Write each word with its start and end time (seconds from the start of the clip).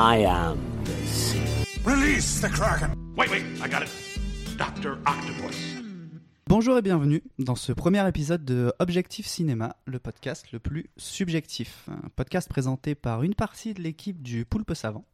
I 0.00 0.24
am 0.26 0.58
the 0.84 1.08
sea. 1.08 1.40
Release 1.84 2.40
the 2.40 2.48
Kraken! 2.48 2.94
Wait, 3.16 3.28
wait, 3.32 3.42
I 3.60 3.68
got 3.68 3.82
it. 3.82 3.90
Dr. 4.56 4.96
Octopus. 5.04 5.56
Bonjour 6.46 6.78
et 6.78 6.82
bienvenue 6.82 7.20
dans 7.40 7.56
ce 7.56 7.72
premier 7.72 8.06
épisode 8.06 8.44
de 8.44 8.72
Objectif 8.78 9.26
Cinéma, 9.26 9.74
le 9.86 9.98
podcast 9.98 10.52
le 10.52 10.60
plus 10.60 10.88
subjectif. 10.98 11.88
Un 11.88 12.10
podcast 12.14 12.48
présenté 12.48 12.94
par 12.94 13.24
une 13.24 13.34
partie 13.34 13.74
de 13.74 13.82
l'équipe 13.82 14.22
du 14.22 14.44
Poulpe 14.44 14.72
Savant. 14.74 15.04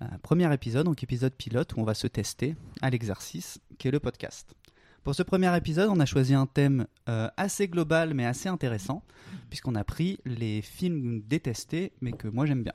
Un 0.00 0.18
premier 0.18 0.52
épisode, 0.52 0.86
donc 0.86 1.00
épisode 1.04 1.32
pilote, 1.32 1.74
où 1.76 1.80
on 1.80 1.84
va 1.84 1.94
se 1.94 2.08
tester 2.08 2.56
à 2.82 2.90
l'exercice 2.90 3.60
qui 3.78 3.86
est 3.86 3.92
le 3.92 4.00
podcast. 4.00 4.56
Pour 5.04 5.14
ce 5.14 5.22
premier 5.22 5.56
épisode, 5.56 5.88
on 5.88 6.00
a 6.00 6.06
choisi 6.06 6.34
un 6.34 6.46
thème 6.46 6.88
euh, 7.08 7.28
assez 7.36 7.68
global 7.68 8.12
mais 8.12 8.26
assez 8.26 8.48
intéressant, 8.48 9.04
puisqu'on 9.50 9.76
a 9.76 9.84
pris 9.84 10.18
les 10.24 10.62
films 10.62 11.22
détestés 11.28 11.92
mais 12.00 12.10
que 12.10 12.26
moi 12.26 12.44
j'aime 12.44 12.64
bien. 12.64 12.74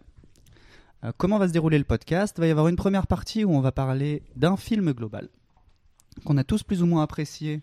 Euh, 1.04 1.12
comment 1.18 1.38
va 1.38 1.48
se 1.48 1.54
dérouler 1.54 1.78
le 1.78 1.86
podcast? 1.86 2.36
Il 2.38 2.42
va 2.42 2.48
y 2.48 2.52
avoir 2.52 2.68
une 2.68 2.76
première 2.76 3.08
partie 3.08 3.46
où 3.46 3.52
on 3.52 3.62
va 3.62 3.72
parler 3.72 4.22
d'un 4.36 4.58
film 4.58 4.92
global 4.92 5.30
qu'on 6.26 6.38
a 6.38 6.44
tous 6.44 6.64
plus 6.64 6.84
ou 6.84 6.86
moins 6.86 7.04
apprécié, 7.04 7.62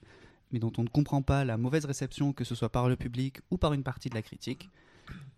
mais 0.51 0.59
dont 0.59 0.73
on 0.79 0.83
ne 0.83 0.89
comprend 0.89 1.21
pas 1.21 1.45
la 1.45 1.59
mauvaise 1.59 1.85
réception, 1.85 2.33
que 2.33 2.45
ce 2.45 2.55
soit 2.55 2.71
par 2.71 2.89
le 2.89 2.97
public 2.97 3.41
ou 3.51 3.59
par 3.59 3.75
une 3.75 3.83
partie 3.83 4.09
de 4.09 4.15
la 4.15 4.23
critique. 4.23 4.71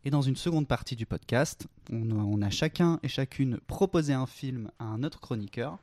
Et 0.05 0.11
dans 0.11 0.23
une 0.23 0.37
seconde 0.37 0.69
partie 0.69 0.95
du 0.95 1.07
podcast, 1.07 1.67
on 1.91 2.11
a, 2.13 2.15
on 2.15 2.41
a 2.41 2.51
chacun 2.51 3.01
et 3.03 3.09
chacune 3.09 3.59
proposé 3.67 4.13
un 4.13 4.27
film 4.27 4.71
à 4.79 4.85
un 4.85 5.03
autre 5.03 5.21
chroniqueur. 5.21 5.79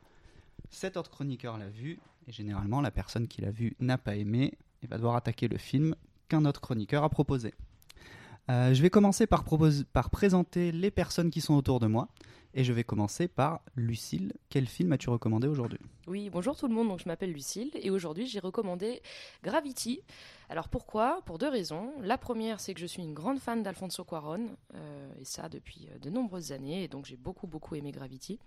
Cet 0.69 0.95
autre 0.95 1.11
chroniqueur 1.11 1.57
l'a 1.57 1.69
vu, 1.69 1.99
et 2.27 2.31
généralement 2.31 2.79
la 2.79 2.91
personne 2.91 3.27
qui 3.27 3.41
l'a 3.41 3.51
vu 3.51 3.75
n'a 3.81 3.97
pas 3.97 4.15
aimé, 4.15 4.53
et 4.81 4.87
va 4.87 4.95
devoir 4.95 5.17
attaquer 5.17 5.49
le 5.49 5.57
film 5.57 5.95
qu'un 6.29 6.45
autre 6.45 6.61
chroniqueur 6.61 7.03
a 7.03 7.09
proposé. 7.09 7.53
Euh, 8.49 8.73
je 8.73 8.81
vais 8.81 8.89
commencer 8.89 9.25
par, 9.27 9.43
propose- 9.43 9.85
par 9.91 10.09
présenter 10.09 10.71
les 10.71 10.91
personnes 10.91 11.31
qui 11.31 11.41
sont 11.41 11.55
autour 11.55 11.79
de 11.79 11.87
moi, 11.87 12.09
et 12.53 12.63
je 12.63 12.71
vais 12.71 12.83
commencer 12.83 13.27
par 13.27 13.61
Lucille. 13.75 14.33
Quel 14.49 14.67
film 14.67 14.91
as-tu 14.93 15.09
recommandé 15.09 15.47
aujourd'hui? 15.47 15.79
Oui, 16.07 16.29
bonjour 16.29 16.55
tout 16.55 16.67
le 16.67 16.73
monde, 16.73 16.87
donc 16.87 16.99
je 16.99 17.07
m'appelle 17.07 17.33
Lucille 17.33 17.71
et 17.73 17.89
aujourd'hui 17.89 18.27
j'ai 18.27 18.39
recommandé 18.39 19.01
Gravity. 19.43 19.99
Alors 20.47 20.69
pourquoi? 20.69 21.21
Pour 21.25 21.37
deux 21.39 21.49
raisons. 21.49 21.91
La 22.01 22.17
première, 22.19 22.59
c'est 22.59 22.73
que 22.75 22.79
je 22.79 22.85
suis 22.85 23.01
une 23.01 23.13
grande 23.15 23.39
fan 23.39 23.63
d'Alfonso 23.63 24.03
Cuarón, 24.05 24.55
euh, 24.75 25.09
et 25.19 25.25
ça 25.25 25.49
depuis 25.49 25.89
euh, 25.91 25.97
de 25.99 26.09
nombreuses 26.11 26.51
années, 26.51 26.83
et 26.83 26.87
donc 26.87 27.05
j'ai 27.05 27.17
beaucoup 27.17 27.47
beaucoup 27.47 27.75
aimé 27.75 27.91
Gravity. 27.91 28.39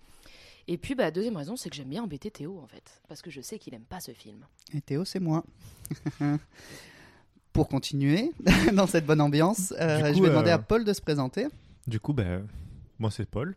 Et 0.70 0.76
puis, 0.76 0.94
bah, 0.94 1.04
la 1.04 1.10
deuxième 1.10 1.36
raison, 1.38 1.56
c'est 1.56 1.70
que 1.70 1.76
j'aime 1.76 1.88
bien 1.88 2.02
embêter 2.04 2.30
Théo 2.30 2.60
en 2.62 2.66
fait, 2.66 3.02
parce 3.08 3.20
que 3.22 3.30
je 3.30 3.40
sais 3.40 3.58
qu'il 3.58 3.74
aime 3.74 3.84
pas 3.84 4.00
ce 4.00 4.12
film. 4.12 4.46
Et 4.74 4.80
Théo, 4.80 5.04
c'est 5.04 5.20
moi. 5.20 5.44
Pour 7.58 7.66
continuer 7.66 8.30
dans 8.72 8.86
cette 8.86 9.04
bonne 9.04 9.20
ambiance, 9.20 9.74
euh, 9.80 10.12
coup, 10.12 10.18
je 10.18 10.22
vais 10.22 10.28
demander 10.28 10.50
euh, 10.50 10.54
à 10.54 10.58
Paul 10.60 10.84
de 10.84 10.92
se 10.92 11.00
présenter. 11.00 11.48
Du 11.88 11.98
coup, 11.98 12.12
ben, 12.12 12.46
moi 13.00 13.10
c'est 13.10 13.28
Paul. 13.28 13.56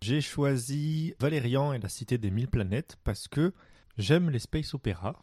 J'ai 0.00 0.20
choisi 0.20 1.14
Valérian 1.18 1.72
et 1.72 1.80
la 1.80 1.88
Cité 1.88 2.18
des 2.18 2.30
Mille 2.30 2.46
Planètes 2.46 2.98
parce 3.02 3.26
que 3.26 3.52
j'aime 3.98 4.30
les 4.30 4.38
space 4.38 4.74
opéras. 4.74 5.16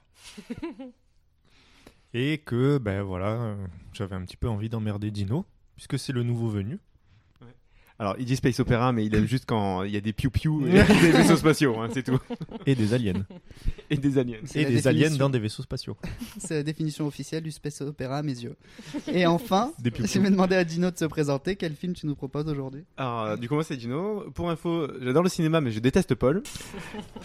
et 2.13 2.39
que, 2.39 2.77
ben 2.77 3.03
voilà, 3.03 3.55
j'avais 3.93 4.17
un 4.17 4.25
petit 4.25 4.35
peu 4.35 4.49
envie 4.49 4.67
d'emmerder 4.67 5.11
Dino, 5.11 5.45
puisque 5.77 5.97
c'est 5.97 6.11
le 6.11 6.23
nouveau 6.23 6.49
venu. 6.49 6.77
Alors, 8.01 8.15
il 8.17 8.23
dit 8.23 8.37
Space 8.37 8.57
Opera, 8.61 8.93
mais 8.93 9.05
il 9.05 9.13
aime 9.13 9.25
juste 9.27 9.43
quand 9.45 9.83
il 9.83 9.91
y 9.91 9.97
a 9.97 10.01
des 10.01 10.13
piou-piou 10.13 10.65
et 10.67 10.71
des 10.71 11.11
vaisseaux 11.11 11.35
spatiaux, 11.35 11.77
hein, 11.79 11.89
c'est 11.93 12.03
tout. 12.03 12.17
Et 12.65 12.73
des 12.73 12.93
aliens. 12.93 13.25
Et 13.89 13.97
des 13.97 14.17
aliens. 14.17 14.37
Et 14.55 14.65
des 14.65 14.87
aliens 14.87 15.15
dans 15.15 15.29
des 15.29 15.39
vaisseaux 15.39 15.63
spatiaux. 15.63 15.97
C'est 16.37 16.53
la 16.53 16.63
définition 16.63 17.07
officielle 17.07 17.41
du 17.41 17.51
space 17.51 17.81
opéra 17.81 18.17
à 18.17 18.21
mes 18.21 18.37
yeux. 18.39 18.55
Et 19.07 19.25
enfin, 19.25 19.73
Des 19.79 19.91
je 19.95 20.19
vais 20.19 20.29
demander 20.29 20.55
à 20.55 20.63
Dino 20.63 20.91
de 20.91 20.97
se 20.97 21.05
présenter. 21.05 21.55
Quel 21.55 21.73
film 21.73 21.93
tu 21.93 22.05
nous 22.05 22.15
proposes 22.15 22.47
aujourd'hui? 22.47 22.83
Alors, 22.97 23.23
euh, 23.23 23.35
du 23.35 23.49
coup, 23.49 23.55
moi, 23.55 23.63
c'est 23.63 23.75
Dino. 23.75 24.29
Pour 24.35 24.49
info, 24.49 24.87
j'adore 25.01 25.23
le 25.23 25.29
cinéma, 25.29 25.59
mais 25.59 25.71
je 25.71 25.79
déteste 25.79 26.13
Paul. 26.13 26.43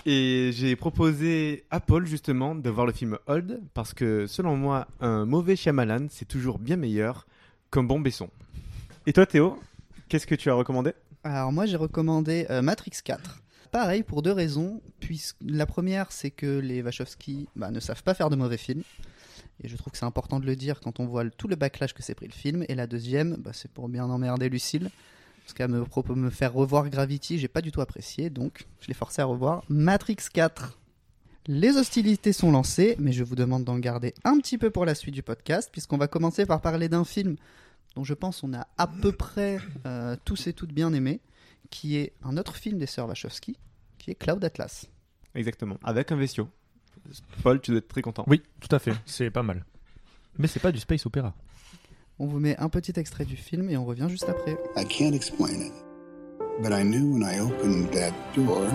Et 0.06 0.50
j'ai 0.54 0.74
proposé 0.74 1.66
à 1.70 1.80
Paul, 1.80 2.06
justement, 2.06 2.54
de 2.54 2.70
voir 2.70 2.86
le 2.86 2.92
film 2.92 3.18
Old, 3.26 3.60
parce 3.74 3.92
que, 3.92 4.26
selon 4.26 4.56
moi, 4.56 4.88
un 5.00 5.26
mauvais 5.26 5.54
Shyamalan, 5.54 6.06
c'est 6.08 6.26
toujours 6.26 6.58
bien 6.58 6.76
meilleur 6.76 7.26
qu'un 7.70 7.82
bon 7.82 8.00
Besson. 8.00 8.30
Et 9.06 9.12
toi, 9.12 9.26
Théo, 9.26 9.58
qu'est-ce 10.08 10.26
que 10.26 10.34
tu 10.34 10.50
as 10.50 10.54
recommandé 10.54 10.92
Alors 11.22 11.52
moi 11.52 11.66
j'ai 11.66 11.76
recommandé 11.76 12.46
euh, 12.50 12.62
Matrix 12.62 12.98
4. 13.04 13.42
Pareil 13.70 14.02
pour 14.02 14.22
deux 14.22 14.32
raisons. 14.32 14.80
Puisque 15.00 15.36
la 15.44 15.66
première 15.66 16.12
c'est 16.12 16.30
que 16.30 16.58
les 16.58 16.82
Wachowski 16.82 17.48
bah, 17.56 17.70
ne 17.70 17.80
savent 17.80 18.02
pas 18.02 18.14
faire 18.14 18.30
de 18.30 18.36
mauvais 18.36 18.56
films. 18.56 18.82
Et 19.62 19.68
je 19.68 19.76
trouve 19.76 19.92
que 19.92 19.98
c'est 19.98 20.04
important 20.04 20.40
de 20.40 20.46
le 20.46 20.56
dire 20.56 20.80
quand 20.80 21.00
on 21.00 21.06
voit 21.06 21.28
tout 21.30 21.48
le 21.48 21.56
backlash 21.56 21.94
que 21.94 22.02
s'est 22.02 22.14
pris 22.14 22.26
le 22.26 22.32
film. 22.32 22.64
Et 22.68 22.74
la 22.74 22.86
deuxième, 22.86 23.36
bah, 23.36 23.50
c'est 23.52 23.70
pour 23.70 23.88
bien 23.88 24.04
emmerder 24.04 24.48
Lucille. 24.48 24.90
Parce 25.44 25.52
qu'à 25.52 25.68
me, 25.68 25.84
me 26.14 26.30
faire 26.30 26.54
revoir 26.54 26.88
Gravity, 26.88 27.38
j'ai 27.38 27.48
pas 27.48 27.60
du 27.60 27.70
tout 27.70 27.80
apprécié. 27.80 28.30
Donc 28.30 28.66
je 28.80 28.88
l'ai 28.88 28.94
forcé 28.94 29.22
à 29.22 29.26
revoir 29.26 29.62
Matrix 29.68 30.16
4. 30.32 30.78
Les 31.46 31.76
hostilités 31.76 32.32
sont 32.32 32.50
lancées, 32.50 32.96
mais 32.98 33.12
je 33.12 33.22
vous 33.22 33.34
demande 33.34 33.64
d'en 33.64 33.78
garder 33.78 34.14
un 34.24 34.38
petit 34.38 34.56
peu 34.56 34.70
pour 34.70 34.86
la 34.86 34.94
suite 34.94 35.14
du 35.14 35.22
podcast, 35.22 35.68
puisqu'on 35.70 35.98
va 35.98 36.08
commencer 36.08 36.46
par 36.46 36.62
parler 36.62 36.88
d'un 36.88 37.04
film 37.04 37.36
dont 37.94 38.04
je 38.04 38.14
pense 38.14 38.42
on 38.42 38.52
a 38.54 38.66
à 38.78 38.86
peu 38.86 39.12
près 39.12 39.58
euh, 39.86 40.16
tous 40.24 40.46
et 40.46 40.52
toutes 40.52 40.72
bien 40.72 40.92
aimé, 40.92 41.20
qui 41.70 41.96
est 41.96 42.12
un 42.22 42.36
autre 42.36 42.56
film 42.56 42.78
des 42.78 42.86
sœurs 42.86 43.08
Wachowski, 43.08 43.56
qui 43.98 44.10
est 44.10 44.14
Cloud 44.14 44.44
Atlas. 44.44 44.86
Exactement. 45.34 45.78
Avec 45.82 46.12
un 46.12 46.16
vaisseau. 46.16 46.48
Paul, 47.42 47.60
tu 47.60 47.72
dois 47.72 47.78
être 47.78 47.88
très 47.88 48.02
content. 48.02 48.24
Oui, 48.26 48.42
tout 48.60 48.74
à 48.74 48.78
fait, 48.78 48.94
c'est 49.04 49.30
pas 49.30 49.42
mal. 49.42 49.64
Mais 50.38 50.46
c'est 50.46 50.60
pas 50.60 50.72
du 50.72 50.78
space 50.78 51.04
opéra. 51.06 51.34
On 52.18 52.26
vous 52.26 52.38
met 52.38 52.56
un 52.58 52.68
petit 52.68 52.92
extrait 52.96 53.24
du 53.24 53.36
film 53.36 53.68
et 53.70 53.76
on 53.76 53.84
revient 53.84 54.06
juste 54.08 54.28
après. 54.28 54.56
I 54.76 54.86
can't 54.86 55.14
explain 55.14 55.60
it, 55.60 55.72
but 56.62 56.72
I 56.72 56.82
knew 56.84 57.12
when 57.12 57.22
I 57.22 57.40
opened 57.40 57.90
that 57.92 58.12
door, 58.36 58.68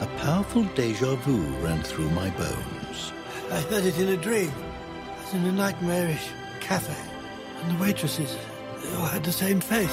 A 0.00 0.06
powerful 0.18 0.64
deja 0.74 1.14
vu 1.24 1.40
ran 1.62 1.80
through 1.82 2.10
my 2.10 2.28
bones. 2.30 3.12
I 3.52 3.60
heard 3.70 3.84
it 3.86 3.96
in 3.98 4.08
a 4.08 4.16
dream. 4.16 4.50
I 4.50 5.22
was 5.22 5.34
in 5.34 5.44
a 5.46 5.52
nightmarish 5.52 6.26
cafe, 6.60 6.96
waitresses 7.80 8.36
they 8.82 8.96
all 8.96 9.06
had 9.06 9.22
the 9.22 9.30
same 9.30 9.60
face. 9.60 9.90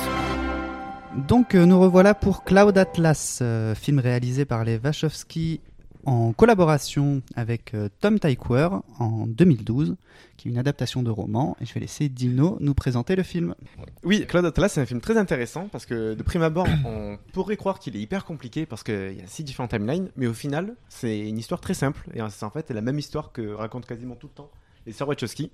Donc 1.27 1.55
euh, 1.55 1.65
nous 1.65 1.79
revoilà 1.79 2.13
pour 2.13 2.43
Cloud 2.43 2.77
Atlas, 2.77 3.39
euh, 3.41 3.75
film 3.75 3.99
réalisé 3.99 4.45
par 4.45 4.63
les 4.63 4.77
Wachowski 4.77 5.59
en 6.05 6.33
collaboration 6.33 7.21
avec 7.35 7.73
euh, 7.73 7.89
Tom 7.99 8.19
Tykwer 8.19 8.69
en 8.97 9.27
2012, 9.27 9.97
qui 10.37 10.47
est 10.47 10.51
une 10.51 10.57
adaptation 10.57 11.03
de 11.03 11.11
roman. 11.11 11.57
Et 11.61 11.65
je 11.65 11.73
vais 11.73 11.81
laisser 11.81 12.09
Dino 12.09 12.57
nous 12.59 12.73
présenter 12.73 13.15
le 13.15 13.23
film. 13.23 13.55
Oui, 14.03 14.25
Cloud 14.25 14.45
Atlas, 14.45 14.73
c'est 14.73 14.81
un 14.81 14.85
film 14.85 15.01
très 15.01 15.17
intéressant 15.17 15.67
parce 15.71 15.85
que 15.85 16.13
de 16.13 16.23
prime 16.23 16.43
abord, 16.43 16.67
on 16.85 17.17
pourrait 17.33 17.57
croire 17.57 17.79
qu'il 17.79 17.95
est 17.95 18.01
hyper 18.01 18.25
compliqué 18.25 18.65
parce 18.65 18.83
qu'il 18.83 19.17
y 19.17 19.21
a 19.21 19.27
six 19.27 19.43
différents 19.43 19.67
timelines, 19.67 20.09
mais 20.15 20.27
au 20.27 20.33
final, 20.33 20.75
c'est 20.89 21.19
une 21.19 21.37
histoire 21.37 21.61
très 21.61 21.73
simple 21.73 22.09
et 22.13 22.21
c'est 22.29 22.45
en 22.45 22.51
fait 22.51 22.71
la 22.71 22.81
même 22.81 22.97
histoire 22.97 23.31
que 23.31 23.53
racontent 23.53 23.87
quasiment 23.87 24.15
tout 24.15 24.27
le 24.27 24.33
temps 24.33 24.49
les 24.85 24.93
sœurs 24.93 25.07
Wachowski, 25.07 25.51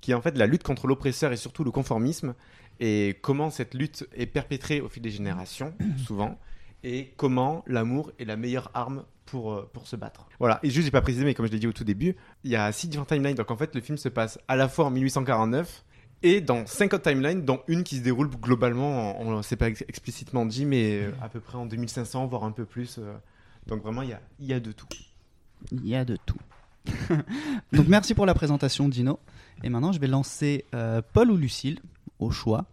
qui 0.00 0.12
est 0.12 0.14
en 0.14 0.20
fait 0.22 0.36
la 0.36 0.46
lutte 0.46 0.62
contre 0.62 0.86
l'oppresseur 0.86 1.32
et 1.32 1.36
surtout 1.36 1.64
le 1.64 1.70
conformisme 1.70 2.34
et 2.80 3.18
comment 3.20 3.50
cette 3.50 3.74
lutte 3.74 4.08
est 4.14 4.26
perpétrée 4.26 4.80
au 4.80 4.88
fil 4.88 5.02
des 5.02 5.10
générations, 5.10 5.74
souvent, 6.06 6.38
et 6.82 7.12
comment 7.16 7.62
l'amour 7.66 8.10
est 8.18 8.24
la 8.24 8.36
meilleure 8.36 8.70
arme 8.74 9.04
pour, 9.26 9.52
euh, 9.52 9.70
pour 9.72 9.86
se 9.86 9.96
battre. 9.96 10.26
Voilà, 10.38 10.58
et 10.62 10.70
juste, 10.70 10.86
j'ai 10.86 10.90
pas 10.90 11.02
précisé, 11.02 11.24
mais 11.24 11.34
comme 11.34 11.46
je 11.46 11.52
l'ai 11.52 11.58
dit 11.58 11.66
au 11.66 11.72
tout 11.74 11.84
début, 11.84 12.16
il 12.42 12.50
y 12.50 12.56
a 12.56 12.72
six 12.72 12.88
différents 12.88 13.04
timelines, 13.04 13.36
donc 13.36 13.50
en 13.50 13.56
fait, 13.56 13.74
le 13.74 13.80
film 13.82 13.98
se 13.98 14.08
passe 14.08 14.38
à 14.48 14.56
la 14.56 14.68
fois 14.68 14.86
en 14.86 14.90
1849 14.90 15.84
et 16.22 16.40
dans 16.40 16.66
50 16.66 17.02
timelines, 17.02 17.44
dont 17.44 17.60
une 17.68 17.84
qui 17.84 17.96
se 17.98 18.02
déroule 18.02 18.28
globalement, 18.30 19.20
en- 19.20 19.26
on 19.26 19.36
ne 19.36 19.42
s'est 19.42 19.56
pas 19.56 19.68
ex- 19.68 19.84
explicitement 19.88 20.46
dit, 20.46 20.64
mais 20.64 21.02
euh, 21.02 21.12
à 21.22 21.28
peu 21.28 21.40
près 21.40 21.58
en 21.58 21.66
2500, 21.66 22.26
voire 22.26 22.44
un 22.44 22.52
peu 22.52 22.64
plus. 22.64 22.96
euh. 22.98 23.14
donc 23.66 23.82
vraiment, 23.82 24.02
il 24.02 24.08
y 24.10 24.12
a, 24.14 24.20
il 24.38 24.46
y 24.46 24.52
a 24.54 24.60
de 24.60 24.72
tout. 24.72 24.86
Il 25.70 25.86
y 25.86 25.94
a 25.94 26.04
de 26.06 26.16
tout. 26.24 26.38
Donc 27.72 27.88
merci 27.88 28.14
pour 28.14 28.26
la 28.26 28.34
présentation 28.34 28.88
Dino. 28.88 29.18
Et 29.62 29.68
maintenant 29.68 29.92
je 29.92 30.00
vais 30.00 30.06
lancer 30.06 30.64
euh, 30.74 31.02
Paul 31.12 31.30
ou 31.30 31.36
Lucille 31.36 31.80
au 32.18 32.30
choix 32.30 32.66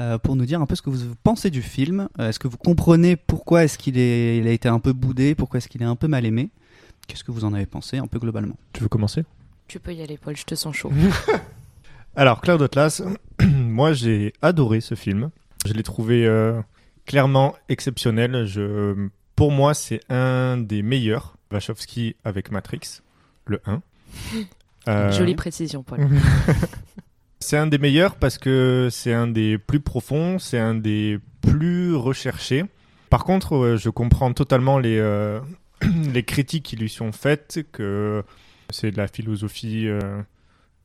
euh, 0.00 0.18
pour 0.18 0.36
nous 0.36 0.46
dire 0.46 0.60
un 0.60 0.66
peu 0.66 0.74
ce 0.74 0.82
que 0.82 0.90
vous 0.90 1.14
pensez 1.22 1.50
du 1.50 1.62
film. 1.62 2.08
Euh, 2.18 2.28
est-ce 2.30 2.38
que 2.38 2.48
vous 2.48 2.56
comprenez 2.56 3.16
pourquoi 3.16 3.64
est-ce 3.64 3.78
qu'il 3.78 3.98
est, 3.98 4.38
il 4.38 4.46
a 4.46 4.50
été 4.50 4.68
un 4.68 4.80
peu 4.80 4.92
boudé, 4.92 5.34
pourquoi 5.34 5.58
est-ce 5.58 5.68
qu'il 5.68 5.82
est 5.82 5.86
un 5.86 5.96
peu 5.96 6.08
mal 6.08 6.24
aimé? 6.24 6.50
Qu'est-ce 7.06 7.24
que 7.24 7.30
vous 7.30 7.44
en 7.44 7.52
avez 7.52 7.66
pensé 7.66 7.98
un 7.98 8.06
peu 8.06 8.18
globalement? 8.18 8.56
Tu 8.72 8.82
veux 8.82 8.88
commencer? 8.88 9.24
Tu 9.68 9.78
peux 9.78 9.94
y 9.94 10.02
aller, 10.02 10.18
Paul, 10.18 10.36
je 10.36 10.44
te 10.44 10.54
sens 10.54 10.74
chaud. 10.74 10.92
Alors, 12.16 12.40
Cloud 12.40 12.62
Atlas, 12.62 13.02
moi 13.42 13.92
j'ai 13.92 14.32
adoré 14.42 14.80
ce 14.80 14.94
film. 14.94 15.30
Je 15.66 15.72
l'ai 15.72 15.82
trouvé 15.82 16.26
euh, 16.26 16.60
clairement 17.06 17.54
exceptionnel. 17.68 18.46
Je, 18.46 19.08
pour 19.36 19.50
moi, 19.50 19.74
c'est 19.74 20.00
un 20.10 20.56
des 20.56 20.82
meilleurs. 20.82 21.36
Wachowski 21.50 22.16
avec 22.24 22.50
Matrix, 22.50 23.00
le 23.46 23.60
1. 23.66 23.82
Euh, 24.86 25.10
Jolie 25.12 25.34
précision, 25.34 25.82
Paul. 25.82 25.98
C'est 27.40 27.56
un 27.56 27.66
des 27.66 27.78
meilleurs 27.78 28.16
parce 28.16 28.36
que 28.36 28.88
c'est 28.90 29.14
un 29.14 29.26
des 29.26 29.56
plus 29.56 29.80
profonds, 29.80 30.38
c'est 30.38 30.58
un 30.58 30.74
des 30.74 31.18
plus 31.40 31.94
recherchés. 31.94 32.64
Par 33.08 33.24
contre, 33.24 33.56
euh, 33.56 33.76
je 33.76 33.90
comprends 33.90 34.32
totalement 34.32 34.78
les, 34.78 34.98
euh, 34.98 35.40
les 36.12 36.22
critiques 36.22 36.64
qui 36.64 36.76
lui 36.76 36.88
sont 36.88 37.12
faites, 37.12 37.60
que 37.72 38.22
c'est 38.70 38.90
de 38.90 38.96
la 38.96 39.08
philosophie, 39.08 39.88
euh, 39.88 40.00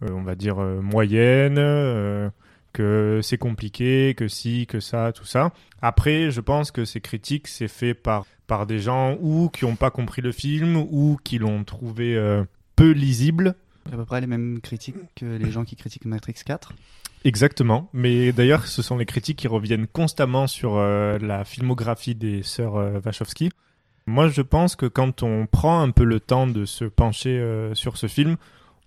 euh, 0.03 0.09
on 0.11 0.21
va 0.21 0.35
dire, 0.35 0.59
euh, 0.59 0.81
moyenne, 0.81 1.57
euh, 1.57 2.29
que 2.73 3.19
c'est 3.23 3.37
compliqué, 3.37 4.13
que 4.15 4.27
si, 4.27 4.67
que 4.67 4.79
ça, 4.79 5.11
tout 5.11 5.25
ça. 5.25 5.51
Après, 5.81 6.31
je 6.31 6.41
pense 6.41 6.71
que 6.71 6.85
ces 6.85 7.01
critiques, 7.01 7.47
c'est 7.47 7.67
fait 7.67 7.93
par, 7.93 8.25
par 8.49 8.65
des 8.65 8.79
gens 8.79 9.15
ou 9.21 9.49
qui 9.49 9.63
n'ont 9.63 9.75
pas 9.75 9.91
compris 9.91 10.21
le 10.21 10.33
film 10.33 10.75
ou 10.75 11.17
qui 11.23 11.37
l'ont 11.37 11.63
trouvé 11.63 12.17
euh, 12.17 12.43
peu 12.75 12.91
lisible. 12.91 13.55
À 13.93 13.95
peu 13.95 14.05
près 14.05 14.19
les 14.19 14.27
mêmes 14.27 14.59
critiques 14.59 14.95
que 15.15 15.25
les 15.25 15.51
gens 15.51 15.63
qui 15.63 15.75
critiquent 15.75 16.05
Matrix 16.05 16.33
4. 16.43 16.73
Exactement. 17.25 17.89
Mais 17.93 18.31
d'ailleurs, 18.31 18.65
ce 18.65 18.81
sont 18.81 18.97
les 18.97 19.05
critiques 19.05 19.37
qui 19.37 19.47
reviennent 19.47 19.85
constamment 19.85 20.47
sur 20.47 20.77
euh, 20.77 21.19
la 21.19 21.45
filmographie 21.45 22.15
des 22.15 22.41
sœurs 22.41 22.75
euh, 22.77 22.99
Wachowski. 23.05 23.51
Moi, 24.07 24.29
je 24.29 24.41
pense 24.41 24.75
que 24.75 24.87
quand 24.87 25.21
on 25.21 25.45
prend 25.45 25.81
un 25.81 25.91
peu 25.91 26.03
le 26.03 26.19
temps 26.19 26.47
de 26.47 26.65
se 26.65 26.85
pencher 26.85 27.39
sur 27.75 27.97
ce 27.97 28.07
film, 28.07 28.37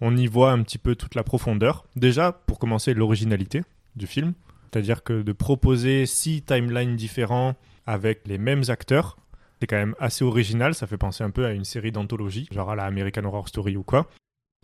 on 0.00 0.16
y 0.16 0.26
voit 0.26 0.50
un 0.50 0.60
petit 0.64 0.78
peu 0.78 0.96
toute 0.96 1.14
la 1.14 1.22
profondeur. 1.22 1.84
Déjà, 1.94 2.32
pour 2.32 2.58
commencer, 2.58 2.92
l'originalité 2.92 3.62
du 3.94 4.08
film. 4.08 4.32
C'est-à-dire 4.64 5.04
que 5.04 5.22
de 5.22 5.32
proposer 5.32 6.06
six 6.06 6.42
timelines 6.42 6.96
différents 6.96 7.54
avec 7.86 8.22
les 8.26 8.38
mêmes 8.38 8.64
acteurs, 8.66 9.16
c'est 9.62 9.68
quand 9.68 9.76
même 9.76 9.94
assez 10.00 10.24
original. 10.24 10.74
Ça 10.74 10.88
fait 10.88 10.96
penser 10.96 11.22
un 11.22 11.30
peu 11.30 11.46
à 11.46 11.52
une 11.52 11.64
série 11.64 11.92
d'anthologie, 11.92 12.48
genre 12.50 12.72
à 12.72 12.74
la 12.74 12.82
American 12.82 13.22
Horror 13.22 13.46
Story 13.46 13.76
ou 13.76 13.84
quoi. 13.84 14.08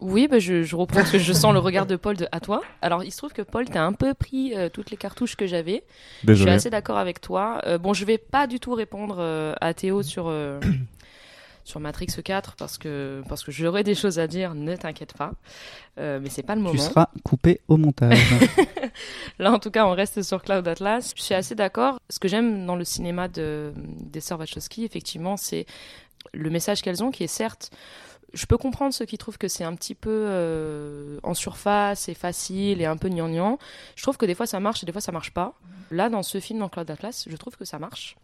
Oui, 0.01 0.27
bah 0.27 0.41
je, 0.41 0.65
je 0.65 0.75
reprends 0.75 0.99
parce 0.99 1.13
que 1.13 1.21
je 1.21 1.33
sens 1.33 1.53
le 1.53 1.61
regard 1.61 1.87
de 1.87 1.95
Paul 1.95 2.17
de 2.17 2.27
à 2.33 2.41
toi. 2.41 2.63
Alors, 2.83 3.05
il 3.05 3.13
se 3.13 3.19
trouve 3.19 3.33
que 3.33 3.43
Paul, 3.43 3.65
t'as 3.67 3.85
un 3.85 3.93
peu 3.93 4.13
pris 4.13 4.57
euh, 4.57 4.69
toutes 4.69 4.91
les 4.91 4.97
cartouches 4.97 5.37
que 5.37 5.47
j'avais. 5.47 5.85
Je 6.27 6.35
suis 6.35 6.51
assez 6.51 6.71
d'accord 6.71 6.99
avec 6.99 7.21
toi. 7.21 7.61
Euh, 7.67 7.79
bon, 7.79 7.95
je 7.95 8.05
vais 8.05 8.19
pas 8.19 8.49
du 8.49 8.59
tout 8.59 8.75
répondre 8.75 9.19
euh, 9.21 9.55
à 9.61 9.73
Théo 9.73 10.03
sur 10.03 10.27
euh, 10.27 10.59
sur 11.69 11.81
Matrix 11.81 12.07
4 12.07 12.57
parce 12.57 12.79
que 12.79 13.23
parce 13.29 13.45
que 13.45 13.53
j'aurais 13.53 13.85
des 13.85 13.95
choses 13.95 14.19
à 14.19 14.27
dire. 14.27 14.55
Ne 14.55 14.75
t'inquiète 14.75 15.13
pas. 15.13 15.33
Euh, 15.99 16.19
mais 16.21 16.31
c'est 16.31 16.43
pas 16.43 16.55
le 16.55 16.63
moment. 16.63 16.75
Tu 16.75 16.81
seras 16.81 17.09
coupé 17.25 17.61
au 17.69 17.77
montage. 17.77 18.19
Là, 19.39 19.53
en 19.53 19.59
tout 19.59 19.71
cas, 19.71 19.87
on 19.87 19.93
reste 19.93 20.23
sur 20.23 20.43
Cloud 20.43 20.67
Atlas. 20.67 21.13
Je 21.15 21.23
suis 21.23 21.35
assez 21.35 21.55
d'accord. 21.55 22.01
Ce 22.09 22.19
que 22.19 22.27
j'aime 22.27 22.65
dans 22.65 22.77
le 22.77 22.85
cinéma 22.85 23.29
de, 23.29 23.73
des 23.77 24.21
sœurs 24.21 24.39
Wachowski, 24.39 24.85
effectivement, 24.85 25.37
c'est 25.37 25.67
le 26.33 26.49
message 26.51 26.81
qu'elles 26.83 27.05
ont, 27.05 27.11
qui 27.11 27.25
est 27.25 27.29
certes. 27.29 27.71
Je 28.33 28.47
peux 28.47 28.59
comprendre 28.59 28.93
ceux 28.95 29.07
qui 29.07 29.19
trouvent 29.19 29.39
que 29.39 29.49
c'est 29.49 29.65
un 29.65 29.75
petit 29.75 29.95
peu 29.95 30.11
euh, 30.11 31.19
en 31.23 31.35
surface 31.35 32.09
et 32.09 32.15
facile 32.15 32.81
et 32.81 32.87
un 32.87 32.97
peu 32.97 33.09
gnangnan. 33.09 33.59
Je 33.95 34.03
trouve 34.03 34.17
que 34.17 34.27
des 34.27 34.35
fois 34.35 34.47
ça 34.47 34.61
marche 34.61 34.83
et 34.83 34.87
des 34.87 34.93
fois 34.93 35.01
ça 35.01 35.13
marche 35.13 35.33
pas. 35.33 35.55
Là, 35.91 36.11
dans 36.11 36.23
ce 36.23 36.39
film, 36.39 36.59
dans 36.59 36.69
Cloud 36.69 36.91
Atlas, 36.91 37.25
je 37.27 37.37
trouve 37.37 37.57
que 37.57 37.65
ça 37.65 37.79
marche. 37.79 38.17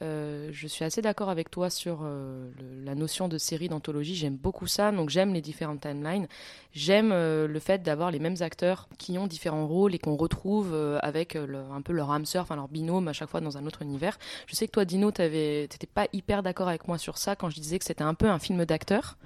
Euh, 0.00 0.48
je 0.52 0.66
suis 0.66 0.84
assez 0.84 1.02
d'accord 1.02 1.28
avec 1.28 1.50
toi 1.50 1.68
sur 1.68 2.00
euh, 2.02 2.50
la 2.84 2.94
notion 2.94 3.28
de 3.28 3.36
série 3.36 3.68
d'anthologie. 3.68 4.14
J'aime 4.14 4.36
beaucoup 4.36 4.66
ça. 4.66 4.90
Donc 4.90 5.10
j'aime 5.10 5.34
les 5.34 5.42
différentes 5.42 5.80
timelines. 5.80 6.26
J'aime 6.72 7.12
euh, 7.12 7.46
le 7.46 7.60
fait 7.60 7.82
d'avoir 7.82 8.10
les 8.10 8.18
mêmes 8.18 8.36
acteurs 8.40 8.88
qui 8.98 9.18
ont 9.18 9.26
différents 9.26 9.66
rôles 9.66 9.94
et 9.94 9.98
qu'on 9.98 10.16
retrouve 10.16 10.74
avec 11.02 11.36
un 11.36 11.82
peu 11.82 11.92
leur 11.92 12.10
âme 12.10 12.24
sœur, 12.24 12.42
enfin 12.42 12.56
leur 12.56 12.68
binôme 12.68 13.08
à 13.08 13.12
chaque 13.12 13.28
fois 13.28 13.40
dans 13.40 13.58
un 13.58 13.66
autre 13.66 13.82
univers. 13.82 14.18
Je 14.46 14.54
sais 14.54 14.66
que 14.66 14.72
toi, 14.72 14.84
Dino, 14.84 15.10
t'étais 15.10 15.68
pas 15.92 16.06
hyper 16.12 16.42
d'accord 16.42 16.68
avec 16.68 16.88
moi 16.88 16.98
sur 16.98 17.18
ça 17.18 17.36
quand 17.36 17.50
je 17.50 17.56
disais 17.56 17.78
que 17.78 17.84
c'était 17.84 18.02
un 18.02 18.14
peu 18.14 18.28
un 18.28 18.38
film 18.38 18.64
d'acteur. 18.64 19.16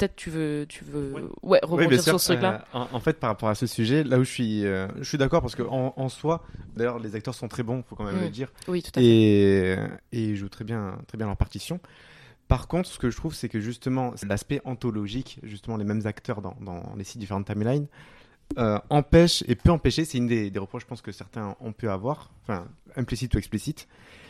Peut-être 0.00 0.16
tu 0.16 0.30
veux, 0.30 0.64
tu 0.68 0.82
veux, 0.84 1.28
ouais, 1.42 1.60
rebondir 1.62 2.02
sur 2.02 2.12
sûr. 2.12 2.20
ce 2.20 2.32
truc-là. 2.32 2.64
Euh, 2.74 2.78
en, 2.78 2.88
en 2.92 3.00
fait, 3.00 3.20
par 3.20 3.28
rapport 3.30 3.50
à 3.50 3.54
ce 3.54 3.66
sujet, 3.66 4.02
là 4.02 4.18
où 4.18 4.24
je 4.24 4.30
suis, 4.30 4.64
euh, 4.64 4.88
je 4.98 5.04
suis 5.04 5.18
d'accord 5.18 5.42
parce 5.42 5.54
que 5.54 5.62
en, 5.62 5.92
en 5.96 6.08
soi, 6.08 6.42
d'ailleurs, 6.74 6.98
les 6.98 7.14
acteurs 7.14 7.34
sont 7.34 7.48
très 7.48 7.62
bons, 7.62 7.82
faut 7.82 7.96
quand 7.96 8.04
même 8.04 8.16
Mm. 8.16 8.22
le 8.22 8.30
dire, 8.30 8.52
Oui, 8.66 8.82
tout 8.82 8.90
à 8.94 9.00
fait. 9.00 9.04
et, 9.06 9.72
et 9.72 9.78
ils 10.24 10.36
jouent 10.36 10.48
très 10.48 10.64
bien, 10.64 10.98
très 11.06 11.18
bien 11.18 11.26
leur 11.26 11.36
partition. 11.36 11.80
Par 12.48 12.66
contre, 12.66 12.88
ce 12.88 12.98
que 12.98 13.10
je 13.10 13.16
trouve, 13.16 13.34
c'est 13.34 13.48
que 13.50 13.60
justement, 13.60 14.12
l'aspect 14.26 14.60
anthologique, 14.64 15.38
justement, 15.42 15.76
les 15.76 15.84
mêmes 15.84 16.06
acteurs 16.06 16.40
dans, 16.40 16.56
dans 16.62 16.94
les 16.96 17.04
six 17.04 17.18
différentes 17.18 17.46
timelines, 17.46 17.86
euh, 18.58 18.78
empêche 18.88 19.44
et 19.46 19.54
peut 19.54 19.70
empêcher, 19.70 20.04
c'est 20.04 20.18
une 20.18 20.26
des, 20.26 20.50
des 20.50 20.58
reproches, 20.58 20.82
je 20.82 20.88
pense, 20.88 21.02
que 21.02 21.12
certains 21.12 21.54
ont 21.60 21.72
pu 21.72 21.88
avoir, 21.88 22.30
enfin, 22.42 22.66
implicite 22.96 23.34
ou 23.34 23.38
explicite, 23.38 23.86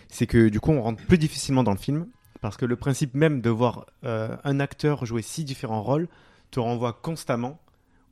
c'est 0.09 0.27
que 0.27 0.49
du 0.49 0.61
coup, 0.61 0.73
on 0.73 0.83
rentre 0.83 1.03
plus 1.07 1.17
difficilement 1.17 1.63
dans 1.63 1.71
le 1.73 1.79
film, 1.79 2.07
parce 2.41 2.57
que 2.57 2.65
le 2.65 2.77
principe 2.77 3.15
même 3.15 3.41
de 3.41 3.51
voir 3.51 3.87
euh, 4.05 4.37
un 4.45 4.61
acteur 4.61 5.05
jouer 5.05 5.23
six 5.23 5.45
différents 5.45 5.83
rôles 5.83 6.09
te 6.51 6.61
renvoie 6.61 6.93
constamment 6.93 7.61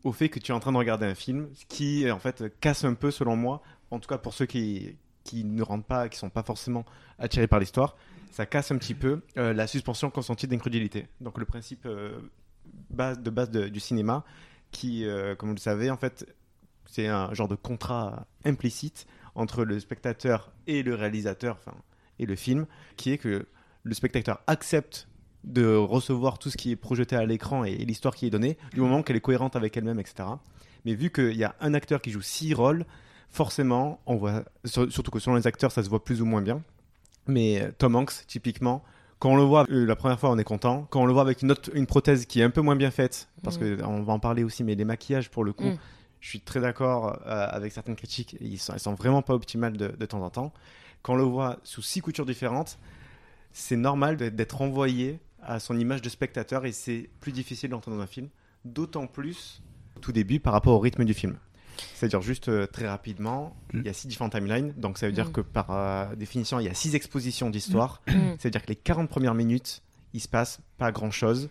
au 0.04 0.12
fait 0.12 0.28
que 0.28 0.38
tu 0.38 0.52
es 0.52 0.54
en 0.54 0.60
train 0.60 0.72
de 0.72 0.76
regarder 0.76 1.06
un 1.06 1.14
film, 1.14 1.48
ce 1.54 1.64
qui, 1.66 2.10
en 2.10 2.18
fait, 2.18 2.44
casse 2.60 2.84
un 2.84 2.94
peu, 2.94 3.10
selon 3.10 3.36
moi, 3.36 3.62
en 3.90 3.98
tout 3.98 4.08
cas 4.08 4.18
pour 4.18 4.32
ceux 4.32 4.46
qui, 4.46 4.96
qui 5.24 5.44
ne 5.44 5.62
rentrent 5.62 5.86
pas, 5.86 6.08
qui 6.08 6.18
sont 6.18 6.30
pas 6.30 6.42
forcément 6.42 6.84
attirés 7.18 7.48
par 7.48 7.58
l'histoire, 7.58 7.96
ça 8.30 8.46
casse 8.46 8.70
un 8.70 8.78
petit 8.78 8.94
peu 8.94 9.22
euh, 9.36 9.52
la 9.52 9.66
suspension 9.66 10.10
consentie 10.10 10.46
d'incrédulité. 10.46 11.08
Donc 11.20 11.38
le 11.38 11.46
principe 11.46 11.86
euh, 11.86 12.20
de 12.90 13.30
base 13.30 13.50
du 13.50 13.80
cinéma, 13.80 14.24
qui, 14.70 15.06
comme 15.38 15.48
vous 15.48 15.54
le 15.54 15.60
savez, 15.60 15.90
en 15.90 15.96
fait, 15.96 16.26
c'est 16.84 17.06
un 17.06 17.32
genre 17.32 17.48
de 17.48 17.54
contrat 17.54 18.26
implicite 18.44 19.06
entre 19.34 19.64
le 19.64 19.80
spectateur 19.80 20.52
et 20.66 20.82
le 20.82 20.94
réalisateur, 20.94 21.56
enfin, 21.58 21.76
et 22.18 22.26
le 22.26 22.36
film, 22.36 22.66
qui 22.96 23.12
est 23.12 23.18
que 23.18 23.46
le 23.84 23.94
spectateur 23.94 24.40
accepte 24.46 25.08
de 25.44 25.74
recevoir 25.76 26.38
tout 26.38 26.50
ce 26.50 26.56
qui 26.56 26.72
est 26.72 26.76
projeté 26.76 27.16
à 27.16 27.24
l'écran 27.24 27.64
et, 27.64 27.70
et 27.72 27.84
l'histoire 27.84 28.14
qui 28.14 28.26
est 28.26 28.30
donnée, 28.30 28.58
du 28.72 28.80
moment 28.80 29.02
qu'elle 29.02 29.16
est 29.16 29.20
cohérente 29.20 29.56
avec 29.56 29.76
elle-même, 29.76 30.00
etc. 30.00 30.28
Mais 30.84 30.94
vu 30.94 31.10
qu'il 31.10 31.36
y 31.36 31.44
a 31.44 31.54
un 31.60 31.74
acteur 31.74 32.00
qui 32.02 32.10
joue 32.10 32.20
six 32.22 32.54
rôles, 32.54 32.84
forcément, 33.30 34.00
on 34.06 34.16
voit, 34.16 34.44
sur- 34.64 34.90
surtout 34.92 35.10
que 35.10 35.18
selon 35.18 35.36
les 35.36 35.46
acteurs, 35.46 35.72
ça 35.72 35.82
se 35.82 35.88
voit 35.88 36.04
plus 36.04 36.20
ou 36.22 36.26
moins 36.26 36.42
bien. 36.42 36.62
Mais 37.26 37.60
euh, 37.62 37.70
Tom 37.76 37.94
Hanks, 37.96 38.26
typiquement, 38.26 38.82
quand 39.18 39.30
on 39.30 39.36
le 39.36 39.42
voit 39.42 39.66
euh, 39.70 39.84
la 39.86 39.96
première 39.96 40.18
fois, 40.18 40.30
on 40.30 40.38
est 40.38 40.44
content. 40.44 40.86
Quand 40.90 41.02
on 41.02 41.06
le 41.06 41.12
voit 41.12 41.22
avec 41.22 41.42
une, 41.42 41.50
autre, 41.52 41.70
une 41.74 41.86
prothèse 41.86 42.26
qui 42.26 42.40
est 42.40 42.44
un 42.44 42.50
peu 42.50 42.60
moins 42.60 42.76
bien 42.76 42.90
faite, 42.90 43.28
parce 43.42 43.58
Mhm. 43.58 43.76
que 43.78 43.84
on 43.84 44.02
va 44.02 44.12
en 44.12 44.18
parler 44.18 44.44
aussi, 44.44 44.64
mais 44.64 44.74
les 44.74 44.84
maquillages, 44.84 45.30
pour 45.30 45.44
le 45.44 45.52
coup, 45.52 45.64
Mhm. 45.64 45.78
je 46.20 46.28
suis 46.28 46.40
très 46.40 46.60
d'accord 46.60 47.18
euh, 47.26 47.46
avec 47.50 47.72
certaines 47.72 47.96
critiques. 47.96 48.36
Ils 48.40 48.58
sont, 48.58 48.72
elles 48.72 48.80
sont 48.80 48.94
vraiment 48.94 49.22
pas 49.22 49.34
optimales 49.34 49.76
de, 49.76 49.88
de 49.88 50.06
temps 50.06 50.22
en 50.22 50.30
temps. 50.30 50.52
Quand 51.02 51.14
on 51.14 51.16
le 51.16 51.22
voit 51.22 51.58
sous 51.64 51.82
six 51.82 52.00
coutures 52.00 52.26
différentes, 52.26 52.78
c'est 53.52 53.76
normal 53.76 54.16
d'être 54.16 54.62
envoyé 54.62 55.18
à 55.42 55.60
son 55.60 55.78
image 55.78 56.02
de 56.02 56.08
spectateur 56.08 56.66
et 56.66 56.72
c'est 56.72 57.08
plus 57.20 57.32
difficile 57.32 57.70
d'entrer 57.70 57.90
dans 57.90 58.00
un 58.00 58.06
film. 58.06 58.28
D'autant 58.64 59.06
plus 59.06 59.62
au 59.96 60.00
tout 60.00 60.12
début 60.12 60.40
par 60.40 60.52
rapport 60.52 60.74
au 60.74 60.78
rythme 60.78 61.04
du 61.04 61.14
film. 61.14 61.38
C'est-à-dire 61.94 62.20
juste 62.22 62.48
euh, 62.48 62.66
très 62.66 62.88
rapidement, 62.88 63.56
il 63.72 63.82
y 63.84 63.88
a 63.88 63.92
six 63.92 64.08
différentes 64.08 64.32
timelines, 64.32 64.72
donc 64.76 64.98
ça 64.98 65.06
veut 65.06 65.12
dire 65.12 65.28
Mm. 65.28 65.32
que 65.32 65.40
par 65.40 65.70
euh, 65.70 66.14
définition, 66.16 66.58
il 66.58 66.66
y 66.66 66.68
a 66.68 66.74
six 66.74 66.94
expositions 66.94 67.50
d'histoire. 67.50 68.02
Mm. 68.08 68.12
C'est-à-dire 68.38 68.62
que 68.62 68.68
les 68.68 68.76
40 68.76 69.08
premières 69.08 69.34
minutes, 69.34 69.82
il 70.12 70.20
se 70.20 70.28
passe 70.28 70.60
pas 70.76 70.90
grand-chose. 70.92 71.48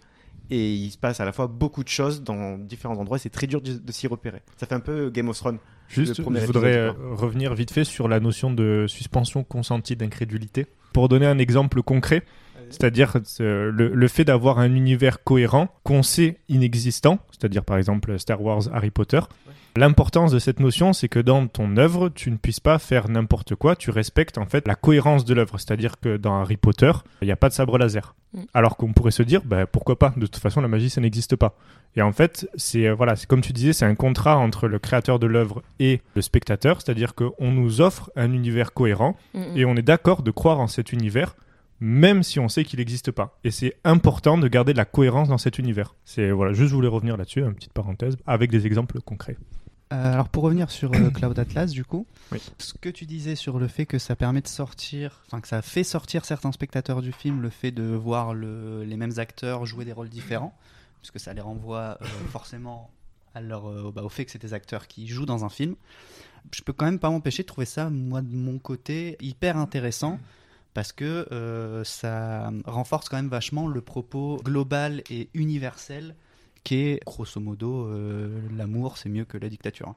Et 0.50 0.74
il 0.76 0.92
se 0.92 0.98
passe 0.98 1.20
à 1.20 1.26
la 1.26 1.34
fois 1.34 1.48
beaucoup 1.48 1.84
de 1.84 1.90
choses 1.90 2.24
dans 2.24 2.58
différents 2.58 2.96
endroits. 2.98 3.18
et 3.18 3.20
C'est 3.20 3.30
très 3.30 3.48
dur 3.48 3.62
de, 3.62 3.74
de 3.74 3.92
s'y 3.92 4.08
repérer. 4.08 4.42
Ça 4.56 4.66
fait 4.66 4.76
un 4.76 4.80
peu 4.80 5.10
Game 5.10 5.28
of 5.28 5.38
Thrones. 5.38 5.60
Juste, 5.90 6.16
je 6.16 6.22
voudrais 6.22 6.44
épisode, 6.44 6.64
euh, 6.66 6.94
revenir 7.16 7.54
vite 7.54 7.72
fait 7.72 7.84
sur 7.84 8.08
la 8.08 8.22
notion 8.22 8.52
de 8.52 8.86
suspension 8.88 9.44
consentie 9.44 9.98
d'incrédulité. 9.98 10.68
Pour 10.98 11.10
donner 11.10 11.28
un 11.28 11.38
exemple 11.38 11.84
concret, 11.84 12.24
c'est-à-dire 12.72 13.18
euh, 13.40 13.70
le, 13.72 13.94
le 13.94 14.08
fait 14.08 14.26
d'avoir 14.26 14.58
un 14.58 14.74
univers 14.74 15.24
cohérent 15.24 15.68
qu'on 15.84 16.02
sait 16.02 16.40
inexistant, 16.50 17.20
c'est-à-dire 17.30 17.64
par 17.64 17.78
exemple 17.78 18.18
Star 18.18 18.42
Wars, 18.42 18.64
Harry 18.74 18.90
Potter. 18.90 19.20
L'importance 19.76 20.32
de 20.32 20.40
cette 20.40 20.60
notion, 20.60 20.94
c'est 20.94 21.08
que 21.08 21.20
dans 21.20 21.46
ton 21.46 21.78
œuvre, 21.78 22.10
tu 22.10 22.32
ne 22.32 22.38
puisses 22.38 22.60
pas 22.60 22.80
faire 22.80 23.10
n'importe 23.10 23.54
quoi, 23.54 23.76
tu 23.76 23.92
respectes 23.92 24.40
en 24.40 24.48
fait 24.48 24.68
la 24.68 24.74
cohérence 24.74 25.24
de 25.24 25.36
l'œuvre. 25.36 25.60
C'est-à-dire 25.60 26.00
que 26.00 26.18
dans 26.18 26.42
Harry 26.42 26.58
Potter, 26.58 26.94
il 27.22 27.26
n'y 27.26 27.32
a 27.32 27.36
pas 27.36 27.50
de 27.50 27.54
sabre 27.54 27.78
laser. 27.78 28.16
Mm. 28.34 28.42
Alors 28.54 28.78
qu'on 28.78 28.94
pourrait 28.94 29.12
se 29.12 29.24
dire, 29.24 29.42
bah, 29.46 29.66
pourquoi 29.66 29.98
pas 29.98 30.14
De 30.18 30.26
toute 30.26 30.42
façon, 30.42 30.62
la 30.62 30.68
magie, 30.68 30.90
ça 30.90 31.02
n'existe 31.02 31.36
pas. 31.36 31.56
Et 31.96 32.02
en 32.02 32.12
fait, 32.12 32.48
c'est 32.56 32.88
euh, 32.88 32.94
voilà, 32.94 33.16
c'est 33.16 33.28
comme 33.28 33.42
tu 33.42 33.54
disais, 33.54 33.74
c'est 33.74 33.86
un 33.86 33.96
contrat 33.96 34.38
entre 34.38 34.68
le 34.68 34.80
créateur 34.80 35.20
de 35.20 35.28
l'œuvre 35.28 35.64
et 35.80 36.02
le 36.16 36.22
spectateur, 36.22 36.82
c'est-à-dire 36.82 37.16
qu'on 37.16 37.52
nous 37.52 37.82
offre 37.82 38.12
un 38.16 38.32
univers 38.34 38.74
cohérent 38.74 39.16
Mm, 39.34 39.40
mm. 39.40 39.58
et 39.58 39.66
on 39.66 39.76
est 39.76 39.82
d'accord 39.82 40.22
de 40.24 40.32
croire 40.32 40.60
en 40.60 40.68
cet 40.68 40.92
univers, 40.92 41.36
même 41.80 42.24
si 42.24 42.40
on 42.40 42.50
sait 42.50 42.64
qu'il 42.64 42.80
n'existe 42.80 43.12
pas. 43.12 43.38
Et 43.44 43.52
c'est 43.52 43.76
important 43.84 44.38
de 44.38 44.48
garder 44.48 44.74
de 44.74 44.78
la 44.78 44.86
cohérence 44.86 45.30
dans 45.30 45.38
cet 45.38 45.60
univers. 45.60 45.96
C'est 46.06 46.32
voilà, 46.32 46.54
juste 46.54 46.70
je 46.70 46.76
voulais 46.76 46.88
revenir 46.88 47.18
là-dessus, 47.18 47.42
une 47.42 47.54
petite 47.54 47.74
parenthèse, 47.74 48.18
avec 48.26 48.50
des 48.52 48.66
exemples 48.66 49.00
concrets. 49.02 49.38
Euh, 49.94 50.14
alors 50.14 50.28
pour 50.30 50.44
revenir 50.44 50.70
sur 50.70 50.94
euh, 50.94 51.10
Cloud 51.14 51.38
Atlas, 51.40 51.72
du 51.72 51.86
coup, 51.86 52.06
Oui. 52.32 52.42
ce 52.58 52.74
que 52.74 52.90
tu 52.90 53.06
disais 53.06 53.36
sur 53.36 53.58
le 53.60 53.68
fait 53.68 53.86
que 53.86 54.00
ça 54.00 54.16
permet 54.16 54.42
de 54.42 54.48
sortir, 54.48 55.22
enfin 55.28 55.40
que 55.40 55.48
ça 55.48 55.62
fait 55.62 55.84
sortir 55.86 56.26
certains 56.26 56.52
spectateurs 56.52 57.02
du 57.02 57.12
film, 57.14 57.42
le 57.42 57.50
fait 57.50 57.72
de 57.72 57.84
voir 57.84 58.34
le- 58.34 58.84
les 58.84 58.98
mêmes 58.98 59.14
acteurs 59.18 59.66
jouer 59.66 59.86
des 59.86 59.94
rôles 59.94 60.10
différents, 60.10 60.54
puisque 61.02 61.20
ça 61.20 61.34
les 61.34 61.42
renvoie 61.42 61.98
euh, 62.02 62.06
forcément 62.32 62.90
à 63.34 63.40
leur, 63.42 63.92
bah, 63.94 64.04
au 64.04 64.10
fait 64.10 64.26
que 64.26 64.32
c'est 64.32 64.42
des 64.42 64.54
acteurs 64.54 64.88
qui 64.88 65.08
jouent 65.08 65.26
dans 65.28 65.46
un 65.46 65.50
film. 65.50 65.76
Je 66.54 66.62
peux 66.64 66.74
quand 66.74 66.86
même 66.86 67.00
pas 67.00 67.10
m'empêcher 67.10 67.44
de 67.44 67.48
trouver 67.48 67.66
ça, 67.66 67.90
moi 67.90 68.22
de 68.22 68.34
mon 68.36 68.58
côté, 68.60 69.16
hyper 69.22 69.58
intéressant. 69.58 70.20
Parce 70.74 70.92
que 70.94 71.82
ça 71.84 72.52
renforce 72.66 73.10
quand 73.10 73.18
même 73.18 73.30
vachement 73.30 73.68
le 73.68 73.82
propos 73.82 74.38
global 74.44 75.02
et 75.10 75.28
universel 75.34 76.14
qu'est 76.68 77.00
grosso 77.06 77.40
modo 77.40 77.88
euh, 77.88 78.28
l'amour 78.58 78.98
c'est 78.98 79.08
mieux 79.08 79.24
que 79.24 79.38
la 79.38 79.48
dictature. 79.48 79.96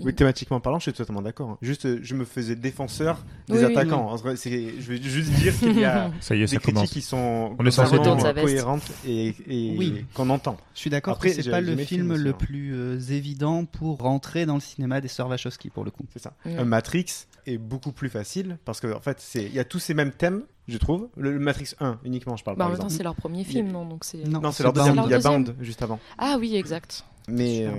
Oui, 0.00 0.14
thématiquement 0.14 0.60
parlant, 0.60 0.78
je 0.78 0.84
suis 0.84 0.92
totalement 0.92 1.22
d'accord. 1.22 1.50
hein. 1.50 1.58
Juste, 1.62 1.86
euh, 1.86 1.98
je 2.02 2.14
me 2.14 2.24
faisais 2.24 2.56
défenseur 2.56 3.24
des 3.48 3.54
Oui, 3.54 3.64
oui, 3.64 3.64
attaquants. 3.76 4.14
Vrai, 4.16 4.36
c'est- 4.36 4.74
je 4.80 4.92
veux 4.92 4.96
juste 5.02 5.30
dire 5.32 5.58
qu'il 5.58 5.78
y 5.78 5.84
a 5.84 6.10
Ça 6.20 6.34
y 6.34 6.38
est, 6.38 6.42
des 6.42 6.46
ça 6.48 6.56
critiques 6.56 6.74
commence. 6.74 6.90
qui 6.90 7.02
sont 7.02 7.56
On 7.58 7.66
est 7.66 7.70
censé 7.70 7.96
cohérentes 7.98 8.90
et, 9.06 9.34
et 9.48 9.74
Oui. 9.76 10.04
qu'on 10.14 10.30
entend. 10.30 10.56
Je 10.74 10.80
suis 10.80 10.90
d'accord 10.90 11.14
Après, 11.14 11.34
que 11.34 11.42
c'est 11.42 11.50
pas 11.50 11.60
le 11.60 11.76
film 11.76 12.14
le 12.14 12.30
hein. 12.30 12.34
plus 12.38 12.74
euh, 12.74 12.98
évident 13.10 13.64
pour 13.64 13.98
rentrer 13.98 14.46
dans 14.46 14.54
le 14.54 14.60
cinéma 14.60 15.00
des 15.00 15.08
sœurs 15.08 15.28
Wachowski 15.28 15.70
pour 15.70 15.84
le 15.84 15.90
coup. 15.90 16.04
C'est 16.12 16.22
ça. 16.22 16.32
Un 16.46 16.64
Matrix 16.64 17.06
est 17.46 17.58
beaucoup 17.58 17.92
plus 17.92 18.08
facile 18.08 18.58
parce 18.64 18.80
que 18.80 18.92
en 18.94 19.00
fait, 19.00 19.16
c'est 19.20 19.44
il 19.44 19.54
y 19.54 19.58
a 19.58 19.64
tous 19.64 19.78
ces 19.80 19.94
mêmes 19.94 20.12
thèmes, 20.12 20.42
je 20.68 20.78
trouve. 20.78 21.08
Le, 21.16 21.32
le 21.32 21.38
Matrix 21.40 21.74
1 21.80 21.98
uniquement, 22.04 22.36
je 22.36 22.44
parle 22.44 22.56
Bah, 22.56 22.64
en 22.64 22.68
par 22.68 22.70
même 22.72 22.78
temps, 22.78 22.84
exemple. 22.86 22.96
c'est 22.98 23.02
leur 23.04 23.14
premier 23.16 23.42
film, 23.44 23.72
non 23.72 23.84
Donc 23.84 24.04
c'est. 24.04 24.18
Non, 24.28 24.40
Non, 24.40 24.50
c'est 24.52 24.58
c'est 24.58 24.62
leur 24.62 24.72
deuxième. 24.72 24.94
Bound. 24.96 25.08
Il 25.08 25.12
y 25.12 25.14
a 25.14 25.18
Bound 25.18 25.54
juste 25.60 25.82
avant. 25.82 25.98
Ah 26.18 26.36
oui, 26.38 26.54
exact. 26.56 27.04
Mais 27.32 27.66
euh. 27.66 27.70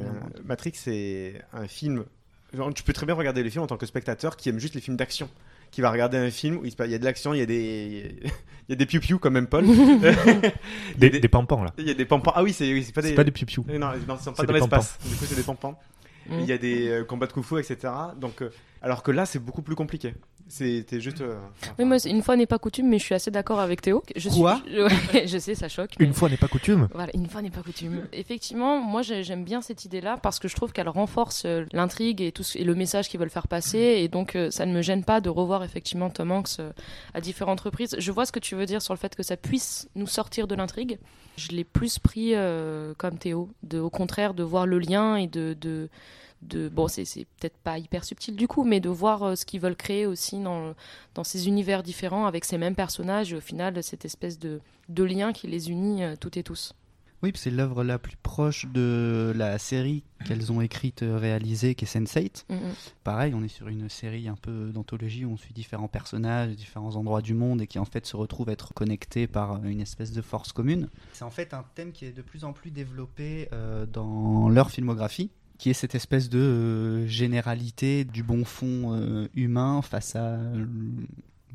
Matrix, 0.43 0.71
c'est 0.75 1.35
un 1.53 1.67
film. 1.67 2.05
genre, 2.53 2.73
Tu 2.73 2.83
peux 2.83 2.93
très 2.93 3.05
bien 3.05 3.15
regarder 3.15 3.43
les 3.43 3.49
films 3.51 3.63
en 3.63 3.67
tant 3.67 3.77
que 3.77 3.85
spectateur 3.85 4.35
qui 4.35 4.49
aime 4.49 4.59
juste 4.59 4.73
les 4.73 4.81
films 4.81 4.97
d'action. 4.97 5.29
Qui 5.71 5.81
va 5.81 5.89
regarder 5.91 6.17
un 6.17 6.29
film 6.29 6.57
où 6.57 6.65
il 6.65 6.73
y 6.91 6.93
a 6.95 6.97
de 6.99 7.03
l'action, 7.05 7.33
il 7.33 7.39
y 7.39 7.41
a 7.41 7.45
des, 7.47 8.15
il 8.23 8.69
y 8.69 8.73
a 8.73 8.75
des 8.75 8.85
piou-piou 8.85 9.19
comme 9.19 9.33
même 9.33 9.47
Paul. 9.47 9.65
Des, 10.97 11.09
des... 11.09 11.19
des 11.19 11.27
pampans, 11.27 11.63
là. 11.63 11.73
il 11.77 11.87
y 11.87 11.91
a 11.91 11.95
des 11.95 12.05
pampans. 12.05 12.31
Ah 12.35 12.43
oui, 12.43 12.53
c'est 12.53 12.71
oui, 12.71 12.87
pas 12.93 13.01
des. 13.01 13.09
C'est 13.09 13.15
pas 13.15 13.23
des 13.23 13.31
piou-piou. 13.31 13.65
Euh, 13.69 13.77
Non, 13.77 13.87
non, 13.87 13.93
ils 13.95 14.23
sont 14.23 14.31
pas 14.31 14.41
C'est 14.41 14.47
dans 14.47 14.53
des 14.53 14.59
l'espace. 14.59 14.97
Du 15.03 15.15
coup, 15.15 15.25
c'est 15.25 15.35
des 15.35 15.43
pampans. 15.43 15.79
Mm. 16.27 16.39
Il 16.39 16.45
y 16.45 16.51
a 16.51 16.57
des 16.57 16.87
euh, 16.89 17.03
combats 17.03 17.27
de 17.27 17.33
kung-fu, 17.33 17.59
etc. 17.59 17.91
Donc, 18.17 18.41
euh, 18.41 18.49
alors 18.83 19.01
que 19.01 19.11
là, 19.11 19.25
c'est 19.25 19.39
beaucoup 19.39 19.61
plus 19.63 19.75
compliqué. 19.75 20.13
C'était 20.49 20.99
juste. 20.99 21.21
euh, 21.21 21.39
Oui, 21.79 21.85
moi, 21.85 21.97
c'est- 21.99 22.09
une 22.09 22.21
fois 22.21 22.35
n'est 22.35 22.45
pas 22.45 22.59
coutume, 22.59 22.89
mais 22.89 22.99
je 22.99 23.05
suis 23.05 23.15
assez 23.15 23.31
d'accord 23.31 23.61
avec 23.61 23.81
Théo. 23.81 24.03
Je 24.15 24.27
suis- 24.27 24.39
Quoi? 24.41 24.61
Je, 24.67 24.81
ouais, 25.13 25.25
je 25.27 25.37
sais, 25.37 25.55
ça 25.55 25.69
choque. 25.69 25.91
mais- 25.97 26.05
Une 26.05 26.13
fois 26.13 26.27
n'est 26.29 26.35
pas 26.37 26.49
coutume? 26.49 26.89
Voilà, 26.93 27.09
une 27.15 27.27
fois 27.29 27.41
n'est 27.41 27.49
pas 27.49 27.61
coutume. 27.63 28.05
Effectivement, 28.11 28.79
moi 28.81 29.01
j'ai- 29.03 29.23
j'aime 29.23 29.45
bien 29.45 29.61
cette 29.61 29.85
idée-là 29.85 30.17
parce 30.21 30.39
que 30.39 30.49
je 30.49 30.55
trouve 30.55 30.73
qu'elle 30.73 30.89
renforce 30.89 31.43
euh, 31.45 31.65
l'intrigue 31.71 32.21
et, 32.21 32.33
tout 32.33 32.43
ce- 32.43 32.57
et 32.57 32.65
le 32.65 32.75
message 32.75 33.07
qu'ils 33.07 33.21
veulent 33.21 33.29
faire 33.29 33.47
passer. 33.47 33.79
Et 33.79 34.09
donc 34.09 34.35
euh, 34.35 34.51
ça 34.51 34.65
ne 34.65 34.73
me 34.73 34.81
gêne 34.81 35.05
pas 35.05 35.21
de 35.21 35.29
revoir 35.29 35.63
effectivement 35.63 36.09
Tom 36.09 36.31
Hanks 36.31 36.59
euh, 36.59 36.71
à 37.13 37.21
différentes 37.21 37.61
reprises. 37.61 37.95
Je 37.97 38.11
vois 38.11 38.25
ce 38.25 38.33
que 38.33 38.39
tu 38.39 38.53
veux 38.55 38.65
dire 38.65 38.81
sur 38.81 38.93
le 38.93 38.99
fait 38.99 39.15
que 39.15 39.23
ça 39.23 39.37
puisse 39.37 39.87
nous 39.95 40.07
sortir 40.07 40.45
de 40.45 40.55
l'intrigue. 40.55 40.99
Je 41.37 41.47
l'ai 41.51 41.63
plus 41.63 41.99
pris 41.99 42.35
euh, 42.35 42.93
comme 42.97 43.17
Théo, 43.17 43.49
de, 43.63 43.79
au 43.79 43.89
contraire 43.89 44.33
de 44.33 44.43
voir 44.43 44.67
le 44.67 44.77
lien 44.79 45.15
et 45.15 45.27
de. 45.27 45.55
de 45.59 45.89
de, 46.47 46.69
bon, 46.69 46.87
c'est 46.87 47.03
peut-être 47.39 47.57
pas 47.57 47.77
hyper 47.77 48.03
subtil 48.03 48.35
du 48.35 48.47
coup, 48.47 48.63
mais 48.63 48.79
de 48.79 48.89
voir 48.89 49.23
euh, 49.23 49.35
ce 49.35 49.45
qu'ils 49.45 49.59
veulent 49.59 49.75
créer 49.75 50.05
aussi 50.05 50.41
dans, 50.41 50.73
dans 51.15 51.23
ces 51.23 51.47
univers 51.47 51.83
différents 51.83 52.25
avec 52.25 52.45
ces 52.45 52.57
mêmes 52.57 52.75
personnages 52.75 53.33
et 53.33 53.35
au 53.35 53.41
final 53.41 53.81
cette 53.83 54.05
espèce 54.05 54.39
de, 54.39 54.61
de 54.89 55.03
lien 55.03 55.33
qui 55.33 55.47
les 55.47 55.69
unit 55.69 56.03
euh, 56.03 56.15
toutes 56.19 56.37
et 56.37 56.43
tous. 56.43 56.73
Oui, 57.23 57.31
c'est 57.35 57.51
l'œuvre 57.51 57.85
la 57.85 57.97
plus 57.99 58.17
proche 58.17 58.65
de 58.65 59.31
la 59.33 59.57
série 59.57 60.03
qu'elles 60.25 60.51
ont 60.51 60.59
écrite, 60.59 61.03
euh, 61.03 61.17
réalisée, 61.17 61.73
qui 61.73 61.85
est 61.85 61.87
Sense8. 61.87 62.43
Mm, 62.49 62.55
mm. 62.55 62.59
Pareil, 63.05 63.33
on 63.33 63.41
est 63.41 63.47
sur 63.47 63.69
une 63.69 63.87
série 63.87 64.27
un 64.27 64.35
peu 64.35 64.71
d'anthologie 64.73 65.23
où 65.23 65.31
on 65.31 65.37
suit 65.37 65.53
différents 65.53 65.87
personnages, 65.87 66.53
différents 66.57 66.97
endroits 66.97 67.21
du 67.21 67.33
monde 67.33 67.61
et 67.61 67.67
qui 67.67 67.79
en 67.79 67.85
fait 67.85 68.05
se 68.05 68.17
retrouvent 68.17 68.49
être 68.49 68.73
connectés 68.73 69.27
par 69.27 69.63
une 69.63 69.79
espèce 69.79 70.11
de 70.11 70.21
force 70.21 70.51
commune. 70.51 70.89
C'est 71.13 71.23
en 71.23 71.29
fait 71.29 71.53
un 71.53 71.63
thème 71.75 71.93
qui 71.93 72.03
est 72.03 72.11
de 72.11 72.21
plus 72.21 72.43
en 72.43 72.51
plus 72.51 72.71
développé 72.71 73.47
euh, 73.53 73.85
dans 73.85 74.49
leur 74.49 74.69
filmographie, 74.69 75.31
qui 75.57 75.69
est 75.69 75.73
cette 75.73 75.95
espèce 75.95 76.29
de 76.29 76.39
euh, 76.39 77.07
généralité 77.07 78.03
du 78.05 78.23
bon 78.23 78.43
fond 78.45 78.93
euh, 78.93 79.27
humain 79.35 79.81
face 79.81 80.15
à 80.15 80.35
l- 80.53 80.67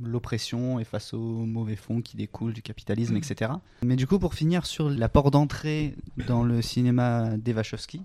l'oppression 0.01 0.79
et 0.79 0.85
face 0.85 1.13
au 1.13 1.45
mauvais 1.45 1.77
fond 1.77 2.01
qui 2.01 2.17
découle 2.17 2.53
du 2.53 2.63
capitalisme, 2.63 3.17
etc. 3.17 3.51
Mais 3.83 3.97
du 3.97 4.07
coup, 4.07 4.19
pour 4.19 4.35
finir 4.35 4.65
sur 4.67 4.89
la 4.89 5.09
porte 5.09 5.33
d'entrée 5.33 5.97
dans 6.29 6.45
le 6.45 6.63
cinéma 6.63 7.37
des 7.37 7.53
Wachowski, 7.53 8.03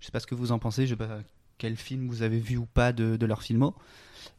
je 0.00 0.06
sais 0.06 0.12
pas 0.12 0.20
ce 0.20 0.26
que 0.26 0.34
vous 0.34 0.50
en 0.52 0.58
pensez, 0.58 0.86
je 0.86 0.90
sais 0.90 0.96
pas 0.96 1.20
quel 1.58 1.76
film 1.76 2.08
vous 2.08 2.22
avez 2.22 2.38
vu 2.38 2.56
ou 2.56 2.66
pas 2.66 2.92
de, 2.92 3.16
de 3.16 3.26
leur 3.26 3.42
filmo, 3.42 3.74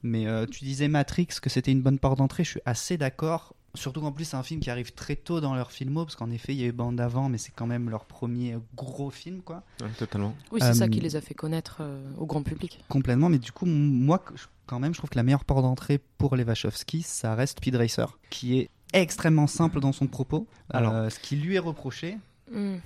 mais 0.04 0.28
euh, 0.28 0.46
tu 0.46 0.66
disais 0.66 0.88
Matrix 0.88 1.28
que 1.42 1.50
c'était 1.50 1.72
une 1.72 1.82
bonne 1.82 1.98
porte 1.98 2.18
d'entrée, 2.20 2.44
je 2.44 2.50
suis 2.52 2.62
assez 2.66 2.98
d'accord. 2.98 3.56
Surtout 3.76 4.02
qu'en 4.02 4.12
plus 4.12 4.26
c'est 4.26 4.38
un 4.38 4.44
film 4.44 4.60
qui 4.60 4.70
arrive 4.72 4.94
très 4.94 5.16
tôt 5.16 5.40
dans 5.40 5.54
leur 5.54 5.72
filmo, 5.72 6.04
parce 6.04 6.16
qu'en 6.16 6.32
effet 6.32 6.54
il 6.56 6.60
y 6.60 6.64
a 6.64 6.68
eu 6.68 6.72
Bande 6.72 7.00
avant, 7.00 7.30
mais 7.30 7.38
c'est 7.38 7.52
quand 7.56 7.68
même 7.68 7.90
leur 7.90 8.06
premier 8.06 8.58
gros 8.76 9.12
film, 9.12 9.42
quoi. 9.42 9.64
Ouais, 9.82 9.90
totalement. 10.00 10.36
Oui, 10.52 10.60
c'est 10.64 10.74
ça 10.74 10.86
Euh, 10.86 10.88
qui 10.88 11.00
les 11.00 11.16
a 11.16 11.22
fait 11.22 11.36
connaître 11.36 11.78
euh, 11.82 12.04
au 12.18 12.26
grand 12.26 12.42
public. 12.44 12.80
Complètement, 12.90 13.30
mais 13.30 13.38
du 13.40 13.52
coup, 13.52 13.66
moi, 13.68 14.24
quand 14.66 14.80
même, 14.80 14.94
je 14.94 14.98
trouve 15.00 15.10
que 15.12 15.16
la 15.18 15.24
meilleure 15.24 15.46
porte 15.46 15.62
d'entrée 15.62 16.00
pour 16.18 16.36
les 16.36 16.44
Wachowski, 16.44 17.04
ça 17.04 17.36
reste 17.36 17.60
Speed 17.60 17.76
Racer, 17.76 18.18
qui 18.32 18.58
est 18.58 18.70
extrêmement 18.94 19.48
simple 19.48 19.80
dans 19.80 19.92
son 19.92 20.08
propos. 20.08 20.48
Alors. 20.72 20.94
Euh, 20.94 21.10
ce 21.10 21.20
qui 21.20 21.36
lui 21.36 21.56
est 21.56 21.60
reproché, 21.60 22.18
Mm. 22.52 22.78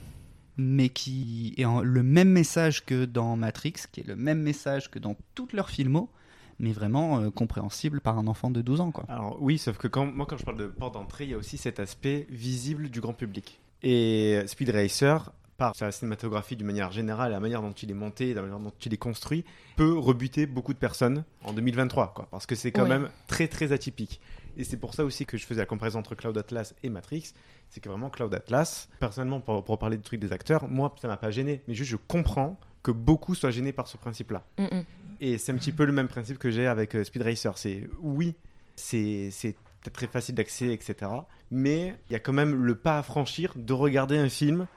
mais 0.58 0.90
qui 0.90 1.54
est 1.58 1.66
en- 1.66 1.82
le 1.82 2.04
même 2.04 2.30
message 2.30 2.84
que 2.86 3.06
dans 3.06 3.38
Matrix, 3.38 3.74
qui 3.92 4.02
est 4.02 4.08
le 4.08 4.16
même 4.16 4.42
message 4.42 4.92
que 4.92 5.00
dans 5.00 5.16
toutes 5.36 5.54
leurs 5.54 5.70
filmos, 5.70 6.10
mais 6.62 6.72
vraiment 6.72 7.20
euh, 7.20 7.30
compréhensible 7.30 8.00
par 8.00 8.18
un 8.18 8.28
enfant 8.28 8.50
de 8.52 8.62
12 8.62 8.80
ans, 8.80 8.92
quoi. 8.92 9.04
Alors 9.10 9.38
oui, 9.42 9.58
sauf 9.58 9.78
que 9.78 9.88
quand, 9.90 10.06
moi 10.06 10.26
quand 10.26 10.38
je 10.38 10.46
parle 10.46 10.58
de 10.58 10.68
porte 10.68 10.94
d'entrée, 10.94 11.26
il 11.26 11.32
y 11.32 11.34
a 11.34 11.38
aussi 11.38 11.58
cet 11.58 11.80
aspect 11.82 12.28
visible 12.30 12.90
du 12.90 13.02
grand 13.02 13.14
public. 13.14 13.60
Et 13.84 14.42
Speed 14.46 14.70
Racer, 14.70 15.32
par 15.58 15.76
sa 15.76 15.92
cinématographie 15.92 16.56
d'une 16.56 16.68
manière 16.68 16.92
générale, 16.92 17.32
la 17.32 17.40
manière 17.40 17.62
dont 17.62 17.72
il 17.72 17.92
est 17.92 17.96
monté, 17.96 18.34
la 18.34 18.42
manière 18.42 18.60
dont 18.60 18.72
il 18.86 18.94
est 18.94 18.98
construit, 18.98 19.44
peut 19.76 19.98
rebuter 19.98 20.46
beaucoup 20.46 20.74
de 20.74 20.80
personnes 20.80 21.24
en 21.44 21.54
2023, 21.54 22.14
quoi, 22.14 22.28
parce 22.32 22.46
que 22.46 22.56
c'est 22.56 22.72
quand 22.72 22.84
Ouais. 22.84 22.90
même 22.90 23.10
très 23.28 23.48
très 23.48 23.72
atypique. 23.72 24.22
Et 24.58 24.64
c'est 24.64 24.78
pour 24.78 24.94
ça 24.94 25.06
aussi 25.06 25.26
que 25.26 25.38
je 25.38 25.46
faisais 25.46 25.62
la 25.62 25.66
comparaison 25.66 26.00
entre 26.00 26.14
Cloud 26.16 26.38
Atlas 26.38 26.76
et 26.84 26.90
Matrix, 26.90 27.34
c'est 27.70 27.80
que 27.80 27.90
vraiment 27.90 28.10
Cloud 28.10 28.34
Atlas, 28.34 28.90
personnellement 29.00 29.40
pour, 29.40 29.64
pour 29.64 29.78
parler 29.80 29.98
du 29.98 30.04
truc 30.04 30.20
des 30.20 30.34
acteurs, 30.34 30.68
moi 30.68 30.94
ça 31.02 31.08
m'a 31.08 31.18
pas 31.18 31.32
gêné, 31.32 31.62
mais 31.68 31.74
juste 31.74 31.90
je 31.92 31.96
comprends 31.98 32.60
que 32.84 32.92
beaucoup 32.92 33.36
soient 33.36 33.52
gênés 33.52 33.74
par 33.74 33.88
ce 33.88 33.98
principe-là. 33.98 34.44
Mm, 34.58 34.64
mm. 34.64 34.86
Et 35.22 35.38
c'est 35.38 35.52
un 35.52 35.56
petit 35.56 35.72
peu 35.72 35.86
le 35.86 35.92
même 35.92 36.08
principe 36.08 36.40
que 36.40 36.50
j'ai 36.50 36.68
avec 36.68 36.96
euh, 36.96 37.04
Speed 37.04 37.22
Racer. 37.22 37.58
C'est 37.58 37.88
oui, 38.02 38.36
c'est 38.76 39.30
peut-être 39.82 39.94
très 39.94 40.08
facile 40.08 40.36
d'accès, 40.36 40.74
etc. 40.74 41.12
Mais 41.52 41.96
il 42.10 42.14
y 42.14 42.16
a 42.16 42.20
quand 42.20 42.34
même 42.34 42.64
le 42.64 42.76
pas 42.76 42.98
à 42.98 43.04
franchir 43.04 43.54
de 43.56 43.74
regarder 43.74 44.18
un 44.18 44.30
film 44.30 44.68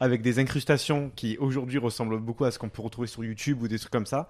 avec 0.00 0.22
des 0.22 0.38
incrustations 0.38 1.10
qui 1.14 1.38
aujourd'hui 1.38 1.78
ressemblent 1.78 2.18
beaucoup 2.18 2.44
à 2.44 2.50
ce 2.50 2.58
qu'on 2.58 2.68
peut 2.68 2.82
retrouver 2.82 3.06
sur 3.06 3.24
YouTube 3.24 3.62
ou 3.62 3.68
des 3.68 3.78
trucs 3.78 3.92
comme 3.92 4.06
ça. 4.06 4.28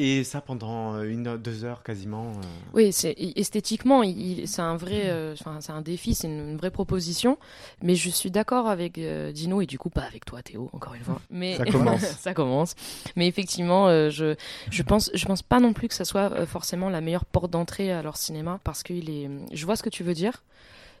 Et 0.00 0.22
ça 0.22 0.40
pendant 0.40 0.94
euh, 0.94 1.02
une 1.10 1.36
deux 1.38 1.64
heures 1.64 1.82
quasiment. 1.82 2.28
euh. 2.28 2.40
Oui, 2.72 2.92
c'est 2.92 3.16
esthétiquement, 3.34 4.04
il- 4.04 4.46
c'est 4.46 4.62
un 4.62 4.76
vrai, 4.76 5.02
euh, 5.10 5.32
enfin, 5.32 5.60
c'est 5.60 5.72
un 5.72 5.80
défi, 5.82 6.14
c'est 6.14 6.28
une, 6.28 6.50
une 6.50 6.56
vraie 6.56 6.70
proposition. 6.70 7.36
Mais 7.82 7.96
je 7.96 8.08
suis 8.08 8.30
d'accord 8.30 8.68
avec 8.68 8.96
euh, 8.98 9.32
Dino 9.32 9.60
et 9.60 9.66
du 9.66 9.76
coup 9.76 9.90
pas 9.90 10.02
avec 10.02 10.24
toi, 10.24 10.40
Théo, 10.40 10.70
encore 10.72 10.94
une 10.94 11.02
fois. 11.02 11.20
Mais 11.30 11.56
Ça 11.56 11.64
commence. 11.64 12.00
ça 12.20 12.32
commence. 12.32 12.74
Mais 13.16 13.26
effectivement, 13.26 13.88
euh, 13.88 14.08
je, 14.08 14.36
je 14.70 14.82
pense, 14.84 15.10
je 15.14 15.24
pense 15.26 15.42
pas 15.42 15.58
non 15.58 15.72
plus 15.72 15.88
que 15.88 15.94
ça 15.94 16.04
soit 16.04 16.30
euh, 16.32 16.46
forcément 16.46 16.90
la 16.90 17.00
meilleure 17.00 17.24
porte 17.24 17.50
d'entrée 17.50 17.90
à 17.90 18.00
leur 18.00 18.16
cinéma 18.16 18.60
parce 18.62 18.84
qu'il 18.84 19.10
est, 19.10 19.28
je 19.52 19.64
vois 19.66 19.74
ce 19.74 19.82
que 19.82 19.90
tu 19.90 20.04
veux 20.04 20.14
dire, 20.14 20.44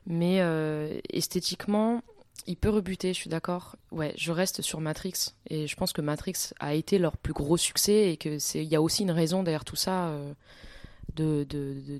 mais 0.08 0.38
euh, 0.40 0.98
esthétiquement. 1.12 2.02
Il 2.46 2.56
peut 2.56 2.70
rebuter, 2.70 3.12
je 3.12 3.18
suis 3.18 3.28
d'accord. 3.30 3.76
Ouais, 3.92 4.14
je 4.16 4.32
reste 4.32 4.62
sur 4.62 4.80
Matrix 4.80 5.34
et 5.50 5.66
je 5.66 5.76
pense 5.76 5.92
que 5.92 6.00
Matrix 6.00 6.52
a 6.60 6.72
été 6.74 6.98
leur 6.98 7.16
plus 7.18 7.34
gros 7.34 7.58
succès 7.58 8.10
et 8.12 8.16
que 8.16 8.38
c'est, 8.38 8.64
y 8.64 8.74
a 8.74 8.80
aussi 8.80 9.02
une 9.02 9.10
raison 9.10 9.42
derrière 9.42 9.64
tout 9.64 9.76
ça. 9.76 10.08
euh, 10.08 10.32
de- 11.16 11.44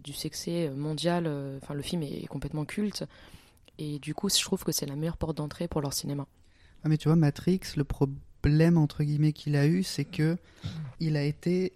du 0.04 0.12
succès 0.12 0.71
mondial. 0.71 1.25
euh, 1.26 1.59
Enfin, 1.61 1.75
le 1.75 1.83
film 1.83 2.02
est 2.02 2.26
complètement 2.28 2.64
culte. 2.64 3.04
Et 3.78 3.99
du 3.99 4.14
coup, 4.14 4.28
je 4.28 4.40
trouve 4.40 4.62
que 4.62 4.71
c'est 4.71 4.87
la 4.87 4.95
meilleure 4.97 5.16
porte 5.16 5.37
d'entrée 5.37 5.66
pour 5.66 5.80
leur 5.80 5.92
cinéma. 5.92 6.26
Ah, 6.85 6.88
mais 6.88 6.99
tu 6.99 7.09
vois, 7.09 7.16
Matrix, 7.16 7.61
le 7.76 7.83
problème 7.85 8.78
entre 8.78 9.02
guillemets 9.02 9.33
qu'il 9.33 9.57
a 9.57 9.66
eu, 9.66 9.83
c'est 9.83 10.04
que 10.04 10.37
il 11.00 11.16
a 11.16 11.25
été 11.25 11.73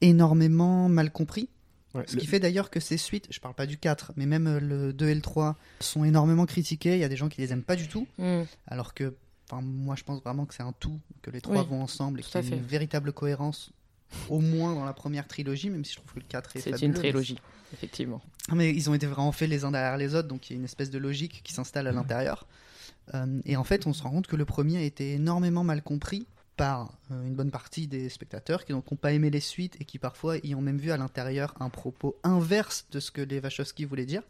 énormément 0.00 0.88
mal 0.88 1.12
compris. 1.12 1.48
Ouais, 1.94 2.04
Ce 2.06 2.14
le- 2.14 2.20
qui 2.20 2.26
fait 2.26 2.40
d'ailleurs 2.40 2.70
que 2.70 2.80
ces 2.80 2.96
suites, 2.96 3.26
je 3.30 3.38
parle 3.40 3.54
pas 3.54 3.66
du 3.66 3.76
4, 3.76 4.12
mais 4.16 4.24
même 4.26 4.58
le 4.58 4.92
2 4.92 5.08
et 5.08 5.14
le 5.14 5.20
3, 5.20 5.56
sont 5.80 6.04
énormément 6.04 6.46
critiqués. 6.46 6.94
Il 6.94 7.00
y 7.00 7.04
a 7.04 7.08
des 7.08 7.16
gens 7.16 7.28
qui 7.28 7.40
les 7.40 7.52
aiment 7.52 7.62
pas 7.64 7.76
du 7.76 7.88
tout, 7.88 8.06
Mm. 8.18 8.42
alors 8.66 8.94
que 8.94 9.14
enfin, 9.50 9.60
moi 9.62 9.94
je 9.96 10.02
pense 10.04 10.22
vraiment 10.22 10.46
que 10.46 10.54
c'est 10.54 10.62
un 10.62 10.72
tout, 10.72 10.98
que 11.20 11.30
les 11.30 11.40
trois 11.42 11.60
Oui, 11.62 11.68
vont 11.68 11.82
ensemble 11.82 12.20
et 12.20 12.22
qu'il 12.22 12.40
y 12.48 12.52
a 12.52 12.56
une 12.56 12.62
véritable 12.62 13.12
cohérence, 13.12 13.70
au 14.30 14.40
moins 14.40 14.74
dans 14.74 14.84
la 14.86 14.94
première 14.94 15.28
trilogie, 15.28 15.68
même 15.68 15.84
si 15.84 15.92
je 15.92 15.96
trouve 15.98 16.12
que 16.14 16.20
le 16.20 16.24
4 16.26 16.56
est 16.56 16.60
C'est 16.60 16.80
une 16.82 16.92
mais 16.92 16.98
trilogie, 16.98 17.38
effectivement. 17.74 18.22
Mais 18.54 18.70
ils 18.74 18.88
ont 18.88 18.94
été 18.94 19.06
vraiment 19.06 19.32
faits 19.32 19.50
les 19.50 19.64
uns 19.64 19.70
derrière 19.70 19.96
les 19.98 20.14
autres, 20.14 20.28
donc 20.28 20.48
il 20.48 20.54
y 20.54 20.56
a 20.56 20.58
une 20.58 20.64
espèce 20.64 20.90
de 20.90 20.98
logique 20.98 21.42
qui 21.44 21.52
s'installe 21.52 21.86
à 21.86 21.92
l'intérieur. 21.92 22.46
Euh, 23.14 23.40
et 23.44 23.56
en 23.56 23.64
fait, 23.64 23.86
on 23.86 23.92
se 23.92 24.02
rend 24.02 24.10
compte 24.10 24.26
que 24.28 24.36
le 24.36 24.44
premier 24.44 24.78
a 24.78 24.82
été 24.82 25.12
énormément 25.12 25.64
mal 25.64 25.82
compris 25.82 26.26
par 26.56 26.98
euh, 27.10 27.26
une 27.26 27.34
bonne 27.34 27.50
partie 27.50 27.86
des 27.86 28.08
spectateurs 28.08 28.64
qui 28.64 28.72
n'ont 28.72 28.82
pas 28.82 29.12
aimé 29.12 29.30
les 29.30 29.40
suites 29.40 29.76
et 29.80 29.84
qui 29.84 29.98
parfois 29.98 30.36
y 30.42 30.54
ont 30.54 30.60
même 30.60 30.78
vu 30.78 30.90
à 30.90 30.96
l'intérieur 30.96 31.54
un 31.60 31.70
propos 31.70 32.16
inverse 32.22 32.86
de 32.90 33.00
ce 33.00 33.10
que 33.10 33.20
les 33.20 33.40
Wachowski 33.40 33.84
voulaient 33.84 34.06
dire. 34.06 34.22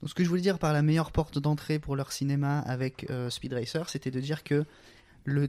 Donc 0.00 0.10
ce 0.10 0.14
que 0.14 0.24
je 0.24 0.28
voulais 0.28 0.42
dire 0.42 0.58
par 0.58 0.72
la 0.72 0.82
meilleure 0.82 1.12
porte 1.12 1.38
d'entrée 1.38 1.78
pour 1.78 1.94
leur 1.96 2.12
cinéma 2.12 2.58
avec 2.60 3.08
euh, 3.10 3.30
Speed 3.30 3.52
Racer, 3.52 3.88
c'était 3.88 4.10
de 4.10 4.20
dire 4.20 4.42
que 4.42 4.64
le 5.24 5.48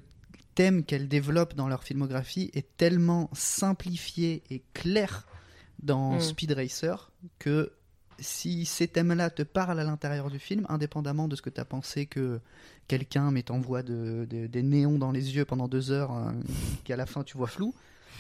thème 0.53 0.84
qu'elles 0.84 1.08
développent 1.08 1.55
dans 1.55 1.67
leur 1.67 1.84
filmographie 1.84 2.51
est 2.53 2.77
tellement 2.77 3.29
simplifié 3.34 4.43
et 4.51 4.62
clair 4.74 5.25
dans 5.82 6.13
Mm. 6.15 6.22
Speed 6.22 6.51
Racer 6.53 7.12
que 7.39 7.72
si 8.20 8.65
ces 8.65 8.88
thèmes-là 8.88 9.29
te 9.29 9.43
parlent 9.43 9.79
à 9.79 9.84
l'intérieur 9.84 10.29
du 10.29 10.39
film, 10.39 10.65
indépendamment 10.70 11.27
de 11.27 11.36
ce 11.36 11.41
que 11.41 11.50
tu 11.50 11.60
as 11.62 11.65
pensé 11.65 12.05
que 12.05 12.39
quelqu'un 12.88 13.32
met 13.32 13.43
t'envoie 13.43 13.84
de, 13.84 14.27
de- 14.29 14.48
des 14.48 14.63
néons 14.63 14.98
dans 14.98 15.12
les 15.12 15.36
yeux 15.36 15.46
pendant 15.46 15.67
deux 15.67 15.91
heures, 15.91 16.12
euh, 16.15 16.32
qu'à 16.84 16.96
la 16.96 17.05
fin 17.05 17.24
tu 17.24 17.38
vois 17.38 17.48
flou, 17.48 17.74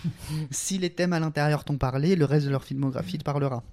si 0.51 0.77
les 0.77 0.89
thèmes 0.89 1.13
à 1.13 1.19
l'intérieur 1.19 1.63
t'ont 1.63 1.77
parlé, 1.77 2.15
le 2.15 2.25
reste 2.25 2.45
de 2.45 2.51
leur 2.51 2.63
filmographie 2.63 3.17
te 3.17 3.23
parlera. 3.23 3.63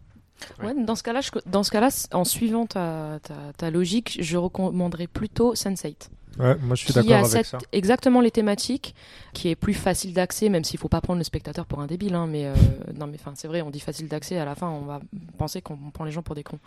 Ouais, 0.63 0.73
dans 0.85 0.95
ce 0.97 1.03
cas-là, 1.03 1.21
je- 1.21 1.31
dans 1.47 1.63
ce 1.63 1.71
cas-là, 1.71 1.89
en 2.13 2.25
suivant 2.25 2.65
ta, 2.67 3.19
ta, 3.23 3.53
ta 3.57 3.71
logique, 3.71 4.17
je 4.23 4.37
recommanderais 4.39 5.07
plutôt 5.07 5.55
Sense8. 5.55 6.09
Ouais, 6.39 6.57
moi 6.63 6.75
je 6.77 6.85
suis 6.85 6.93
d'accord 6.95 7.13
avec 7.13 7.27
cette- 7.27 7.47
ça. 7.47 7.59
exactement 7.73 8.21
les 8.21 8.31
thématiques, 8.31 8.95
qui 9.35 9.49
est 9.49 9.57
plus 9.57 9.75
facile 9.75 10.15
d'accès, 10.15 10.49
même 10.49 10.65
s'il 10.65 10.79
faut 10.79 10.89
pas 10.89 11.01
prendre 11.01 11.19
le 11.19 11.25
spectateur 11.25 11.67
pour 11.67 11.81
un 11.81 11.87
débile. 11.87 12.15
Hein, 12.15 12.27
mais 12.29 12.47
euh, 12.47 12.55
non, 12.99 13.07
mais 13.09 13.17
enfin, 13.21 13.33
c'est 13.35 13.49
vrai, 13.49 13.63
on 13.63 13.71
dit 13.71 13.81
facile 13.81 14.09
d'accès. 14.09 14.39
À 14.39 14.45
la 14.45 14.55
fin, 14.55 14.69
on 14.69 14.83
va 14.83 15.01
penser 15.39 15.61
qu'on 15.61 15.77
prend 15.93 16.05
les 16.05 16.13
gens 16.13 16.23
pour 16.23 16.35
des 16.35 16.43
cons. 16.45 16.59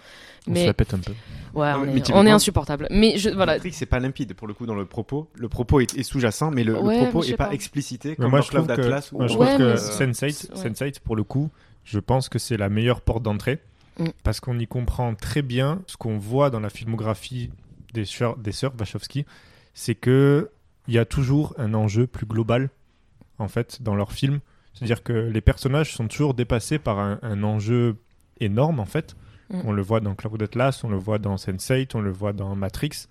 On 0.48 0.53
se 0.55 0.65
la 0.65 0.74
pète 0.74 0.93
un 0.93 1.00
peu. 1.00 1.13
ouais, 1.55 1.72
Non, 1.74 1.79
on, 1.79 1.86
mais 1.86 1.98
est, 2.00 2.12
on 2.13 2.25
est 2.25 2.32
insupportable. 2.32 2.88
Mais 2.91 3.17
je, 3.17 3.29
voilà. 3.29 3.58
C'est 3.72 3.86
pas 3.86 4.00
limpide 4.00 4.34
pour 4.34 4.48
le 4.48 4.53
coup 4.53 4.65
dans 4.65 4.75
le 4.75 4.86
propos. 4.86 5.29
Le 5.36 5.50
propos 5.50 5.79
est, 5.79 5.98
est 5.98 6.03
sous-jacent, 6.03 6.51
mais 6.51 6.63
le, 6.63 6.74
propos 6.74 6.88
mais 6.89 7.22
je 7.22 7.27
sais 7.27 7.34
est 7.34 7.38
pas, 7.38 7.46
pas. 7.48 7.53
explicité 7.53 8.10
Mais 8.10 8.15
comme 8.17 8.32
moi 8.32 8.41
je 8.41 8.50
Club 8.50 8.65
trouve 8.65 8.75
que, 8.75 8.82
d'Atlas. 8.82 9.12
moi, 9.13 9.27
je 9.27 9.38
Ouais, 9.38 9.46
trouve 9.48 9.58
que 9.60 9.74
mais- 9.74 10.12
Sense8, 10.12 10.51
Ouais. 10.55 10.70
Sense8, 10.70 11.00
pour 11.00 11.15
le 11.15 11.24
coup, 11.24 11.50
je 11.86 12.00
pense 12.00 12.29
que 12.29 12.38
c'est 12.38 12.58
la 12.58 12.70
meilleure 12.70 13.01
porte 13.01 13.24
d'entrée 13.24 13.60
Mm. 14.00 14.08
parce 14.24 14.39
qu'on 14.39 14.58
y 14.58 14.65
comprend 14.67 15.13
très 15.15 15.41
bien 15.43 15.82
ce 15.88 15.98
qu'on 15.98 16.17
voit 16.17 16.50
dans 16.50 16.60
la 16.60 16.70
filmographie 16.72 17.51
des, 17.93 18.05
sœurs- 18.05 18.38
des 18.38 18.51
sœurs 18.51 18.74
Wachowski, 18.79 19.24
c'est 19.73 19.95
que 19.95 20.49
il 20.87 20.93
y 20.93 20.97
a 20.99 21.05
toujours 21.05 21.53
un 21.57 21.73
enjeu 21.73 22.07
plus 22.07 22.25
global 22.25 22.69
en 23.39 23.47
fait 23.47 23.81
dans 23.81 23.95
leurs 23.95 24.11
films. 24.11 24.39
C'est-à-dire 24.73 25.03
que 25.03 25.13
les 25.13 25.41
personnages 25.41 25.93
sont 25.93 26.07
toujours 26.07 26.33
dépassés 26.33 26.79
par 26.79 26.99
un, 26.99 27.19
un 27.21 27.43
enjeu 27.43 27.97
énorme 28.39 28.79
en 28.79 28.85
fait. 28.85 29.15
Mm. 29.49 29.61
On 29.65 29.71
le 29.71 29.81
voit 29.81 29.99
dans 29.99 30.15
Cloud 30.15 30.41
Atlas, 30.41 30.83
on 30.83 30.89
le 30.89 30.97
voit 30.97 31.19
dans 31.19 31.35
Sense8, 31.35 31.91
on 31.93 32.01
le 32.01 32.11
voit 32.11 32.33
dans 32.33 32.55
Matrix, 32.55 33.07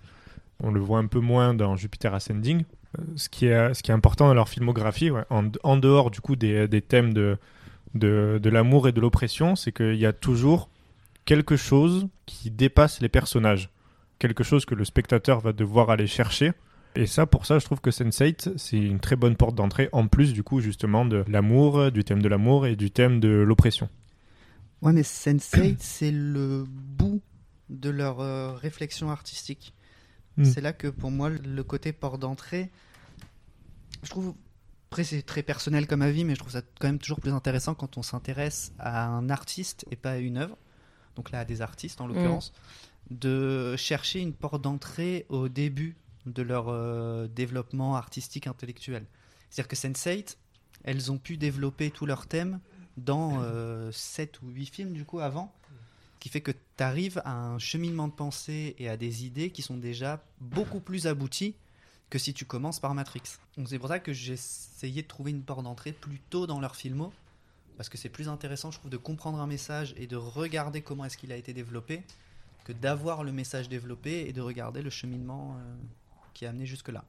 on 0.61 0.71
le 0.71 0.79
voit 0.79 0.99
un 0.99 1.07
peu 1.07 1.19
moins 1.19 1.53
dans 1.53 1.75
Jupiter 1.75 2.13
Ascending. 2.13 2.63
Euh, 2.99 3.03
Ce 3.15 3.29
qui 3.29 3.47
est, 3.47 3.73
ce 3.73 3.81
qui 3.81 3.91
est 3.91 3.93
important 3.93 4.27
dans 4.27 4.33
leur 4.33 4.49
filmographie, 4.49 5.09
ouais, 5.09 5.23
en, 5.29 5.45
en 5.63 5.77
dehors 5.77 6.11
du 6.11 6.21
coup 6.21 6.35
des, 6.35 6.67
des 6.67 6.81
thèmes 6.81 7.13
de, 7.13 7.37
de, 7.95 8.39
de 8.41 8.49
l'amour 8.49 8.87
et 8.87 8.91
de 8.91 9.01
l'oppression, 9.01 9.55
c'est 9.55 9.71
qu'il 9.71 9.95
y 9.95 10.05
a 10.05 10.13
toujours 10.13 10.69
quelque 11.25 11.55
chose 11.55 12.07
qui 12.25 12.51
dépasse 12.51 13.01
les 13.01 13.09
personnages, 13.09 13.69
quelque 14.23 14.45
chose 14.45 14.63
que 14.63 14.73
le 14.73 14.85
spectateur 14.85 15.41
va 15.41 15.51
devoir 15.51 15.89
aller 15.89 16.07
chercher. 16.07 16.53
Et 16.95 17.07
ça, 17.07 17.25
pour 17.25 17.45
ça, 17.45 17.59
je 17.59 17.65
trouve 17.65 17.81
que 17.81 17.89
Sense8, 17.89 18.57
c'est 18.57 18.77
une 18.77 19.01
très 19.01 19.17
bonne 19.17 19.35
porte 19.35 19.53
d'entrée, 19.53 19.89
en 19.91 20.07
plus 20.07 20.31
du 20.31 20.43
coup 20.43 20.61
justement 20.61 21.03
de 21.03 21.25
l'amour, 21.27 21.91
du 21.91 22.05
thème 22.05 22.21
de 22.21 22.29
l'amour 22.29 22.65
et 22.65 22.77
du 22.77 22.89
thème 22.89 23.19
de 23.19 23.27
l'oppression. 23.27 23.89
Ouais, 24.81 24.93
mais 24.93 25.01
Sense8, 25.01 25.75
c'est 25.79 26.11
le 26.11 26.65
bout 26.69 27.21
de 27.69 27.89
leur 27.89 28.21
euh, 28.21 28.53
réflexion 28.53 29.11
artistique. 29.11 29.73
Mm. 30.37 30.45
C'est 30.45 30.61
là 30.61 30.71
que 30.71 30.87
pour 30.87 31.11
moi, 31.11 31.29
le 31.29 31.63
côté 31.63 31.91
port 31.91 32.17
d'entrée, 32.17 32.71
je 34.03 34.09
trouve, 34.09 34.35
après 34.89 35.03
c'est 35.03 35.21
très 35.23 35.43
personnel 35.43 35.85
comme 35.85 36.01
avis, 36.01 36.23
mais 36.23 36.35
je 36.35 36.39
trouve 36.39 36.53
ça 36.53 36.61
quand 36.79 36.87
même 36.87 36.99
toujours 36.99 37.19
plus 37.19 37.31
intéressant 37.31 37.75
quand 37.75 37.97
on 37.97 38.03
s'intéresse 38.03 38.71
à 38.79 39.05
un 39.05 39.29
artiste 39.29 39.85
et 39.91 39.97
pas 39.97 40.11
à 40.11 40.17
une 40.17 40.37
œuvre, 40.37 40.57
donc 41.17 41.31
là 41.31 41.39
à 41.39 41.45
des 41.45 41.61
artistes 41.61 41.99
en 41.99 42.07
l'occurrence, 42.07 42.53
de 43.19 43.75
chercher 43.77 44.19
une 44.19 44.33
porte 44.33 44.61
d'entrée 44.61 45.25
au 45.29 45.49
début 45.49 45.95
de 46.25 46.41
leur 46.41 46.69
euh, 46.69 47.27
développement 47.27 47.95
artistique 47.95 48.47
intellectuel. 48.47 49.05
C'est-à-dire 49.49 49.67
que 49.67 49.75
Sense8, 49.75 50.37
elles 50.83 51.11
ont 51.11 51.17
pu 51.17 51.37
développer 51.37 51.91
tous 51.91 52.05
leurs 52.05 52.27
thèmes 52.27 52.59
dans 52.97 53.41
7 53.91 54.41
ou 54.41 54.49
8 54.49 54.65
films 54.67 54.93
du 54.93 55.03
coup 55.03 55.19
avant, 55.19 55.51
ce 56.15 56.19
qui 56.19 56.29
fait 56.29 56.41
que 56.41 56.51
tu 56.51 56.83
arrives 56.83 57.21
à 57.25 57.33
un 57.33 57.57
cheminement 57.57 58.07
de 58.07 58.13
pensée 58.13 58.75
et 58.77 58.87
à 58.87 58.97
des 58.97 59.25
idées 59.25 59.49
qui 59.49 59.61
sont 59.61 59.77
déjà 59.77 60.23
beaucoup 60.39 60.79
plus 60.79 61.07
abouties 61.07 61.55
que 62.13 62.19
si 62.19 62.33
tu 62.33 62.45
commences 62.45 62.79
par 62.79 62.93
Matrix. 62.93 63.23
Donc 63.57 63.67
c'est 63.69 63.79
pour 63.79 63.87
ça 63.89 63.99
que 63.99 64.13
j'ai 64.13 64.33
essayé 64.33 65.01
de 65.01 65.07
trouver 65.07 65.31
une 65.31 65.41
porte 65.41 65.63
d'entrée 65.63 65.93
plus 65.93 66.19
tôt 66.19 66.45
dans 66.45 66.59
leur 66.59 66.75
filmo, 66.75 67.11
parce 67.75 67.89
que 67.89 67.97
c'est 67.97 68.09
plus 68.09 68.29
intéressant 68.29 68.69
je 68.69 68.77
trouve 68.77 68.91
de 68.91 68.97
comprendre 68.97 69.39
un 69.39 69.47
message 69.47 69.95
et 69.97 70.05
de 70.05 70.15
regarder 70.15 70.81
comment 70.81 71.05
est-ce 71.05 71.17
qu'il 71.17 71.31
a 71.31 71.37
été 71.37 71.53
développé, 71.53 72.03
que 72.63 72.73
d'avoir 72.73 73.23
le 73.23 73.31
message 73.31 73.69
développé 73.69 74.25
et 74.27 74.33
de 74.33 74.41
regarder 74.41 74.81
le 74.81 74.89
cheminement 74.89 75.55
euh, 75.57 75.73
qui 76.33 76.45
a 76.45 76.49
amené 76.49 76.65
jusque-là. 76.65 77.03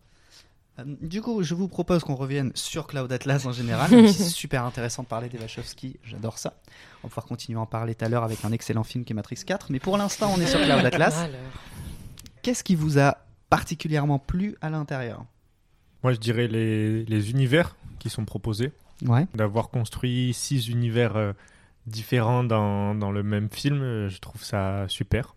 Euh, 0.78 0.84
du 1.00 1.22
coup, 1.22 1.42
je 1.42 1.54
vous 1.54 1.68
propose 1.68 2.02
qu'on 2.02 2.16
revienne 2.16 2.50
sur 2.54 2.86
Cloud 2.86 3.12
Atlas 3.12 3.46
en 3.46 3.52
général. 3.52 3.90
c'est 4.12 4.24
super 4.24 4.64
intéressant 4.64 5.02
de 5.04 5.08
parler 5.08 5.28
des 5.28 5.38
Wachowski, 5.38 5.96
j'adore 6.02 6.38
ça. 6.38 6.54
On 7.02 7.06
va 7.06 7.08
pouvoir 7.10 7.26
continuer 7.26 7.58
à 7.58 7.62
en 7.62 7.66
parler 7.66 7.94
tout 7.94 8.04
à 8.04 8.08
l'heure 8.08 8.24
avec 8.24 8.44
un 8.44 8.52
excellent 8.52 8.84
film 8.84 9.04
qui 9.04 9.12
est 9.12 9.16
Matrix 9.16 9.42
4. 9.46 9.70
Mais 9.70 9.78
pour 9.78 9.96
l'instant, 9.96 10.32
on 10.34 10.40
est 10.40 10.46
sur 10.46 10.60
Cloud 10.60 10.84
Atlas. 10.84 11.28
Qu'est-ce 12.42 12.64
qui 12.64 12.74
vous 12.74 12.98
a 12.98 13.18
particulièrement 13.48 14.18
plu 14.18 14.56
à 14.60 14.70
l'intérieur? 14.70 15.24
Moi, 16.02 16.12
je 16.12 16.18
dirais 16.18 16.48
les, 16.48 17.04
les 17.04 17.30
univers 17.30 17.76
qui 17.98 18.10
sont 18.10 18.24
proposés. 18.24 18.72
Ouais. 19.06 19.26
D'avoir 19.34 19.70
construit 19.70 20.34
six 20.34 20.68
univers 20.68 21.16
euh, 21.16 21.32
différents 21.86 22.44
dans, 22.44 22.94
dans 22.94 23.10
le 23.10 23.22
même 23.22 23.48
film, 23.50 24.08
je 24.08 24.18
trouve 24.18 24.42
ça 24.42 24.86
super. 24.88 25.34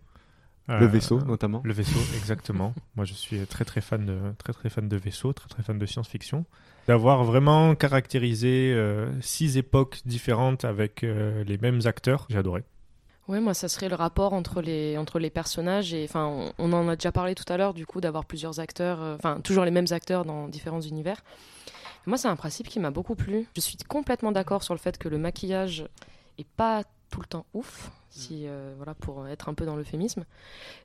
Le 0.68 0.86
Euh, 0.86 0.88
vaisseau, 0.88 1.20
notamment. 1.22 1.62
Le 1.64 1.74
vaisseau, 1.74 2.00
exactement. 2.18 2.74
Moi, 2.96 3.06
je 3.06 3.14
suis 3.14 3.40
très 3.48 3.64
très 3.66 3.82
fan 3.82 4.06
de 4.06 4.20
très 4.38 4.52
très 4.54 4.70
fan 4.70 4.90
de 4.90 4.98
vaisseaux, 4.98 5.32
très 5.34 5.48
très 5.48 5.64
fan 5.64 5.78
de 5.80 5.86
science-fiction. 5.86 6.46
D'avoir 6.88 7.24
vraiment 7.24 7.76
caractérisé 7.76 8.74
euh, 8.74 9.10
six 9.22 9.58
époques 9.58 10.02
différentes 10.06 10.66
avec 10.66 11.04
euh, 11.04 11.44
les 11.46 11.58
mêmes 11.58 11.82
acteurs, 11.86 12.26
j'ai 12.30 12.38
adoré. 12.38 12.64
Ouais, 13.28 13.42
moi, 13.42 13.54
ça 13.54 13.68
serait 13.68 13.90
le 13.90 13.96
rapport 13.96 14.32
entre 14.34 14.62
les, 14.62 14.98
entre 14.98 15.20
les 15.20 15.30
personnages. 15.30 15.94
Et 15.94 16.06
enfin, 16.06 16.26
on, 16.28 16.54
on 16.60 16.74
en 16.74 16.88
a 16.88 16.96
déjà 16.96 17.12
parlé 17.12 17.36
tout 17.36 17.52
à 17.52 17.58
l'heure, 17.58 17.74
du 17.74 17.86
coup, 17.86 18.00
d'avoir 18.00 18.26
plusieurs 18.26 18.60
acteurs, 18.62 19.02
euh, 19.02 19.16
enfin, 19.16 19.42
toujours 19.42 19.66
les 19.66 19.72
mêmes 19.72 19.88
acteurs 19.92 20.24
dans 20.26 20.48
différents 20.48 20.80
univers. 20.82 21.22
Moi, 22.06 22.18
c'est 22.18 22.30
un 22.30 22.38
principe 22.38 22.70
qui 22.70 22.80
m'a 22.80 22.90
beaucoup 22.92 23.16
plu. 23.16 23.46
Je 23.56 23.60
suis 23.62 23.76
complètement 23.88 24.32
d'accord 24.32 24.64
sur 24.64 24.74
le 24.74 24.80
fait 24.80 24.98
que 24.98 25.10
le 25.10 25.18
maquillage 25.18 25.86
est 26.38 26.48
pas 26.48 26.84
tout 27.10 27.20
le 27.20 27.26
temps 27.26 27.46
ouf, 27.54 27.92
si 28.10 28.48
euh, 28.48 28.74
voilà 28.78 28.94
pour 28.94 29.28
être 29.28 29.50
un 29.50 29.54
peu 29.54 29.66
dans 29.66 29.76
l'euphémisme. 29.76 30.26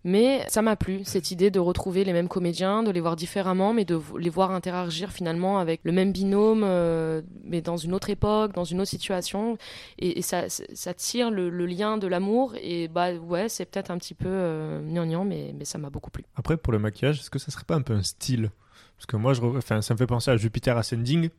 Mais 0.04 0.44
ça 0.48 0.62
m'a 0.62 0.76
plu 0.76 1.02
cette 1.04 1.30
idée 1.30 1.50
de 1.50 1.60
retrouver 1.60 2.04
les 2.04 2.12
mêmes 2.12 2.28
comédiens, 2.28 2.82
de 2.82 2.90
les 2.90 3.00
voir 3.00 3.16
différemment, 3.16 3.72
mais 3.72 3.84
de 3.84 4.00
les 4.18 4.30
voir 4.30 4.50
interagir 4.50 5.10
finalement 5.10 5.58
avec 5.58 5.80
le 5.84 5.92
même 5.92 6.12
binôme, 6.12 6.62
euh, 6.64 7.22
mais 7.44 7.60
dans 7.60 7.76
une 7.76 7.94
autre 7.94 8.10
époque, 8.10 8.52
dans 8.52 8.64
une 8.64 8.80
autre 8.80 8.90
situation. 8.90 9.56
Et, 9.98 10.22
ça, 10.22 10.48
tire 10.96 11.30
le, 11.30 11.50
lien 11.66 11.98
de 11.98 12.06
l'amour. 12.06 12.54
Et 12.60 12.88
bah 12.88 13.12
ouais, 13.14 13.48
c'est 13.48 13.64
peut-être 13.64 13.90
un 13.90 13.98
petit 13.98 14.14
peu 14.14 14.28
euh, 14.28 14.80
mais, 15.24 15.54
mais 15.56 15.64
ça 15.64 15.78
m'a 15.78 15.90
beaucoup 15.90 16.10
plu. 16.10 16.24
Après, 16.36 16.56
pour 16.56 16.72
le 16.72 16.78
maquillage, 16.78 17.20
est-ce 17.20 17.30
que 17.30 17.38
ça 17.38 17.50
serait 17.50 17.64
pas 17.64 17.76
un 17.76 17.82
peu 17.82 17.94
un 17.94 18.02
style? 18.02 18.50
Parce 18.96 19.06
que 19.06 19.16
moi, 19.16 19.34
je, 19.34 19.42
enfin, 19.42 19.82
ça 19.82 19.94
me 19.94 19.98
fait 19.98 20.06
penser 20.06 20.30
à 20.30 20.36
Jupiter 20.36 20.76
Ascending. 20.76 21.30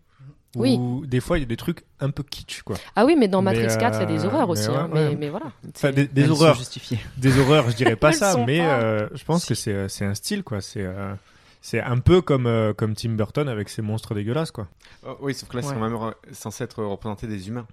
Oui. 0.56 0.76
Où 0.80 1.06
des 1.06 1.20
fois, 1.20 1.38
il 1.38 1.42
y 1.42 1.44
a 1.44 1.48
des 1.48 1.58
trucs 1.58 1.84
un 2.00 2.12
peu 2.12 2.22
kitsch, 2.24 2.62
quoi. 2.62 2.78
Ah 2.96 3.06
oui, 3.06 3.16
mais 3.18 3.28
dans 3.28 3.42
Mais, 3.42 3.54
Matrix 3.60 3.76
4, 3.80 3.96
il 3.98 4.00
y 4.02 4.04
a 4.04 4.06
des 4.06 4.24
euh, 4.24 4.28
horreurs 4.28 4.46
mais 4.48 4.52
aussi. 4.52 4.70
ouais, 4.70 4.76
hein, 4.76 4.90
ouais. 4.94 5.10
mais, 5.10 5.16
mais 5.16 5.30
voilà. 5.30 5.48
Enfin, 5.76 5.92
des, 5.92 6.06
des 6.08 6.30
horreurs, 6.30 6.56
justifiées. 6.56 7.00
des 7.18 7.40
horreurs, 7.40 7.70
je 7.72 7.76
dirais 7.76 7.96
pas 7.98 8.12
ça, 8.12 8.36
mais 8.46 8.60
pas. 8.60 8.80
euh, 8.82 9.10
je 9.14 9.24
pense 9.24 9.46
que 9.46 9.56
c'est 9.56 9.90
c'est 9.90 10.06
un 10.06 10.14
style, 10.14 10.44
quoi. 10.44 10.62
C'est 10.62 10.84
euh, 10.86 11.14
c'est 11.62 11.82
un 11.82 11.98
peu 11.98 12.22
comme 12.22 12.46
euh, 12.46 12.74
comme 12.74 12.94
Tim 12.94 13.12
Burton 13.14 13.48
avec 13.50 13.70
ses 13.70 13.82
monstres 13.82 14.14
dégueulasses, 14.14 14.52
quoi. 14.52 14.68
Oh, 15.08 15.18
oui, 15.22 15.34
sauf 15.34 15.50
que 15.50 15.58
là, 15.58 15.64
c'est 15.64 15.74
quand 15.74 15.90
même 15.90 16.14
censé 16.32 16.64
être 16.66 16.84
représenté 16.84 17.26
des 17.28 17.48
humains, 17.48 17.66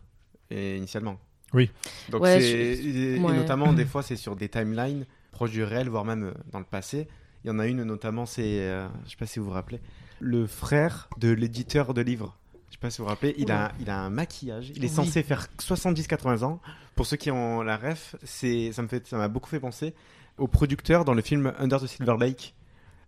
et 0.50 0.76
initialement. 0.76 1.18
Oui. 1.52 1.70
Donc 2.08 2.22
Ouais, 2.22 2.40
c'est- 2.40 2.76
je- 2.76 2.88
et, 2.88 3.16
et 3.16 3.18
ouais. 3.18 3.32
notamment, 3.36 3.72
des 3.74 3.84
fois, 3.84 4.02
c'est 4.02 4.16
sur 4.16 4.36
des 4.36 4.48
timelines 4.48 5.04
proches 5.32 5.50
du 5.50 5.64
réel, 5.64 5.88
voire 5.90 6.04
même 6.04 6.24
euh, 6.24 6.32
dans 6.52 6.60
le 6.60 6.64
passé. 6.64 7.08
Il 7.44 7.48
y 7.48 7.50
en 7.50 7.58
a 7.58 7.66
une, 7.66 7.82
notamment, 7.82 8.24
c'est, 8.26 8.42
euh, 8.60 8.86
je 9.04 9.10
sais 9.10 9.16
pas 9.16 9.26
si 9.26 9.38
vous 9.38 9.46
vous 9.46 9.50
rappelez, 9.52 9.80
le 10.20 10.46
frère 10.46 11.08
de 11.18 11.30
l'éditeur 11.30 11.92
de 11.94 12.00
livres. 12.02 12.36
Je 12.82 12.86
sais 12.86 12.88
pas 12.88 12.90
si 12.90 12.98
vous 12.98 13.04
vous 13.04 13.10
rappelez, 13.10 13.34
il 13.36 13.50
a, 13.52 13.72
il 13.78 13.90
a 13.90 13.98
un 14.00 14.08
maquillage. 14.10 14.70
Il 14.74 14.82
est 14.84 14.88
Oui. 14.88 14.94
censé 14.94 15.22
faire 15.22 15.48
70-80 15.58 16.44
ans. 16.44 16.60
Pour 16.94 17.04
ceux 17.06 17.18
qui 17.18 17.30
ont 17.30 17.60
la 17.62 17.76
ref, 17.76 18.16
c'est, 18.22 18.72
ça 18.72 18.80
me 18.82 18.88
fait, 18.88 19.06
ça 19.06 19.18
m'a 19.18 19.28
beaucoup 19.28 19.50
fait 19.50 19.60
penser 19.60 19.94
au 20.38 20.46
producteur 20.46 21.04
dans 21.04 21.12
le 21.12 21.20
film 21.20 21.52
Under 21.58 21.78
the 21.80 21.86
Silver 21.86 22.16
Lake. 22.18 22.54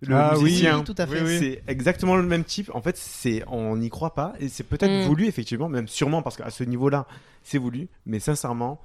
Le 0.02 0.14
Ah 0.16 0.34
oui, 0.36 0.44
musicien. 0.44 0.78
oui, 0.78 0.84
tout 0.84 0.94
à 0.98 1.06
fait. 1.06 1.22
Oui, 1.22 1.26
oui. 1.26 1.38
C'est 1.38 1.62
exactement 1.68 2.16
le 2.16 2.22
même 2.24 2.44
type. 2.44 2.70
En 2.74 2.82
fait, 2.82 2.96
c'est 2.98 3.44
on 3.46 3.76
n'y 3.76 3.88
croit 3.88 4.14
pas 4.14 4.34
et 4.40 4.48
c'est 4.48 4.64
peut-être 4.64 4.90
Mm. 5.04 5.06
voulu 5.06 5.26
effectivement, 5.26 5.68
même 5.70 5.88
sûrement 5.88 6.20
parce 6.22 6.36
qu'à 6.36 6.50
ce 6.50 6.64
niveau-là, 6.64 7.06
c'est 7.42 7.58
voulu. 7.58 7.88
Mais 8.04 8.18
sincèrement, 8.20 8.78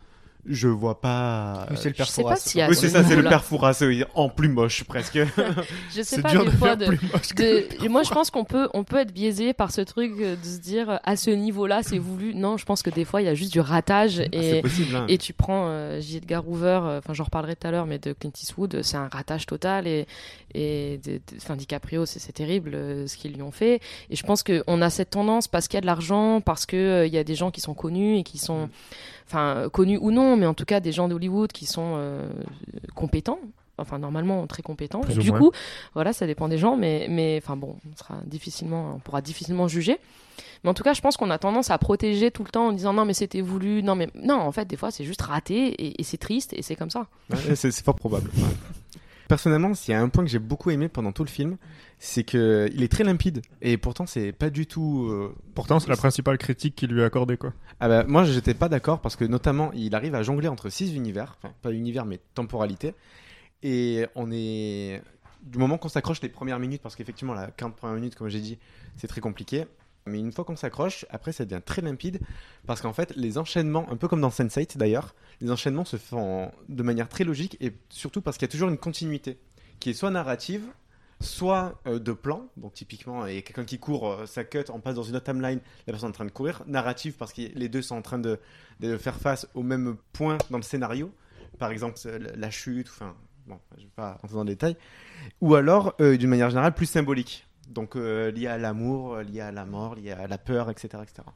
je 0.49 0.67
vois 0.67 1.01
pas. 1.01 1.67
Oui, 1.69 1.77
c'est 1.79 1.89
le 1.89 1.93
Je 1.93 1.97
père 1.97 2.07
sais 2.07 2.21
pas 2.23 2.29
Fouras. 2.29 2.39
s'il 2.39 2.59
y 2.59 2.61
a 2.61 2.69
Oui, 2.69 2.75
ce 2.75 2.81
c'est 2.81 2.89
ça, 2.89 2.99
c'est 3.03 3.09
le 3.09 3.15
niveau-là. 3.17 3.29
père 3.29 3.43
Fouras, 3.43 3.77
oui, 3.81 4.03
en 4.15 4.29
plus 4.29 4.47
moche 4.49 4.83
presque. 4.85 5.19
Je 5.95 6.01
sais 6.01 6.21
pas 6.21 6.29
dur 6.29 6.45
des 6.45 6.51
de 6.51 6.55
fois 6.57 6.75
de. 6.75 6.85
que- 6.87 7.33
de- 7.79 7.83
et 7.85 7.89
moi, 7.89 8.03
je 8.03 8.09
pense 8.11 8.29
qu'on 8.31 8.43
peut, 8.45 8.69
on 8.73 8.83
peut 8.83 8.97
être 8.97 9.11
biaisé 9.13 9.53
par 9.53 9.71
ce 9.71 9.81
truc 9.81 10.11
euh, 10.19 10.35
de 10.35 10.45
se 10.45 10.59
dire 10.59 10.89
euh, 10.89 10.97
à 11.03 11.15
ce 11.15 11.29
niveau-là, 11.29 11.81
c'est 11.83 11.97
voulu. 11.97 12.33
Non, 12.35 12.57
je 12.57 12.65
pense 12.65 12.81
que 12.81 12.89
des 12.89 13.05
fois, 13.05 13.21
il 13.21 13.25
y 13.25 13.29
a 13.29 13.35
juste 13.35 13.51
du 13.53 13.59
ratage 13.59 14.19
Ah, 14.21 14.29
c'est 14.33 14.57
et. 14.57 14.61
possible. 14.61 14.95
hein. 14.95 15.05
Et 15.09 15.17
tu 15.17 15.33
prends 15.33 15.65
euh, 15.67 15.99
J. 16.01 16.17
Edgar 16.17 16.47
Hoover, 16.47 16.79
euh, 16.83 16.97
enfin 16.99 17.13
j'en 17.13 17.23
reparlerai 17.25 17.55
tout 17.55 17.67
à 17.67 17.71
l'heure, 17.71 17.85
mais 17.85 17.99
de 17.99 18.13
Clint 18.13 18.31
Eastwood, 18.41 18.75
euh, 18.75 18.83
c'est 18.83 18.97
un 18.97 19.07
ratage 19.09 19.45
total 19.45 19.87
et 19.87 20.07
et 20.55 20.99
de- 21.05 21.13
de- 21.13 21.21
enfin 21.37 21.55
DiCaprio, 21.55 22.05
c'est 22.05 22.31
terrible 22.31 22.71
euh, 22.73 23.05
ce 23.05 23.17
qu'ils 23.17 23.33
lui 23.33 23.41
ont 23.41 23.51
fait. 23.51 23.81
Et 24.09 24.15
je 24.15 24.23
pense 24.23 24.43
qu'on 24.43 24.81
a 24.81 24.89
cette 24.89 25.09
tendance 25.11 25.47
parce 25.47 25.67
qu'il 25.67 25.75
y 25.75 25.79
a 25.79 25.81
de 25.81 25.85
l'argent, 25.85 26.41
parce 26.41 26.65
que 26.65 26.75
euh, 26.77 27.05
il 27.05 27.13
y 27.13 27.17
a 27.17 27.23
des 27.23 27.35
gens 27.35 27.51
qui 27.51 27.59
sont 27.61 27.73
connus 27.73 28.17
et 28.19 28.23
qui 28.23 28.37
sont, 28.37 28.69
enfin 29.27 29.69
connus 29.71 29.99
ou 30.01 30.11
non, 30.11 30.37
mais 30.37 30.45
en 30.45 30.53
tout 30.53 30.65
cas 30.65 30.79
des 30.79 30.91
gens 30.91 31.07
d'Hollywood 31.07 31.51
qui 31.51 31.65
sont 31.65 31.93
euh, 31.95 32.29
compétents. 32.95 33.39
Enfin, 33.79 33.99
normalement 33.99 34.47
très 34.47 34.63
compétents. 34.63 35.01
Plus 35.01 35.19
du 35.19 35.29
moins. 35.29 35.39
coup, 35.39 35.51
voilà, 35.93 36.11
ça 36.11 36.25
dépend 36.25 36.47
des 36.47 36.57
gens, 36.57 36.75
mais, 36.75 37.05
mais 37.11 37.39
enfin 37.43 37.55
bon, 37.55 37.75
on 37.91 37.95
sera 37.95 38.15
difficilement, 38.25 38.93
on 38.95 38.99
pourra 38.99 39.21
difficilement 39.21 39.67
juger. 39.67 39.99
Mais 40.63 40.71
en 40.71 40.73
tout 40.73 40.81
cas, 40.81 40.93
je 40.93 41.01
pense 41.01 41.15
qu'on 41.15 41.29
a 41.29 41.37
tendance 41.37 41.69
à 41.69 41.77
protéger 41.77 42.31
tout 42.31 42.43
le 42.43 42.49
temps 42.49 42.69
en 42.69 42.71
disant 42.71 42.93
non, 42.93 43.05
mais 43.05 43.13
c'était 43.13 43.41
voulu, 43.41 43.83
non, 43.83 43.95
mais 43.95 44.09
non, 44.15 44.39
en 44.39 44.51
fait, 44.51 44.65
des 44.65 44.77
fois, 44.77 44.89
c'est 44.89 45.03
juste 45.03 45.21
raté 45.21 45.67
et, 45.67 46.01
et 46.01 46.03
c'est 46.03 46.17
triste 46.17 46.53
et 46.53 46.63
c'est 46.63 46.75
comme 46.75 46.89
ça. 46.89 47.05
Ouais, 47.29 47.55
c'est 47.55 47.69
c'est 47.69 47.83
fort 47.83 47.95
probable. 47.95 48.31
Personnellement, 49.27 49.73
s'il 49.73 49.91
y 49.91 49.95
a 49.95 50.01
un 50.01 50.09
point 50.09 50.23
que 50.23 50.29
j'ai 50.29 50.39
beaucoup 50.39 50.69
aimé 50.69 50.87
pendant 50.87 51.11
tout 51.11 51.23
le 51.23 51.29
film, 51.29 51.57
c'est 51.99 52.23
que 52.23 52.69
il 52.73 52.81
est 52.83 52.87
très 52.87 53.03
limpide 53.03 53.41
et 53.61 53.77
pourtant 53.77 54.05
c'est 54.05 54.31
pas 54.31 54.49
du 54.49 54.67
tout. 54.67 55.07
euh, 55.09 55.35
Pourtant, 55.53 55.79
c'est 55.79 55.89
la 55.89 55.97
principale 55.97 56.37
critique 56.37 56.75
qu'il 56.75 56.91
lui 56.91 57.01
a 57.01 57.05
accordée, 57.05 57.35
quoi. 57.37 57.53
Ah 57.79 57.87
bah, 57.89 58.03
moi, 58.07 58.23
j'étais 58.23 58.53
pas 58.53 58.69
d'accord 58.69 59.01
parce 59.01 59.15
que 59.15 59.25
notamment, 59.25 59.71
il 59.73 59.93
arrive 59.95 60.15
à 60.15 60.23
jongler 60.23 60.47
entre 60.47 60.69
six 60.69 60.93
univers, 60.95 61.35
enfin 61.41 61.53
pas 61.61 61.71
univers 61.71 62.05
mais 62.05 62.19
temporalité, 62.35 62.93
et 63.63 64.05
on 64.15 64.31
est 64.31 65.01
du 65.43 65.57
moment 65.59 65.77
qu'on 65.77 65.89
s'accroche 65.89 66.21
les 66.21 66.29
premières 66.29 66.59
minutes, 66.59 66.81
parce 66.81 66.95
qu'effectivement 66.95 67.33
la 67.33 67.47
40 67.47 67.75
premières 67.75 67.95
minutes, 67.95 68.15
comme 68.15 68.29
j'ai 68.29 68.39
dit, 68.41 68.57
c'est 68.95 69.07
très 69.07 69.21
compliqué. 69.21 69.65
Mais 70.07 70.19
une 70.19 70.31
fois 70.31 70.45
qu'on 70.45 70.55
s'accroche, 70.55 71.05
après 71.09 71.31
ça 71.31 71.45
devient 71.45 71.61
très 71.63 71.81
limpide 71.81 72.19
parce 72.65 72.81
qu'en 72.81 72.93
fait 72.93 73.15
les 73.15 73.37
enchaînements, 73.37 73.89
un 73.91 73.97
peu 73.97 74.07
comme 74.07 74.21
dans 74.21 74.29
Sense8 74.29 74.77
d'ailleurs, 74.77 75.15
les 75.41 75.51
enchaînements 75.51 75.85
se 75.85 75.97
font 75.97 76.51
de 76.69 76.83
manière 76.83 77.09
très 77.09 77.23
logique 77.23 77.57
et 77.59 77.73
surtout 77.89 78.21
parce 78.21 78.37
qu'il 78.37 78.47
y 78.47 78.49
a 78.49 78.51
toujours 78.51 78.69
une 78.69 78.77
continuité 78.77 79.37
qui 79.79 79.91
est 79.91 79.93
soit 79.93 80.09
narrative, 80.09 80.63
soit 81.19 81.79
euh, 81.87 81.99
de 81.99 82.11
plan. 82.11 82.47
Donc 82.57 82.73
typiquement, 82.73 83.25
il 83.25 83.35
y 83.35 83.37
a 83.37 83.41
quelqu'un 83.41 83.65
qui 83.65 83.79
court, 83.79 84.09
euh, 84.09 84.25
ça 84.25 84.43
cut, 84.43 84.65
on 84.69 84.79
passe 84.79 84.95
dans 84.95 85.03
une 85.03 85.15
autre 85.15 85.25
timeline, 85.25 85.59
la 85.85 85.93
personne 85.93 86.09
est 86.09 86.11
en 86.11 86.13
train 86.13 86.25
de 86.25 86.31
courir. 86.31 86.63
Narrative 86.67 87.15
parce 87.17 87.33
que 87.33 87.41
les 87.41 87.69
deux 87.69 87.81
sont 87.81 87.95
en 87.95 88.01
train 88.01 88.19
de, 88.19 88.39
faire 88.97 89.15
face 89.15 89.47
au 89.53 89.63
même 89.63 89.97
point 90.13 90.37
dans 90.49 90.57
le 90.57 90.63
scénario. 90.63 91.11
Par 91.57 91.71
exemple, 91.71 91.95
euh, 92.05 92.19
la- 92.35 92.51
chute, 92.51 92.87
enfin, 92.89 93.15
bon, 93.47 93.59
je 93.77 93.83
vais 93.83 93.89
pas 93.95 94.13
rentrer 94.21 94.35
dans 94.35 94.43
le 94.43 94.49
détail. 94.49 94.77
Ou 95.41 95.55
alors, 95.55 95.95
euh, 96.01 96.17
d'une 96.17 96.29
manière 96.29 96.49
générale, 96.49 96.73
plus 96.73 96.85
symbolique. 96.85 97.46
Donc 97.67 97.95
euh, 97.95 98.31
lié 98.31 98.47
à 98.47 98.57
l'amour, 98.57 99.17
lié 99.17 99.41
à 99.41 99.51
la 99.51 99.65
mort, 99.65 99.95
lié 99.95 100.11
à 100.11 100.27
la 100.27 100.37
peur, 100.37 100.69
etc. 100.69 101.03
etc. 101.03 101.27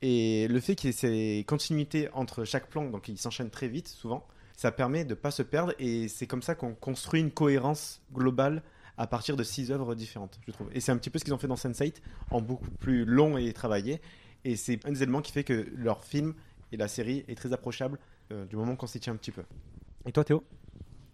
Et 0.00 0.48
le 0.48 0.60
fait 0.60 0.74
qu'il 0.74 0.88
y 0.88 0.90
ait 0.90 0.96
ces 0.96 1.44
continuités 1.46 2.08
entre 2.12 2.44
chaque 2.44 2.68
plan, 2.68 2.88
donc 2.90 3.08
ils 3.08 3.18
s'enchaînent 3.18 3.50
très 3.50 3.68
vite 3.68 3.88
souvent, 3.88 4.26
ça 4.56 4.72
permet 4.72 5.04
de 5.04 5.10
ne 5.10 5.14
pas 5.14 5.30
se 5.30 5.42
perdre 5.42 5.74
et 5.78 6.08
c'est 6.08 6.26
comme 6.26 6.42
ça 6.42 6.54
qu'on 6.54 6.74
construit 6.74 7.20
une 7.20 7.30
cohérence 7.30 8.02
globale 8.12 8.62
à 8.98 9.06
partir 9.06 9.36
de 9.36 9.42
six 9.42 9.70
œuvres 9.70 9.94
différentes, 9.94 10.38
je 10.46 10.52
trouve. 10.52 10.68
Et 10.72 10.80
c'est 10.80 10.92
un 10.92 10.96
petit 10.96 11.10
peu 11.10 11.18
ce 11.18 11.24
qu'ils 11.24 11.34
ont 11.34 11.38
fait 11.38 11.48
dans 11.48 11.54
Sense8 11.54 11.96
en 12.30 12.40
beaucoup 12.40 12.70
plus 12.70 13.04
long 13.04 13.38
et 13.38 13.52
travaillé. 13.52 14.00
Et 14.44 14.56
c'est 14.56 14.84
un 14.86 14.92
des 14.92 15.02
éléments 15.02 15.22
qui 15.22 15.32
fait 15.32 15.44
que 15.44 15.68
leur 15.76 16.04
film 16.04 16.34
et 16.72 16.76
la 16.76 16.88
série 16.88 17.24
est 17.28 17.34
très 17.34 17.52
approchable 17.52 17.98
euh, 18.32 18.44
du 18.46 18.56
moment 18.56 18.76
qu'on 18.76 18.86
s'y 18.86 19.00
tient 19.00 19.12
un 19.12 19.16
petit 19.16 19.30
peu. 19.30 19.42
Et 20.06 20.12
toi 20.12 20.24
Théo? 20.24 20.44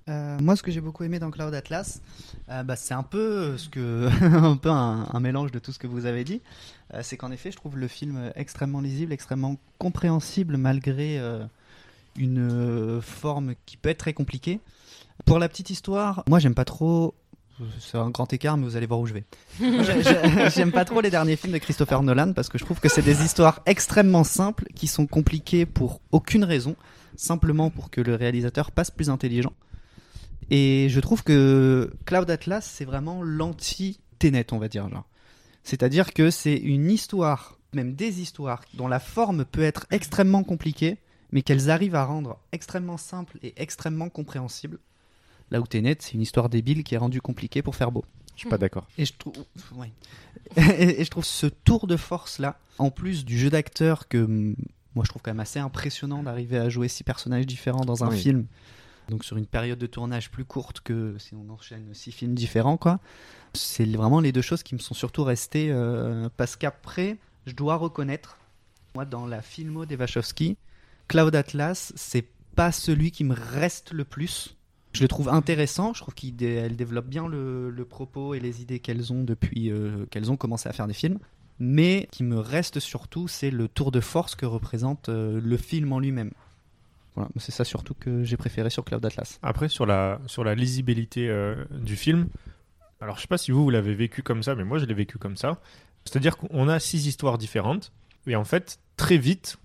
Euh, 0.09 0.39
moi, 0.41 0.57
ce 0.57 0.63
que 0.63 0.71
j'ai 0.71 0.81
beaucoup 0.81 1.05
aimé 1.05 1.19
dans 1.19 1.31
Cloud 1.31 1.55
Atlas, 1.55 2.01
euh, 2.49 2.63
bah, 2.63 2.77
c'est 2.77 2.95
un 2.95 3.03
peu 3.03 3.57
ce 3.59 3.69
que, 3.69 4.09
un 4.23 4.57
peu 4.57 4.71
un, 4.71 5.07
un 5.13 5.21
mélange 5.21 5.53
de 5.53 5.59
tout 5.59 5.73
ce 5.73 5.79
que 5.79 5.87
vous 5.87 6.07
avez 6.07 6.25
dit. 6.25 6.41
Euh, 6.95 7.01
c'est 7.03 7.17
qu'en 7.17 7.31
effet, 7.31 7.51
je 7.51 7.57
trouve 7.57 7.77
le 7.77 7.89
film 7.89 8.33
extrêmement 8.35 8.81
lisible, 8.81 9.13
extrêmement 9.13 9.57
compréhensible 9.79 10.57
malgré 10.57 11.21
une 12.17 13.01
forme 13.03 13.55
qui 13.67 13.77
peut 13.77 13.91
être 13.91 13.99
très 13.99 14.15
compliquée. 14.15 14.61
Pour 15.25 15.39
la 15.39 15.49
petite 15.49 15.71
histoire, 15.71 16.25
moi, 16.29 16.39
j'aime 16.39 16.55
pas 16.55 16.65
trop. 16.65 17.15
C'est 17.81 17.99
un 17.99 18.11
grand 18.11 18.33
écart, 18.33 18.57
mais 18.57 18.65
vous 18.65 18.77
allez 18.77 18.87
voir 18.87 19.01
où 19.01 19.07
je 19.07 19.15
vais. 19.15 19.25
J'aime 20.55 20.71
pas 20.71 20.85
trop 20.85 21.01
les 21.01 21.11
derniers 21.11 21.35
films 21.35 21.53
de 21.53 21.59
Christopher 21.59 22.05
Nolan 22.05 22.33
parce 22.33 22.49
que 22.49 22.57
je 22.57 22.65
trouve 22.65 22.79
que 22.79 22.89
c'est 22.89 23.03
des 23.03 23.25
histoires 23.25 23.63
extrêmement 23.67 24.23
simples 24.23 24.67
qui 24.77 24.87
sont 24.87 25.09
compliquées 25.09 25.67
pour 25.67 26.01
aucune 26.13 26.45
raison, 26.45 26.77
simplement 27.17 27.71
pour 27.71 27.91
que 27.91 28.01
le 28.01 28.15
réalisateur 28.15 28.71
passe 28.71 28.93
plus 28.93 29.11
intelligent. 29.11 29.53
Et 30.51 30.89
je 30.89 31.01
trouve 31.01 31.23
que 31.23 31.93
Cloud 32.07 32.31
Atlas, 32.31 32.65
c'est 32.65 32.85
vraiment 32.85 33.23
l'anti-Tenet, 33.23 34.53
on 34.53 34.59
va 34.59 34.69
dire. 34.69 34.89
C'est-à-dire 35.63 36.15
que 36.15 36.31
c'est 36.31 36.57
une 36.57 36.91
histoire, 36.91 37.59
même 37.75 37.95
des 37.95 38.21
histoires, 38.21 38.63
dont 38.75 38.89
la 38.89 39.01
forme 39.01 39.45
peut 39.45 39.63
être 39.63 39.87
extrêmement 39.91 40.43
compliquée, 40.45 40.99
mais 41.33 41.43
qu'elles 41.43 41.71
arrivent 41.71 41.95
à 41.95 42.05
rendre 42.05 42.39
extrêmement 42.53 42.97
simple 42.97 43.39
et 43.43 43.53
extrêmement 43.57 44.09
compréhensible. 44.09 44.79
Là 45.51 45.61
où 45.61 45.67
Tenet, 45.67 45.97
c'est 46.01 46.13
une 46.15 46.23
histoire 46.23 46.49
débile 46.49 46.85
qui 46.85 46.95
est 46.95 46.99
rendue 46.99 47.21
compliquée 47.21 47.63
pour 47.63 47.77
faire 47.77 47.93
beau. 47.93 48.05
Je 48.35 48.41
suis 48.41 48.49
pas 48.49 48.59
d'accord. 48.59 48.87
Et 48.97 49.05
je 49.05 49.13
trouve, 49.19 49.35
ouais. 49.77 49.93
et, 50.57 51.05
je 51.05 51.11
trouve 51.11 51.25
ce 51.25 51.47
tour 51.47 51.87
de 51.87 51.97
force 51.97 52.39
là, 52.39 52.59
en 52.79 52.91
plus 52.91 53.25
du 53.25 53.39
jeu 53.39 53.51
d'acteur 53.51 54.09
que 54.09 54.55
moi 54.95 55.05
je 55.05 55.09
trouve 55.11 55.23
quand 55.23 55.33
même 55.33 55.41
assez 55.41 55.59
impressionnant 55.59 56.23
d'arriver 56.23 56.57
à 56.59 56.69
jouer 56.69 56.89
six 56.89 57.03
personnages 57.05 57.47
différents 57.47 57.85
dans 57.85 58.05
un 58.05 58.11
Oui. 58.11 58.19
film. 58.19 58.47
Donc 59.09 59.25
sur 59.25 59.37
une 59.37 59.47
période 59.47 59.79
de 59.79 59.87
tournage 59.87 60.31
plus 60.31 60.45
courte 60.45 60.81
que 60.81 61.17
si 61.19 61.35
on 61.35 61.49
enchaîne 61.51 61.95
six 61.95 62.13
films 62.13 62.35
différents 62.35 62.77
quoi. 62.77 63.01
C'est 63.55 63.87
vraiment 63.87 64.21
les 64.21 64.33
deux 64.33 64.43
choses 64.43 64.63
qui 64.63 64.75
me 64.75 64.81
sont 64.81 64.95
surtout 64.95 65.25
restées 65.25 65.71
euh, 65.71 66.29
parce 66.37 66.57
qu'après 66.57 67.17
je 67.47 67.55
dois 67.55 67.77
reconnaître 67.77 68.39
moi 68.95 69.05
dans 69.05 69.27
la 69.27 69.41
filmo 69.41 69.87
des 69.87 69.97
Wachowski, 69.97 70.57
Cloud 71.09 71.35
Atlas 71.35 71.93
c'est 71.97 72.27
pas 72.55 72.73
celui 72.73 73.11
qui 73.11 73.25
me 73.25 73.35
reste 73.35 73.93
le 73.93 74.05
plus. 74.05 74.57
Je 74.93 75.03
le 75.03 75.09
trouve 75.09 75.29
intéressant, 75.29 75.95
je 75.95 76.01
trouve 76.01 76.15
qu'elle 76.15 76.77
développe 76.77 77.07
bien 77.07 77.29
le, 77.29 77.87
propos 77.89 78.35
et 78.35 78.41
les 78.41 78.63
idées 78.63 78.81
qu'elles 78.81 79.13
ont 79.13 79.23
depuis 79.23 79.71
euh, 79.71 80.07
qu'elles 80.11 80.31
ont 80.31 80.37
commencé 80.37 80.69
à 80.69 80.73
faire 80.73 80.87
des 80.87 80.95
films. 80.95 81.19
Mais 81.61 82.09
qui 82.13 82.23
me 82.25 82.39
reste 82.39 82.79
surtout, 82.79 83.27
c'est 83.27 83.51
le 83.51 83.69
tour 83.69 83.91
de 83.91 84.01
force 84.01 84.35
que 84.35 84.47
représente 84.47 85.09
euh, 85.09 85.41
le 85.43 85.57
film 85.57 85.93
en 85.93 85.99
lui-même. 85.99 86.31
Voilà, 87.19 87.33
c'est 87.37 87.51
ça 87.51 87.65
surtout 87.65 87.95
que 87.95 88.23
j'ai 88.23 88.37
préféré 88.37 88.71
sur 88.71 88.85
Cloud 88.85 89.05
Atlas. 89.05 89.41
Après, 89.43 89.69
sur 89.69 89.87
la, 89.87 90.21
sur 90.29 90.45
la 90.45 90.55
lisibilité 90.55 91.29
euh, 91.29 91.65
du 91.73 91.97
film, 91.97 92.29
alors 93.01 93.17
je 93.17 93.23
sais 93.23 93.27
pas 93.27 93.39
si 93.39 93.51
vous, 93.51 93.65
vous 93.65 93.71
l'avez 93.71 93.97
vécu 93.97 94.23
comme 94.23 94.45
ça, 94.45 94.55
mais 94.55 94.63
moi 94.63 94.79
je 94.79 94.85
l'ai 94.85 94.95
vécu 94.95 95.19
comme 95.19 95.37
ça. 95.37 95.61
C'est-à-dire 96.05 96.37
qu'on 96.37 96.69
a 96.69 96.79
six 96.79 97.09
histoires 97.09 97.37
différentes, 97.37 97.93
et 98.29 98.37
en 98.37 98.45
fait, 98.45 98.79
très 98.97 99.19
vite, 99.19 99.57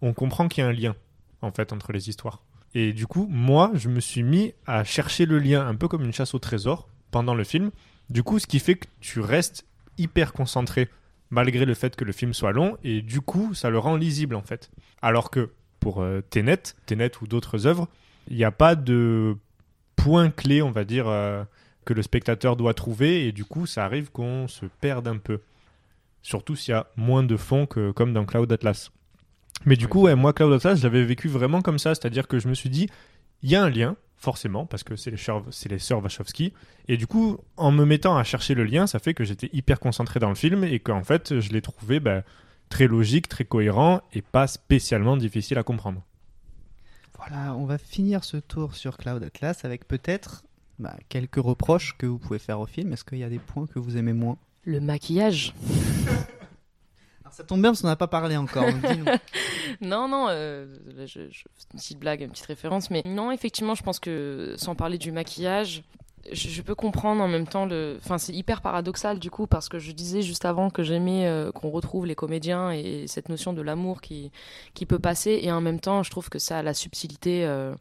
on 0.00 0.14
comprend 0.14 0.48
qu'il 0.48 0.64
y 0.64 0.66
a 0.66 0.70
un 0.70 0.72
lien, 0.72 0.96
en 1.42 1.52
fait, 1.52 1.74
entre 1.74 1.92
les 1.92 2.08
histoires. 2.08 2.42
Et 2.74 2.94
du 2.94 3.06
coup, 3.06 3.26
moi, 3.28 3.72
je 3.74 3.90
me 3.90 4.00
suis 4.00 4.22
mis 4.22 4.54
à 4.66 4.82
chercher 4.82 5.26
le 5.26 5.38
lien, 5.38 5.66
un 5.66 5.74
peu 5.74 5.88
comme 5.88 6.04
une 6.04 6.14
chasse 6.14 6.32
au 6.32 6.38
trésor, 6.38 6.88
pendant 7.10 7.34
le 7.34 7.44
film. 7.44 7.72
Du 8.08 8.22
coup, 8.22 8.38
ce 8.38 8.46
qui 8.46 8.58
fait 8.58 8.76
que 8.76 8.86
tu 9.00 9.20
restes 9.20 9.66
hyper 9.98 10.32
concentré, 10.32 10.88
malgré 11.28 11.66
le 11.66 11.74
fait 11.74 11.94
que 11.94 12.06
le 12.06 12.12
film 12.12 12.32
soit 12.32 12.52
long, 12.52 12.78
et 12.82 13.02
du 13.02 13.20
coup, 13.20 13.52
ça 13.52 13.68
le 13.68 13.78
rend 13.78 13.96
lisible, 13.96 14.34
en 14.34 14.42
fait. 14.42 14.70
Alors 15.02 15.30
que 15.30 15.50
pour 15.82 16.00
euh, 16.00 16.20
Tenet, 16.30 16.62
Tenet 16.86 17.10
ou 17.20 17.26
d'autres 17.26 17.66
œuvres, 17.66 17.88
il 18.30 18.36
n'y 18.36 18.44
a 18.44 18.52
pas 18.52 18.76
de 18.76 19.36
point 19.96 20.30
clé, 20.30 20.62
on 20.62 20.70
va 20.70 20.84
dire, 20.84 21.08
euh, 21.08 21.42
que 21.84 21.92
le 21.92 22.02
spectateur 22.02 22.54
doit 22.54 22.72
trouver, 22.72 23.26
et 23.26 23.32
du 23.32 23.44
coup, 23.44 23.66
ça 23.66 23.84
arrive 23.84 24.12
qu'on 24.12 24.46
se 24.46 24.64
perde 24.80 25.08
un 25.08 25.16
peu. 25.16 25.40
Surtout 26.22 26.54
s'il 26.54 26.70
y 26.70 26.76
a 26.76 26.86
moins 26.96 27.24
de 27.24 27.36
fond 27.36 27.66
que 27.66 27.90
comme 27.90 28.12
dans 28.12 28.24
Cloud 28.24 28.50
Atlas. 28.52 28.92
Mais 29.64 29.74
du 29.74 29.88
coup, 29.88 30.02
ouais, 30.02 30.14
moi, 30.14 30.32
Cloud 30.32 30.52
Atlas, 30.52 30.78
je 30.78 30.84
l'avais 30.84 31.02
vécu 31.04 31.26
vraiment 31.26 31.62
comme 31.62 31.80
ça, 31.80 31.96
c'est-à-dire 31.96 32.28
que 32.28 32.38
je 32.38 32.46
me 32.46 32.54
suis 32.54 32.70
dit, 32.70 32.88
il 33.42 33.50
y 33.50 33.56
a 33.56 33.64
un 33.64 33.68
lien, 33.68 33.96
forcément, 34.16 34.66
parce 34.66 34.84
que 34.84 34.94
c'est 34.94 35.10
les, 35.10 35.20
c'est 35.50 35.68
les 35.68 35.80
sœurs 35.80 36.00
Wachowski, 36.00 36.52
et 36.86 36.96
du 36.96 37.08
coup, 37.08 37.38
en 37.56 37.72
me 37.72 37.84
mettant 37.84 38.16
à 38.16 38.22
chercher 38.22 38.54
le 38.54 38.62
lien, 38.62 38.86
ça 38.86 39.00
fait 39.00 39.14
que 39.14 39.24
j'étais 39.24 39.50
hyper 39.52 39.80
concentré 39.80 40.20
dans 40.20 40.28
le 40.28 40.36
film, 40.36 40.62
et 40.62 40.78
qu'en 40.78 41.02
fait, 41.02 41.40
je 41.40 41.50
l'ai 41.50 41.60
trouvé 41.60 41.98
bah, 41.98 42.22
très 42.72 42.86
logique, 42.86 43.28
très 43.28 43.44
cohérent, 43.44 44.00
et 44.14 44.22
pas 44.22 44.46
spécialement 44.46 45.18
difficile 45.18 45.58
à 45.58 45.62
comprendre. 45.62 46.02
Voilà, 47.18 47.54
on 47.54 47.66
va 47.66 47.76
finir 47.76 48.24
ce 48.24 48.38
tour 48.38 48.74
sur 48.74 48.96
Cloud 48.96 49.22
Atlas 49.22 49.64
avec 49.66 49.86
peut-être 49.86 50.42
bah, 50.78 50.96
quelques 51.10 51.36
reproches 51.36 51.94
que 51.98 52.06
vous 52.06 52.18
pouvez 52.18 52.38
faire 52.38 52.58
au 52.60 52.66
film. 52.66 52.92
Est-ce 52.94 53.04
qu'il 53.04 53.18
y 53.18 53.24
a 53.24 53.28
des 53.28 53.38
points 53.38 53.66
que 53.66 53.78
vous 53.78 53.98
aimez 53.98 54.14
moins? 54.14 54.38
Le 54.64 54.80
maquillage. 54.80 55.52
Alors, 57.22 57.34
Ça 57.34 57.44
tombe 57.44 57.60
bien 57.60 57.70
parce 57.72 57.82
qu'on 57.82 57.88
n'a 57.88 57.96
pas 57.96 58.08
parlé 58.08 58.36
encore. 58.36 58.64
Non, 59.80 60.06
non, 60.08 60.26
euh, 60.28 60.66
je, 61.06 61.28
je- 61.30 61.44
une 61.72 61.78
petite 61.78 61.98
blague, 61.98 62.20
une 62.20 62.30
petite 62.30 62.46
référence, 62.46 62.90
mais 62.90 63.02
non, 63.06 63.32
effectivement, 63.32 63.74
je 63.74 63.82
pense 63.82 63.98
que 64.00 64.54
sans 64.58 64.74
parler 64.74 64.98
du 64.98 65.12
maquillage, 65.12 65.82
je, 66.30 66.62
peux 66.62 66.74
comprendre 66.74 67.22
en 67.22 67.28
même 67.28 67.46
temps 67.46 67.66
le. 67.66 67.98
Enfin, 68.02 68.18
c'est 68.18 68.32
hyper 68.32 68.60
paradoxal 68.62 69.18
du 69.18 69.30
coup, 69.30 69.46
parce 69.46 69.68
que 69.68 69.78
je 69.78 69.92
disais 69.92 70.22
juste 70.22 70.44
avant 70.44 70.70
que 70.70 70.82
j'aimais 70.82 71.26
euh, 71.26 71.50
qu'on 71.50 71.70
retrouve 71.70 72.06
les 72.06 72.14
comédiens 72.14 72.70
et 72.70 73.06
cette 73.08 73.28
notion 73.28 73.52
de 73.52 73.62
l'amour 73.62 74.00
qui, 74.00 74.30
qui 74.74 74.86
peut 74.86 74.98
passer, 74.98 75.40
et 75.42 75.50
en 75.52 75.60
même 75.60 75.80
temps, 75.80 76.02
je 76.02 76.10
trouve 76.10 76.28
que 76.28 76.38
ça 76.38 76.58
a 76.58 76.62
la 76.62 76.74
subtilité. 76.74 77.44
euh, 77.44 77.74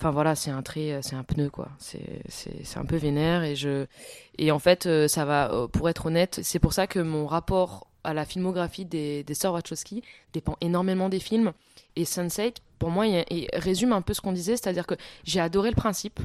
Enfin 0.00 0.10
voilà, 0.10 0.34
c'est 0.34 0.50
un 0.50 0.62
trait, 0.62 0.98
c'est 1.02 1.14
un 1.14 1.22
pneu 1.22 1.48
quoi. 1.48 1.68
C'est 1.78 2.22
c'est 2.28 2.78
un 2.78 2.84
peu 2.84 2.96
vénère 2.96 3.44
et 3.44 3.54
je 3.54 3.86
et 4.36 4.50
en 4.50 4.58
fait 4.58 4.86
euh, 4.86 5.06
ça 5.06 5.24
va. 5.24 5.68
Pour 5.72 5.88
être 5.88 6.06
honnête, 6.06 6.40
c'est 6.42 6.58
pour 6.58 6.72
ça 6.72 6.88
que 6.88 6.98
mon 6.98 7.26
rapport 7.26 7.86
à 8.02 8.12
la 8.12 8.24
filmographie 8.24 8.84
des 8.84 9.22
des 9.22 9.34
sœurs 9.34 9.52
Wachowski 9.52 10.02
dépend 10.32 10.56
énormément 10.60 11.08
des 11.08 11.20
films. 11.20 11.52
Et 11.94 12.04
Sunset, 12.04 12.54
pour 12.80 12.90
moi, 12.90 13.06
il 13.06 13.46
résume 13.52 13.92
un 13.92 14.02
peu 14.02 14.14
ce 14.14 14.20
qu'on 14.20 14.32
disait, 14.32 14.56
c'est-à-dire 14.56 14.86
que 14.86 14.94
j'ai 15.24 15.40
adoré 15.40 15.68
le 15.68 15.76
principe. 15.76 16.18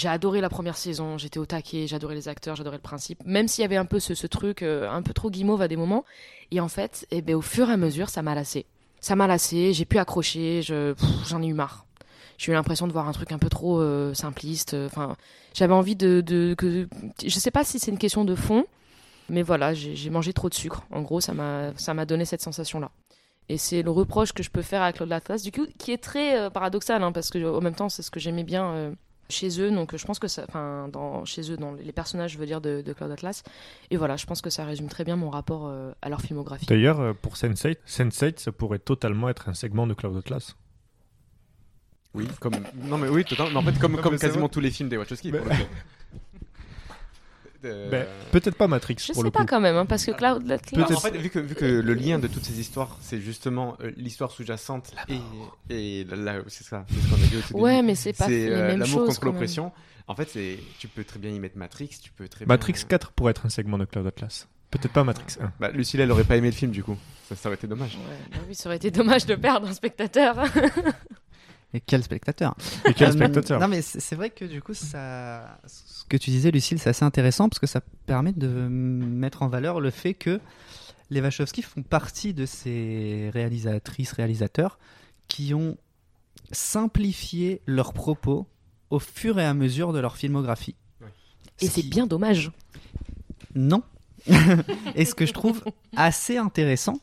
J'ai 0.00 0.08
adoré 0.08 0.40
la 0.40 0.48
première 0.48 0.78
saison, 0.78 1.18
j'étais 1.18 1.38
au 1.38 1.44
taquet, 1.44 1.86
j'adorais 1.86 2.14
les 2.14 2.26
acteurs, 2.26 2.56
j'adorais 2.56 2.78
le 2.78 2.82
principe, 2.82 3.22
même 3.26 3.48
s'il 3.48 3.60
y 3.60 3.64
avait 3.66 3.76
un 3.76 3.84
peu 3.84 4.00
ce, 4.00 4.26
truc 4.26 4.62
euh, 4.62 4.88
un 4.88 5.02
peu 5.02 5.12
trop 5.12 5.30
guimauve 5.30 5.60
à 5.60 5.68
des 5.68 5.76
moments. 5.76 6.06
Et 6.50 6.58
en 6.58 6.68
fait, 6.68 7.06
eh 7.10 7.20
ben, 7.20 7.36
au 7.36 7.42
fur 7.42 7.68
et 7.68 7.74
à 7.74 7.76
mesure, 7.76 8.08
ça 8.08 8.22
m'a 8.22 8.34
lassé. 8.34 8.64
ça 9.02 9.14
m'a 9.14 9.26
lassé, 9.26 9.74
j'ai 9.74 9.84
pu 9.84 9.98
accrocher, 9.98 10.62
j'en 10.62 11.42
ai 11.42 11.46
eu 11.46 11.52
marre. 11.52 11.84
J'ai 12.38 12.50
eu 12.50 12.54
l'impression 12.54 12.86
de 12.86 12.92
voir 12.92 13.08
un 13.08 13.12
truc 13.12 13.30
un 13.30 13.38
peu 13.38 13.50
trop 13.50 13.78
euh, 13.78 14.14
simpliste. 14.14 14.72
euh, 14.72 14.86
Enfin, 14.86 15.18
j'avais 15.52 15.74
envie 15.74 15.96
de, 15.96 16.22
de 16.22 16.54
que, 16.56 16.88
je 17.22 17.38
sais 17.38 17.50
pas 17.50 17.64
si 17.64 17.78
c'est 17.78 17.90
une 17.90 17.98
question 17.98 18.24
de 18.24 18.34
fond, 18.34 18.64
mais 19.28 19.42
voilà, 19.42 19.74
j'ai 19.74 20.08
mangé 20.08 20.32
trop 20.32 20.48
de 20.48 20.54
sucre. 20.54 20.82
En 20.92 21.02
gros, 21.02 21.20
ça 21.20 21.34
m'a, 21.34 22.06
donné 22.06 22.24
cette 22.24 22.40
sensation-là. 22.40 22.90
Et 23.50 23.58
c'est 23.58 23.82
le 23.82 23.90
reproche 23.90 24.32
que 24.32 24.42
je 24.42 24.48
peux 24.48 24.62
faire 24.62 24.80
à 24.80 24.94
Claude 24.94 25.12
Atlas, 25.12 25.42
du 25.42 25.52
coup, 25.52 25.66
qui 25.76 25.92
est 25.92 26.02
très 26.02 26.50
paradoxal, 26.50 27.02
hein, 27.02 27.12
parce 27.12 27.28
que 27.28 27.54
en 27.54 27.60
même 27.60 27.74
temps, 27.74 27.90
c'est 27.90 28.00
ce 28.00 28.10
que 28.10 28.18
j'aimais 28.18 28.44
bien 28.44 28.94
chez 29.30 29.60
eux. 29.60 29.70
Donc, 29.70 29.96
je 29.96 30.04
pense 30.04 30.18
que 30.18 30.28
ça, 30.28 30.44
enfin, 30.48 30.88
dans 30.92 31.24
chez 31.24 31.50
eux, 31.50 31.56
dans 31.56 31.72
les 31.72 31.92
personnages, 31.92 32.32
je 32.32 32.38
veux 32.38 32.46
dire, 32.46 32.60
de, 32.60 32.82
de 32.82 32.92
Claude 32.92 33.10
Atlas. 33.10 33.42
Et 33.90 33.96
voilà, 33.96 34.16
je 34.16 34.26
pense 34.26 34.40
que 34.42 34.50
ça 34.50 34.64
résume 34.64 34.88
très 34.88 35.04
bien 35.04 35.16
mon 35.16 35.30
rapport 35.30 35.66
euh, 35.66 35.92
à 36.02 36.08
leur 36.08 36.20
filmographie. 36.20 36.66
D'ailleurs, 36.66 37.00
euh, 37.00 37.12
pour 37.14 37.34
Sense8, 37.34 37.76
Sense8, 37.86 38.38
ça 38.38 38.52
pourrait 38.52 38.78
totalement 38.78 39.28
être 39.28 39.48
un 39.48 39.54
segment 39.54 39.86
de 39.86 39.94
Cloud 39.94 40.16
Atlas. 40.16 40.56
Oui, 42.12 42.26
comme 42.40 42.54
non 42.74 42.98
mais 42.98 43.08
oui, 43.08 43.24
totalement. 43.24 43.62
Mais 43.62 43.68
en 43.68 43.72
fait, 43.72 43.78
comme 43.78 43.96
comme 44.00 44.18
quasiment 44.18 44.48
tous 44.48 44.60
les 44.60 44.70
films 44.70 44.88
des 44.88 44.96
Wachowski. 44.96 45.30
Mais- 45.30 45.38
pour 45.38 45.48
le 45.48 45.54
coup. 45.54 45.62
Euh, 47.64 47.90
Ben, 47.90 48.06
Peut-être 48.32 48.54
pas 48.56 48.66
Matrix 48.68 48.96
Je 49.00 49.06
pour 49.12 49.16
sais 49.16 49.22
le 49.22 49.30
pas 49.30 49.40
coup. 49.40 49.46
quand 49.46 49.60
même, 49.60 49.76
hein, 49.76 49.86
parce 49.86 50.04
que 50.04 50.12
Claude 50.12 50.50
Atlas. 50.50 50.90
En 50.92 51.00
fait, 51.00 51.16
vu 51.16 51.28
que, 51.30 51.38
vu 51.38 51.54
que 51.54 51.64
le 51.64 51.94
lien 51.94 52.18
de 52.18 52.26
toutes 52.26 52.44
ces 52.44 52.58
histoires, 52.60 52.96
c'est 53.00 53.20
justement 53.20 53.76
euh, 53.82 53.90
l'histoire 53.96 54.30
sous-jacente 54.30 54.92
et, 55.68 56.06
c'est 56.48 56.64
ça, 56.64 56.86
c'est 56.88 57.00
ce 57.00 57.08
qu'on 57.08 57.14
a 57.22 57.26
dit 57.26 57.36
au 57.36 57.40
tout 57.42 57.54
Ouais, 57.58 57.74
début. 57.76 57.86
mais 57.88 57.94
c'est 57.94 58.12
pas 58.12 58.24
C'est 58.26 58.30
les 58.30 58.50
euh, 58.50 58.66
mêmes 58.68 58.80
l'amour 58.80 59.00
choses. 59.00 59.08
contre 59.08 59.24
l'oppression. 59.26 59.72
En 60.06 60.14
fait, 60.14 60.28
c'est 60.28 60.58
tu 60.78 60.88
peux 60.88 61.04
très 61.04 61.18
bien 61.18 61.30
y 61.30 61.38
mettre 61.38 61.56
Matrix, 61.58 61.90
tu 62.02 62.10
peux 62.10 62.28
très 62.28 62.46
Matrix 62.46 62.72
bien... 62.72 62.84
4 62.88 63.12
pourrait 63.12 63.30
être 63.32 63.46
un 63.46 63.50
segment 63.50 63.78
de 63.78 63.84
Cloud 63.84 64.06
Atlas. 64.06 64.48
Peut-être 64.70 64.92
pas 64.92 65.04
Matrix 65.04 65.36
1. 65.40 65.52
Bah, 65.60 65.70
Lucille, 65.70 66.00
elle 66.00 66.10
aurait 66.12 66.24
pas 66.24 66.36
aimé 66.36 66.48
le 66.48 66.54
film 66.56 66.70
du 66.72 66.82
coup. 66.82 66.96
Ça, 67.28 67.36
ça 67.36 67.48
aurait 67.48 67.56
été 67.56 67.66
dommage. 67.66 67.96
Ouais, 67.96 68.16
bah 68.32 68.38
oui, 68.48 68.54
ça 68.54 68.68
aurait 68.68 68.76
été 68.76 68.90
dommage 68.90 69.26
de 69.26 69.34
perdre 69.34 69.68
un 69.68 69.72
spectateur. 69.72 70.36
Et 71.72 71.80
quel 71.80 72.02
spectateur 72.02 72.56
Et 72.84 72.94
quel 72.94 73.08
Euh, 73.10 73.12
spectateur 73.12 73.60
Non, 73.60 73.68
mais 73.68 73.80
c'est 73.82 74.16
vrai 74.16 74.30
que 74.30 74.44
du 74.44 74.60
coup, 74.60 74.74
ça, 74.74 75.58
ce 75.66 76.04
que 76.08 76.16
tu 76.16 76.30
disais, 76.30 76.50
Lucille, 76.50 76.78
c'est 76.80 76.90
assez 76.90 77.04
intéressant 77.04 77.48
parce 77.48 77.60
que 77.60 77.66
ça 77.68 77.80
permet 78.06 78.32
de 78.32 78.48
mettre 78.48 79.42
en 79.42 79.48
valeur 79.48 79.80
le 79.80 79.90
fait 79.90 80.14
que 80.14 80.40
les 81.10 81.20
Wachowski 81.20 81.62
font 81.62 81.82
partie 81.82 82.34
de 82.34 82.46
ces 82.46 83.30
réalisatrices, 83.32 84.12
réalisateurs 84.12 84.78
qui 85.28 85.54
ont 85.54 85.76
simplifié 86.52 87.60
leurs 87.66 87.92
propos 87.92 88.46
au 88.90 88.98
fur 88.98 89.38
et 89.38 89.44
à 89.44 89.54
mesure 89.54 89.92
de 89.92 90.00
leur 90.00 90.16
filmographie. 90.16 90.74
Et 91.60 91.66
Ce 91.66 91.72
c'est 91.72 91.82
qui- 91.82 91.88
bien 91.88 92.06
dommage. 92.06 92.50
Non. 93.54 93.82
et 94.94 95.04
ce 95.04 95.14
que 95.14 95.26
je 95.26 95.32
trouve 95.32 95.62
assez 95.96 96.36
intéressant, 96.36 96.98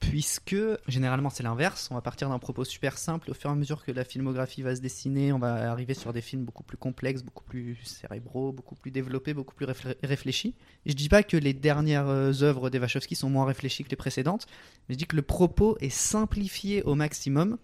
puisque 0.00 0.56
généralement 0.86 1.30
c'est 1.30 1.42
l'inverse, 1.42 1.88
on 1.90 1.94
va 1.94 2.00
partir 2.00 2.28
d'un 2.28 2.38
propos 2.38 2.64
super 2.64 2.98
simple, 2.98 3.30
au 3.30 3.34
fur 3.34 3.50
et 3.50 3.52
à 3.52 3.56
mesure 3.56 3.84
que 3.84 3.92
la 3.92 4.04
filmographie 4.04 4.62
va 4.62 4.74
se 4.76 4.80
dessiner, 4.80 5.32
on 5.32 5.38
va 5.38 5.70
arriver 5.70 5.94
sur 5.94 6.12
des 6.12 6.20
films 6.20 6.44
beaucoup 6.44 6.62
plus 6.62 6.76
complexes, 6.76 7.22
beaucoup 7.22 7.44
plus 7.44 7.76
cérébraux, 7.84 8.52
beaucoup 8.52 8.74
plus 8.76 8.90
développés, 8.90 9.34
beaucoup 9.34 9.54
plus 9.54 9.66
réflé- 9.66 9.96
réfléchis. 10.02 10.54
Et 10.86 10.90
je 10.90 10.96
dis 10.96 11.08
pas 11.08 11.22
que 11.22 11.36
les 11.36 11.52
dernières 11.52 12.08
euh, 12.08 12.42
œuvres 12.42 12.70
des 12.70 12.78
Wachowski 12.78 13.16
sont 13.16 13.28
moins 13.28 13.44
réfléchies 13.44 13.84
que 13.84 13.90
les 13.90 13.96
précédentes, 13.96 14.46
mais 14.88 14.94
je 14.94 14.98
dis 14.98 15.06
que 15.06 15.16
le 15.16 15.22
propos 15.22 15.76
est 15.80 15.90
simplifié 15.90 16.82
au 16.84 16.94
maximum 16.94 17.58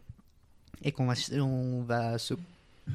et 0.82 0.92
qu'on 0.92 1.06
va, 1.06 1.14
on 1.40 1.82
va 1.82 2.18
se 2.18 2.34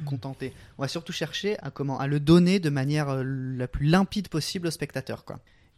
contenter. 0.04 0.52
On 0.78 0.82
va 0.82 0.88
surtout 0.88 1.12
chercher 1.12 1.58
à 1.60 1.70
comment 1.70 1.98
à 1.98 2.06
le 2.06 2.20
donner 2.20 2.60
de 2.60 2.70
manière 2.70 3.08
euh, 3.08 3.24
la 3.24 3.66
plus 3.66 3.86
limpide 3.86 4.28
possible 4.28 4.68
au 4.68 4.70
spectateur. 4.70 5.24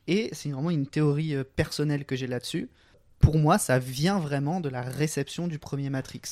Et 0.09 0.31
c'est 0.33 0.51
vraiment 0.51 0.71
une 0.71 0.87
théorie 0.87 1.35
euh, 1.35 1.45
personnelle 1.45 2.05
que 2.05 2.17
j'ai 2.17 2.27
là-dessus. 2.27 2.69
Pour 3.23 3.39
moi, 3.39 3.57
ça 3.57 3.79
vient 3.79 4.19
vraiment 4.19 4.61
de 4.61 4.69
la 4.69 4.83
réception 4.83 5.47
du 5.49 5.59
premier 5.59 5.89
Matrix, 5.89 6.23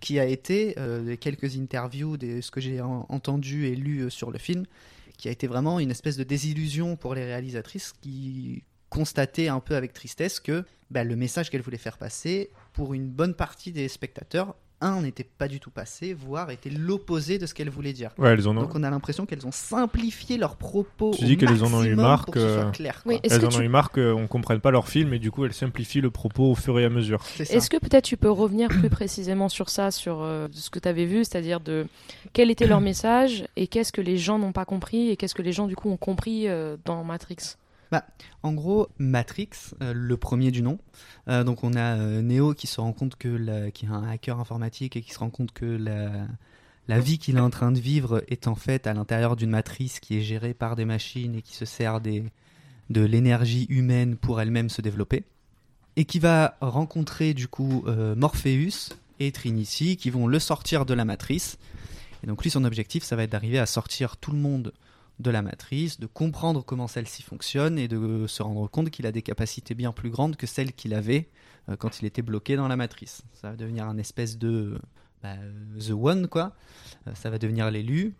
qui 0.00 0.18
a 0.18 0.24
été 0.24 0.74
euh, 0.78 1.16
quelques 1.16 1.56
interviews, 1.56 2.16
des, 2.16 2.40
ce 2.40 2.50
que 2.50 2.60
j'ai 2.60 2.80
en- 2.80 3.04
entendu 3.10 3.66
et 3.66 3.74
lu 3.76 3.98
euh, 4.04 4.10
sur 4.10 4.30
le 4.30 4.38
film, 4.38 4.64
qui 5.18 5.28
a 5.28 5.32
été 5.32 5.46
vraiment 5.46 5.80
une 5.80 5.90
espèce 5.90 6.16
de 6.16 6.24
désillusion 6.24 6.96
pour 6.96 7.14
les 7.14 7.24
réalisatrices 7.24 7.92
qui 8.00 8.62
constataient 8.88 9.48
un 9.48 9.60
peu 9.60 9.74
avec 9.76 9.92
tristesse 9.92 10.40
que 10.40 10.64
bah, 10.90 11.04
le 11.04 11.16
message 11.16 11.50
qu'elles 11.50 11.60
voulaient 11.62 11.76
faire 11.76 11.98
passer, 11.98 12.50
pour 12.72 12.94
une 12.94 13.08
bonne 13.08 13.34
partie 13.34 13.72
des 13.72 13.88
spectateurs, 13.88 14.54
un 14.80 15.02
n'était 15.02 15.24
pas 15.24 15.48
du 15.48 15.60
tout 15.60 15.70
passé, 15.70 16.14
voire 16.14 16.50
était 16.50 16.70
l'opposé 16.70 17.38
de 17.38 17.46
ce 17.46 17.54
qu'elles 17.54 17.70
voulaient 17.70 17.92
dire. 17.92 18.10
Ouais, 18.18 18.30
elles 18.30 18.48
en 18.48 18.56
ont, 18.56 18.62
Donc 18.62 18.74
on 18.74 18.82
a 18.82 18.90
l'impression 18.90 19.26
qu'elles 19.26 19.46
ont 19.46 19.52
simplifié 19.52 20.38
leurs 20.38 20.56
propos. 20.56 21.12
Tu 21.14 21.24
au 21.24 21.26
dis 21.26 21.36
qu'elles 21.36 21.62
en 21.62 21.72
ont 21.72 21.82
eu 21.82 21.94
marre 21.94 22.26
que 22.26 22.70
clair. 22.72 23.02
Oui, 23.06 23.20
elles 23.22 23.40
que, 23.40 23.46
en 23.46 23.58
ont 23.58 23.62
eu 23.62 23.68
marre 23.68 23.90
qu'on 23.90 24.26
comprenne 24.26 24.60
pas 24.60 24.70
leur 24.70 24.88
film 24.88 25.12
et 25.12 25.18
du 25.18 25.30
coup 25.30 25.44
elles 25.44 25.52
simplifient 25.52 26.00
le 26.00 26.10
propos 26.10 26.50
au 26.50 26.54
fur 26.54 26.78
et 26.78 26.84
à 26.84 26.90
mesure. 26.90 27.22
Est-ce 27.38 27.68
que 27.68 27.76
peut-être 27.76 28.04
tu 28.04 28.16
peux 28.16 28.30
revenir 28.30 28.68
plus 28.68 28.90
précisément 28.90 29.48
sur 29.48 29.68
ça, 29.68 29.90
sur 29.90 30.22
euh, 30.22 30.48
ce 30.52 30.70
que 30.70 30.78
tu 30.78 30.88
avais 30.88 31.06
vu, 31.06 31.24
c'est-à-dire 31.24 31.60
de 31.60 31.86
quel 32.32 32.50
était 32.50 32.66
leur 32.66 32.80
message 32.80 33.44
et 33.56 33.66
qu'est-ce 33.66 33.92
que 33.92 34.00
les 34.00 34.16
gens 34.16 34.38
n'ont 34.38 34.52
pas 34.52 34.64
compris 34.64 35.10
et 35.10 35.16
qu'est-ce 35.16 35.34
que 35.34 35.42
les 35.42 35.52
gens 35.52 35.66
du 35.66 35.76
coup 35.76 35.90
ont 35.90 35.96
compris 35.96 36.48
euh, 36.48 36.76
dans 36.84 37.04
Matrix? 37.04 37.56
En 38.42 38.52
gros, 38.52 38.88
Matrix, 38.98 39.50
euh, 39.82 39.92
le 39.92 40.16
premier 40.16 40.50
du 40.50 40.62
nom. 40.62 40.78
Euh, 41.28 41.44
donc 41.44 41.64
on 41.64 41.74
a 41.74 41.96
euh, 41.96 42.22
Neo 42.22 42.54
qui 42.54 42.66
se 42.66 42.80
rend 42.80 42.92
compte 42.92 43.16
que 43.16 43.28
la, 43.28 43.70
qui 43.70 43.86
est 43.86 43.88
un 43.88 44.08
hacker 44.08 44.38
informatique 44.38 44.96
et 44.96 45.02
qui 45.02 45.12
se 45.12 45.18
rend 45.18 45.30
compte 45.30 45.52
que 45.52 45.64
la, 45.64 46.26
la 46.88 47.00
vie 47.00 47.18
qu'il 47.18 47.36
est 47.36 47.40
en 47.40 47.50
train 47.50 47.72
de 47.72 47.80
vivre 47.80 48.24
est 48.28 48.46
en 48.46 48.54
fait 48.54 48.86
à 48.86 48.94
l'intérieur 48.94 49.36
d'une 49.36 49.50
matrice 49.50 50.00
qui 50.00 50.16
est 50.16 50.22
gérée 50.22 50.54
par 50.54 50.76
des 50.76 50.84
machines 50.84 51.34
et 51.34 51.42
qui 51.42 51.54
se 51.54 51.64
sert 51.64 52.00
des, 52.00 52.24
de 52.88 53.02
l'énergie 53.02 53.66
humaine 53.68 54.16
pour 54.16 54.40
elle-même 54.40 54.70
se 54.70 54.80
développer. 54.80 55.24
Et 55.96 56.04
qui 56.04 56.18
va 56.18 56.56
rencontrer 56.60 57.34
du 57.34 57.48
coup 57.48 57.84
Morpheus 58.16 58.94
et 59.18 59.32
Trinity 59.32 59.96
qui 59.96 60.08
vont 60.08 60.28
le 60.28 60.38
sortir 60.38 60.86
de 60.86 60.94
la 60.94 61.04
matrice. 61.04 61.58
Et 62.22 62.26
donc 62.26 62.42
lui, 62.42 62.50
son 62.50 62.64
objectif, 62.64 63.02
ça 63.02 63.16
va 63.16 63.24
être 63.24 63.32
d'arriver 63.32 63.58
à 63.58 63.66
sortir 63.66 64.16
tout 64.16 64.30
le 64.30 64.38
monde 64.38 64.72
de 65.20 65.30
la 65.30 65.42
matrice, 65.42 66.00
de 66.00 66.06
comprendre 66.06 66.64
comment 66.64 66.88
celle-ci 66.88 67.22
fonctionne 67.22 67.78
et 67.78 67.88
de 67.88 68.26
se 68.26 68.42
rendre 68.42 68.68
compte 68.68 68.90
qu'il 68.90 69.06
a 69.06 69.12
des 69.12 69.22
capacités 69.22 69.74
bien 69.74 69.92
plus 69.92 70.10
grandes 70.10 70.36
que 70.36 70.46
celles 70.46 70.72
qu'il 70.72 70.94
avait 70.94 71.28
euh, 71.68 71.76
quand 71.76 72.00
il 72.00 72.06
était 72.06 72.22
bloqué 72.22 72.56
dans 72.56 72.68
la 72.68 72.76
matrice. 72.76 73.22
Ça 73.34 73.50
va 73.50 73.56
devenir 73.56 73.86
un 73.86 73.98
espèce 73.98 74.38
de 74.38 74.78
bah, 75.22 75.36
The 75.78 75.90
One, 75.90 76.26
quoi. 76.26 76.52
Euh, 77.06 77.12
ça 77.14 77.30
va 77.30 77.38
devenir 77.38 77.70
l'élu. 77.70 78.14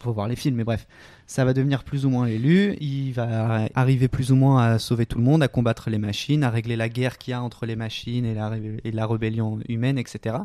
Faut 0.00 0.12
voir 0.12 0.26
les 0.26 0.34
films, 0.34 0.56
mais 0.56 0.64
bref, 0.64 0.88
ça 1.28 1.44
va 1.44 1.52
devenir 1.54 1.84
plus 1.84 2.04
ou 2.04 2.10
moins 2.10 2.26
l'élu. 2.26 2.76
Il 2.80 3.12
va 3.12 3.68
arriver 3.76 4.08
plus 4.08 4.32
ou 4.32 4.34
moins 4.34 4.64
à 4.64 4.78
sauver 4.80 5.06
tout 5.06 5.18
le 5.18 5.22
monde, 5.22 5.44
à 5.44 5.48
combattre 5.48 5.90
les 5.90 5.98
machines, 5.98 6.42
à 6.42 6.50
régler 6.50 6.74
la 6.74 6.88
guerre 6.88 7.18
qu'il 7.18 7.30
y 7.30 7.34
a 7.34 7.40
entre 7.40 7.66
les 7.66 7.76
machines 7.76 8.24
et 8.24 8.34
la, 8.34 8.50
et 8.82 8.90
la 8.90 9.06
rébellion 9.06 9.60
humaine, 9.68 9.98
etc. 9.98 10.38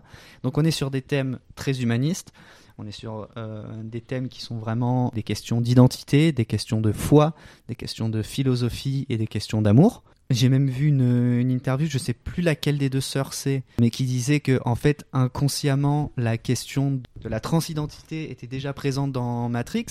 Donc 0.43 0.59
on 0.59 0.63
est 0.63 0.69
sur 0.69 0.91
des 0.91 1.01
thèmes 1.01 1.39
très 1.55 1.81
humanistes. 1.81 2.33
On 2.79 2.85
est 2.85 2.91
sur 2.91 3.27
euh, 3.37 3.63
des 3.83 4.01
thèmes 4.01 4.29
qui 4.29 4.41
sont 4.41 4.59
vraiment 4.59 5.11
des 5.15 5.23
questions 5.23 5.61
d'identité, 5.61 6.31
des 6.31 6.45
questions 6.45 6.79
de 6.79 6.91
foi, 6.91 7.33
des 7.67 7.75
questions 7.75 8.07
de 8.07 8.21
philosophie 8.21 9.07
et 9.09 9.17
des 9.17 9.25
questions 9.25 9.63
d'amour. 9.63 10.03
J'ai 10.29 10.49
même 10.49 10.69
vu 10.69 10.87
une, 10.87 11.49
interview, 11.49 11.87
je 11.89 11.97
sais 11.97 12.13
plus 12.13 12.43
laquelle 12.43 12.77
des 12.77 12.89
deux 12.89 13.01
sœurs 13.01 13.33
c'est, 13.33 13.63
mais 13.79 13.89
qui 13.89 14.03
disait 14.03 14.41
que 14.41 14.59
en 14.65 14.75
fait 14.75 15.05
inconsciemment 15.13 16.11
la 16.17 16.37
question 16.37 17.01
de 17.21 17.29
la 17.29 17.39
transidentité 17.39 18.29
était 18.29 18.45
déjà 18.45 18.73
présente 18.73 19.11
dans 19.11 19.47
Matrix, 19.49 19.85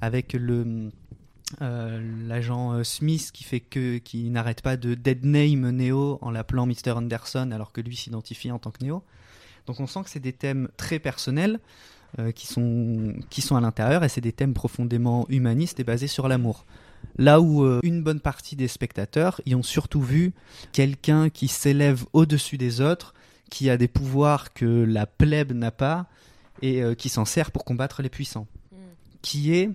avec 0.00 0.32
le 0.34 0.90
euh, 1.62 2.26
l'agent 2.26 2.72
euh, 2.72 2.84
Smith 2.84 3.30
qui 3.32 3.44
fait 3.44 3.60
que 3.60 4.00
n'arrête 4.28 4.60
pas 4.60 4.76
de 4.76 4.94
dead 4.94 5.24
name 5.24 5.70
Neo 5.70 6.18
en 6.20 6.30
l'appelant 6.30 6.66
Mr 6.66 6.90
Anderson 6.90 7.52
alors 7.52 7.72
que 7.72 7.80
lui 7.80 7.96
s'identifie 7.96 8.50
en 8.50 8.58
tant 8.58 8.70
que 8.70 8.84
Neo. 8.84 9.02
Donc 9.66 9.80
on 9.80 9.86
sent 9.86 10.00
que 10.04 10.10
c'est 10.10 10.20
des 10.20 10.34
thèmes 10.34 10.68
très 10.76 10.98
personnels 10.98 11.60
euh, 12.18 12.32
qui, 12.32 12.46
sont, 12.46 13.12
qui 13.28 13.42
sont 13.42 13.54
à 13.56 13.60
l'intérieur 13.60 14.02
et 14.02 14.08
c'est 14.08 14.22
des 14.22 14.32
thèmes 14.32 14.54
profondément 14.54 15.26
humanistes 15.28 15.78
et 15.78 15.84
basés 15.84 16.06
sur 16.06 16.26
l'amour. 16.26 16.64
Là 17.18 17.38
où 17.40 17.64
euh, 17.64 17.80
une 17.82 18.02
bonne 18.02 18.20
partie 18.20 18.56
des 18.56 18.66
spectateurs 18.66 19.42
y 19.44 19.54
ont 19.54 19.62
surtout 19.62 20.00
vu 20.00 20.32
quelqu'un 20.72 21.28
qui 21.28 21.48
s'élève 21.48 22.06
au-dessus 22.14 22.56
des 22.56 22.80
autres, 22.80 23.12
qui 23.50 23.68
a 23.68 23.76
des 23.76 23.88
pouvoirs 23.88 24.54
que 24.54 24.64
la 24.64 25.04
plèbe 25.04 25.52
n'a 25.52 25.70
pas 25.70 26.06
et 26.62 26.82
euh, 26.82 26.94
qui 26.94 27.10
s'en 27.10 27.26
sert 27.26 27.50
pour 27.50 27.66
combattre 27.66 28.00
les 28.00 28.08
puissants. 28.08 28.46
Qui 29.20 29.54
est 29.54 29.70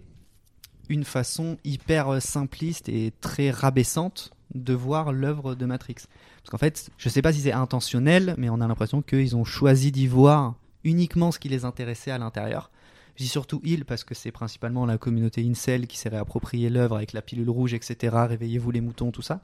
une 0.90 1.04
façon 1.04 1.58
hyper 1.64 2.20
simpliste 2.20 2.90
et 2.90 3.14
très 3.22 3.52
rabaissante 3.52 4.32
de 4.56 4.74
voir 4.74 5.14
l'œuvre 5.14 5.54
de 5.54 5.66
Matrix. 5.68 5.96
Parce 6.44 6.50
qu'en 6.50 6.58
fait, 6.58 6.90
je 6.98 7.10
sais 7.10 7.22
pas 7.22 7.32
si 7.32 7.42
c'est 7.42 7.54
intentionnel, 7.54 8.34
mais 8.40 8.50
on 8.50 8.60
a 8.60 8.68
l'impression 8.68 9.04
qu'ils 9.04 9.36
ont 9.36 9.46
choisi 9.46 9.92
d'y 9.92 10.08
voir 10.08 10.56
uniquement 10.84 11.32
ce 11.32 11.40
qui 11.40 11.50
les 11.50 11.66
intéressait 11.66 12.12
à 12.12 12.18
l'intérieur. 12.18 12.72
Je 13.16 13.24
dis 13.24 13.30
surtout 13.30 13.62
il 13.64 13.86
parce 13.86 14.04
que 14.04 14.16
c'est 14.16 14.32
principalement 14.32 14.86
la 14.86 14.98
communauté 14.98 15.46
incel 15.48 15.88
qui 15.88 15.98
s'est 15.98 16.10
réapproprié 16.10 16.70
l'œuvre 16.70 16.96
avec 16.96 17.14
la 17.14 17.22
pilule 17.22 17.50
rouge, 17.50 17.74
etc. 17.74 18.16
Réveillez-vous 18.28 18.72
les 18.72 18.82
moutons, 18.82 19.12
tout 19.12 19.22
ça. 19.22 19.42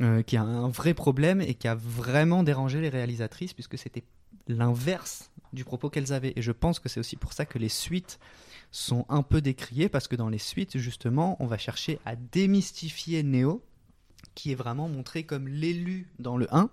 euh, 0.00 0.22
qui 0.22 0.36
a 0.36 0.42
un 0.42 0.68
vrai 0.68 0.92
problème 0.92 1.40
et 1.40 1.54
qui 1.54 1.68
a 1.68 1.74
vraiment 1.76 2.42
dérangé 2.42 2.80
les 2.80 2.88
réalisatrices 2.88 3.52
puisque 3.52 3.78
c'était 3.78 4.02
l'inverse 4.48 5.30
du 5.52 5.64
propos 5.64 5.88
qu'elles 5.88 6.12
avaient. 6.12 6.32
Et 6.36 6.42
je 6.42 6.52
pense 6.52 6.80
que 6.80 6.88
c'est 6.88 7.00
aussi 7.00 7.16
pour 7.16 7.32
ça 7.32 7.46
que 7.46 7.58
les 7.58 7.68
suites 7.68 8.18
sont 8.72 9.06
un 9.08 9.22
peu 9.22 9.40
décriées 9.40 9.88
parce 9.88 10.08
que 10.08 10.16
dans 10.16 10.28
les 10.28 10.38
suites, 10.38 10.78
justement, 10.78 11.36
on 11.38 11.46
va 11.46 11.58
chercher 11.58 12.00
à 12.04 12.16
démystifier 12.16 13.22
Neo, 13.22 13.62
qui 14.34 14.50
est 14.50 14.56
vraiment 14.56 14.88
montré 14.88 15.22
comme 15.22 15.46
l'élu 15.46 16.08
dans 16.18 16.36
le 16.36 16.52
1, 16.52 16.70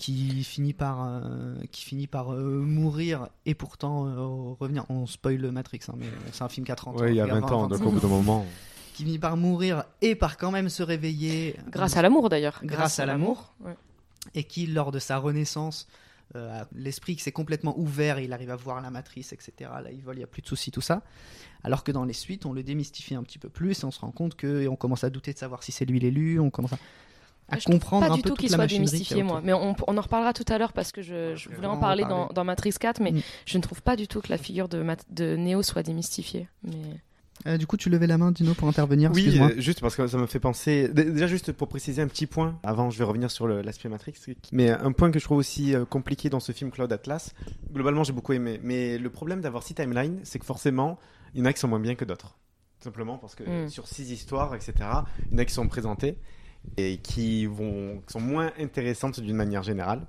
qui 0.00 0.42
finit 0.44 0.72
par, 0.72 1.04
euh, 1.04 1.54
qui 1.70 1.84
finit 1.84 2.06
par 2.06 2.32
euh, 2.32 2.62
mourir 2.62 3.28
et 3.44 3.54
pourtant 3.54 4.06
euh, 4.06 4.54
revenir. 4.58 4.86
On 4.88 5.06
spoil 5.06 5.50
Matrix, 5.50 5.80
hein, 5.88 5.94
mais 5.98 6.06
c'est 6.32 6.42
un 6.42 6.48
film 6.48 6.64
qui 6.64 6.72
a 6.72 6.74
30 6.74 6.96
ans. 6.96 7.00
Ouais, 7.00 7.10
il 7.10 7.16
y 7.16 7.20
a 7.20 7.24
regarde, 7.24 7.42
20 7.42 7.52
ans, 7.52 7.66
donc 7.68 7.82
au 7.82 7.90
bout 7.90 8.00
d'un 8.00 8.08
moment. 8.08 8.46
Qui 8.94 9.04
finit 9.04 9.18
par 9.18 9.36
mourir 9.36 9.84
et 10.00 10.14
par 10.14 10.38
quand 10.38 10.50
même 10.50 10.70
se 10.70 10.82
réveiller. 10.82 11.54
Grâce 11.68 11.98
à 11.98 12.02
l'amour 12.02 12.30
d'ailleurs. 12.30 12.60
Grâce 12.64 12.98
à 12.98 13.04
l'amour. 13.04 13.52
Ouais. 13.60 13.76
Et 14.34 14.44
qui, 14.44 14.66
lors 14.66 14.90
de 14.90 14.98
sa 14.98 15.18
renaissance, 15.18 15.86
euh, 16.34 16.64
l'esprit 16.74 17.14
qui 17.14 17.22
s'est 17.22 17.32
complètement 17.32 17.78
ouvert, 17.78 18.16
et 18.16 18.24
il 18.24 18.32
arrive 18.32 18.50
à 18.50 18.56
voir 18.56 18.80
la 18.80 18.90
matrice, 18.90 19.34
etc. 19.34 19.52
Là, 19.82 19.90
il 19.92 20.00
vole, 20.02 20.14
il 20.14 20.18
n'y 20.18 20.24
a 20.24 20.28
plus 20.28 20.40
de 20.40 20.46
soucis, 20.46 20.70
tout 20.70 20.80
ça. 20.80 21.02
Alors 21.62 21.84
que 21.84 21.92
dans 21.92 22.04
les 22.04 22.14
suites, 22.14 22.46
on 22.46 22.54
le 22.54 22.62
démystifie 22.62 23.14
un 23.14 23.22
petit 23.22 23.38
peu 23.38 23.50
plus 23.50 23.82
et 23.82 23.84
on 23.84 23.90
se 23.90 24.00
rend 24.00 24.12
compte 24.12 24.34
que 24.34 24.62
et 24.62 24.68
on 24.68 24.76
commence 24.76 25.04
à 25.04 25.10
douter 25.10 25.34
de 25.34 25.38
savoir 25.38 25.62
si 25.62 25.72
c'est 25.72 25.84
lui 25.84 26.00
l'élu, 26.00 26.40
on 26.40 26.48
commence 26.48 26.72
à, 26.72 26.78
à 27.50 27.58
Je 27.58 27.64
trouve 27.64 27.74
comprendre 27.74 28.06
pas 28.06 28.12
un 28.12 28.16
du 28.16 28.22
peu 28.22 28.30
tout 28.30 28.36
qu'il 28.36 28.50
soit 28.50 28.66
démystifié, 28.66 29.22
moi. 29.22 29.40
Mais 29.44 29.52
on, 29.52 29.74
on 29.86 29.96
en 29.98 30.00
reparlera 30.00 30.32
tout 30.32 30.44
à 30.48 30.58
l'heure 30.58 30.72
parce 30.72 30.92
que 30.92 31.02
je, 31.02 31.34
je 31.36 31.48
voulais 31.50 31.66
en 31.66 31.76
parler 31.78 32.02
parler. 32.04 32.26
dans, 32.28 32.32
dans 32.32 32.44
Matrix 32.44 32.72
4, 32.78 33.00
mais 33.00 33.12
Mm. 33.12 33.20
je 33.46 33.56
ne 33.58 33.62
trouve 33.62 33.82
pas 33.82 33.96
du 33.96 34.06
tout 34.08 34.20
que 34.20 34.28
la 34.28 34.38
figure 34.38 34.68
de, 34.68 34.82
Mat- 34.82 35.04
de 35.10 35.36
Neo 35.36 35.62
soit 35.62 35.82
démystifiée. 35.82 36.48
Mais... 36.64 36.74
Euh, 37.46 37.56
du 37.56 37.66
coup, 37.66 37.78
tu 37.78 37.88
levais 37.88 38.06
la 38.06 38.18
main, 38.18 38.32
Dino, 38.32 38.52
pour 38.52 38.68
intervenir. 38.68 39.10
Oui, 39.14 39.38
euh, 39.40 39.54
juste 39.58 39.80
parce 39.80 39.96
que 39.96 40.06
ça 40.06 40.18
me 40.18 40.26
fait 40.26 40.38
penser. 40.40 40.88
Dé- 40.92 41.04
Déjà, 41.10 41.26
juste 41.26 41.52
pour 41.52 41.68
préciser 41.68 42.02
un 42.02 42.06
petit 42.06 42.26
point, 42.26 42.58
avant 42.62 42.90
je 42.90 42.98
vais 42.98 43.04
revenir 43.04 43.30
sur 43.30 43.48
l'aspect 43.48 43.88
Matrix. 43.88 44.12
Mais 44.52 44.68
un 44.70 44.92
point 44.92 45.10
que 45.10 45.18
je 45.18 45.24
trouve 45.24 45.38
aussi 45.38 45.74
euh, 45.74 45.86
compliqué 45.86 46.28
dans 46.28 46.38
ce 46.40 46.52
film 46.52 46.70
Cloud 46.70 46.92
Atlas, 46.92 47.32
globalement 47.72 48.04
j'ai 48.04 48.12
beaucoup 48.12 48.34
aimé. 48.34 48.60
Mais 48.62 48.98
le 48.98 49.08
problème 49.08 49.40
d'avoir 49.40 49.62
six 49.62 49.74
timelines, 49.74 50.20
c'est 50.22 50.38
que 50.38 50.44
forcément, 50.44 50.98
il 51.34 51.40
y 51.40 51.42
en 51.42 51.46
a 51.46 51.52
qui 51.54 51.60
sont 51.60 51.68
moins 51.68 51.80
bien 51.80 51.94
que 51.94 52.04
d'autres. 52.04 52.36
Tout 52.78 52.84
Simplement 52.84 53.16
parce 53.16 53.34
que 53.34 53.44
Mm. 53.64 53.68
sur 53.70 53.88
six 53.88 54.10
histoires, 54.12 54.54
etc., 54.54 54.72
il 55.30 55.32
y 55.32 55.34
en 55.36 55.38
a 55.38 55.44
qui 55.46 55.54
sont 55.54 55.66
présentées 55.66 56.18
et 56.76 56.98
qui, 56.98 57.46
vont, 57.46 58.02
sont 58.06 58.20
moins 58.20 58.52
intéressantes 58.58 59.20
d'une 59.20 59.36
manière 59.36 59.62
générale. 59.62 60.02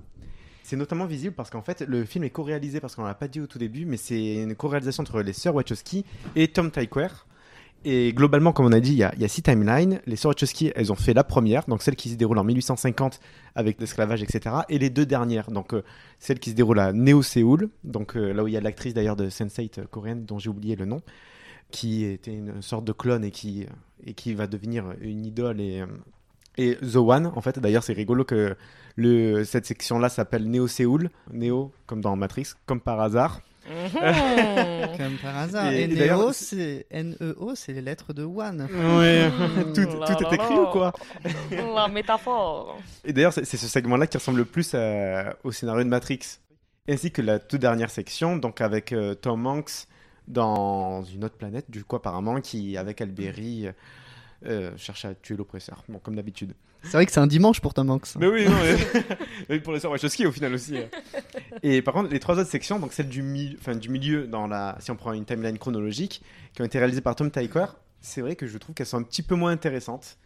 C'est 0.62 0.76
notamment 0.76 1.06
visible 1.06 1.34
parce 1.34 1.50
qu'en 1.50 1.62
fait, 1.62 1.82
le 1.82 2.04
film 2.04 2.24
est 2.24 2.30
co-réalisé, 2.30 2.80
parce 2.80 2.94
qu'on 2.94 3.04
l'a 3.04 3.14
pas 3.14 3.28
dit 3.28 3.40
au 3.40 3.46
tout 3.46 3.58
début, 3.58 3.84
mais 3.84 3.96
c'est 3.96 4.36
une 4.36 4.54
co-réalisation 4.54 5.02
entre 5.02 5.20
les 5.20 5.32
sœurs 5.32 5.54
Wachowski 5.54 6.04
et 6.36 6.48
Tom 6.48 6.70
Tykwer. 6.70 7.08
Et 7.84 8.12
globalement, 8.12 8.52
comme 8.52 8.66
on 8.66 8.72
a 8.72 8.78
dit, 8.78 8.92
il 8.92 8.98
y 8.98 9.02
a, 9.02 9.12
il 9.16 9.22
y 9.22 9.24
a 9.24 9.28
six 9.28 9.42
timelines. 9.42 10.00
Les 10.06 10.14
sœurs 10.14 10.30
Wachowski, 10.30 10.70
elles 10.76 10.92
ont 10.92 10.96
fait 10.96 11.14
la 11.14 11.24
première, 11.24 11.64
donc 11.66 11.82
celle 11.82 11.96
qui 11.96 12.10
se 12.10 12.14
déroule 12.14 12.38
en 12.38 12.44
1850 12.44 13.18
avec 13.56 13.80
l'esclavage, 13.80 14.22
etc. 14.22 14.54
Et 14.68 14.78
les 14.78 14.88
deux 14.88 15.04
dernières, 15.04 15.50
donc 15.50 15.74
euh, 15.74 15.82
celle 16.20 16.38
qui 16.38 16.50
se 16.50 16.54
déroule 16.54 16.78
à 16.78 16.92
Néo-Séoul, 16.92 17.70
donc 17.82 18.16
euh, 18.16 18.32
là 18.32 18.44
où 18.44 18.46
il 18.46 18.54
y 18.54 18.56
a 18.56 18.60
l'actrice 18.60 18.94
d'ailleurs 18.94 19.16
de 19.16 19.28
Sense8 19.28 19.80
euh, 19.80 19.84
coréenne, 19.90 20.24
dont 20.24 20.38
j'ai 20.38 20.48
oublié 20.48 20.76
le 20.76 20.84
nom, 20.84 21.02
qui 21.72 22.04
était 22.04 22.32
une 22.32 22.62
sorte 22.62 22.84
de 22.84 22.92
clone 22.92 23.24
et 23.24 23.32
qui, 23.32 23.66
et 24.06 24.14
qui 24.14 24.34
va 24.34 24.46
devenir 24.46 24.94
une 25.00 25.26
idole 25.26 25.60
et, 25.60 25.80
euh, 25.80 25.86
et 26.58 26.76
The 26.76 26.96
One, 26.96 27.26
en 27.34 27.40
fait, 27.40 27.58
d'ailleurs, 27.58 27.82
c'est 27.82 27.92
rigolo 27.92 28.24
que 28.24 28.56
le, 28.96 29.44
cette 29.44 29.64
section-là 29.66 30.08
s'appelle 30.08 30.48
Néo-Séoul. 30.50 31.10
Néo, 31.32 31.72
comme 31.86 32.00
dans 32.00 32.14
Matrix, 32.16 32.48
comme 32.66 32.80
par 32.80 33.00
hasard. 33.00 33.40
Mhm. 33.64 34.00
Comme 34.98 35.16
par 35.22 35.36
hasard. 35.38 35.72
Et- 35.72 35.82
Et, 35.82 35.84
et 35.84 35.88
d'ailleurs, 35.96 36.18
Neo, 36.18 36.32
c'est 36.32 36.84
N-E-O, 36.90 37.54
c'est 37.54 37.72
les 37.72 37.80
lettres 37.80 38.12
de 38.12 38.24
One. 38.24 38.68
Ouais, 38.98 39.28
Mm. 39.30 39.72
tout, 39.74 39.80
La 40.00 40.06
tout 40.14 40.22
la 40.24 40.30
est 40.30 40.34
écrit 40.34 40.54
la. 40.54 40.62
ou 40.62 40.66
quoi? 40.66 40.92
La 41.74 41.86
métaphore. 41.88 42.78
Et 43.04 43.12
d'ailleurs, 43.12 43.32
c'est 43.32 43.44
c'est 43.44 43.56
ce 43.56 43.68
segment-là 43.68 44.08
qui 44.08 44.16
ressemble 44.16 44.38
le 44.38 44.44
plus 44.46 44.74
à- 44.74 45.36
au 45.44 45.52
scénario 45.52 45.84
de 45.84 45.88
Matrix. 45.88 46.18
Ainsi 46.88 47.12
que 47.12 47.22
la 47.22 47.38
toute 47.38 47.60
dernière 47.60 47.90
section, 47.90 48.36
donc 48.36 48.60
avec 48.60 48.92
euh, 48.92 49.14
Tom 49.14 49.46
Hanks 49.46 49.86
dans 50.26 51.04
une 51.04 51.24
autre 51.24 51.36
planète, 51.36 51.70
du 51.70 51.84
coup, 51.84 51.94
apparemment, 51.96 52.40
qui, 52.40 52.76
avec 52.76 53.00
Alberi, 53.00 53.68
euh, 54.46 54.70
cherche 54.76 55.04
à 55.04 55.14
tuer 55.14 55.36
l'oppresseur. 55.36 55.84
Bon, 55.88 55.98
comme 55.98 56.16
d'habitude. 56.16 56.54
C'est 56.82 56.92
vrai 56.92 57.06
que 57.06 57.12
c'est 57.12 57.20
un 57.20 57.26
dimanche 57.28 57.60
pour 57.60 57.74
Tom 57.74 57.90
Hanks. 57.90 58.16
Mais 58.18 58.26
oui, 58.26 58.44
non, 58.44 58.56
mais... 59.48 59.60
pour 59.60 59.72
les 59.72 59.80
sœurs 59.80 59.92
Wachowski 59.92 60.26
au 60.26 60.32
final 60.32 60.52
aussi. 60.54 60.76
Et 61.62 61.80
par 61.80 61.94
contre, 61.94 62.10
les 62.10 62.18
trois 62.18 62.38
autres 62.38 62.50
sections, 62.50 62.78
donc 62.80 62.92
celle 62.92 63.08
du, 63.08 63.22
mi- 63.22 63.56
enfin, 63.60 63.76
du 63.76 63.88
milieu, 63.88 64.26
dans 64.26 64.46
la... 64.48 64.76
si 64.80 64.90
on 64.90 64.96
prend 64.96 65.12
une 65.12 65.24
timeline 65.24 65.58
chronologique, 65.58 66.22
qui 66.54 66.62
ont 66.62 66.64
été 66.64 66.78
réalisées 66.78 67.00
par 67.00 67.14
Tom 67.14 67.30
Tykwer, 67.30 67.66
c'est 68.00 68.20
vrai 68.20 68.34
que 68.34 68.46
je 68.48 68.58
trouve 68.58 68.74
qu'elles 68.74 68.86
sont 68.86 68.98
un 68.98 69.04
petit 69.04 69.22
peu 69.22 69.36
moins 69.36 69.52
intéressantes, 69.52 70.18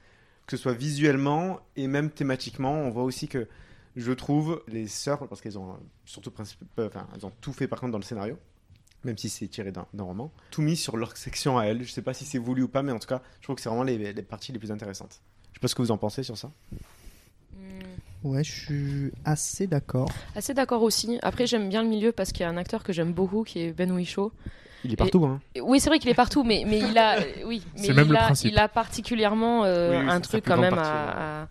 que 0.47 0.57
ce 0.57 0.63
soit 0.63 0.73
visuellement 0.73 1.61
et 1.77 1.89
même 1.89 2.11
thématiquement. 2.11 2.73
On 2.73 2.91
voit 2.91 3.05
aussi 3.05 3.29
que 3.29 3.47
je 3.95 4.13
trouve 4.13 4.63
les 4.69 4.87
sœurs, 4.89 5.29
parce 5.29 5.43
qu'elles 5.43 5.59
ont 5.59 5.71
euh, 5.73 5.77
surtout 6.07 6.31
principe... 6.31 6.61
enfin, 6.79 7.07
elles 7.15 7.27
ont 7.27 7.33
tout 7.41 7.53
fait 7.53 7.69
par 7.69 7.81
contre 7.81 7.93
dans 7.93 7.99
le 7.99 8.05
scénario, 8.05 8.39
même 9.05 9.17
si 9.19 9.29
c'est 9.29 9.47
tiré 9.49 9.71
d'un 9.73 9.87
roman, 10.03 10.33
tout 10.51 10.63
mis 10.63 10.77
sur 10.77 10.97
leur 10.97 11.17
section 11.17 11.59
à 11.59 11.65
elles. 11.65 11.85
Je 11.85 11.93
sais 11.93 12.03
pas 12.03 12.15
si 12.15 12.25
c'est 12.25 12.39
voulu 12.39 12.63
ou 12.63 12.69
pas, 12.69 12.83
mais 12.83 12.93
en 12.93 12.99
tout 12.99 13.09
cas, 13.09 13.23
je 13.41 13.45
trouve 13.45 13.57
que 13.57 13.63
c'est 13.63 13.69
vraiment 13.69 13.85
les, 13.85 14.13
les 14.13 14.23
parties 14.23 14.53
les 14.53 14.59
plus 14.59 14.73
intéressantes. 14.73 15.21
Je 15.53 15.59
sais 15.59 15.61
pas 15.61 15.69
ce 15.69 15.75
que 15.75 15.83
vous 15.83 15.91
en 15.91 15.99
pensez 15.99 16.23
sur 16.23 16.37
ça. 16.37 16.51
Hmm. 17.55 18.29
Ouais, 18.29 18.43
je 18.45 18.53
suis 18.53 19.13
assez 19.25 19.67
d'accord. 19.67 20.09
Assez 20.35 20.55
d'accord 20.55 20.83
aussi. 20.83 21.19
Après, 21.23 21.47
j'aime 21.47 21.69
bien 21.69 21.83
le 21.83 21.89
milieu 21.89 22.13
parce 22.13 22.33
qu'il 22.33 22.41
y 22.41 22.45
a 22.45 22.49
un 22.51 22.57
acteur 22.57 22.83
que 22.83 22.93
j'aime 22.93 23.13
beaucoup 23.13 23.45
qui 23.45 23.61
est 23.61 23.73
Ben 23.73 23.91
Whishaw. 23.93 24.33
Il 24.85 24.93
est 24.93 24.97
partout, 24.97 25.25
hein. 25.25 25.41
Oui, 25.63 25.81
c'est 25.81 25.89
vrai 25.89 25.99
qu'il 25.99 26.11
est 26.11 26.15
partout, 26.15 26.45
mais, 26.45 26.65
mais 26.67 26.79
il 26.79 26.97
a, 26.99 27.19
oui, 27.47 27.63
mais 27.77 27.83
C'est 27.83 27.93
même 27.95 28.11
le 28.11 28.17
a, 28.17 28.25
principe. 28.25 28.53
il 28.53 28.59
a 28.59 28.69
particulièrement 28.69 29.65
euh, 29.65 29.91
Oui, 29.99 30.05
oui, 30.05 30.11
un 30.11 30.21
truc 30.21 30.45
quand 30.45 30.59
même 30.59 30.75
partie, 30.75 30.91
à, 30.91 31.43
à- 31.43 31.49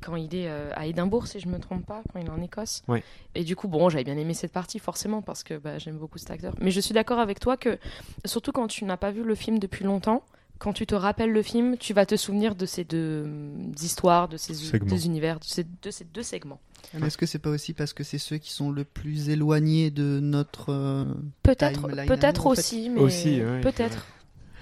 quand 0.00 0.16
il 0.16 0.34
est 0.34 0.48
euh, 0.48 0.70
à 0.74 0.86
Édimbourg, 0.86 1.26
si 1.26 1.40
je 1.40 1.48
me 1.48 1.58
trompe 1.58 1.84
pas, 1.86 2.02
quand 2.12 2.18
il 2.20 2.26
est 2.26 2.30
en 2.30 2.40
Écosse. 2.42 2.82
Ouais. 2.88 3.02
Et 3.34 3.44
du 3.44 3.56
coup, 3.56 3.68
bon, 3.68 3.88
j'avais 3.88 4.04
bien 4.04 4.16
aimé 4.16 4.34
cette 4.34 4.52
partie 4.52 4.78
forcément 4.78 5.22
parce 5.22 5.42
que 5.42 5.54
bah, 5.58 5.78
j'aime 5.78 5.96
beaucoup 5.98 6.18
cet 6.18 6.30
acteur. 6.30 6.54
Mais 6.60 6.70
je 6.70 6.80
suis 6.80 6.94
d'accord 6.94 7.18
avec 7.18 7.40
toi 7.40 7.56
que 7.56 7.78
surtout 8.24 8.52
quand 8.52 8.66
tu 8.68 8.84
n'as 8.84 8.96
pas 8.96 9.10
vu 9.10 9.22
le 9.22 9.34
film 9.34 9.58
depuis 9.58 9.84
longtemps. 9.84 10.22
Quand 10.58 10.72
tu 10.72 10.86
te 10.86 10.94
rappelles 10.94 11.32
le 11.32 11.42
film, 11.42 11.76
tu 11.76 11.92
vas 11.92 12.06
te 12.06 12.14
souvenir 12.16 12.54
de 12.54 12.66
ces 12.66 12.84
deux 12.84 13.22
hum, 13.24 13.72
histoires, 13.82 14.28
de 14.28 14.36
ces 14.36 14.54
Segments. 14.54 14.88
deux 14.88 15.06
univers, 15.06 15.40
de 15.40 15.44
ces, 15.44 15.64
de 15.64 15.90
ces 15.90 16.04
deux 16.04 16.22
segments. 16.22 16.60
Est-ce 17.02 17.18
que 17.18 17.26
c'est 17.26 17.40
pas 17.40 17.50
aussi 17.50 17.72
parce 17.72 17.92
que 17.92 18.04
c'est 18.04 18.18
ceux 18.18 18.36
qui 18.38 18.52
sont 18.52 18.70
le 18.70 18.84
plus 18.84 19.28
éloignés 19.28 19.90
de 19.90 20.20
notre. 20.20 20.70
euh, 20.70 21.04
Peut-être, 21.42 21.88
peut-être 22.06 22.42
fait? 22.42 22.48
aussi, 22.48 22.90
mais 22.90 23.00
Aussi, 23.00 23.42
ouais, 23.42 23.60
peut-être. 23.60 24.06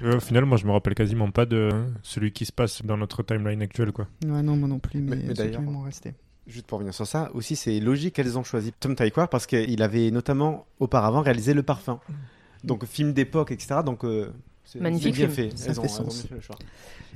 Euh, 0.02 0.16
au 0.16 0.20
final, 0.20 0.44
moi, 0.44 0.56
je 0.56 0.66
me 0.66 0.72
rappelle 0.72 0.94
quasiment 0.94 1.30
pas 1.30 1.46
de 1.46 1.70
celui 2.02 2.32
qui 2.32 2.46
se 2.46 2.52
passe 2.52 2.82
dans 2.84 2.96
notre 2.96 3.22
timeline 3.22 3.62
actuelle, 3.62 3.92
quoi. 3.92 4.06
Ouais, 4.24 4.42
non, 4.42 4.56
moi 4.56 4.68
non 4.68 4.78
plus, 4.78 5.00
mais, 5.00 5.16
d'ailleurs- 5.16 5.62
m'ont 5.62 5.82
resté. 5.82 6.14
Juste 6.46 6.66
pour 6.66 6.78
revenir 6.78 6.94
sur 6.94 7.06
ça, 7.06 7.30
aussi 7.34 7.54
c'est 7.54 7.78
logique 7.78 8.14
qu'elles 8.14 8.36
ont 8.36 8.42
choisi 8.42 8.72
Tom 8.80 8.96
Tykwer 8.96 9.26
parce 9.30 9.46
qu'il 9.46 9.82
avait 9.82 10.10
notamment 10.10 10.66
auparavant 10.80 11.20
réalisé 11.20 11.54
Le 11.54 11.62
Parfum. 11.62 12.00
Donc 12.64 12.84
film 12.86 13.12
d'époque, 13.12 13.52
etc. 13.52 13.80
Donc 13.84 14.04
euh, 14.04 14.32
c'est 14.64 14.80
Magnifique 14.80 15.14
bien 15.14 15.28
film. 15.28 15.50
fait. 15.50 15.56
Ça 15.56 15.68
elles, 15.68 15.74
fait 15.74 15.80
ont, 15.80 15.88
sens. 15.88 16.20
bien 16.22 16.28
fait 16.28 16.34
le 16.34 16.40
choix. 16.40 16.56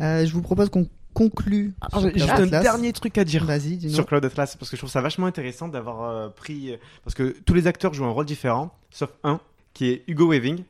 Euh, 0.02 0.24
je 0.24 0.32
vous 0.32 0.42
propose 0.42 0.68
qu'on 0.68 0.86
conclue. 1.14 1.74
Ah, 1.80 1.88
j'ai 2.14 2.30
un 2.30 2.46
dernier 2.46 2.92
truc 2.92 3.18
à 3.18 3.24
dire 3.24 3.44
sur 3.88 4.06
Cloud 4.06 4.24
Atlas 4.24 4.56
parce 4.56 4.70
que 4.70 4.76
je 4.76 4.80
trouve 4.80 4.90
ça 4.90 5.00
vachement 5.00 5.26
intéressant 5.26 5.66
d'avoir 5.68 6.02
euh, 6.02 6.28
pris 6.28 6.76
parce 7.02 7.14
que 7.14 7.34
tous 7.44 7.54
les 7.54 7.66
acteurs 7.66 7.92
jouent 7.92 8.04
un 8.04 8.10
rôle 8.10 8.26
différent, 8.26 8.72
sauf 8.90 9.10
un 9.24 9.40
qui 9.72 9.86
est 9.86 10.04
Hugo 10.06 10.30
Weaving, 10.30 10.62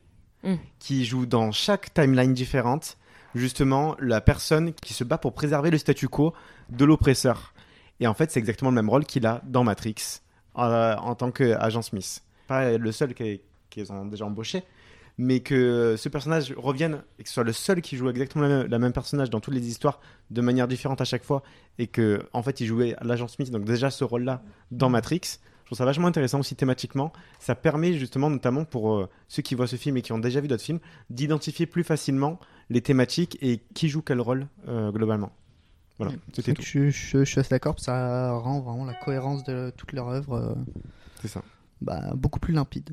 Mm. 0.45 0.55
qui 0.79 1.05
joue 1.05 1.25
dans 1.25 1.51
chaque 1.51 1.93
timeline 1.93 2.33
différente 2.33 2.97
justement 3.33 3.95
la 3.99 4.21
personne 4.21 4.73
qui 4.73 4.93
se 4.93 5.03
bat 5.03 5.17
pour 5.17 5.33
préserver 5.33 5.71
le 5.71 5.77
statu 5.77 6.07
quo 6.07 6.33
de 6.69 6.85
l'oppresseur. 6.85 7.53
Et 7.99 8.07
en 8.07 8.13
fait, 8.13 8.31
c'est 8.31 8.39
exactement 8.39 8.69
le 8.71 8.75
même 8.75 8.89
rôle 8.89 9.05
qu'il 9.05 9.25
a 9.25 9.41
dans 9.45 9.63
Matrix 9.63 9.95
euh, 10.57 10.95
en 10.97 11.15
tant 11.15 11.31
qu'agent 11.31 11.81
Smith. 11.81 12.21
Pas 12.47 12.77
le 12.77 12.91
seul 12.91 13.13
qui- 13.13 13.41
qu'ils 13.69 13.91
ont 13.91 14.05
déjà 14.05 14.25
embauché, 14.25 14.63
mais 15.17 15.39
que 15.39 15.95
ce 15.97 16.07
personnage 16.09 16.53
revienne 16.55 17.01
et 17.19 17.23
que 17.23 17.29
ce 17.29 17.33
soit 17.35 17.43
le 17.43 17.51
seul 17.53 17.81
qui 17.81 17.97
joue 17.97 18.09
exactement 18.09 18.45
le 18.45 18.49
même, 18.59 18.67
la 18.67 18.79
même 18.79 18.93
personnage 18.93 19.29
dans 19.29 19.39
toutes 19.39 19.53
les 19.55 19.67
histoires 19.67 19.99
de 20.29 20.41
manière 20.41 20.67
différente 20.67 21.01
à 21.01 21.05
chaque 21.05 21.23
fois 21.23 21.41
et 21.79 21.87
que 21.87 22.21
en 22.33 22.43
fait 22.43 22.61
il 22.61 22.67
jouait 22.67 22.95
l'agent 23.01 23.27
Smith 23.27 23.49
donc 23.51 23.65
déjà 23.65 23.89
ce 23.89 24.03
rôle-là 24.03 24.41
dans 24.71 24.89
Matrix. 24.89 25.21
Je 25.65 25.69
trouve 25.69 25.77
ça 25.79 25.85
vachement 25.85 26.07
intéressant 26.07 26.39
aussi 26.39 26.55
thématiquement. 26.55 27.11
Ça 27.39 27.55
permet 27.55 27.93
justement 27.93 28.29
notamment 28.29 28.65
pour 28.65 28.93
euh, 28.93 29.09
ceux 29.27 29.41
qui 29.41 29.55
voient 29.55 29.65
ce 29.67 29.75
film 29.77 29.97
et 29.97 30.01
qui 30.03 30.11
ont 30.13 30.19
déjà 30.19 30.39
vu 30.39 30.47
d'autres 30.47 30.61
films 30.63 30.79
d'identifier 31.09 31.65
plus 31.65 31.83
facilement 31.83 32.39
les 32.69 32.81
thématiques 32.81 33.37
et 33.41 33.61
qui 33.73 33.89
joue 33.89 34.01
quel 34.03 34.21
rôle 34.21 34.47
euh, 34.67 34.91
globalement. 34.91 35.31
Voilà, 35.97 36.13
c'était 36.33 36.53
tout. 36.53 36.61
Je, 36.61 36.89
je- 36.91 37.19
je 37.19 37.23
suis 37.23 37.39
assez 37.39 37.49
d'accord, 37.49 37.79
ça 37.79 38.31
rend 38.33 38.59
vraiment 38.61 38.85
la 38.85 38.93
cohérence 38.93 39.43
de 39.43 39.71
toute 39.75 39.91
leur 39.93 40.09
œuvre 40.09 40.33
euh, 40.35 40.53
C'est 41.21 41.29
ça. 41.29 41.41
bah, 41.81 42.11
beaucoup 42.15 42.39
plus 42.39 42.53
limpide. 42.53 42.91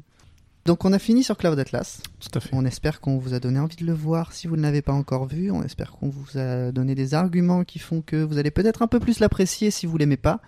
Donc 0.64 0.84
on 0.84 0.92
a 0.92 0.98
fini 1.00 1.24
sur 1.24 1.36
Cloud 1.36 1.58
Atlas. 1.58 2.00
Tout 2.20 2.28
à 2.38 2.40
fait. 2.40 2.50
On 2.52 2.64
espère 2.64 3.00
qu'on 3.00 3.18
vous 3.18 3.34
a 3.34 3.40
donné 3.40 3.58
envie 3.58 3.74
de 3.76 3.84
le 3.84 3.92
voir 3.92 4.32
si 4.32 4.46
vous 4.46 4.56
ne 4.56 4.62
l'avez 4.62 4.80
pas 4.80 4.92
encore 4.92 5.26
vu. 5.26 5.50
On 5.50 5.62
espère 5.64 5.90
qu'on 5.92 6.08
vous 6.08 6.38
a 6.38 6.70
donné 6.70 6.94
des 6.94 7.14
arguments 7.14 7.64
qui 7.64 7.80
font 7.80 8.00
que 8.00 8.22
vous 8.22 8.38
allez 8.38 8.52
peut-être 8.52 8.80
un 8.80 8.86
peu 8.86 9.00
plus 9.00 9.18
l'apprécier 9.18 9.72
si 9.72 9.84
vous 9.86 9.98
l'aimez 9.98 10.16
pas. 10.16 10.40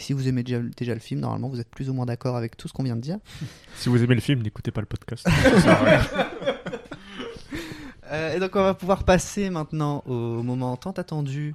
Si 0.00 0.12
vous 0.12 0.26
aimez 0.28 0.42
déjà, 0.42 0.58
déjà 0.76 0.94
le 0.94 1.00
film, 1.00 1.20
normalement 1.20 1.48
vous 1.48 1.60
êtes 1.60 1.68
plus 1.70 1.88
ou 1.90 1.94
moins 1.94 2.06
d'accord 2.06 2.36
avec 2.36 2.56
tout 2.56 2.66
ce 2.68 2.72
qu'on 2.72 2.82
vient 2.84 2.96
de 2.96 3.00
dire. 3.02 3.18
Si 3.76 3.88
vous 3.88 4.02
aimez 4.02 4.14
le 4.14 4.20
film, 4.20 4.42
n'écoutez 4.42 4.70
pas 4.70 4.80
le 4.80 4.86
podcast. 4.86 5.26
Euh, 8.12 8.34
et 8.34 8.40
donc 8.40 8.56
on 8.56 8.62
va 8.64 8.74
pouvoir 8.74 9.04
passer 9.04 9.50
maintenant 9.50 10.02
au 10.06 10.42
moment 10.42 10.76
tant 10.76 10.90
attendu 10.90 11.54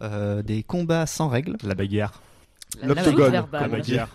euh, 0.00 0.42
des 0.42 0.64
combats 0.64 1.06
sans 1.06 1.28
règles. 1.28 1.56
La 1.62 1.76
bagarre. 1.76 2.20
L'octogone, 2.82 3.26
La 3.26 3.42
verbale. 3.42 3.70
bagarre. 3.70 4.08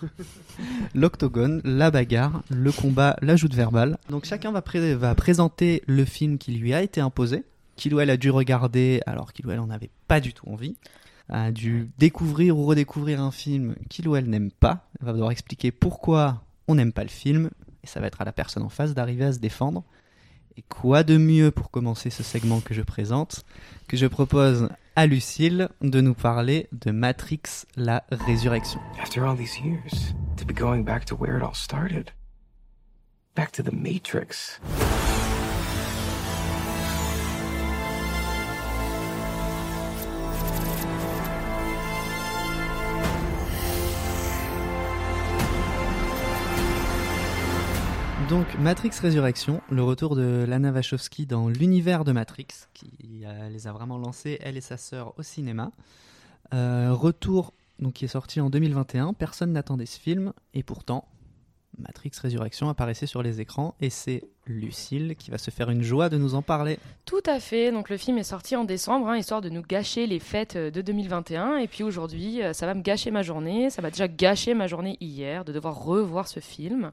L'octogone, 0.94 1.60
la 1.64 1.90
bagarre, 1.90 2.42
le 2.50 2.72
combat, 2.72 3.16
l'ajout 3.22 3.48
verbal. 3.50 3.96
Donc 4.10 4.26
chacun 4.26 4.52
va, 4.52 4.60
pré- 4.60 4.94
va 4.96 5.14
présenter 5.14 5.82
le 5.86 6.04
film 6.04 6.36
qui 6.36 6.52
lui 6.52 6.74
a 6.74 6.82
été 6.82 7.00
imposé, 7.00 7.44
qu'il 7.76 7.94
ou 7.94 8.00
elle 8.00 8.10
a 8.10 8.18
dû 8.18 8.28
regarder 8.30 9.00
alors 9.06 9.32
qu'il 9.32 9.46
ou 9.46 9.50
elle 9.50 9.60
en 9.60 9.70
avait 9.70 9.90
pas 10.08 10.20
du 10.20 10.34
tout 10.34 10.46
envie. 10.50 10.76
A 11.28 11.50
dû 11.50 11.90
découvrir 11.98 12.56
ou 12.58 12.64
redécouvrir 12.64 13.20
un 13.20 13.30
film 13.30 13.74
qu'il 13.88 14.08
ou 14.08 14.16
elle 14.16 14.28
n'aime 14.28 14.50
pas. 14.50 14.88
Elle 15.00 15.06
va 15.06 15.12
devoir 15.12 15.30
expliquer 15.30 15.70
pourquoi 15.70 16.42
on 16.66 16.74
n'aime 16.74 16.92
pas 16.92 17.02
le 17.02 17.08
film. 17.08 17.50
Et 17.82 17.86
ça 17.86 18.00
va 18.00 18.06
être 18.06 18.20
à 18.20 18.24
la 18.24 18.32
personne 18.32 18.62
en 18.62 18.68
face 18.68 18.94
d'arriver 18.94 19.24
à 19.24 19.32
se 19.32 19.38
défendre. 19.38 19.84
Et 20.56 20.62
quoi 20.62 21.04
de 21.04 21.16
mieux 21.16 21.50
pour 21.50 21.70
commencer 21.70 22.10
ce 22.10 22.22
segment 22.22 22.60
que 22.60 22.74
je 22.74 22.82
présente 22.82 23.44
que 23.86 23.96
je 23.96 24.06
propose 24.06 24.68
à 24.96 25.06
Lucille 25.06 25.68
de 25.80 26.00
nous 26.00 26.14
parler 26.14 26.68
de 26.72 26.90
Matrix 26.90 27.66
la 27.76 28.04
résurrection. 28.10 28.80
After 29.00 29.22
all 29.22 29.36
these 29.36 29.60
years, 29.60 30.14
to 30.36 30.44
be 30.44 30.52
going 30.52 30.82
back 30.82 31.04
to 31.06 31.14
where 31.14 31.36
it 31.36 31.42
all 31.44 31.54
started. 31.54 32.10
Back 33.36 33.52
to 33.52 33.62
the 33.62 33.72
Matrix. 33.72 34.58
Donc 48.28 48.58
Matrix 48.58 48.90
Résurrection, 49.00 49.62
le 49.70 49.82
retour 49.82 50.14
de 50.14 50.44
Lana 50.46 50.70
Wachowski 50.70 51.24
dans 51.24 51.48
l'univers 51.48 52.04
de 52.04 52.12
Matrix, 52.12 52.48
qui 52.74 53.22
euh, 53.24 53.48
les 53.48 53.66
a 53.66 53.72
vraiment 53.72 53.96
lancés, 53.96 54.38
elle 54.42 54.58
et 54.58 54.60
sa 54.60 54.76
sœur, 54.76 55.14
au 55.16 55.22
cinéma. 55.22 55.72
Euh, 56.52 56.92
retour 56.92 57.54
donc, 57.78 57.94
qui 57.94 58.04
est 58.04 58.08
sorti 58.08 58.42
en 58.42 58.50
2021, 58.50 59.14
personne 59.14 59.52
n'attendait 59.52 59.86
ce 59.86 59.98
film, 59.98 60.34
et 60.52 60.62
pourtant, 60.62 61.08
Matrix 61.78 62.10
Résurrection 62.20 62.68
apparaissait 62.68 63.06
sur 63.06 63.22
les 63.22 63.40
écrans, 63.40 63.74
et 63.80 63.88
c'est 63.88 64.24
Lucille 64.44 65.16
qui 65.16 65.30
va 65.30 65.38
se 65.38 65.50
faire 65.50 65.70
une 65.70 65.82
joie 65.82 66.10
de 66.10 66.18
nous 66.18 66.34
en 66.34 66.42
parler. 66.42 66.78
Tout 67.06 67.22
à 67.24 67.40
fait. 67.40 67.72
Donc 67.72 67.88
le 67.88 67.96
film 67.96 68.18
est 68.18 68.24
sorti 68.24 68.56
en 68.56 68.64
décembre, 68.64 69.08
hein, 69.08 69.16
histoire 69.16 69.40
de 69.40 69.48
nous 69.48 69.62
gâcher 69.62 70.06
les 70.06 70.18
fêtes 70.18 70.56
euh, 70.56 70.70
de 70.70 70.82
2021. 70.82 71.56
Et 71.56 71.66
puis 71.66 71.82
aujourd'hui, 71.82 72.40
ça 72.52 72.66
va 72.66 72.74
me 72.74 72.82
gâcher 72.82 73.10
ma 73.10 73.22
journée. 73.22 73.70
Ça 73.70 73.80
m'a 73.80 73.90
déjà 73.90 74.06
gâché 74.06 74.52
ma 74.52 74.66
journée 74.66 74.98
hier 75.00 75.46
de 75.46 75.52
devoir 75.54 75.82
revoir 75.82 76.28
ce 76.28 76.40
film. 76.40 76.92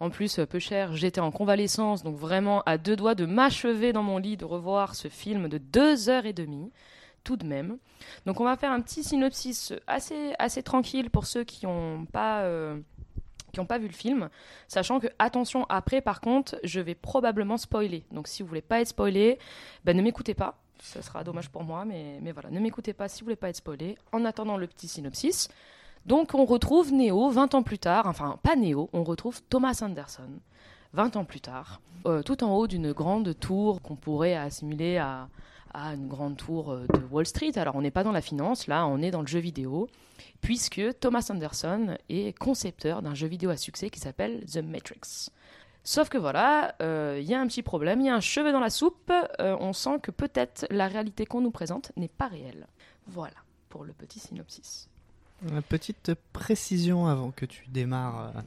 En 0.00 0.10
plus, 0.10 0.38
euh, 0.38 0.46
peu 0.46 0.58
cher, 0.58 0.94
j'étais 0.94 1.20
en 1.20 1.30
convalescence, 1.30 2.02
donc 2.02 2.16
vraiment 2.16 2.62
à 2.66 2.78
deux 2.78 2.96
doigts 2.96 3.14
de 3.14 3.26
m'achever 3.26 3.92
dans 3.92 4.02
mon 4.02 4.18
lit 4.18 4.36
de 4.36 4.44
revoir 4.44 4.94
ce 4.94 5.08
film 5.08 5.48
de 5.48 5.58
deux 5.58 6.08
heures 6.08 6.26
et 6.26 6.32
demie, 6.32 6.70
tout 7.24 7.36
de 7.36 7.44
même. 7.44 7.78
Donc 8.24 8.40
on 8.40 8.44
va 8.44 8.56
faire 8.56 8.72
un 8.72 8.80
petit 8.80 9.02
synopsis 9.02 9.72
assez, 9.86 10.34
assez 10.38 10.62
tranquille 10.62 11.10
pour 11.10 11.26
ceux 11.26 11.44
qui 11.44 11.66
n'ont 11.66 12.04
pas... 12.06 12.42
euh, 12.42 12.78
qui 13.50 13.60
n'ont 13.60 13.66
pas 13.66 13.78
vu 13.78 13.86
le 13.86 13.94
film, 13.94 14.28
sachant 14.68 15.00
que 15.00 15.06
attention 15.18 15.64
après 15.70 16.02
par 16.02 16.20
contre 16.20 16.56
je 16.64 16.80
vais 16.80 16.94
probablement 16.94 17.56
spoiler. 17.56 18.04
Donc 18.12 18.28
si 18.28 18.42
vous 18.42 18.48
voulez 18.48 18.60
pas 18.60 18.82
être 18.82 18.88
spoilé, 18.88 19.38
ben, 19.84 19.96
ne 19.96 20.02
m'écoutez 20.02 20.34
pas. 20.34 20.58
Ça 20.80 21.00
sera 21.00 21.24
dommage 21.24 21.48
pour 21.48 21.64
moi, 21.64 21.86
mais, 21.86 22.18
mais 22.20 22.30
voilà, 22.30 22.50
ne 22.50 22.60
m'écoutez 22.60 22.92
pas 22.92 23.08
si 23.08 23.20
vous 23.20 23.24
voulez 23.24 23.36
pas 23.36 23.48
être 23.48 23.56
spoilé. 23.56 23.96
En 24.12 24.26
attendant 24.26 24.58
le 24.58 24.66
petit 24.66 24.86
synopsis, 24.86 25.48
donc 26.08 26.32
on 26.32 26.46
retrouve 26.46 26.90
Neo 26.90 27.28
20 27.28 27.54
ans 27.54 27.62
plus 27.62 27.78
tard, 27.78 28.06
enfin 28.06 28.38
pas 28.42 28.56
Neo, 28.56 28.88
on 28.94 29.04
retrouve 29.04 29.42
Thomas 29.42 29.80
Anderson 29.82 30.40
20 30.94 31.16
ans 31.16 31.24
plus 31.26 31.42
tard, 31.42 31.82
euh, 32.06 32.22
tout 32.22 32.42
en 32.42 32.54
haut 32.56 32.66
d'une 32.66 32.92
grande 32.92 33.38
tour 33.38 33.82
qu'on 33.82 33.94
pourrait 33.94 34.34
assimiler 34.34 34.96
à, 34.96 35.28
une 35.74 36.08
grande 36.08 36.38
tour 36.38 36.70
euh, 36.70 36.86
de 36.94 37.00
Wall 37.10 37.26
Street. 37.26 37.52
Alors 37.56 37.76
on 37.76 37.82
n'est 37.82 37.90
pas 37.90 38.04
dans 38.04 38.12
la 38.12 38.22
finance, 38.22 38.68
là 38.68 38.86
on 38.86 39.02
est 39.02 39.10
dans 39.10 39.20
le 39.20 39.26
jeu 39.26 39.38
vidéo, 39.38 39.86
puisque 40.40 40.80
Thomas 40.98 41.28
Anderson 41.28 41.98
est 42.08 42.36
concepteur 42.38 43.02
d'un 43.02 43.14
jeu 43.14 43.26
vidéo 43.26 43.50
à 43.50 43.58
succès 43.58 43.90
qui 43.90 44.00
s'appelle 44.00 44.46
The 44.46 44.62
Matrix. 44.62 45.28
Sauf 45.84 46.08
que 46.08 46.16
voilà, 46.16 46.74
euh, 46.80 47.18
il 47.20 47.28
y 47.28 47.34
a 47.34 47.40
un 47.40 47.46
petit 47.46 47.62
problème, 47.62 48.00
il 48.00 48.06
y 48.06 48.10
a 48.10 48.14
un 48.14 48.20
cheveu 48.20 48.50
dans 48.50 48.60
la 48.60 48.70
soupe, 48.70 49.12
on 49.38 49.74
sent 49.74 50.00
que 50.02 50.10
peut-être 50.10 50.66
la 50.70 50.88
réalité 50.88 51.26
qu'on 51.26 51.42
nous 51.42 51.50
présente 51.50 51.92
n'est 51.98 52.08
pas 52.08 52.28
réelle. 52.28 52.66
Voilà 53.06 53.36
pour 53.68 53.84
le 53.84 53.92
petit 53.92 54.20
synopsis. 54.20 54.88
Une 55.46 55.62
petite 55.62 56.12
précision 56.32 57.06
avant 57.06 57.30
que 57.30 57.44
tu 57.46 57.66
démarres 57.68 58.32
euh, 58.36 58.40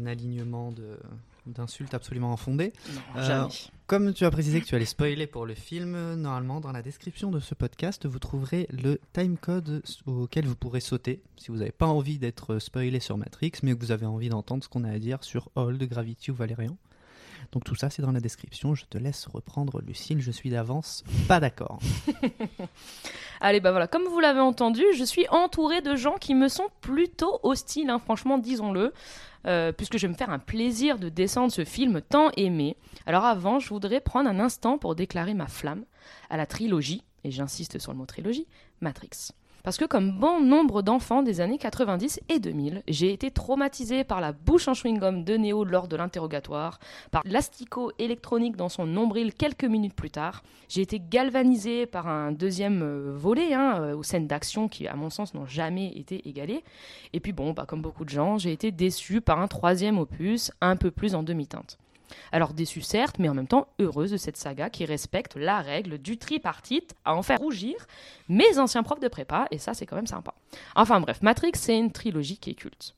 un 0.00 0.06
alignement 0.06 0.72
de- 0.72 0.98
d'insultes 1.46 1.94
absolument 1.94 2.32
infondées. 2.32 2.72
Non, 2.94 3.20
Euh. 3.20 3.46
Comme 3.86 4.12
tu 4.12 4.26
as 4.26 4.30
précisé 4.30 4.60
que 4.60 4.66
tu 4.66 4.74
allais 4.74 4.84
spoiler 4.84 5.26
pour 5.26 5.46
le 5.46 5.54
film, 5.54 6.14
normalement 6.16 6.60
dans 6.60 6.72
la 6.72 6.82
description 6.82 7.30
de 7.30 7.40
ce 7.40 7.54
podcast, 7.54 8.04
vous 8.04 8.18
trouverez 8.18 8.68
le 8.70 9.00
timecode 9.14 9.82
auquel 10.04 10.44
vous 10.46 10.56
pourrez 10.56 10.80
sauter 10.80 11.22
si 11.38 11.50
vous 11.50 11.56
n'avez 11.56 11.72
pas 11.72 11.86
envie 11.86 12.18
d'être 12.18 12.58
spoilé 12.58 13.00
sur 13.00 13.16
Matrix, 13.16 13.52
mais 13.62 13.74
que 13.74 13.80
vous 13.80 13.90
avez 13.90 14.04
envie 14.04 14.28
d'entendre 14.28 14.62
ce 14.62 14.68
qu'on 14.68 14.84
a 14.84 14.90
à 14.90 14.98
dire 14.98 15.24
sur 15.24 15.48
Hold, 15.56 15.82
Gravity 15.84 16.30
ou 16.30 16.34
Valérian. 16.34 16.76
Donc 17.52 17.64
tout 17.64 17.74
ça 17.74 17.90
c'est 17.90 18.02
dans 18.02 18.12
la 18.12 18.20
description, 18.20 18.74
je 18.74 18.84
te 18.84 18.98
laisse 18.98 19.26
reprendre 19.26 19.80
Lucille, 19.80 20.20
je 20.20 20.30
suis 20.30 20.50
d'avance 20.50 21.04
pas 21.26 21.40
d'accord. 21.40 21.78
Allez, 23.40 23.60
bah 23.60 23.70
voilà, 23.70 23.86
comme 23.86 24.04
vous 24.04 24.20
l'avez 24.20 24.40
entendu, 24.40 24.82
je 24.96 25.04
suis 25.04 25.28
entourée 25.28 25.80
de 25.80 25.94
gens 25.94 26.16
qui 26.18 26.34
me 26.34 26.48
sont 26.48 26.68
plutôt 26.80 27.38
hostiles, 27.42 27.90
hein, 27.90 27.98
franchement, 27.98 28.38
disons-le, 28.38 28.92
euh, 29.46 29.72
puisque 29.72 29.96
je 29.96 30.06
vais 30.06 30.12
me 30.12 30.18
faire 30.18 30.30
un 30.30 30.40
plaisir 30.40 30.98
de 30.98 31.08
descendre 31.08 31.52
ce 31.52 31.64
film 31.64 32.00
tant 32.02 32.30
aimé. 32.36 32.76
Alors 33.06 33.24
avant, 33.24 33.60
je 33.60 33.68
voudrais 33.68 34.00
prendre 34.00 34.28
un 34.28 34.40
instant 34.40 34.78
pour 34.78 34.94
déclarer 34.94 35.34
ma 35.34 35.46
flamme 35.46 35.84
à 36.30 36.36
la 36.36 36.46
trilogie, 36.46 37.04
et 37.24 37.30
j'insiste 37.30 37.78
sur 37.78 37.92
le 37.92 37.98
mot 37.98 38.06
trilogie, 38.06 38.46
Matrix. 38.80 39.32
Parce 39.68 39.76
que 39.76 39.84
comme 39.84 40.12
bon 40.12 40.40
nombre 40.40 40.80
d'enfants 40.80 41.22
des 41.22 41.42
années 41.42 41.58
90 41.58 42.20
et 42.30 42.38
2000, 42.38 42.82
j'ai 42.88 43.12
été 43.12 43.30
traumatisé 43.30 44.02
par 44.02 44.22
la 44.22 44.32
bouche 44.32 44.66
en 44.66 44.72
chewing-gum 44.72 45.24
de 45.24 45.36
Neo 45.36 45.62
lors 45.62 45.88
de 45.88 45.96
l'interrogatoire, 45.96 46.80
par 47.10 47.20
l'asticot 47.26 47.92
électronique 47.98 48.56
dans 48.56 48.70
son 48.70 48.86
nombril 48.86 49.34
quelques 49.34 49.66
minutes 49.66 49.92
plus 49.92 50.08
tard. 50.08 50.42
J'ai 50.70 50.80
été 50.80 50.98
galvanisé 50.98 51.84
par 51.84 52.08
un 52.08 52.32
deuxième 52.32 52.80
euh, 52.82 53.12
volet, 53.14 53.52
hein, 53.52 53.82
euh, 53.82 53.94
aux 53.94 54.02
scènes 54.02 54.26
d'action 54.26 54.68
qui, 54.68 54.88
à 54.88 54.94
mon 54.94 55.10
sens, 55.10 55.34
n'ont 55.34 55.44
jamais 55.44 55.88
été 55.88 56.26
égalées. 56.26 56.64
Et 57.12 57.20
puis 57.20 57.32
bon, 57.32 57.52
bah, 57.52 57.66
comme 57.68 57.82
beaucoup 57.82 58.06
de 58.06 58.08
gens, 58.08 58.38
j'ai 58.38 58.52
été 58.52 58.72
déçu 58.72 59.20
par 59.20 59.38
un 59.38 59.48
troisième 59.48 59.98
opus, 59.98 60.50
un 60.62 60.76
peu 60.76 60.90
plus 60.90 61.14
en 61.14 61.22
demi-teinte. 61.22 61.76
Alors 62.32 62.52
déçu 62.54 62.80
certes, 62.80 63.18
mais 63.18 63.28
en 63.28 63.34
même 63.34 63.46
temps 63.46 63.68
heureuse 63.78 64.10
de 64.10 64.16
cette 64.16 64.36
saga 64.36 64.70
qui 64.70 64.84
respecte 64.84 65.36
la 65.36 65.60
règle 65.60 65.98
du 65.98 66.18
tripartite 66.18 66.94
à 67.04 67.14
en 67.14 67.22
faire 67.22 67.38
rougir 67.38 67.74
mes 68.28 68.58
anciens 68.58 68.82
profs 68.82 69.00
de 69.00 69.08
prépa, 69.08 69.46
et 69.50 69.58
ça 69.58 69.74
c'est 69.74 69.86
quand 69.86 69.96
même 69.96 70.06
sympa. 70.06 70.34
Enfin 70.74 71.00
bref, 71.00 71.22
Matrix 71.22 71.52
c'est 71.54 71.78
une 71.78 71.92
trilogie 71.92 72.38
qui 72.38 72.50
est 72.50 72.54
culte. 72.54 72.94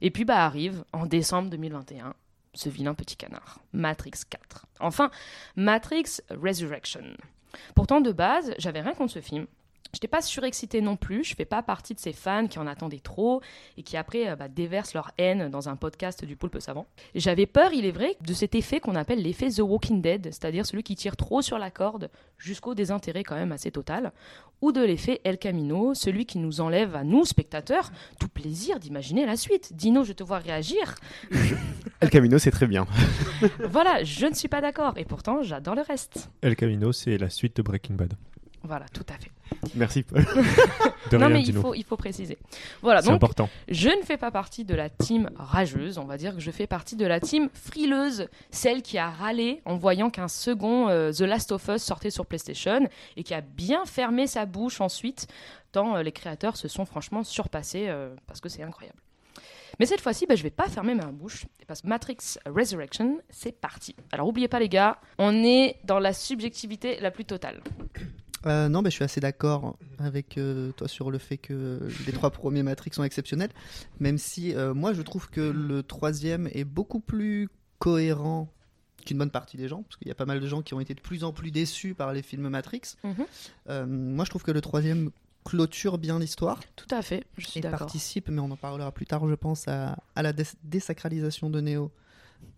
Et 0.00 0.10
puis 0.10 0.24
bah 0.24 0.44
arrive, 0.44 0.84
en 0.92 1.06
décembre 1.06 1.50
2021, 1.50 2.14
ce 2.54 2.68
vilain 2.68 2.94
petit 2.94 3.16
canard, 3.16 3.60
Matrix 3.72 4.12
4. 4.28 4.66
Enfin, 4.80 5.10
Matrix 5.56 6.20
Resurrection. 6.30 7.04
Pourtant 7.74 8.00
de 8.00 8.12
base, 8.12 8.54
j'avais 8.58 8.80
rien 8.80 8.94
contre 8.94 9.12
ce 9.12 9.20
film. 9.20 9.46
J'étais 9.94 10.08
pas 10.08 10.22
surexcitée 10.22 10.80
non 10.80 10.96
plus, 10.96 11.22
je 11.22 11.36
fais 11.36 11.44
pas 11.44 11.62
partie 11.62 11.94
de 11.94 12.00
ces 12.00 12.12
fans 12.12 12.48
qui 12.48 12.58
en 12.58 12.66
attendaient 12.66 12.98
trop 12.98 13.40
et 13.76 13.84
qui 13.84 13.96
après 13.96 14.28
euh, 14.28 14.34
bah, 14.34 14.48
déversent 14.48 14.92
leur 14.92 15.12
haine 15.18 15.48
dans 15.50 15.68
un 15.68 15.76
podcast 15.76 16.24
du 16.24 16.34
poulpe 16.34 16.58
savant. 16.58 16.86
J'avais 17.14 17.46
peur, 17.46 17.72
il 17.72 17.86
est 17.86 17.92
vrai, 17.92 18.16
de 18.20 18.32
cet 18.32 18.56
effet 18.56 18.80
qu'on 18.80 18.96
appelle 18.96 19.22
l'effet 19.22 19.50
The 19.50 19.60
Walking 19.60 20.02
Dead, 20.02 20.24
c'est-à-dire 20.26 20.66
celui 20.66 20.82
qui 20.82 20.96
tire 20.96 21.16
trop 21.16 21.42
sur 21.42 21.58
la 21.58 21.70
corde 21.70 22.10
jusqu'au 22.38 22.74
désintérêt 22.74 23.22
quand 23.22 23.36
même 23.36 23.52
assez 23.52 23.70
total, 23.70 24.12
ou 24.60 24.72
de 24.72 24.82
l'effet 24.82 25.20
El 25.22 25.38
Camino, 25.38 25.94
celui 25.94 26.26
qui 26.26 26.38
nous 26.38 26.60
enlève 26.60 26.96
à 26.96 27.04
nous, 27.04 27.24
spectateurs, 27.24 27.92
tout 28.18 28.28
plaisir 28.28 28.80
d'imaginer 28.80 29.26
la 29.26 29.36
suite. 29.36 29.74
Dino, 29.76 30.02
je 30.02 30.12
te 30.12 30.24
vois 30.24 30.38
réagir. 30.38 30.96
El 32.00 32.10
Camino, 32.10 32.38
c'est 32.38 32.50
très 32.50 32.66
bien. 32.66 32.86
Voilà, 33.70 34.02
je 34.02 34.26
ne 34.26 34.34
suis 34.34 34.48
pas 34.48 34.60
d'accord, 34.60 34.94
et 34.96 35.04
pourtant 35.04 35.42
j'adore 35.42 35.76
le 35.76 35.82
reste. 35.82 36.30
El 36.42 36.56
Camino, 36.56 36.90
c'est 36.90 37.16
la 37.16 37.30
suite 37.30 37.56
de 37.56 37.62
Breaking 37.62 37.94
Bad. 37.94 38.14
Voilà, 38.64 38.86
tout 38.88 39.04
à 39.10 39.18
fait. 39.18 39.30
Merci, 39.74 40.02
Paul. 40.02 40.24
De 41.10 41.18
non 41.18 41.26
rien, 41.26 41.34
mais 41.34 41.42
il 41.42 41.52
faut, 41.52 41.74
il 41.74 41.84
faut 41.84 41.98
préciser. 41.98 42.38
Voilà, 42.80 43.02
C'est 43.02 43.08
donc 43.08 43.16
important. 43.16 43.50
Je 43.68 43.90
ne 43.90 44.02
fais 44.02 44.16
pas 44.16 44.30
partie 44.30 44.64
de 44.64 44.74
la 44.74 44.88
team 44.88 45.30
rageuse, 45.36 45.98
on 45.98 46.04
va 46.04 46.16
dire 46.16 46.34
que 46.34 46.40
je 46.40 46.50
fais 46.50 46.66
partie 46.66 46.96
de 46.96 47.04
la 47.04 47.20
team 47.20 47.50
frileuse, 47.52 48.26
celle 48.50 48.80
qui 48.80 48.96
a 48.96 49.10
râlé 49.10 49.60
en 49.66 49.76
voyant 49.76 50.08
qu'un 50.08 50.28
second 50.28 50.88
euh, 50.88 51.12
The 51.12 51.20
Last 51.20 51.52
of 51.52 51.68
Us 51.68 51.82
sortait 51.82 52.08
sur 52.08 52.24
PlayStation 52.24 52.88
et 53.18 53.22
qui 53.22 53.34
a 53.34 53.42
bien 53.42 53.84
fermé 53.84 54.26
sa 54.26 54.46
bouche 54.46 54.80
ensuite, 54.80 55.26
tant 55.72 55.96
euh, 55.96 56.02
les 56.02 56.12
créateurs 56.12 56.56
se 56.56 56.68
sont 56.68 56.86
franchement 56.86 57.22
surpassés 57.22 57.88
euh, 57.88 58.14
parce 58.26 58.40
que 58.40 58.48
c'est 58.48 58.62
incroyable. 58.62 58.98
Mais 59.78 59.86
cette 59.86 60.00
fois-ci, 60.00 60.26
bah, 60.26 60.36
je 60.36 60.42
vais 60.42 60.50
pas 60.50 60.68
fermer 60.68 60.94
ma 60.94 61.06
bouche 61.06 61.46
parce 61.66 61.82
que 61.82 61.88
Matrix 61.88 62.38
Resurrection, 62.46 63.18
c'est 63.28 63.52
parti. 63.52 63.94
Alors 64.12 64.28
oubliez 64.28 64.48
pas 64.48 64.58
les 64.60 64.68
gars, 64.68 64.98
on 65.18 65.44
est 65.44 65.76
dans 65.84 65.98
la 65.98 66.12
subjectivité 66.12 66.98
la 67.00 67.10
plus 67.10 67.24
totale. 67.24 67.60
Euh, 68.46 68.68
non, 68.68 68.82
bah, 68.82 68.90
je 68.90 68.94
suis 68.94 69.04
assez 69.04 69.20
d'accord 69.20 69.76
avec 69.98 70.36
euh, 70.38 70.70
toi 70.72 70.86
sur 70.88 71.10
le 71.10 71.18
fait 71.18 71.38
que 71.38 71.80
les 72.06 72.12
trois 72.12 72.30
premiers 72.30 72.62
Matrix 72.62 72.90
sont 72.92 73.04
exceptionnels, 73.04 73.50
même 74.00 74.18
si 74.18 74.54
euh, 74.54 74.74
moi 74.74 74.92
je 74.92 75.02
trouve 75.02 75.30
que 75.30 75.40
le 75.40 75.82
troisième 75.82 76.48
est 76.52 76.64
beaucoup 76.64 77.00
plus 77.00 77.48
cohérent 77.78 78.48
qu'une 79.06 79.18
bonne 79.18 79.30
partie 79.30 79.56
des 79.56 79.68
gens, 79.68 79.82
parce 79.82 79.96
qu'il 79.96 80.08
y 80.08 80.10
a 80.10 80.14
pas 80.14 80.24
mal 80.26 80.40
de 80.40 80.46
gens 80.46 80.62
qui 80.62 80.74
ont 80.74 80.80
été 80.80 80.94
de 80.94 81.00
plus 81.00 81.24
en 81.24 81.32
plus 81.32 81.50
déçus 81.50 81.94
par 81.94 82.12
les 82.12 82.22
films 82.22 82.48
Matrix. 82.48 82.96
Mhm. 83.04 83.86
Moi 83.86 84.24
je 84.24 84.30
trouve 84.30 84.42
que 84.42 84.50
le 84.52 84.60
troisième 84.60 85.10
clôture 85.44 85.98
bien 85.98 86.18
l'histoire 86.18 86.60
Tout 86.74 86.86
à 86.90 87.02
fait, 87.02 87.24
je 87.36 87.46
suis 87.46 87.60
d'accord. 87.60 87.80
participe, 87.80 88.28
mais 88.30 88.40
on 88.40 88.50
en 88.50 88.56
parlera 88.56 88.90
plus 88.92 89.04
tard, 89.04 89.28
je 89.28 89.34
pense, 89.34 89.68
à, 89.68 89.98
à 90.16 90.22
la 90.22 90.32
dés- 90.32 90.54
désacralisation 90.62 91.50
de 91.50 91.60
Neo 91.60 91.90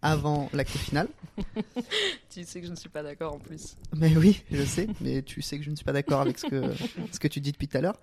avant 0.02 0.48
l'acte 0.52 0.70
final. 0.76 1.08
Tu 2.36 2.44
sais 2.44 2.60
que 2.60 2.66
je 2.66 2.70
ne 2.70 2.76
suis 2.76 2.90
pas 2.90 3.02
d'accord 3.02 3.32
en 3.32 3.38
plus. 3.38 3.78
Mais 3.96 4.14
oui, 4.14 4.42
je 4.52 4.62
sais, 4.62 4.88
mais 5.00 5.22
tu 5.22 5.40
sais 5.40 5.56
que 5.56 5.64
je 5.64 5.70
ne 5.70 5.74
suis 5.74 5.86
pas 5.86 5.94
d'accord 5.94 6.20
avec 6.20 6.38
ce 6.38 6.46
que, 6.46 6.64
ce 7.12 7.18
que 7.18 7.28
tu 7.28 7.40
dis 7.40 7.50
depuis 7.50 7.66
tout 7.66 7.78
à 7.78 7.80
l'heure. 7.80 7.98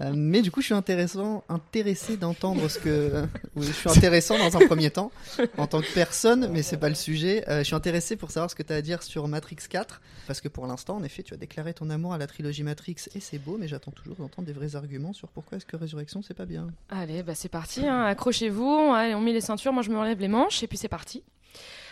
Euh, 0.00 0.12
mais 0.14 0.40
du 0.40 0.52
coup, 0.52 0.60
je 0.60 0.66
suis 0.66 0.74
intéressant, 0.74 1.42
intéressé 1.48 2.16
d'entendre 2.16 2.68
ce 2.68 2.78
que. 2.78 3.24
Oui, 3.56 3.66
je 3.66 3.72
suis 3.72 3.90
intéressant 3.90 4.38
dans 4.38 4.56
un 4.56 4.64
premier 4.68 4.90
temps, 4.90 5.10
en 5.58 5.66
tant 5.66 5.80
que 5.80 5.92
personne, 5.92 6.48
mais 6.52 6.62
c'est 6.62 6.76
pas 6.76 6.88
le 6.88 6.94
sujet. 6.94 7.42
Euh, 7.48 7.58
je 7.58 7.64
suis 7.64 7.74
intéressé 7.74 8.14
pour 8.14 8.30
savoir 8.30 8.48
ce 8.48 8.54
que 8.54 8.62
tu 8.62 8.72
as 8.72 8.76
à 8.76 8.82
dire 8.82 9.02
sur 9.02 9.26
Matrix 9.26 9.56
4, 9.68 10.00
parce 10.28 10.40
que 10.40 10.46
pour 10.46 10.68
l'instant, 10.68 10.98
en 10.98 11.02
effet, 11.02 11.24
tu 11.24 11.34
as 11.34 11.36
déclaré 11.36 11.74
ton 11.74 11.90
amour 11.90 12.14
à 12.14 12.18
la 12.18 12.28
trilogie 12.28 12.62
Matrix, 12.62 13.08
et 13.16 13.20
c'est 13.20 13.38
beau, 13.38 13.56
mais 13.58 13.66
j'attends 13.66 13.90
toujours 13.90 14.14
d'entendre 14.14 14.46
des 14.46 14.52
vrais 14.52 14.76
arguments 14.76 15.12
sur 15.12 15.26
pourquoi 15.26 15.58
est-ce 15.58 15.66
que 15.66 15.76
Résurrection, 15.76 16.22
c'est 16.22 16.34
pas 16.34 16.46
bien. 16.46 16.68
Allez, 16.88 17.24
bah 17.24 17.34
c'est 17.34 17.48
parti, 17.48 17.84
hein. 17.84 18.04
accrochez-vous, 18.04 18.92
allez, 18.94 19.16
on 19.16 19.20
met 19.20 19.32
les 19.32 19.40
ceintures, 19.40 19.72
moi 19.72 19.82
je 19.82 19.90
me 19.90 19.98
relève 19.98 20.20
les 20.20 20.28
manches, 20.28 20.62
et 20.62 20.68
puis 20.68 20.78
c'est 20.78 20.86
parti. 20.86 21.24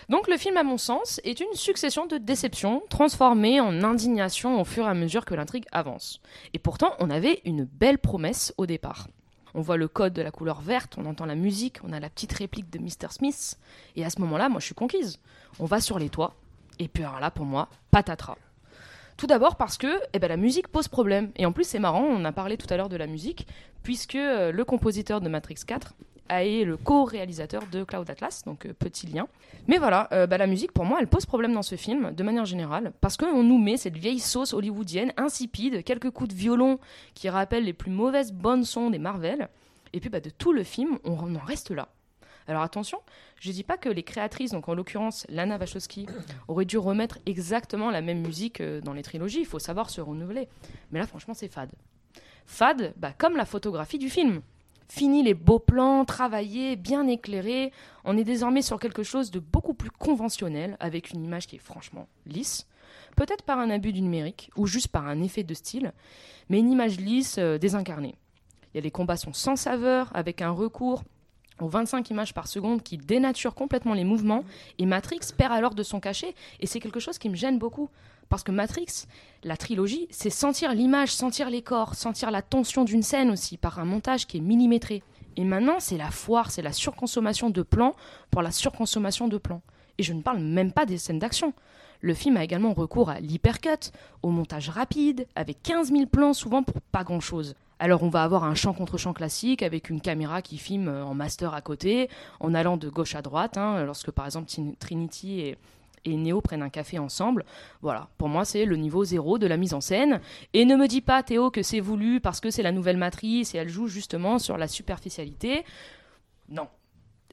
Donc 0.09 0.29
le 0.29 0.37
film, 0.37 0.57
à 0.57 0.63
mon 0.63 0.79
sens, 0.79 1.21
est 1.25 1.41
une 1.41 1.55
succession 1.55 2.07
de 2.07 2.19
déceptions 2.19 2.83
transformées 2.89 3.61
en 3.61 3.83
indignation 3.83 4.61
au 4.61 4.65
fur 4.65 4.87
et 4.87 4.91
à 4.91 4.95
mesure 4.95 5.25
que 5.25 5.35
l'intrigue 5.35 5.67
avance. 5.73 6.21
Et 6.55 6.59
pourtant, 6.59 6.95
on 6.99 7.11
avait 7.11 7.41
une 7.45 7.65
belle 7.65 7.99
promesse 7.99 8.55
au 8.57 8.67
départ. 8.67 9.09
On 9.55 9.63
voit 9.63 9.77
le 9.77 9.89
code 9.89 10.13
de 10.13 10.23
la 10.23 10.31
couleur 10.31 10.61
verte, 10.61 10.97
on 10.97 11.07
entend 11.07 11.27
la 11.27 11.35
musique, 11.35 11.79
on 11.83 11.93
a 11.93 12.01
la 12.01 12.09
petite 12.09 12.33
réplique 12.33 12.71
de 12.71 12.79
Mr. 12.79 13.11
Smith, 13.11 13.59
et 13.97 14.05
à 14.05 14.11
ce 14.11 14.21
moment-là, 14.21 14.49
moi 14.49 14.61
je 14.61 14.67
suis 14.67 14.75
conquise. 14.75 15.19
On 15.59 15.65
va 15.65 15.81
sur 15.81 15.99
les 15.99 16.09
toits, 16.09 16.35
et 16.79 16.89
puis 16.89 17.03
alors 17.03 17.21
là, 17.21 17.31
pour 17.31 17.47
moi, 17.47 17.69
patatras. 17.91 18.37
Tout 19.17 19.27
d'abord 19.27 19.57
parce 19.57 19.77
que 19.77 20.01
eh 20.15 20.19
ben, 20.19 20.29
la 20.29 20.39
musique 20.39 20.69
pose 20.69 20.89
problème. 20.89 21.31
Et 21.37 21.45
en 21.45 21.53
plus, 21.53 21.65
c'est 21.65 21.79
marrant, 21.79 22.05
on 22.05 22.25
a 22.25 22.33
parlé 22.33 22.57
tout 22.57 22.67
à 22.73 22.77
l'heure 22.79 22.89
de 22.89 22.97
la 22.97 23.07
musique, 23.07 23.47
puisque 23.83 24.15
euh, 24.15 24.51
le 24.51 24.65
compositeur 24.65 25.21
de 25.21 25.29
Matrix 25.29 25.57
4 25.67 25.95
été 26.39 26.65
le 26.65 26.77
co-réalisateur 26.77 27.65
de 27.71 27.85
Cloud 27.85 28.09
Atlas, 28.09 28.43
donc 28.45 28.67
euh, 28.67 28.73
petit 28.73 29.07
lien. 29.07 29.27
Mais 29.67 29.79
voilà, 29.79 30.09
euh, 30.13 30.27
bah, 30.27 30.39
la 30.39 30.47
musique, 30.47 30.73
pour 30.73 30.85
moi, 30.85 30.99
elle 31.01 31.07
pose 31.07 31.27
problème 31.27 31.53
dans 31.53 31.63
ce 31.63 31.77
film, 31.77 32.13
de 32.13 32.23
manière 32.23 32.45
générale, 32.45 32.93
parce 33.01 33.17
qu'on 33.17 33.43
nous 33.43 33.59
met 33.59 33.77
cette 33.77 33.97
vieille 33.97 34.21
sauce 34.21 34.55
hollywoodienne, 34.55 35.13
insipide, 35.17 35.85
quelques 35.85 36.11
coups 36.11 36.31
de 36.31 36.35
violon 36.35 36.79
qui 37.15 37.29
rappellent 37.29 37.65
les 37.65 37.73
plus 37.73 37.91
mauvaises 37.91 38.33
bonnes 38.33 38.65
sons 38.65 38.91
des 38.91 38.99
Marvel, 38.99 39.49
et 39.93 40.01
puis 40.01 40.09
bah, 40.09 40.21
de 40.21 40.31
tout 40.31 40.53
le 40.53 40.63
film, 40.63 40.99
on 41.05 41.35
en 41.35 41.45
reste 41.45 41.71
là. 41.71 41.89
Alors 42.51 42.63
attention, 42.63 42.99
je 43.39 43.53
dis 43.53 43.63
pas 43.63 43.77
que 43.77 43.89
les 43.89 44.03
créatrices, 44.03 44.51
donc 44.51 44.69
en 44.69 44.75
l'occurrence 44.75 45.25
Lana 45.29 45.57
Wachowski, 45.57 46.07
auraient 46.49 46.65
dû 46.65 46.79
remettre 46.79 47.19
exactement 47.27 47.91
la 47.91 48.01
même 48.01 48.21
musique 48.21 48.61
euh, 48.61 48.81
dans 48.81 48.93
les 48.93 49.03
trilogies. 49.03 49.41
Il 49.41 49.47
faut 49.47 49.61
savoir 49.61 49.89
se 49.89 50.01
renouveler. 50.01 50.49
Mais 50.91 50.99
là, 50.99 51.07
franchement, 51.07 51.35
c'est 51.35 51.49
fade. 51.49 51.71
Fade, 52.47 52.93
bah, 52.97 53.13
comme 53.17 53.37
la 53.37 53.45
photographie 53.45 53.99
du 53.99 54.11
film. 54.11 54.43
Fini 54.91 55.23
les 55.23 55.35
beaux 55.35 55.61
plans, 55.61 56.05
travaillés, 56.05 56.75
bien 56.75 57.07
éclairés. 57.07 57.71
On 58.05 58.17
est 58.17 58.25
désormais 58.25 58.61
sur 58.61 58.81
quelque 58.81 59.05
chose 59.05 59.31
de 59.31 59.39
beaucoup 59.39 59.73
plus 59.73 59.89
conventionnel, 59.89 60.77
avec 60.81 61.13
une 61.13 61.23
image 61.23 61.47
qui 61.47 61.55
est 61.55 61.61
franchement 61.61 62.09
lisse. 62.27 62.67
Peut-être 63.15 63.45
par 63.45 63.61
un 63.61 63.71
abus 63.71 63.93
du 63.93 64.03
numérique, 64.03 64.51
ou 64.57 64.67
juste 64.67 64.89
par 64.89 65.07
un 65.07 65.23
effet 65.23 65.45
de 65.45 65.55
style, 65.55 65.93
mais 66.49 66.59
une 66.59 66.73
image 66.73 66.99
lisse, 66.99 67.37
euh, 67.39 67.57
désincarnée. 67.57 68.17
Il 68.75 68.79
y 68.79 68.81
a 68.81 68.83
les 68.83 68.91
combats 68.91 69.17
sont 69.17 69.33
sans 69.33 69.55
saveur, 69.55 70.11
avec 70.13 70.43
un 70.43 70.51
recours 70.51 71.05
aux 71.61 71.69
25 71.69 72.11
images 72.11 72.35
par 72.35 72.49
seconde 72.49 72.83
qui 72.83 72.97
dénature 72.99 73.55
complètement 73.55 73.95
les 73.95 74.05
mouvements 74.05 74.45
et 74.79 74.87
Matrix 74.87 75.21
perd 75.37 75.53
alors 75.53 75.77
de 75.77 75.85
son 75.85 76.01
cachet 76.01 76.35
et 76.59 76.67
c'est 76.67 76.81
quelque 76.81 77.01
chose 77.01 77.19
qui 77.19 77.29
me 77.29 77.37
gêne 77.37 77.59
beaucoup 77.59 77.91
parce 78.31 78.45
que 78.45 78.53
Matrix, 78.53 79.07
la 79.43 79.57
trilogie, 79.57 80.07
c'est 80.11 80.31
sentir 80.31 80.73
l'image, 80.73 81.13
sentir 81.13 81.51
les 81.51 81.63
corps, 81.63 81.97
sentir 81.97 82.31
la 82.31 82.43
tension 82.43 82.85
d'une 82.85 83.03
scène 83.03 83.31
aussi 83.31 83.59
par 83.59 83.79
un 83.81 83.85
montage 83.85 84.27
qui 84.27 84.39
est 84.39 84.41
millimétré. 84.41 85.03
Et 85.37 85.45
maintenant, 85.45 85.81
c'est 85.81 85.99
la 85.99 86.11
foire, 86.11 86.51
c'est 86.51 86.63
la 86.63 86.73
surconsommation 86.73 87.51
de 87.51 87.63
plans 87.63 87.95
pour 88.31 88.41
la 88.41 88.53
surconsommation 88.53 89.27
de 89.27 89.37
plans. 89.37 89.63
Et 89.99 90.05
je 90.05 90.13
ne 90.13 90.23
parle 90.23 90.39
même 90.39 90.73
pas 90.73 90.87
des 90.87 90.97
scènes 90.97 91.19
d'action. 91.19 91.53
Le 92.01 92.15
film 92.15 92.37
a 92.37 92.45
également 92.45 92.73
recours 92.73 93.11
à 93.11 93.21
l'hypercut, 93.21 93.91
au 94.23 94.31
montage 94.31 94.71
rapide, 94.71 95.27
avec 95.35 95.63
15 95.63 95.91
000 95.91 96.07
plans 96.07 96.33
souvent 96.33 96.63
pour 96.63 96.81
pas 96.81 97.03
grand-chose. 97.05 97.57
Alors 97.81 98.03
on 98.05 98.11
va 98.11 98.23
avoir 98.23 98.45
un 98.45 98.55
champ 98.55 98.75
contre 98.75 98.97
champ 98.97 99.13
classique 99.13 99.63
avec 99.63 99.91
une 99.91 100.01
caméra 100.01 100.41
qui 100.41 100.57
filme 100.57 100.89
en 100.89 101.15
master 101.15 101.53
à 101.53 101.63
côté, 101.63 102.09
en 102.39 102.55
allant 102.55 102.77
de 102.77 102.89
gauche 102.89 103.15
à 103.15 103.23
droite, 103.23 103.57
hein, 103.57 103.85
lorsque 103.85 104.11
par 104.11 104.27
exemple 104.27 104.51
Trinity 104.79 105.41
et, 105.41 105.59
et 106.05 106.17
Neo 106.17 106.41
prennent 106.41 106.63
un 106.63 106.71
café 106.71 106.99
ensemble. 106.99 107.45
Voilà, 107.83 108.09
pour 108.19 108.29
moi 108.29 108.45
c'est 108.45 108.65
le 108.65 108.77
niveau 108.77 109.05
zéro 109.05 109.39
de 109.39 109.47
la 109.47 109.57
mise 109.57 109.75
en 109.75 109.81
scène. 109.81 110.21
Et 110.53 110.65
ne 110.65 110.77
me 110.77 110.89
dis 110.89 111.01
pas 111.01 111.23
Théo 111.23 111.51
que 111.51 111.63
c'est 111.63 111.81
voulu 111.81 112.21
parce 112.21 112.41
que 112.41 112.51
c'est 112.51 112.63
la 112.63 112.73
nouvelle 112.73 112.97
matrice 112.97 113.55
et 113.55 113.59
elle 113.59 113.69
joue 113.69 113.87
justement 113.87 114.39
sur 114.39 114.57
la 114.57 114.69
superficialité. 114.69 115.65
Non. 116.49 116.69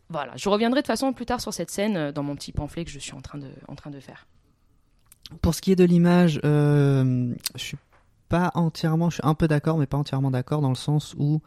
Voilà, 0.09 0.34
je 0.38 0.47
reviendrai 0.47 0.82
de 0.82 0.88
façon 0.88 1.11
plus 1.11 1.26
tard 1.26 1.41
sur 1.41 1.53
cette 1.53 1.70
scène 1.70 1.97
euh, 1.97 2.11
dans 2.13 2.24
mon 2.24 2.36
petit 2.36 2.53
pamphlet 2.53 2.86
que 2.86 2.91
je 2.91 2.99
suis 2.99 3.13
en 3.13 3.22
train 3.22 3.38
de, 3.38 3.49
en 3.68 3.76
train 3.76 3.89
de 3.89 3.99
faire. 3.99 4.26
Pour 5.41 5.53
ce 5.53 5.61
qui 5.61 5.74
est 5.74 5.76
de 5.76 5.84
l'image, 5.84 6.39
euh, 6.45 7.34
je 7.55 7.61
suis 7.61 7.78
pas 8.30 8.51
entièrement, 8.55 9.09
je 9.09 9.15
suis 9.15 9.26
un 9.26 9.34
peu 9.34 9.47
d'accord, 9.47 9.78
mais 9.78 9.86
pas 9.86 9.97
entièrement 9.97 10.32
d'accord 10.32 10.61
dans 10.61 10.70
le 10.70 10.76
sens 10.76 11.13
où 11.18 11.41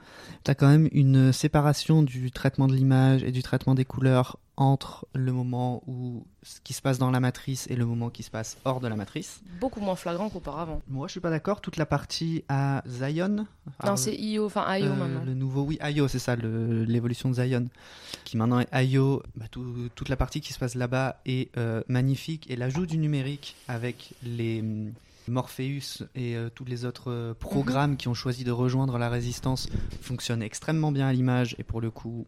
tu 0.45 0.51
as 0.51 0.55
quand 0.55 0.69
même 0.69 0.89
une 0.93 1.33
séparation 1.33 2.03
du 2.03 2.31
traitement 2.31 2.69
de 2.69 2.75
l'image 2.75 3.23
et 3.23 3.33
du 3.33 3.43
traitement 3.43 3.75
des 3.75 3.85
couleurs 3.85 4.39
entre 4.61 5.07
le 5.15 5.33
moment 5.33 5.83
où 5.87 6.27
ce 6.43 6.61
qui 6.61 6.75
se 6.75 6.83
passe 6.83 6.99
dans 6.99 7.11
la 7.11 7.19
matrice 7.19 7.67
et 7.71 7.77
le 7.77 7.87
moment 7.87 8.11
qui 8.11 8.23
se 8.23 8.31
passe 8.31 8.59
hors 8.67 8.79
de 8.81 8.89
la 8.89 8.95
matrice. 8.95 9.41
Beaucoup 9.59 9.81
moins 9.81 9.97
flagrant 9.97 10.29
qu'auparavant. 10.29 10.83
Moi, 10.87 11.07
je 11.09 11.13
suis 11.13 11.21
pas 11.21 11.31
d'accord. 11.31 11.63
Toute 11.63 11.79
la 11.79 11.87
partie 11.87 12.45
à 12.51 12.83
Zion. 12.87 13.47
Non, 13.85 13.97
c'est 13.97 14.15
Io, 14.15 14.45
enfin 14.45 14.77
Io 14.77 14.85
euh, 14.87 14.95
maintenant. 14.95 15.25
Le 15.25 15.33
nouveau, 15.33 15.63
oui, 15.63 15.79
Io, 15.95 16.09
c'est 16.09 16.19
ça, 16.19 16.37
l'évolution 16.37 17.31
de 17.31 17.35
Zion, 17.35 17.69
qui 18.25 18.37
maintenant 18.37 18.61
est 18.61 18.87
Io. 18.87 19.23
Bah, 19.35 19.47
tout- 19.51 19.89
toute 19.95 20.11
la 20.11 20.17
partie 20.17 20.43
qui 20.43 20.53
se 20.53 20.59
passe 20.59 20.75
là-bas 20.75 21.17
est 21.25 21.57
euh, 21.57 21.83
magnifique 21.89 22.51
et 22.51 22.57
l'ajout 22.57 22.85
du 22.85 22.99
numérique 22.99 23.57
avec 23.67 24.13
les 24.23 24.61
hum, 24.61 24.93
Morpheus 25.29 26.05
et 26.15 26.37
euh, 26.37 26.51
tous 26.55 26.67
les 26.67 26.85
autres 26.85 27.11
euh, 27.11 27.33
programmes 27.35 27.97
qui 27.97 28.09
ont 28.09 28.15
choisi 28.15 28.45
de 28.45 28.51
rejoindre 28.51 28.99
la 28.99 29.09
résistance 29.09 29.69
fonctionne 30.03 30.43
extrêmement 30.43 30.93
bien 30.93 31.07
à 31.07 31.13
l'image 31.15 31.57
et 31.59 31.63
pour 31.63 31.81
le 31.81 31.91
coup 31.91 32.27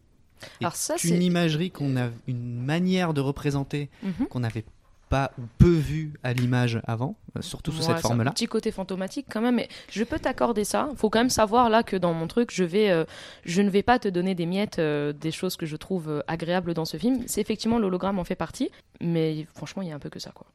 Alors 0.61 0.75
ça, 0.75 0.93
une 0.95 0.99
c'est- 0.99 1.19
imagerie 1.19 1.71
qu'on 1.71 1.97
a 1.97 2.09
une 2.27 2.63
manière 2.63 3.13
de 3.13 3.21
représenter 3.21 3.89
Mhm. 4.03 4.27
qu'on 4.29 4.39
n'avait 4.39 4.65
pas 5.09 5.31
ou 5.37 5.43
peu 5.59 5.69
vu 5.71 6.13
à 6.23 6.33
l'image 6.33 6.81
avant, 6.87 7.15
euh, 7.37 7.41
surtout 7.43 7.71
sous 7.71 7.83
cette 7.83 7.91
c'est 7.91 7.93
un 7.97 7.97
forme-là. 7.99 8.31
petit 8.31 8.47
côté 8.47 8.71
fantomatique 8.71 9.27
quand 9.29 9.41
même, 9.41 9.55
mais 9.55 9.67
je 9.91 10.03
peux 10.03 10.17
t'accorder 10.17 10.63
ça. 10.63 10.89
Faut 10.95 11.11
quand 11.11 11.19
même 11.19 11.29
savoir 11.29 11.69
là 11.69 11.83
que 11.83 11.95
dans 11.95 12.13
mon 12.13 12.25
truc, 12.25 12.49
je 12.51 12.63
vais, 12.63 12.89
euh, 12.89 13.05
je 13.45 13.61
ne 13.61 13.69
vais 13.69 13.83
pas 13.83 13.99
te 13.99 14.07
donner 14.07 14.33
des 14.33 14.47
miettes 14.47 14.79
euh, 14.79 15.13
des 15.13 15.29
choses 15.29 15.55
que 15.55 15.67
je 15.67 15.75
trouve 15.75 16.09
euh, 16.09 16.21
agréables 16.27 16.73
dans 16.73 16.85
ce 16.85 16.97
film. 16.97 17.21
C'est 17.27 17.41
effectivement 17.41 17.77
l'hologramme 17.77 18.17
en 18.17 18.23
fait 18.23 18.35
partie, 18.35 18.71
mais 19.01 19.45
franchement, 19.53 19.83
il 19.83 19.89
y 19.89 19.91
a 19.91 19.95
un 19.95 19.99
peu 19.99 20.09
que 20.09 20.19
ça 20.19 20.31
quoi. 20.31 20.47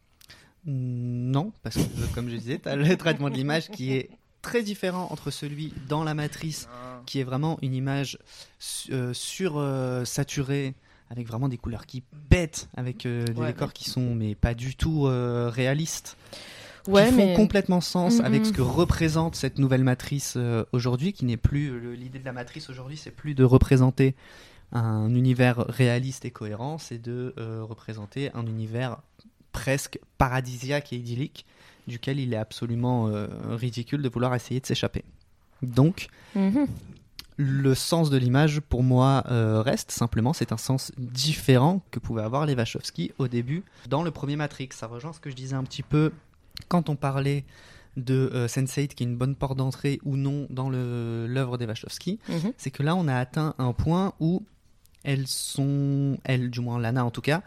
Non, 0.66 1.52
parce 1.62 1.76
que 1.76 2.14
comme 2.14 2.28
je 2.28 2.36
disais, 2.36 2.58
tu 2.58 2.68
as 2.68 2.74
le 2.76 2.96
traitement 2.96 3.30
de 3.30 3.34
l'image 3.36 3.70
qui 3.70 3.92
est 3.94 4.10
très 4.42 4.62
différent 4.62 5.08
entre 5.10 5.30
celui 5.30 5.72
dans 5.88 6.04
la 6.04 6.14
matrice, 6.14 6.68
qui 7.06 7.20
est 7.20 7.24
vraiment 7.24 7.58
une 7.62 7.74
image 7.74 8.18
euh, 8.90 9.12
sur 9.12 9.54
euh, 9.56 10.04
saturée 10.04 10.74
avec 11.10 11.26
vraiment 11.26 11.48
des 11.48 11.56
couleurs 11.56 11.86
qui 11.86 12.02
pètent, 12.28 12.68
avec 12.76 13.06
euh, 13.06 13.24
des 13.24 13.40
Ouais, 13.40 13.46
décors 13.48 13.72
qui 13.72 13.88
sont 13.88 14.14
mais 14.14 14.34
pas 14.34 14.54
du 14.54 14.76
tout 14.76 15.06
euh, 15.06 15.50
réalistes, 15.52 16.16
Ouais, 16.86 17.06
qui 17.08 17.12
font 17.14 17.26
mais 17.26 17.34
complètement 17.34 17.80
sens 17.80 18.18
Mm, 18.18 18.24
avec 18.24 18.46
ce 18.46 18.52
que 18.52 18.62
représente 18.62 19.34
cette 19.36 19.58
nouvelle 19.58 19.84
matrice 19.84 20.38
aujourd'hui, 20.72 21.12
qui 21.12 21.24
n'est 21.26 21.36
plus 21.36 21.94
l'idée 21.96 22.18
de 22.18 22.24
la 22.24 22.32
matrice 22.32 22.70
aujourd'hui, 22.70 22.96
c'est 22.96 23.10
plus 23.10 23.34
de 23.34 23.44
représenter 23.44 24.14
un 24.72 25.14
univers 25.14 25.64
réaliste 25.68 26.24
et 26.24 26.30
cohérent, 26.30 26.78
c'est 26.78 27.00
de 27.00 27.34
représenter 27.62 28.30
un 28.34 28.46
univers 28.46 28.98
presque 29.52 29.98
paradisiaque 30.18 30.92
et 30.92 30.96
idyllique, 30.96 31.44
duquel 31.88 32.20
il 32.20 32.32
est 32.32 32.36
absolument 32.36 33.08
euh, 33.08 33.26
ridicule 33.50 34.02
de 34.02 34.08
vouloir 34.08 34.34
essayer 34.34 34.60
de 34.60 34.66
s'échapper. 34.66 35.04
Donc, 35.62 36.08
Mhm. 36.36 36.66
le 37.36 37.74
sens 37.74 38.10
de 38.10 38.16
l'image, 38.16 38.60
pour 38.60 38.82
moi, 38.82 39.24
euh, 39.30 39.60
reste 39.62 39.90
simplement, 39.90 40.32
c'est 40.32 40.52
un 40.52 40.56
sens 40.56 40.92
différent 40.98 41.82
que 41.90 41.98
pouvaient 41.98 42.22
avoir 42.22 42.46
les 42.46 42.54
Wachowski 42.54 43.12
au 43.18 43.26
début 43.28 43.64
dans 43.88 44.02
le 44.02 44.10
premier 44.10 44.36
Matrix. 44.36 44.68
Ça 44.72 44.86
rejoint 44.86 45.12
ce 45.12 45.20
que 45.20 45.30
je 45.30 45.34
disais 45.36 45.54
un 45.56 45.64
petit 45.64 45.82
peu 45.82 46.12
quand 46.68 46.88
on 46.88 46.96
parlait 46.96 47.44
de 47.96 48.30
euh, 48.34 48.46
Sense8, 48.46 48.88
qui 48.94 49.02
est 49.02 49.06
une 49.06 49.16
bonne 49.16 49.34
porte 49.34 49.56
d'entrée 49.56 49.98
ou 50.04 50.16
non 50.16 50.46
dans 50.50 50.70
l'œuvre 50.70 51.58
des 51.58 51.66
Wachowski. 51.66 52.18
Mhm. 52.28 52.52
C'est 52.56 52.70
que 52.70 52.82
là, 52.84 52.94
on 52.94 53.08
a 53.08 53.16
atteint 53.16 53.54
un 53.58 53.72
point 53.72 54.12
où 54.20 54.44
elles 55.04 55.26
sont, 55.26 56.18
elles, 56.24 56.50
du 56.50 56.60
moins 56.60 56.78
Lana 56.78 57.04
en 57.04 57.10
tout 57.10 57.20
cas, 57.22 57.42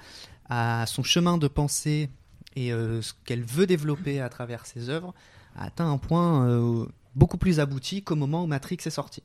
à 0.50 0.86
son 0.88 1.04
chemin 1.04 1.38
de 1.38 1.48
pensée 1.48 2.10
et 2.56 2.72
euh, 2.74 3.02
ce 3.02 3.14
qu'elle 3.26 3.44
veut 3.44 3.66
développer 3.68 4.20
à 4.22 4.30
travers 4.30 4.66
ses 4.66 4.90
œuvres, 4.90 5.14
a 5.56 5.66
atteint 5.66 5.90
un 5.92 5.98
point 5.98 6.48
euh, 6.48 6.86
beaucoup 7.16 7.38
plus 7.38 7.60
abouti 7.60 8.04
qu'au 8.04 8.16
moment 8.16 8.44
où 8.44 8.48
Matrix 8.48 8.78
est 8.86 8.90
sorti. 8.90 9.24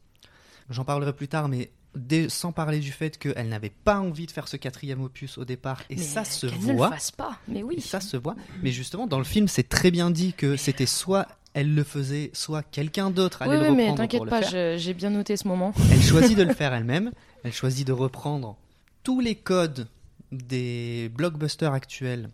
J'en 0.71 0.85
parlerai 0.85 1.13
plus 1.13 1.29
tard, 1.29 1.49
mais 1.49 1.71
dès- 1.95 2.29
sans 2.29 2.51
parler 2.53 2.81
du 2.81 2.91
fait 2.93 3.19
qu'elle 3.19 3.49
n'avait 3.49 3.71
pas 3.85 4.01
envie 4.01 4.27
de 4.27 4.31
faire 4.33 4.49
ce 4.49 4.57
quatrième 4.57 5.01
opus 5.01 5.39
au 5.39 5.45
départ, 5.45 5.83
et 5.91 5.97
Mais 5.97 6.03
ça 6.03 6.25
se 6.25 6.47
qu'elle 6.47 6.61
ne 6.61 6.67
le 6.69 6.75
voit. 6.75 6.91
fasse 6.91 7.11
pas, 7.13 7.39
mais 7.49 7.63
oui. 7.63 7.81
Ça 7.81 8.01
se 8.01 8.17
voit. 8.17 8.35
Mais 8.63 8.73
justement, 8.73 9.07
dans 9.07 9.19
le 9.19 9.25
film, 9.25 9.47
c'est 9.49 9.69
très 9.69 9.91
bien 9.91 10.11
dit 10.11 10.33
que 10.33 10.57
c'était 10.57 10.87
soit 10.87 11.27
elle 11.55 11.75
le 11.75 11.85
faisait, 11.85 12.31
soit 12.35 12.63
quelqu'un 12.63 13.11
d'autre 13.11 13.41
allait 13.43 13.53
Oui, 13.53 13.57
le 13.57 13.63
oui, 13.63 13.69
reprendre 13.71 13.91
mais 13.93 13.97
t'inquiète 13.97 14.29
pas, 14.29 14.77
j'ai 14.77 14.93
bien 14.93 15.09
noté 15.11 15.37
ce 15.39 15.49
moment. 15.49 15.73
Elle 15.91 16.03
choisit 16.03 16.37
de 16.37 16.43
le 16.43 16.53
faire 16.55 16.75
elle-même. 16.75 17.13
Elle 17.45 17.53
choisit 17.53 17.87
de 17.87 17.93
reprendre 17.93 18.57
tous 19.05 19.21
les 19.21 19.37
codes 19.37 19.89
des 20.33 21.11
blockbusters 21.15 21.73
actuels 21.73 22.29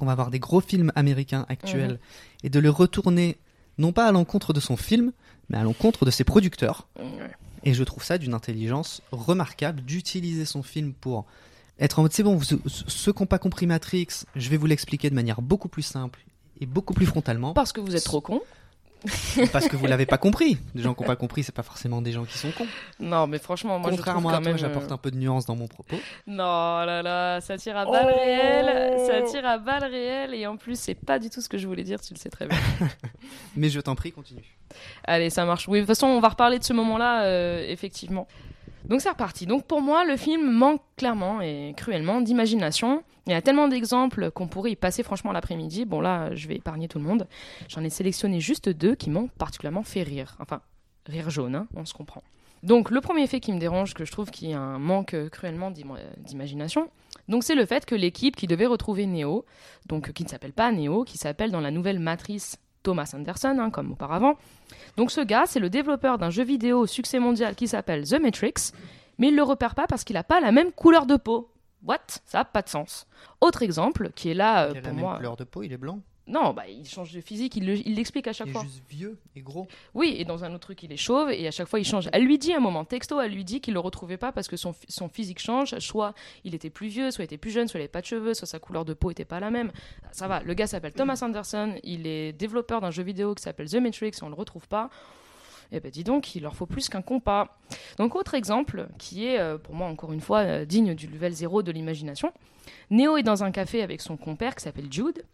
on 0.00 0.06
va 0.06 0.12
avoir 0.12 0.30
des 0.30 0.38
gros 0.38 0.60
films 0.60 0.92
américains 0.94 1.46
actuels 1.48 1.92
Mhm. 1.92 1.98
et 2.44 2.50
de 2.50 2.58
le 2.60 2.70
retourner 2.70 3.36
non 3.78 3.92
pas 3.92 4.06
à 4.06 4.12
l'encontre 4.12 4.52
de 4.52 4.60
son 4.60 4.76
film, 4.76 5.12
mais 5.48 5.58
à 5.58 5.62
l'encontre 5.62 6.04
de 6.04 6.10
ses 6.10 6.24
producteurs. 6.24 6.88
Et 7.64 7.74
je 7.74 7.82
trouve 7.84 8.04
ça 8.04 8.16
d'une 8.18 8.32
intelligence 8.34 9.02
remarquable 9.12 9.82
d'utiliser 9.82 10.44
son 10.44 10.62
film 10.62 10.92
pour 10.92 11.24
être 11.78 11.98
en 11.98 12.02
mode 12.02 12.12
c'est 12.12 12.22
bon, 12.22 12.36
vous- 12.36 12.44
ceux 12.66 13.12
qui 13.12 13.22
n'ont 13.22 13.26
pas 13.26 13.38
compris 13.38 13.66
Matrix, 13.66 14.08
je 14.34 14.48
vais 14.48 14.56
vous 14.56 14.66
l'expliquer 14.66 15.10
de 15.10 15.14
manière 15.14 15.42
beaucoup 15.42 15.68
plus 15.68 15.82
simple 15.82 16.24
et 16.60 16.66
beaucoup 16.66 16.94
plus 16.94 17.04
frontalement 17.06 17.52
Parce 17.52 17.72
que 17.72 17.80
vous 17.80 17.94
êtes 17.94 18.04
trop 18.04 18.20
con. 18.22 18.40
parce 19.52 19.68
que 19.68 19.76
vous 19.76 19.86
l'avez 19.86 20.06
pas 20.06 20.18
compris. 20.18 20.58
Des 20.74 20.82
gens 20.82 20.94
qui 20.94 21.02
n'ont 21.02 21.06
pas 21.06 21.16
compris, 21.16 21.42
c'est 21.42 21.54
pas 21.54 21.62
forcément 21.62 22.02
des 22.02 22.12
gens 22.12 22.24
qui 22.24 22.36
sont 22.38 22.50
cons. 22.50 22.66
Non, 23.00 23.26
mais 23.26 23.38
franchement, 23.38 23.78
moi 23.78 23.90
je 23.92 24.02
quand 24.02 24.18
à 24.18 24.20
toi, 24.20 24.40
même. 24.40 24.58
j'apporte 24.58 24.90
euh, 24.90 24.94
un 24.94 24.98
peu 24.98 25.10
de 25.10 25.16
nuance 25.16 25.46
dans 25.46 25.56
mon 25.56 25.68
propos. 25.68 25.96
Non, 26.26 26.84
là 26.84 27.02
là, 27.02 27.40
ça 27.40 27.56
tire 27.56 27.76
à 27.76 27.84
balles 27.84 28.12
Oh 28.12 28.18
réelles, 28.18 29.06
ça 29.06 29.22
tire 29.22 29.46
à 29.46 29.58
balles 29.58 29.84
réelles, 29.84 30.34
et 30.34 30.46
en 30.46 30.56
plus, 30.56 30.78
c'est 30.78 30.94
pas 30.94 31.18
du 31.18 31.30
tout 31.30 31.40
ce 31.40 31.48
que 31.48 31.58
je 31.58 31.66
voulais 31.66 31.84
dire, 31.84 32.00
tu 32.00 32.14
le 32.14 32.18
sais 32.18 32.30
très 32.30 32.46
bien. 32.46 32.58
Mais 33.56 33.68
je 33.68 33.80
t'en 33.80 33.94
prie, 33.94 34.12
continue. 34.12 34.56
Allez, 35.04 35.30
ça 35.30 35.44
marche. 35.44 35.68
Oui, 35.68 35.78
de 35.78 35.82
toute 35.84 35.88
façon, 35.88 36.06
on 36.06 36.20
va 36.20 36.28
reparler 36.28 36.58
de 36.58 36.64
ce 36.64 36.72
moment-là, 36.72 37.22
euh, 37.24 37.64
effectivement. 37.68 38.26
Donc 38.88 39.00
c'est 39.00 39.10
reparti. 39.10 39.46
Donc 39.46 39.66
pour 39.66 39.80
moi, 39.80 40.04
le 40.04 40.16
film 40.16 40.50
manque 40.50 40.80
clairement 40.96 41.40
et 41.40 41.74
cruellement 41.76 42.20
d'imagination. 42.20 43.02
Il 43.26 43.32
y 43.32 43.34
a 43.34 43.42
tellement 43.42 43.66
d'exemples 43.66 44.30
qu'on 44.30 44.46
pourrait 44.46 44.70
y 44.72 44.76
passer 44.76 45.02
franchement 45.02 45.32
l'après-midi. 45.32 45.84
Bon 45.84 46.00
là, 46.00 46.34
je 46.34 46.46
vais 46.46 46.56
épargner 46.56 46.86
tout 46.86 46.98
le 46.98 47.04
monde. 47.04 47.26
J'en 47.68 47.82
ai 47.82 47.90
sélectionné 47.90 48.40
juste 48.40 48.68
deux 48.68 48.94
qui 48.94 49.10
m'ont 49.10 49.28
particulièrement 49.38 49.82
fait 49.82 50.04
rire. 50.04 50.36
Enfin, 50.38 50.60
rire 51.06 51.28
jaune, 51.30 51.56
hein, 51.56 51.66
on 51.74 51.84
se 51.84 51.94
comprend. 51.94 52.22
Donc 52.62 52.90
le 52.90 53.00
premier 53.00 53.26
fait 53.26 53.40
qui 53.40 53.52
me 53.52 53.58
dérange, 53.58 53.94
que 53.94 54.04
je 54.04 54.12
trouve 54.12 54.30
qu'il 54.30 54.48
y 54.50 54.54
a 54.54 54.60
un 54.60 54.78
manque 54.78 55.14
cruellement 55.30 55.70
d'im- 55.70 55.98
d'imagination, 56.18 56.88
donc 57.28 57.44
c'est 57.44 57.54
le 57.54 57.66
fait 57.66 57.84
que 57.84 57.94
l'équipe 57.94 58.34
qui 58.34 58.46
devait 58.46 58.66
retrouver 58.66 59.06
Neo, 59.06 59.44
donc 59.86 60.12
qui 60.12 60.24
ne 60.24 60.28
s'appelle 60.28 60.52
pas 60.52 60.72
Neo, 60.72 61.04
qui 61.04 61.18
s'appelle 61.18 61.50
dans 61.50 61.60
la 61.60 61.70
nouvelle 61.70 61.98
matrice 62.00 62.56
Thomas 62.86 63.12
Anderson, 63.16 63.58
hein, 63.58 63.70
comme 63.70 63.90
auparavant. 63.90 64.36
Donc 64.96 65.10
ce 65.10 65.20
gars, 65.20 65.44
c'est 65.46 65.58
le 65.58 65.68
développeur 65.68 66.18
d'un 66.18 66.30
jeu 66.30 66.44
vidéo 66.44 66.78
au 66.78 66.86
succès 66.86 67.18
mondial 67.18 67.56
qui 67.56 67.66
s'appelle 67.66 68.08
The 68.08 68.20
Matrix, 68.20 68.70
mais 69.18 69.28
il 69.28 69.34
le 69.34 69.42
repère 69.42 69.74
pas 69.74 69.88
parce 69.88 70.04
qu'il 70.04 70.14
n'a 70.14 70.22
pas 70.22 70.38
la 70.38 70.52
même 70.52 70.70
couleur 70.70 71.04
de 71.04 71.16
peau. 71.16 71.50
What? 71.84 71.98
Ça 72.24 72.38
n'a 72.38 72.44
pas 72.44 72.62
de 72.62 72.68
sens. 72.68 73.08
Autre 73.40 73.64
exemple, 73.64 74.10
qui 74.14 74.30
est 74.30 74.34
là 74.34 74.66
euh, 74.66 74.70
il 74.72 74.78
a 74.78 74.80
pour 74.80 74.86
la 74.86 74.92
même 74.92 75.04
moi. 75.04 75.16
couleur 75.16 75.36
de 75.36 75.42
peau, 75.42 75.64
il 75.64 75.72
est 75.72 75.76
blanc? 75.76 75.98
Non, 76.28 76.52
bah, 76.52 76.64
il 76.68 76.84
change 76.88 77.12
de 77.12 77.20
physique, 77.20 77.54
il 77.54 77.66
le- 77.66 77.76
il 77.86 77.94
l'explique 77.94 78.26
à 78.26 78.32
chaque 78.32 78.48
Il 78.48 78.50
est 78.50 78.52
fois. 78.54 78.62
juste 78.64 78.82
vieux 78.88 79.16
et 79.36 79.42
gros. 79.42 79.68
Oui, 79.94 80.16
et 80.18 80.24
dans 80.24 80.42
un 80.42 80.48
autre 80.50 80.60
truc, 80.64 80.82
il 80.82 80.92
est 80.92 80.96
chauve, 80.96 81.30
et 81.30 81.46
à 81.46 81.52
chaque 81.52 81.68
fois, 81.68 81.78
il 81.78 81.84
change. 81.84 82.08
Elle 82.12 82.24
lui 82.24 82.36
dit 82.36 82.52
un 82.52 82.58
moment, 82.58 82.84
texto, 82.84 83.20
elle 83.20 83.30
lui 83.32 83.44
dit 83.44 83.60
qu'il 83.60 83.74
le 83.74 83.80
retrouvait 83.80 84.16
pas 84.16 84.32
parce 84.32 84.48
que 84.48 84.56
son, 84.56 84.74
son 84.88 85.08
physique 85.08 85.38
change. 85.38 85.78
Soit 85.78 86.14
il 86.42 86.54
était 86.56 86.68
plus 86.70 86.88
vieux, 86.88 87.12
soit 87.12 87.22
il 87.22 87.26
était 87.26 87.38
plus 87.38 87.52
jeune, 87.52 87.68
soit 87.68 87.78
il 87.78 87.82
avait 87.82 87.88
pas 87.88 88.00
de 88.00 88.06
cheveux, 88.06 88.34
soit 88.34 88.48
sa 88.48 88.58
couleur 88.58 88.84
de 88.84 88.92
peau 88.92 89.12
était 89.12 89.24
pas 89.24 89.38
la 89.38 89.52
même. 89.52 89.70
Ça 90.10 90.26
va, 90.26 90.42
le 90.42 90.52
gars 90.54 90.66
s'appelle 90.66 90.92
Thomas 90.94 91.20
Anderson, 91.22 91.76
il 91.84 92.08
est 92.08 92.32
développeur 92.32 92.80
d'un 92.80 92.90
jeu 92.90 93.04
vidéo 93.04 93.34
qui 93.36 93.42
s'appelle 93.44 93.70
The 93.70 93.76
Matrix, 93.76 94.08
et 94.20 94.22
on 94.24 94.28
le 94.28 94.34
retrouve 94.34 94.66
pas. 94.66 94.90
Eh 95.72 95.78
ben 95.80 95.90
dis 95.90 96.04
donc, 96.04 96.34
il 96.34 96.42
leur 96.42 96.54
faut 96.56 96.66
plus 96.66 96.88
qu'un 96.88 97.02
compas. 97.02 97.56
Donc 97.98 98.14
autre 98.16 98.34
exemple, 98.34 98.88
qui 98.98 99.26
est 99.26 99.38
euh, 99.38 99.58
pour 99.58 99.74
moi 99.74 99.86
encore 99.88 100.12
une 100.12 100.20
fois 100.20 100.38
euh, 100.40 100.64
digne 100.64 100.94
du 100.94 101.06
level 101.06 101.32
0 101.32 101.62
de 101.62 101.70
l'imagination. 101.72 102.32
Neo 102.90 103.16
est 103.16 103.22
dans 103.24 103.42
un 103.44 103.50
café 103.52 103.82
avec 103.82 104.00
son 104.00 104.16
compère 104.16 104.54
qui 104.56 104.62
s'appelle 104.64 104.92
Jude. 104.92 105.24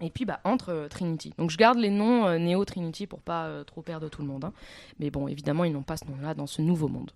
Et 0.00 0.10
puis 0.10 0.24
bah 0.24 0.40
entre 0.44 0.70
euh, 0.70 0.88
Trinity. 0.88 1.32
Donc 1.38 1.50
je 1.50 1.56
garde 1.56 1.78
les 1.78 1.90
noms 1.90 2.26
euh, 2.26 2.38
Neo 2.38 2.64
Trinity 2.64 3.06
pour 3.06 3.20
pas 3.20 3.44
euh, 3.46 3.64
trop 3.64 3.80
perdre 3.82 4.08
tout 4.08 4.22
le 4.22 4.28
monde. 4.28 4.44
hein. 4.44 4.52
Mais 4.98 5.10
bon, 5.10 5.28
évidemment, 5.28 5.64
ils 5.64 5.72
n'ont 5.72 5.82
pas 5.82 5.96
ce 5.96 6.04
nom-là 6.06 6.34
dans 6.34 6.46
ce 6.48 6.62
nouveau 6.62 6.88
monde. 6.88 7.12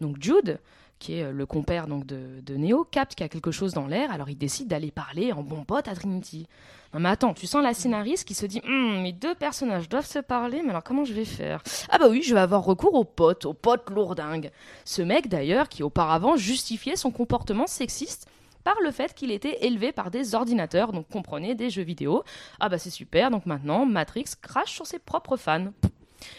Donc 0.00 0.22
Jude, 0.22 0.60
qui 0.98 1.14
est 1.18 1.24
euh, 1.24 1.32
le 1.32 1.46
compère 1.46 1.88
donc 1.88 2.06
de, 2.06 2.40
de 2.42 2.56
Neo, 2.56 2.84
capte 2.84 3.16
qu'il 3.16 3.24
y 3.24 3.26
a 3.26 3.28
quelque 3.28 3.50
chose 3.50 3.72
dans 3.74 3.86
l'air, 3.88 4.12
alors 4.12 4.30
il 4.30 4.38
décide 4.38 4.68
d'aller 4.68 4.90
parler 4.92 5.32
en 5.32 5.42
bon 5.42 5.64
pote 5.64 5.88
à 5.88 5.94
Trinity. 5.94 6.46
Non 6.94 7.00
mais 7.00 7.08
attends, 7.08 7.34
tu 7.34 7.46
sens 7.48 7.62
la 7.62 7.74
scénariste 7.74 8.26
qui 8.26 8.34
se 8.34 8.46
dit 8.46 8.60
Hum, 8.64 9.02
mes 9.02 9.12
deux 9.12 9.34
personnages 9.34 9.88
doivent 9.88 10.06
se 10.06 10.20
parler, 10.20 10.62
mais 10.62 10.70
alors 10.70 10.84
comment 10.84 11.04
je 11.04 11.12
vais 11.12 11.24
faire? 11.24 11.62
Ah 11.90 11.98
bah 11.98 12.06
oui, 12.08 12.22
je 12.22 12.32
vais 12.34 12.40
avoir 12.40 12.62
recours 12.64 12.94
au 12.94 13.04
pote, 13.04 13.46
au 13.46 13.52
pote 13.52 13.90
lourdingue. 13.90 14.52
Ce 14.84 15.02
mec 15.02 15.28
d'ailleurs 15.28 15.68
qui 15.68 15.82
auparavant 15.82 16.36
justifiait 16.36 16.96
son 16.96 17.10
comportement 17.10 17.66
sexiste 17.66 18.28
par 18.66 18.80
le 18.82 18.90
fait 18.90 19.14
qu'il 19.14 19.30
était 19.30 19.64
élevé 19.64 19.92
par 19.92 20.10
des 20.10 20.34
ordinateurs, 20.34 20.90
donc 20.90 21.06
comprenez 21.08 21.54
des 21.54 21.70
jeux 21.70 21.84
vidéo. 21.84 22.24
Ah 22.58 22.68
bah 22.68 22.78
c'est 22.78 22.90
super, 22.90 23.30
donc 23.30 23.46
maintenant 23.46 23.86
Matrix 23.86 24.24
crache 24.42 24.72
sur 24.72 24.88
ses 24.88 24.98
propres 24.98 25.36
fans. 25.36 25.68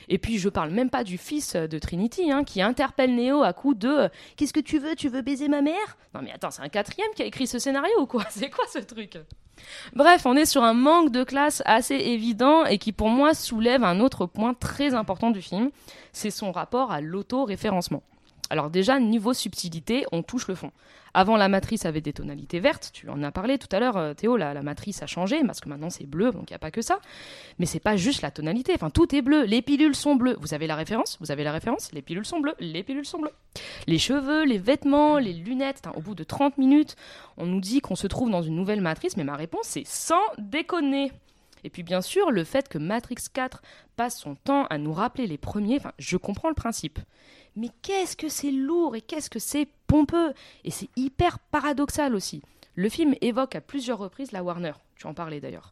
Et 0.10 0.18
puis 0.18 0.38
je 0.38 0.50
parle 0.50 0.72
même 0.72 0.90
pas 0.90 1.06
du 1.06 1.18
fils 1.18 1.56
de 1.56 1.80
Trinity 1.80 2.30
hein, 2.30 2.44
qui 2.44 2.62
interpelle 2.62 3.16
Neo 3.16 3.44
à 3.44 3.54
coup 3.54 3.76
de 3.76 4.10
Qu'est-ce 4.36 4.52
que 4.52 4.60
tu 4.60 4.78
veux 4.78 4.94
Tu 4.98 5.08
veux 5.08 5.22
baiser 5.22 5.48
ma 5.48 5.62
mère? 5.62 5.98
Non 6.14 6.20
mais 6.22 6.34
attends, 6.34 6.52
c'est 6.52 6.64
un 6.64 6.68
quatrième 6.68 7.08
qui 7.16 7.24
a 7.24 7.26
écrit 7.26 7.48
ce 7.48 7.60
scénario 7.60 7.98
ou 7.98 8.08
quoi? 8.08 8.26
C'est 8.30 8.50
quoi 8.50 8.66
ce 8.74 8.80
truc? 8.80 9.18
Bref, 9.96 10.26
on 10.26 10.36
est 10.36 10.46
sur 10.46 10.64
un 10.64 10.74
manque 10.74 11.14
de 11.14 11.24
classe 11.24 11.64
assez 11.66 11.96
évident 11.96 12.66
et 12.66 12.78
qui 12.78 12.92
pour 12.92 13.08
moi 13.08 13.36
soulève 13.36 13.86
un 13.86 14.02
autre 14.02 14.26
point 14.26 14.54
très 14.54 14.94
important 14.94 15.32
du 15.32 15.42
film, 15.42 15.72
c'est 16.12 16.30
son 16.30 16.52
rapport 16.52 16.92
à 16.92 17.00
l'auto-référencement. 17.00 18.04
Alors 18.50 18.70
déjà, 18.70 19.00
niveau 19.00 19.34
subtilité, 19.34 20.06
on 20.12 20.24
touche 20.24 20.48
le 20.48 20.56
fond. 20.56 20.72
Avant, 21.14 21.36
la 21.36 21.48
matrice 21.50 21.86
avait 21.86 22.02
des 22.02 22.14
tonalités 22.14 22.60
vertes, 22.60 22.92
tu 22.94 23.10
en 23.10 23.24
as 23.24 23.32
parlé 23.32 23.58
tout 23.58 23.68
à 23.72 23.80
l'heure, 23.80 23.98
euh, 23.98 24.14
Théo, 24.14 24.38
la, 24.38 24.62
matrice 24.62 25.02
a 25.02 25.08
changé, 25.08 25.42
parce 25.46 25.60
que 25.60 25.68
maintenant 25.68 25.90
c'est 25.90 26.06
bleu, 26.06 26.32
donc 26.32 26.50
il 26.50 26.54
n'y 26.54 26.56
a 26.56 26.60
pas 26.60 26.72
que 26.72 26.82
ça. 26.82 27.00
Mais 27.60 27.66
c'est 27.66 27.80
pas 27.80 27.96
juste 27.96 28.22
la 28.22 28.32
tonalité, 28.32 28.74
enfin 28.76 28.90
tout 28.90 29.16
est 29.16 29.22
bleu, 29.22 29.44
les 29.44 29.62
pilules 29.62 29.96
sont 29.96 30.16
bleues. 30.16 30.38
Vous 30.40 30.54
avez 30.54 30.68
la 30.68 30.76
référence 30.76 31.18
Vous 31.20 31.32
avez 31.32 31.44
la 31.44 31.52
référence 31.52 31.92
Les 31.92 32.02
pilules 32.02 32.26
sont 32.26 32.40
bleues, 32.40 32.56
les 32.60 32.84
pilules 32.84 33.06
sont 33.06 33.20
bleues. 33.20 33.32
Les 33.88 33.98
cheveux, 33.98 34.44
les 34.46 34.60
vêtements, 34.60 35.18
les 35.18 35.34
lunettes, 35.34 35.82
au 35.96 36.02
bout 36.02 36.16
de 36.16 36.24
30 36.24 36.58
minutes, 36.58 36.96
on 37.38 37.46
nous 37.46 37.62
dit 37.62 37.82
qu'on 37.82 37.96
se 37.96 38.08
trouve 38.08 38.30
dans 38.30 38.44
une 38.44 38.56
nouvelle 38.56 38.82
matrice, 38.82 39.18
mais 39.18 39.24
ma 39.24 39.36
réponse 39.36 39.66
c'est 39.66 39.88
sans 39.88 40.22
déconner. 40.38 41.12
Et 41.64 41.70
puis 41.70 41.84
bien 41.84 42.02
sûr, 42.02 42.32
le 42.32 42.44
fait 42.44 42.68
que 42.70 42.78
Matrix 42.78 43.16
4 43.34 43.62
passe 43.96 44.20
son 44.20 44.36
temps 44.36 44.66
à 44.66 44.78
nous 44.78 44.94
rappeler 44.94 45.28
les 45.28 45.38
premiers, 45.38 45.80
je 46.00 46.18
comprends 46.18 46.50
le 46.50 46.56
principe. 46.56 47.00
Mais 47.56 47.70
qu'est-ce 47.82 48.16
que 48.16 48.30
c'est 48.30 48.52
lourd 48.52 48.96
et 48.96 49.02
qu'est-ce 49.02 49.30
que 49.30 49.40
c'est 49.40 49.68
pompeux 49.88 50.34
Et 50.64 50.72
c'est 50.72 50.90
hyper 50.96 51.40
paradoxal 51.40 52.14
aussi. 52.16 52.42
Le 52.76 52.90
film 52.90 53.16
évoque 53.22 53.56
à 53.56 53.62
plusieurs 53.62 53.98
reprises 53.98 54.32
la 54.32 54.44
Warner, 54.44 54.74
tu 54.96 55.08
en 55.08 55.16
parlais 55.16 55.42
d'ailleurs, 55.42 55.72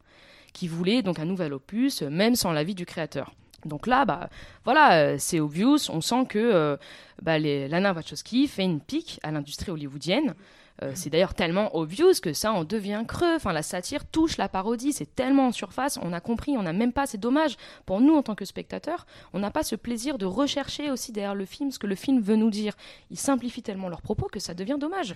qui 0.54 0.68
voulait 0.68 1.04
donc 1.04 1.20
un 1.20 1.26
nouvel 1.26 1.54
opus, 1.54 2.02
même 2.02 2.36
sans 2.36 2.52
l'avis 2.52 2.74
du 2.74 2.86
créateur. 2.88 3.34
Donc 3.66 3.88
là, 3.88 4.06
bah, 4.06 4.30
voilà, 4.64 4.98
euh, 4.98 5.16
c'est 5.20 5.40
obvious, 5.40 5.90
on 5.90 6.02
sent 6.02 6.26
que 6.30 6.40
euh, 6.40 6.78
bah, 7.22 7.40
Lana 7.40 7.94
Wachowski 7.94 8.48
fait 8.48 8.64
une 8.64 8.80
pique 8.80 9.20
à 9.24 9.32
l'industrie 9.32 9.72
hollywoodienne. 9.72 10.36
Euh, 10.84 10.92
c'est 10.94 11.10
d'ailleurs 11.10 11.34
tellement 11.34 11.76
obvious 11.76 12.20
que 12.22 12.34
ça 12.34 12.52
en 12.52 12.64
devient 12.64 13.04
creux. 13.08 13.36
Enfin, 13.36 13.54
la 13.54 13.64
satire 13.64 14.06
touche 14.06 14.38
la 14.38 14.50
parodie, 14.50 14.92
c'est 14.92 15.16
tellement 15.16 15.48
en 15.48 15.52
surface, 15.52 15.98
on 16.02 16.12
a 16.12 16.20
compris, 16.20 16.58
on 16.58 16.64
n'a 16.64 16.74
même 16.74 16.92
pas, 16.92 17.06
c'est 17.06 17.18
dommage 17.18 17.56
pour 17.86 18.02
nous 18.02 18.14
en 18.14 18.24
tant 18.24 18.36
que 18.36 18.46
spectateurs, 18.46 19.06
on 19.34 19.40
n'a 19.40 19.52
pas 19.52 19.64
ce 19.64 19.76
plaisir 19.76 20.18
de 20.18 20.26
rechercher 20.26 20.92
aussi 20.92 21.12
derrière 21.12 21.36
le 21.36 21.46
film 21.46 21.72
ce 21.72 21.80
que 21.80 21.88
le 21.88 21.96
film 21.96 22.20
veut 22.20 22.36
nous 22.36 22.50
dire. 22.50 22.74
Ils 23.10 23.20
simplifient 23.20 23.64
tellement 23.64 23.90
leurs 23.90 24.02
propos 24.02 24.28
que 24.28 24.40
ça 24.40 24.54
devient 24.54 24.78
dommage. 24.80 25.16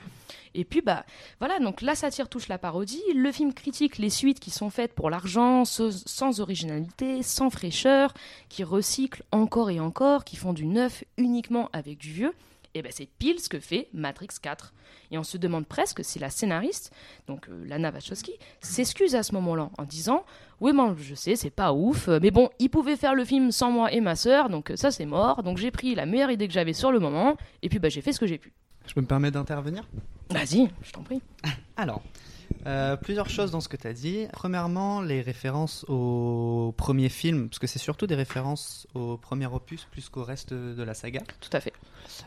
Et 0.55 0.63
puis, 0.63 0.81
bah, 0.81 1.05
voilà, 1.39 1.59
donc 1.59 1.81
la 1.81 1.95
satire 1.95 2.29
touche 2.29 2.47
la 2.47 2.57
parodie, 2.57 3.03
le 3.13 3.31
film 3.31 3.53
critique 3.53 3.97
les 3.97 4.09
suites 4.09 4.39
qui 4.39 4.51
sont 4.51 4.69
faites 4.69 4.93
pour 4.93 5.09
l'argent, 5.09 5.65
sans, 5.65 6.39
originalité, 6.39 7.21
sans 7.21 7.49
fraîcheur, 7.49 8.13
qui 8.47 8.63
recyclent 8.63 9.23
encore 9.31 9.69
et 9.69 9.79
encore, 9.79 10.23
qui 10.23 10.37
font 10.37 10.53
du 10.53 10.65
neuf 10.65 11.03
uniquement 11.17 11.69
avec 11.73 11.97
du 11.97 12.11
vieux. 12.13 12.33
Et 12.75 12.81
ben 12.81 12.91
c'est 12.93 13.07
pile 13.19 13.39
ce 13.39 13.49
que 13.49 13.59
fait 13.59 13.87
Matrix 13.93 14.27
4. 14.41 14.73
Et 15.11 15.17
on 15.17 15.23
se 15.23 15.37
demande 15.37 15.65
presque 15.65 16.03
si 16.03 16.19
la 16.19 16.29
scénariste, 16.29 16.93
donc 17.27 17.49
euh, 17.49 17.65
Lana 17.67 17.91
Wachowski, 17.91 18.33
s'excuse 18.61 19.15
à 19.15 19.23
ce 19.23 19.33
moment-là 19.35 19.69
en 19.77 19.83
disant 19.83 20.23
Oui, 20.61 20.71
bon, 20.73 20.95
je 20.95 21.15
sais, 21.15 21.35
c'est 21.35 21.49
pas 21.49 21.73
ouf, 21.73 22.07
mais 22.07 22.31
bon, 22.31 22.49
ils 22.59 22.69
pouvaient 22.69 22.95
faire 22.95 23.15
le 23.15 23.25
film 23.25 23.51
sans 23.51 23.71
moi 23.71 23.91
et 23.91 24.01
ma 24.01 24.15
sœur, 24.15 24.49
donc 24.49 24.71
euh, 24.71 24.75
ça 24.75 24.91
c'est 24.91 25.05
mort, 25.05 25.41
donc 25.41 25.57
j'ai 25.57 25.71
pris 25.71 25.95
la 25.95 26.05
meilleure 26.05 26.31
idée 26.31 26.47
que 26.47 26.53
j'avais 26.53 26.73
sur 26.73 26.91
le 26.91 26.99
moment, 26.99 27.37
et 27.61 27.69
puis 27.69 27.79
bah, 27.79 27.89
j'ai 27.89 28.01
fait 28.01 28.13
ce 28.13 28.19
que 28.19 28.27
j'ai 28.27 28.37
pu. 28.37 28.53
Je 28.85 28.99
me 28.99 29.05
permets 29.05 29.31
d'intervenir? 29.31 29.87
Vas-y, 30.29 30.69
je 30.81 30.91
t'en 30.91 31.01
prie. 31.01 31.21
Alors, 31.75 32.03
euh, 32.65 32.95
plusieurs 32.95 33.29
choses 33.29 33.51
dans 33.51 33.61
ce 33.61 33.69
que 33.69 33.77
tu 33.77 33.87
as 33.87 33.93
dit. 33.93 34.27
Premièrement, 34.33 35.01
les 35.01 35.21
références 35.21 35.85
au 35.87 36.73
premier 36.77 37.09
film, 37.09 37.49
parce 37.49 37.59
que 37.59 37.67
c'est 37.67 37.79
surtout 37.79 38.07
des 38.07 38.15
références 38.15 38.87
au 38.93 39.17
premier 39.17 39.47
opus 39.47 39.87
plus 39.91 40.09
qu'au 40.09 40.23
reste 40.23 40.53
de 40.53 40.83
la 40.83 40.93
saga. 40.93 41.21
Tout 41.39 41.49
à 41.53 41.59
fait. 41.59 41.73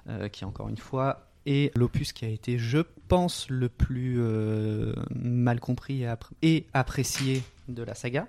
Euh, 0.09 0.29
qui, 0.29 0.45
encore 0.45 0.68
une 0.68 0.77
fois, 0.79 1.27
est 1.47 1.77
l'opus 1.77 2.12
qui 2.12 2.25
a 2.25 2.29
été, 2.29 2.59
je 2.59 2.79
pense, 3.09 3.49
le 3.51 3.68
plus 3.68 4.16
euh, 4.20 4.95
mal 5.14 5.61
compris 5.61 6.03
et, 6.03 6.07
appré- 6.07 6.35
et 6.43 6.66
apprécié 6.73 7.43
de 7.68 7.83
la 7.83 7.95
saga. 7.95 8.27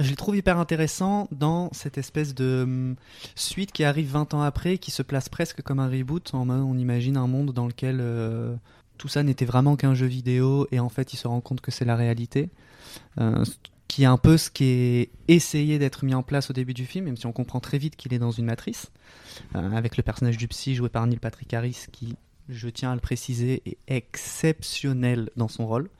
Je 0.00 0.10
les 0.10 0.16
trouve 0.16 0.36
hyper 0.36 0.58
intéressants 0.58 1.28
dans 1.30 1.72
cette 1.72 1.98
espèce 1.98 2.34
de 2.34 2.62
hum, 2.64 2.96
suite 3.36 3.70
qui 3.70 3.84
arrive 3.84 4.10
20 4.10 4.34
ans 4.34 4.42
après, 4.42 4.78
qui 4.78 4.90
se 4.90 5.02
place 5.02 5.28
presque 5.28 5.62
comme 5.62 5.78
un 5.78 5.88
reboot. 5.88 6.34
En 6.34 6.50
on 6.50 6.76
imagine 6.76 7.16
un 7.16 7.28
monde 7.28 7.52
dans 7.52 7.66
lequel 7.68 7.98
euh, 8.00 8.56
tout 9.04 9.08
ça 9.08 9.22
n'était 9.22 9.44
vraiment 9.44 9.76
qu'un 9.76 9.92
jeu 9.92 10.06
vidéo 10.06 10.66
et 10.72 10.80
en 10.80 10.88
fait 10.88 11.12
il 11.12 11.18
se 11.18 11.28
rend 11.28 11.42
compte 11.42 11.60
que 11.60 11.70
c'est 11.70 11.84
la 11.84 11.94
réalité. 11.94 12.48
Euh, 13.20 13.44
qui 13.86 14.04
est 14.04 14.06
un 14.06 14.16
peu 14.16 14.38
ce 14.38 14.48
qui 14.48 14.64
est 14.64 15.10
essayé 15.28 15.78
d'être 15.78 16.06
mis 16.06 16.14
en 16.14 16.22
place 16.22 16.48
au 16.48 16.54
début 16.54 16.72
du 16.72 16.86
film, 16.86 17.04
même 17.04 17.18
si 17.18 17.26
on 17.26 17.32
comprend 17.32 17.60
très 17.60 17.76
vite 17.76 17.96
qu'il 17.96 18.14
est 18.14 18.18
dans 18.18 18.30
une 18.30 18.46
matrice, 18.46 18.90
euh, 19.56 19.72
avec 19.72 19.98
le 19.98 20.02
personnage 20.02 20.38
du 20.38 20.48
psy 20.48 20.74
joué 20.74 20.88
par 20.88 21.06
Neil 21.06 21.18
Patrick 21.18 21.52
Harris 21.52 21.84
qui, 21.92 22.16
je 22.48 22.70
tiens 22.70 22.92
à 22.92 22.94
le 22.94 23.02
préciser, 23.02 23.62
est 23.66 23.76
exceptionnel 23.88 25.28
dans 25.36 25.48
son 25.48 25.66
rôle. 25.66 25.90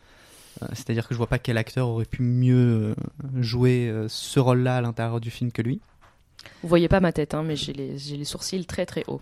C'est-à-dire 0.73 1.07
que 1.07 1.13
je 1.13 1.19
vois 1.19 1.27
pas 1.27 1.39
quel 1.39 1.59
acteur 1.59 1.89
aurait 1.89 2.07
pu 2.07 2.23
mieux 2.23 2.57
euh, 2.57 2.95
jouer 3.43 3.87
euh, 3.91 4.09
ce 4.09 4.41
rôle-là 4.41 4.79
à 4.79 4.81
l'intérieur 4.81 5.21
du 5.21 5.31
film 5.31 5.53
que 5.53 5.61
lui. 5.61 5.83
Vous 6.63 6.69
voyez 6.71 6.89
pas 6.89 7.01
ma 7.01 7.13
tête, 7.13 7.35
hein, 7.35 7.43
mais 7.43 7.55
j'ai 7.55 7.75
les, 7.75 7.99
j'ai 7.99 8.17
les 8.17 8.25
sourcils 8.25 8.65
très 8.65 8.87
très 8.87 9.05
hauts. 9.09 9.21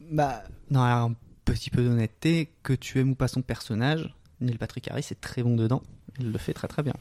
Bah, 0.00 0.44
non, 0.70 0.82
alors, 0.82 1.10
petit 1.44 1.70
peu 1.70 1.82
d'honnêteté, 1.82 2.50
que 2.62 2.72
tu 2.72 3.00
aimes 3.00 3.10
ou 3.10 3.14
pas 3.14 3.28
son 3.28 3.42
personnage, 3.42 4.14
Neil 4.40 4.58
Patrick 4.58 4.90
Harris 4.90 5.06
est 5.10 5.20
très 5.20 5.42
bon 5.42 5.56
dedans. 5.56 5.82
Il 6.18 6.32
le 6.32 6.38
fait 6.38 6.52
très 6.52 6.68
très 6.68 6.82
bien. 6.82 6.94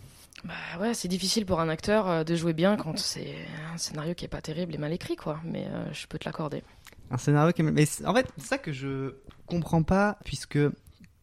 Bah 0.44 0.54
ouais, 0.80 0.94
c'est 0.94 1.08
difficile 1.08 1.46
pour 1.46 1.60
un 1.60 1.70
acteur 1.70 2.10
euh, 2.10 2.24
de 2.24 2.36
jouer 2.36 2.54
bien 2.54 2.76
quand 2.76 2.98
c'est 2.98 3.36
un 3.74 3.78
scénario 3.78 4.14
qui 4.14 4.26
est 4.26 4.30
pas 4.30 4.41
terrible 4.41 4.76
et 4.76 4.78
mal 4.78 4.91
écrit, 4.91 5.16
quoi. 5.16 5.39
Mais 5.46 5.68
euh, 5.68 5.91
je 5.94 6.08
peux 6.08 6.18
te 6.18 6.26
l'accorder. 6.26 6.64
Un 7.12 7.18
scénario 7.18 7.54
qui 7.54 7.62
est... 7.62 7.66
Mais 7.66 7.86
en 8.06 8.14
fait, 8.14 8.28
c'est 8.38 8.46
ça 8.46 8.58
que 8.58 8.72
je 8.72 9.16
comprends 9.46 9.84
pas, 9.84 10.18
puisque, 10.26 10.60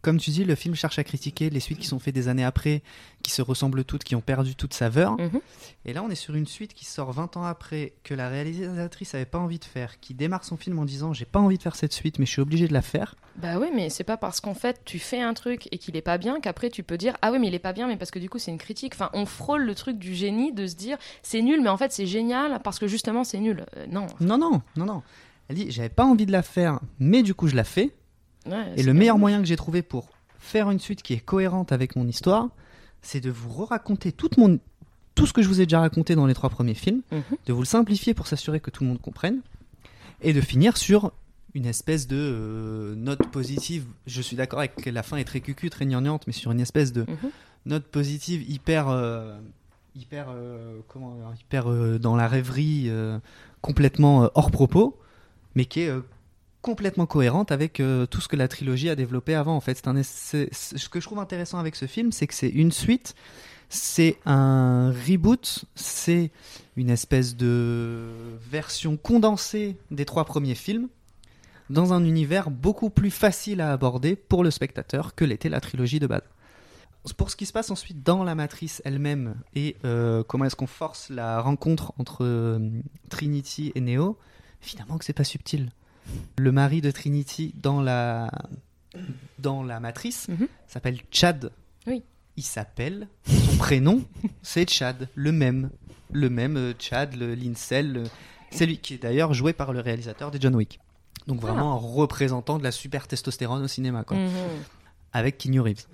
comme 0.03 0.18
tu 0.18 0.30
dis, 0.30 0.44
le 0.44 0.55
film 0.55 0.74
cherche 0.74 0.98
à 0.98 1.05
critiquer 1.05 1.51
les 1.51 1.61
suites 1.61 1.78
qui 1.78 1.86
sont 1.86 1.98
faites 1.98 2.14
des 2.14 2.28
années 2.28 2.44
après, 2.44 2.82
qui 3.22 3.30
se 3.30 3.42
ressemblent 3.42 3.84
toutes, 3.84 4.05
qui 4.05 4.14
ont 4.14 4.20
perdu 4.20 4.55
toute 4.55 4.74
saveur. 4.74 5.12
Mhm. 5.18 5.40
Et 5.84 5.92
là, 5.92 6.03
on 6.03 6.11
est 6.11 6.14
sur 6.14 6.34
une 6.34 6.46
suite 6.46 6.74
qui 6.74 6.84
sort 6.84 7.12
20 7.12 7.36
ans 7.36 7.44
après, 7.44 7.92
que 8.05 8.14
la 8.14 8.28
réalisatrice 8.28 9.14
avait 9.14 9.24
pas 9.24 9.38
envie 9.38 9.59
de 9.59 9.64
faire, 9.64 10.01
qui 10.01 10.14
démarre 10.14 10.44
son 10.44 10.57
film 10.57 10.78
en 10.78 10.84
disant 10.84 11.12
J'ai 11.12 11.24
pas 11.24 11.40
envie 11.40 11.59
de 11.59 11.62
faire 11.62 11.76
cette 11.76 11.92
suite, 11.92 12.18
mais 12.18 12.26
je 12.26 12.30
suis 12.30 12.40
obligé 12.42 12.68
de 12.68 12.72
la 12.72 12.82
faire. 12.82 13.14
Bah 13.36 13.59
oui, 13.59 13.68
mais 13.74 13.90
c'est 13.90 14.05
pas 14.05 14.16
parce 14.16 14.40
qu'en 14.40 14.55
fait 14.55 14.80
tu 14.84 14.98
fais 14.98 15.20
un 15.20 15.34
truc 15.34 15.68
et 15.70 15.78
qu'il 15.78 15.96
est 15.96 16.03
pas 16.03 16.18
bien 16.18 16.40
qu'après 16.40 16.68
tu 16.68 16.82
peux 16.82 16.98
dire 16.98 17.16
ah 17.22 17.30
oui 17.30 17.38
mais 17.38 17.46
il 17.46 17.55
est 17.55 17.61
pas 17.61 17.72
bien 17.72 17.86
mais 17.86 17.96
parce 17.96 18.11
que 18.11 18.18
du 18.18 18.28
coup 18.28 18.38
c'est 18.38 18.51
une 18.51 18.59
critique. 18.59 18.92
Enfin 18.94 19.09
on 19.14 19.24
frôle 19.24 19.62
le 19.62 19.74
truc 19.74 19.98
du 19.98 20.14
génie 20.14 20.53
de 20.53 20.66
se 20.66 20.74
dire 20.74 20.98
c'est 21.22 21.40
nul 21.40 21.62
mais 21.62 21.68
en 21.68 21.76
fait 21.76 21.92
c'est 21.92 22.07
génial 22.07 22.61
parce 22.62 22.78
que 22.78 22.88
justement 22.88 23.24
c'est 23.24 23.38
nul. 23.38 23.64
Euh, 23.76 23.86
non. 23.88 24.09
Non, 24.18 24.36
non, 24.36 24.62
non, 24.76 24.84
non. 24.84 25.03
Elle 25.51 25.57
dit 25.57 25.70
J'avais 25.70 25.88
pas 25.88 26.05
envie 26.05 26.26
de 26.26 26.32
la 26.32 26.42
faire, 26.42 26.78
mais 27.01 27.24
du 27.24 27.34
coup, 27.34 27.48
je 27.48 27.57
la 27.57 27.64
fais. 27.64 27.90
Ouais, 28.47 28.72
Et 28.76 28.82
le 28.82 28.93
bien. 28.93 28.99
meilleur 28.99 29.18
moyen 29.18 29.38
que 29.41 29.47
j'ai 29.47 29.57
trouvé 29.57 29.82
pour 29.82 30.09
faire 30.38 30.70
une 30.70 30.78
suite 30.78 31.03
qui 31.03 31.12
est 31.14 31.20
cohérente 31.20 31.72
avec 31.72 31.97
mon 31.97 32.07
histoire, 32.07 32.49
c'est 33.03 33.20
de 33.20 33.30
vous 33.30 33.64
raconter 33.64 34.12
toute 34.12 34.36
mon... 34.38 34.59
tout 35.14 35.26
ce 35.26 35.32
que 35.32 35.43
je 35.43 35.49
vous 35.49 35.61
ai 35.61 35.66
déjà 35.66 35.80
raconté 35.80 36.14
dans 36.14 36.26
les 36.26 36.34
trois 36.34 36.51
premiers 36.51 36.74
films, 36.74 37.03
Mhm. 37.12 37.22
de 37.47 37.53
vous 37.53 37.61
le 37.61 37.66
simplifier 37.66 38.14
pour 38.14 38.26
s'assurer 38.26 38.61
que 38.61 38.70
tout 38.70 38.82
le 38.82 38.88
monde 38.88 39.01
comprenne, 39.01 39.41
et 40.22 40.32
de 40.32 40.41
finir 40.41 40.76
sur 40.76 41.12
une 41.55 41.66
espèce 41.66 42.07
de 42.07 42.16
euh, 42.16 42.95
note 42.95 43.26
positive. 43.30 43.84
Je 44.07 44.22
suis 44.22 44.36
d'accord 44.36 44.61
avec 44.61 44.76
que 44.76 44.88
la 44.91 45.03
fin 45.03 45.16
est 45.16 45.24
très 45.24 45.41
cucu, 45.41 45.68
très 45.68 45.84
gnangnante, 45.84 46.26
mais 46.26 46.32
sur 46.32 46.53
une 46.53 46.61
espèce 46.61 46.93
de 46.93 47.03
Mhm. 47.03 47.30
note 47.66 47.84
positive 47.84 48.49
hyper... 48.51 48.88
euh, 48.88 49.38
hyper 49.97 50.26
euh, 50.30 50.78
comment 50.88 51.16
hyper 51.41 51.99
dans 51.99 52.14
la 52.14 52.28
rêverie 52.28 52.88
complètement 53.61 54.30
hors 54.36 54.51
propos 54.53 54.97
mais 55.57 55.64
qui 55.64 55.80
est 55.80 55.93
complètement 56.63 57.07
cohérente 57.07 57.53
avec 57.53 57.81
euh, 57.81 58.07
tout 58.07 58.21
ce 58.21 58.29
que 58.29 58.37
la 58.37 58.49
trilogie 58.49 58.91
a 58.91 58.97
développé 58.97 59.35
avant. 59.35 59.57
En 59.57 59.61
fait, 59.61 59.79
ce 59.79 60.89
que 60.89 61.01
je 61.01 61.07
trouve 61.07 61.19
intéressant 61.19 61.59
avec 61.59 61.77
ce 61.77 61.87
film, 61.87 62.13
c'est 62.13 62.27
que 62.27 62.35
c'est 62.35 62.49
une 62.49 62.73
suite, 62.73 63.15
c'est 63.69 64.19
un 64.27 64.91
reboot, 64.91 65.65
c'est 65.75 66.31
une 66.77 66.91
espèce 66.91 67.37
de 67.37 68.09
version 68.51 68.97
condensée 68.97 69.77
des 69.91 70.05
trois 70.05 70.25
premiers 70.25 70.55
films 70.55 70.89
dans 71.71 71.93
un 71.93 72.05
univers 72.05 72.51
beaucoup 72.51 72.91
plus 72.91 73.13
facile 73.13 73.61
à 73.61 73.73
aborder 73.73 74.17
pour 74.17 74.43
le 74.43 74.51
spectateur 74.51 75.15
que 75.15 75.25
l'était 75.25 75.49
la 75.49 75.61
trilogie 75.61 76.01
de 76.01 76.07
base. 76.07 76.23
Pour 77.17 77.31
ce 77.31 77.37
qui 77.37 77.47
se 77.47 77.53
passe 77.53 77.71
ensuite 77.71 78.03
dans 78.03 78.25
la 78.25 78.35
matrice 78.35 78.83
elle-même 78.85 79.37
et 79.55 79.77
euh, 79.85 80.23
comment 80.25 80.45
est-ce 80.45 80.57
qu'on 80.57 80.67
force 80.67 81.09
la 81.09 81.41
rencontre 81.41 81.95
entre 81.97 82.25
euh, 82.25 82.59
Trinity 83.09 83.73
et 83.75 83.81
Neo, 83.81 84.19
évidemment 84.63 84.99
que 84.99 85.05
c'est 85.05 85.15
pas 85.15 85.25
subtil. 85.25 85.71
Le 86.39 86.53
mari 86.53 86.81
de 86.81 86.91
Trinity 86.91 87.55
dans 87.63 87.81
la 87.83 88.31
dans 89.39 89.63
la 89.63 89.81
matrice 89.81 90.29
Mhm. 90.29 90.49
s'appelle 90.67 90.99
Chad. 91.11 91.51
Oui. 91.87 92.03
Il 92.37 92.43
s'appelle 92.43 93.09
son 93.27 93.57
prénom, 93.59 94.03
c'est 94.43 94.69
Chad, 94.69 95.09
le 95.15 95.33
même, 95.33 95.71
le 96.13 96.31
même 96.31 96.57
euh, 96.57 96.73
Chad, 96.79 97.15
le 97.15 97.35
l'incel, 97.35 97.93
le- 97.93 98.05
c'est 98.51 98.67
lui 98.67 98.79
qui 98.79 98.95
est 98.95 98.99
d'ailleurs 99.03 99.33
joué 99.35 99.53
par 99.53 99.73
le 99.73 99.81
réalisateur 99.81 100.31
des 100.31 100.41
John 100.41 100.55
Wick. 100.57 100.81
Donc 101.27 101.41
vraiment 101.41 101.73
un 101.73 101.77
représentant 101.77 102.59
de 102.59 102.65
la 102.65 102.73
super 102.73 103.07
testostérone 103.07 103.63
au 103.63 103.69
cinéma 103.69 104.05
quoi, 104.05 104.17
Mhm. 104.17 104.31
avec 105.13 105.39
Keanu 105.39 105.61
Reeves. 105.61 105.87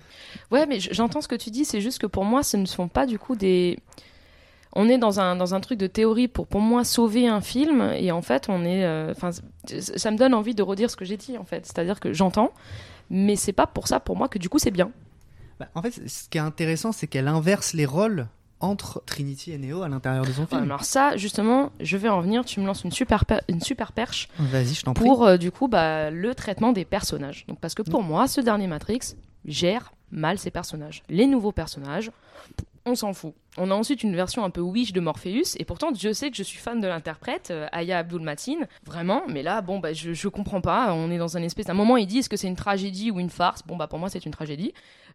Ouais, 0.51 0.65
mais 0.65 0.79
j'entends 0.79 1.21
ce 1.21 1.27
que 1.27 1.35
tu 1.35 1.51
dis, 1.51 1.65
c'est 1.65 1.81
juste 1.81 1.99
que 1.99 2.07
pour 2.07 2.23
moi, 2.25 2.43
ce 2.43 2.57
ne 2.57 2.65
sont 2.65 2.87
pas 2.87 3.05
du 3.05 3.19
coup 3.19 3.35
des. 3.35 3.77
On 4.79 4.87
est 4.89 4.97
dans 4.99 5.19
un, 5.19 5.35
dans 5.35 5.55
un 5.55 5.59
truc 5.59 5.79
de 5.79 5.87
théorie 5.87 6.27
pour, 6.27 6.45
pour 6.45 6.61
moi, 6.61 6.83
sauver 6.83 7.27
un 7.27 7.41
film, 7.41 7.81
et 7.95 8.11
en 8.11 8.21
fait, 8.21 8.47
on 8.47 8.63
est. 8.63 8.85
euh, 8.85 9.11
Enfin, 9.11 9.31
ça 9.31 10.11
me 10.11 10.17
donne 10.17 10.33
envie 10.33 10.53
de 10.53 10.61
redire 10.61 10.91
ce 10.91 10.95
que 10.95 11.03
j'ai 11.05 11.17
dit, 11.17 11.37
en 11.37 11.45
fait. 11.45 11.65
C'est-à-dire 11.65 11.99
que 11.99 12.13
j'entends, 12.13 12.51
mais 13.09 13.35
c'est 13.35 13.53
pas 13.53 13.65
pour 13.67 13.87
ça, 13.87 13.99
pour 13.99 14.15
moi, 14.15 14.27
que 14.29 14.37
du 14.37 14.49
coup, 14.49 14.59
c'est 14.59 14.71
bien. 14.71 14.91
Bah, 15.59 15.67
en 15.73 15.81
fait, 15.81 15.91
ce 16.07 16.29
qui 16.29 16.37
est 16.37 16.41
intéressant, 16.41 16.91
c'est 16.91 17.07
qu'elle 17.07 17.27
inverse 17.27 17.73
les 17.73 17.85
rôles 17.85 18.27
entre 18.59 19.01
Trinity 19.05 19.51
et 19.51 19.57
Neo 19.57 19.81
à 19.83 19.87
l'intérieur 19.89 20.25
de 20.25 20.31
son 20.31 20.45
film. 20.47 20.61
alors, 20.63 20.83
ça, 20.83 21.15
justement, 21.17 21.71
je 21.79 21.95
vais 21.97 22.09
en 22.09 22.21
venir, 22.21 22.43
tu 22.45 22.59
me 22.59 22.65
lances 22.65 22.83
une 22.83 22.91
super, 22.91 23.25
per- 23.25 23.41
une 23.49 23.61
super 23.61 23.91
perche 23.91 24.29
Vas-y, 24.39 24.73
je 24.75 24.81
t'en 24.83 24.93
prie. 24.93 25.05
pour, 25.05 25.25
euh, 25.25 25.37
du 25.37 25.51
coup, 25.51 25.67
bah, 25.67 26.09
le 26.11 26.33
traitement 26.35 26.71
des 26.71 26.85
personnages. 26.85 27.45
Donc, 27.47 27.59
parce 27.59 27.73
que 27.75 27.81
pour 27.83 28.03
moi, 28.03 28.27
ce 28.27 28.41
dernier 28.41 28.67
Matrix 28.67 28.99
gère 29.45 29.93
mal 30.11 30.37
ses 30.39 30.49
personnages. 30.51 31.03
Les 31.09 31.27
nouveaux 31.27 31.51
personnages, 31.51 32.11
on 32.87 32.95
s'en 32.95 33.13
fout. 33.13 33.33
On 33.57 33.69
a 33.71 33.73
ensuite 33.73 34.03
une 34.03 34.15
version 34.15 34.43
un 34.43 34.49
peu 34.49 34.61
wish 34.61 34.93
de 34.93 34.99
Morpheus, 34.99 35.55
et 35.57 35.65
pourtant 35.65 35.89
je 35.93 36.13
sais 36.13 36.31
que 36.31 36.37
je 36.37 36.43
suis 36.43 36.59
fan 36.59 36.79
de 36.79 36.87
l'interprète, 36.87 37.49
euh, 37.51 37.67
Aya 37.71 37.99
Abdul 37.99 38.21
Matin, 38.21 38.59
vraiment, 38.85 39.23
mais 39.27 39.43
là, 39.43 39.61
bon, 39.61 39.79
bah, 39.79 39.93
je, 39.93 40.13
je 40.13 40.27
comprends 40.27 40.61
pas, 40.61 40.93
on 40.93 41.11
est 41.11 41.17
dans 41.17 41.37
un 41.37 41.41
espèce... 41.41 41.67
À 41.67 41.71
un 41.71 41.75
moment, 41.75 41.97
ils 41.97 42.07
disent 42.07 42.27
que 42.27 42.37
c'est 42.37 42.47
une 42.47 42.55
tragédie 42.55 43.11
ou 43.11 43.19
une 43.19 43.29
farce, 43.29 43.63
bon, 43.65 43.75
bah, 43.75 43.87
pour 43.87 43.99
moi, 43.99 44.09
c'est 44.09 44.25
une 44.25 44.31
tragédie. 44.31 44.73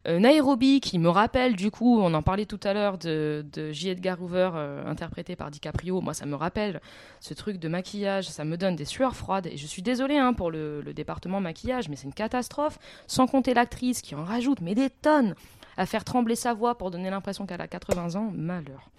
Euh, 0.09 0.19
Nairobi, 0.19 0.81
qui 0.81 0.99
me 0.99 1.09
rappelle, 1.09 1.55
du 1.55 1.71
coup, 1.71 2.01
on 2.01 2.13
en 2.15 2.23
parlait 2.23 2.47
tout 2.47 2.59
à 2.65 2.75
l'heure 2.75 2.99
de, 2.99 3.47
de 3.53 3.71
J. 3.71 3.91
Edgar 3.91 4.21
Hoover, 4.21 4.51
euh, 4.55 4.85
interprété 4.87 5.37
par 5.37 5.51
DiCaprio, 5.51 6.01
moi, 6.01 6.13
ça 6.13 6.27
me 6.27 6.35
rappelle 6.35 6.81
ce 7.21 7.35
truc 7.35 7.59
de 7.59 7.69
maquillage, 7.69 8.29
ça 8.29 8.45
me 8.45 8.57
donne 8.57 8.75
des 8.75 8.85
sueurs 8.85 9.15
froides, 9.15 9.47
et 9.47 9.57
je 9.57 9.67
suis 9.67 9.83
désolée 9.83 10.19
hein, 10.19 10.33
pour 10.33 10.51
le, 10.51 10.81
le 10.81 10.93
département 10.93 11.41
maquillage, 11.41 11.89
mais 11.89 11.95
c'est 11.95 12.09
une 12.09 12.15
catastrophe, 12.15 12.79
sans 13.07 13.29
compter 13.29 13.55
l'actrice 13.55 14.03
qui 14.03 14.17
en 14.17 14.25
rajoute, 14.25 14.61
mais 14.61 14.75
des 14.75 14.91
tonnes 14.91 15.37
à 15.77 15.87
faire 15.87 16.05
trembler 16.05 16.37
sa 16.37 16.55
voix 16.55 16.77
pour 16.77 16.91
donner 16.91 17.11
l'impression 17.11 17.47
qu'elle 17.47 17.61
a 17.61 17.69
80 17.69 18.17
ans, 18.17 18.31
malheur. 18.35 18.91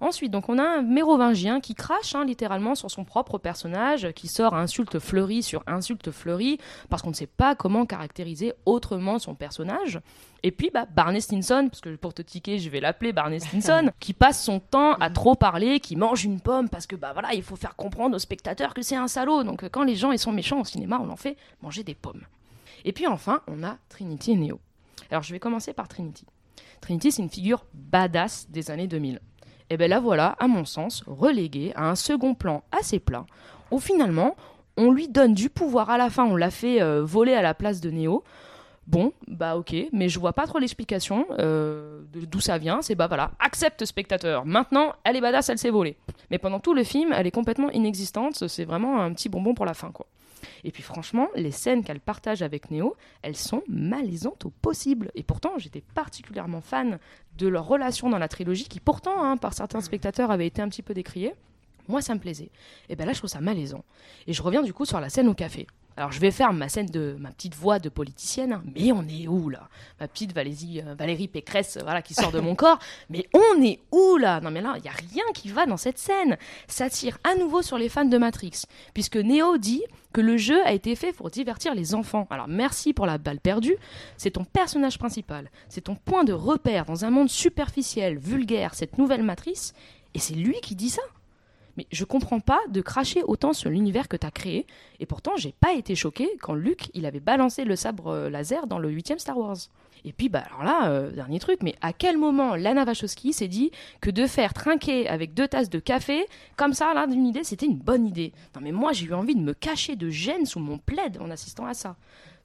Ensuite, 0.00 0.32
donc 0.32 0.48
on 0.48 0.58
a 0.58 0.62
un 0.62 0.82
mérovingien 0.82 1.60
qui 1.60 1.74
crache 1.74 2.14
hein, 2.14 2.24
littéralement 2.24 2.74
sur 2.74 2.90
son 2.90 3.04
propre 3.04 3.38
personnage, 3.38 4.12
qui 4.12 4.28
sort 4.28 4.54
insulte 4.54 4.98
fleurie 4.98 5.42
sur 5.42 5.62
insulte 5.66 6.10
fleurie, 6.10 6.58
parce 6.90 7.02
qu'on 7.02 7.10
ne 7.10 7.14
sait 7.14 7.26
pas 7.26 7.54
comment 7.54 7.86
caractériser 7.86 8.52
autrement 8.66 9.18
son 9.18 9.34
personnage. 9.34 10.00
Et 10.42 10.50
puis 10.50 10.70
bah, 10.72 10.86
Barney 10.94 11.20
Stinson, 11.20 11.68
parce 11.70 11.80
que 11.80 11.94
pour 11.96 12.12
te 12.12 12.22
tiquer, 12.22 12.58
je 12.58 12.68
vais 12.70 12.80
l'appeler 12.80 13.12
Barney 13.12 13.40
Stinson, 13.40 13.90
qui 14.00 14.12
passe 14.12 14.42
son 14.42 14.60
temps 14.60 14.94
à 14.94 15.10
trop 15.10 15.36
parler, 15.36 15.80
qui 15.80 15.96
mange 15.96 16.24
une 16.24 16.40
pomme, 16.40 16.68
parce 16.68 16.86
que 16.86 16.96
bah 16.96 17.12
voilà, 17.12 17.32
il 17.34 17.42
faut 17.42 17.56
faire 17.56 17.76
comprendre 17.76 18.16
aux 18.16 18.20
spectateurs 18.20 18.74
que 18.74 18.82
c'est 18.82 18.96
un 18.96 19.08
salaud. 19.08 19.44
Donc 19.44 19.68
quand 19.70 19.84
les 19.84 19.96
gens 19.96 20.12
ils 20.12 20.18
sont 20.18 20.32
méchants 20.32 20.60
au 20.60 20.64
cinéma, 20.64 21.00
on 21.02 21.08
en 21.08 21.16
fait 21.16 21.36
manger 21.62 21.82
des 21.82 21.94
pommes. 21.94 22.24
Et 22.84 22.92
puis 22.92 23.06
enfin, 23.06 23.40
on 23.46 23.62
a 23.62 23.78
Trinity 23.88 24.32
et 24.32 24.36
Neo. 24.36 24.60
Alors 25.10 25.22
je 25.22 25.32
vais 25.32 25.40
commencer 25.40 25.72
par 25.72 25.88
Trinity. 25.88 26.26
Trinity, 26.80 27.12
c'est 27.12 27.22
une 27.22 27.30
figure 27.30 27.64
badass 27.72 28.46
des 28.50 28.70
années 28.70 28.86
2000. 28.86 29.20
Et 29.70 29.76
bien 29.76 29.88
là 29.88 30.00
voilà, 30.00 30.36
à 30.38 30.46
mon 30.46 30.64
sens, 30.64 31.02
relégué 31.06 31.72
à 31.74 31.88
un 31.88 31.94
second 31.94 32.34
plan 32.34 32.62
assez 32.70 32.98
plat, 32.98 33.24
où 33.70 33.78
finalement, 33.78 34.36
on 34.76 34.90
lui 34.90 35.08
donne 35.08 35.34
du 35.34 35.48
pouvoir 35.48 35.90
à 35.90 35.98
la 35.98 36.10
fin, 36.10 36.24
on 36.24 36.36
l'a 36.36 36.50
fait 36.50 36.82
euh, 36.82 37.02
voler 37.04 37.34
à 37.34 37.42
la 37.42 37.54
place 37.54 37.80
de 37.80 37.90
Neo. 37.90 38.24
Bon, 38.86 39.14
bah 39.28 39.56
ok, 39.56 39.74
mais 39.92 40.10
je 40.10 40.18
vois 40.18 40.34
pas 40.34 40.46
trop 40.46 40.58
l'explication 40.58 41.26
euh, 41.38 42.02
d'où 42.12 42.40
ça 42.40 42.58
vient. 42.58 42.82
C'est 42.82 42.94
bah 42.94 43.06
voilà, 43.06 43.30
accepte 43.38 43.86
spectateur. 43.86 44.44
Maintenant, 44.44 44.92
elle 45.04 45.16
est 45.16 45.22
badass, 45.22 45.48
elle 45.48 45.58
s'est 45.58 45.70
volée. 45.70 45.96
Mais 46.30 46.36
pendant 46.36 46.60
tout 46.60 46.74
le 46.74 46.84
film, 46.84 47.14
elle 47.14 47.26
est 47.26 47.30
complètement 47.30 47.70
inexistante. 47.70 48.46
C'est 48.46 48.66
vraiment 48.66 49.00
un 49.00 49.14
petit 49.14 49.30
bonbon 49.30 49.54
pour 49.54 49.64
la 49.64 49.72
fin, 49.72 49.90
quoi. 49.90 50.06
Et 50.64 50.70
puis 50.70 50.82
franchement, 50.82 51.28
les 51.34 51.50
scènes 51.50 51.84
qu'elle 51.84 52.00
partage 52.00 52.42
avec 52.42 52.70
Neo, 52.70 52.96
elles 53.22 53.36
sont 53.36 53.62
malaisantes 53.68 54.44
au 54.46 54.50
possible. 54.50 55.10
Et 55.14 55.22
pourtant, 55.22 55.52
j'étais 55.58 55.82
particulièrement 55.94 56.60
fan 56.60 56.98
de 57.38 57.48
leur 57.48 57.66
relation 57.66 58.08
dans 58.10 58.18
la 58.18 58.28
trilogie, 58.28 58.68
qui 58.68 58.80
pourtant, 58.80 59.22
hein, 59.22 59.36
par 59.36 59.54
certains 59.54 59.80
spectateurs, 59.80 60.30
avait 60.30 60.46
été 60.46 60.62
un 60.62 60.68
petit 60.68 60.82
peu 60.82 60.94
décriée. 60.94 61.34
Moi, 61.88 62.00
ça 62.00 62.14
me 62.14 62.20
plaisait. 62.20 62.50
Et 62.88 62.96
ben 62.96 63.04
là, 63.04 63.12
je 63.12 63.18
trouve 63.18 63.30
ça 63.30 63.40
malaisant. 63.40 63.84
Et 64.26 64.32
je 64.32 64.42
reviens 64.42 64.62
du 64.62 64.72
coup 64.72 64.86
sur 64.86 65.00
la 65.00 65.10
scène 65.10 65.28
au 65.28 65.34
café. 65.34 65.66
Alors, 65.96 66.10
je 66.10 66.18
vais 66.18 66.32
faire 66.32 66.52
ma 66.52 66.68
scène 66.68 66.86
de 66.86 67.16
ma 67.20 67.30
petite 67.30 67.54
voix 67.54 67.78
de 67.78 67.88
politicienne, 67.88 68.54
hein. 68.54 68.62
mais 68.74 68.90
on 68.90 69.06
est 69.06 69.28
où 69.28 69.48
là? 69.48 69.68
Ma 70.00 70.08
petite 70.08 70.32
Valérie, 70.32 70.82
euh, 70.84 70.94
Valérie 70.94 71.28
Pécresse, 71.28 71.78
voilà, 71.82 72.02
qui 72.02 72.14
sort 72.14 72.32
de 72.32 72.40
mon 72.40 72.54
corps. 72.56 72.80
Mais 73.10 73.26
on 73.32 73.62
est 73.62 73.78
où 73.92 74.16
là? 74.16 74.40
Non, 74.40 74.50
mais 74.50 74.60
là, 74.60 74.74
il 74.78 74.84
y 74.84 74.88
a 74.88 74.92
rien 74.92 75.24
qui 75.34 75.50
va 75.50 75.66
dans 75.66 75.76
cette 75.76 75.98
scène. 75.98 76.36
Ça 76.66 76.90
tire 76.90 77.18
à 77.22 77.36
nouveau 77.36 77.62
sur 77.62 77.78
les 77.78 77.88
fans 77.88 78.04
de 78.04 78.18
Matrix, 78.18 78.62
puisque 78.92 79.16
Neo 79.16 79.56
dit 79.56 79.84
que 80.12 80.20
le 80.20 80.36
jeu 80.36 80.64
a 80.66 80.72
été 80.72 80.96
fait 80.96 81.12
pour 81.12 81.30
divertir 81.30 81.74
les 81.74 81.94
enfants. 81.94 82.26
Alors, 82.30 82.48
merci 82.48 82.92
pour 82.92 83.06
la 83.06 83.18
balle 83.18 83.40
perdue. 83.40 83.76
C'est 84.16 84.32
ton 84.32 84.44
personnage 84.44 84.98
principal, 84.98 85.50
c'est 85.68 85.82
ton 85.82 85.94
point 85.94 86.24
de 86.24 86.32
repère 86.32 86.86
dans 86.86 87.04
un 87.04 87.10
monde 87.10 87.30
superficiel, 87.30 88.18
vulgaire, 88.18 88.74
cette 88.74 88.98
nouvelle 88.98 89.22
matrice, 89.22 89.74
et 90.14 90.18
c'est 90.18 90.34
lui 90.34 90.60
qui 90.60 90.74
dit 90.74 90.90
ça. 90.90 91.02
Mais 91.76 91.86
je 91.90 92.04
comprends 92.04 92.40
pas 92.40 92.60
de 92.68 92.80
cracher 92.80 93.22
autant 93.22 93.52
sur 93.52 93.70
l'univers 93.70 94.08
que 94.08 94.16
t'as 94.16 94.30
créé, 94.30 94.66
et 95.00 95.06
pourtant 95.06 95.32
j'ai 95.36 95.52
pas 95.52 95.72
été 95.72 95.94
choqué 95.94 96.28
quand 96.40 96.54
Luke 96.54 96.90
il 96.94 97.06
avait 97.06 97.20
balancé 97.20 97.64
le 97.64 97.76
sabre 97.76 98.08
euh, 98.08 98.30
laser 98.30 98.66
dans 98.66 98.78
le 98.78 98.90
huitième 98.90 99.18
Star 99.18 99.38
Wars. 99.38 99.56
Et 100.06 100.12
puis, 100.12 100.28
bah, 100.28 100.42
alors 100.46 100.64
là, 100.64 100.90
euh, 100.90 101.10
dernier 101.10 101.38
truc, 101.38 101.62
mais 101.62 101.74
à 101.80 101.94
quel 101.94 102.18
moment 102.18 102.56
Lana 102.56 102.84
Wachowski 102.84 103.32
s'est 103.32 103.48
dit 103.48 103.70
que 104.02 104.10
de 104.10 104.26
faire 104.26 104.52
trinquer 104.52 105.08
avec 105.08 105.32
deux 105.32 105.48
tasses 105.48 105.70
de 105.70 105.78
café, 105.78 106.26
comme 106.56 106.74
ça, 106.74 106.92
là, 106.92 107.06
d'une 107.06 107.26
idée, 107.26 107.42
c'était 107.42 107.66
une 107.66 107.78
bonne 107.78 108.06
idée? 108.06 108.32
Non, 108.54 108.60
mais 108.62 108.72
moi, 108.72 108.92
j'ai 108.92 109.06
eu 109.06 109.14
envie 109.14 109.34
de 109.34 109.40
me 109.40 109.54
cacher 109.54 109.96
de 109.96 110.10
gêne 110.10 110.44
sous 110.44 110.60
mon 110.60 110.76
plaid 110.76 111.18
en 111.20 111.30
assistant 111.30 111.64
à 111.64 111.72
ça. 111.72 111.96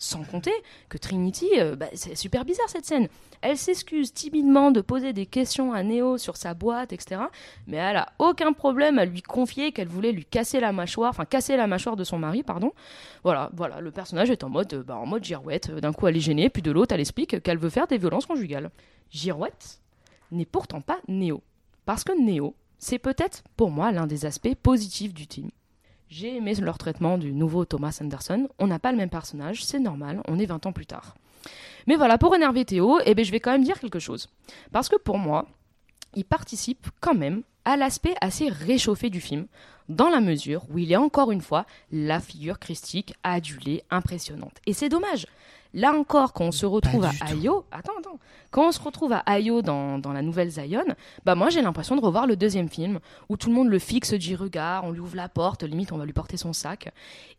Sans 0.02 0.24
compter 0.24 0.54
que 0.88 0.98
Trinity, 0.98 1.50
euh, 1.58 1.76
bah, 1.76 1.88
c'est 1.94 2.16
super 2.16 2.46
bizarre 2.46 2.70
cette 2.70 2.86
scène. 2.86 3.10
Elle 3.42 3.58
s'excuse 3.58 4.14
timidement 4.14 4.72
de 4.72 4.80
poser 4.80 5.12
des 5.12 5.26
questions 5.26 5.74
à 5.74 5.84
Neo 5.84 6.18
sur 6.18 6.38
sa 6.38 6.54
boîte, 6.54 6.94
etc. 6.94 7.24
Mais 7.68 7.76
elle 7.76 7.98
a 7.98 8.14
aucun 8.18 8.54
problème 8.54 8.98
à 8.98 9.04
lui 9.04 9.22
confier 9.22 9.74
qu'elle 9.74 9.90
voulait 9.90 10.14
lui 10.14 10.24
casser 10.24 10.62
la 10.62 10.72
mâchoire, 10.72 11.10
enfin 11.10 11.26
casser 11.26 11.58
la 11.58 11.68
mâchoire 11.68 11.98
de 11.98 12.06
son 12.06 12.18
mari, 12.18 12.44
pardon. 12.44 12.72
Voilà, 13.26 13.50
voilà, 13.54 13.82
le 13.82 13.92
personnage 13.92 14.30
est 14.30 14.46
en 14.46 14.50
mode, 14.50 14.74
euh, 14.74 14.84
bah, 14.84 14.96
en 14.96 15.06
mode 15.06 15.26
girouette. 15.26 15.70
D'un 15.70 15.92
coup, 15.92 16.08
elle 16.08 16.16
est 16.16 16.22
gênée, 16.22 16.50
puis 16.50 16.62
de 16.62 16.72
l'autre, 16.72 16.96
elle 16.96 17.02
explique 17.02 17.44
qu'elle 17.44 17.58
veut 17.58 17.70
faire 17.70 17.88
des 17.88 17.98
violences 17.98 18.26
conjugales. 18.26 18.72
Girouette 19.12 19.82
n'est 20.32 20.46
pourtant 20.46 20.80
pas 20.80 21.00
Neo, 21.10 21.44
parce 21.86 22.06
que 22.06 22.14
Neo, 22.18 22.56
c'est 22.78 23.00
peut-être 23.00 23.44
pour 23.58 23.70
moi 23.70 23.92
l'un 23.92 24.08
des 24.08 24.26
aspects 24.26 24.56
positifs 24.56 25.14
du 25.14 25.28
team. 25.28 25.50
J'ai 26.10 26.38
aimé 26.38 26.56
leur 26.56 26.80
traitement 26.80 27.20
du 27.20 27.34
nouveau 27.34 27.66
Thomas 27.66 28.00
Anderson. 28.02 28.50
On 28.58 28.66
n'a 28.66 28.80
pas 28.80 28.92
le 28.92 28.98
même 28.98 29.12
personnage, 29.12 29.64
c'est 29.64 29.78
normal, 29.78 30.24
on 30.28 30.40
est 30.40 30.48
20 30.48 30.66
ans 30.66 30.72
plus 30.72 30.88
tard. 30.88 31.16
Mais 31.86 31.98
voilà, 31.98 32.18
pour 32.18 32.36
énerver 32.36 32.66
Théo, 32.66 33.00
eh 33.06 33.14
ben, 33.14 33.24
je 33.24 33.32
vais 33.32 33.40
quand 33.40 33.52
même 33.52 33.64
dire 33.64 33.80
quelque 33.80 34.00
chose. 34.00 34.28
Parce 34.72 34.90
que 34.90 34.96
pour 34.96 35.20
moi, 35.20 35.46
il 36.16 36.26
participe 36.26 36.88
quand 37.00 37.14
même 37.14 37.44
à 37.64 37.78
l'aspect 37.78 38.16
assez 38.22 38.50
réchauffé 38.50 39.12
du 39.12 39.22
film, 39.22 39.46
dans 39.88 40.10
la 40.10 40.20
mesure 40.20 40.66
où 40.72 40.80
il 40.80 40.92
est 40.92 40.98
encore 40.98 41.32
une 41.32 41.42
fois 41.42 41.68
la 41.92 42.20
figure 42.20 42.58
christique 42.58 43.14
adulée, 43.22 43.84
impressionnante. 43.92 44.58
Et 44.66 44.74
c'est 44.74 44.90
dommage. 44.90 45.28
Là 45.74 45.94
encore, 45.94 46.34
quand 46.34 46.46
on 46.46 46.52
se 46.52 46.66
retrouve 46.66 47.06
à 47.06 47.12
Ayo, 47.28 47.64
attends, 47.72 47.94
attends, 48.00 48.20
quand 48.50 48.68
on 48.68 48.72
se 48.72 48.82
retrouve 48.82 49.14
à 49.14 49.20
Ayo 49.28 49.62
dans, 49.62 50.00
dans 50.00 50.14
la 50.14 50.24
nouvelle 50.24 50.50
Zion, 50.50 50.86
bah 51.26 51.36
moi 51.36 51.50
j'ai 51.50 51.62
l'impression 51.62 51.96
de 51.96 52.02
revoir 52.02 52.26
le 52.26 52.36
deuxième 52.36 52.70
film 52.70 53.00
où 53.30 53.38
tout 53.38 53.50
le 53.50 53.56
monde 53.56 53.70
le 53.70 53.78
fixe 53.78 54.14
du 54.14 54.36
regard, 54.36 54.84
on 54.84 54.92
lui 54.92 55.00
ouvre 55.00 55.16
la 55.16 55.30
porte, 55.30 55.62
limite 55.64 55.92
on 55.92 55.98
va 55.98 56.06
lui 56.06 56.14
porter 56.14 56.38
son 56.38 56.54
sac. 56.54 56.92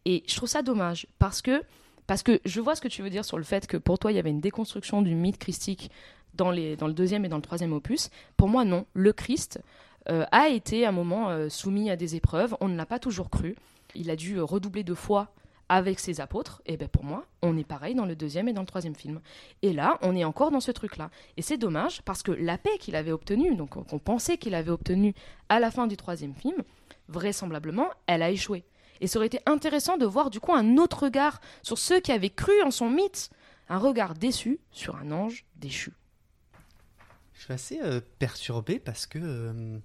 Et 0.04 0.22
je 0.28 0.36
trouve 0.36 0.48
ça 0.48 0.62
dommage 0.62 1.06
parce 1.18 1.42
que 1.42 1.62
parce 2.06 2.22
que 2.22 2.40
je 2.44 2.60
vois 2.60 2.76
ce 2.76 2.80
que 2.80 2.88
tu 2.88 3.02
veux 3.02 3.10
dire 3.10 3.24
sur 3.24 3.36
le 3.36 3.44
fait 3.44 3.66
que 3.66 3.76
pour 3.76 3.98
toi 3.98 4.12
il 4.12 4.16
y 4.16 4.18
avait 4.18 4.30
une 4.30 4.40
déconstruction 4.40 5.02
du 5.02 5.14
mythe 5.14 5.38
christique 5.38 5.90
dans, 6.34 6.52
les, 6.52 6.76
dans 6.76 6.86
le 6.86 6.92
deuxième 6.92 7.24
et 7.24 7.28
dans 7.28 7.36
le 7.36 7.42
troisième 7.42 7.72
opus. 7.72 8.10
Pour 8.36 8.48
moi 8.48 8.64
non, 8.64 8.86
le 8.94 9.12
Christ 9.12 9.60
euh, 10.08 10.24
a 10.30 10.48
été 10.48 10.86
à 10.86 10.90
un 10.90 10.92
moment 10.92 11.30
euh, 11.30 11.48
soumis 11.48 11.90
à 11.90 11.96
des 11.96 12.14
épreuves, 12.14 12.56
on 12.60 12.68
ne 12.68 12.76
l'a 12.76 12.86
pas 12.86 13.00
toujours 13.00 13.28
cru. 13.28 13.56
Il 13.96 14.08
a 14.10 14.16
dû 14.16 14.40
redoubler 14.40 14.84
de 14.84 14.94
foi 14.94 15.32
avec 15.70 16.00
ses 16.00 16.20
apôtres, 16.20 16.60
et 16.66 16.76
ben 16.76 16.88
pour 16.88 17.04
moi, 17.04 17.24
on 17.42 17.56
est 17.56 17.64
pareil 17.64 17.94
dans 17.94 18.04
le 18.04 18.16
deuxième 18.16 18.48
et 18.48 18.52
dans 18.52 18.62
le 18.62 18.66
troisième 18.66 18.96
film. 18.96 19.20
Et 19.62 19.72
là, 19.72 19.98
on 20.02 20.16
est 20.16 20.24
encore 20.24 20.50
dans 20.50 20.58
ce 20.58 20.72
truc-là. 20.72 21.10
Et 21.36 21.42
c'est 21.42 21.58
dommage 21.58 22.02
parce 22.02 22.24
que 22.24 22.32
la 22.32 22.58
paix 22.58 22.76
qu'il 22.80 22.96
avait 22.96 23.12
obtenue, 23.12 23.54
donc 23.54 23.70
qu'on 23.70 23.98
pensait 24.00 24.36
qu'il 24.36 24.56
avait 24.56 24.72
obtenue 24.72 25.14
à 25.48 25.60
la 25.60 25.70
fin 25.70 25.86
du 25.86 25.96
troisième 25.96 26.34
film, 26.34 26.56
vraisemblablement, 27.06 27.86
elle 28.08 28.22
a 28.22 28.30
échoué. 28.30 28.64
Et 29.00 29.06
ça 29.06 29.20
aurait 29.20 29.28
été 29.28 29.38
intéressant 29.46 29.96
de 29.96 30.04
voir 30.06 30.30
du 30.30 30.40
coup 30.40 30.52
un 30.52 30.76
autre 30.76 31.04
regard 31.04 31.40
sur 31.62 31.78
ceux 31.78 32.00
qui 32.00 32.10
avaient 32.10 32.30
cru 32.30 32.60
en 32.64 32.72
son 32.72 32.90
mythe, 32.90 33.30
un 33.68 33.78
regard 33.78 34.14
déçu 34.14 34.58
sur 34.72 34.96
un 34.96 35.12
ange 35.12 35.44
déchu. 35.54 35.92
Je 37.34 37.44
suis 37.44 37.52
assez 37.52 37.80
euh, 37.80 38.00
perturbé 38.18 38.80
parce 38.80 39.06
que 39.06 39.20
euh, 39.22 39.78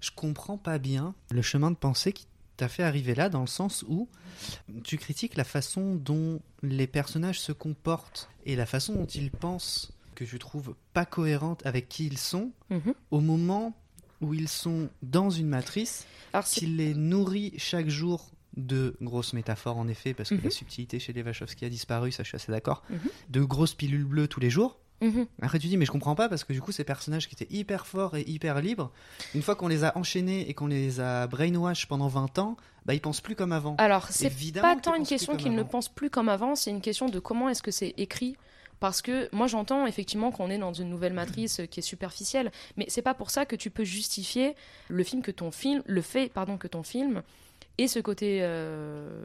je 0.00 0.10
comprends 0.16 0.56
pas 0.56 0.78
bien 0.78 1.14
le 1.30 1.42
chemin 1.42 1.70
de 1.70 1.76
pensée 1.76 2.14
qui 2.14 2.26
fait 2.68 2.82
arriver 2.82 3.14
là 3.14 3.28
dans 3.28 3.40
le 3.40 3.46
sens 3.46 3.84
où 3.88 4.08
tu 4.84 4.96
critiques 4.98 5.36
la 5.36 5.44
façon 5.44 5.94
dont 5.96 6.40
les 6.62 6.86
personnages 6.86 7.40
se 7.40 7.52
comportent 7.52 8.28
et 8.46 8.56
la 8.56 8.66
façon 8.66 8.94
dont 8.94 9.06
ils 9.06 9.30
pensent 9.30 9.92
que 10.14 10.24
je 10.24 10.36
trouve 10.36 10.74
pas 10.92 11.04
cohérente 11.06 11.64
avec 11.66 11.88
qui 11.88 12.06
ils 12.06 12.18
sont 12.18 12.52
Mhm. 12.70 12.94
au 13.10 13.20
moment 13.20 13.74
où 14.20 14.34
ils 14.34 14.48
sont 14.48 14.90
dans 15.02 15.30
une 15.30 15.48
matrice 15.48 16.06
qui 16.58 16.66
les 16.66 16.94
nourrit 16.94 17.54
chaque 17.56 17.88
jour 17.88 18.30
de 18.56 18.96
grosses 19.00 19.32
métaphores 19.32 19.76
en 19.78 19.88
effet 19.88 20.12
parce 20.12 20.28
que 20.30 20.34
Mhm. 20.34 20.44
la 20.44 20.50
subtilité 20.50 20.98
chez 20.98 21.12
les 21.12 21.22
Wachowski 21.22 21.64
a 21.64 21.68
disparu 21.68 22.12
ça 22.12 22.22
je 22.24 22.28
suis 22.28 22.36
assez 22.36 22.52
d'accord 22.52 22.82
Mhm. 22.90 22.98
de 23.30 23.40
grosses 23.42 23.74
pilules 23.74 24.04
bleues 24.04 24.28
tous 24.28 24.40
les 24.40 24.50
jours 24.50 24.78
Mhm. 25.00 25.26
après 25.40 25.58
tu 25.58 25.66
dis 25.66 25.76
mais 25.76 25.86
je 25.86 25.90
comprends 25.90 26.14
pas 26.14 26.28
parce 26.28 26.44
que 26.44 26.52
du 26.52 26.60
coup 26.60 26.72
ces 26.72 26.84
personnages 26.84 27.28
qui 27.28 27.34
étaient 27.34 27.54
hyper 27.54 27.86
forts 27.86 28.16
et 28.16 28.22
hyper 28.28 28.60
libres 28.60 28.90
une 29.34 29.42
fois 29.42 29.54
qu'on 29.54 29.68
les 29.68 29.84
a 29.84 29.96
enchaînés 29.96 30.48
et 30.48 30.54
qu'on 30.54 30.66
les 30.66 31.00
a 31.00 31.26
brainwash 31.26 31.86
pendant 31.86 32.08
20 32.08 32.38
ans 32.38 32.56
bah 32.86 32.94
ils 32.94 33.00
pensent 33.00 33.20
plus 33.20 33.34
comme 33.34 33.52
avant 33.52 33.76
Alors, 33.76 34.08
c'est 34.10 34.30
pas 34.54 34.76
tant 34.76 34.94
une 34.94 35.06
question 35.06 35.36
qu'ils 35.36 35.54
ne 35.54 35.62
pensent 35.62 35.88
plus 35.88 36.10
comme 36.10 36.28
avant, 36.28 36.54
c'est 36.54 36.70
une 36.70 36.80
question 36.80 37.08
de 37.08 37.18
comment 37.18 37.48
est-ce 37.48 37.62
que 37.62 37.70
c'est 37.70 37.94
écrit. 37.96 38.36
Parce 38.78 39.02
que 39.02 39.28
moi 39.36 39.46
j'entends 39.46 39.86
effectivement 39.86 40.30
qu'on 40.30 40.48
est 40.48 40.56
dans 40.56 40.72
une 40.72 40.88
nouvelle 40.88 41.12
matrice 41.12 41.60
euh, 41.60 41.66
qui 41.66 41.80
est 41.80 41.82
superficielle, 41.82 42.50
mais 42.78 42.86
c'est 42.88 43.02
pas 43.02 43.12
pour 43.12 43.30
ça 43.30 43.44
que 43.44 43.54
tu 43.54 43.68
peux 43.68 43.84
justifier 43.84 44.54
le 44.88 45.04
film 45.04 45.20
que 45.20 45.30
ton 45.30 45.50
film, 45.50 45.82
le 45.84 46.00
fait 46.00 46.32
pardon 46.32 46.56
que 46.56 46.66
ton 46.66 46.82
film 46.82 47.22
ait 47.78 47.88
ce 47.88 47.98
côté 47.98 48.40
euh, 48.42 49.22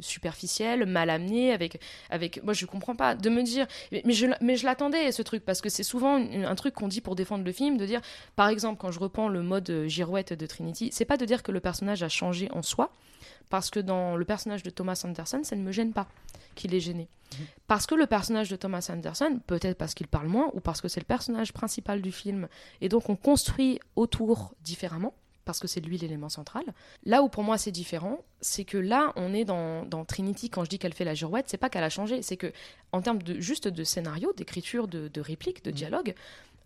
superficiel, 0.00 0.86
mal 0.86 1.10
amené, 1.10 1.52
avec 1.52 1.80
avec 2.10 2.42
moi 2.42 2.52
je 2.52 2.66
comprends 2.66 2.96
pas 2.96 3.14
de 3.14 3.30
me 3.30 3.42
dire 3.42 3.66
mais, 3.92 4.02
mais 4.04 4.12
je 4.12 4.26
mais 4.40 4.56
je 4.56 4.64
l'attendais 4.66 5.12
ce 5.12 5.22
truc 5.22 5.44
parce 5.44 5.60
que 5.60 5.68
c'est 5.68 5.82
souvent 5.82 6.16
un 6.16 6.54
truc 6.54 6.74
qu'on 6.74 6.88
dit 6.88 7.00
pour 7.00 7.14
défendre 7.16 7.44
le 7.44 7.52
film 7.52 7.76
de 7.76 7.86
dire 7.86 8.00
par 8.36 8.48
exemple 8.48 8.78
quand 8.78 8.90
je 8.90 9.00
reprends 9.00 9.28
le 9.28 9.42
mode 9.42 9.68
euh, 9.70 9.88
girouette 9.88 10.32
de 10.32 10.46
Trinity, 10.46 10.90
c'est 10.92 11.04
pas 11.04 11.16
de 11.16 11.24
dire 11.24 11.42
que 11.42 11.52
le 11.52 11.60
personnage 11.60 12.02
a 12.02 12.08
changé 12.08 12.48
en 12.52 12.62
soi, 12.62 12.90
parce 13.50 13.70
que 13.70 13.80
dans 13.80 14.16
le 14.16 14.24
personnage 14.24 14.62
de 14.62 14.70
Thomas 14.70 15.00
Anderson, 15.04 15.40
ça 15.44 15.56
ne 15.56 15.62
me 15.62 15.72
gêne 15.72 15.92
pas 15.92 16.08
qu'il 16.54 16.74
est 16.74 16.80
gêné. 16.80 17.08
Parce 17.66 17.86
que 17.86 17.94
le 17.94 18.06
personnage 18.06 18.48
de 18.48 18.56
Thomas 18.56 18.88
Anderson, 18.90 19.40
peut-être 19.46 19.76
parce 19.76 19.94
qu'il 19.94 20.06
parle 20.06 20.28
moins, 20.28 20.50
ou 20.52 20.60
parce 20.60 20.80
que 20.80 20.88
c'est 20.88 21.00
le 21.00 21.06
personnage 21.06 21.52
principal 21.52 22.00
du 22.00 22.12
film, 22.12 22.48
et 22.80 22.88
donc 22.88 23.08
on 23.08 23.16
construit 23.16 23.80
autour 23.96 24.54
différemment, 24.62 25.14
parce 25.44 25.60
que 25.60 25.68
c'est 25.68 25.80
lui 25.80 25.98
l'élément 25.98 26.28
central. 26.28 26.64
Là 27.04 27.22
où 27.22 27.28
pour 27.28 27.42
moi 27.42 27.58
c'est 27.58 27.70
différent, 27.70 28.18
c'est 28.40 28.64
que 28.64 28.78
là 28.78 29.12
on 29.16 29.34
est 29.34 29.44
dans, 29.44 29.84
dans 29.84 30.04
Trinity, 30.04 30.50
quand 30.50 30.64
je 30.64 30.70
dis 30.70 30.78
qu'elle 30.78 30.94
fait 30.94 31.04
la 31.04 31.14
girouette, 31.14 31.46
c'est 31.48 31.58
pas 31.58 31.68
qu'elle 31.68 31.84
a 31.84 31.90
changé, 31.90 32.22
c'est 32.22 32.36
que 32.36 32.52
en 32.92 33.02
termes 33.02 33.22
de, 33.22 33.40
juste 33.40 33.68
de 33.68 33.84
scénario, 33.84 34.32
d'écriture, 34.36 34.88
de, 34.88 35.08
de 35.08 35.20
réplique, 35.20 35.64
de 35.64 35.70
dialogue, 35.70 36.14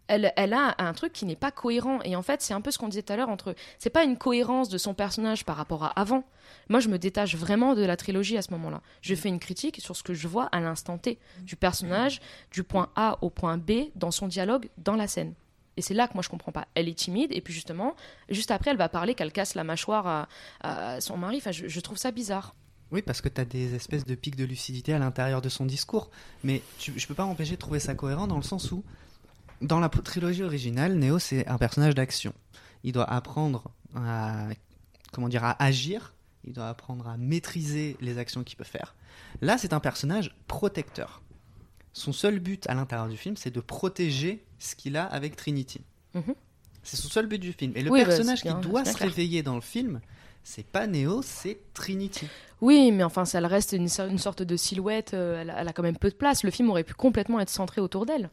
elle, 0.08 0.32
elle 0.36 0.54
a 0.54 0.74
un 0.78 0.92
truc 0.94 1.12
qui 1.12 1.26
n'est 1.26 1.36
pas 1.36 1.50
cohérent. 1.50 2.00
Et 2.02 2.16
en 2.16 2.22
fait, 2.22 2.42
c'est 2.42 2.54
un 2.54 2.60
peu 2.60 2.70
ce 2.70 2.78
qu'on 2.78 2.88
disait 2.88 3.02
tout 3.02 3.12
à 3.12 3.16
l'heure 3.16 3.28
entre. 3.28 3.54
C'est 3.78 3.90
pas 3.90 4.04
une 4.04 4.16
cohérence 4.16 4.68
de 4.68 4.78
son 4.78 4.94
personnage 4.94 5.44
par 5.44 5.56
rapport 5.56 5.84
à 5.84 5.88
avant. 5.88 6.24
Moi, 6.68 6.80
je 6.80 6.88
me 6.88 6.98
détache 6.98 7.36
vraiment 7.36 7.74
de 7.74 7.84
la 7.84 7.96
trilogie 7.96 8.36
à 8.36 8.42
ce 8.42 8.50
moment-là. 8.52 8.80
Je 9.02 9.14
fais 9.14 9.28
une 9.28 9.38
critique 9.38 9.80
sur 9.80 9.94
ce 9.94 10.02
que 10.02 10.14
je 10.14 10.26
vois 10.26 10.46
à 10.46 10.60
l'instant 10.60 10.98
T 10.98 11.18
du 11.42 11.56
personnage, 11.56 12.20
du 12.50 12.64
point 12.64 12.90
A 12.96 13.18
au 13.20 13.30
point 13.30 13.58
B, 13.58 13.90
dans 13.94 14.10
son 14.10 14.26
dialogue, 14.26 14.68
dans 14.78 14.96
la 14.96 15.06
scène. 15.06 15.34
Et 15.78 15.80
c'est 15.80 15.94
là 15.94 16.08
que 16.08 16.14
moi 16.14 16.22
je 16.24 16.28
comprends 16.28 16.50
pas. 16.50 16.66
Elle 16.74 16.88
est 16.88 16.98
timide, 16.98 17.30
et 17.32 17.40
puis 17.40 17.54
justement, 17.54 17.94
juste 18.28 18.50
après, 18.50 18.72
elle 18.72 18.76
va 18.76 18.88
parler 18.88 19.14
qu'elle 19.14 19.30
casse 19.30 19.54
la 19.54 19.62
mâchoire 19.62 20.26
à, 20.60 21.00
son 21.00 21.16
mari. 21.16 21.36
Enfin, 21.36 21.52
je, 21.52 21.68
je 21.68 21.80
trouve 21.80 21.96
ça 21.96 22.10
bizarre. 22.10 22.56
Oui, 22.90 23.00
parce 23.00 23.20
que 23.20 23.28
tu 23.28 23.40
as 23.40 23.44
des 23.44 23.76
espèces 23.76 24.04
de 24.04 24.16
pics 24.16 24.34
de 24.34 24.44
lucidité 24.44 24.92
à 24.92 24.98
l'intérieur 24.98 25.40
de 25.40 25.48
son 25.48 25.66
discours. 25.66 26.10
Mais 26.42 26.62
tu, 26.78 26.98
je 26.98 27.06
peux 27.06 27.14
pas 27.14 27.26
m'empêcher 27.26 27.52
de 27.52 27.60
trouver 27.60 27.78
ça 27.78 27.94
cohérent 27.94 28.26
dans 28.26 28.36
le 28.36 28.42
sens 28.42 28.72
où, 28.72 28.82
dans 29.62 29.78
la 29.78 29.88
trilogie 29.88 30.42
originale, 30.42 30.96
Neo, 30.96 31.20
c'est 31.20 31.46
un 31.46 31.58
personnage 31.58 31.94
d'action. 31.94 32.32
Il 32.82 32.90
doit 32.90 33.08
apprendre 33.08 33.70
à, 33.94 34.48
comment 35.12 35.28
dire, 35.28 35.44
à 35.44 35.62
agir. 35.62 36.12
Il 36.44 36.54
doit 36.54 36.68
apprendre 36.68 37.06
à 37.06 37.16
maîtriser 37.16 37.96
les 38.00 38.18
actions 38.18 38.42
qu'il 38.42 38.56
peut 38.56 38.64
faire. 38.64 38.96
Là, 39.42 39.58
c'est 39.58 39.72
un 39.72 39.80
personnage 39.80 40.34
protecteur. 40.48 41.22
Son 41.98 42.12
seul 42.12 42.38
but 42.38 42.64
à 42.68 42.74
l'intérieur 42.74 43.08
du 43.08 43.16
film, 43.16 43.36
c'est 43.36 43.50
de 43.50 43.60
protéger 43.60 44.44
ce 44.58 44.74
qu'il 44.76 44.96
a 44.96 45.04
avec 45.04 45.34
Trinity. 45.36 45.80
Mhm. 46.14 46.34
C'est 46.82 46.96
son 46.96 47.08
seul 47.08 47.26
but 47.26 47.38
du 47.38 47.52
film. 47.52 47.72
Et 47.74 47.82
le 47.82 47.90
Oui, 47.90 48.00
bah, 48.00 48.06
personnage 48.06 48.42
qui 48.42 48.48
doit 48.62 48.84
se 48.84 48.94
clair. 48.94 49.08
réveiller 49.08 49.42
dans 49.42 49.56
le 49.56 49.60
film, 49.60 50.00
c'est 50.44 50.64
pas 50.66 50.86
Neo, 50.86 51.22
c'est 51.22 51.58
Trinity. 51.74 52.26
Oui, 52.60 52.92
mais 52.92 53.02
enfin, 53.04 53.24
ça 53.24 53.40
reste 53.40 53.72
une, 53.72 53.88
une 54.10 54.18
sorte 54.18 54.42
de 54.42 54.56
silhouette. 54.56 55.12
euh, 55.14 55.40
elle, 55.42 55.50
a- 55.50 55.60
elle 55.60 55.68
a 55.68 55.72
quand 55.72 55.82
même 55.82 55.98
peu 55.98 56.08
de 56.10 56.14
place. 56.14 56.44
Le 56.44 56.50
film 56.50 56.70
aurait 56.70 56.84
pu 56.84 56.94
complètement 56.94 57.40
être 57.40 57.50
centré 57.50 57.80
autour 57.80 58.06
d'elle. 58.06 58.30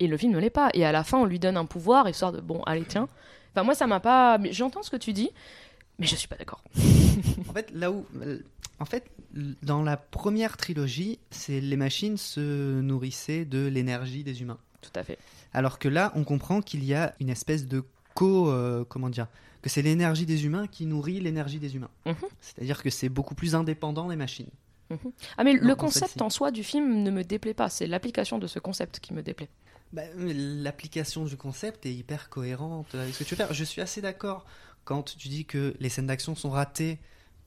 Et 0.00 0.06
le 0.06 0.16
film 0.16 0.32
ne 0.32 0.38
l'est 0.38 0.48
pas. 0.50 0.70
Et 0.74 0.84
à 0.84 0.92
la 0.92 1.02
fin, 1.04 1.18
on 1.18 1.24
lui 1.24 1.38
donne 1.40 1.56
un 1.56 1.66
pouvoir, 1.66 2.08
histoire 2.08 2.32
de 2.32 2.40
bon, 2.40 2.62
allez, 2.62 2.84
tiens. 2.88 3.08
Enfin, 3.52 3.64
moi, 3.64 3.74
ça 3.74 3.86
m'a 3.88 3.98
pas. 4.00 4.38
mais 4.38 4.52
J'entends 4.52 4.82
ce 4.82 4.90
que 4.90 4.96
tu 4.96 5.12
dis, 5.12 5.30
mais 5.98 6.06
je 6.06 6.16
suis 6.16 6.28
pas 6.28 6.36
d'accord. 6.36 6.62
En 7.48 7.52
fait, 7.52 7.70
là 7.72 7.90
où, 7.90 8.06
en 8.78 8.84
fait, 8.84 9.10
dans 9.62 9.82
la 9.82 9.96
première 9.96 10.56
trilogie, 10.56 11.18
c'est 11.30 11.60
les 11.60 11.76
machines 11.76 12.16
se 12.16 12.80
nourrissaient 12.80 13.44
de 13.44 13.66
l'énergie 13.66 14.24
des 14.24 14.42
humains. 14.42 14.58
Tout 14.80 14.92
à 14.94 15.02
fait. 15.02 15.18
Alors 15.52 15.78
que 15.78 15.88
là, 15.88 16.12
on 16.14 16.24
comprend 16.24 16.60
qu'il 16.62 16.84
y 16.84 16.94
a 16.94 17.14
une 17.20 17.30
espèce 17.30 17.66
de 17.66 17.82
co, 18.14 18.50
euh, 18.50 18.84
comment 18.88 19.10
dire, 19.10 19.26
que 19.62 19.68
c'est 19.68 19.82
l'énergie 19.82 20.26
des 20.26 20.44
humains 20.44 20.66
qui 20.66 20.86
nourrit 20.86 21.20
l'énergie 21.20 21.58
des 21.58 21.74
humains. 21.74 21.90
Mhm. 22.06 22.14
C'est-à-dire 22.40 22.82
que 22.82 22.90
c'est 22.90 23.08
beaucoup 23.08 23.34
plus 23.34 23.54
indépendant 23.54 24.08
des 24.08 24.16
machines. 24.16 24.50
Ah, 25.36 25.44
mais 25.44 25.54
Non, 25.54 25.66
le 25.66 25.72
en 25.72 25.76
concept 25.76 26.22
en 26.22 26.30
soi 26.30 26.50
du 26.50 26.64
film 26.64 27.02
ne 27.02 27.10
me 27.10 27.22
déplaît 27.22 27.54
pas. 27.54 27.68
C'est 27.68 27.86
l'application 27.86 28.38
de 28.38 28.46
ce 28.46 28.58
concept 28.58 29.00
qui 29.00 29.12
me 29.12 29.22
déplaît. 29.22 29.48
Bah, 29.92 30.02
L'application 30.16 31.24
du 31.24 31.36
concept 31.36 31.86
est 31.86 31.92
hyper 31.92 32.28
cohérente 32.28 32.94
avec 32.94 33.14
ce 33.14 33.20
que 33.20 33.24
tu 33.24 33.34
veux 33.34 33.36
faire. 33.36 33.52
Je 33.52 33.64
suis 33.64 33.80
assez 33.80 34.00
d'accord 34.00 34.46
quand 34.88 35.02
tu 35.16 35.28
dis 35.28 35.44
que 35.44 35.74
les 35.80 35.90
scènes 35.90 36.06
d'action 36.06 36.34
sont 36.34 36.48
ratées 36.48 36.98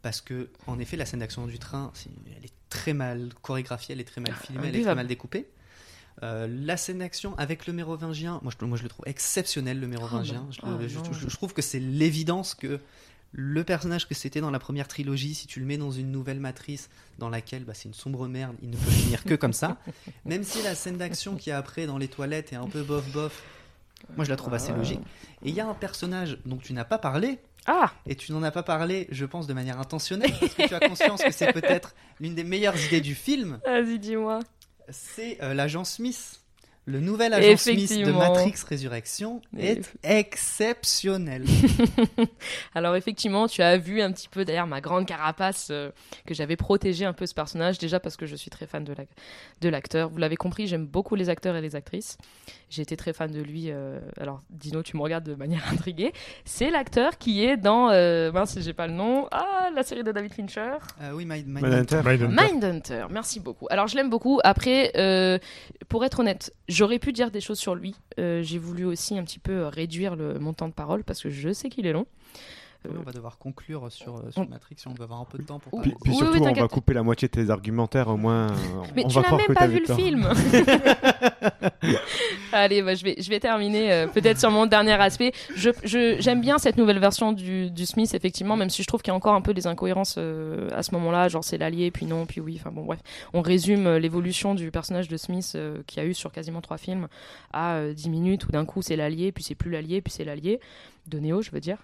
parce 0.04 0.22
que, 0.22 0.50
en 0.68 0.78
effet, 0.78 0.96
la 0.96 1.08
scène 1.08 1.22
d'action 1.22 1.48
du 1.48 1.58
train, 1.58 1.90
c'est- 1.96 2.10
elle 2.38 2.46
est 2.46 2.54
très 2.70 2.94
mal 2.94 3.30
chorégraphiée, 3.42 3.94
elle 3.94 4.00
est 4.02 4.04
très 4.06 4.22
mal 4.22 4.34
filmée, 4.36 4.68
elle 4.68 4.76
est 4.76 4.84
très 4.84 4.94
mal 4.96 5.08
découpée. 5.08 5.48
Euh, 6.24 6.48
la 6.48 6.78
scène 6.78 7.00
d'action 7.00 7.36
avec 7.40 7.66
le 7.66 7.74
mérovingien, 7.74 8.40
moi 8.44 8.52
je, 8.60 8.64
moi 8.66 8.78
je 8.78 8.84
le 8.84 8.90
trouve 8.90 9.08
exceptionnel, 9.08 9.80
le 9.80 9.88
mérovingien. 9.88 10.46
Oh, 10.48 10.52
je, 10.52 10.62
bah. 10.62 10.68
le- 10.80 10.86
Oh, 10.86 10.88
je- 10.88 10.98
non. 11.00 11.14
je- 11.14 11.30
je 11.30 11.36
trouve 11.36 11.54
que 11.54 11.64
c'est 11.64 11.80
l'évidence 11.80 12.54
que 12.54 12.80
le 13.32 13.64
personnage 13.64 14.08
que 14.08 14.14
c'était 14.14 14.42
dans 14.42 14.52
la 14.52 14.60
première 14.60 14.88
trilogie, 14.88 15.34
si 15.34 15.48
tu 15.48 15.60
le 15.62 15.66
mets 15.66 15.78
dans 15.78 15.90
une 15.92 16.12
nouvelle 16.12 16.40
matrice 16.40 16.90
dans 17.18 17.30
laquelle 17.30 17.64
bah, 17.64 17.74
c'est 17.74 17.88
une 17.88 17.94
sombre 17.96 18.28
merde, 18.28 18.56
il 18.62 18.70
ne 18.70 18.76
peut 18.76 18.92
finir 18.92 19.24
que 19.24 19.34
comme 19.36 19.54
ça. 19.54 19.80
Même 20.26 20.44
si 20.44 20.62
la 20.62 20.76
scène 20.76 20.98
d'action 20.98 21.38
qui 21.38 21.50
est 21.50 21.54
après 21.54 21.88
dans 21.88 21.98
les 21.98 22.08
toilettes 22.10 22.54
est 22.54 22.58
un 22.58 22.68
peu 22.68 22.84
bof 22.84 23.10
bof, 23.14 23.42
moi 24.16 24.26
je 24.26 24.30
la 24.30 24.36
trouve 24.36 24.54
assez 24.54 24.72
logique. 24.74 25.00
Et 25.44 25.50
il 25.50 25.56
y 25.56 25.60
a 25.62 25.68
un 25.68 25.74
personnage 25.74 26.38
dont 26.46 26.58
tu 26.58 26.74
n'as 26.74 26.86
pas 26.86 26.98
parlé, 26.98 27.40
Ah 27.66 27.92
et 28.06 28.16
tu 28.16 28.32
n'en 28.32 28.44
as 28.44 28.52
pas 28.52 28.64
parlé, 28.64 29.08
je 29.12 29.26
pense, 29.26 29.48
de 29.48 29.54
manière 29.54 29.80
intentionnelle, 29.80 30.34
parce 30.40 30.54
que 30.54 30.68
tu 30.68 30.74
as 30.74 30.80
conscience 30.80 31.24
que 31.24 31.32
c'est 31.32 31.54
peut-être 31.54 31.96
l'une 32.20 32.36
des 32.36 32.44
meilleures 32.44 32.80
idées 32.86 33.02
du 33.02 33.16
film. 33.16 33.60
Vas-y, 33.66 34.00
dis-moi. 34.00 34.40
C'est 34.90 35.42
euh, 35.42 35.54
l'agent 35.54 35.84
Smith. 35.86 36.41
Le 36.86 37.00
nouvel 37.00 37.34
agent 37.34 37.58
Smith 37.58 38.06
de. 38.06 38.12
Matrix 38.12 38.56
Résurrection 38.68 39.42
est 39.58 39.94
exceptionnel. 40.04 41.44
Alors 42.76 42.96
effectivement, 42.96 43.48
tu 43.48 43.62
as 43.62 43.78
vu 43.78 44.02
un 44.02 44.12
petit 44.12 44.28
peu 44.28 44.46
derrière 44.46 44.68
ma 44.68 44.82
grande 44.82 45.06
carapace 45.06 45.68
euh, 45.72 45.92
que 46.26 46.34
j'avais 46.34 46.56
protégé 46.56 47.06
un 47.06 47.14
peu 47.14 47.26
ce 47.26 47.34
personnage, 47.34 47.78
déjà 47.78 48.00
parce 48.00 48.18
que 48.18 48.26
je 48.26 48.36
suis 48.36 48.50
très 48.50 48.66
fan 48.66 48.84
de 48.84 48.94
la- 48.94 49.04
de 49.62 49.70
l'acteur. 49.70 50.10
Vous 50.10 50.18
l'avez 50.18 50.36
compris, 50.38 50.68
j'aime 50.68 50.86
beaucoup 50.88 51.16
les 51.16 51.30
acteurs 51.30 51.56
et 51.56 51.62
les 51.62 51.76
actrices. 51.76 52.18
J'ai 52.70 52.82
été 52.82 52.98
très 52.98 53.14
fan 53.14 53.32
de 53.32 53.42
lui. 53.42 53.66
euh, 53.70 54.00
alors 54.20 54.40
Dino, 54.50 54.82
tu 54.82 54.98
me 54.98 55.02
regardes 55.02 55.26
de 55.26 55.36
manière 55.36 55.64
intriguée. 55.72 56.14
C'est 56.46 56.72
l'acteur 56.72 57.18
qui 57.18 57.46
est 57.46 57.58
dans, 57.58 57.90
euh, 57.92 58.32
mince, 58.32 58.58
j'ai 58.60 58.74
pas 58.74 58.88
le 58.88 58.94
nom, 58.94 59.28
ah, 59.32 59.70
la 59.76 59.84
série 59.84 60.04
de 60.04 60.12
David 60.12 60.34
Fincher. 60.34 60.74
Euh, 61.02 61.12
oui, 61.14 61.26
My, 61.26 61.44
My- 61.46 61.62
Mindhunter. 61.62 62.02
Mindhunter. 62.04 62.28
Mindhunter, 62.52 63.06
merci 63.12 63.40
beaucoup. 63.40 63.68
Alors 63.70 63.88
je 63.88 63.96
l'aime 63.96 64.10
beaucoup. 64.10 64.40
Après, 64.44 64.92
euh, 64.98 65.38
pour 65.90 66.04
être 66.06 66.20
honnête, 66.22 66.54
j'aurais 66.72 67.00
pu 67.00 67.12
dire 67.14 67.32
des 67.32 67.42
choses 67.42 67.60
sur 67.60 67.76
lui. 67.76 67.96
Euh, 68.20 68.42
J'ai 68.42 68.58
voulu 68.58 68.86
aussi 68.86 69.18
un 69.18 69.24
petit 69.24 69.40
peu 69.40 69.52
euh, 69.52 69.70
réduire 69.70 70.16
le 70.16 70.40
montant 70.40 70.68
de 70.68 70.74
parole 70.74 71.04
parce 71.04 71.22
que 71.22 71.30
je 71.30 71.54
sais 71.54 71.70
qu'il 71.70 71.86
est 71.86 71.94
long. 71.94 72.08
Oui, 72.84 72.96
on 73.00 73.04
va 73.04 73.12
devoir 73.12 73.38
conclure 73.38 73.92
sur, 73.92 74.16
euh, 74.18 74.32
sur 74.32 74.42
on- 74.42 74.48
Matrix 74.48 74.76
si 74.78 74.88
on 74.88 74.94
veut 74.94 75.04
avoir 75.04 75.22
un 75.22 75.26
peu 75.26 75.38
de 75.38 75.44
temps 75.44 75.60
pour 75.60 75.82
Puis, 75.82 75.92
parler. 75.92 75.96
puis 76.04 76.12
oui, 76.14 76.18
surtout, 76.18 76.40
oui, 76.44 76.48
on 76.50 76.54
va 76.62 76.68
couper 76.68 76.94
la 76.96 77.04
moitié 77.04 77.28
de 77.28 77.32
tes 77.34 77.50
argumentaires, 77.52 78.08
au 78.08 78.18
moins. 78.18 78.48
euh, 78.48 78.50
Mais 78.96 79.06
on 79.06 79.10
tu 79.10 79.20
n'as 79.20 79.38
même 79.38 79.54
pas 79.54 79.68
vu 79.68 79.84
le 79.88 79.94
film. 79.94 80.28
Allez, 82.54 82.82
bah, 82.82 82.96
je, 82.96 83.04
vais, 83.04 83.16
je 83.20 83.30
vais 83.30 83.40
terminer 83.40 83.92
euh, 83.92 84.08
peut-être 84.08 84.40
sur 84.40 84.52
mon 84.52 84.66
dernier 84.66 84.94
aspect. 84.94 85.32
Je, 85.56 85.70
je- 85.84 86.18
j'aime 86.20 86.42
bien 86.42 86.58
cette 86.58 86.78
nouvelle 86.78 87.00
version 87.00 87.32
du, 87.32 87.70
du 87.70 87.86
Smith, 87.86 88.14
effectivement, 88.14 88.56
même 88.58 88.70
si 88.70 88.82
je 88.84 88.88
trouve 88.88 89.02
qu'il 89.02 89.12
y 89.12 89.14
a 89.14 89.16
encore 89.16 89.34
un 89.36 89.42
peu 89.42 89.54
des 89.54 89.68
incohérences 89.68 90.16
euh, 90.18 90.70
à 90.76 90.84
ce 90.84 90.94
moment-là, 90.96 91.28
genre 91.30 91.44
c'est 91.44 91.58
l'allié, 91.58 91.92
puis 91.92 92.06
non, 92.06 92.26
puis 92.26 92.42
oui. 92.42 92.58
Enfin 92.60 92.72
bon, 92.72 92.84
bref. 92.86 93.00
On 93.34 93.42
résume 93.42 93.88
euh, 93.88 94.00
l'évolution 94.00 94.54
du 94.56 94.72
personnage 94.72 95.08
de 95.08 95.18
Smith 95.18 95.54
euh, 95.56 95.82
qui 95.88 96.00
a 96.00 96.06
eu 96.06 96.14
sur 96.14 96.32
quasiment 96.32 96.62
trois 96.62 96.78
films 96.78 97.08
à 97.54 97.76
euh, 97.76 97.94
10 97.94 98.10
minutes, 98.10 98.46
où 98.48 98.52
d'un 98.52 98.66
coup 98.66 98.82
c'est 98.82 98.96
l'allié, 98.96 99.32
puis 99.32 99.44
c'est 99.44 99.56
plus 99.56 99.72
l'allié, 99.72 100.02
puis 100.02 100.12
c'est 100.12 100.26
l'allié. 100.26 100.60
De 101.08 101.20
Neo, 101.20 101.42
je 101.42 101.50
veux 101.52 101.60
dire. 101.60 101.78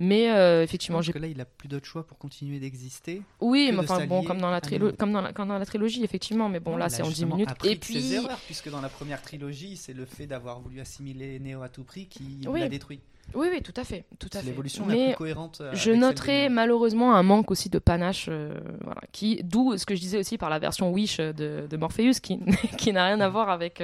Mais 0.00 0.30
euh, 0.30 0.62
effectivement, 0.62 0.98
Parce 0.98 1.06
j'ai 1.06 1.12
que 1.12 1.18
là, 1.18 1.28
il 1.28 1.40
a 1.40 1.44
plus 1.44 1.68
d'autre 1.68 1.86
choix 1.86 2.06
pour 2.06 2.18
continuer 2.18 2.58
d'exister. 2.58 3.22
oui, 3.40 3.70
mais 3.72 3.78
enfin 3.78 4.04
bon, 4.06 4.24
comme 4.24 4.40
dans 4.40 4.50
la 4.50 4.60
comme 4.60 5.32
comme 5.32 5.48
dans 5.48 5.64
trilogie, 5.64 6.02
effectivement. 6.04 6.48
Mais 6.48 6.58
bon, 6.60 6.72
Non, 6.72 6.76
là, 6.78 6.88
c'est 6.88 7.02
en 7.02 7.06
10 7.06 7.10
justement 7.10 7.36
minutes. 7.36 7.50
Et 7.64 7.76
de 7.76 7.84
ses 7.84 7.92
puis, 7.92 8.12
erreurs, 8.14 8.38
puisque 8.46 8.68
dans 8.68 8.80
la 8.80 8.88
première 8.88 9.22
trilogie, 9.22 9.76
c'est 9.76 9.92
le 9.94 10.04
fait 10.04 10.26
d'avoir 10.26 10.60
voulu 10.60 10.80
assimiler 10.80 11.38
Neo 11.38 11.62
à 11.62 11.68
tout 11.68 11.84
prix 11.84 12.06
qui 12.06 12.40
Oui. 12.48 12.60
l'a 12.60 12.68
détruit. 12.68 13.00
oui, 13.34 13.48
oui, 13.52 13.62
tout 13.62 13.72
à 13.76 13.84
fait, 13.84 14.04
tout 14.18 14.28
à 14.34 14.40
fait. 14.40 14.46
l'évolution 14.46 14.86
la 14.86 14.94
plus 14.94 15.14
cohérente. 15.14 15.58
euh, 15.60 15.70
je 15.74 15.90
noterai 15.92 16.48
malheureusement 16.48 17.14
un 17.14 17.22
manque 17.22 17.50
aussi 17.52 17.68
de 17.70 17.78
panache, 17.78 18.26
euh, 18.28 18.58
voilà, 18.82 19.00
qui, 19.12 19.40
d'où 19.44 19.76
ce 19.78 19.86
que 19.86 19.94
je 19.94 20.00
disais 20.00 20.18
aussi 20.18 20.38
par 20.38 20.50
la 20.50 20.58
version 20.58 20.90
Wish 20.92 21.16
de, 21.18 21.66
de 21.70 21.76
Morpheus, 21.76 22.20
qui, 22.22 22.38
qui 22.78 22.92
n'a 22.92 23.06
rien 23.06 23.20
à 23.20 23.28
voir 23.28 23.48
avec 23.48 23.82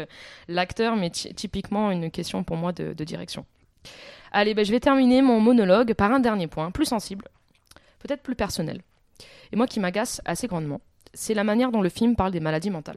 l'acteur, 0.49 0.97
mais 0.97 1.11
ty- 1.11 1.33
typiquement 1.35 1.91
une 1.93 2.11
question 2.11 2.43
pour 2.45 2.57
moi 2.57 2.73
de, 2.73 2.93
de 2.93 3.05
direction. 3.05 3.47
Allez, 4.35 4.55
ben, 4.55 4.65
je 4.65 4.73
vais 4.73 4.81
terminer 4.81 5.21
mon 5.21 5.41
monologue 5.41 5.93
par 5.93 6.11
un 6.11 6.19
dernier 6.19 6.47
point, 6.47 6.71
plus 6.71 6.87
sensible, 6.87 7.29
peut-être 7.99 8.23
plus 8.23 8.35
personnel, 8.35 8.81
et 9.53 9.57
moi 9.57 9.67
qui 9.67 9.79
m'agace 9.79 10.23
assez 10.25 10.47
grandement, 10.47 10.81
c'est 11.13 11.35
la 11.35 11.45
manière 11.45 11.71
dont 11.71 11.83
le 11.83 11.91
film 11.91 12.17
parle 12.17 12.33
des 12.33 12.41
maladies 12.41 12.71
mentales. 12.71 12.97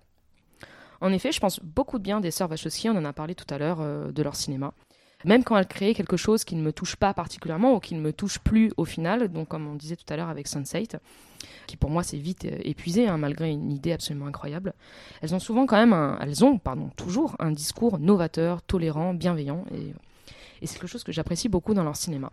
En 1.01 1.11
effet, 1.11 1.33
je 1.33 1.41
pense 1.41 1.59
beaucoup 1.59 1.97
de 1.99 2.03
bien 2.03 2.21
des 2.21 2.31
sœurs 2.31 2.49
Wachowski, 2.49 2.89
on 2.89 2.95
en 2.95 3.03
a 3.03 3.11
parlé 3.11 3.35
tout 3.35 3.53
à 3.53 3.57
l'heure 3.57 3.79
euh, 3.81 4.13
de 4.13 4.23
leur 4.23 4.37
cinéma. 4.37 4.73
Même 5.25 5.43
quand 5.43 5.57
elles 5.57 5.67
créent 5.67 5.93
quelque 5.93 6.15
chose 6.15 6.45
qui 6.45 6.55
ne 6.55 6.61
me 6.61 6.71
touche 6.71 6.95
pas 6.95 7.13
particulièrement 7.13 7.73
ou 7.73 7.79
qui 7.79 7.95
ne 7.95 7.99
me 7.99 8.13
touche 8.13 8.39
plus 8.39 8.71
au 8.77 8.85
final, 8.85 9.27
donc 9.27 9.49
comme 9.49 9.67
on 9.67 9.75
disait 9.75 9.97
tout 9.97 10.05
à 10.13 10.15
l'heure 10.15 10.29
avec 10.29 10.47
Sunset, 10.47 10.87
qui 11.67 11.75
pour 11.75 11.89
moi 11.89 12.03
s'est 12.03 12.17
vite 12.17 12.45
euh, 12.45 12.57
épuisé 12.63 13.09
hein, 13.09 13.17
malgré 13.17 13.49
une 13.49 13.73
idée 13.73 13.91
absolument 13.91 14.27
incroyable, 14.27 14.73
elles 15.21 15.35
ont 15.35 15.39
souvent 15.39 15.65
quand 15.65 15.77
même, 15.77 15.91
un, 15.91 16.17
elles 16.21 16.45
ont 16.45 16.57
pardon 16.57 16.89
toujours 16.95 17.35
un 17.39 17.51
discours 17.51 17.99
novateur, 17.99 18.61
tolérant, 18.61 19.13
bienveillant 19.13 19.65
et, 19.73 19.93
et 20.61 20.67
c'est 20.67 20.79
quelque 20.79 20.87
chose 20.87 21.03
que 21.03 21.11
j'apprécie 21.11 21.49
beaucoup 21.49 21.73
dans 21.73 21.83
leur 21.83 21.95
cinéma. 21.95 22.31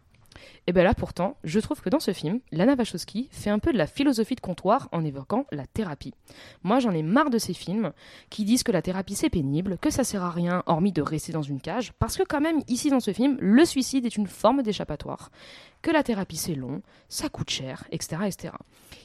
Et 0.66 0.72
bien 0.72 0.84
là 0.84 0.94
pourtant, 0.94 1.36
je 1.44 1.60
trouve 1.60 1.80
que 1.80 1.90
dans 1.90 2.00
ce 2.00 2.12
film, 2.12 2.40
Lana 2.50 2.74
Wachowski 2.74 3.28
fait 3.30 3.50
un 3.50 3.58
peu 3.58 3.72
de 3.72 3.78
la 3.78 3.86
philosophie 3.86 4.34
de 4.34 4.40
comptoir 4.40 4.88
en 4.92 5.04
évoquant 5.04 5.46
la 5.52 5.66
thérapie. 5.66 6.14
Moi 6.62 6.78
j'en 6.78 6.92
ai 6.92 7.02
marre 7.02 7.30
de 7.30 7.38
ces 7.38 7.54
films 7.54 7.92
qui 8.30 8.44
disent 8.44 8.62
que 8.62 8.72
la 8.72 8.82
thérapie 8.82 9.14
c'est 9.14 9.30
pénible, 9.30 9.78
que 9.78 9.90
ça 9.90 10.04
sert 10.04 10.22
à 10.22 10.30
rien 10.30 10.62
hormis 10.66 10.92
de 10.92 11.02
rester 11.02 11.32
dans 11.32 11.42
une 11.42 11.60
cage, 11.60 11.92
parce 11.98 12.16
que 12.16 12.22
quand 12.22 12.40
même 12.40 12.60
ici 12.68 12.90
dans 12.90 13.00
ce 13.00 13.12
film, 13.12 13.36
le 13.40 13.64
suicide 13.64 14.06
est 14.06 14.16
une 14.16 14.26
forme 14.26 14.62
d'échappatoire, 14.62 15.30
que 15.82 15.90
la 15.90 16.02
thérapie 16.02 16.36
c'est 16.36 16.54
long, 16.54 16.82
ça 17.08 17.28
coûte 17.28 17.50
cher, 17.50 17.84
etc., 17.90 18.22
etc. 18.26 18.54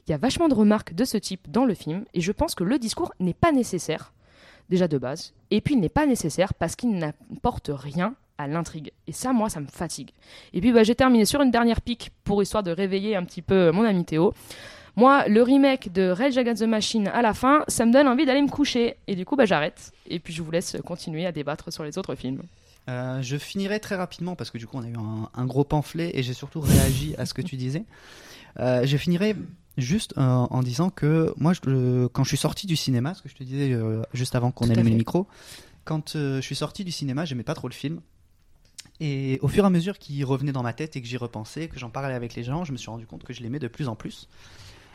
Il 0.07 0.11
y 0.11 0.13
a 0.13 0.17
vachement 0.17 0.47
de 0.47 0.53
remarques 0.53 0.93
de 0.93 1.05
ce 1.05 1.17
type 1.17 1.49
dans 1.49 1.65
le 1.65 1.73
film, 1.73 2.05
et 2.13 2.21
je 2.21 2.31
pense 2.31 2.55
que 2.55 2.63
le 2.63 2.79
discours 2.79 3.13
n'est 3.19 3.33
pas 3.33 3.51
nécessaire, 3.51 4.13
déjà 4.69 4.87
de 4.87 4.97
base, 4.97 5.33
et 5.51 5.61
puis 5.61 5.73
il 5.73 5.79
n'est 5.79 5.89
pas 5.89 6.05
nécessaire 6.05 6.53
parce 6.53 6.75
qu'il 6.75 6.95
n'apporte 6.97 7.71
rien 7.73 8.15
à 8.37 8.47
l'intrigue. 8.47 8.91
Et 9.07 9.11
ça, 9.11 9.33
moi, 9.33 9.49
ça 9.49 9.59
me 9.59 9.67
fatigue. 9.67 10.11
Et 10.53 10.61
puis, 10.61 10.71
bah, 10.71 10.83
j'ai 10.83 10.95
terminé 10.95 11.25
sur 11.25 11.41
une 11.41 11.51
dernière 11.51 11.81
pique 11.81 12.11
pour 12.23 12.41
histoire 12.41 12.63
de 12.63 12.71
réveiller 12.71 13.15
un 13.15 13.23
petit 13.23 13.41
peu 13.41 13.71
mon 13.71 13.83
ami 13.83 14.05
Théo. 14.05 14.33
Moi, 14.95 15.27
le 15.27 15.43
remake 15.43 15.91
de 15.91 16.09
Rage 16.09 16.37
Against 16.37 16.63
the 16.63 16.67
Machine 16.67 17.07
à 17.09 17.21
la 17.21 17.33
fin, 17.33 17.63
ça 17.67 17.85
me 17.85 17.93
donne 17.93 18.07
envie 18.07 18.25
d'aller 18.25 18.41
me 18.41 18.49
coucher. 18.49 18.95
Et 19.07 19.15
du 19.15 19.25
coup, 19.25 19.35
bah, 19.35 19.45
j'arrête. 19.45 19.91
Et 20.09 20.19
puis, 20.19 20.33
je 20.33 20.41
vous 20.41 20.49
laisse 20.51 20.75
continuer 20.85 21.25
à 21.25 21.31
débattre 21.31 21.71
sur 21.71 21.83
les 21.83 21.97
autres 21.97 22.15
films. 22.15 22.41
Euh, 22.89 23.21
je 23.21 23.37
finirai 23.37 23.79
très 23.81 23.95
rapidement 23.95 24.35
parce 24.37 24.49
que 24.49 24.57
du 24.57 24.65
coup 24.65 24.77
on 24.77 24.81
a 24.81 24.87
eu 24.87 24.95
un, 24.95 25.29
un 25.35 25.45
gros 25.45 25.65
pamphlet 25.65 26.09
et 26.13 26.23
j'ai 26.23 26.31
surtout 26.31 26.61
réagi 26.61 27.15
à 27.17 27.25
ce 27.25 27.33
que 27.33 27.41
tu 27.41 27.57
disais. 27.57 27.83
Euh, 28.61 28.85
je 28.85 28.95
finirai 28.95 29.35
juste 29.77 30.13
euh, 30.17 30.21
en 30.21 30.63
disant 30.63 30.89
que 30.89 31.33
moi, 31.35 31.51
je- 31.51 32.07
quand 32.07 32.23
je 32.23 32.29
suis 32.29 32.37
sorti 32.37 32.65
du 32.65 32.77
cinéma, 32.77 33.13
ce 33.13 33.21
que 33.21 33.27
je 33.27 33.35
te 33.35 33.43
disais 33.43 33.77
juste 34.13 34.35
avant 34.35 34.51
qu'on 34.51 34.65
allume 34.71 34.85
le 34.85 34.97
micro, 34.99 35.27
quand 35.83 36.13
je 36.13 36.39
suis 36.41 36.55
sorti 36.55 36.85
du 36.85 36.91
cinéma, 36.91 37.25
j'aimais 37.25 37.43
pas 37.43 37.55
trop 37.55 37.67
le 37.67 37.73
film. 37.73 37.99
Et 38.99 39.37
au 39.41 39.47
fur 39.47 39.63
et 39.63 39.67
à 39.67 39.69
mesure 39.69 39.99
qu'il 39.99 40.23
revenait 40.25 40.51
dans 40.51 40.63
ma 40.63 40.73
tête 40.73 40.95
et 40.95 41.01
que 41.01 41.07
j'y 41.07 41.17
repensais, 41.17 41.67
que 41.67 41.77
j'en 41.77 41.89
parlais 41.89 42.15
avec 42.15 42.33
les 42.35 42.43
gens, 42.43 42.65
je 42.65 42.71
me 42.71 42.77
suis 42.77 42.89
rendu 42.89 43.05
compte 43.05 43.23
que 43.23 43.33
je 43.33 43.41
l'aimais 43.41 43.59
de 43.59 43.67
plus 43.67 43.87
en 43.87 43.95
plus. 43.95 44.27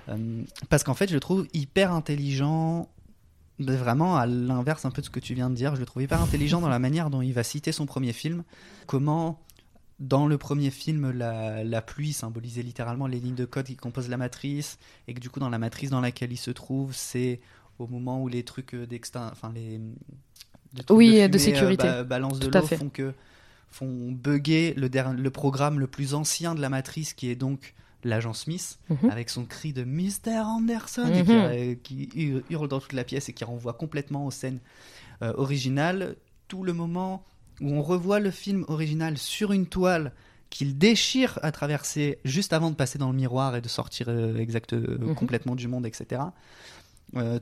Euh, 0.08 0.42
parce 0.68 0.82
qu'en 0.82 0.94
fait, 0.94 1.08
je 1.08 1.14
le 1.14 1.20
trouve 1.20 1.46
hyper 1.52 1.92
intelligent, 1.92 2.88
vraiment 3.60 4.16
à 4.16 4.26
l'inverse 4.26 4.84
un 4.84 4.90
peu 4.90 5.02
de 5.02 5.06
ce 5.06 5.10
que 5.10 5.20
tu 5.20 5.34
viens 5.34 5.50
de 5.50 5.54
dire. 5.54 5.76
Je 5.76 5.80
le 5.80 5.86
trouve 5.86 6.02
hyper 6.02 6.20
intelligent 6.20 6.60
dans 6.60 6.68
la 6.68 6.80
manière 6.80 7.10
dont 7.10 7.22
il 7.22 7.32
va 7.32 7.44
citer 7.44 7.70
son 7.70 7.86
premier 7.86 8.12
film. 8.12 8.42
Comment, 8.86 9.40
dans 10.00 10.26
le 10.26 10.36
premier 10.36 10.70
film, 10.72 11.12
la, 11.12 11.62
la 11.62 11.80
pluie 11.82 12.12
symbolisait 12.12 12.62
littéralement 12.62 13.06
les 13.06 13.20
lignes 13.20 13.36
de 13.36 13.44
code 13.44 13.66
qui 13.66 13.76
composent 13.76 14.08
la 14.08 14.16
matrice, 14.16 14.80
et 15.06 15.14
que 15.14 15.20
du 15.20 15.30
coup, 15.30 15.38
dans 15.38 15.50
la 15.50 15.58
matrice 15.60 15.90
dans 15.90 16.00
laquelle 16.00 16.32
il 16.32 16.38
se 16.38 16.50
trouve, 16.50 16.92
c'est 16.92 17.40
au 17.78 17.86
moment 17.86 18.20
où 18.20 18.26
les 18.26 18.42
trucs 18.42 18.74
euh, 18.74 18.84
d'extin... 18.86 19.28
Enfin, 19.30 19.52
les... 19.54 19.78
les 20.76 20.82
trucs 20.82 20.98
Oui, 20.98 21.10
fumée, 21.10 21.28
de 21.28 21.38
sécurité. 21.38 21.86
euh, 21.86 22.02
ba- 22.02 22.04
balance 22.04 22.40
de 22.40 22.48
Tout 22.48 22.58
l'eau 22.58 22.66
font 22.66 22.88
que 22.88 23.14
font 23.72 24.12
bugger 24.12 24.74
le, 24.76 25.30
programme 25.30 25.80
le 25.80 25.86
plus 25.88 26.14
ancien 26.14 26.54
de 26.54 26.60
la 26.60 26.68
matrice 26.68 27.12
qui 27.14 27.28
est 27.30 27.34
donc 27.36 27.74
l'agent 28.04 28.32
Smith 28.34 28.78
Mhm. 28.90 29.10
avec 29.10 29.30
son 29.30 29.44
cri 29.44 29.72
de 29.72 29.82
Mr. 29.84 30.38
Anderson 30.44 31.06
Mhm. 31.08 31.50
et 31.52 31.78
qui, 31.82 32.02
euh, 32.02 32.40
qui 32.44 32.54
hurle- 32.54 32.68
dans 32.68 32.80
toute 32.80 32.92
la 32.92 33.02
pièce 33.04 33.28
et 33.28 33.32
qui 33.32 33.44
renvoie 33.44 33.72
complètement 33.72 34.26
aux 34.26 34.30
scènes 34.30 34.60
euh, 35.22 35.32
originales. 35.36 36.16
Tout 36.48 36.64
le 36.64 36.72
moment 36.72 37.24
où 37.60 37.70
on 37.72 37.80
revoit 37.82 38.18
le 38.20 38.30
film 38.32 38.64
original 38.68 39.16
sur 39.18 39.52
une 39.52 39.66
toile 39.66 40.12
qu'il 40.50 40.76
déchire 40.76 41.38
à 41.42 41.50
traverser 41.52 42.18
juste 42.24 42.52
avant 42.52 42.70
de 42.70 42.74
passer 42.76 42.98
dans 42.98 43.10
le 43.10 43.16
miroir 43.16 43.54
et 43.56 43.60
de 43.62 43.68
sortir 43.68 44.06
euh, 44.08 44.36
exact, 44.36 44.72
euh, 44.74 44.98
Mhm. 45.00 45.14
complètement 45.14 45.54
du 45.54 45.66
monde, 45.68 45.86
etc. 45.86 46.22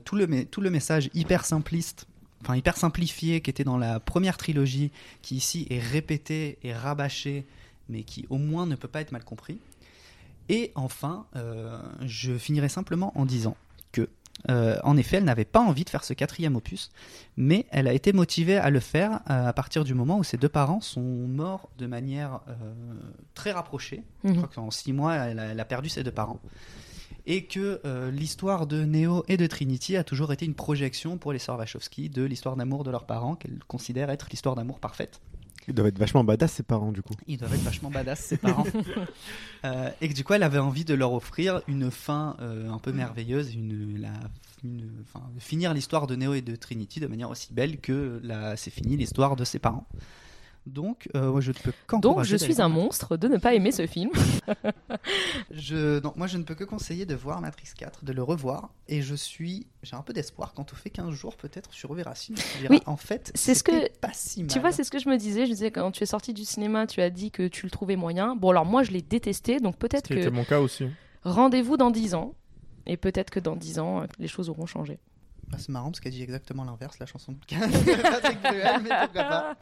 Tout, 0.05 0.15
le, 0.17 0.45
tout 0.45 0.59
le 0.61 0.69
message 0.69 1.09
hyper 1.13 1.45
simpliste, 1.45 2.05
enfin 2.41 2.55
hyper 2.55 2.77
simplifié 2.77 3.41
qui 3.41 3.49
était 3.49 3.63
dans 3.63 3.77
la 3.77 3.99
première 3.99 4.37
trilogie, 4.37 4.91
qui 5.21 5.35
ici 5.35 5.67
est 5.69 5.79
répété 5.79 6.57
et 6.63 6.73
rabâché, 6.73 7.45
mais 7.89 8.03
qui 8.03 8.25
au 8.29 8.37
moins 8.37 8.65
ne 8.65 8.75
peut 8.75 8.87
pas 8.87 9.01
être 9.01 9.11
mal 9.11 9.23
compris. 9.23 9.59
Et 10.49 10.71
enfin, 10.75 11.25
euh, 11.35 11.79
je 12.05 12.37
finirai 12.37 12.67
simplement 12.67 13.11
en 13.15 13.25
disant 13.25 13.55
que, 13.91 14.09
euh, 14.49 14.77
en 14.83 14.97
effet, 14.97 15.17
elle 15.17 15.23
n'avait 15.23 15.45
pas 15.45 15.59
envie 15.61 15.83
de 15.85 15.89
faire 15.89 16.03
ce 16.03 16.13
quatrième 16.13 16.55
opus, 16.55 16.89
mais 17.37 17.65
elle 17.69 17.87
a 17.87 17.93
été 17.93 18.11
motivée 18.11 18.57
à 18.57 18.69
le 18.69 18.79
faire 18.79 19.19
euh, 19.29 19.47
à 19.47 19.53
partir 19.53 19.83
du 19.83 19.93
moment 19.93 20.17
où 20.17 20.23
ses 20.23 20.37
deux 20.37 20.49
parents 20.49 20.81
sont 20.81 21.01
morts 21.01 21.69
de 21.77 21.85
manière 21.85 22.39
euh, 22.47 22.53
très 23.35 23.51
rapprochée. 23.51 24.03
Je 24.23 24.29
Mhm. 24.29 24.35
crois 24.37 24.49
qu'en 24.53 24.71
six 24.71 24.93
mois, 24.93 25.13
elle 25.15 25.39
a, 25.39 25.45
elle 25.45 25.59
a 25.59 25.65
perdu 25.65 25.89
ses 25.89 26.03
deux 26.03 26.11
parents. 26.11 26.39
Et 27.31 27.45
que 27.45 27.79
euh, 27.85 28.11
l'histoire 28.11 28.67
de 28.67 28.83
Neo 28.83 29.23
et 29.29 29.37
de 29.37 29.47
Trinity 29.47 29.95
a 29.95 30.03
toujours 30.03 30.33
été 30.33 30.45
une 30.45 30.53
projection 30.53 31.17
pour 31.17 31.31
les 31.31 31.39
sœurs 31.39 31.57
Wachowski 31.57 32.09
de 32.09 32.23
l'histoire 32.23 32.57
d'amour 32.57 32.83
de 32.83 32.91
leurs 32.91 33.05
parents, 33.05 33.35
qu'elles 33.35 33.59
considèrent 33.69 34.09
être 34.09 34.27
l'histoire 34.29 34.53
d'amour 34.53 34.81
parfaite. 34.81 35.21
Ils 35.69 35.73
doivent 35.73 35.87
être 35.87 35.97
vachement 35.97 36.25
badass, 36.25 36.51
ses 36.51 36.63
parents, 36.63 36.91
du 36.91 37.01
coup. 37.01 37.13
Ils 37.27 37.37
doivent 37.37 37.53
être 37.53 37.61
vachement 37.61 37.89
badass, 37.89 38.19
ses 38.19 38.37
parents. 38.37 38.65
Euh, 39.63 39.91
et 40.01 40.09
que 40.09 40.15
du 40.15 40.23
coup, 40.23 40.33
elle 40.33 40.41
avait 40.41 40.57
envie 40.57 40.85
de 40.85 40.95
leur 40.95 41.13
offrir 41.13 41.61
une 41.67 41.91
fin 41.91 42.35
euh, 42.41 42.67
un 42.71 42.79
peu 42.79 42.91
merveilleuse, 42.91 43.53
une, 43.53 44.01
la, 44.01 44.11
finir 45.37 45.75
l'histoire 45.75 46.07
de 46.07 46.15
Neo 46.15 46.33
et 46.33 46.41
de 46.41 46.55
Trinity 46.55 46.99
de 46.99 47.05
manière 47.05 47.29
aussi 47.29 47.53
belle 47.53 47.79
que 47.79 48.19
c'est 48.55 48.71
fini 48.71 48.97
l'histoire 48.97 49.35
de 49.35 49.43
ses 49.43 49.59
parents. 49.59 49.87
Donc, 50.67 51.09
euh, 51.15 51.31
moi, 51.31 51.41
je 51.41 51.51
ne 51.51 51.55
peux 51.55 51.73
Donc, 51.99 52.23
je 52.23 52.35
suis 52.37 52.61
un 52.61 52.69
monstre 52.69 53.17
de 53.17 53.27
ne 53.27 53.37
pas 53.37 53.53
aimer 53.55 53.71
ce 53.71 53.87
film. 53.87 54.11
Je, 55.51 55.99
non, 56.01 56.13
moi, 56.15 56.27
je 56.27 56.37
ne 56.37 56.43
peux 56.43 56.55
que 56.55 56.63
conseiller 56.63 57.05
de 57.05 57.15
voir 57.15 57.41
Matrix 57.41 57.69
4, 57.77 58.05
de 58.05 58.13
le 58.13 58.23
revoir. 58.23 58.69
Et 58.87 59.01
je 59.01 59.15
suis, 59.15 59.67
j'ai 59.83 59.95
un 59.95 60.01
peu 60.01 60.13
d'espoir. 60.13 60.53
Quand 60.53 60.71
on 60.71 60.75
fait 60.75 60.89
15 60.89 61.13
jours, 61.13 61.35
peut-être, 61.35 61.69
film. 61.73 62.37
Tu 62.37 62.59
diras, 62.59 62.73
Oui, 62.73 62.81
en 62.85 62.95
fait, 62.97 63.31
c'est 63.35 63.55
ce 63.55 63.63
que- 63.63 63.71
c'était 63.71 63.89
pas 63.99 64.11
si 64.13 64.41
mal. 64.43 64.51
Tu 64.51 64.59
vois, 64.59 64.71
c'est 64.71 64.83
ce 64.83 64.91
que 64.91 64.99
je 64.99 65.09
me 65.09 65.17
disais. 65.17 65.45
Je 65.45 65.51
disais, 65.51 65.71
quand 65.71 65.91
tu 65.91 66.03
es 66.03 66.05
sorti 66.05 66.33
du 66.33 66.45
cinéma, 66.45 66.87
tu 66.87 67.01
as 67.01 67.09
dit 67.09 67.31
que 67.31 67.47
tu 67.47 67.65
le 67.65 67.71
trouvais 67.71 67.95
moyen. 67.95 68.35
Bon, 68.35 68.49
alors 68.51 68.65
moi, 68.65 68.83
je 68.83 68.91
l'ai 68.91 69.01
détesté. 69.01 69.59
Donc, 69.59 69.77
peut-être 69.77 70.07
C'était 70.07 70.25
que 70.25 70.29
mon 70.29 70.43
cas 70.45 70.59
aussi. 70.59 70.85
rendez-vous 71.23 71.77
dans 71.77 71.91
10 71.91 72.13
ans. 72.15 72.33
Et 72.85 72.97
peut-être 72.97 73.29
que 73.29 73.39
dans 73.39 73.55
10 73.55 73.79
ans, 73.79 74.01
euh, 74.01 74.05
les 74.19 74.27
choses 74.27 74.49
auront 74.49 74.65
changé. 74.65 74.99
Bah, 75.51 75.57
c'est 75.59 75.69
marrant 75.69 75.91
parce 75.91 75.99
qu'elle 75.99 76.13
dit 76.13 76.23
exactement 76.23 76.63
l'inverse, 76.63 76.97
la 76.99 77.05
chanson 77.05 77.33
de 77.33 77.37
Patrick 78.01 78.41
Bruel, 78.41 78.81
mais 78.83 78.89
pourquoi 79.03 79.23
pas. 79.23 79.55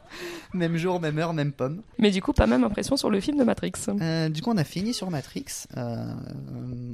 Même 0.53 0.77
jour, 0.77 0.99
même 0.99 1.17
heure, 1.17 1.33
même 1.33 1.51
pomme. 1.51 1.81
Mais 1.97 2.11
du 2.11 2.21
coup, 2.21 2.31
pas 2.33 2.45
même 2.47 2.63
impression 2.63 2.95
sur 2.95 3.09
le 3.09 3.19
film 3.19 3.37
de 3.39 3.43
Matrix. 3.43 3.71
Euh, 4.01 4.29
du 4.29 4.41
coup, 4.41 4.51
on 4.51 4.57
a 4.57 4.63
fini 4.63 4.93
sur 4.93 5.09
Matrix. 5.09 5.65
Euh, 5.77 6.13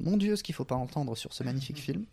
mon 0.04 0.16
Dieu, 0.18 0.36
ce 0.38 0.44
qu'il 0.44 0.56
faut 0.56 0.64
pas 0.66 0.76
entendre 0.76 1.16
sur 1.18 1.34
ce 1.34 1.44
magnifique 1.44 1.78
film. 1.80 2.06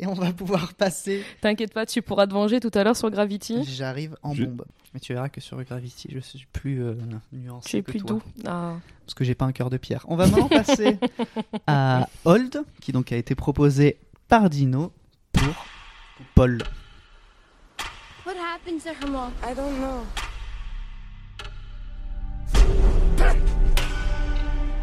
Et 0.00 0.06
on 0.06 0.14
va 0.14 0.32
pouvoir 0.32 0.74
passer. 0.74 1.24
T'inquiète 1.40 1.72
pas, 1.72 1.84
tu 1.86 2.02
pourras 2.02 2.26
te 2.28 2.32
venger 2.32 2.60
tout 2.60 2.70
à 2.74 2.84
l'heure 2.84 2.96
sur 2.96 3.10
Gravity. 3.10 3.64
J'arrive 3.64 4.16
en 4.22 4.32
Je- 4.34 4.44
bombe. 4.44 4.64
Mais 4.94 5.00
tu 5.00 5.12
verras 5.12 5.28
que 5.28 5.40
sur 5.40 5.62
Gravity, 5.62 6.08
je 6.12 6.18
suis 6.20 6.46
plus 6.52 6.82
euh, 6.82 6.94
nuancé 7.32 7.68
Tu 7.70 7.76
es 7.78 7.82
que 7.82 7.90
plus 7.90 8.00
toi. 8.00 8.10
doux. 8.16 8.22
Ah. 8.46 8.74
parce 9.04 9.14
que 9.14 9.22
j'ai 9.24 9.34
pas 9.34 9.44
un 9.44 9.52
cœur 9.52 9.70
de 9.70 9.76
pierre. 9.76 10.04
On 10.08 10.16
va 10.16 10.26
maintenant 10.26 10.48
passer 10.48 10.98
à 11.66 12.08
Hold, 12.24 12.62
qui 12.80 12.92
donc 12.92 13.12
a 13.12 13.16
été 13.16 13.34
proposé 13.34 13.98
par 14.28 14.48
Dino 14.50 14.92
Paul. 16.34 16.58
What 18.24 18.36
happened 18.36 18.82
to 18.82 18.92
her, 18.94 19.06
Mom? 19.06 19.32
I 19.42 19.54
don't 19.54 19.80
know. 19.80 20.04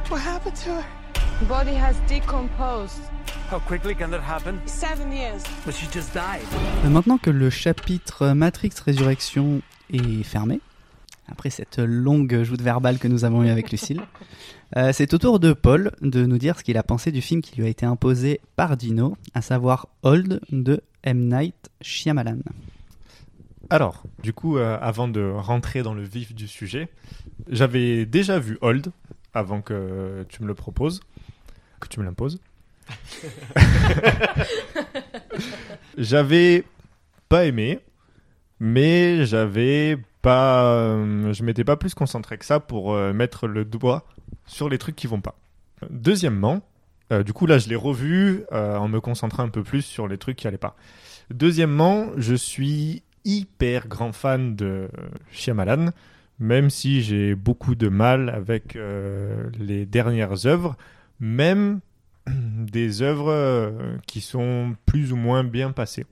What 0.09 0.21
happened 0.21 0.55
to 0.65 0.69
her? 0.75 0.85
Body 1.47 1.73
has 1.73 1.95
decomposed. 2.07 3.01
How 3.49 3.59
quickly 3.59 3.93
can 3.95 4.09
that 4.11 4.21
happen? 4.21 4.59
Seven 4.65 5.11
years. 5.11 5.43
But 5.65 5.73
she 5.75 5.87
just 5.91 6.13
died. 6.13 6.41
Euh, 6.83 6.89
Maintenant 6.89 7.17
que 7.17 7.29
le 7.29 7.49
chapitre 7.49 8.33
Matrix 8.33 8.71
Résurrection 8.83 9.61
est 9.91 10.23
fermé, 10.23 10.61
après 11.27 11.49
cette 11.49 11.79
longue 11.79 12.43
joute 12.43 12.61
verbale 12.61 12.97
que 12.99 13.07
nous 13.07 13.25
avons 13.25 13.43
eue 13.43 13.49
avec 13.49 13.71
Lucille, 13.71 14.01
euh, 14.77 14.91
c'est 14.93 15.13
au 15.13 15.17
tour 15.17 15.39
de 15.39 15.53
Paul 15.53 15.91
de 16.01 16.25
nous 16.25 16.37
dire 16.37 16.57
ce 16.57 16.63
qu'il 16.63 16.77
a 16.77 16.83
pensé 16.83 17.11
du 17.11 17.21
film 17.21 17.41
qui 17.41 17.55
lui 17.57 17.65
a 17.65 17.69
été 17.69 17.85
imposé 17.85 18.39
par 18.55 18.77
Dino, 18.77 19.17
à 19.33 19.41
savoir 19.41 19.87
Hold 20.03 20.39
de 20.51 20.81
M. 21.05 21.27
Night 21.27 21.69
Shyamalan. 21.81 22.39
Alors, 23.69 24.03
du 24.21 24.33
coup, 24.33 24.57
euh, 24.57 24.77
avant 24.81 25.07
de 25.07 25.21
rentrer 25.21 25.81
dans 25.81 25.93
le 25.93 26.03
vif 26.03 26.35
du 26.35 26.47
sujet, 26.47 26.89
j'avais 27.49 28.05
déjà 28.05 28.37
vu 28.39 28.57
Hold 28.61 28.91
avant 29.33 29.61
que 29.61 30.25
tu 30.29 30.43
me 30.43 30.47
le 30.47 30.53
proposes, 30.53 31.01
que 31.79 31.87
tu 31.87 31.99
me 31.99 32.05
l'imposes. 32.05 32.39
j'avais 35.97 36.63
pas 37.27 37.45
aimé, 37.45 37.79
mais 38.59 39.25
j'avais 39.25 39.97
pas, 40.21 40.65
euh, 40.73 41.33
je 41.33 41.43
m'étais 41.43 41.63
pas 41.63 41.77
plus 41.77 41.93
concentré 41.93 42.37
que 42.37 42.45
ça 42.45 42.59
pour 42.59 42.93
euh, 42.93 43.13
mettre 43.13 43.47
le 43.47 43.65
doigt 43.65 44.05
sur 44.45 44.69
les 44.69 44.77
trucs 44.77 44.95
qui 44.95 45.07
vont 45.07 45.21
pas. 45.21 45.35
Deuxièmement, 45.89 46.61
euh, 47.11 47.23
du 47.23 47.33
coup 47.33 47.45
là 47.45 47.59
je 47.59 47.69
l'ai 47.69 47.75
revu 47.75 48.43
euh, 48.51 48.77
en 48.77 48.87
me 48.87 48.99
concentrant 48.99 49.43
un 49.43 49.49
peu 49.49 49.63
plus 49.63 49.83
sur 49.83 50.07
les 50.07 50.17
trucs 50.17 50.37
qui 50.37 50.47
allaient 50.47 50.57
pas. 50.57 50.75
Deuxièmement, 51.31 52.07
je 52.17 52.35
suis 52.35 53.03
hyper 53.23 53.87
grand 53.87 54.11
fan 54.11 54.55
de 54.55 54.89
Shyamalan, 55.31 55.89
même 56.39 56.69
si 56.69 57.01
j'ai 57.01 57.35
beaucoup 57.35 57.75
de 57.75 57.89
mal 57.89 58.29
avec 58.29 58.75
euh, 58.75 59.49
les 59.57 59.85
dernières 59.85 60.45
œuvres, 60.45 60.75
même 61.19 61.79
des 62.27 63.01
œuvres 63.01 63.97
qui 64.07 64.21
sont 64.21 64.75
plus 64.85 65.11
ou 65.11 65.15
moins 65.15 65.43
bien 65.43 65.71
passées. 65.71 66.05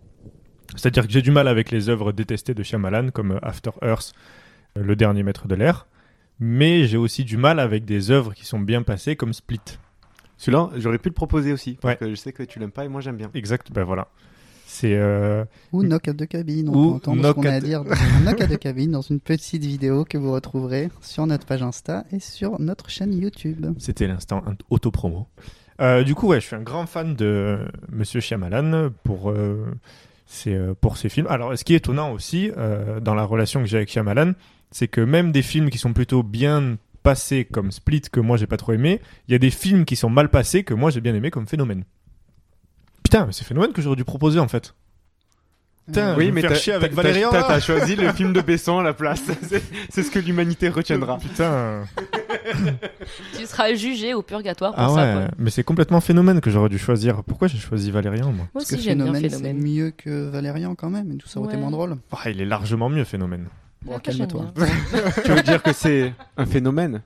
C'est-à-dire 0.76 1.06
que 1.06 1.14
j'ai 1.14 1.22
du 1.22 1.32
mal 1.32 1.48
avec 1.48 1.70
les 1.70 1.90
œuvres 1.90 2.12
détestées 2.12 2.56
de 2.56 2.64
Shyamalan, 2.64 3.12
comme 3.12 3.40
After 3.44 3.72
Earth, 3.84 4.14
Le 4.76 4.96
Dernier 4.96 5.22
Maître 5.22 5.48
de 5.48 5.54
l'Air, 5.54 5.86
mais 6.40 6.88
j'ai 6.88 6.98
aussi 6.98 7.24
du 7.24 7.38
mal 7.38 7.60
avec 7.60 7.86
des 7.86 8.10
œuvres 8.10 8.34
qui 8.34 8.46
sont 8.46 8.60
bien 8.60 8.82
passées, 8.82 9.16
comme 9.16 9.34
Split. 9.34 9.62
Celui-là, 10.38 10.70
j'aurais 10.78 10.98
pu 10.98 11.10
le 11.10 11.14
proposer 11.14 11.54
aussi. 11.54 11.78
Parce 11.82 11.94
Ouais. 11.94 11.98
que 11.98 12.10
je 12.10 12.16
sais 12.16 12.32
que 12.34 12.44
tu 12.44 12.60
l'aimes 12.60 12.72
pas 12.72 12.86
et 12.86 12.88
moi 12.90 13.02
j'aime 13.02 13.18
bien. 13.18 13.30
Exact, 13.34 13.72
ben 13.72 13.84
voilà. 13.84 14.08
C'est 14.66 14.96
euh, 14.96 15.46
Ou 15.72 15.84
Knock 15.84 16.08
at 16.08 16.14
the 16.16 16.26
Cabin, 16.28 16.66
on 16.68 16.74
Ou 16.76 16.90
peut 16.90 16.96
entendre 16.96 17.18
ce 17.18 17.22
Knock 17.28 17.36
qu'on 17.36 17.44
a 17.46 17.52
à 17.52 17.60
dire 17.62 17.84
Knock 18.24 18.42
at 18.42 18.48
the 18.48 18.58
Cabin 18.58 18.88
dans 18.88 19.02
une 19.02 19.20
petite 19.20 19.64
vidéo 19.64 20.04
que 20.04 20.18
vous 20.18 20.32
retrouverez 20.32 20.90
sur 21.02 21.28
notre 21.28 21.46
page 21.46 21.62
Insta 21.62 22.06
et 22.12 22.20
sur 22.20 22.60
notre 22.60 22.90
chaîne 22.90 23.14
YouTube. 23.14 23.66
C'était 23.78 24.08
l'instant 24.08 24.42
auto-promo. 24.72 25.28
Euh, 25.82 26.04
du 26.04 26.16
coup, 26.16 26.28
ouais, 26.28 26.40
je 26.42 26.46
suis 26.48 26.56
un 26.56 26.62
grand 26.62 26.86
fan 26.88 27.16
de 27.16 27.60
Monsieur 27.92 28.20
Shyamalan 28.20 28.90
pour, 29.04 29.30
euh, 29.30 29.66
ses, 30.26 30.54
euh, 30.56 30.74
pour 30.80 30.98
ses 30.98 31.10
films. 31.10 31.28
Alors, 31.30 31.56
ce 31.58 31.64
qui 31.64 31.74
est 31.74 31.78
étonnant 31.78 32.12
aussi 32.12 32.52
euh, 32.58 33.00
dans 33.00 33.14
la 33.16 33.24
relation 33.26 33.60
que 33.60 33.66
j'ai 33.68 33.78
avec 33.78 33.90
Shyamalan, 33.92 34.34
c'est 34.72 34.88
que 34.88 35.02
même 35.02 35.32
des 35.32 35.42
films 35.44 35.70
qui 35.70 35.78
sont 35.78 35.94
plutôt 35.94 36.24
bien 36.24 36.78
passés 37.04 37.46
comme 37.46 37.72
Split, 37.72 38.02
que 38.12 38.20
moi 38.20 38.38
j'ai 38.38 38.48
pas 38.48 38.58
trop 38.58 38.72
aimé, 38.74 39.02
il 39.28 39.34
y 39.34 39.36
a 39.36 39.40
des 39.40 39.52
films 39.52 39.86
qui 39.86 39.96
sont 39.96 40.10
mal 40.10 40.30
passés 40.30 40.64
que 40.64 40.74
moi 40.74 40.90
j'ai 40.90 41.02
bien 41.02 41.14
aimé 41.14 41.30
comme 41.30 41.48
Phénomène. 41.48 41.84
Putain, 43.04 43.26
mais 43.28 43.34
c'est 43.34 43.44
Phénomène 43.46 43.74
que 43.74 43.82
j'aurais 43.82 43.96
dû 43.98 44.06
proposer 44.06 44.40
en 44.40 44.48
fait. 44.48 44.74
Putain, 45.86 46.16
oui, 46.16 46.26
vais 46.28 46.32
me 46.32 46.36
mais 46.36 46.42
faire 46.42 46.56
chier 46.56 46.72
avec 46.72 46.92
t'as- 46.92 46.96
Valérian. 47.02 47.30
t'as- 47.30 47.42
là. 47.42 47.46
T'as 47.50 47.60
choisi 47.60 47.98
le 47.98 48.10
film 48.14 48.32
de 48.32 48.40
Besson 48.42 48.80
à 48.80 48.84
la 48.84 48.94
place. 48.94 49.22
C'est- 49.44 49.62
C'est 49.90 50.04
ce 50.04 50.10
que 50.10 50.18
l'humanité 50.20 50.70
retiendra. 50.70 51.18
Putain. 51.18 51.84
Tu 53.38 53.46
seras 53.46 53.74
jugé 53.74 54.14
au 54.14 54.22
purgatoire 54.22 54.74
pour 54.74 54.82
Ah 54.82 54.88
ça. 54.90 54.96
ouais, 54.96 55.14
Paul. 55.26 55.32
mais 55.38 55.50
c'est 55.50 55.64
complètement 55.64 56.00
Phénomène 56.00 56.40
que 56.40 56.50
j'aurais 56.50 56.70
dû 56.70 56.78
choisir. 56.78 57.22
Pourquoi 57.26 57.50
j'ai 57.50 57.58
choisi 57.58 57.92
Valérian 57.92 58.28
moi 58.28 58.34
Moi 58.34 58.48
Parce 58.54 58.68
que 58.70 58.76
aussi, 58.76 58.84
j'aime 58.86 59.00
bien 59.00 59.08
Phénomène, 59.08 59.30
c'est 59.30 59.38
Phénomène. 59.38 59.62
mieux 59.62 59.92
que 59.92 60.30
Valérian 60.30 60.74
quand 60.76 60.90
même, 60.90 61.12
et 61.12 61.18
tout 61.18 61.28
ça 61.28 61.42
aurait 61.42 61.50
été 61.54 61.62
moins 61.62 61.72
drôle. 61.72 61.98
Ah, 62.14 62.30
Il 62.30 62.40
est 62.40 62.46
largement 62.46 62.88
mieux 62.90 63.04
Phénomène. 63.04 63.48
Bon, 63.86 64.00
calme-toi. 64.00 64.46
bien. 64.56 64.66
tu 65.26 65.32
veux 65.32 65.42
dire 65.44 65.62
que 65.62 65.74
c'est 65.74 66.14
un 66.38 66.46
phénomène 66.46 67.02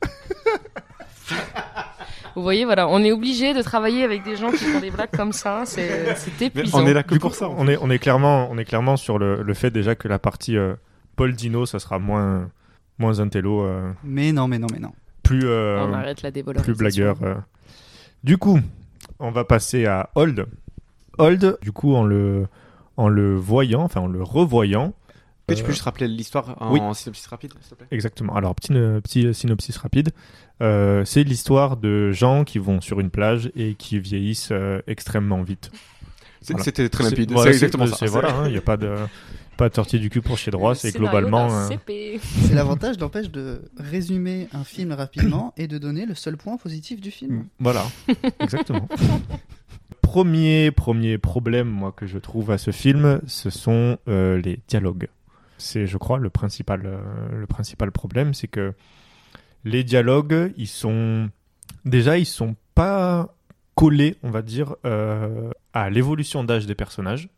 Vous 2.36 2.44
voyez, 2.44 2.66
voilà, 2.66 2.88
on 2.88 3.04
est 3.04 3.12
obligé 3.12 3.56
de 3.56 3.64
travailler 3.64 4.04
avec 4.04 4.24
des 4.24 4.36
gens 4.36 4.52
qui 4.52 4.58
font 4.66 4.80
des 4.80 4.92
blagues 4.92 5.10
comme 5.12 5.34
ça. 5.34 5.64
C'est 5.66 6.16
épuisant. 6.40 6.84
On 6.84 6.86
est 6.88 6.94
là 6.94 7.02
que 7.02 7.14
Du 7.14 7.20
pour 7.20 7.32
coup, 7.32 7.36
ça. 7.36 7.50
on 7.50 7.68
est, 7.68 7.78
on 7.82 7.90
est 7.90 7.98
clairement, 7.98 8.48
on 8.52 8.58
est 8.60 8.66
clairement 8.66 8.96
sur 8.96 9.18
le, 9.18 9.42
le 9.42 9.54
fait 9.56 9.72
déjà 9.72 9.96
que 9.96 10.08
la 10.08 10.20
partie 10.20 10.56
euh, 10.56 10.76
Paul 11.16 11.34
Dino, 11.34 11.66
ça 11.66 11.80
sera 11.80 11.98
moins, 11.98 12.48
moins 13.00 13.20
intello, 13.20 13.64
euh, 13.66 13.92
Mais 14.04 14.32
non, 14.34 14.48
mais 14.48 14.60
non, 14.60 14.68
mais 14.72 14.80
non. 14.80 14.92
plus, 15.24 15.42
euh, 15.46 15.84
On 15.84 15.94
arrête 15.94 16.22
la 16.22 16.30
dévalorisation. 16.30 16.72
plus 16.74 16.78
blagueur. 16.78 17.16
euh. 17.24 17.34
Du 18.24 18.38
coup, 18.38 18.60
on 19.20 19.32
va 19.32 19.44
passer 19.44 19.88
à 19.88 20.12
Hold. 20.14 20.46
Hold, 21.18 21.58
du 21.64 21.72
coup, 21.72 21.96
en 21.96 22.04
le, 22.06 22.46
en 22.98 23.10
le 23.10 23.36
voyant, 23.36 23.82
enfin 23.82 24.02
en 24.02 24.08
le 24.08 24.22
revoyant. 24.22 24.94
Que 25.48 25.54
tu 25.54 25.64
peux 25.64 25.70
euh, 25.70 25.72
juste 25.72 25.84
rappeler 25.84 26.08
l'histoire 26.08 26.56
en 26.62 26.72
oui. 26.74 26.80
synopsis 26.94 27.26
rapide, 27.28 27.54
s'il 27.62 27.70
te 27.72 27.76
plaît? 27.76 27.88
Exactement. 27.92 28.36
Alors, 28.36 28.54
petit, 28.56 28.74
euh, 28.74 29.00
petit 29.00 29.34
synopsis 29.34 29.78
rapide. 29.78 30.10
Euh, 30.62 31.06
c'est 31.06 31.24
l'histoire 31.24 31.78
de 31.78 32.12
gens 32.12 32.44
qui 32.44 32.60
vont 32.60 32.82
sur 32.82 33.00
une 33.00 33.10
plage 33.10 33.52
et 33.56 33.76
qui 33.76 34.00
vieillissent 34.00 34.50
euh, 34.52 34.82
extrêmement 34.88 35.44
vite. 35.44 35.72
Voilà. 36.50 36.64
C'était 36.64 36.90
très 36.90 37.04
C'est- 37.06 37.10
limpide. 37.12 37.32
voilà, 37.32 37.52
c'est 37.52 37.56
exactement 37.58 37.86
c'est- 37.86 37.92
ça. 37.92 37.98
c'est- 38.00 38.08
Voilà, 38.08 38.44
il 38.46 38.52
n'y 38.52 38.58
a 38.58 38.62
pas 38.62 38.78
de, 38.78 38.96
pas 39.58 39.70
de 39.70 39.74
tortille 39.74 40.00
du 40.00 40.10
cul 40.10 40.22
pour 40.22 40.38
chier 40.38 40.52
droit. 40.52 40.72
Le 40.72 40.76
C'est 40.76 40.96
globalement. 40.96 41.48
euh. 41.52 41.68
C'est 41.88 42.54
l'avantage, 42.54 42.98
n'empêche, 43.00 43.30
de 43.32 43.62
résumer 43.78 44.48
un 44.54 44.64
film 44.64 44.92
rapidement 44.92 45.54
et 45.58 45.68
de 45.68 45.78
donner 45.78 46.06
le 46.06 46.16
seul 46.16 46.38
point 46.38 46.58
positif 46.58 47.00
du 47.02 47.12
film. 47.12 47.46
Voilà, 47.60 47.86
exactement. 48.40 48.88
Premier, 50.02 50.72
premier 50.72 51.18
problème, 51.18 51.68
moi, 51.68 51.92
que 51.92 52.08
je 52.08 52.18
trouve 52.18 52.52
à 52.52 52.58
ce 52.58 52.72
film, 52.72 53.20
ce 53.28 53.50
sont 53.50 53.98
euh, 54.08 54.42
les 54.42 54.58
dialogues. 54.68 55.08
C'est, 55.58 55.88
je 55.88 55.98
crois, 55.98 56.20
le 56.20 56.30
principal, 56.30 56.82
euh, 56.86 57.00
le 57.32 57.48
principal 57.48 57.92
problème, 57.92 58.34
c'est 58.34 58.48
que 58.48 58.74
les 59.64 59.84
dialogues, 59.84 60.54
ils 60.58 60.68
sont 60.68 61.30
déjà, 61.86 62.18
ils 62.18 62.26
sont 62.26 62.56
pas 62.76 63.36
collés, 63.76 64.18
on 64.24 64.30
va 64.30 64.42
dire, 64.42 64.76
euh, 64.86 65.52
à 65.74 65.90
l'évolution 65.90 66.44
d'âge 66.44 66.66
des 66.66 66.76
personnages, 66.76 67.30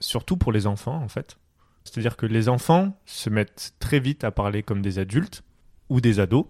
surtout 0.00 0.36
pour 0.36 0.52
les 0.52 0.66
enfants, 0.66 1.02
en 1.02 1.08
fait. 1.08 1.38
C'est-à-dire 1.84 2.16
que 2.16 2.26
les 2.26 2.48
enfants 2.48 2.98
se 3.06 3.30
mettent 3.30 3.74
très 3.78 4.00
vite 4.00 4.24
à 4.24 4.30
parler 4.30 4.62
comme 4.62 4.82
des 4.82 4.98
adultes 4.98 5.42
ou 5.88 6.00
des 6.00 6.20
ados, 6.20 6.46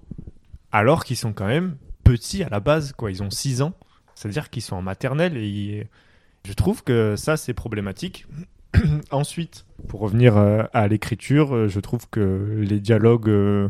alors 0.73 1.05
qu'ils 1.05 1.17
sont 1.17 1.33
quand 1.33 1.47
même 1.47 1.77
petits 2.05 2.43
à 2.43 2.49
la 2.49 2.61
base, 2.61 2.93
quoi. 2.93 3.11
Ils 3.11 3.23
ont 3.23 3.31
6 3.31 3.63
ans. 3.63 3.75
C'est-à-dire 4.15 4.51
qu'ils 4.51 4.63
sont 4.63 4.75
en 4.75 4.83
maternelle 4.83 5.37
et 5.37 5.87
je 6.45 6.53
trouve 6.53 6.83
que 6.83 7.15
ça, 7.17 7.37
c'est 7.37 7.55
problématique. 7.55 8.27
Ensuite, 9.11 9.65
pour 9.87 10.01
revenir 10.01 10.37
euh, 10.37 10.65
à 10.73 10.89
l'écriture, 10.89 11.55
euh, 11.55 11.69
je 11.69 11.81
trouve 11.81 12.09
que 12.11 12.61
les 12.61 12.81
dialogues 12.81 13.29
euh, 13.29 13.69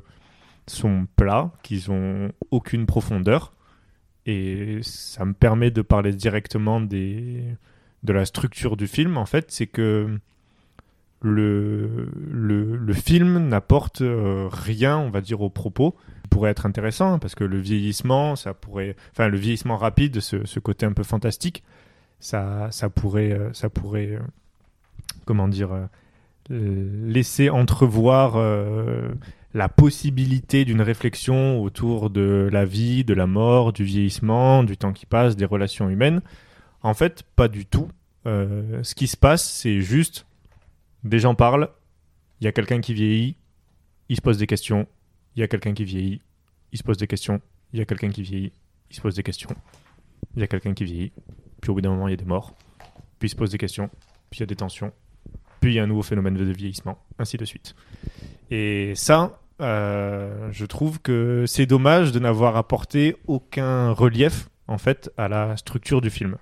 sont 0.66 1.06
plats, 1.16 1.52
qu'ils 1.62 1.90
ont 1.90 2.32
aucune 2.50 2.86
profondeur. 2.86 3.52
Et 4.26 4.80
ça 4.82 5.24
me 5.24 5.32
permet 5.32 5.70
de 5.70 5.80
parler 5.80 6.12
directement 6.12 6.80
de 6.80 7.56
la 8.06 8.24
structure 8.26 8.76
du 8.76 8.86
film. 8.86 9.16
En 9.16 9.24
fait, 9.24 9.50
c'est 9.50 9.66
que 9.66 10.18
le, 11.22 12.92
film 12.92 13.48
n'apporte 13.48 14.02
rien, 14.02 14.98
on 14.98 15.08
va 15.08 15.22
dire, 15.22 15.40
au 15.40 15.48
propos. 15.48 15.96
Pourrait 16.28 16.50
être 16.50 16.66
intéressant 16.66 17.14
hein, 17.14 17.18
parce 17.18 17.34
que 17.34 17.44
le 17.44 17.58
vieillissement, 17.58 18.36
ça 18.36 18.52
pourrait, 18.52 18.96
enfin, 19.12 19.28
le 19.28 19.38
vieillissement 19.38 19.78
rapide, 19.78 20.20
ce, 20.20 20.58
côté 20.58 20.84
un 20.84 20.92
peu 20.92 21.04
fantastique, 21.04 21.64
ça, 22.20 22.68
pourrait, 22.94 23.34
ça 23.54 23.70
pourrait, 23.70 24.18
comment 25.28 25.46
dire, 25.46 25.72
euh, 25.72 25.84
euh, 26.50 27.06
laisser 27.06 27.50
entrevoir 27.50 28.36
euh, 28.36 29.10
la 29.52 29.68
possibilité 29.68 30.64
d'une 30.64 30.80
réflexion 30.80 31.62
autour 31.62 32.08
de 32.08 32.48
la 32.50 32.64
vie, 32.64 33.04
de 33.04 33.12
la 33.12 33.26
mort, 33.26 33.74
du 33.74 33.84
vieillissement, 33.84 34.64
du 34.64 34.78
temps 34.78 34.94
qui 34.94 35.04
passe, 35.04 35.36
des 35.36 35.44
relations 35.44 35.90
humaines. 35.90 36.22
En 36.82 36.94
fait, 36.94 37.24
pas 37.36 37.48
du 37.48 37.66
tout. 37.66 37.88
Ce 38.24 38.94
qui 38.94 39.06
se 39.06 39.16
passe, 39.16 39.42
c'est 39.50 39.80
juste 39.80 40.26
des 41.02 41.18
gens 41.18 41.34
parlent, 41.34 41.70
il 42.40 42.44
y 42.44 42.48
a 42.48 42.52
quelqu'un 42.52 42.82
qui 42.82 42.92
vieillit, 42.92 43.36
il 44.10 44.16
se 44.16 44.20
pose 44.20 44.36
des 44.36 44.46
questions, 44.46 44.86
il 45.34 45.40
y 45.40 45.42
a 45.42 45.48
quelqu'un 45.48 45.72
qui 45.72 45.84
vieillit, 45.84 46.20
il 46.72 46.78
se 46.78 46.82
pose 46.82 46.98
des 46.98 47.06
questions, 47.06 47.40
il 47.72 47.78
y 47.78 47.82
a 47.82 47.86
quelqu'un 47.86 48.10
qui 48.10 48.20
vieillit, 48.20 48.52
il 48.90 48.96
se 48.96 49.00
pose 49.00 49.14
des 49.14 49.22
questions, 49.22 49.54
il 50.36 50.40
y 50.40 50.42
a 50.42 50.46
quelqu'un 50.46 50.74
qui 50.74 50.84
vieillit, 50.84 51.12
puis 51.62 51.70
au 51.70 51.74
bout 51.74 51.80
d'un 51.80 51.90
moment, 51.90 52.06
il 52.06 52.10
y 52.10 52.14
a 52.14 52.18
des 52.18 52.26
morts, 52.26 52.54
puis 53.18 53.28
il 53.28 53.30
se 53.30 53.36
pose 53.36 53.50
des 53.50 53.58
questions, 53.58 53.88
puis 54.28 54.38
il 54.38 54.40
y 54.40 54.42
a 54.42 54.46
des 54.46 54.56
tensions, 54.56 54.92
puis 55.60 55.78
un 55.78 55.86
nouveau 55.86 56.02
phénomène 56.02 56.34
de 56.34 56.44
vieillissement, 56.44 56.98
ainsi 57.18 57.36
de 57.36 57.44
suite. 57.44 57.74
Et 58.50 58.92
ça, 58.94 59.40
euh, 59.60 60.48
je 60.52 60.64
trouve 60.64 61.00
que 61.00 61.44
c'est 61.46 61.66
dommage 61.66 62.12
de 62.12 62.18
n'avoir 62.18 62.56
apporté 62.56 63.16
aucun 63.26 63.90
relief, 63.90 64.48
en 64.66 64.78
fait, 64.78 65.10
à 65.16 65.28
la 65.28 65.56
structure 65.56 66.00
du 66.00 66.10
film. 66.10 66.36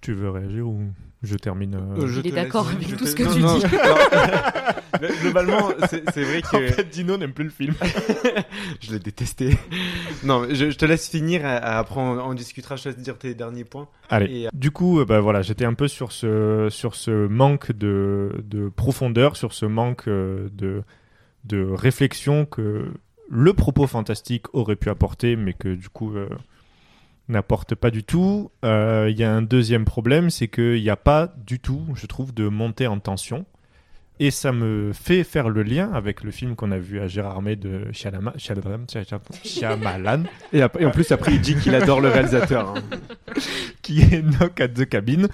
Tu 0.00 0.12
veux 0.12 0.30
réagir 0.30 0.66
ou 0.68 0.80
je 1.26 1.36
termine 1.36 1.74
euh, 1.74 2.02
Euh, 2.02 2.06
je 2.06 2.20
Il 2.20 2.28
est 2.28 2.30
d'accord 2.32 2.68
avec 2.68 2.88
je 2.88 2.94
tout 2.96 3.04
te- 3.04 3.10
ce 3.10 3.14
que 3.16 3.22
non, 3.24 3.32
tu 3.34 3.40
non, 3.40 3.58
dis. 3.58 3.64
Globalement, 5.22 5.68
c'est 5.90 6.22
vrai 6.22 6.42
que. 6.50 6.56
En 6.56 6.72
fait, 6.72 6.88
Dino 6.88 7.16
n'aime 7.16 7.32
plus 7.32 7.44
le 7.44 7.50
film. 7.50 7.74
je 8.80 8.92
l'ai 8.92 8.98
détesté. 8.98 9.56
non, 10.24 10.46
je, 10.48 10.70
je 10.70 10.76
te 10.76 10.84
laisse 10.84 11.08
finir. 11.08 11.42
Après, 11.44 12.00
on, 12.00 12.18
on 12.28 12.34
discutera. 12.34 12.76
Je 12.76 12.84
te 12.84 12.88
laisse 12.90 12.98
dire 12.98 13.18
tes 13.18 13.34
derniers 13.34 13.64
points. 13.64 13.88
Allez. 14.08 14.40
Et, 14.40 14.46
euh, 14.46 14.50
Du 14.54 14.70
coup, 14.70 15.04
bah, 15.04 15.20
voilà, 15.20 15.42
j'étais 15.42 15.64
un 15.64 15.74
peu 15.74 15.88
sur 15.88 16.12
ce, 16.12 16.68
sur 16.70 16.94
ce 16.94 17.26
manque 17.26 17.72
de, 17.72 18.30
de 18.44 18.68
profondeur, 18.68 19.36
sur 19.36 19.52
ce 19.52 19.66
manque 19.66 20.08
de, 20.08 20.82
de 21.44 21.62
réflexion 21.72 22.46
que 22.46 22.86
le 23.28 23.52
propos 23.52 23.86
fantastique 23.86 24.46
aurait 24.54 24.76
pu 24.76 24.88
apporter, 24.88 25.36
mais 25.36 25.52
que 25.52 25.74
du 25.74 25.88
coup 25.88 26.14
euh, 26.16 26.28
n'apporte 27.28 27.74
pas 27.74 27.90
du 27.90 28.04
tout. 28.04 28.50
Euh, 28.64 29.08
Il 29.10 29.18
y 29.18 29.24
a 29.24 29.32
un 29.32 29.42
deuxième 29.42 29.84
problème, 29.84 30.30
c'est 30.30 30.48
qu'il 30.48 30.80
n'y 30.82 30.90
a 30.90 30.96
pas 30.96 31.32
du 31.46 31.60
tout, 31.60 31.84
je 31.94 32.06
trouve, 32.06 32.32
de 32.34 32.48
montée 32.48 32.86
en 32.86 32.98
tension. 32.98 33.44
Et 34.18 34.30
ça 34.30 34.50
me 34.50 34.92
fait 34.94 35.24
faire 35.24 35.50
le 35.50 35.62
lien 35.62 35.92
avec 35.92 36.24
le 36.24 36.30
film 36.30 36.56
qu'on 36.56 36.72
a 36.72 36.78
vu 36.78 37.00
à 37.00 37.06
Gérard 37.06 37.42
May 37.42 37.54
de 37.56 37.92
Shyamalan, 37.92 38.32
Shyamalan, 39.44 40.22
et, 40.54 40.62
en 40.64 40.90
plus, 40.90 41.12
après, 41.12 41.34
il 41.34 41.40
dit 41.42 41.54
qu'il 41.56 41.74
adore 41.74 42.00
le 42.00 42.08
réalisateur. 42.08 42.74
hein. 42.76 42.82
qui 43.82 44.00
est 44.00 44.22
Knock 44.22 44.58
at 44.60 44.68
the 44.68 44.88
Cabin. 44.88 45.26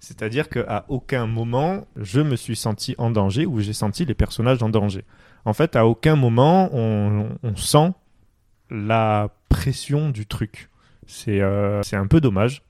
C'est-à-dire 0.00 0.48
qu'à 0.48 0.84
aucun 0.88 1.26
moment, 1.26 1.84
je 1.96 2.20
me 2.20 2.36
suis 2.36 2.54
senti 2.54 2.94
en 2.98 3.10
danger 3.10 3.44
ou 3.46 3.58
j'ai 3.58 3.72
senti 3.72 4.04
les 4.04 4.14
personnages 4.14 4.62
en 4.62 4.68
danger. 4.68 5.02
En 5.44 5.52
fait, 5.52 5.74
à 5.74 5.86
aucun 5.86 6.14
moment, 6.14 6.70
on, 6.72 7.30
on 7.42 7.56
sent 7.56 7.90
la 8.70 9.30
pression 9.48 10.10
du 10.10 10.26
truc. 10.26 10.68
C'est 11.08 11.40
euh, 11.40 11.82
c'est 11.82 11.96
un 11.96 12.06
peu 12.06 12.20
dommage. 12.20 12.62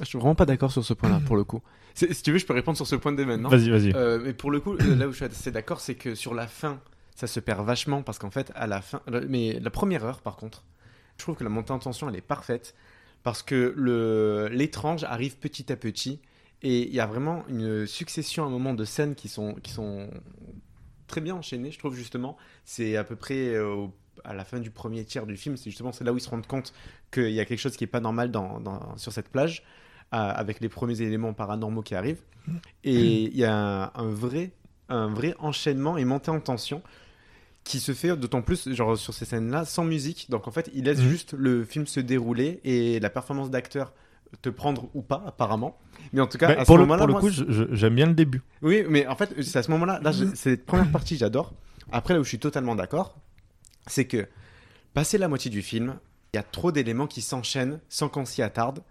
Je 0.00 0.04
suis 0.06 0.18
vraiment 0.18 0.34
pas 0.34 0.46
d'accord 0.46 0.70
sur 0.72 0.84
ce 0.84 0.94
point-là, 0.94 1.20
pour 1.26 1.36
le 1.36 1.44
coup. 1.44 1.60
Si 1.94 2.06
tu 2.22 2.30
veux, 2.32 2.38
je 2.38 2.44
peux 2.46 2.52
répondre 2.54 2.76
sur 2.76 2.86
ce 2.86 2.96
point 2.96 3.12
dès 3.12 3.24
maintenant. 3.24 3.48
Vas-y, 3.48 3.70
vas-y. 3.70 3.92
Euh, 3.94 4.20
mais 4.22 4.34
pour 4.34 4.50
le 4.50 4.60
coup, 4.60 4.74
euh, 4.74 4.94
là 4.96 5.08
où 5.08 5.10
je 5.12 5.16
suis 5.16 5.24
assez 5.24 5.50
d'accord, 5.50 5.80
c'est 5.80 5.94
que 5.94 6.14
sur 6.14 6.34
la 6.34 6.46
fin, 6.46 6.80
ça 7.14 7.26
se 7.26 7.40
perd 7.40 7.64
vachement 7.66 8.02
parce 8.02 8.18
qu'en 8.18 8.30
fait, 8.30 8.52
à 8.54 8.66
la 8.66 8.80
fin, 8.82 9.00
mais 9.28 9.58
la 9.60 9.70
première 9.70 10.04
heure, 10.04 10.20
par 10.20 10.36
contre, 10.36 10.64
je 11.16 11.22
trouve 11.24 11.34
que 11.36 11.44
la 11.44 11.50
montée 11.50 11.72
en 11.72 11.78
tension, 11.78 12.08
elle 12.10 12.16
est 12.16 12.20
parfaite 12.20 12.74
parce 13.22 13.42
que 13.42 13.72
le 13.76 14.48
l'étrange 14.52 15.04
arrive 15.04 15.38
petit 15.38 15.72
à 15.72 15.76
petit 15.76 16.20
et 16.62 16.86
il 16.86 16.94
y 16.94 17.00
a 17.00 17.06
vraiment 17.06 17.44
une 17.48 17.86
succession 17.86 18.44
à 18.44 18.46
un 18.46 18.50
moment 18.50 18.74
de 18.74 18.84
scènes 18.84 19.14
qui 19.14 19.28
sont 19.28 19.54
qui 19.62 19.72
sont 19.72 20.10
très 21.06 21.22
bien 21.22 21.34
enchaînées, 21.34 21.70
je 21.70 21.78
trouve 21.78 21.94
justement. 21.96 22.36
C'est 22.66 22.96
à 22.96 23.04
peu 23.04 23.16
près 23.16 23.58
au- 23.58 23.94
à 24.24 24.34
la 24.34 24.44
fin 24.44 24.58
du 24.60 24.70
premier 24.70 25.04
tiers 25.04 25.26
du 25.26 25.36
film, 25.36 25.56
c'est 25.56 25.70
justement 25.70 25.92
c'est 25.92 26.04
là 26.04 26.12
où 26.12 26.16
ils 26.18 26.20
se 26.22 26.28
rendent 26.28 26.46
compte 26.46 26.72
qu'il 27.10 27.30
y 27.30 27.40
a 27.40 27.44
quelque 27.44 27.58
chose 27.60 27.76
qui 27.76 27.84
est 27.84 27.88
pas 27.88 28.00
normal 28.00 28.30
dans, 28.30 28.60
dans- 28.60 28.96
sur 28.96 29.12
cette 29.12 29.28
plage, 29.28 29.62
euh, 30.14 30.16
avec 30.18 30.60
les 30.60 30.68
premiers 30.68 31.00
éléments 31.00 31.32
paranormaux 31.32 31.82
qui 31.82 31.94
arrivent. 31.94 32.22
Et 32.84 33.22
il 33.24 33.36
y 33.36 33.44
a 33.44 33.54
un, 33.56 33.90
un 33.94 34.08
vrai, 34.08 34.52
un 34.88 35.08
vrai 35.08 35.34
enchaînement 35.38 35.96
et 35.98 36.04
montée 36.04 36.30
en 36.30 36.40
tension 36.40 36.82
qui 37.64 37.80
se 37.80 37.92
fait 37.92 38.16
d'autant 38.16 38.42
plus 38.42 38.72
genre 38.72 38.96
sur 38.96 39.12
ces 39.12 39.24
scènes-là 39.24 39.64
sans 39.64 39.84
musique. 39.84 40.30
Donc 40.30 40.46
en 40.46 40.52
fait, 40.52 40.70
il 40.72 40.84
laisse 40.84 41.00
Mhm. 41.00 41.08
juste 41.08 41.32
le 41.36 41.64
film 41.64 41.86
se 41.86 41.98
dérouler 41.98 42.60
et 42.62 43.00
la 43.00 43.10
performance 43.10 43.50
d'acteur 43.50 43.92
te 44.42 44.48
prendre 44.48 44.88
ou 44.94 45.02
pas 45.02 45.24
apparemment. 45.26 45.76
Mais 46.12 46.20
en 46.20 46.26
tout 46.28 46.38
cas, 46.38 46.48
Mais 46.48 46.56
à 46.58 46.60
ce 46.60 46.66
pour 46.66 46.76
le, 46.78 46.82
moment-là, 46.84 46.98
pour 46.98 47.06
le 47.08 47.12
moi, 47.12 47.20
coup, 47.20 47.74
j'aime 47.74 47.94
bien 47.96 48.06
le 48.06 48.14
début. 48.14 48.42
oui, 48.62 48.84
mais 48.88 49.06
en 49.08 49.16
fait, 49.16 49.42
c'est 49.42 49.58
à 49.58 49.62
ce 49.64 49.70
moment-là, 49.72 49.98
là, 50.02 50.12
je- 50.12 50.26
cette 50.34 50.66
première 50.66 50.90
partie, 50.92 51.16
j'adore. 51.16 51.52
Après, 51.90 52.14
là 52.14 52.20
où 52.20 52.24
je 52.24 52.28
suis 52.28 52.38
totalement 52.38 52.74
d'accord, 52.76 53.16
c'est 53.86 54.04
que 54.06 54.28
passé 54.94 55.18
la 55.18 55.26
moitié 55.28 55.50
du 55.50 55.62
film, 55.62 55.96
il 56.36 56.38
y 56.38 56.40
a 56.40 56.42
trop 56.42 56.70
d'éléments 56.70 57.06
qui 57.06 57.22
s'enchaînent 57.22 57.80
sans 57.88 58.10
qu'on 58.10 58.26
s'y 58.26 58.42
attarde, 58.42 58.82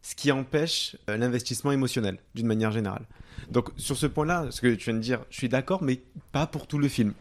ce 0.00 0.14
qui 0.14 0.32
empêche 0.32 0.96
euh, 1.10 1.18
l'investissement 1.18 1.70
émotionnel 1.70 2.16
d'une 2.34 2.46
manière 2.46 2.72
générale. 2.72 3.04
Donc, 3.50 3.68
sur 3.76 3.96
ce 3.98 4.06
point-là, 4.06 4.46
ce 4.50 4.62
que 4.62 4.74
tu 4.74 4.84
viens 4.86 4.94
de 4.94 5.02
dire, 5.02 5.20
je 5.28 5.36
suis 5.36 5.50
d'accord, 5.50 5.82
mais 5.82 6.00
pas 6.32 6.46
pour 6.46 6.66
tout 6.66 6.78
le 6.78 6.88
film. 6.88 7.12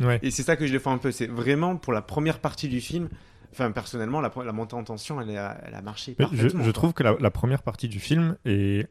Ouais. 0.00 0.18
Et 0.22 0.32
c'est 0.32 0.42
ça 0.42 0.56
que 0.56 0.66
je 0.66 0.72
défends 0.72 0.92
un 0.92 0.98
peu. 0.98 1.12
C'est 1.12 1.28
vraiment 1.28 1.76
pour 1.76 1.92
la 1.92 2.02
première 2.02 2.40
partie 2.40 2.68
du 2.68 2.80
film. 2.80 3.08
Enfin, 3.52 3.70
personnellement, 3.70 4.20
la, 4.20 4.32
la 4.44 4.52
montée 4.52 4.74
en 4.74 4.82
tension, 4.82 5.20
elle 5.20 5.36
a, 5.36 5.60
elle 5.64 5.74
a 5.74 5.82
marché 5.82 6.16
je, 6.32 6.70
trouve 6.70 6.92
que 6.94 7.04
la, 7.04 7.16
la 7.20 7.30
première 7.30 7.62
partie 7.62 7.86
du 7.88 8.00
film 8.00 8.36
est 8.44 8.88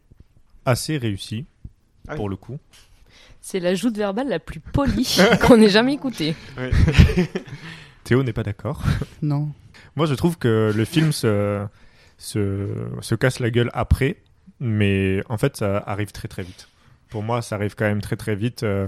assez 0.65 0.97
réussie, 0.97 1.45
Ah 2.07 2.11
oui. 2.11 2.15
pour 2.17 2.30
le 2.30 2.38
coup. 2.38 2.57
C'est 3.41 3.59
la 3.59 3.76
joute 3.76 3.97
verbale 3.97 4.30
la 4.30 4.39
plus 4.39 4.59
polie 4.61 5.17
qu'on 5.41 5.59
ait 5.61 5.69
jamais 5.69 5.93
écoutée. 5.93 6.35
Ouais. 6.57 6.71
Théo 8.03 8.23
n'est 8.23 8.34
pas 8.34 8.43
d'accord. 8.43 8.81
Non. 9.21 9.51
Moi, 9.95 10.06
je 10.06 10.14
trouve 10.14 10.38
que 10.38 10.72
le 10.76 10.86
film 10.86 11.11
se, 11.11 11.66
se, 12.18 12.68
se 13.02 13.16
casse 13.16 13.40
la 13.40 13.49
gueule 13.49 13.72
après, 13.74 14.18
mais 14.60 15.24
en 15.30 15.38
fait, 15.38 15.57
ça 15.57 15.84
arrive 15.86 16.11
très 16.11 16.28
très 16.28 16.44
vite. 16.44 16.68
Pour 17.10 17.24
moi, 17.24 17.41
ça 17.41 17.56
arrive 17.56 17.76
quand 17.76 17.86
même 17.86 18.02
très 18.02 18.16
très 18.18 18.36
vite, 18.36 18.64
euh, 18.64 18.88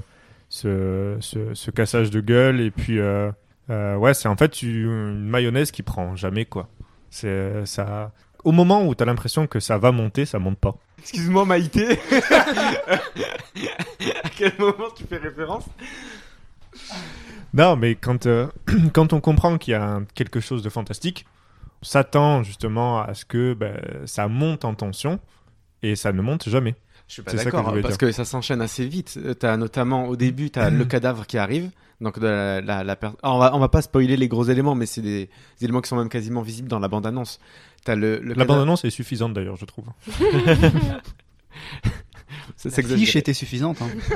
ce, 0.50 1.18
ce, 1.20 1.72
cassage 1.72 2.12
de 2.12 2.22
gueule. 2.22 2.62
Et 2.62 2.72
puis, 2.72 3.00
euh, 3.00 3.32
euh, 3.70 3.96
ouais, 3.96 4.14
c'est 4.14 4.28
en 4.28 4.36
fait 4.36 4.62
une, 4.62 5.28
mayonnaise 5.28 5.72
qui 5.72 5.82
prend 5.82 6.16
jamais, 6.16 6.46
quoi. 6.46 6.70
C'est 7.10 7.66
ça. 7.66 8.12
Au 8.44 8.52
moment 8.52 8.86
où 8.86 8.96
tu 8.96 9.04
as 9.04 9.06
l'impression 9.06 9.48
que 9.48 9.60
ça 9.60 9.78
va 9.78 9.92
monter, 9.92 10.26
ça 10.26 10.40
monte 10.40 10.58
pas. 10.58 10.76
Excuse-moi, 11.00 11.46
Maïté. 11.46 12.00
à 14.24 14.30
quel 14.38 14.54
moment 14.60 14.90
tu 14.96 15.04
fais 15.06 15.18
référence? 15.18 15.66
Non, 17.54 17.76
mais 17.76 17.96
quand, 17.96 18.26
euh, 18.28 18.48
quand 18.94 19.14
on 19.14 19.20
comprend 19.22 19.58
qu'il 19.58 19.72
y 19.72 19.76
a 19.76 19.84
un- 19.84 20.06
quelque 20.06 20.40
chose 20.40 20.64
de 20.64 20.70
fantastique, 20.70 21.26
on 21.82 21.86
s'attend 21.86 22.44
justement 22.44 23.02
à 23.02 23.14
ce 23.14 23.26
que 23.26 23.54
ben, 23.54 23.80
ça 24.06 24.28
monte 24.28 24.66
en 24.66 24.74
tension 24.74 25.20
et 25.84 25.96
ça 25.96 26.14
ne 26.14 26.22
monte 26.22 26.48
jamais. 26.48 26.76
Je 27.08 27.16
suis 27.16 27.22
pas 27.24 27.32
C'est 27.32 27.38
ça 27.38 27.44
que 27.46 27.50
je 27.50 27.56
d'accord, 27.58 27.74
parce 27.82 27.88
dire. 27.90 27.98
que 27.98 28.12
ça 28.14 28.24
s'enchaîne 28.24 28.62
assez 28.62 28.86
vite. 28.86 29.20
Euh, 29.22 29.34
T'as 29.34 29.58
notamment 29.58 30.08
au 30.08 30.16
début, 30.16 30.50
t'as 30.50 30.70
le 30.70 30.86
cadavre 30.94 31.26
qui 31.28 31.38
arrive. 31.38 31.72
Donc 32.00 32.18
de 32.20 32.26
la, 32.26 32.62
la, 32.62 32.84
la 32.84 32.96
per- 32.96 33.10
Alors, 33.22 33.36
on 33.36 33.40
va 33.40 33.56
on 33.56 33.60
va 33.60 33.70
pas 33.70 33.82
spoiler 33.84 34.18
les 34.18 34.28
gros 34.28 34.46
éléments, 34.46 34.74
mais 34.74 34.86
c'est 34.88 35.02
des, 35.02 35.26
des 35.60 35.66
éléments 35.66 35.82
qui 35.82 35.90
sont 35.90 35.98
même 35.98 36.10
quasiment 36.10 36.42
visibles 36.42 36.68
dans 36.70 36.80
la 36.80 36.88
bande 36.88 37.06
annonce. 37.06 37.40
T'as 37.84 37.96
le, 37.96 38.18
le 38.20 38.30
La 38.30 38.34
cadavre- 38.34 38.48
bande-annonce 38.48 38.86
est 38.86 38.90
suffisante 38.92 39.34
d'ailleurs, 39.34 39.58
je 39.58 39.66
trouve. 39.66 39.86
La 42.64 42.72
fiche 42.72 43.16
était 43.16 43.34
suffisante. 43.34 43.82
hein. 43.82 43.88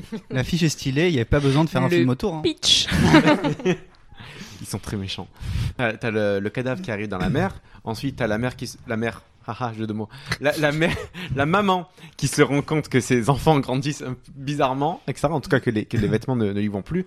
La 0.30 0.44
fiche 0.44 0.62
est 0.62 0.68
stylée, 0.68 1.08
il 1.08 1.12
n'y 1.12 1.18
avait 1.18 1.24
pas 1.24 1.40
besoin 1.40 1.64
de 1.64 1.68
faire 1.70 1.82
un 1.82 1.88
Le 1.88 1.96
film 1.96 2.08
autour. 2.10 2.34
hein. 2.34 2.42
Pitch. 2.42 2.86
Ils 4.60 4.66
sont 4.66 4.78
très 4.78 4.96
méchants. 4.96 5.28
T'as 5.76 5.92
t'as 5.94 6.10
le, 6.10 6.40
le 6.40 6.50
cadavre 6.50 6.80
qui 6.80 6.90
arrive 6.90 7.08
dans 7.08 7.18
la 7.18 7.28
mer. 7.28 7.60
Ensuite, 7.84 8.16
t'as 8.16 8.26
la 8.26 8.38
mère 8.38 8.56
qui, 8.56 8.70
la 8.86 8.96
mère, 8.96 9.22
haha, 9.46 9.72
jeu 9.74 9.86
de 9.86 9.92
mots. 9.92 10.08
La, 10.40 10.56
la 10.56 10.72
mère, 10.72 10.96
la 11.34 11.46
maman 11.46 11.88
qui 12.16 12.26
se 12.26 12.42
rend 12.42 12.62
compte 12.62 12.88
que 12.88 13.00
ses 13.00 13.28
enfants 13.30 13.58
grandissent 13.60 14.02
bizarrement, 14.34 15.02
etc. 15.08 15.28
En 15.30 15.40
tout 15.40 15.50
cas, 15.50 15.60
que 15.60 15.70
les, 15.70 15.84
que 15.84 15.96
les 15.96 16.08
vêtements 16.08 16.36
ne, 16.36 16.46
ne 16.52 16.60
lui 16.60 16.68
vont 16.68 16.82
plus. 16.82 17.06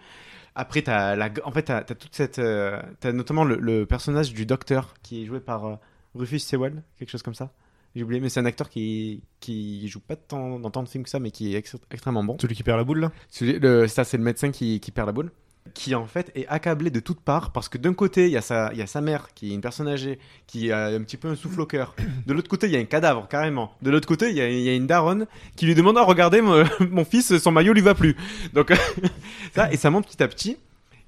Après, 0.55 0.81
t'as 0.81 1.15
la, 1.15 1.29
en 1.43 1.51
fait, 1.51 1.63
t'as, 1.63 1.81
t'as 1.81 1.95
toute 1.95 2.13
cette, 2.15 2.39
euh, 2.39 2.79
t'as 2.99 3.11
notamment 3.13 3.43
le, 3.43 3.55
le 3.57 3.85
personnage 3.85 4.33
du 4.33 4.45
docteur 4.45 4.93
qui 5.01 5.23
est 5.23 5.25
joué 5.25 5.39
par, 5.39 5.65
euh, 5.65 5.75
Rufus 6.15 6.39
Sewell, 6.39 6.81
quelque 6.97 7.09
chose 7.09 7.21
comme 7.23 7.35
ça. 7.35 7.51
J'ai 7.95 8.03
oublié, 8.03 8.21
mais 8.21 8.29
c'est 8.29 8.39
un 8.39 8.45
acteur 8.45 8.69
qui 8.69 9.21
qui 9.39 9.87
joue 9.87 9.99
pas 9.99 10.15
tant, 10.15 10.59
dans 10.59 10.69
tant 10.69 10.83
de 10.83 10.89
films 10.89 11.03
que 11.03 11.09
ça, 11.09 11.19
mais 11.19 11.31
qui 11.31 11.55
est 11.55 11.57
ex- 11.57 11.75
extrêmement 11.91 12.23
bon. 12.23 12.37
Celui 12.39 12.55
qui 12.55 12.63
perd 12.63 12.77
la 12.77 12.83
boule 12.83 12.99
là 12.99 13.11
Celui- 13.29 13.59
le- 13.59 13.87
ça, 13.87 14.03
c'est 14.03 14.17
le 14.17 14.23
médecin 14.23 14.51
qui, 14.51 14.79
qui 14.79 14.91
perd 14.91 15.07
la 15.07 15.11
boule. 15.13 15.31
Qui 15.73 15.93
en 15.93 16.05
fait 16.05 16.31
est 16.35 16.47
accablé 16.47 16.89
de 16.89 16.99
toutes 16.99 17.19
parts 17.19 17.51
parce 17.51 17.67
que 17.69 17.77
d'un 17.77 17.93
côté, 17.93 18.25
il 18.25 18.31
y, 18.31 18.37
a 18.37 18.41
sa- 18.41 18.73
y 18.73 18.81
a 18.81 18.87
sa 18.87 19.01
mère 19.01 19.29
qui 19.35 19.51
est 19.51 19.53
une 19.55 19.61
personne 19.61 19.87
âgée 19.87 20.17
qui 20.47 20.71
a 20.71 20.85
un 20.87 21.01
petit 21.03 21.17
peu 21.17 21.27
un 21.27 21.35
souffle 21.35 21.61
au 21.61 21.65
cœur. 21.65 21.95
De 22.25 22.33
l'autre 22.33 22.47
côté, 22.47 22.67
il 22.67 22.73
y 22.73 22.75
a 22.75 22.79
un 22.79 22.85
cadavre 22.85 23.27
carrément. 23.27 23.73
De 23.81 23.91
l'autre 23.91 24.07
côté, 24.07 24.29
il 24.29 24.35
y, 24.35 24.41
a, 24.41 24.49
y 24.49 24.69
a 24.69 24.73
une 24.73 24.87
daronne 24.87 25.27
qui 25.55 25.65
lui 25.65 25.75
demande 25.75 25.97
à 25.97 26.03
regarder 26.03 26.41
mon, 26.41 26.63
mon 26.89 27.05
fils, 27.05 27.37
son 27.37 27.51
maillot 27.51 27.73
lui 27.73 27.81
va 27.81 27.93
plus. 27.95 28.15
Donc 28.53 28.71
ça, 29.55 29.71
et 29.71 29.77
ça 29.77 29.89
monte 29.89 30.07
petit 30.07 30.23
à 30.23 30.27
petit. 30.27 30.57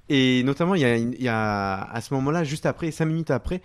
Et 0.08 0.42
notamment, 0.44 0.74
il 0.74 0.82
y 0.82 0.84
a, 0.84 0.96
il 0.96 1.22
y 1.22 1.28
a 1.28 1.82
à 1.84 2.00
ce 2.00 2.12
moment-là, 2.14 2.44
juste 2.44 2.66
après, 2.66 2.90
cinq 2.90 3.06
minutes 3.06 3.30
après, 3.30 3.62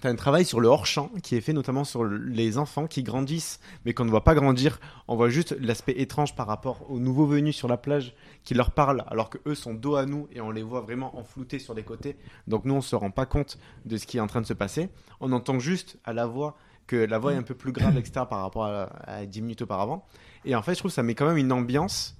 tu 0.00 0.08
un 0.08 0.16
travail 0.16 0.44
sur 0.44 0.60
le 0.60 0.68
hors-champ 0.68 1.10
qui 1.22 1.36
est 1.36 1.40
fait 1.40 1.52
notamment 1.52 1.84
sur 1.84 2.04
les 2.04 2.58
enfants 2.58 2.86
qui 2.86 3.02
grandissent, 3.02 3.60
mais 3.84 3.94
qu'on 3.94 4.04
ne 4.04 4.10
voit 4.10 4.24
pas 4.24 4.34
grandir. 4.34 4.80
On 5.08 5.16
voit 5.16 5.28
juste 5.28 5.56
l'aspect 5.60 5.94
étrange 5.96 6.34
par 6.34 6.46
rapport 6.46 6.90
aux 6.90 6.98
nouveaux 6.98 7.26
venus 7.26 7.56
sur 7.56 7.68
la 7.68 7.76
plage 7.76 8.14
qui 8.42 8.54
leur 8.54 8.70
parlent, 8.70 9.04
alors 9.08 9.30
que 9.30 9.38
eux 9.46 9.54
sont 9.54 9.74
dos 9.74 9.96
à 9.96 10.06
nous 10.06 10.28
et 10.32 10.40
on 10.40 10.50
les 10.50 10.62
voit 10.62 10.80
vraiment 10.80 11.18
enfloutés 11.18 11.58
sur 11.58 11.74
les 11.74 11.82
côtés. 11.82 12.16
Donc 12.46 12.64
nous, 12.64 12.74
on 12.74 12.80
se 12.80 12.96
rend 12.96 13.10
pas 13.10 13.26
compte 13.26 13.58
de 13.84 13.96
ce 13.96 14.06
qui 14.06 14.16
est 14.16 14.20
en 14.20 14.26
train 14.26 14.40
de 14.40 14.46
se 14.46 14.54
passer. 14.54 14.88
On 15.20 15.32
entend 15.32 15.58
juste 15.58 15.98
à 16.04 16.12
la 16.12 16.26
voix 16.26 16.56
que 16.86 16.96
la 16.96 17.18
voix 17.18 17.32
est 17.32 17.36
un 17.36 17.42
peu 17.42 17.54
plus 17.54 17.72
grave, 17.72 17.96
etc., 17.96 18.24
par 18.28 18.42
rapport 18.42 18.64
à, 18.64 18.84
à 19.04 19.26
10 19.26 19.42
minutes 19.42 19.62
auparavant. 19.62 20.04
Et 20.44 20.56
en 20.56 20.62
fait, 20.62 20.74
je 20.74 20.78
trouve 20.78 20.90
que 20.90 20.94
ça 20.94 21.02
met 21.02 21.14
quand 21.14 21.26
même 21.26 21.36
une 21.36 21.52
ambiance 21.52 22.16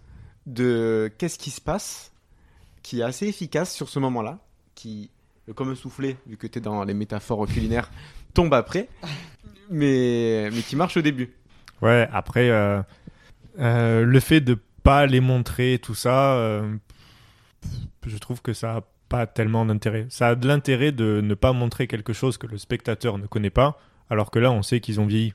de 0.47 1.11
qu'est-ce 1.19 1.39
qui 1.39 1.51
se 1.51 1.61
passe 1.61 2.13
qui 2.83 3.01
est 3.01 3.03
assez 3.03 3.27
efficace 3.27 3.75
sur 3.75 3.89
ce 3.89 3.99
moment-là, 3.99 4.39
qui, 4.75 5.11
comme 5.55 5.71
un 5.71 5.75
soufflet, 5.75 6.17
vu 6.27 6.37
que 6.37 6.47
tu 6.47 6.59
es 6.59 6.63
dans 6.63 6.85
les 6.85 6.95
métaphores 6.95 7.47
culinaires, 7.47 7.91
tombe 8.35 8.53
après, 8.55 8.89
mais, 9.71 10.51
mais 10.53 10.63
qui 10.63 10.77
marche 10.77 10.97
au 10.97 11.03
début. 11.03 11.33
Ouais, 11.83 12.09
après, 12.13 12.51
euh, 12.51 12.83
euh, 13.59 14.05
le 14.05 14.21
fait 14.21 14.41
de 14.41 14.59
pas 14.83 15.07
les 15.07 15.21
montrer, 15.21 15.79
tout 15.83 15.95
ça, 15.95 16.35
euh, 16.35 16.75
je 18.07 18.17
trouve 18.19 18.43
que 18.43 18.53
ça 18.53 18.77
a 18.77 18.81
pas 19.09 19.27
tellement 19.27 19.65
d'intérêt. 19.67 20.07
Ça 20.09 20.29
a 20.29 20.35
de 20.35 20.47
l'intérêt 20.47 20.93
de 20.93 21.21
ne 21.23 21.35
pas 21.35 21.53
montrer 21.53 21.87
quelque 21.87 22.13
chose 22.13 22.39
que 22.39 22.47
le 22.47 22.59
spectateur 22.59 23.19
ne 23.19 23.27
connaît 23.27 23.51
pas, 23.51 23.79
alors 24.09 24.31
que 24.31 24.39
là, 24.39 24.51
on 24.53 24.63
sait 24.63 24.81
qu'ils 24.81 25.01
ont 25.01 25.07
vieilli. 25.07 25.35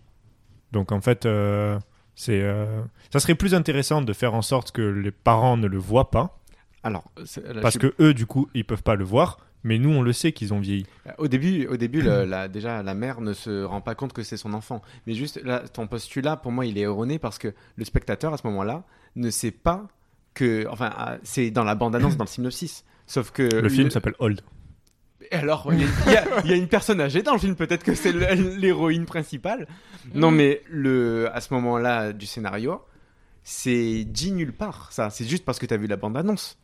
Donc 0.72 0.92
en 0.92 1.02
fait, 1.02 1.26
euh, 1.26 1.78
c'est, 2.16 2.42
euh, 2.42 2.82
ça 3.12 3.20
serait 3.20 3.36
plus 3.36 3.54
intéressant 3.54 4.02
de 4.02 4.14
faire 4.14 4.34
en 4.34 4.42
sorte 4.42 4.72
que 4.72 4.82
les 4.82 5.12
parents 5.12 5.58
ne 5.58 5.68
le 5.68 5.78
voient 5.78 6.10
pas, 6.12 6.40
Alors, 6.84 7.04
là, 7.18 7.62
parce 7.62 7.76
je- 7.76 7.80
que 7.80 7.94
eux, 8.00 8.14
du 8.14 8.26
coup, 8.26 8.50
ils 8.54 8.66
peuvent 8.66 8.84
pas 8.84 8.96
le 8.96 9.04
voir, 9.04 9.38
mais 9.66 9.80
nous, 9.80 9.90
on 9.90 10.02
le 10.04 10.14
sait 10.14 10.32
qu'ils 10.32 10.54
ont 10.54 10.60
vieilli. 10.60 10.86
Au 11.18 11.28
début, 11.28 11.66
au 11.68 11.76
début 11.76 12.02
le- 12.02 12.24
la, 12.24 12.48
déjà, 12.48 12.84
la 12.84 12.94
mère 12.94 13.20
ne 13.20 13.34
se 13.34 13.64
rend 13.64 13.82
pas 13.82 13.96
compte 13.96 14.14
que 14.14 14.22
c'est 14.24 14.38
son 14.38 14.54
enfant. 14.54 14.82
Mais 15.08 15.14
juste, 15.16 15.42
là, 15.44 15.60
ton 15.68 15.88
postulat, 15.88 16.38
pour 16.38 16.52
moi, 16.52 16.66
il 16.68 16.78
est 16.78 16.82
erroné 16.82 17.18
parce 17.20 17.38
que 17.40 17.54
le 17.76 17.84
spectateur, 17.84 18.32
à 18.34 18.38
ce 18.38 18.46
moment-là, 18.48 18.84
ne 19.16 19.30
sait 19.32 19.52
pas 19.52 19.88
que. 20.36 20.68
Enfin, 20.70 20.92
ah, 20.96 21.18
c'est 21.24 21.50
dans 21.50 21.64
la 21.64 21.74
bande-annonce, 21.76 22.16
dans 22.16 22.26
le 22.26 22.30
synopsis. 22.30 22.86
Sauf 23.08 23.32
que. 23.32 23.42
Le 23.42 23.68
film 23.70 23.90
s'appelle 23.90 24.16
Old. 24.20 24.42
Et 25.32 25.36
alors, 25.36 25.74
il 25.74 25.82
y, 25.82 26.16
a- 26.16 26.46
y 26.46 26.56
une 26.56 26.68
personne 26.68 27.02
âgée 27.02 27.24
dans 27.24 27.34
le 27.34 27.40
film, 27.40 27.56
peut-être 27.56 27.84
que 27.84 27.96
c'est 27.96 28.12
l'héroïne 28.14 29.06
principale. 29.06 29.68
Non, 30.14 30.30
mais 30.30 30.62
le, 30.70 31.30
à 31.34 31.42
ce 31.42 31.52
moment-là 31.56 32.14
du 32.14 32.28
scénario, 32.28 32.82
c'est 33.44 34.04
dit 34.06 34.32
nulle 34.32 34.54
part, 34.54 34.92
ça. 34.92 35.10
C'est 35.10 35.26
juste 35.26 35.44
parce 35.46 35.58
que 35.58 35.66
tu 35.66 35.74
as 35.74 35.78
vu 35.78 35.88
la 35.88 35.98
bande-annonce. 35.98 36.60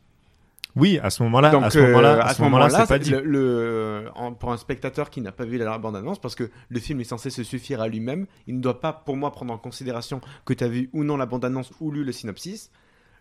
Oui, 0.74 0.98
à 1.02 1.10
ce 1.10 1.22
moment-là, 1.24 1.50
à 1.62 1.70
ce 1.70 1.78
moment-là, 1.80 2.14
euh, 2.14 2.20
à 2.22 2.34
ce 2.34 2.42
moment-là, 2.42 2.68
c'est 2.70 2.86
pas 2.86 2.98
dit. 2.98 3.10
le, 3.10 3.20
le- 3.22 4.04
en- 4.14 4.32
pour 4.32 4.52
un 4.52 4.56
spectateur 4.56 5.10
qui 5.10 5.20
n'a 5.20 5.30
pas 5.32 5.44
vu 5.44 5.58
la 5.58 5.76
bande-annonce, 5.78 6.18
parce 6.20 6.34
que 6.34 6.50
le 6.68 6.80
film 6.80 7.00
est 7.00 7.04
censé 7.04 7.28
se 7.30 7.42
suffire 7.42 7.80
à 7.82 7.88
lui-même, 7.88 8.26
il 8.46 8.56
ne 8.56 8.60
doit 8.62 8.80
pas, 8.80 8.92
pour 8.92 9.16
moi, 9.16 9.30
prendre 9.32 9.52
en 9.52 9.58
considération 9.58 10.20
que 10.46 10.54
tu 10.54 10.64
as 10.64 10.68
vu 10.68 10.88
ou 10.92 11.04
non 11.04 11.16
la 11.16 11.26
bande-annonce 11.26 11.70
ou 11.80 11.90
lu 11.90 12.04
le 12.04 12.12
synopsis. 12.12 12.70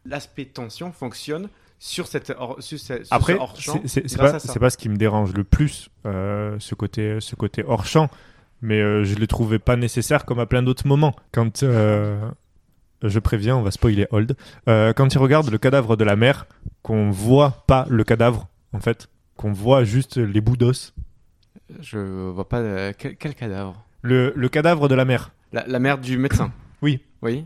L'aspect 0.05 0.45
tension 0.45 0.91
fonctionne 0.91 1.49
sur 1.77 2.07
cette 2.07 2.33
hors, 2.37 2.55
sur 2.61 2.79
ce, 2.79 3.03
sur 3.03 3.07
Après, 3.11 3.37
ce 3.55 3.71
c'est- 3.85 4.15
grâce 4.15 4.31
pas, 4.31 4.39
c'est 4.39 4.59
pas 4.59 4.69
ce 4.69 4.77
qui 4.77 4.87
me 4.89 4.95
dérange 4.97 5.33
le 5.33 5.43
plus, 5.43 5.89
euh, 6.05 6.55
ce 6.59 6.73
côté, 6.75 7.17
ce 7.19 7.35
côté 7.35 7.63
hors 7.67 7.85
champ, 7.85 8.09
mais 8.61 8.79
euh, 8.79 9.03
je 9.03 9.15
le 9.15 9.27
trouvais 9.27 9.59
pas 9.59 9.75
nécessaire 9.75 10.25
comme 10.25 10.39
à 10.39 10.45
plein 10.45 10.63
d'autres 10.63 10.87
moments. 10.87 11.15
Quand 11.31 11.63
euh, 11.63 12.19
je 13.03 13.19
préviens, 13.19 13.55
on 13.57 13.61
va 13.61 13.71
spoiler 13.71 14.07
Old. 14.11 14.35
Euh, 14.67 14.93
quand 14.93 15.13
il 15.13 15.17
regarde 15.17 15.49
le 15.49 15.57
cadavre 15.57 15.95
de 15.97 16.03
la 16.03 16.15
mère, 16.15 16.45
qu'on 16.83 17.09
voit 17.11 17.63
pas 17.67 17.85
le 17.89 18.03
cadavre, 18.03 18.47
en 18.73 18.79
fait, 18.79 19.07
qu'on 19.37 19.51
voit 19.51 19.83
juste 19.83 20.17
les 20.17 20.41
bouts 20.41 20.57
d'os. 20.57 20.93
Je 21.79 21.97
vois 22.29 22.47
pas 22.47 22.59
euh, 22.59 22.93
quel, 22.97 23.15
quel 23.15 23.35
cadavre? 23.35 23.83
Le, 24.01 24.33
le 24.35 24.49
cadavre 24.49 24.87
de 24.87 24.95
la 24.95 25.05
mère. 25.05 25.31
La, 25.53 25.65
la 25.67 25.79
mère 25.79 25.97
du 25.97 26.17
médecin? 26.17 26.51
Oui. 26.81 27.01
Oui. 27.21 27.45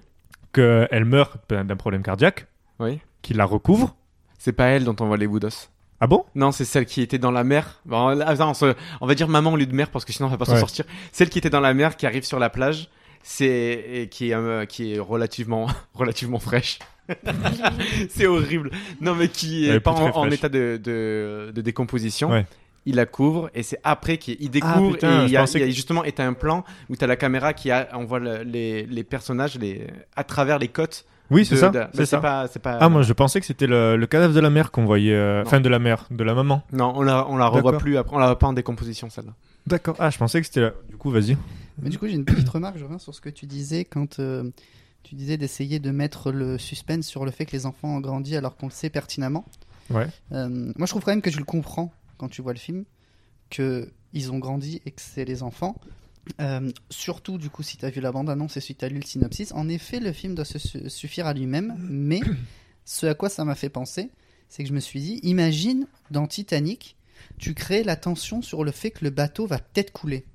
Qu'elle 0.54 1.06
meurt 1.06 1.38
d'un 1.50 1.76
problème 1.76 2.02
cardiaque. 2.04 2.48
Oui. 2.80 3.00
Qu'il 3.22 3.38
la 3.38 3.46
recouvre. 3.46 3.96
C'est 4.38 4.54
pas 4.54 4.66
elle 4.68 4.84
dont 4.84 4.96
on 5.00 5.08
voit 5.08 5.18
les 5.18 5.28
bouts 5.28 5.40
d'os? 5.40 5.70
Ah 6.00 6.08
bon? 6.08 6.26
Non, 6.36 6.52
c'est 6.52 6.66
celle 6.66 6.86
qui 6.86 7.02
était 7.02 7.18
dans 7.18 7.32
la 7.32 7.44
mer. 7.44 7.82
Bon, 7.86 8.18
on, 8.20 8.54
se- 8.54 8.76
on 9.02 9.08
va 9.08 9.16
dire 9.16 9.28
maman 9.28 9.54
au 9.54 9.56
lieu 9.58 9.66
de 9.66 9.74
mère 9.76 9.90
parce 9.90 10.06
que 10.06 10.12
sinon 10.14 10.28
on 10.28 10.32
va 10.32 10.38
pas 10.38 10.46
s'en 10.46 10.54
Ouais. 10.54 10.60
sortir. 10.60 10.86
Celle 11.12 11.30
qui 11.30 11.40
était 11.40 11.50
dans 11.50 11.62
la 11.62 11.74
mer, 11.74 11.96
qui 11.98 12.06
arrive 12.06 12.24
sur 12.24 12.38
la 12.38 12.50
plage, 12.50 12.90
c'est 13.28 14.08
qui 14.12 14.30
est 14.30 14.36
euh, 14.36 14.66
qui 14.66 14.94
est 14.94 15.00
relativement 15.00 15.66
relativement 15.96 16.40
fraîche. 16.40 16.78
c'est 18.10 18.28
horrible. 18.28 18.72
Non, 19.02 19.16
mais 19.16 19.28
qui 19.28 19.68
est 19.70 19.80
pas 19.80 19.92
en, 19.92 20.30
état 20.30 20.50
de, 20.50 20.80
de, 20.82 21.52
de 21.54 21.62
décomposition. 21.62 22.32
Ouais. 22.32 22.46
Il 22.88 22.96
la 22.96 23.08
couvre 23.08 23.50
et 23.56 23.64
c'est 23.64 23.80
après 23.84 24.18
qu'il 24.18 24.38
il 24.40 24.48
Ah, 24.48 24.50
découvre 24.50 24.92
putain, 24.94 25.24
et 25.24 25.26
il 25.26 25.32
y 25.32 25.38
a, 25.38 25.44
y 25.44 25.72
justement 25.72 26.04
et 26.04 26.12
t'as 26.12 26.26
un 26.28 26.34
plan 26.34 26.64
où 26.90 26.96
t'as 26.96 27.08
la 27.08 27.16
caméra 27.16 27.54
qui 27.54 27.72
a, 27.72 27.90
on 27.94 28.06
voit 28.06 28.20
le- 28.20 28.44
les, 28.44 28.86
les 28.86 29.04
personnages 29.04 29.58
les, 29.58 29.88
à 30.16 30.24
travers 30.24 30.60
les 30.60 30.68
côtes. 30.68 31.04
Oui, 31.32 31.46
c'est 31.46 31.56
ça. 31.56 31.70
de- 31.70 31.84
c'est 31.94 32.20
pas, 32.22 32.48
pas. 32.62 32.78
Ah, 32.80 32.88
moi 32.90 33.02
je 33.02 33.12
pensais 33.14 33.40
que 33.40 33.46
c'était 33.48 33.66
le, 33.66 33.96
le 33.98 34.06
cadavre 34.06 34.36
de 34.36 34.40
la 34.40 34.52
mère 34.52 34.70
qu'on 34.70 34.86
voyait. 34.86 35.16
euh. 35.16 35.42
Enfin, 35.44 35.60
de 35.62 35.70
la 35.70 35.80
mère, 35.80 36.06
de 36.12 36.24
la 36.24 36.36
maman. 36.36 36.62
Non, 36.74 36.94
on 36.96 37.02
la, 37.02 37.28
on 37.28 37.38
la 37.38 37.48
revoit 37.48 37.80
plus 37.80 37.98
après. 37.98 38.16
On 38.16 38.20
la 38.20 38.28
voit 38.28 38.38
pas 38.38 38.48
en 38.48 38.54
décomposition 38.54 39.10
celle-là. 39.10 39.34
D'accord. 39.66 39.96
Ah, 39.98 40.12
je 40.12 40.20
pensais 40.20 40.40
que 40.40 40.46
c'était 40.46 40.62
la... 40.62 40.72
Du 40.88 40.96
coup, 40.98 41.10
vas-y. 41.10 41.36
Mais 41.82 41.90
du 41.90 41.98
coup, 42.00 42.08
j'ai 42.08 42.14
une 42.14 42.26
petite 42.26 42.48
remarque, 42.50 42.78
je 42.78 42.84
reviens 42.84 43.00
sur 43.00 43.14
ce 43.14 43.22
que 43.22 43.30
tu 43.30 43.46
disais 43.48 43.84
quand 43.86 44.20
euh, 44.20 44.50
tu 45.04 45.16
disais 45.16 45.38
d'essayer 45.38 45.80
de 45.80 45.92
mettre 45.92 46.32
le 46.32 46.58
suspense 46.58 47.06
sur 47.06 47.26
le 47.26 47.32
fait 47.32 47.46
que 47.46 47.52
les 47.52 47.66
enfants 47.66 47.98
ont 47.98 48.02
grandi 48.02 48.36
alors 48.36 48.56
qu'on 48.56 48.68
le 48.68 48.72
sait 48.72 48.90
pertinemment. 48.90 49.46
Ouais. 49.90 50.08
Euh, 50.32 50.48
moi, 50.76 50.86
je 50.86 50.92
trouve 50.92 51.04
quand 51.04 51.12
même 51.12 51.22
que 51.22 51.30
tu 51.30 51.38
le 51.38 51.44
comprends 51.46 51.92
quand 52.18 52.30
tu 52.30 52.42
vois 52.42 52.54
le 52.54 52.60
film, 52.60 52.86
que 53.50 53.90
ils 54.14 54.32
ont 54.32 54.40
grandi 54.40 54.82
et 54.86 54.92
que 54.92 55.02
c'est 55.02 55.26
les 55.26 55.44
enfants. 55.44 55.76
Euh, 56.42 56.72
surtout, 56.90 57.38
du 57.38 57.50
coup, 57.50 57.62
si 57.62 57.78
tu 57.78 57.86
as 57.86 57.90
vu 57.90 58.02
la 58.02 58.12
bande-annonce 58.12 58.58
et 58.58 58.62
si 58.62 58.74
tu 58.74 58.84
as 58.84 58.90
lu 58.90 58.96
le 58.96 59.06
synopsis. 59.06 59.52
En 59.52 59.68
effet, 59.70 60.00
le 60.00 60.12
film 60.12 60.34
doit 60.34 60.46
se 60.46 60.58
su- 60.58 60.90
suffire 60.90 61.28
à 61.28 61.34
lui-même, 61.34 61.76
mais 61.90 62.22
ce 62.86 63.06
à 63.06 63.14
quoi 63.14 63.30
ça 63.30 63.46
m'a 63.46 63.54
fait 63.56 63.70
penser, 63.70 64.10
c'est 64.50 64.64
que 64.64 64.70
je 64.70 64.74
me 64.74 64.80
suis 64.80 65.02
dit, 65.02 65.20
imagine 65.24 65.86
dans 66.10 66.26
Titanic, 66.26 66.96
tu 67.38 67.54
crées 67.54 67.84
la 67.84 67.96
tension 67.96 68.42
sur 68.42 68.64
le 68.64 68.72
fait 68.72 68.92
que 68.92 69.04
le 69.04 69.12
bateau 69.12 69.46
va 69.46 69.60
peut-être 69.60 69.92
couler. 69.92 70.26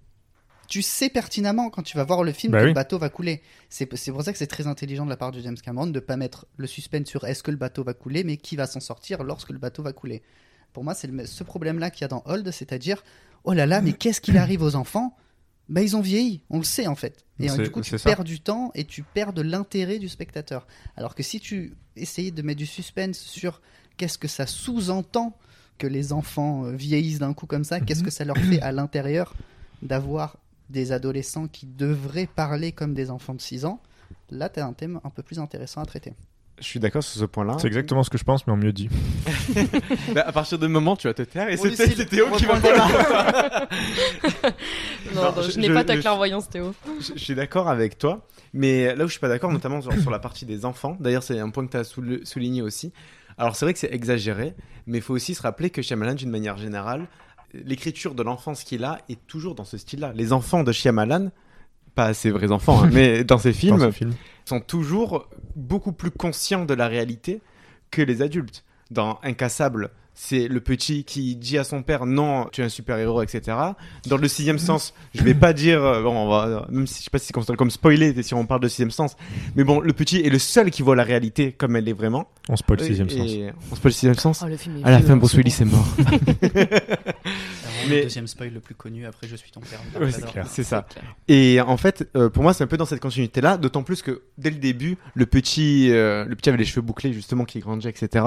Tu 0.71 0.83
sais 0.83 1.11
pertinemment 1.11 1.69
quand 1.69 1.83
tu 1.83 1.97
vas 1.97 2.05
voir 2.05 2.23
le 2.23 2.31
film 2.31 2.53
Bah 2.53 2.61
que 2.61 2.65
oui. 2.65 2.71
le 2.71 2.75
bateau 2.75 2.97
va 2.97 3.09
couler. 3.09 3.43
C'est 3.69 3.87
pour 3.87 3.99
ça 4.23 4.33
que 4.33 4.39
c'est 4.39 4.47
très 4.47 4.69
intelligent 4.69 5.05
de 5.05 5.11
la 5.11 5.17
part 5.17 5.33
de 5.33 5.41
James 5.41 5.57
Cameron 5.59 5.89
de 5.89 5.99
pas 5.99 6.17
mettre 6.17 6.47
le 6.57 6.69
suspense 6.69 7.09
sur 7.09 7.25
est-ce 7.25 7.43
que 7.43 7.51
le 7.51 7.57
bateau 7.57 7.83
va 7.83 7.93
couler, 7.93 8.23
mais 8.23 8.37
qui 8.37 8.55
va 8.55 8.69
s'en 8.69 8.79
sortir 8.79 9.25
lorsque 9.25 9.51
le 9.51 9.59
bateau 9.59 9.83
va 9.83 9.93
couler. 9.93 10.23
Pour 10.73 10.85
moi, 10.85 10.95
c'est 10.95 11.11
ce 11.27 11.43
problème-là 11.43 11.91
qu'il 11.91 12.03
y 12.03 12.05
a 12.05 12.09
dans 12.09 12.23
Hold, 12.25 12.49
c'est-à-dire 12.53 13.03
oh 13.43 13.53
là 13.53 13.67
là, 13.67 13.81
mais 13.81 13.93
qu'est-ce 13.99 14.21
qu'il 14.21 14.39
arrive 14.39 14.63
aux 14.63 14.77
enfants? 14.77 15.17
Bah 15.69 15.83
ils 15.83 15.97
ont 15.97 16.01
vieilli, 16.01 16.43
on 16.51 16.59
le 16.59 16.65
sait 16.65 16.87
en 16.87 16.95
fait. 16.95 17.25
Et 17.41 17.51
euh, 17.51 17.57
du 17.57 17.71
coup, 17.71 17.81
tu 17.81 17.99
ça. 17.99 18.09
perds 18.09 18.23
du 18.25 18.39
temps 18.41 18.71
et 18.77 18.85
tu 18.85 19.03
perds 19.03 19.33
de 19.33 19.43
l'intérêt 19.43 19.99
du 19.99 20.09
spectateur. 20.09 20.69
Alors 20.97 21.17
que 21.17 21.25
si 21.25 21.41
tu 21.41 21.75
essayais 21.97 22.31
de 22.31 22.43
mettre 22.43 22.59
du 22.59 22.67
suspense 22.67 23.19
sur 23.19 23.61
qu'est-ce 23.97 24.19
que 24.19 24.29
ça 24.29 24.47
sous-entend 24.47 25.37
que 25.79 25.89
les 25.89 26.13
enfants 26.13 26.65
euh, 26.65 26.73
vieillissent 26.77 27.19
d'un 27.19 27.35
coup 27.35 27.47
comme 27.47 27.65
ça, 27.65 27.81
qu'est-ce 27.81 28.05
que 28.05 28.11
ça 28.11 28.25
leur 28.25 28.37
fait 28.37 28.61
à 28.63 28.71
l'intérieur 28.71 29.35
d'avoir 29.83 30.37
des 30.71 30.93
adolescents 30.93 31.47
qui 31.49 31.67
devraient 31.67 32.29
parler 32.29 32.73
comme 32.73 32.95
des 32.95 33.11
enfants 33.11 33.35
de 33.35 33.41
6 33.41 33.65
ans, 33.67 33.81
là, 34.31 34.49
tu 34.49 34.61
as 34.61 34.67
un 34.67 34.73
thème 34.73 35.01
un 35.05 35.11
peu 35.11 35.23
plus 35.23 35.39
intéressant 35.39 35.81
à 35.83 35.87
traiter. 35.87 36.15
Je 36.61 36.65
suis 36.67 36.79
d'accord 36.81 37.03
sur 37.03 37.19
ce 37.19 37.25
point-là. 37.25 37.57
C'est 37.59 37.69
exactement 37.69 38.03
ce 38.03 38.11
que 38.11 38.19
je 38.19 38.25
pense, 38.25 38.47
mais 38.47 38.53
en 38.53 38.57
mieux 38.57 38.73
dit. 38.73 38.89
Bah, 40.15 40.25
à 40.27 40.33
partir 40.33 40.59
de 40.59 40.67
moment, 40.67 40.95
tu 40.97 41.07
vas 41.09 41.15
te 41.15 41.23
taire 41.23 41.49
et 41.49 41.57
c'est 41.57 41.71
Théo 42.07 42.27
on 42.31 42.37
qui 42.37 42.45
va 42.45 42.59
Non, 45.15 45.23
Non, 45.23 45.33
non, 45.37 45.43
je, 45.43 45.51
je- 45.53 45.59
n'ai 45.61 45.73
pas 45.73 45.85
ta 45.85 45.97
je- 45.97 46.01
clairvoyance, 46.01 46.49
Théo. 46.49 46.75
Je, 47.01 47.13
je 47.15 47.19
suis 47.19 47.35
d'accord 47.35 47.69
avec 47.69 47.99
toi, 47.99 48.27
mais 48.53 48.95
là 48.95 49.05
où 49.05 49.07
je 49.07 49.13
suis 49.13 49.21
pas 49.21 49.29
d'accord, 49.29 49.51
notamment 49.53 49.81
sur, 49.81 49.93
sur 50.01 50.11
la 50.11 50.19
partie 50.19 50.45
des 50.47 50.65
enfants, 50.65 50.97
d'ailleurs 51.01 51.23
c'est 51.23 51.39
un 51.39 51.51
point 51.51 51.67
que 51.67 51.71
tu 51.73 51.77
as 51.79 51.85
souligné 51.85 52.63
aussi. 52.63 52.93
Alors 53.39 53.57
c'est 53.57 53.65
vrai 53.65 53.73
que 53.73 53.79
c'est 53.79 53.93
exagéré, 53.93 54.55
mais 54.87 54.99
il 54.99 55.03
faut 55.03 55.15
aussi 55.15 55.35
se 55.35 55.43
rappeler 55.43 55.71
que 55.71 55.81
Shyamalan, 55.83 56.15
d'une 56.15 56.31
manière 56.31 56.59
générale, 56.59 57.07
l'écriture 57.55 58.15
de 58.15 58.23
l'enfance 58.23 58.65
qu'il 58.65 58.85
a 58.85 58.99
est 59.09 59.19
toujours 59.27 59.55
dans 59.55 59.65
ce 59.65 59.77
style-là. 59.79 60.13
Les 60.15 60.33
enfants 60.33 60.63
de 60.63 60.73
Shyamalan, 60.73 61.31
pas 61.95 62.15
ses 62.15 62.31
vrais 62.31 62.53
enfants, 62.53 62.83
hein, 62.85 62.91
mais 62.93 63.25
dans 63.25 63.39
ses 63.39 63.53
films, 63.53 63.79
Dans 63.79 63.87
ce 63.87 63.91
film. 63.93 64.13
sont 64.45 64.61
toujours 64.61 65.29
beaucoup 65.57 65.93
plus 65.93 66.11
conscients 66.11 66.65
de 66.65 66.75
la 66.75 66.89
réalité 66.89 67.41
que 67.91 68.03
les 68.03 68.23
adultes. 68.23 68.65
Dans 68.91 69.21
Incassable, 69.23 69.91
c'est 70.23 70.49
le 70.49 70.61
petit 70.61 71.05
qui 71.05 71.35
dit 71.35 71.57
à 71.57 71.65
son 71.65 71.83
père 71.83 72.05
non, 72.05 72.47
tu 72.53 72.61
es 72.61 72.65
un 72.65 72.69
super 72.69 72.99
héros, 72.99 73.23
etc. 73.23 73.57
Dans 74.07 74.19
le 74.19 74.29
sixième 74.29 74.59
sens, 74.59 74.93
je 75.15 75.23
vais 75.23 75.33
pas 75.33 75.55
dire, 75.55 75.83
euh, 75.83 76.03
bon, 76.03 76.15
on 76.15 76.29
va, 76.29 76.67
même 76.71 76.87
si 76.87 76.99
je 76.99 77.05
sais 77.05 77.11
pas 77.11 77.19
si 77.19 77.25
c'est 77.29 77.33
considéré 77.33 77.57
comme 77.57 77.71
spoiler 77.71 78.23
si 78.23 78.35
on 78.35 78.45
parle 78.45 78.61
de 78.61 78.69
sixième 78.69 78.91
sens, 78.91 79.17
mais 79.57 79.65
bon, 79.65 79.81
le 79.81 79.95
petit 79.95 80.19
est 80.21 80.29
le 80.29 80.39
seul 80.39 80.71
qui 80.71 80.83
voit 80.83 80.95
la 80.95 81.05
réalité 81.05 81.53
comme 81.53 81.75
elle 81.75 81.89
est 81.89 81.95
vraiment. 81.95 82.29
On 82.51 82.57
spoil 82.57 82.79
le 82.81 82.85
Et- 82.85 82.89
sixième 82.89 83.09
et- 83.09 83.11
sens. 83.49 83.55
On 83.73 83.77
spoil 83.77 83.89
le 83.91 83.95
sixième 83.95 84.15
sens. 84.15 84.43
Oh, 84.45 84.49
le 84.49 84.57
film 84.59 84.77
est 84.77 84.85
à 84.85 84.91
la 84.91 85.01
fin, 85.01 85.15
hein, 85.15 85.17
Bruce 85.17 85.31
c'est 85.31 85.37
Willis 85.39 85.57
est 85.61 85.65
mort. 85.65 85.87
C'est 87.83 87.89
Mais- 87.89 87.97
le 87.97 88.03
deuxième 88.03 88.27
spoil 88.27 88.51
le 88.53 88.61
plus 88.61 88.75
connu. 88.75 89.07
Après, 89.07 89.27
je 89.27 89.37
suis 89.37 89.51
ton 89.51 89.61
père. 89.61 89.81
Ouais, 90.01 90.11
c'est 90.47 90.65
ça. 90.65 90.87
Et 91.29 91.61
en 91.63 91.77
fait, 91.79 92.09
euh, 92.15 92.29
pour 92.29 92.43
moi, 92.43 92.53
c'est 92.53 92.63
un 92.63 92.67
peu 92.67 92.77
dans 92.77 92.85
cette 92.85 93.01
continuité-là, 93.01 93.57
d'autant 93.57 93.83
plus 93.83 94.03
que 94.03 94.23
dès 94.37 94.51
le 94.51 94.57
début, 94.57 94.99
le 95.15 95.25
petit, 95.27 95.91
euh, 95.91 96.25
le 96.27 96.37
petit 96.37 96.51
avait 96.51 96.59
les 96.59 96.67
cheveux 96.67 96.83
bouclés, 96.83 97.13
justement, 97.15 97.45
qui 97.47 97.59
grandit, 97.61 97.89
etc. 97.89 98.25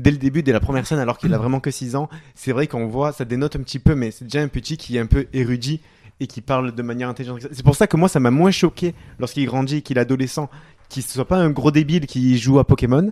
Dès 0.00 0.10
le 0.10 0.16
début, 0.16 0.42
dès 0.42 0.52
la 0.52 0.60
première 0.60 0.86
scène, 0.86 0.98
alors 0.98 1.18
qu'il 1.18 1.32
a 1.34 1.38
vraiment 1.38 1.60
que 1.60 1.70
6 1.70 1.94
ans, 1.96 2.08
c'est 2.34 2.52
vrai 2.52 2.66
qu'on 2.66 2.86
voit, 2.86 3.12
ça 3.12 3.24
dénote 3.24 3.56
un 3.56 3.60
petit 3.60 3.78
peu, 3.78 3.94
mais 3.94 4.10
c'est 4.10 4.24
déjà 4.24 4.40
un 4.40 4.48
petit 4.48 4.76
qui 4.76 4.96
est 4.96 5.00
un 5.00 5.06
peu 5.06 5.26
érudit 5.32 5.80
et 6.20 6.26
qui 6.26 6.40
parle 6.40 6.74
de 6.74 6.82
manière 6.82 7.08
intelligente. 7.08 7.40
C'est 7.52 7.64
pour 7.64 7.76
ça 7.76 7.86
que 7.86 7.96
moi, 7.96 8.08
ça 8.08 8.20
m'a 8.20 8.30
moins 8.30 8.50
choqué 8.50 8.94
lorsqu'il 9.18 9.46
grandit 9.46 9.76
et 9.76 9.82
qu'il 9.82 9.96
est 9.98 10.00
adolescent, 10.00 10.48
qu'il 10.88 11.02
ne 11.02 11.08
soit 11.08 11.26
pas 11.28 11.36
un 11.38 11.50
gros 11.50 11.70
débile 11.70 12.06
qui 12.06 12.36
joue 12.38 12.58
à 12.58 12.64
Pokémon. 12.66 13.10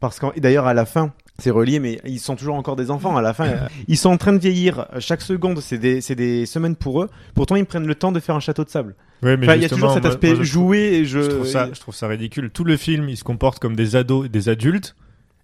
Parce 0.00 0.18
que, 0.18 0.38
d'ailleurs, 0.38 0.66
à 0.66 0.74
la 0.74 0.84
fin, 0.84 1.12
c'est 1.38 1.50
relié, 1.50 1.78
mais 1.80 2.00
ils 2.04 2.18
sont 2.20 2.36
toujours 2.36 2.56
encore 2.56 2.76
des 2.76 2.90
enfants. 2.90 3.16
À 3.16 3.22
la 3.22 3.32
fin, 3.32 3.48
ils 3.88 3.96
sont 3.96 4.10
en 4.10 4.16
train 4.18 4.32
de 4.32 4.38
vieillir. 4.38 4.86
Chaque 4.98 5.22
seconde, 5.22 5.60
c'est 5.60 5.78
des, 5.78 6.00
des 6.00 6.46
semaines 6.46 6.76
pour 6.76 7.02
eux. 7.02 7.08
Pourtant, 7.34 7.56
ils 7.56 7.64
prennent 7.64 7.86
le 7.86 7.94
temps 7.94 8.12
de 8.12 8.20
faire 8.20 8.34
un 8.34 8.40
château 8.40 8.64
de 8.64 8.68
sable. 8.70 8.94
Ouais, 9.22 9.36
mais 9.36 9.46
Enfin, 9.46 9.56
il 9.56 9.62
y 9.62 9.64
a 9.64 9.68
toujours 9.68 9.92
cet 9.94 10.04
aspect 10.04 10.34
moi, 10.34 10.42
je 10.44 10.50
trouve- 10.52 10.64
joué 10.66 10.78
et 10.94 11.04
je. 11.06 11.22
Je 11.22 11.30
trouve, 11.30 11.46
ça, 11.46 11.68
je 11.72 11.80
trouve 11.80 11.94
ça 11.94 12.06
ridicule. 12.08 12.50
Tout 12.50 12.64
le 12.64 12.76
film, 12.76 13.08
ils 13.08 13.16
se 13.16 13.24
comportent 13.24 13.60
comme 13.60 13.76
des 13.76 13.96
ados 13.96 14.26
et 14.26 14.28
des 14.28 14.48
adultes. 14.48 14.94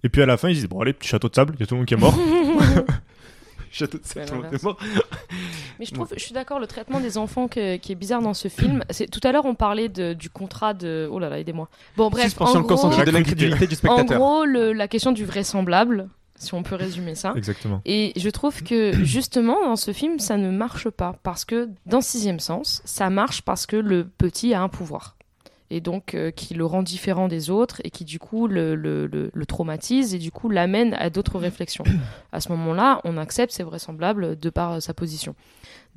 Et 0.03 0.09
puis 0.09 0.23
à 0.23 0.27
la 0.27 0.37
fin, 0.37 0.49
ils 0.49 0.55
disent 0.55 0.69
Bon, 0.69 0.81
allez, 0.81 0.93
petit 0.93 1.09
château 1.09 1.29
de 1.29 1.35
sable, 1.35 1.55
il 1.57 1.61
y 1.61 1.63
a 1.63 1.67
tout 1.67 1.75
le 1.75 1.79
monde 1.81 1.87
qui 1.87 1.95
est 1.95 1.97
mort. 1.97 2.15
Château 3.73 3.99
de 3.99 4.05
sable, 4.05 4.27
tout 4.27 4.35
le 4.35 4.43
monde 4.43 4.53
est 4.55 4.63
mort. 4.65 4.79
Mais 5.79 5.85
je 5.87 5.95
trouve, 5.95 6.09
je 6.17 6.21
suis 6.23 6.33
d'accord, 6.35 6.59
le 6.59 6.67
traitement 6.67 6.99
des 7.01 7.17
enfants 7.19 7.47
que- 7.47 7.77
qui 7.77 7.93
est 7.93 7.95
bizarre 7.97 8.21
dans 8.21 8.35
ce 8.35 8.49
film. 8.49 8.83
C'est 8.91 9.09
tout 9.09 9.21
à 9.23 9.31
l'heure 9.33 9.45
on 9.45 9.55
parlait 9.55 9.89
de- 9.89 10.13
du 10.13 10.29
contrat 10.29 10.75
de. 10.75 11.09
Oh 11.11 11.19
là 11.21 11.29
là, 11.29 11.39
aidez-moi. 11.39 11.69
Bon 11.97 12.11
bref, 12.11 12.25
Suspension 12.25 12.61
en 12.61 12.63
gros, 12.63 13.05
de 13.05 13.11
l'incrédulité 13.11 13.67
du 13.69 13.75
en 13.75 13.79
spectateur. 13.79 14.19
gros, 14.19 14.45
le- 14.45 14.73
la 14.73 14.89
question 14.89 15.13
du 15.13 15.25
vraisemblable, 15.25 16.09
si 16.35 16.53
on 16.55 16.63
peut 16.65 16.75
résumer 16.75 17.15
ça. 17.15 17.33
Exactement. 17.37 17.81
Et 17.85 18.13
je 18.17 18.29
trouve 18.31 18.61
que 18.65 18.93
justement 19.05 19.57
dans 19.65 19.77
ce 19.77 19.93
film, 19.93 20.19
ça 20.19 20.37
ne 20.37 20.51
marche 20.51 20.89
pas 20.91 21.17
parce 21.23 21.45
que 21.45 21.69
dans 21.87 22.01
Sixième 22.01 22.41
Sens, 22.41 22.83
ça 22.85 23.09
marche 23.09 23.43
parce 23.43 23.67
que 23.67 23.77
le 23.77 24.05
petit 24.05 24.53
a 24.53 24.63
un 24.63 24.69
pouvoir 24.69 25.17
et 25.71 25.81
donc 25.81 26.15
euh, 26.15 26.31
qui 26.31 26.55
le 26.55 26.65
rend 26.67 26.83
différent 26.83 27.29
des 27.29 27.49
autres 27.51 27.81
et 27.85 27.91
qui 27.91 28.05
du 28.05 28.19
coup 28.19 28.47
le, 28.49 28.75
le- 28.75 29.07
le- 29.07 29.31
le 29.33 29.47
traumatise 29.47 30.15
et 30.15 30.19
du 30.19 30.31
coup 30.31 30.49
l'amène 30.49 30.95
à 30.95 31.11
d'autres 31.11 31.39
réflexions. 31.39 31.85
À 32.33 32.41
ce 32.41 32.49
moment-là, 32.51 33.01
on 33.05 33.17
accepte, 33.17 33.53
c'est 33.53 33.63
vraisemblable 33.63 34.39
de 34.39 34.51
par 34.51 34.73
euh, 34.73 34.81
sa 34.81 34.95
position. 34.95 35.35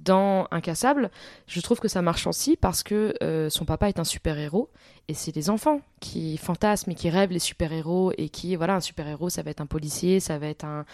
Dans 0.04 0.48
Incassable, 0.52 1.12
je 1.48 1.62
trouve 1.62 1.80
que 1.80 1.88
ça 1.88 2.02
marche 2.02 2.28
aussi 2.28 2.58
parce 2.58 2.84
que 2.84 3.14
euh, 3.24 3.50
son 3.50 3.64
papa 3.64 3.88
est 3.88 4.00
un 4.00 4.04
super-héros 4.04 4.70
et 5.08 5.14
c'est 5.14 5.34
les 5.34 5.50
enfants 5.50 5.80
qui 6.00 6.38
fantasment 6.38 6.92
et 6.92 6.96
qui 6.96 7.10
rêvent 7.10 7.32
les 7.32 7.40
super-héros 7.40 8.12
et 8.18 8.30
qui, 8.30 8.56
voilà, 8.56 8.76
un 8.76 8.80
super-héros, 8.82 9.30
ça 9.30 9.44
va 9.44 9.52
être 9.52 9.62
un 9.62 9.66
policier, 9.66 10.20
ça 10.20 10.38
va 10.38 10.48
être 10.48 10.66
un, 10.66 10.86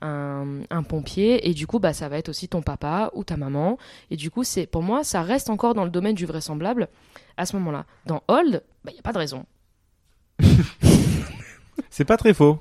un, 0.00 0.82
pompier 0.82 1.48
et 1.48 1.52
du 1.52 1.66
coup, 1.66 1.78
bah, 1.78 1.92
ça 1.92 2.08
va 2.08 2.16
être 2.16 2.28
aussi 2.28 2.48
ton 2.48 2.62
papa 2.62 3.10
ou 3.14 3.24
ta 3.24 3.36
maman. 3.36 3.76
Et 4.10 4.16
du 4.16 4.30
coup, 4.30 4.44
c'est 4.44 4.66
pour 4.66 4.82
moi, 4.82 5.04
ça 5.04 5.22
reste 5.22 5.50
encore 5.50 5.74
dans 5.74 5.84
le 5.84 5.90
domaine 5.90 6.14
du 6.14 6.24
vraisemblable 6.24 6.88
à 7.36 7.44
ce 7.46 7.56
moment-là. 7.56 7.84
Dans 8.06 8.22
Hold, 8.28 8.62
il 8.86 8.92
n'y 8.92 8.98
a 8.98 9.02
pas 9.02 9.12
de 9.12 9.18
raison. 9.18 9.44
C'est 11.96 12.04
pas 12.04 12.16
très 12.16 12.34
faux. 12.34 12.58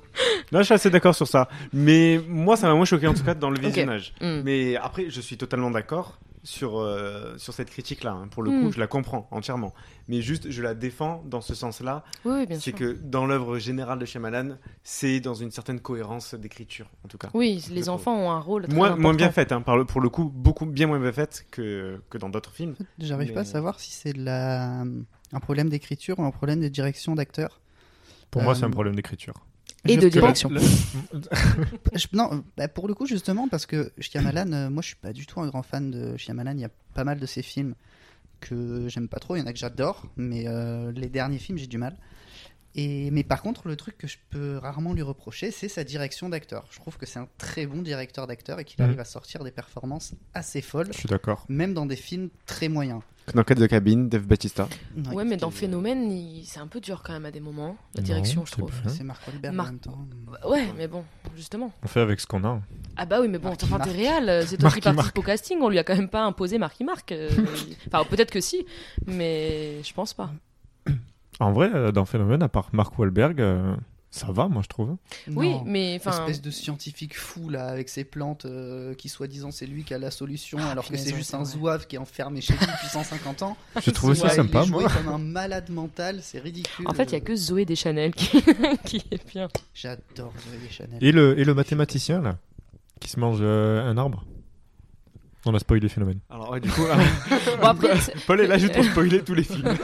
Là, 0.52 0.60
je 0.62 0.66
suis 0.66 0.74
assez 0.76 0.92
d'accord 0.92 1.16
sur 1.16 1.28
ça. 1.28 1.50
Mais 1.74 2.22
moi, 2.28 2.56
ça 2.56 2.68
m'a 2.68 2.76
moins 2.76 2.86
choqué 2.86 3.08
en 3.08 3.16
tout 3.16 3.24
cas 3.24 3.34
dans 3.34 3.50
le 3.50 3.60
visionnage. 3.60 4.14
Mm. 4.22 4.42
Mais 4.44 4.76
après, 4.76 5.10
je 5.10 5.20
suis 5.22 5.38
totalement 5.38 5.72
d'accord 5.72 6.20
sur, 6.44 6.78
euh, 6.80 7.36
sur 7.38 7.52
cette 7.54 7.72
critique-là. 7.72 8.12
hein. 8.12 8.28
Pour 8.30 8.44
le 8.44 8.52
coup, 8.52 8.68
Mm. 8.68 8.74
je 8.74 8.80
la 8.80 8.86
comprends 8.86 9.28
entièrement. 9.32 9.74
Mais 10.08 10.22
juste, 10.22 10.52
je 10.52 10.62
la 10.62 10.76
défends 10.76 11.24
dans 11.26 11.42
ce 11.42 11.56
sens-là. 11.56 12.04
Oui, 12.26 12.34
oui, 12.42 12.46
bien 12.46 12.58
C'est 12.60 12.78
sûr. 12.78 12.80
que 12.80 12.92
dans 13.02 13.26
l'œuvre 13.26 13.58
générale 13.58 13.98
de 13.98 14.06
Shyamalan, 14.06 14.58
c'est 14.84 15.20
dans 15.20 15.34
une 15.34 15.50
certaine 15.50 15.80
cohérence 15.80 16.36
d'écriture, 16.36 16.86
en 17.04 17.08
tout 17.08 17.18
cas. 17.18 17.30
Oui, 17.34 17.66
les 17.72 17.90
enfants 17.90 18.16
ont 18.16 18.30
un 18.30 18.40
rôle 18.40 18.68
très 18.68 18.76
Moins, 18.76 18.96
moins 18.98 19.16
bien 19.16 19.32
faite, 19.32 19.52
hein, 19.52 19.62
par 19.62 19.78
le, 19.78 19.86
pour 19.86 20.02
le 20.02 20.10
coup, 20.10 20.26
beaucoup 20.26 20.68
bien 20.68 20.86
moins 20.86 21.00
bien 21.00 21.12
faite 21.14 21.48
que, 21.50 22.00
que 22.12 22.20
dans 22.20 22.30
d'autres 22.30 22.52
films. 22.54 22.76
J'arrive 23.00 23.30
Mais- 23.30 23.34
pas 23.34 23.40
à 23.42 23.46
savoir 23.46 23.80
si 23.80 23.90
c'est 23.94 24.14
de 24.14 24.24
la... 24.24 24.82
un 24.82 25.40
problème 25.42 25.70
d'écriture 25.70 26.20
ou 26.20 26.24
un 26.24 26.32
problème 26.32 26.60
de 26.62 26.68
direction 26.68 27.16
d'acteur. 27.16 27.62
Pour 28.34 28.42
moi, 28.44 28.52
Euh, 28.54 28.56
c'est 28.56 28.66
un 28.66 28.70
problème 28.72 28.96
d'écriture. 28.96 29.34
Et 29.86 29.94
Je 29.96 30.00
de 30.02 30.10
direction. 30.10 30.50
Je- 31.94 32.08
non, 32.14 32.44
bah, 32.58 32.68
pour 32.68 32.88
le 32.88 32.94
coup, 32.94 33.06
justement, 33.06 33.48
parce 33.48 33.66
que 33.66 33.92
Shyamalan, 34.00 34.52
euh, 34.54 34.70
moi 34.70 34.82
je 34.82 34.88
suis 34.88 34.96
pas 34.96 35.14
du 35.14 35.26
tout 35.26 35.40
un 35.42 35.48
grand 35.48 35.64
fan 35.64 35.92
de 35.92 36.18
Shyamalan. 36.18 36.54
Il 36.54 36.62
y 36.62 36.66
a 36.66 36.72
pas 36.94 37.04
mal 37.04 37.20
de 37.20 37.26
ses 37.26 37.42
films 37.42 37.76
que 38.40 38.88
j'aime 38.88 39.08
pas 39.08 39.20
trop. 39.20 39.36
Il 39.36 39.40
y 39.40 39.42
en 39.42 39.46
a 39.48 39.54
que 39.54 39.60
j'adore, 39.60 40.06
mais 40.18 40.48
euh, 40.48 40.92
les 40.94 41.10
derniers 41.10 41.38
films, 41.38 41.58
j'ai 41.58 41.68
du 41.68 41.78
mal. 41.78 41.98
Et, 42.76 43.12
mais 43.12 43.24
par 43.24 43.42
contre, 43.44 43.68
le 43.68 43.76
truc 43.76 43.98
que 44.00 44.08
je 44.08 44.18
peux 44.32 44.58
rarement 44.58 44.94
lui 44.94 45.04
reprocher, 45.04 45.52
c'est 45.52 45.68
sa 45.70 45.84
direction 45.84 46.28
d'acteur. 46.30 46.66
Je 46.72 46.80
trouve 46.80 46.98
que 46.98 47.06
c'est 47.06 47.20
un 47.20 47.28
très 47.38 47.68
bon 47.68 47.84
directeur 47.84 48.26
d'acteur 48.26 48.60
et 48.60 48.66
qu'il 48.66 48.82
Mhm. 48.82 48.88
arrive 48.88 49.00
à 49.00 49.06
sortir 49.06 49.44
des 49.44 49.52
performances 49.52 50.14
assez 50.34 50.62
folles, 50.62 50.88
Je 50.92 50.98
suis 50.98 51.10
d'accord. 51.10 51.46
même 51.50 51.74
dans 51.76 51.86
des 51.86 51.96
films 51.96 52.30
très 52.48 52.70
moyens. 52.70 53.02
Dans 53.34 53.44
Cut 53.44 53.56
the 53.56 53.68
Cabin, 53.68 54.06
Dave 54.10 54.24
Bautista. 54.28 54.68
Ouais, 55.14 55.24
mais 55.24 55.38
dans 55.38 55.50
Phénomène, 55.50 56.12
il- 56.12 56.44
c'est 56.45 56.60
un 56.60 56.68
peu 56.68 56.80
dur 56.82 57.02
quand 57.04 57.14
même 57.14 57.26
à 57.26 57.32
des 57.32 57.40
moments, 57.40 57.78
la 57.95 58.02
Non, 58.02 58.06
direction, 58.06 58.45
je 58.45 58.52
trouve. 58.52 58.70
bien. 58.82 58.90
C'est 58.91 59.04
Marc 59.04 59.26
Wahlberg 59.28 59.54
Marc- 59.56 59.68
en 59.68 59.72
même 59.72 59.80
temps. 59.80 60.08
Ouais, 60.50 60.66
mais 60.78 60.88
bon, 60.88 61.04
justement. 61.36 61.72
On 61.84 61.88
fait 61.88 62.02
avec 62.02 62.20
ce 62.20 62.28
qu'on 62.28 62.44
a. 62.44 62.60
Ah 62.98 63.06
bah 63.06 63.20
oui, 63.22 63.28
mais 63.30 63.38
bon, 63.40 63.48
Marky 63.50 63.66
enfin, 63.66 63.80
t'es 63.80 63.91
réel, 63.91 64.28
euh, 64.30 64.44
c'est 64.45 64.58
toi 64.58 64.66
Marky 64.66 64.82
qui 64.82 64.86
participe 64.94 65.18
au 65.18 65.22
casting, 65.22 65.58
on 65.62 65.70
lui 65.70 65.80
a 65.80 65.84
quand 65.84 65.95
même 65.95 66.10
pas 66.10 66.24
imposé 66.26 66.58
Marky 66.58 66.84
Mark. 66.84 67.12
euh, 67.14 67.30
enfin, 67.88 68.04
peut-être 68.10 68.30
que 68.32 68.41
si, 68.41 68.66
mais 69.08 69.82
je 69.84 69.94
pense 69.94 70.14
pas. 70.14 70.30
En 71.40 71.52
vrai, 71.52 71.72
euh, 71.74 71.91
dans 71.91 72.06
Phénomène, 72.06 72.44
à 72.44 72.50
part 72.50 72.70
Mark 72.74 72.98
Wahlberg, 73.00 73.41
euh, 73.41 73.76
ça 74.15 74.27
va, 74.31 74.48
moi, 74.48 74.61
je 74.61 74.68
trouve. 74.68 74.95
Oui, 75.27 75.49
Non. 75.49 75.64
mais 75.65 75.99
enfin. 75.99 76.11
Espèce 76.22 76.40
de 76.40 76.52
scientifique 76.52 77.18
fou 77.18 77.49
là 77.49 77.65
avec 77.69 77.90
ses 77.90 78.03
plantes 78.03 78.45
euh, 78.45 78.94
qui 78.94 79.10
soi-disant 79.10 79.49
c'est 79.49 79.65
lui 79.65 79.84
qui 79.84 79.95
a 79.95 79.98
la 79.98 80.11
solution 80.11 80.60
Ah, 80.61 80.69
alors 80.69 80.88
que 80.88 80.95
c'est 80.98 81.15
juste 81.15 81.34
un 81.34 81.44
zouave 81.44 81.88
qui 81.88 81.95
est 81.95 81.99
enfermé 81.99 82.40
chez 82.40 82.53
lui 82.53 82.60
depuis 82.61 82.88
150 82.90 83.41
ans. 83.41 83.57
Je 83.84 83.90
trouve 83.90 84.14
ça 84.14 84.27
Ouais, 84.27 84.35
sympa, 84.35 84.60
il 84.60 84.65
est 84.65 84.68
joué 84.68 84.81
moi. 84.84 84.91
comme 84.91 85.07
un 85.07 85.18
malade 85.18 85.72
mental, 85.72 86.19
c'est 86.22 86.38
ridicule. 86.38 86.88
En 86.88 86.94
fait, 86.94 87.06
il 87.06 87.14
y 87.14 87.15
a 87.15 87.22
que 87.22 87.35
Zoé 87.35 87.65
Deschanel 87.65 88.14
qui, 88.14 88.40
qui 88.85 88.98
est 89.10 89.27
bien. 89.34 89.48
J'adore 89.73 90.31
Zoé 90.48 90.57
Deschanel. 90.68 90.99
Et 91.03 91.11
le, 91.11 91.40
et 91.40 91.44
le 91.44 91.53
mathématicien, 91.56 92.22
là, 92.22 92.38
qui 92.99 93.10
se 93.10 93.19
mange 93.19 93.40
euh, 93.41 93.81
un 93.84 93.98
arbre? 93.98 94.23
On 95.45 95.53
a 95.56 95.60
spoilé 95.60 95.90
Phénomène. 95.90 96.19
Alors, 96.30 96.52
ouais, 96.52 96.60
du 96.61 96.69
coup, 96.69 96.84
Bon, 97.60 97.68
après, 97.68 97.98
Paul 98.27 98.40
est 98.41 98.48
là 98.48 98.57
juste 98.60 98.73
pour 98.76 98.84
spoiler 98.85 99.23
tous 99.23 99.34
les 99.34 99.44
films. 99.44 99.76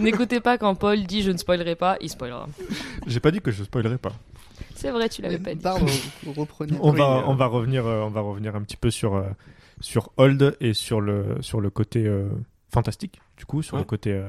N'écoutez 0.00 0.40
pas 0.40 0.58
quand 0.58 0.74
Paul 0.74 1.02
dit 1.04 1.22
je 1.22 1.30
ne 1.30 1.36
spoilerai 1.36 1.74
pas, 1.76 1.96
il 2.00 2.08
spoilera. 2.08 2.48
J'ai 3.06 3.20
pas 3.20 3.30
dit 3.30 3.40
que 3.40 3.50
je 3.50 3.62
spoilerai 3.64 3.98
pas. 3.98 4.12
C'est 4.74 4.90
vrai, 4.90 5.08
tu 5.08 5.22
l'avais 5.22 5.38
pas 5.38 5.54
dit. 5.54 5.62
Pardon, 5.62 5.86
vous 6.24 6.32
reprenez. 6.32 6.76
On 6.80 6.92
Oui, 6.92 6.98
va, 6.98 7.18
euh, 7.18 7.22
on 7.26 7.34
va 7.34 7.46
revenir, 7.46 7.86
euh, 7.86 8.02
on 8.02 8.08
va 8.10 8.20
revenir 8.20 8.54
un 8.56 8.62
petit 8.62 8.76
peu 8.76 8.90
sur 8.90 9.14
euh, 9.16 9.24
sur 9.80 10.10
Hold 10.16 10.56
et 10.60 10.74
sur 10.74 11.00
le 11.00 11.36
sur 11.40 11.60
le 11.60 11.70
côté 11.70 12.06
euh, 12.06 12.28
fantastique. 12.72 13.20
Du 13.36 13.44
coup, 13.44 13.62
sur 13.62 13.74
Ouais. 13.74 13.80
le 13.80 13.86
côté 13.86 14.12
euh, 14.12 14.28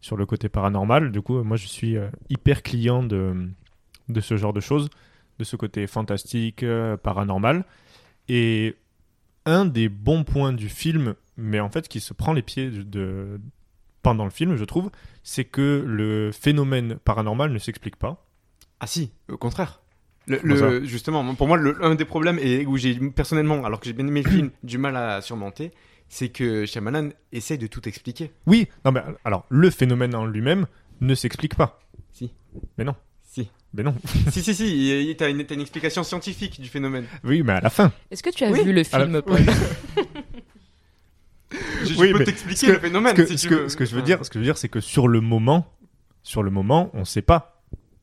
sur 0.00 0.16
le 0.16 0.26
côté 0.26 0.48
paranormal. 0.48 1.10
Du 1.12 1.20
coup, 1.22 1.42
moi, 1.42 1.56
je 1.56 1.66
suis 1.66 1.96
euh, 1.96 2.08
hyper 2.30 2.62
client 2.62 3.02
de 3.02 3.34
de 4.08 4.20
ce 4.20 4.36
genre 4.36 4.52
de 4.52 4.60
choses, 4.60 4.88
de 5.38 5.44
ce 5.44 5.56
côté 5.56 5.86
fantastique, 5.86 6.62
euh, 6.62 6.96
paranormal. 6.96 7.64
Et 8.28 8.76
un 9.46 9.64
des 9.66 9.88
bons 9.90 10.24
points 10.24 10.52
du 10.54 10.68
film, 10.70 11.14
mais 11.36 11.60
en 11.60 11.68
fait 11.68 11.88
qui 11.88 12.00
se 12.00 12.14
prend 12.14 12.32
les 12.32 12.40
pieds 12.42 12.70
de, 12.70 12.82
de- 12.82 13.40
pendant 14.04 14.24
le 14.24 14.30
film, 14.30 14.54
je 14.54 14.64
trouve, 14.64 14.90
c'est 15.24 15.44
que 15.44 15.82
le 15.84 16.30
phénomène 16.30 16.98
paranormal 17.04 17.50
ne 17.52 17.58
s'explique 17.58 17.96
pas. 17.96 18.24
Ah 18.78 18.86
si, 18.86 19.10
au 19.28 19.36
contraire. 19.36 19.80
Le, 20.26 20.38
Comment 20.38 20.54
le- 20.70 20.84
justement, 20.84 21.34
pour 21.34 21.48
moi, 21.48 21.56
le, 21.56 21.76
un 21.84 21.96
des 21.96 22.04
problèmes 22.04 22.38
et 22.40 22.64
où 22.66 22.76
j'ai 22.76 22.94
personnellement, 22.94 23.64
alors 23.64 23.80
que 23.80 23.86
j'ai 23.86 23.92
bien 23.92 24.06
aimé 24.06 24.22
le 24.22 24.30
film, 24.30 24.50
du 24.62 24.78
mal 24.78 24.96
à 24.96 25.20
surmonter, 25.20 25.72
c'est 26.08 26.28
que 26.28 26.64
Shyamalan 26.66 27.08
essaye 27.32 27.58
de 27.58 27.66
tout 27.66 27.86
expliquer. 27.88 28.30
Oui, 28.46 28.68
non 28.84 28.92
mais 28.92 29.02
alors 29.24 29.44
le 29.48 29.70
phénomène 29.70 30.14
en 30.14 30.24
lui-même 30.26 30.66
ne 31.00 31.14
s'explique 31.14 31.56
pas. 31.56 31.80
Si. 32.12 32.32
Mais 32.78 32.84
non. 32.84 32.94
Si. 33.22 33.50
Mais 33.74 33.82
non. 33.82 33.94
si, 34.30 34.42
si, 34.42 34.54
si, 34.54 35.14
t'as 35.18 35.28
une, 35.30 35.44
une 35.50 35.60
explication 35.60 36.04
scientifique 36.04 36.60
du 36.60 36.68
phénomène. 36.68 37.06
Oui, 37.24 37.42
mais 37.42 37.54
à 37.54 37.60
la 37.60 37.70
fin. 37.70 37.90
Est-ce 38.10 38.22
que 38.22 38.30
tu 38.30 38.44
as 38.44 38.50
Oui. 38.50 38.62
vu 38.64 38.72
le 38.72 38.84
film, 38.84 39.20
Paul? 39.22 39.40
Je, 41.84 41.94
Oui, 41.98 42.12
peux 42.12 42.24
t'expliquer 42.24 42.68
le 42.72 42.78
phénomène 42.78 43.14
ce 43.16 43.22
que, 43.22 43.26
si 43.28 43.38
ce 43.38 43.42
tu 43.42 43.48
que- 43.48 43.54
veux. 43.62 43.68
ce 43.68 43.76
que 43.76 43.84
je 43.84 43.94
veux 43.94 44.02
dire, 44.02 44.24
ce 44.24 44.30
que 44.30 44.34
je 44.34 44.40
veux 44.40 44.44
dire, 44.44 44.58
c'est 44.58 44.68
que 44.68 44.80
sur 44.80 45.08
le 45.08 45.20
moment, 45.20 45.66
sur 46.22 46.42
le 46.42 46.50
moment, 46.50 46.90
on 46.94 47.04
sait 47.04 47.22
pas 47.22 47.62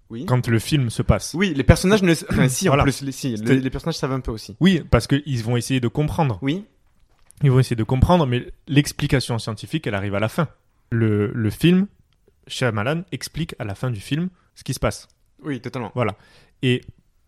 Oui. 0.10 0.26
quand 0.26 0.48
le 0.48 0.60
film 0.60 0.90
se 0.90 1.02
passe. 1.02 1.34
Oui, 1.34 1.54
les 1.56 1.64
personnages 1.64 2.04
ne. 2.04 2.14
Enfin, 2.14 2.48
si, 2.50 2.70
en 2.70 2.78
plus, 2.78 3.02
les, 3.02 3.12
si, 3.12 3.36
les 3.36 3.70
personnages 3.70 3.96
savent 3.98 4.12
un 4.14 4.20
peu 4.20 4.32
aussi. 4.32 4.56
Oui, 4.60 4.84
parce 4.92 5.08
qu'ils 5.08 5.44
vont 5.44 5.58
essayer 5.58 5.80
de 5.80 5.88
comprendre. 5.88 6.40
Oui. 6.42 6.66
Ils 7.44 7.50
vont 7.52 7.60
essayer 7.60 7.76
de 7.76 7.84
comprendre, 7.84 8.28
mais 8.28 8.52
l'explication 8.68 9.40
scientifique, 9.40 9.88
elle 9.88 9.96
arrive 9.96 10.14
à 10.16 10.20
la 10.20 10.30
fin. 10.30 10.48
Le, 10.92 11.32
le 11.34 11.50
film, 11.50 11.88
Shyamalan 12.48 13.04
explique 13.12 13.56
à 13.60 13.64
la 13.64 13.74
fin 13.76 13.90
du 13.90 14.00
film 14.00 14.30
ce 14.56 14.64
qui 14.64 14.74
se 14.74 14.80
passe. 14.80 15.08
Oui, 15.44 15.60
totalement. 15.60 15.92
Voilà. 15.96 16.16
Et 16.62 16.82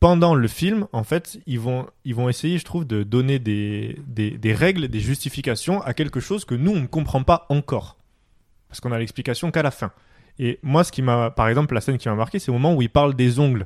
pendant 0.03 0.35
le 0.35 0.49
film, 0.49 0.85
en 0.91 1.05
fait, 1.05 1.39
ils 1.47 1.61
vont, 1.61 1.87
ils 2.03 2.13
vont 2.13 2.27
essayer, 2.27 2.57
je 2.57 2.65
trouve, 2.65 2.85
de 2.85 3.03
donner 3.03 3.39
des, 3.39 3.97
des, 4.05 4.31
des 4.31 4.53
règles, 4.53 4.89
des 4.89 4.99
justifications 4.99 5.81
à 5.81 5.93
quelque 5.93 6.19
chose 6.19 6.43
que 6.43 6.55
nous, 6.55 6.71
on 6.71 6.81
ne 6.81 6.87
comprend 6.87 7.23
pas 7.23 7.45
encore. 7.47 7.95
Parce 8.67 8.81
qu'on 8.81 8.91
a 8.91 8.99
l'explication 8.99 9.49
qu'à 9.49 9.63
la 9.63 9.71
fin. 9.71 9.93
Et 10.39 10.59
moi, 10.61 10.83
ce 10.83 10.91
qui 10.91 11.01
m'a, 11.01 11.31
par 11.31 11.47
exemple, 11.47 11.73
la 11.73 11.79
scène 11.79 11.97
qui 11.97 12.09
m'a 12.09 12.15
marqué, 12.15 12.39
c'est 12.39 12.49
au 12.49 12.55
moment 12.55 12.75
où 12.75 12.81
il 12.81 12.89
parle 12.89 13.13
des 13.13 13.39
ongles. 13.39 13.65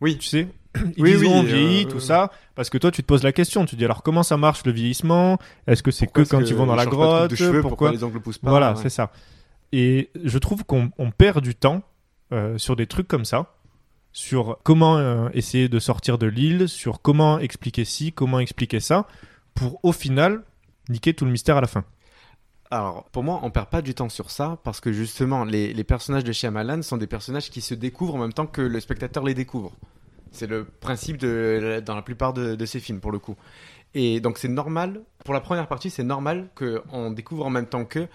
Oui. 0.00 0.18
Tu 0.18 0.26
sais 0.26 0.48
Ils 0.96 1.04
Oui, 1.04 1.12
disent 1.12 1.20
oui, 1.20 1.28
on 1.30 1.44
euh, 1.44 1.46
vieillit, 1.46 1.84
euh, 1.84 1.88
tout 1.88 2.00
ça. 2.00 2.32
Parce 2.56 2.68
que 2.68 2.76
toi, 2.76 2.90
tu 2.90 3.02
te 3.02 3.06
poses 3.06 3.22
la 3.22 3.30
question. 3.30 3.64
Tu 3.64 3.76
te 3.76 3.76
dis 3.76 3.84
alors 3.84 4.02
comment 4.02 4.24
ça 4.24 4.36
marche 4.36 4.66
le 4.66 4.72
vieillissement? 4.72 5.38
Est-ce 5.68 5.84
que 5.84 5.92
c'est 5.92 6.08
que 6.08 6.22
quand 6.22 6.40
que 6.40 6.46
ils 6.46 6.54
vont 6.56 6.66
dans 6.66 6.74
la 6.74 6.86
grotte? 6.86 7.36
cheveux, 7.36 7.62
pourquoi 7.62 7.92
les 7.92 8.02
ongles 8.02 8.18
poussent 8.18 8.38
pas, 8.38 8.50
Voilà, 8.50 8.72
ouais. 8.72 8.82
c'est 8.82 8.90
ça. 8.90 9.12
Et 9.70 10.10
je 10.24 10.38
trouve 10.38 10.64
qu'on 10.64 10.90
on 10.98 11.12
perd 11.12 11.40
du 11.44 11.54
temps 11.54 11.84
euh, 12.32 12.58
sur 12.58 12.74
des 12.74 12.88
trucs 12.88 13.06
comme 13.06 13.24
ça, 13.24 13.54
sur 14.12 14.58
comment 14.62 14.98
euh, 14.98 15.28
essayer 15.32 15.68
de 15.68 15.78
sortir 15.78 16.18
de 16.18 16.26
l'île, 16.26 16.68
sur 16.68 17.00
comment 17.00 17.38
expliquer 17.38 17.84
ci, 17.84 18.12
comment 18.12 18.40
expliquer 18.40 18.80
ça, 18.80 19.06
pour 19.54 19.78
au 19.84 19.92
final 19.92 20.42
niquer 20.88 21.14
tout 21.14 21.24
le 21.24 21.30
mystère 21.30 21.56
à 21.56 21.60
la 21.60 21.66
fin. 21.66 21.84
Alors, 22.72 23.04
pour 23.10 23.24
moi, 23.24 23.40
on 23.42 23.50
perd 23.50 23.68
pas 23.68 23.82
du 23.82 23.94
temps 23.94 24.08
sur 24.08 24.30
ça 24.30 24.58
parce 24.62 24.80
que 24.80 24.92
justement, 24.92 25.44
les, 25.44 25.84
personnages 25.84 26.24
de 26.24 26.32
Shyamalan 26.32 26.82
sont 26.82 26.96
des 26.96 27.08
personnages 27.08 27.50
qui 27.50 27.60
se 27.60 27.74
découvrent 27.74 28.14
en 28.14 28.18
même 28.18 28.32
temps 28.32 28.46
que 28.46 28.62
le 28.62 28.78
spectateur 28.78 29.24
les 29.24 29.34
découvre. 29.34 29.72
C'est 30.30 30.46
le 30.46 30.64
principe 30.64 31.16
de, 31.16 31.82
dans 31.84 31.96
la 31.96 32.02
plupart 32.02 32.32
de, 32.32 32.54
de 32.54 32.66
ces 32.66 32.78
films, 32.78 33.00
pour 33.00 33.10
le 33.10 33.18
coup. 33.18 33.36
Et 33.94 34.20
donc, 34.20 34.38
c'est 34.38 34.48
normal, 34.48 35.02
pour 35.24 35.34
la 35.34 35.40
première 35.40 35.66
partie, 35.66 35.90
c'est 35.90 36.04
normal 36.04 36.48
qu'on 36.54 37.10
découvre 37.10 37.44
en 37.44 37.50
même 37.50 37.66
temps 37.66 37.84
que 37.84 38.06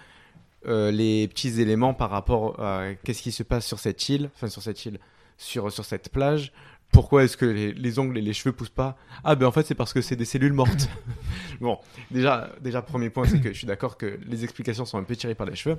euh, 0.66 0.90
les 0.90 1.28
petits 1.28 1.60
éléments 1.60 1.94
par 1.94 2.10
rapport 2.10 2.58
à 2.58 2.94
qu'est-ce 3.04 3.22
qui 3.22 3.32
se 3.32 3.42
passe 3.42 3.66
sur 3.66 3.78
cette 3.78 4.08
île, 4.08 4.30
enfin, 4.34 4.48
sur 4.48 4.62
cette 4.62 4.84
île, 4.86 4.98
sur, 5.36 5.70
sur 5.72 5.84
cette 5.84 6.10
plage. 6.10 6.52
Pourquoi 6.92 7.24
est-ce 7.24 7.36
que 7.36 7.44
les, 7.44 7.72
les 7.72 7.98
ongles 7.98 8.16
et 8.18 8.22
les 8.22 8.32
cheveux 8.32 8.54
poussent 8.54 8.68
pas? 8.70 8.96
Ah, 9.24 9.34
ben 9.34 9.46
en 9.46 9.52
fait, 9.52 9.66
c'est 9.66 9.74
parce 9.74 9.92
que 9.92 10.00
c'est 10.00 10.16
des 10.16 10.24
cellules 10.24 10.52
mortes. 10.52 10.88
bon, 11.60 11.78
déjà, 12.10 12.52
déjà, 12.60 12.80
premier 12.80 13.10
point, 13.10 13.26
c'est 13.26 13.40
que 13.40 13.52
je 13.52 13.58
suis 13.58 13.66
d'accord 13.66 13.96
que 13.96 14.18
les 14.26 14.44
explications 14.44 14.84
sont 14.84 14.98
un 14.98 15.02
peu 15.02 15.16
tirées 15.16 15.34
par 15.34 15.46
les 15.46 15.56
cheveux. 15.56 15.78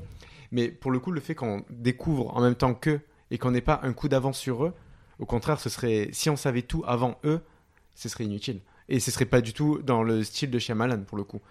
Mais 0.51 0.67
pour 0.67 0.91
le 0.91 0.99
coup, 0.99 1.11
le 1.11 1.21
fait 1.21 1.33
qu'on 1.33 1.65
découvre 1.69 2.35
en 2.35 2.41
même 2.41 2.55
temps 2.55 2.73
qu'eux 2.73 3.01
et 3.31 3.37
qu'on 3.37 3.51
n'ait 3.51 3.61
pas 3.61 3.79
un 3.83 3.93
coup 3.93 4.09
d'avance 4.09 4.37
sur 4.37 4.65
eux, 4.65 4.73
au 5.19 5.25
contraire, 5.25 5.59
ce 5.59 5.69
serait, 5.69 6.09
si 6.11 6.29
on 6.29 6.35
savait 6.35 6.61
tout 6.61 6.83
avant 6.85 7.17
eux, 7.23 7.41
ce 7.95 8.09
serait 8.09 8.25
inutile. 8.25 8.59
Et 8.89 8.99
ce 8.99 9.11
serait 9.11 9.25
pas 9.25 9.41
du 9.41 9.53
tout 9.53 9.79
dans 9.83 10.03
le 10.03 10.23
style 10.23 10.51
de 10.51 10.59
Shyamalan, 10.59 11.01
pour 11.01 11.17
le 11.17 11.23
coup. 11.23 11.41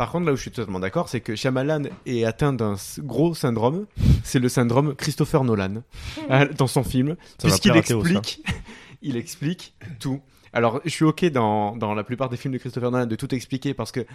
Par 0.00 0.10
contre, 0.10 0.24
là 0.24 0.32
où 0.32 0.36
je 0.36 0.40
suis 0.40 0.50
totalement 0.50 0.80
d'accord, 0.80 1.10
c'est 1.10 1.20
que 1.20 1.36
Shyamalan 1.36 1.82
est 2.06 2.24
atteint 2.24 2.54
d'un 2.54 2.76
gros 3.00 3.34
syndrome. 3.34 3.84
C'est 4.24 4.38
le 4.38 4.48
syndrome 4.48 4.94
Christopher 4.94 5.44
Nolan 5.44 5.82
euh, 6.30 6.48
dans 6.56 6.68
son 6.68 6.82
film, 6.84 7.16
puisqu'il 7.38 7.76
explique, 7.76 8.42
il 9.02 9.18
explique 9.18 9.74
tout. 9.98 10.22
Alors, 10.54 10.80
je 10.86 10.88
suis 10.88 11.04
ok 11.04 11.26
dans, 11.26 11.76
dans 11.76 11.92
la 11.92 12.02
plupart 12.02 12.30
des 12.30 12.38
films 12.38 12.54
de 12.54 12.58
Christopher 12.58 12.90
Nolan 12.90 13.04
de 13.04 13.14
tout 13.14 13.34
expliquer 13.34 13.74
parce 13.74 13.92
que 13.92 14.06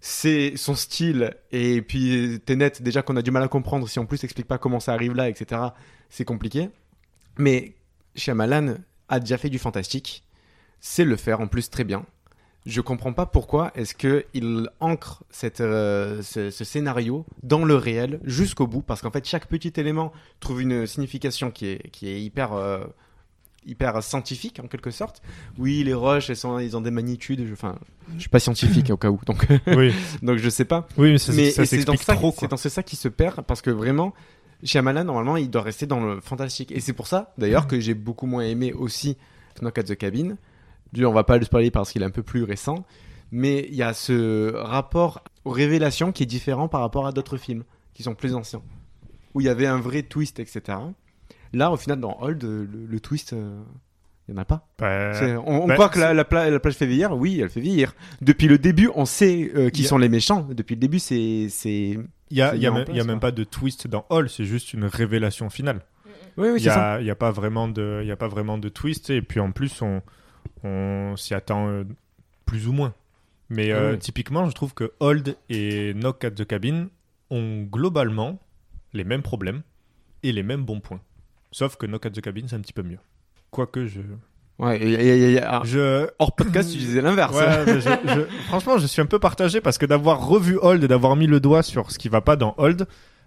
c'est 0.00 0.54
son 0.56 0.74
style 0.74 1.36
et 1.52 1.82
puis 1.82 2.40
t'es 2.46 2.56
net 2.56 2.80
déjà 2.80 3.02
qu'on 3.02 3.16
a 3.16 3.20
du 3.20 3.30
mal 3.30 3.42
à 3.42 3.48
comprendre 3.48 3.86
si 3.86 3.98
en 3.98 4.06
plus 4.06 4.20
t'expliques 4.20 4.48
pas 4.48 4.56
comment 4.56 4.80
ça 4.80 4.94
arrive 4.94 5.14
là, 5.14 5.28
etc. 5.28 5.60
C'est 6.08 6.24
compliqué. 6.24 6.70
Mais 7.36 7.74
Shyamalan 8.16 8.76
a 9.10 9.20
déjà 9.20 9.36
fait 9.36 9.50
du 9.50 9.58
fantastique, 9.58 10.24
sait 10.80 11.04
le 11.04 11.16
faire 11.16 11.42
en 11.42 11.48
plus 11.48 11.68
très 11.68 11.84
bien. 11.84 12.06
Je 12.66 12.80
comprends 12.80 13.12
pas 13.12 13.26
pourquoi 13.26 13.72
est-ce 13.74 13.94
que 13.94 14.24
il 14.32 14.68
ancre 14.80 15.22
cette, 15.30 15.60
euh, 15.60 16.22
ce, 16.22 16.50
ce 16.50 16.64
scénario 16.64 17.26
dans 17.42 17.64
le 17.64 17.74
réel 17.76 18.20
jusqu'au 18.24 18.66
bout, 18.66 18.80
parce 18.80 19.02
qu'en 19.02 19.10
fait 19.10 19.26
chaque 19.26 19.46
petit 19.48 19.72
élément 19.76 20.12
trouve 20.40 20.62
une 20.62 20.86
signification 20.86 21.50
qui 21.50 21.66
est, 21.66 21.90
qui 21.90 22.08
est 22.08 22.22
hyper, 22.22 22.54
euh, 22.54 22.84
hyper 23.66 24.02
scientifique 24.02 24.60
en 24.64 24.66
quelque 24.66 24.90
sorte. 24.90 25.20
Oui, 25.58 25.84
les 25.84 25.92
roches, 25.92 26.30
elles, 26.30 26.36
sont, 26.36 26.58
ils 26.58 26.74
ont 26.74 26.80
des 26.80 26.90
magnitudes. 26.90 27.46
Je, 27.46 27.52
enfin, 27.52 27.78
je 28.14 28.20
suis 28.20 28.28
pas 28.30 28.40
scientifique 28.40 28.88
au 28.90 28.96
cas 28.96 29.10
où, 29.10 29.20
donc 29.26 29.46
Oui. 29.66 29.92
donc 30.22 30.38
je 30.38 30.48
sais 30.48 30.64
pas. 30.64 30.88
Oui, 30.96 31.12
mais 31.12 31.18
ça- 31.18 31.32
ça 31.34 31.40
et 31.42 31.50
c'est 31.66 31.84
dans 31.84 31.96
ça, 31.96 32.16
c'est 32.38 32.48
dans 32.48 32.56
ce 32.56 32.68
ça 32.70 32.82
qui 32.82 32.96
se 32.96 33.08
perd 33.08 33.42
parce 33.42 33.60
que 33.60 33.70
vraiment, 33.70 34.14
Shyamalan 34.62 35.04
normalement 35.04 35.36
il 35.36 35.50
doit 35.50 35.60
rester 35.62 35.84
dans 35.86 36.00
le 36.00 36.20
fantastique 36.20 36.72
et 36.72 36.80
c'est 36.80 36.94
pour 36.94 37.08
ça 37.08 37.34
d'ailleurs 37.36 37.66
que 37.66 37.78
j'ai 37.78 37.92
beaucoup 37.92 38.26
moins 38.26 38.44
aimé 38.44 38.72
aussi 38.72 39.18
Knock 39.60 39.76
at 39.78 39.82
the 39.82 39.96
Cabin. 39.96 40.36
Du, 40.94 41.04
on 41.04 41.12
va 41.12 41.24
pas 41.24 41.36
le 41.38 41.44
spoiler 41.44 41.70
parce 41.70 41.92
qu'il 41.92 42.02
est 42.02 42.06
un 42.06 42.10
peu 42.10 42.22
plus 42.22 42.42
récent, 42.44 42.84
mais 43.30 43.66
il 43.68 43.74
y 43.74 43.82
a 43.82 43.92
ce 43.92 44.54
rapport 44.54 45.22
aux 45.44 45.50
révélations 45.50 46.12
qui 46.12 46.22
est 46.22 46.26
différent 46.26 46.68
par 46.68 46.80
rapport 46.80 47.06
à 47.06 47.12
d'autres 47.12 47.36
films 47.36 47.64
qui 47.92 48.02
sont 48.02 48.14
plus 48.14 48.34
anciens 48.34 48.62
où 49.34 49.40
il 49.40 49.44
y 49.46 49.48
avait 49.48 49.66
un 49.66 49.80
vrai 49.80 50.02
twist, 50.02 50.38
etc. 50.38 50.78
Là, 51.52 51.70
au 51.72 51.76
final, 51.76 51.98
dans 52.00 52.16
Hold, 52.20 52.42
le, 52.44 52.64
le 52.88 53.00
twist, 53.00 53.32
euh, 53.32 53.60
il 54.28 54.32
n'y 54.34 54.38
en 54.38 54.42
a 54.42 54.44
pas. 54.44 54.68
Bah, 54.78 55.12
on 55.46 55.62
on 55.62 55.66
bah, 55.66 55.74
croit 55.74 55.88
que 55.88 55.98
la, 55.98 56.14
la, 56.14 56.24
pla- 56.24 56.48
la 56.50 56.60
plage 56.60 56.74
fait 56.74 56.86
vieillir. 56.86 57.12
Oui, 57.16 57.40
elle 57.40 57.50
fait 57.50 57.60
vieillir. 57.60 57.94
Depuis 58.22 58.46
le 58.48 58.58
début, 58.58 58.88
on 58.94 59.04
sait 59.04 59.50
euh, 59.54 59.70
qui 59.70 59.84
a- 59.84 59.88
sont 59.88 59.98
les 59.98 60.08
méchants. 60.08 60.46
Depuis 60.52 60.74
le 60.76 60.80
début, 60.80 60.98
c'est. 61.00 61.48
c'est- 61.50 61.98
Il 62.30 62.36
y 62.38 62.42
a, 62.42 62.54
y 62.54 62.66
a 62.66 62.84
y 62.92 63.00
a 63.00 63.04
même 63.04 63.20
pas 63.20 63.32
de 63.32 63.44
twist 63.44 63.86
dans 63.88 64.06
Hall, 64.10 64.28
c'est 64.30 64.44
juste 64.44 64.72
une 64.72 64.84
révélation 64.84 65.50
finale. 65.50 65.80
Oui, 66.36 66.48
oui, 66.48 66.54
il 66.58 66.60
y 66.60 66.64
c'est 66.64 66.70
ça. 66.70 66.94
a, 66.94 67.00
il 67.00 67.06
y 67.06 67.10
a 67.10 67.14
pas 67.16 67.30
vraiment 67.30 67.68
de, 67.68 68.00
il 68.02 68.08
y 68.08 68.12
a 68.12 68.16
pas 68.16 68.28
vraiment 68.28 68.58
de 68.58 68.68
twist 68.68 69.10
et 69.10 69.22
puis 69.22 69.38
en 69.40 69.52
plus 69.52 69.82
on, 69.82 70.00
on 70.62 71.14
s'y 71.16 71.34
attend 71.34 71.68
euh, 71.68 71.84
plus 72.46 72.66
ou 72.68 72.72
moins. 72.72 72.94
Mais 73.50 73.72
euh, 73.72 73.88
Ah 73.90 73.92
oui. 73.92 73.98
typiquement, 73.98 74.48
je 74.48 74.54
trouve 74.54 74.74
que 74.74 74.92
Hold 75.00 75.36
et 75.50 75.92
Knock 75.94 76.24
at 76.24 76.30
the 76.32 76.44
Cabin 76.46 76.88
ont 77.30 77.62
globalement 77.62 78.38
les 78.92 79.04
mêmes 79.04 79.22
problèmes 79.22 79.62
et 80.22 80.32
les 80.32 80.42
mêmes 80.42 80.64
bons 80.64 80.80
points. 80.80 81.00
Sauf 81.52 81.76
que 81.76 81.86
Knock 81.86 82.06
at 82.06 82.10
the 82.10 82.20
Cabin, 82.20 82.42
c'est 82.46 82.56
un 82.56 82.60
petit 82.60 82.72
peu 82.72 82.82
mieux. 82.82 82.98
Quoique 83.50 83.86
je. 83.86 84.00
Ouais, 84.58 84.80
et- 84.80 84.92
et- 84.92 85.32
et- 85.34 85.42
ah, 85.42 85.62
je... 85.64 86.08
Hors 86.18 86.34
podcast, 86.34 86.70
tu 86.72 86.78
disais 86.78 87.00
l'inverse. 87.00 87.34
Ouais, 87.36 87.66
mais 87.66 87.80
je- 87.80 87.90
je- 87.90 88.36
Franchement, 88.46 88.78
je 88.78 88.86
suis 88.86 89.02
un 89.02 89.06
peu 89.06 89.18
partagé 89.18 89.60
parce 89.60 89.78
que 89.78 89.86
d'avoir 89.86 90.26
revu 90.26 90.58
Hold 90.62 90.84
et 90.84 90.88
d'avoir 90.88 91.16
mis 91.16 91.26
le 91.26 91.40
doigt 91.40 91.62
sur 91.62 91.90
ce 91.90 91.98
qui 91.98 92.08
va 92.08 92.20
pas 92.20 92.36
dans 92.36 92.54
Hold, 92.56 92.86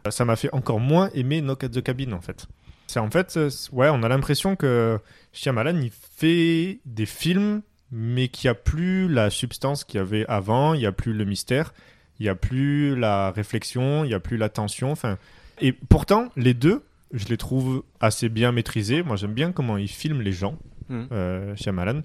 ça 0.10 0.24
m'a 0.26 0.36
fait 0.38 0.50
encore 0.54 0.80
moins 0.80 1.10
aimer 1.14 1.42
Knock 1.42 1.66
at 1.66 1.70
the 1.70 1.82
Cabin 1.84 2.14
en 2.14 2.22
fait. 2.22 2.48
C'est 2.88 3.00
en 3.00 3.10
fait, 3.12 3.36
euh, 3.38 3.50
ouais, 3.74 3.90
on 3.90 4.02
a 4.04 4.08
l'impression 4.10 4.56
que 4.56 4.98
Shyamalan 5.34 5.78
il 5.82 5.92
fait 5.92 6.80
des 6.86 7.06
films, 7.06 7.62
mais 7.92 8.28
qu'il 8.30 8.48
n'y 8.48 8.52
a 8.52 8.56
plus 8.56 9.08
la 9.08 9.30
substance 9.30 9.84
qu'il 9.84 9.98
y 10.00 10.02
avait 10.02 10.26
avant, 10.28 10.74
il 10.74 10.80
n'y 10.80 10.86
a 10.86 10.92
plus 10.92 11.14
le 11.14 11.26
mystère, 11.26 11.74
il 12.20 12.24
n'y 12.24 12.30
a 12.30 12.36
plus 12.36 12.96
la 12.96 13.32
réflexion, 13.32 14.04
il 14.04 14.08
n'y 14.08 14.14
a 14.14 14.20
plus 14.20 14.38
la 14.38 14.50
tension. 14.50 14.92
Enfin, 14.92 15.18
et 15.62 15.72
pourtant, 15.74 16.30
les 16.36 16.54
deux, 16.54 16.84
je 17.14 17.26
les 17.28 17.38
trouve 17.38 17.84
assez 18.00 18.30
bien 18.30 18.52
maîtrisés. 18.52 19.04
Moi, 19.04 19.16
j'aime 19.16 19.34
bien 19.34 19.52
comment 19.52 19.78
il 19.78 19.88
filme 19.90 20.22
les 20.22 20.34
gens, 20.34 20.58
Mhm. 20.90 21.08
euh, 21.12 21.56
Shyamalan. 21.56 22.02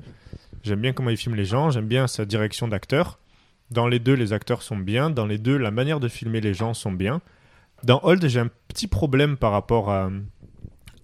J'aime 0.65 0.81
bien 0.81 0.93
comment 0.93 1.11
il 1.11 1.17
filme 1.17 1.35
les 1.37 1.45
gens, 1.45 1.71
j'aime 1.71 1.87
bien 1.89 2.07
sa 2.07 2.25
direction 2.25 2.69
d'acteur. 2.69 3.19
Dans 3.71 3.87
les 3.89 3.99
deux, 3.99 4.15
les 4.15 4.33
acteurs 4.33 4.63
sont 4.63 4.77
bien. 4.77 5.11
Dans 5.11 5.27
les 5.27 5.39
deux, 5.39 5.57
la 5.57 5.71
manière 5.71 5.99
de 6.01 6.09
filmer 6.09 6.41
les 6.41 6.55
gens 6.55 6.75
sont 6.75 6.93
bien. 6.93 7.21
Dans 7.85 8.01
Hold, 8.05 8.27
j'ai 8.29 8.39
un 8.41 8.51
petit 8.69 8.87
problème 8.87 9.37
par 9.37 9.51
rapport 9.53 9.91
à, 9.91 10.11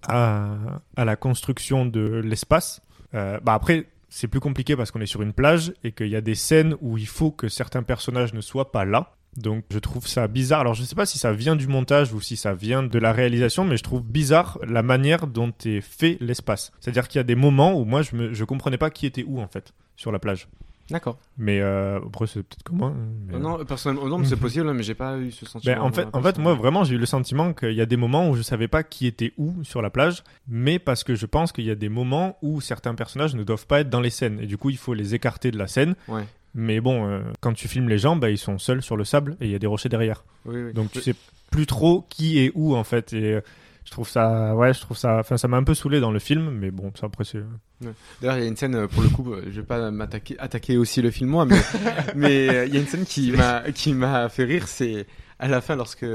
à, 0.07 0.81
la 0.97 1.15
construction 1.15 1.85
de 1.85 2.21
l'espace. 2.23 2.81
Euh, 3.13 3.39
bah 3.41 3.53
après, 3.53 3.87
c'est 4.09 4.27
plus 4.27 4.39
compliqué 4.39 4.75
parce 4.75 4.91
qu'on 4.91 5.01
est 5.01 5.05
sur 5.05 5.21
une 5.21 5.33
plage 5.33 5.73
et 5.83 5.91
qu'il 5.91 6.07
y 6.07 6.15
a 6.15 6.21
des 6.21 6.35
scènes 6.35 6.75
où 6.81 6.97
il 6.97 7.07
faut 7.07 7.31
que 7.31 7.47
certains 7.47 7.83
personnages 7.83 8.33
ne 8.33 8.41
soient 8.41 8.71
pas 8.71 8.85
là. 8.85 9.13
Donc 9.37 9.63
je 9.71 9.79
trouve 9.79 10.07
ça 10.07 10.27
bizarre. 10.27 10.61
Alors 10.61 10.73
je 10.73 10.83
sais 10.83 10.95
pas 10.95 11.05
si 11.05 11.19
ça 11.19 11.31
vient 11.31 11.55
du 11.55 11.67
montage 11.67 12.13
ou 12.13 12.19
si 12.19 12.35
ça 12.35 12.53
vient 12.53 12.81
de 12.81 12.99
la 12.99 13.13
réalisation, 13.13 13.63
mais 13.63 13.77
je 13.77 13.83
trouve 13.83 14.03
bizarre 14.03 14.57
la 14.67 14.81
manière 14.81 15.27
dont 15.27 15.53
est 15.65 15.81
fait 15.81 16.17
l'espace. 16.19 16.71
C'est-à-dire 16.79 17.07
qu'il 17.07 17.19
y 17.19 17.21
a 17.21 17.23
des 17.23 17.35
moments 17.35 17.79
où 17.79 17.85
moi 17.85 18.01
je 18.01 18.33
je 18.33 18.43
comprenais 18.43 18.77
pas 18.77 18.89
qui 18.89 19.05
était 19.05 19.23
où 19.23 19.39
en 19.39 19.47
fait 19.47 19.73
sur 19.95 20.11
la 20.11 20.19
plage. 20.19 20.47
D'accord. 20.91 21.17
Mais 21.37 21.59
euh, 21.61 21.99
après 22.05 22.27
c'est 22.27 22.41
peut-être 22.43 22.63
que 22.63 22.71
moi. 22.73 22.93
mais- 23.27 23.35
Euh, 23.35 23.39
Non, 23.39 23.63
personnellement, 23.65 24.07
non, 24.07 24.17
mais 24.17 24.25
c'est 24.25 24.35
possible, 24.39 24.71
mais 24.73 24.83
j'ai 24.83 24.95
pas 24.95 25.17
eu 25.17 25.31
ce 25.31 25.45
sentiment. 25.45 25.75
ben, 25.75 25.81
en 25.81 25.91
fait, 25.91 26.01
euh, 26.03 26.09
en 26.13 26.21
fait, 26.21 26.37
moi 26.37 26.53
vraiment, 26.53 26.83
j'ai 26.83 26.95
eu 26.95 26.97
le 26.97 27.05
sentiment 27.05 27.53
qu'il 27.53 27.73
y 27.73 27.81
a 27.81 27.85
des 27.85 27.97
moments 27.97 28.29
où 28.29 28.35
je 28.35 28.41
savais 28.41 28.67
pas 28.67 28.83
qui 28.83 29.07
était 29.07 29.33
où 29.37 29.63
sur 29.63 29.81
la 29.81 29.89
plage, 29.89 30.23
mais 30.47 30.79
parce 30.79 31.03
que 31.03 31.15
je 31.15 31.25
pense 31.25 31.51
qu'il 31.51 31.65
y 31.65 31.71
a 31.71 31.75
des 31.75 31.89
moments 31.89 32.37
où 32.41 32.61
certains 32.61 32.95
personnages 32.95 33.35
ne 33.35 33.43
doivent 33.43 33.67
pas 33.67 33.81
être 33.81 33.89
dans 33.89 34.01
les 34.01 34.09
scènes 34.09 34.39
et 34.39 34.45
du 34.47 34.57
coup, 34.57 34.69
il 34.69 34.77
faut 34.77 34.93
les 34.93 35.15
écarter 35.15 35.51
de 35.51 35.57
la 35.57 35.67
scène. 35.67 35.95
Ouais. 36.07 36.23
Mais 36.55 36.79
bon, 36.81 37.07
euh, 37.07 37.19
quand 37.41 37.53
tu 37.53 37.67
filmes 37.67 37.89
les 37.89 37.99
gens, 37.99 38.15
bah, 38.15 38.31
ils 38.31 38.37
sont 38.39 38.57
seuls 38.57 38.81
sur 38.81 38.97
le 38.97 39.03
sable 39.03 39.37
et 39.39 39.45
il 39.45 39.51
y 39.51 39.55
a 39.55 39.59
des 39.59 39.67
rochers 39.67 39.89
derrière. 39.89 40.23
Oui, 40.45 40.55
oui. 40.63 40.73
Donc 40.73 40.91
tu 40.91 40.97
Oui. 40.97 41.03
sais 41.03 41.15
plus 41.51 41.67
trop 41.67 42.05
qui 42.09 42.39
est 42.39 42.51
où 42.55 42.75
en 42.75 42.83
fait. 42.83 43.13
Et 43.13 43.33
euh, 43.35 43.41
je 43.89 43.91
trouve 43.91 44.07
ça, 44.07 44.53
ouais, 44.53 44.71
je 44.71 44.81
trouve 44.81 44.95
ça, 44.95 45.17
enfin, 45.17 45.37
ça 45.37 45.47
m'a 45.47 45.57
un 45.57 45.63
peu 45.63 45.73
saoulé 45.73 45.99
dans 45.99 46.11
le 46.11 46.19
film, 46.19 46.51
mais 46.51 46.69
bon, 46.69 46.91
ça 46.93 47.07
après 47.07 47.23
c'est. 47.23 47.39
Ouais. 47.39 47.91
D'ailleurs, 48.21 48.37
il 48.37 48.43
y 48.43 48.45
a 48.45 48.47
une 48.47 48.55
scène, 48.55 48.75
euh, 48.75 48.87
pour 48.87 49.01
le 49.01 49.09
coup, 49.09 49.33
euh, 49.33 49.41
je 49.47 49.61
vais 49.61 49.65
pas 49.65 49.89
m'attaquer 49.89 50.37
attaquer 50.37 50.77
aussi 50.77 51.01
le 51.01 51.09
film 51.09 51.31
moi, 51.31 51.45
mais 51.45 51.59
mais 52.15 52.49
euh, 52.49 52.65
il 52.67 52.75
y 52.75 52.77
a 52.77 52.81
une 52.81 52.85
scène 52.85 53.05
qui 53.05 53.31
m'a 53.31 53.63
qui 53.73 53.93
m'a 53.93 54.29
fait 54.29 54.43
rire, 54.43 54.67
c'est 54.67 55.07
à 55.39 55.47
la 55.47 55.59
fin 55.59 55.75
lorsque 55.75 56.05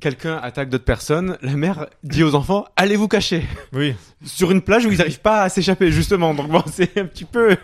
quelqu'un 0.00 0.36
attaque 0.36 0.68
d'autres 0.68 0.84
personnes, 0.84 1.38
la 1.40 1.54
mère 1.54 1.86
dit 2.02 2.22
aux 2.22 2.34
enfants 2.34 2.66
allez 2.76 2.96
vous 2.96 3.08
cacher. 3.08 3.44
Oui. 3.72 3.94
Sur 4.26 4.50
une 4.50 4.60
plage 4.60 4.84
où 4.84 4.92
ils 4.92 4.98
n'arrivent 4.98 5.22
pas 5.22 5.44
à 5.44 5.48
s'échapper 5.48 5.90
justement. 5.90 6.34
Donc 6.34 6.50
bon, 6.50 6.62
c'est 6.70 6.98
un 6.98 7.06
petit 7.06 7.24
peu 7.24 7.56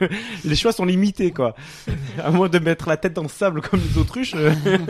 les 0.46 0.56
choix 0.56 0.72
sont 0.72 0.86
limités 0.86 1.32
quoi. 1.32 1.54
À 2.18 2.30
moins 2.30 2.48
de 2.48 2.58
mettre 2.58 2.88
la 2.88 2.96
tête 2.96 3.12
dans 3.12 3.24
le 3.24 3.28
sable 3.28 3.60
comme 3.60 3.80
les 3.80 4.00
autruches, 4.00 4.34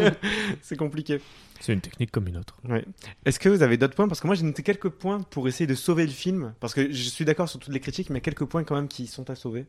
c'est 0.62 0.76
compliqué. 0.76 1.20
C'est 1.60 1.72
une 1.74 1.80
technique 1.80 2.10
comme 2.10 2.26
une 2.26 2.36
autre. 2.38 2.56
Ouais. 2.68 2.84
Est-ce 3.24 3.38
que 3.38 3.48
vous 3.48 3.62
avez 3.62 3.76
d'autres 3.76 3.94
points? 3.94 4.08
Parce 4.08 4.20
que 4.20 4.26
moi 4.26 4.34
j'ai 4.34 4.44
noté 4.44 4.62
quelques 4.62 4.88
points 4.88 5.20
pour 5.20 5.46
essayer 5.46 5.66
de 5.66 5.74
sauver 5.74 6.04
le 6.06 6.12
film. 6.12 6.54
Parce 6.60 6.72
que 6.74 6.90
je 6.90 7.08
suis 7.08 7.24
d'accord 7.24 7.48
sur 7.48 7.58
toutes 7.60 7.72
les 7.72 7.80
critiques, 7.80 8.08
mais 8.10 8.14
il 8.14 8.20
y 8.20 8.22
a 8.22 8.24
quelques 8.24 8.46
points 8.46 8.64
quand 8.64 8.74
même 8.76 8.88
qui 8.88 9.06
sont 9.06 9.28
à 9.30 9.34
sauver. 9.34 9.66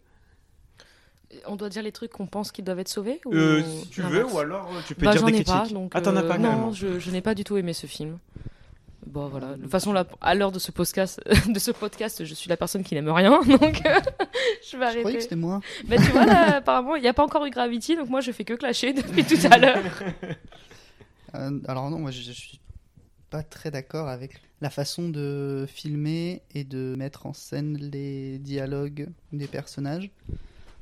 On 1.45 1.55
doit 1.55 1.69
dire 1.69 1.81
les 1.83 1.91
trucs 1.93 2.11
qu'on 2.11 2.27
pense 2.27 2.51
qu'ils 2.51 2.65
doivent 2.65 2.79
être 2.79 2.89
sauvés 2.89 3.21
ou... 3.25 3.33
Euh, 3.33 3.61
si 3.83 3.89
tu 3.89 4.01
veux, 4.01 4.25
ou 4.25 4.39
alors 4.39 4.69
euh, 4.75 4.79
tu 4.85 4.95
peux 4.95 5.05
Bah, 5.05 5.11
dire 5.11 5.21
j'en 5.21 5.27
des 5.27 5.31
ai 5.33 5.43
critiques. 5.43 5.53
pas, 5.53 5.67
donc, 5.69 5.91
ah, 5.95 6.01
t'en 6.01 6.15
as 6.17 6.23
euh, 6.23 6.27
pas 6.27 6.37
Non, 6.37 6.49
carrément. 6.49 6.71
je, 6.73 6.99
je 6.99 7.11
n'ai 7.11 7.21
pas 7.21 7.35
du 7.35 7.43
tout 7.45 7.55
aimé 7.55 7.71
ce 7.73 7.87
film. 7.87 8.17
Bon, 9.05 9.27
voilà. 9.29 9.55
De 9.55 9.61
toute 9.63 9.71
façon, 9.71 9.93
là, 9.93 10.05
à 10.19 10.35
l'heure 10.35 10.51
de 10.51 10.59
ce 10.59 10.71
podcast, 10.71 11.21
de 11.47 11.57
ce 11.59 11.71
podcast, 11.71 12.23
je 12.25 12.33
suis 12.33 12.49
la 12.49 12.57
personne 12.57 12.83
qui 12.83 12.95
n'aime 12.95 13.09
rien, 13.09 13.41
donc 13.47 13.63
euh, 13.85 13.99
je 14.71 14.77
vais 14.77 14.87
Je 14.87 14.89
croyais 14.89 15.01
que 15.03 15.07
arrêter. 15.07 15.21
c'était 15.21 15.35
moi. 15.37 15.61
Mais 15.87 15.95
tu 15.97 16.03
vois, 16.11 16.25
là, 16.25 16.57
apparemment, 16.57 16.95
il 16.97 17.01
n'y 17.01 17.07
a 17.07 17.13
pas 17.13 17.23
encore 17.23 17.45
eu 17.45 17.49
Gravity, 17.49 17.95
donc 17.95 18.09
moi, 18.09 18.19
je 18.21 18.31
fais 18.33 18.43
que 18.43 18.53
clasher 18.53 18.91
depuis 18.93 19.23
tout 19.23 19.39
à 19.49 19.57
l'heure. 19.57 19.81
Euh, 21.35 21.59
alors 21.67 21.89
non, 21.89 21.99
moi 21.99 22.11
je, 22.11 22.21
je 22.21 22.31
suis 22.31 22.59
pas 23.29 23.43
très 23.43 23.71
d'accord 23.71 24.07
avec 24.09 24.41
la 24.59 24.69
façon 24.69 25.09
de 25.09 25.65
filmer 25.67 26.41
et 26.53 26.63
de 26.63 26.95
mettre 26.97 27.25
en 27.25 27.33
scène 27.33 27.77
les 27.77 28.37
dialogues 28.39 29.07
des 29.31 29.47
personnages, 29.47 30.11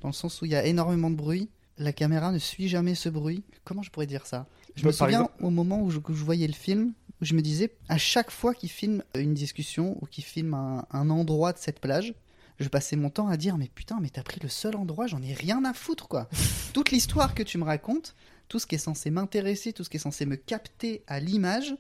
dans 0.02 0.10
le 0.10 0.14
sens 0.14 0.42
où 0.42 0.46
il 0.46 0.52
y 0.52 0.56
a 0.56 0.66
énormément 0.66 1.10
de 1.12 1.16
bruit. 1.16 1.50
La 1.78 1.94
caméra 1.94 2.32
ne 2.32 2.40
suit 2.40 2.68
jamais 2.68 2.96
ce 2.96 3.08
bruit. 3.08 3.44
Comment 3.64 3.84
je 3.84 3.90
pourrais 3.92 4.08
dire 4.08 4.26
ça? 4.26 4.48
Je 4.76 4.82
Bah, 4.84 4.88
me 4.88 4.92
souviens 4.92 5.22
exemple- 5.22 5.44
au 5.46 5.50
moment 5.50 5.82
où 5.82 5.92
je, 5.92 6.00
où 6.00 6.14
je 6.14 6.24
voyais 6.26 6.48
le 6.48 6.54
film, 6.54 6.94
où 7.22 7.26
je 7.26 7.34
me 7.36 7.42
disais, 7.42 7.72
à 7.88 7.98
chaque 7.98 8.32
fois 8.32 8.54
qu'il 8.54 8.70
filme 8.70 9.04
une 9.16 9.34
discussion 9.34 9.98
ou 10.02 10.06
qu'il 10.06 10.24
filme 10.26 10.54
un, 10.56 10.86
un 10.92 11.10
endroit 11.10 11.54
de 11.54 11.58
cette 11.58 11.80
plage, 11.80 12.14
je 12.60 12.68
passais 12.68 12.98
mon 12.98 13.10
temps 13.10 13.30
à 13.30 13.38
dire 13.38 13.58
mais 13.58 13.70
putain 13.74 14.00
mais 14.02 14.10
t'as 14.10 14.22
pris 14.24 14.42
le 14.44 14.50
seul 14.50 14.76
endroit 14.76 15.08
j'en 15.08 15.22
ai 15.22 15.32
rien 15.32 15.64
à 15.64 15.74
foutre 15.74 16.10
quoi 16.10 16.28
toute 16.74 16.92
l'histoire 16.92 17.34
que 17.34 17.42
tu 17.42 17.58
me 17.58 17.64
racontes 17.64 18.16
tout 18.50 18.60
ce 18.60 18.68
qui 18.68 18.76
est 18.76 18.80
censé 18.80 19.10
m'intéresser 19.12 19.72
tout 19.72 19.84
ce 19.86 19.90
qui 19.90 19.98
est 19.98 20.02
censé 20.02 20.26
me 20.26 20.36
capter 20.36 21.04
à 21.08 21.20
l'image 21.22 21.76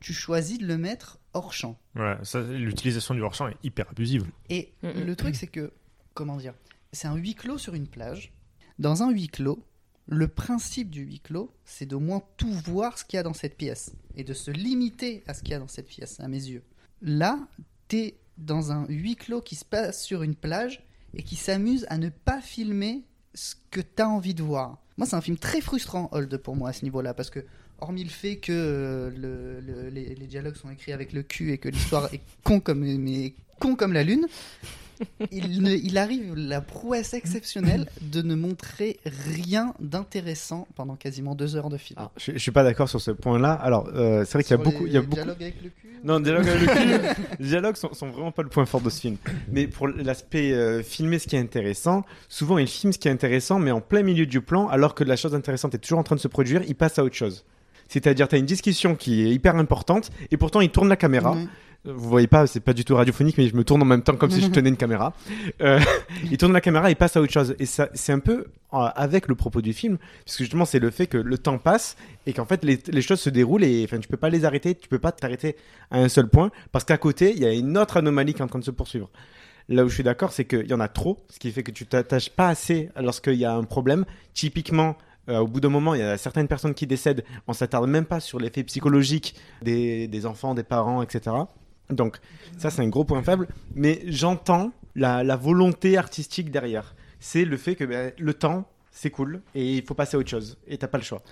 tu 0.00 0.12
choisis 0.12 0.58
de 0.58 0.66
le 0.66 0.76
mettre 0.78 1.18
hors 1.34 1.52
champ 1.52 1.78
Ouais, 1.94 2.16
l'utilisation 2.50 3.14
du 3.14 3.20
hors-champ 3.22 3.48
est 3.48 3.56
hyper 3.62 3.88
abusive. 3.90 4.24
et 4.50 4.72
Mhm. 4.82 5.04
le 5.04 5.16
truc 5.16 5.36
c'est 5.36 5.46
que 5.46 5.72
comment 6.14 6.36
dire 6.36 6.54
c'est 6.92 7.06
un 7.08 7.14
huis 7.16 7.34
clos 7.34 7.58
sur 7.58 7.74
une 7.74 7.86
plage 7.86 8.32
dans 8.78 9.02
un 9.02 9.10
huis 9.10 9.28
clos 9.28 9.62
le 10.06 10.26
principe 10.26 10.88
du 10.90 11.02
huis 11.02 11.20
clos 11.20 11.52
c'est 11.64 11.84
d'au 11.86 12.00
moins 12.00 12.22
tout 12.38 12.50
voir 12.50 12.96
ce 12.98 13.04
qu'il 13.04 13.16
y 13.18 13.20
a 13.20 13.22
dans 13.22 13.34
cette 13.34 13.56
pièce 13.56 13.92
et 14.16 14.24
de 14.24 14.32
se 14.34 14.50
limiter 14.50 15.22
à 15.26 15.34
ce 15.34 15.42
qu'il 15.42 15.50
y 15.52 15.54
a 15.54 15.58
dans 15.58 15.68
cette 15.68 15.86
pièce 15.88 16.18
à 16.20 16.28
mes 16.28 16.42
yeux 16.42 16.62
là 17.02 17.38
t'es 17.88 18.18
dans 18.38 18.70
un 18.72 18.86
huis 18.88 19.16
clos 19.16 19.42
qui 19.42 19.56
se 19.56 19.64
passe 19.64 20.02
sur 20.04 20.22
une 20.22 20.34
plage 20.36 20.84
et 21.14 21.22
qui 21.22 21.36
s'amuse 21.36 21.86
à 21.90 21.98
ne 21.98 22.08
pas 22.08 22.40
filmer 22.40 23.02
ce 23.34 23.54
que 23.70 23.80
tu 23.80 24.00
as 24.02 24.08
envie 24.08 24.34
de 24.34 24.42
voir. 24.42 24.78
Moi, 24.98 25.06
c'est 25.06 25.16
un 25.16 25.20
film 25.20 25.38
très 25.38 25.60
frustrant, 25.60 26.08
Hold, 26.12 26.36
pour 26.38 26.56
moi, 26.56 26.70
à 26.70 26.72
ce 26.72 26.84
niveau-là, 26.84 27.14
parce 27.14 27.30
que, 27.30 27.40
hormis 27.80 28.02
le 28.04 28.10
fait 28.10 28.36
que 28.36 28.52
euh, 28.52 29.10
le- 29.16 29.60
le- 29.60 29.88
les, 29.90 30.26
dialogues 30.26 30.56
sont 30.56 30.70
écrits 30.70 30.92
avec 30.92 31.12
le 31.12 31.22
cul 31.22 31.52
et 31.52 31.58
que 31.58 31.68
l'histoire 31.68 32.12
est 32.12 32.20
con 32.42 32.58
comme, 32.60 32.84
con 33.60 33.76
comme 33.76 33.92
la 33.92 34.02
lune, 34.02 34.26
il, 35.30 35.62
ne- 35.62 35.70
il 35.74 35.98
arrive 35.98 36.34
la 36.36 36.60
prouesse 36.60 37.14
exceptionnelle 37.14 37.86
de 38.02 38.22
ne 38.22 38.34
montrer 38.34 38.98
rien 39.04 39.74
d'intéressant 39.80 40.66
pendant 40.74 40.96
quasiment 40.96 41.34
deux 41.34 41.56
heures 41.56 41.70
de 41.70 41.76
film. 41.76 41.98
Ah, 42.00 42.10
je, 42.16 42.32
je 42.32 42.38
suis 42.38 42.50
pas 42.50 42.64
d'accord 42.64 42.88
sur 42.88 43.00
ce 43.00 43.10
point-là. 43.10 43.52
Alors, 43.52 43.88
euh, 43.94 44.24
c'est 44.24 44.34
vrai 44.34 44.42
qu'il 44.44 44.56
y 44.56 44.60
a 44.60 44.62
beaucoup, 44.62 44.86
il 44.86 44.92
y 44.92 44.96
a 44.96 45.00
beaucoup. 45.02 45.14
dialogues 45.14 45.42
avec 45.42 45.62
le 45.62 45.68
cul 45.70 45.88
Non, 46.04 46.20
dialogue 46.20 46.48
avec 46.48 46.60
le 46.62 46.66
cul. 47.14 47.22
les 47.40 47.46
dialogues 47.46 47.76
sont, 47.76 47.92
sont 47.92 48.08
vraiment 48.10 48.32
pas 48.32 48.42
le 48.42 48.48
point 48.48 48.66
fort 48.66 48.80
de 48.80 48.90
ce 48.90 49.00
film. 49.00 49.16
Mais 49.50 49.66
pour 49.66 49.88
l'aspect 49.88 50.52
euh, 50.52 50.82
filmer 50.82 51.18
ce 51.18 51.26
qui 51.28 51.36
est 51.36 51.40
intéressant, 51.40 52.04
souvent 52.28 52.58
il 52.58 52.66
filme 52.68 52.92
ce 52.92 52.98
qui 52.98 53.08
est 53.08 53.12
intéressant, 53.12 53.58
mais 53.58 53.70
en 53.70 53.80
plein 53.80 54.02
milieu 54.02 54.26
du 54.26 54.40
plan, 54.40 54.68
alors 54.68 54.94
que 54.94 55.04
la 55.04 55.16
chose 55.16 55.34
intéressante 55.34 55.74
est 55.74 55.78
toujours 55.78 55.98
en 55.98 56.04
train 56.04 56.16
de 56.16 56.20
se 56.20 56.28
produire, 56.28 56.62
il 56.66 56.74
passe 56.74 56.98
à 56.98 57.04
autre 57.04 57.14
chose. 57.16 57.44
C'est-à-dire, 57.90 58.28
tu 58.28 58.34
as 58.34 58.38
une 58.38 58.44
discussion 58.44 58.94
qui 58.96 59.22
est 59.26 59.30
hyper 59.30 59.56
importante, 59.56 60.10
et 60.30 60.36
pourtant 60.36 60.60
il 60.60 60.68
tourne 60.70 60.90
la 60.90 60.96
caméra. 60.96 61.34
Vous 61.84 62.08
voyez 62.08 62.26
pas, 62.26 62.46
c'est 62.46 62.60
pas 62.60 62.74
du 62.74 62.84
tout 62.84 62.96
radiophonique, 62.96 63.38
mais 63.38 63.48
je 63.48 63.56
me 63.56 63.64
tourne 63.64 63.80
en 63.82 63.86
même 63.86 64.02
temps 64.02 64.16
comme 64.16 64.30
si 64.30 64.42
je 64.42 64.48
tenais 64.48 64.68
une 64.68 64.76
caméra. 64.76 65.14
Euh, 65.60 65.80
il 66.30 66.36
tourne 66.36 66.52
la 66.52 66.60
caméra 66.60 66.90
et 66.90 66.94
passe 66.94 67.16
à 67.16 67.20
autre 67.20 67.32
chose. 67.32 67.56
Et 67.58 67.66
ça, 67.66 67.88
c'est 67.94 68.12
un 68.12 68.18
peu 68.20 68.46
euh, 68.74 68.88
avec 68.94 69.26
le 69.28 69.34
propos 69.34 69.60
du 69.60 69.72
film, 69.72 69.98
puisque 70.24 70.40
justement 70.40 70.64
c'est 70.64 70.78
le 70.78 70.90
fait 70.90 71.06
que 71.06 71.16
le 71.16 71.38
temps 71.38 71.58
passe 71.58 71.96
et 72.26 72.32
qu'en 72.32 72.44
fait 72.44 72.64
les, 72.64 72.78
les 72.86 73.02
choses 73.02 73.20
se 73.20 73.30
déroulent 73.30 73.64
et 73.64 73.82
enfin 73.84 73.98
tu 73.98 74.08
peux 74.08 74.16
pas 74.16 74.28
les 74.28 74.44
arrêter, 74.44 74.74
tu 74.74 74.88
peux 74.88 74.98
pas 74.98 75.10
t'arrêter 75.10 75.56
à 75.90 75.98
un 75.98 76.08
seul 76.08 76.28
point 76.28 76.50
parce 76.70 76.84
qu'à 76.84 76.96
côté 76.96 77.32
il 77.32 77.40
y 77.40 77.46
a 77.46 77.52
une 77.52 77.76
autre 77.76 77.96
anomalie 77.96 78.34
qui 78.34 78.40
est 78.40 78.44
en 78.44 78.48
train 78.48 78.58
de 78.58 78.64
se 78.64 78.70
poursuivre. 78.70 79.10
Là 79.68 79.84
où 79.84 79.88
je 79.88 79.94
suis 79.94 80.04
d'accord, 80.04 80.32
c'est 80.32 80.44
qu'il 80.44 80.66
y 80.66 80.74
en 80.74 80.80
a 80.80 80.88
trop, 80.88 81.18
ce 81.28 81.38
qui 81.38 81.50
fait 81.50 81.62
que 81.62 81.72
tu 81.72 81.86
t'attaches 81.86 82.30
pas 82.30 82.48
assez 82.48 82.90
lorsqu'il 83.00 83.34
y 83.34 83.44
a 83.44 83.54
un 83.54 83.64
problème. 83.64 84.04
Typiquement, 84.32 84.96
euh, 85.28 85.38
au 85.40 85.46
bout 85.46 85.60
d'un 85.60 85.68
moment, 85.68 85.94
il 85.94 86.00
y 86.00 86.04
a 86.04 86.16
certaines 86.16 86.48
personnes 86.48 86.74
qui 86.74 86.86
décèdent, 86.86 87.24
on 87.46 87.52
s'attarde 87.52 87.88
même 87.88 88.06
pas 88.06 88.20
sur 88.20 88.38
l'effet 88.38 88.62
psychologique 88.64 89.34
des, 89.62 90.08
des 90.08 90.26
enfants, 90.26 90.54
des 90.54 90.62
parents, 90.62 91.02
etc. 91.02 91.36
Donc 91.90 92.18
ça 92.58 92.70
c'est 92.70 92.82
un 92.82 92.88
gros 92.88 93.04
point 93.04 93.22
faible, 93.22 93.48
mais 93.74 94.02
j'entends 94.06 94.72
la, 94.94 95.22
la 95.24 95.36
volonté 95.36 95.96
artistique 95.96 96.50
derrière. 96.50 96.94
C'est 97.20 97.44
le 97.44 97.56
fait 97.56 97.74
que 97.76 97.84
ben, 97.84 98.12
le 98.18 98.34
temps 98.34 98.68
c'est 98.90 99.10
cool 99.10 99.42
et 99.54 99.76
il 99.76 99.84
faut 99.84 99.94
passer 99.94 100.16
à 100.16 100.20
autre 100.20 100.28
chose 100.30 100.58
et 100.66 100.76
t'as 100.78 100.88
pas 100.88 100.98
le 100.98 101.04
choix. 101.04 101.22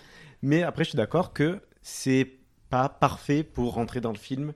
Mais 0.43 0.63
après 0.63 0.85
je 0.85 0.91
suis 0.91 0.97
d'accord 0.97 1.33
que 1.33 1.61
c'est 1.83 2.31
pas 2.71 2.89
parfait 2.89 3.43
pour 3.45 3.75
rentrer 3.75 4.01
dans 4.01 4.13
le 4.13 4.19
film 4.19 4.53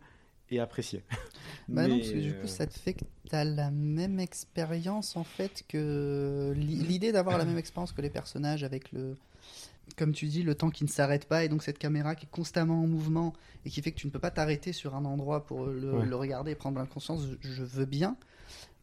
et 0.50 0.58
apprécier. 0.60 1.02
Bah 1.68 1.86
non, 1.86 1.94
Mais, 1.94 2.00
parce 2.00 2.12
que 2.12 2.18
du 2.18 2.34
coup, 2.34 2.46
ça 2.48 2.66
te 2.66 2.76
fait 2.76 2.94
que 2.94 3.04
tu 3.28 3.34
as 3.36 3.44
la 3.44 3.70
même 3.70 4.18
expérience 4.18 5.16
en 5.16 5.22
fait 5.24 5.62
que 5.68 6.52
l'i- 6.56 6.76
l'idée 6.76 7.12
d'avoir 7.12 7.38
la 7.38 7.44
même 7.50 7.58
expérience 7.58 7.92
que 7.92 8.02
les 8.02 8.10
personnages 8.10 8.64
avec 8.64 8.90
le, 8.92 9.16
comme 9.96 10.12
tu 10.12 10.26
dis, 10.26 10.42
le 10.42 10.54
temps 10.54 10.70
qui 10.70 10.84
ne 10.84 10.88
s'arrête 10.88 11.26
pas 11.26 11.44
et 11.44 11.48
donc 11.48 11.62
cette 11.62 11.78
caméra 11.78 12.14
qui 12.14 12.26
est 12.26 12.30
constamment 12.30 12.82
en 12.82 12.86
mouvement 12.86 13.32
et 13.64 13.70
qui 13.70 13.82
fait 13.82 13.92
que 13.92 13.98
tu 13.98 14.06
ne 14.06 14.12
peux 14.12 14.18
pas 14.18 14.30
t'arrêter 14.30 14.72
sur 14.72 14.94
un 14.94 15.04
endroit 15.04 15.44
pour 15.44 15.66
le, 15.66 15.92
Ouais. 15.92 16.06
le 16.06 16.16
regarder 16.16 16.52
et 16.52 16.54
prendre 16.54 16.76
plein 16.76 16.86
conscience. 16.86 17.22
Je, 17.40 17.62
veux 17.62 17.84
bien. 17.84 18.16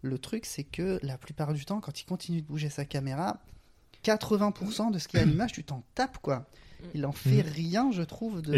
Le 0.01 0.17
truc, 0.17 0.45
c'est 0.45 0.63
que 0.63 0.99
la 1.01 1.17
plupart 1.17 1.53
du 1.53 1.65
temps, 1.65 1.81
quand 1.81 1.99
il 2.01 2.05
continue 2.05 2.41
de 2.41 2.47
bouger 2.47 2.69
sa 2.69 2.85
caméra, 2.85 3.39
80% 4.03 4.91
de 4.91 4.99
ce 4.99 5.07
qu'il 5.07 5.19
y 5.19 5.23
a 5.23 5.25
à 5.25 5.29
l'image, 5.29 5.53
tu 5.53 5.63
t'en 5.63 5.83
tapes 5.95 6.19
quoi. 6.19 6.45
Il 6.93 7.05
en 7.05 7.11
fait 7.11 7.41
rien, 7.41 7.91
je 7.91 8.03
trouve. 8.03 8.41
De... 8.41 8.51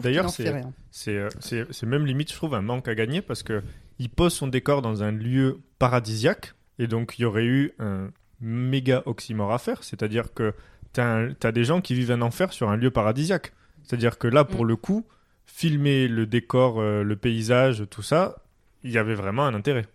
D'ailleurs, 0.00 0.32
euh, 0.40 1.28
c'est 1.40 1.86
même 1.86 2.04
limite, 2.04 2.30
je 2.30 2.36
trouve, 2.36 2.54
un 2.54 2.62
manque 2.62 2.88
à 2.88 2.94
gagner 2.94 3.22
parce 3.22 3.42
que 3.44 3.62
il 4.00 4.10
pose 4.10 4.34
son 4.34 4.48
décor 4.48 4.82
dans 4.82 5.02
un 5.02 5.12
lieu 5.12 5.60
paradisiaque 5.78 6.54
et 6.78 6.86
donc 6.86 7.18
il 7.18 7.22
y 7.22 7.24
aurait 7.24 7.44
eu 7.44 7.72
un 7.78 8.10
méga 8.40 9.02
oxymore 9.06 9.52
à 9.52 9.58
faire. 9.58 9.84
C'est-à-dire 9.84 10.32
que 10.34 10.54
tu 10.92 11.00
as, 11.00 11.52
des 11.52 11.64
gens 11.64 11.80
qui 11.80 11.94
vivent 11.94 12.10
un 12.12 12.22
enfer 12.22 12.52
sur 12.52 12.68
un 12.70 12.76
lieu 12.76 12.90
paradisiaque. 12.90 13.52
C'est-à-dire 13.84 14.18
que 14.18 14.26
là, 14.28 14.44
pour 14.44 14.64
Mm. 14.64 14.68
le 14.68 14.76
coup, 14.76 15.04
filmer 15.46 16.08
le 16.08 16.26
décor, 16.26 16.80
euh, 16.80 17.02
le 17.02 17.16
paysage, 17.16 17.84
tout 17.90 18.02
ça, 18.02 18.36
il 18.84 18.90
y 18.90 18.98
avait 18.98 19.14
vraiment 19.14 19.44
un 19.46 19.54
intérêt. 19.54 19.86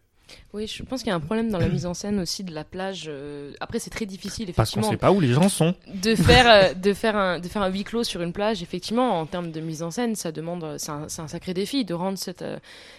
Oui, 0.54 0.66
je 0.68 0.82
pense 0.84 1.02
qu'il 1.02 1.10
y 1.10 1.12
a 1.12 1.16
un 1.16 1.20
problème 1.20 1.52
dans 1.52 1.60
la 1.60 1.68
mise 1.68 1.86
en 1.86 1.94
scène 1.94 2.20
aussi 2.20 2.44
de 2.44 2.54
la 2.56 2.64
plage. 2.64 3.06
euh, 3.08 3.52
Après, 3.60 3.78
c'est 3.78 3.90
très 3.92 4.06
difficile, 4.06 4.52
Parce 4.56 4.72
qu'on 4.72 4.80
effectivement, 4.80 4.90
sait 4.92 4.98
pas 4.98 5.12
où 5.12 5.20
les 5.20 5.34
gens 5.34 5.50
sont. 5.50 5.76
de 5.94 6.16
faire, 6.16 6.50
euh, 6.50 6.74
de, 6.82 6.94
faire 6.94 7.16
un, 7.16 7.40
de 7.40 7.48
faire 7.48 7.62
un 7.62 7.68
huis 7.70 7.84
clos 7.84 8.04
sur 8.04 8.22
une 8.22 8.34
plage, 8.34 8.64
effectivement, 8.64 9.20
en 9.20 9.26
termes 9.26 9.52
de 9.52 9.60
mise 9.60 9.84
en 9.84 9.92
scène, 9.92 10.16
ça 10.16 10.32
demande, 10.32 10.78
c'est 10.80 10.92
un, 10.92 11.28
sacré 11.28 11.54
défi 11.54 11.86
de 11.86 11.94
rendre 11.94 12.18
cette, 12.18 12.44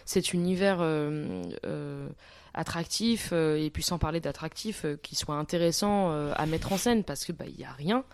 cet 0.05 0.33
univers 0.33 0.79
euh, 0.81 1.43
euh, 1.67 2.07
attractif, 2.55 3.31
euh, 3.33 3.57
et 3.57 3.69
puis 3.71 3.83
sans 3.83 3.99
parler 3.99 4.21
d'attractif, 4.21 4.85
euh, 4.85 4.97
qui 5.03 5.15
soit 5.17 5.35
intéressant 5.35 6.11
euh, 6.13 6.33
à 6.37 6.47
mettre 6.47 6.73
en 6.73 6.79
scène, 6.79 7.05
parce 7.05 7.25
que 7.25 7.33
bah, 7.33 7.45
il 7.47 7.59
y 7.59 7.65
a 7.65 7.73
rien. 7.73 8.05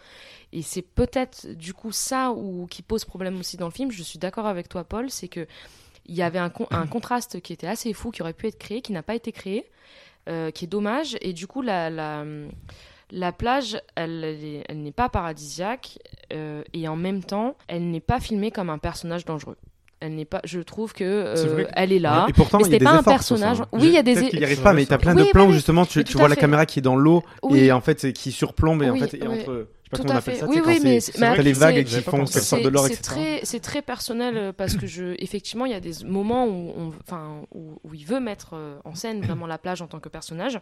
Et 0.52 0.62
c'est 0.62 0.82
peut-être 0.82 1.46
du 1.46 1.74
coup 1.74 1.92
ça 1.92 2.32
ou 2.32 2.66
qui 2.66 2.82
pose 2.82 3.04
problème 3.04 3.38
aussi 3.38 3.56
dans 3.56 3.66
le 3.66 3.72
film. 3.72 3.90
Je 3.92 4.02
suis 4.02 4.18
d'accord 4.18 4.46
avec 4.46 4.68
toi, 4.68 4.82
Paul, 4.84 5.10
c'est 5.10 5.28
que 5.28 5.46
il 6.06 6.14
y 6.16 6.22
avait 6.22 6.40
un, 6.40 6.50
con- 6.50 6.66
un 6.72 6.86
contraste 6.88 7.40
qui 7.40 7.52
était 7.52 7.68
assez 7.68 7.92
fou, 7.92 8.10
qui 8.10 8.22
aurait 8.22 8.32
pu 8.32 8.48
être 8.48 8.58
créé, 8.58 8.80
qui 8.82 8.92
n'a 8.92 9.02
pas 9.02 9.14
été 9.14 9.30
créé, 9.30 9.70
qui 10.26 10.64
est 10.64 10.68
dommage. 10.68 11.16
Et 11.20 11.32
du 11.32 11.46
coup, 11.46 11.62
la, 11.62 11.88
la, 11.88 12.24
la 13.12 13.32
plage, 13.32 13.80
elle, 13.94 14.24
elle 14.24 14.44
est- 14.44 14.64
elle 14.68 14.82
n'est 14.82 14.90
pas 14.92 15.08
paradisiaque 15.08 15.98
et 16.30 16.88
en 16.88 16.96
même 16.96 17.22
temps, 17.22 17.56
elle 17.68 17.90
n'est 17.90 18.00
pas 18.00 18.18
filmée 18.18 18.50
comme 18.50 18.70
un 18.70 18.78
personnage 18.78 19.24
dangereux. 19.24 19.56
Elle 20.02 20.14
n'est 20.14 20.24
pas. 20.24 20.40
Je 20.44 20.60
trouve 20.60 20.94
que 20.94 21.04
euh, 21.04 21.64
que- 21.64 21.68
elle 21.74 21.92
est 21.92 21.98
là. 21.98 22.24
Et 22.28 22.32
pourtant, 22.32 22.58
Mais 22.58 22.64
il 22.64 22.66
y 22.66 22.70
a 22.70 22.72
c'était 22.72 22.78
des 22.78 22.84
pas 22.86 22.90
un 22.92 23.00
efforts 23.00 23.22
sur 23.22 23.36
ça, 23.36 23.44
personnage. 23.44 23.60
hein. 23.60 23.68
Oui, 23.72 23.88
il 23.88 23.92
y 23.92 23.98
a 23.98 24.02
des. 24.02 24.14
Peut-être 24.14 24.30
qu'il 24.30 24.40
y 24.40 24.44
arrive 24.44 24.62
pas, 24.62 24.72
mais 24.72 24.86
t'as 24.86 24.96
plein 24.98 25.14
Oui, 25.14 25.26
de 25.26 25.30
plans 25.30 25.46
où 25.46 25.52
justement 25.52 25.84
tu, 25.84 26.02
vois 26.14 26.28
la 26.28 26.36
caméra 26.36 26.64
qui 26.64 26.78
est 26.78 26.82
dans 26.82 26.96
l'eau 26.96 27.22
Oui. 27.42 27.58
et 27.60 27.72
en 27.72 27.80
fait 27.82 28.12
qui 28.14 28.32
surplombe 28.32 28.82
et 28.82 28.88
en 28.88 28.94
Oui, 28.94 29.00
fait 29.00 29.18
et 29.18 29.28
oui. 29.28 29.40
entre 29.40 29.66
je 29.92 29.96
sais 29.96 29.96
pas 29.96 29.96
Tout 29.96 30.02
comment 30.02 30.12
on 30.12 30.16
à 30.16 30.18
appelle 30.20 30.34
fait. 30.34 30.40
ça, 30.40 30.46
Oui, 30.46 30.60
oui, 30.64 30.80
mais 30.84 31.00
c'est- 31.00 31.42
les 31.42 31.52
vagues 31.52 31.84
qui 31.84 32.00
font 32.00 32.24
sortent 32.24 32.62
de 32.62 32.68
l'or 32.68 32.86
etc. 32.86 33.02
très, 33.02 33.40
c'est 33.42 33.58
très 33.60 33.82
personnel 33.82 34.36
euh, 34.36 34.52
parce 34.56 34.76
que 34.76 34.86
je, 34.86 35.14
effectivement, 35.18 35.66
il 35.66 35.72
y 35.72 35.74
a 35.74 35.80
des 35.80 36.04
moments 36.06 36.46
où, 36.46 36.72
on, 36.78 36.92
enfin, 37.06 37.42
où, 37.52 37.78
où 37.82 37.92
il 37.94 38.06
veut 38.06 38.20
mettre 38.20 38.50
euh, 38.54 38.76
en 38.84 38.94
scène 38.94 39.20
vraiment 39.20 39.48
la 39.48 39.58
plage 39.58 39.82
en 39.82 39.86
tant 39.88 39.98
que 39.98 40.08
personnage. 40.08 40.60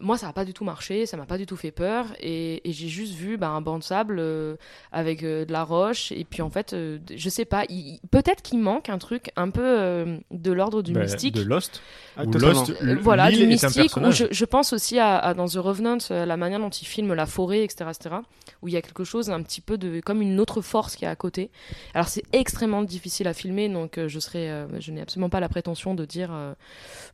Moi, 0.00 0.18
ça 0.18 0.26
n'a 0.26 0.32
pas 0.32 0.44
du 0.44 0.52
tout 0.52 0.64
marché, 0.64 1.06
ça 1.06 1.16
m'a 1.16 1.24
pas 1.24 1.38
du 1.38 1.46
tout 1.46 1.56
fait 1.56 1.70
peur, 1.70 2.06
et, 2.20 2.68
et 2.68 2.72
j'ai 2.72 2.88
juste 2.88 3.14
vu 3.14 3.36
bah, 3.38 3.48
un 3.50 3.60
banc 3.60 3.78
de 3.78 3.84
sable 3.84 4.16
euh, 4.18 4.56
avec 4.92 5.22
euh, 5.22 5.44
de 5.44 5.52
la 5.52 5.62
roche, 5.62 6.10
et 6.12 6.24
puis 6.24 6.42
en 6.42 6.50
fait, 6.50 6.72
euh, 6.72 6.98
je 7.14 7.28
sais 7.30 7.44
pas, 7.44 7.64
il- 7.70 8.00
peut-être 8.10 8.42
qu'il 8.42 8.58
manque 8.58 8.88
un 8.90 8.98
truc 8.98 9.30
un 9.36 9.48
peu 9.50 9.62
euh, 9.64 10.18
de 10.30 10.52
l'ordre 10.52 10.82
du 10.82 10.92
Bah, 10.92 11.02
mystique. 11.02 11.34
De 11.36 11.42
Lost. 11.42 11.80
Ah. 12.16 12.24
Lost, 12.24 12.72
Euh, 12.82 12.96
voilà, 13.00 13.30
du 13.30 13.46
mystique, 13.46 13.70
où 13.70 13.80
personnage. 13.82 14.16
je, 14.16 14.24
je 14.30 14.44
pense 14.44 14.72
aussi 14.72 14.98
à, 14.98 15.16
à 15.16 15.32
dans 15.32 15.46
The 15.46 15.54
Revenant, 15.56 15.98
la 16.10 16.36
manière 16.36 16.58
dont 16.58 16.70
il 16.70 16.84
filme 16.86 17.14
la 17.14 17.26
forêt, 17.26 17.62
etc., 17.62 17.86
etc., 17.88 18.16
où 18.62 18.68
il 18.68 18.74
y 18.74 18.76
a 18.76 18.82
quelque 18.82 19.04
chose 19.04 19.30
un 19.30 19.42
petit 19.42 19.60
peu 19.60 19.78
de, 19.78 20.00
comme 20.00 20.20
une 20.20 20.38
autre 20.40 20.60
force 20.60 20.96
qui 20.96 21.04
est 21.04 21.08
à 21.08 21.16
côté. 21.16 21.50
Alors 21.94 22.08
c'est 22.08 22.24
extrêmement 22.32 22.82
difficile 22.82 23.28
à 23.28 23.32
filmer, 23.32 23.68
donc 23.68 23.96
euh, 23.98 24.08
je 24.08 24.18
serais, 24.18 24.50
euh, 24.50 24.66
je 24.80 24.90
n'ai 24.90 25.00
absolument 25.00 25.30
pas 25.30 25.40
la 25.40 25.48
prétention 25.48 25.94
de 25.94 26.04
dire 26.04 26.30
euh, 26.32 26.52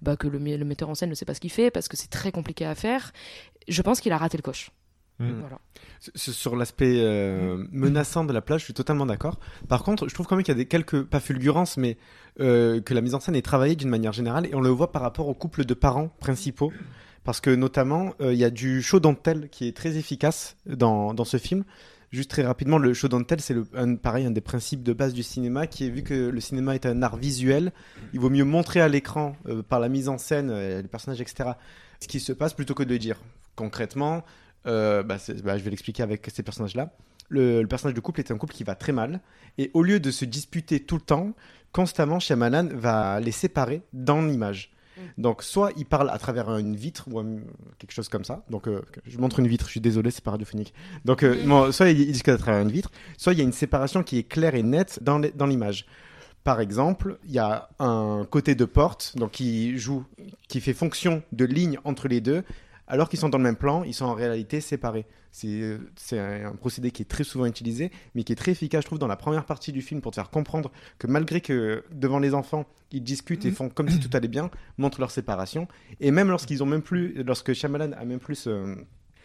bah, 0.02 0.16
que 0.16 0.26
le 0.26 0.38
metteur 0.40 0.88
en 0.88 0.94
scène 0.94 1.10
ne 1.10 1.14
sait 1.14 1.24
pas 1.26 1.34
ce 1.34 1.40
qu'il 1.40 1.50
fait, 1.52 1.70
parce 1.70 1.86
que 1.86 1.96
c'est 1.96 2.08
très 2.10 2.32
compliqué 2.32 2.59
à 2.64 2.74
faire. 2.74 3.12
Je 3.68 3.82
pense 3.82 4.00
qu'il 4.00 4.12
a 4.12 4.18
raté 4.18 4.36
le 4.36 4.42
coche. 4.42 4.70
Mm. 5.18 5.30
Voilà. 5.40 5.58
S- 6.16 6.30
Sur 6.32 6.56
l'aspect 6.56 6.94
euh, 6.98 7.62
menaçant 7.72 8.24
de 8.24 8.32
la 8.32 8.40
plage, 8.40 8.60
je 8.60 8.64
suis 8.66 8.74
totalement 8.74 9.06
d'accord. 9.06 9.38
Par 9.68 9.82
contre, 9.82 10.08
je 10.08 10.14
trouve 10.14 10.26
quand 10.26 10.36
même 10.36 10.44
qu'il 10.44 10.52
y 10.54 10.56
a 10.56 10.58
des 10.58 10.66
quelques, 10.66 11.02
pas 11.04 11.20
fulgurances, 11.20 11.76
mais 11.76 11.98
euh, 12.40 12.80
que 12.80 12.94
la 12.94 13.00
mise 13.02 13.14
en 13.14 13.20
scène 13.20 13.36
est 13.36 13.42
travaillée 13.42 13.76
d'une 13.76 13.90
manière 13.90 14.12
générale, 14.12 14.46
et 14.46 14.54
on 14.54 14.60
le 14.60 14.70
voit 14.70 14.92
par 14.92 15.02
rapport 15.02 15.28
au 15.28 15.34
couple 15.34 15.64
de 15.64 15.74
parents 15.74 16.08
principaux. 16.20 16.72
Parce 17.22 17.42
que 17.42 17.50
notamment, 17.50 18.14
euh, 18.22 18.32
il 18.32 18.38
y 18.38 18.44
a 18.44 18.50
du 18.50 18.80
show 18.80 18.98
dentel 18.98 19.50
qui 19.50 19.68
est 19.68 19.76
très 19.76 19.98
efficace 19.98 20.56
dans, 20.64 21.12
dans 21.12 21.24
ce 21.26 21.36
film. 21.36 21.64
Juste 22.10 22.30
très 22.30 22.42
rapidement, 22.42 22.78
le 22.78 22.94
show 22.94 23.06
dentel, 23.08 23.40
c'est 23.42 23.54
un, 23.74 23.94
pareil 23.96 24.24
un 24.24 24.30
des 24.30 24.40
principes 24.40 24.82
de 24.82 24.94
base 24.94 25.12
du 25.12 25.22
cinéma, 25.22 25.66
qui 25.66 25.84
est 25.86 25.90
vu 25.90 26.02
que 26.02 26.14
le 26.14 26.40
cinéma 26.40 26.74
est 26.74 26.86
un 26.86 27.02
art 27.02 27.16
visuel, 27.18 27.72
il 28.14 28.20
vaut 28.20 28.30
mieux 28.30 28.44
montrer 28.44 28.80
à 28.80 28.88
l'écran 28.88 29.36
euh, 29.46 29.62
par 29.62 29.78
la 29.80 29.90
mise 29.90 30.08
en 30.08 30.16
scène, 30.16 30.48
euh, 30.50 30.80
les 30.80 30.88
personnages, 30.88 31.20
etc., 31.20 31.50
ce 32.00 32.08
qui 32.08 32.20
se 32.20 32.32
passe 32.32 32.54
plutôt 32.54 32.74
que 32.74 32.82
de 32.82 32.90
le 32.90 32.98
dire. 32.98 33.16
Concrètement, 33.56 34.24
euh, 34.66 35.02
bah, 35.02 35.16
bah, 35.44 35.58
je 35.58 35.62
vais 35.62 35.70
l'expliquer 35.70 36.02
avec 36.02 36.28
ces 36.32 36.42
personnages-là. 36.42 36.92
Le, 37.28 37.62
le 37.62 37.68
personnage 37.68 37.94
de 37.94 38.00
couple 38.00 38.20
est 38.20 38.30
un 38.30 38.38
couple 38.38 38.54
qui 38.54 38.64
va 38.64 38.74
très 38.74 38.92
mal, 38.92 39.20
et 39.58 39.70
au 39.74 39.82
lieu 39.82 40.00
de 40.00 40.10
se 40.10 40.24
disputer 40.24 40.80
tout 40.80 40.96
le 40.96 41.02
temps, 41.02 41.32
constamment, 41.72 42.18
Shyamalan 42.18 42.68
va 42.74 43.20
les 43.20 43.30
séparer 43.32 43.82
dans 43.92 44.22
l'image. 44.22 44.72
Donc, 45.16 45.42
soit 45.42 45.72
il 45.78 45.86
parle 45.86 46.10
à 46.10 46.18
travers 46.18 46.50
une 46.58 46.76
vitre 46.76 47.06
ou 47.10 47.18
un- 47.20 47.38
quelque 47.78 47.92
chose 47.92 48.08
comme 48.10 48.24
ça. 48.24 48.44
Donc, 48.50 48.66
euh, 48.68 48.82
je 49.06 49.16
montre 49.18 49.38
une 49.40 49.46
vitre, 49.46 49.64
je 49.66 49.70
suis 49.70 49.80
désolé, 49.80 50.10
c'est 50.10 50.22
pas 50.22 50.32
radiophonique. 50.32 50.74
Donc, 51.06 51.22
euh, 51.22 51.42
bon, 51.46 51.72
soit 51.72 51.88
il 51.88 52.00
il 52.00 52.12
discute 52.12 52.34
à 52.34 52.38
travers 52.38 52.60
une 52.60 52.70
vitre, 52.70 52.90
soit 53.16 53.32
il 53.32 53.38
y 53.38 53.40
a 53.40 53.44
une 53.44 53.52
séparation 53.52 54.02
qui 54.02 54.18
est 54.18 54.24
claire 54.24 54.54
et 54.54 54.62
nette 54.62 55.00
dans 55.02 55.46
l'image. 55.46 55.86
Par 56.44 56.60
exemple, 56.60 57.18
il 57.24 57.32
y 57.32 57.38
a 57.38 57.68
un 57.78 58.26
côté 58.28 58.54
de 58.54 58.64
porte, 58.64 59.14
donc 59.16 59.32
qui 59.32 59.76
joue, 59.78 60.04
qui 60.48 60.60
fait 60.60 60.72
fonction 60.72 61.22
de 61.32 61.44
ligne 61.44 61.78
entre 61.84 62.08
les 62.08 62.20
deux, 62.20 62.42
alors 62.88 63.08
qu'ils 63.08 63.20
sont 63.20 63.28
dans 63.28 63.38
le 63.38 63.44
même 63.44 63.56
plan, 63.56 63.84
ils 63.84 63.94
sont 63.94 64.06
en 64.06 64.14
réalité 64.14 64.60
séparés. 64.60 65.06
C'est 65.30 65.60
euh, 65.62 65.78
un, 66.48 66.56
procédé 66.56 66.90
qui 66.90 67.02
est 67.02 67.04
très 67.04 67.22
souvent 67.22 67.46
utilisé, 67.46 67.92
mais 68.14 68.24
qui 68.24 68.32
est 68.32 68.36
très 68.36 68.50
efficace, 68.50 68.82
je 68.82 68.86
trouve, 68.86 68.98
dans 68.98 69.06
la 69.06 69.16
première 69.16 69.44
partie 69.44 69.70
du 69.70 69.80
film 69.80 70.00
pour 70.00 70.10
te 70.10 70.16
faire 70.16 70.30
comprendre 70.30 70.72
que 70.98 71.06
malgré 71.06 71.40
que 71.40 71.84
devant 71.92 72.18
les 72.18 72.34
enfants, 72.34 72.64
ils 72.90 73.02
discutent 73.04 73.44
et 73.44 73.52
font 73.52 73.68
comme 73.68 73.88
si 73.88 74.00
tout 74.00 74.10
allait 74.16 74.26
bien, 74.26 74.50
montrent 74.76 74.98
leur 74.98 75.12
séparation. 75.12 75.68
Et 76.00 76.10
même 76.10 76.30
lorsqu'ils 76.30 76.64
ont 76.64 76.66
même 76.66 76.82
plus, 76.82 77.22
lorsque 77.22 77.52
Shyamalan 77.52 77.92
a 77.92 78.04
même 78.04 78.18
plus 78.18 78.34
ce- 78.34 78.76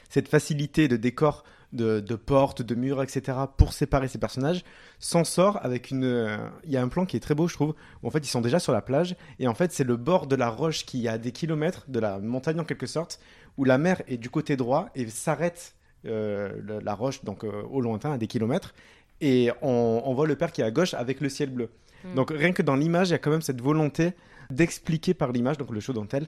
cette 0.10 0.28
facilité 0.28 0.88
de 0.88 0.98
décor, 0.98 1.44
de, 1.74 2.00
de 2.00 2.16
portes, 2.16 2.62
de 2.62 2.76
murs, 2.76 3.02
etc., 3.04 3.38
pour 3.58 3.74
séparer 3.74 4.08
ces 4.08 4.18
personnages, 4.18 4.64
s'en 5.00 5.24
sort 5.24 5.60
avec 5.64 5.92
une. 5.92 6.06
euh, 6.06 6.38
Il 6.64 6.72
y 6.72 6.78
a 6.78 6.82
un 6.82 6.88
plan 6.88 7.06
qui 7.06 7.18
est 7.18 7.20
très 7.20 7.36
beau, 7.36 7.48
je 7.48 7.54
trouve, 7.56 7.74
où 8.02 8.08
en 8.08 8.12
fait 8.12 8.20
ils 8.20 8.30
sont 8.30 8.42
déjà 8.42 8.60
sur 8.60 8.72
la 8.72 8.82
plage, 8.82 9.16
et 9.40 9.48
en 9.48 9.54
fait 9.54 9.72
c'est 9.74 9.84
le 9.84 9.98
bord 9.98 10.28
de 10.28 10.36
la 10.36 10.50
roche 10.50 10.86
qui 10.86 11.06
est 11.06 11.10
à 11.10 11.18
des 11.18 11.32
kilomètres 11.32 11.86
de 11.90 12.00
la 12.00 12.20
montagne 12.20 12.60
en 12.60 12.64
quelque 12.64 12.88
sorte, 12.88 13.20
où 13.58 13.66
la 13.66 13.78
mer 13.78 14.02
est 14.08 14.18
du 14.18 14.30
côté 14.30 14.56
droit 14.56 14.90
et 14.96 15.08
s'arrête 15.10 15.76
euh, 16.06 16.52
la 16.84 16.94
roche 16.94 17.24
donc 17.24 17.44
euh, 17.44 17.64
au 17.70 17.82
lointain 17.82 18.14
à 18.14 18.18
des 18.18 18.28
kilomètres, 18.28 18.74
et 19.22 19.52
on, 19.62 20.02
on 20.06 20.14
voit 20.14 20.28
le 20.28 20.36
père 20.36 20.52
qui 20.52 20.62
est 20.62 20.66
à 20.66 20.72
gauche 20.72 20.94
avec 20.94 21.20
le 21.20 21.30
ciel 21.30 21.50
bleu. 21.50 21.70
Mm. 22.04 22.16
Donc 22.16 22.32
rien 22.32 22.54
que 22.54 22.62
dans 22.62 22.76
l'image, 22.76 23.10
il 23.10 23.12
y 23.12 23.16
a 23.16 23.20
quand 23.20 23.32
même 23.32 23.42
cette 23.42 23.62
volonté 23.62 24.14
d'expliquer 24.50 25.14
par 25.14 25.32
l'image, 25.32 25.58
donc 25.58 25.72
le 25.72 25.80
show 25.80 25.94
dentelle, 25.94 26.28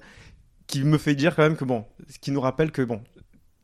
qui 0.65 0.83
me 0.83 0.97
fait 0.97 1.15
dire 1.15 1.35
quand 1.35 1.43
même 1.43 1.55
que 1.55 1.63
bon, 1.63 1.85
ce 2.09 2.19
qui 2.19 2.31
nous 2.31 2.41
rappelle 2.41 2.71
que 2.71 2.81
bon, 2.81 3.01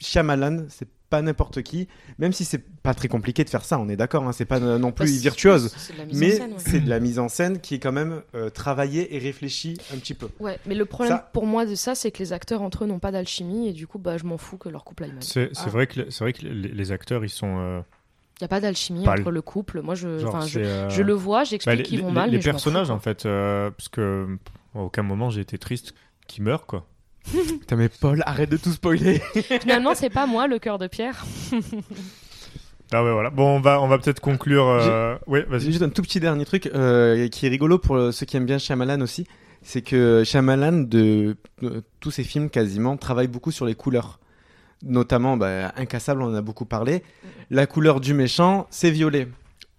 Shyamalan, 0.03 0.65
c'est 0.69 0.87
pas 1.09 1.21
n'importe 1.21 1.61
qui, 1.61 1.87
même 2.17 2.33
si 2.33 2.43
c'est 2.43 2.57
pas 2.81 2.95
très 2.95 3.07
compliqué 3.07 3.43
de 3.43 3.49
faire 3.49 3.63
ça, 3.63 3.77
on 3.77 3.87
est 3.87 3.95
d'accord, 3.95 4.23
hein, 4.27 4.31
c'est 4.31 4.45
pas 4.45 4.59
non 4.59 4.91
plus 4.91 5.05
Bah, 5.15 5.21
virtuose, 5.21 5.71
mais 6.11 6.39
ouais. 6.41 6.49
c'est 6.57 6.79
de 6.79 6.89
la 6.89 6.99
mise 6.99 7.19
en 7.19 7.29
scène 7.29 7.59
qui 7.59 7.75
est 7.75 7.79
quand 7.79 7.91
même 7.91 8.23
euh, 8.33 8.49
travaillée 8.49 9.15
et 9.15 9.19
réfléchie 9.19 9.77
un 9.93 9.97
petit 9.97 10.15
peu. 10.15 10.29
Ouais, 10.39 10.57
mais 10.65 10.73
le 10.73 10.85
problème 10.85 11.17
Ça- 11.17 11.29
pour 11.31 11.45
moi 11.45 11.67
de 11.67 11.75
ça, 11.75 11.93
c'est 11.93 12.09
que 12.09 12.17
les 12.17 12.33
acteurs 12.33 12.63
entre 12.63 12.83
eux 12.83 12.87
n'ont 12.87 12.97
pas 12.97 13.11
d'alchimie, 13.11 13.67
et 13.67 13.73
du 13.73 13.85
coup, 13.85 13.99
bah, 13.99 14.17
je 14.17 14.23
m'en 14.23 14.39
fous 14.39 14.57
que 14.57 14.69
leur 14.69 14.83
couple 14.83 15.03
aille 15.03 15.11
mal. 15.13 15.21
C'est 15.23 15.51
Ah. 15.55 15.69
vrai 15.69 15.85
que, 15.85 16.09
c'est 16.09 16.23
vrai 16.23 16.33
que 16.33 16.47
les, 16.47 16.69
les 16.69 16.91
acteurs, 16.91 17.23
ils 17.23 17.29
sont. 17.29 17.57
euh, 17.59 17.81
Il 18.39 18.43
n'y 18.43 18.45
a 18.45 18.47
pas 18.47 18.59
d'alchimie 18.59 19.07
entre 19.07 19.29
le- 19.29 19.35
le 19.35 19.41
couple. 19.43 19.81
Moi, 19.83 19.93
je, 19.93 20.17
genre, 20.17 20.41
je, 20.41 20.53
c'est, 20.53 20.65
euh, 20.65 20.89
je 20.89 21.03
le 21.03 21.13
vois, 21.13 21.41
bah, 21.41 21.43
j'explique 21.43 21.77
les, 21.77 21.83
qu'ils 21.83 22.01
vont 22.01 22.07
les- 22.07 22.13
mal. 22.13 22.29
les 22.31 22.37
mais 22.37 22.41
je 22.41 22.49
m'en 22.49 22.53
personnages, 22.53 22.87
fous, 22.87 22.93
en 22.93 22.99
fait, 22.99 23.27
euh, 23.27 23.69
parce 23.69 23.87
que 23.89 24.25
pff, 24.43 24.55
à 24.75 24.79
aucun 24.79 25.03
moment 25.03 25.29
j'ai 25.29 25.41
été 25.41 25.59
triste 25.59 25.93
qu'ils 26.27 26.43
meurent, 26.43 26.65
quoi. 26.65 26.87
Putain 27.59 27.75
mais 27.75 27.89
Paul, 27.89 28.21
arrête 28.25 28.49
de 28.49 28.57
tout 28.57 28.71
spoiler. 28.71 29.19
Finalement, 29.61 29.95
c'est 29.95 30.09
pas 30.09 30.25
moi 30.27 30.47
le 30.47 30.59
cœur 30.59 30.77
de 30.77 30.87
pierre. 30.87 31.25
Ah 32.95 33.03
ouais, 33.03 33.11
voilà. 33.11 33.31
Bon, 33.31 33.55
on 33.55 33.59
va, 33.59 33.81
on 33.81 33.87
va 33.87 33.97
peut-être 33.97 34.19
conclure. 34.19 34.67
euh, 34.67 35.15
Oui, 35.25 35.39
vas-y. 35.47 35.61
juste 35.71 35.81
un 35.81 35.89
tout 35.89 36.03
petit 36.03 36.19
dernier 36.19 36.45
truc 36.45 36.67
euh, 36.67 37.27
qui 37.27 37.47
est 37.47 37.49
rigolo 37.49 37.79
pour 37.79 37.95
euh, 37.95 38.11
ceux 38.11 38.27
qui 38.27 38.37
aiment 38.37 38.45
bien 38.45 38.59
Shyamalan 38.59 39.01
aussi, 39.01 39.25
c'est 39.63 39.81
que 39.81 40.23
Shyamalan 40.23 40.83
de, 40.83 41.35
de 41.63 41.83
tous 42.01 42.11
ses 42.11 42.23
films 42.23 42.51
quasiment 42.51 42.95
travaille 42.95 43.27
beaucoup 43.27 43.49
sur 43.49 43.65
les 43.65 43.73
couleurs. 43.73 44.19
Notamment 44.83 45.37
bah, 45.37 45.71
Incassable, 45.75 46.21
on 46.21 46.27
en 46.27 46.35
a 46.35 46.41
beaucoup 46.43 46.65
parlé. 46.65 47.01
La 47.49 47.65
couleur 47.65 47.99
du 47.99 48.13
méchant, 48.13 48.67
c'est 48.69 48.91
violet. 48.91 49.27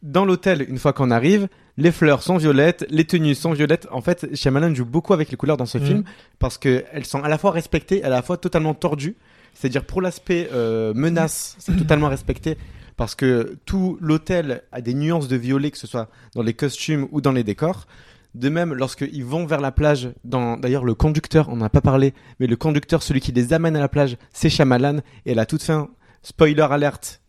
Dans 0.03 0.25
l'hôtel, 0.25 0.66
une 0.69 0.79
fois 0.79 0.93
qu'on 0.93 1.12
arrive, 1.12 1.47
les 1.77 1.91
fleurs 1.93 2.23
sont 2.23 2.37
violettes, 2.37 2.87
les 2.89 3.05
tenues 3.05 3.35
sont 3.35 3.53
violettes. 3.53 3.89
En 3.91 4.01
fait, 4.01 4.35
Shyamalan 4.35 4.75
joue 4.75 4.85
beaucoup 4.85 5.13
avec 5.13 5.31
les 5.31 5.37
couleurs 5.37 5.57
dans 5.57 5.67
ce 5.67 5.79
Mhm. 5.79 5.85
film 5.87 6.05
parce 6.39 6.57
qu'elles 6.59 7.05
sont 7.05 7.23
à 7.23 7.29
la 7.29 7.39
fois 7.39 7.51
respectées, 7.51 8.03
à 8.05 8.09
la 8.09 8.23
fois 8.23 8.37
totalement 8.37 8.75
tordues. 8.75 9.17
C'est-à-dire 9.55 9.85
pour 9.85 10.01
l'aspect 10.03 10.49
euh, 10.53 10.93
menace, 10.95 11.57
c'est 11.59 11.77
totalement 11.77 12.09
respecté 12.09 12.57
parce 12.97 13.15
que 13.15 13.57
tout 13.67 13.99
l'hôtel 14.01 14.63
a 14.73 14.81
des 14.81 14.95
nuances 14.95 15.29
de 15.29 15.37
violet, 15.37 15.71
que 15.71 15.79
ce 15.79 15.87
soit 15.87 16.09
dans 16.35 16.43
les 16.43 16.55
costumes 16.55 17.09
ou 17.13 17.21
dans 17.21 17.33
les 17.33 17.45
décors. 17.45 17.87
De 18.35 18.49
même, 18.49 18.75
lorsqu'ils 18.75 19.25
vont 19.25 19.47
vers 19.47 19.61
la 19.61 19.71
plage, 19.71 20.09
dans 20.25 20.57
d'ailleurs 20.57 20.85
le 20.85 20.95
conducteur, 20.95 21.49
on 21.51 21.57
n'en 21.57 21.67
a 21.67 21.71
pas 21.71 21.81
parlé, 21.81 22.15
mais 22.41 22.49
le 22.49 22.57
conducteur, 22.57 23.03
celui 23.05 23.21
qui 23.21 23.31
les 23.31 23.53
amène 23.53 23.77
à 23.77 23.81
la 23.81 23.89
plage, 23.89 24.17
c'est 24.33 24.49
Shyamalan. 24.51 24.99
Et 25.25 25.33
à 25.33 25.35
la 25.37 25.47
toute 25.47 25.63
fin, 25.63 25.89
spoiler 26.23 26.63
alerte, 26.69 27.21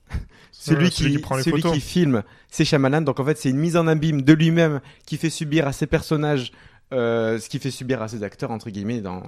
celui, 0.57 0.85
Euh, 0.85 0.89
qui, 0.89 1.03
celui 1.03 1.11
qui 1.15 1.21
prend 1.21 1.35
les 1.37 1.43
celui 1.43 1.61
photos. 1.61 1.73
qui 1.75 1.81
filme, 1.81 2.23
c'est 2.49 2.65
Shyamalan. 2.65 3.01
Donc 3.01 3.19
en 3.19 3.25
fait, 3.25 3.37
c'est 3.37 3.49
une 3.49 3.57
mise 3.57 3.77
en 3.77 3.87
abîme 3.87 4.21
de 4.21 4.33
lui-même 4.33 4.81
qui 5.05 5.17
fait 5.17 5.29
subir 5.29 5.67
à 5.67 5.73
ses 5.73 5.87
personnages 5.87 6.51
euh, 6.93 7.39
ce 7.39 7.49
qui 7.49 7.57
fait 7.57 7.71
subir 7.71 8.01
à 8.03 8.07
ses 8.07 8.21
acteurs 8.23 8.51
entre 8.51 8.69
guillemets 8.69 9.01
dans 9.01 9.23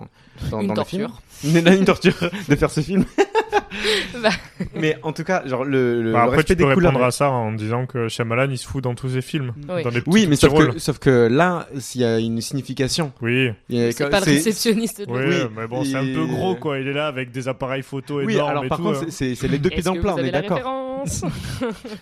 dans, 0.52 0.62
Une 0.62 0.68
dans 0.68 0.74
le 0.76 0.84
film. 0.84 1.08
torture. 1.08 1.22
Une, 1.44 1.68
une 1.80 1.86
torture 1.86 2.14
de 2.48 2.56
faire 2.56 2.70
ce 2.72 2.82
film. 2.82 3.04
Bah. 4.22 4.30
Mais 4.76 4.98
en 5.04 5.12
tout 5.14 5.24
cas, 5.24 5.44
genre 5.46 5.64
le, 5.66 6.02
le, 6.02 6.12
Bah, 6.14 6.20
le 6.20 6.24
après, 6.26 6.36
respect 6.38 6.56
tu 6.56 6.64
peux 6.64 6.70
des 6.70 6.74
couleurs. 6.76 6.92
répondre 6.92 7.06
à 7.06 7.12
ça 7.12 7.30
en 7.30 7.52
disant 7.52 7.86
que 7.86 8.08
Shyamalan, 8.08 8.50
il 8.50 8.58
se 8.58 8.68
fout 8.68 8.84
dans 8.84 8.96
tous 8.96 9.10
ses 9.10 9.22
films. 9.22 9.54
Oui. 9.70 9.84
Dans 9.84 9.90
des 9.92 10.02
petits, 10.02 10.10
Oui, 10.10 10.26
mais 10.28 10.36
sauf 10.36 10.52
rôles. 10.52 10.74
que, 10.74 10.80
sauf 10.80 11.00
que 11.00 11.28
là, 11.30 11.68
s'il 11.78 12.02
y 12.02 12.06
a 12.06 12.18
une 12.20 12.40
signification. 12.42 13.12
Oui. 13.22 13.50
il 13.70 13.78
y 13.78 13.84
a- 13.84 13.92
C'est 13.92 14.10
pas 14.10 14.20
le 14.20 14.26
c'est- 14.26 14.32
réceptionniste 14.32 15.02
de 15.02 15.12
Oui, 15.12 15.20
Oui, 15.28 15.36
mais 15.56 15.68
bon, 15.68 15.84
c'est 15.84 15.96
un 15.96 16.06
peu 16.06 16.26
gros, 16.26 16.56
quoi. 16.56 16.80
Il 16.80 16.88
est 16.88 16.94
là 16.94 17.08
avec 17.08 17.32
des 17.32 17.48
appareils 17.48 17.84
photo 17.84 18.22
Oui, 18.22 18.34
énormes 18.36 18.50
alors 18.52 18.66
et 18.66 18.68
par 18.70 18.78
tout. 18.78 18.84
contre, 18.86 19.00
hein. 19.00 19.06
c'est- 19.10 19.30
c'est 19.30 19.36
c'est 19.36 19.48
les 19.48 19.58
deux 19.60 19.70
pieds 19.70 19.80
Est-ce 19.80 19.86
dans 19.86 19.92
que 19.94 19.98
le 19.98 20.04
plat, 20.04 20.14
vous 20.14 20.20
on 20.20 20.24
est 20.24 20.32
d'accord. 20.32 21.04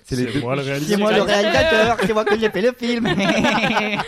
C'est 0.04 0.16
les 0.16 0.26
C'est 0.28 0.34
deux, 0.34 0.40
moi 0.40 0.56
le 0.56 0.64
C'est 0.64 0.70
réalisateur. 0.72 1.00
moi 1.00 1.12
le 1.14 1.22
réalisateur, 1.22 1.98
c'est 2.00 2.14
moi 2.14 2.24
qui 2.26 2.46
ai 2.46 2.50
fait 2.50 2.62
le 2.62 2.72
film. 2.78 3.08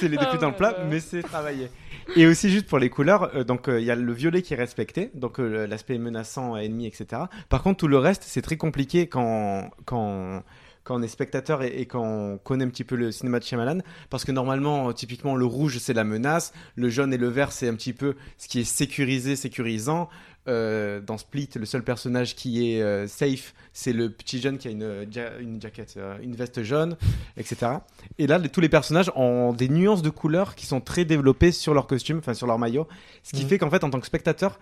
c'est 0.00 0.08
les 0.08 0.16
deux 0.16 0.22
Oh 0.26 0.30
pieds 0.30 0.38
dans 0.40 0.48
le 0.48 0.54
plat, 0.54 0.70
là. 0.70 0.84
mais 0.88 1.00
c'est 1.00 1.22
travaillé. 1.22 1.68
Et 2.16 2.26
aussi 2.26 2.50
juste 2.50 2.66
pour 2.66 2.78
les 2.78 2.90
couleurs, 2.90 3.34
euh, 3.36 3.44
donc 3.44 3.68
euh, 3.68 3.80
il 3.80 3.86
y 3.86 3.90
a 3.90 3.94
le 3.94 4.12
violet 4.12 4.42
qui 4.42 4.54
est 4.54 4.56
respecté, 4.56 5.10
donc 5.14 5.38
euh, 5.38 5.66
l'aspect 5.66 5.98
menaçant, 5.98 6.56
ennemi, 6.56 6.86
etc. 6.86 7.22
Par 7.48 7.62
contre, 7.62 7.78
tout 7.78 7.88
le 7.88 7.98
reste, 7.98 8.24
c'est 8.26 8.42
très 8.42 8.56
compliqué 8.56 9.06
quand 9.06 9.70
quand 9.84 10.42
quand 10.90 10.96
on 10.98 11.02
est 11.02 11.08
spectateur 11.08 11.62
et, 11.62 11.68
et 11.80 11.86
quand 11.86 12.02
on 12.02 12.36
connaît 12.38 12.64
un 12.64 12.68
petit 12.68 12.82
peu 12.82 12.96
le 12.96 13.12
cinéma 13.12 13.38
de 13.38 13.44
Shyamalan, 13.44 13.78
parce 14.10 14.24
que 14.24 14.32
normalement, 14.32 14.88
euh, 14.88 14.92
typiquement, 14.92 15.36
le 15.36 15.44
rouge 15.44 15.78
c'est 15.78 15.92
la 15.94 16.02
menace, 16.02 16.52
le 16.74 16.90
jaune 16.90 17.14
et 17.14 17.16
le 17.16 17.28
vert 17.28 17.52
c'est 17.52 17.68
un 17.68 17.74
petit 17.76 17.92
peu 17.92 18.16
ce 18.38 18.48
qui 18.48 18.58
est 18.58 18.64
sécurisé, 18.64 19.36
sécurisant. 19.36 20.08
Euh, 20.48 21.00
dans 21.02 21.18
Split, 21.18 21.50
le 21.54 21.66
seul 21.66 21.84
personnage 21.84 22.34
qui 22.34 22.72
est 22.72 22.82
euh, 22.82 23.06
safe, 23.06 23.54
c'est 23.74 23.92
le 23.92 24.10
petit 24.10 24.40
jeune 24.40 24.56
qui 24.58 24.66
a 24.68 24.70
une, 24.72 25.06
ja- 25.12 25.38
une 25.38 25.60
jaquette, 25.60 25.94
euh, 25.98 26.16
une 26.22 26.34
veste 26.34 26.62
jaune, 26.62 26.96
etc. 27.36 27.72
Et 28.18 28.26
là, 28.26 28.38
les- 28.38 28.48
tous 28.48 28.62
les 28.62 28.70
personnages 28.70 29.12
ont 29.16 29.52
des 29.52 29.68
nuances 29.68 30.00
de 30.02 30.08
couleurs 30.10 30.54
qui 30.56 30.64
sont 30.66 30.80
très 30.80 31.04
développées 31.04 31.52
sur 31.52 31.72
leur 31.74 31.86
costume, 31.86 32.18
enfin 32.18 32.32
sur 32.34 32.46
leur 32.48 32.58
maillot. 32.58 32.88
Ce 33.22 33.32
qui 33.36 33.42
Mhm. 33.44 33.48
fait 33.48 33.58
qu'en 33.58 33.70
fait, 33.70 33.84
en 33.84 33.90
tant 33.90 34.00
que 34.00 34.06
spectateur, 34.06 34.58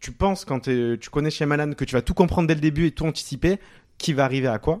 tu 0.00 0.10
penses 0.10 0.44
quand 0.46 0.60
tu 0.60 0.98
connais 1.12 1.30
Shyamalan 1.30 1.74
que 1.74 1.84
tu 1.84 1.94
vas 1.94 2.02
tout 2.02 2.14
comprendre 2.14 2.48
dès 2.48 2.54
le 2.54 2.60
début 2.62 2.86
et 2.86 2.90
tout 2.90 3.04
anticiper 3.04 3.58
qui 3.98 4.14
va 4.14 4.24
arriver 4.24 4.48
à 4.48 4.58
quoi, 4.58 4.80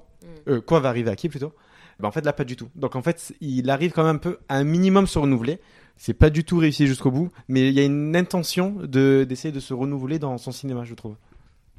Euh, 0.50 0.60
quoi 0.60 0.80
va 0.80 0.88
arriver 0.90 1.10
à 1.10 1.16
qui 1.16 1.28
plutôt? 1.28 1.54
Ben, 1.98 2.08
en 2.08 2.10
fait, 2.12 2.24
là, 2.24 2.32
pas 2.32 2.44
du 2.44 2.56
tout. 2.56 2.68
Donc 2.74 2.96
en 2.96 3.02
fait, 3.02 3.32
il 3.40 3.70
arrive 3.70 3.92
quand 3.92 4.04
même 4.04 4.16
un 4.16 4.18
peu 4.18 4.38
à 4.48 4.56
un 4.56 4.64
minimum 4.64 5.06
se 5.06 5.18
renouveler. 5.18 5.60
c'est 5.96 6.14
pas 6.14 6.30
du 6.30 6.44
tout 6.44 6.58
réussi 6.58 6.86
jusqu'au 6.86 7.10
bout, 7.10 7.30
mais 7.48 7.68
il 7.68 7.74
y 7.74 7.80
a 7.80 7.84
une 7.84 8.16
intention 8.16 8.76
de 8.82 9.24
d'essayer 9.28 9.52
de 9.52 9.60
se 9.60 9.74
renouveler 9.74 10.18
dans 10.18 10.36
son 10.38 10.50
cinéma, 10.52 10.84
je 10.84 10.94
trouve. 10.94 11.16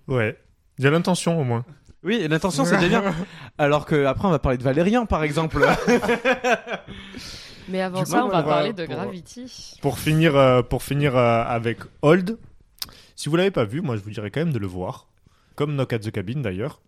Ouais. 0.07 0.37
Il 0.77 0.83
y 0.85 0.87
a 0.87 0.91
l'intention 0.91 1.39
au 1.39 1.43
moins. 1.43 1.65
Oui, 2.03 2.25
l'intention 2.27 2.65
c'est 2.65 2.77
déjà 2.79 3.01
bien. 3.01 3.13
Alors 3.57 3.85
que 3.85 4.05
après 4.05 4.27
on 4.27 4.31
va 4.31 4.39
parler 4.39 4.57
de 4.57 4.63
Valérian 4.63 5.05
par 5.05 5.23
exemple. 5.23 5.59
Mais 7.69 7.81
avant 7.81 8.05
ça, 8.05 8.25
on 8.25 8.29
va 8.29 8.39
on 8.39 8.43
va- 8.43 8.43
parler 8.43 8.73
de 8.73 8.85
pour- 8.85 8.95
Gravity. 8.95 9.77
Pour 9.81 9.99
finir, 9.99 10.35
euh, 10.35 10.61
pour 10.61 10.83
finir 10.83 11.15
euh, 11.15 11.43
avec 11.45 11.79
Old, 12.01 12.37
si 13.15 13.29
vous 13.29 13.35
l'avez 13.35 13.51
pas 13.51 13.65
vu, 13.65 13.81
moi 13.81 13.95
je 13.95 14.01
vous 14.01 14.09
dirais 14.09 14.31
quand 14.31 14.41
même 14.41 14.51
de 14.53 14.59
le 14.59 14.67
voir, 14.67 15.07
comme 15.55 15.73
Knock 15.75 15.93
at 15.93 15.99
the 15.99 16.11
Cabin 16.11 16.41
d'ailleurs, 16.41 16.81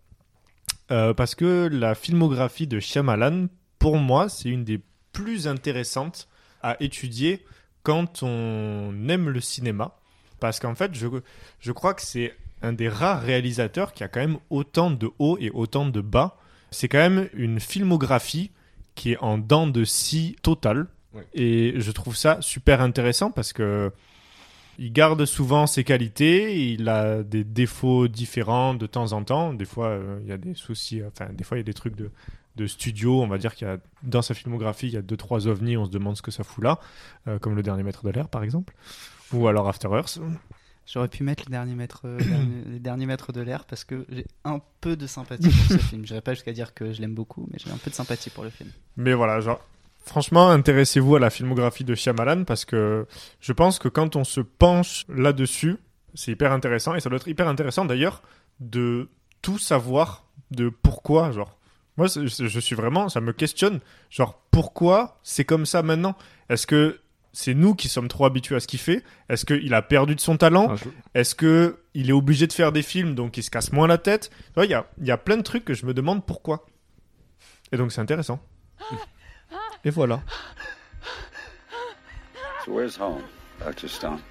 Euh, 0.90 1.14
parce 1.14 1.34
que 1.34 1.68
la 1.72 1.94
filmographie 1.94 2.66
de 2.66 2.78
Shyamalan, 2.78 3.46
pour 3.78 3.96
moi, 3.96 4.28
c'est 4.28 4.48
une 4.48 4.64
des 4.64 4.80
plus 5.12 5.48
intéressantes 5.48 6.28
à 6.62 6.76
étudier 6.80 7.44
quand 7.82 8.22
on 8.22 9.08
aime 9.08 9.28
le 9.28 9.40
cinéma, 9.40 9.96
parce 10.40 10.60
qu'en 10.60 10.74
fait, 10.74 10.94
je, 10.94 11.06
je 11.60 11.72
crois 11.72 11.94
que 11.94 12.02
c'est 12.02 12.34
un 12.62 12.72
des 12.72 12.88
rares 12.88 13.22
réalisateurs 13.22 13.92
qui 13.92 14.04
a 14.04 14.08
quand 14.08 14.20
même 14.20 14.38
autant 14.50 14.90
de 14.90 15.10
hauts 15.18 15.36
et 15.38 15.50
autant 15.50 15.86
de 15.86 16.00
bas. 16.00 16.38
C'est 16.70 16.88
quand 16.88 16.98
même 16.98 17.28
une 17.34 17.60
filmographie 17.60 18.50
qui 18.94 19.12
est 19.12 19.18
en 19.18 19.38
dents 19.38 19.66
de 19.66 19.84
scie 19.84 20.36
totale. 20.42 20.86
Ouais. 21.12 21.26
Et 21.34 21.74
je 21.76 21.90
trouve 21.92 22.16
ça 22.16 22.38
super 22.40 22.80
intéressant 22.80 23.30
parce 23.30 23.52
que 23.52 23.92
il 24.78 24.92
garde 24.92 25.24
souvent 25.24 25.66
ses 25.66 25.84
qualités, 25.84 26.72
il 26.72 26.88
a 26.88 27.22
des 27.22 27.44
défauts 27.44 28.08
différents 28.08 28.74
de 28.74 28.86
temps 28.86 29.12
en 29.12 29.22
temps. 29.22 29.54
Des 29.54 29.64
fois, 29.64 29.88
euh, 29.88 30.18
il 30.22 30.28
y 30.28 30.32
a 30.32 30.38
des 30.38 30.54
soucis, 30.54 31.02
enfin, 31.04 31.32
des 31.32 31.44
fois, 31.44 31.56
il 31.56 31.60
y 31.60 31.62
a 31.62 31.64
des 31.64 31.74
trucs 31.74 31.96
de, 31.96 32.10
de 32.56 32.66
studio. 32.66 33.22
On 33.22 33.28
va 33.28 33.38
dire 33.38 33.54
qu'il 33.54 33.66
y 33.66 33.70
a, 33.70 33.78
dans 34.02 34.22
sa 34.22 34.34
filmographie, 34.34 34.88
il 34.88 34.94
y 34.94 34.96
a 34.96 35.02
deux, 35.02 35.16
trois 35.16 35.46
ovnis, 35.46 35.76
on 35.76 35.84
se 35.84 35.90
demande 35.90 36.16
ce 36.16 36.22
que 36.22 36.30
ça 36.30 36.44
fout 36.44 36.64
là, 36.64 36.80
euh, 37.28 37.38
comme 37.38 37.54
le 37.54 37.62
dernier 37.62 37.82
maître 37.82 38.04
de 38.04 38.10
l'air, 38.10 38.28
par 38.28 38.42
exemple. 38.42 38.74
Ou 39.32 39.48
alors 39.48 39.68
After 39.68 39.88
Earth. 39.88 40.20
J'aurais 40.86 41.08
pu 41.08 41.22
mettre 41.22 41.44
les 41.46 41.52
derniers 41.52 41.74
maîtres, 41.74 42.02
euh, 42.04 42.18
de 42.18 43.40
l'air 43.40 43.64
parce 43.64 43.84
que 43.84 44.04
j'ai 44.10 44.26
un 44.44 44.60
peu 44.82 44.96
de 44.96 45.06
sympathie 45.06 45.48
pour 45.48 45.66
ce 45.66 45.78
film. 45.88 46.04
Je 46.04 46.12
n'irai 46.12 46.20
pas 46.20 46.34
jusqu'à 46.34 46.52
dire 46.52 46.74
que 46.74 46.92
je 46.92 47.00
l'aime 47.00 47.14
beaucoup, 47.14 47.48
mais 47.50 47.58
j'ai 47.58 47.70
un 47.70 47.78
peu 47.78 47.90
de 47.90 47.94
sympathie 47.94 48.28
pour 48.28 48.44
le 48.44 48.50
film. 48.50 48.70
Mais 48.96 49.14
voilà, 49.14 49.40
genre, 49.40 49.60
franchement, 50.04 50.50
intéressez-vous 50.50 51.16
à 51.16 51.20
la 51.20 51.30
filmographie 51.30 51.84
de 51.84 51.94
Shyamalan 51.94 52.44
parce 52.44 52.64
que 52.64 53.06
je 53.40 53.52
pense 53.52 53.78
que 53.78 53.88
quand 53.88 54.16
on 54.16 54.24
se 54.24 54.40
penche 54.40 55.04
là-dessus, 55.08 55.76
c'est 56.14 56.32
hyper 56.32 56.52
intéressant 56.52 56.94
et 56.94 57.00
ça 57.00 57.08
doit 57.08 57.16
être 57.16 57.28
hyper 57.28 57.48
intéressant 57.48 57.84
d'ailleurs 57.84 58.22
de 58.60 59.08
tout 59.42 59.58
savoir 59.58 60.26
de 60.50 60.68
pourquoi, 60.68 61.32
genre. 61.32 61.58
Moi, 61.96 62.06
je 62.08 62.58
suis 62.60 62.74
vraiment, 62.74 63.08
ça 63.08 63.20
me 63.20 63.32
questionne, 63.32 63.80
genre, 64.10 64.40
pourquoi 64.50 65.18
c'est 65.22 65.44
comme 65.44 65.64
ça 65.66 65.82
maintenant? 65.82 66.16
Est-ce 66.48 66.66
que 66.66 67.00
c'est 67.32 67.54
nous 67.54 67.74
qui 67.74 67.88
sommes 67.88 68.08
trop 68.08 68.24
habitués 68.26 68.56
à 68.56 68.60
ce 68.60 68.66
qu'il 68.66 68.78
fait? 68.80 69.02
Est-ce 69.28 69.44
qu'il 69.44 69.72
a 69.74 69.82
perdu 69.82 70.14
de 70.16 70.20
son 70.20 70.36
talent? 70.36 70.68
Ah, 70.70 70.76
je- 70.76 70.88
Est-ce 71.20 71.34
que 71.36 71.78
il 71.94 72.10
est 72.10 72.12
obligé 72.12 72.46
de 72.48 72.52
faire 72.52 72.72
des 72.72 72.82
films 72.82 73.14
donc 73.14 73.36
il 73.36 73.42
se 73.44 73.50
casse 73.50 73.72
moins 73.72 73.86
la 73.86 73.98
tête? 73.98 74.30
Tu 74.30 74.52
vois, 74.54 74.64
Il 74.66 74.70
y 74.70 74.74
a, 74.74 74.86
il 75.00 75.06
y 75.06 75.10
a 75.12 75.16
plein 75.18 75.36
de 75.36 75.42
trucs 75.42 75.64
que 75.64 75.74
je 75.74 75.86
me 75.86 75.94
demande 75.94 76.24
pourquoi. 76.26 76.66
Et 77.72 77.76
donc 77.76 77.92
c'est 77.92 78.00
intéressant. 78.00 78.40
Et 79.84 79.90
voilà. 79.90 80.22
So 82.64 82.72
where's 82.72 82.96
home, 82.96 83.22
Dr. 83.60 83.88
Stone? 83.88 84.22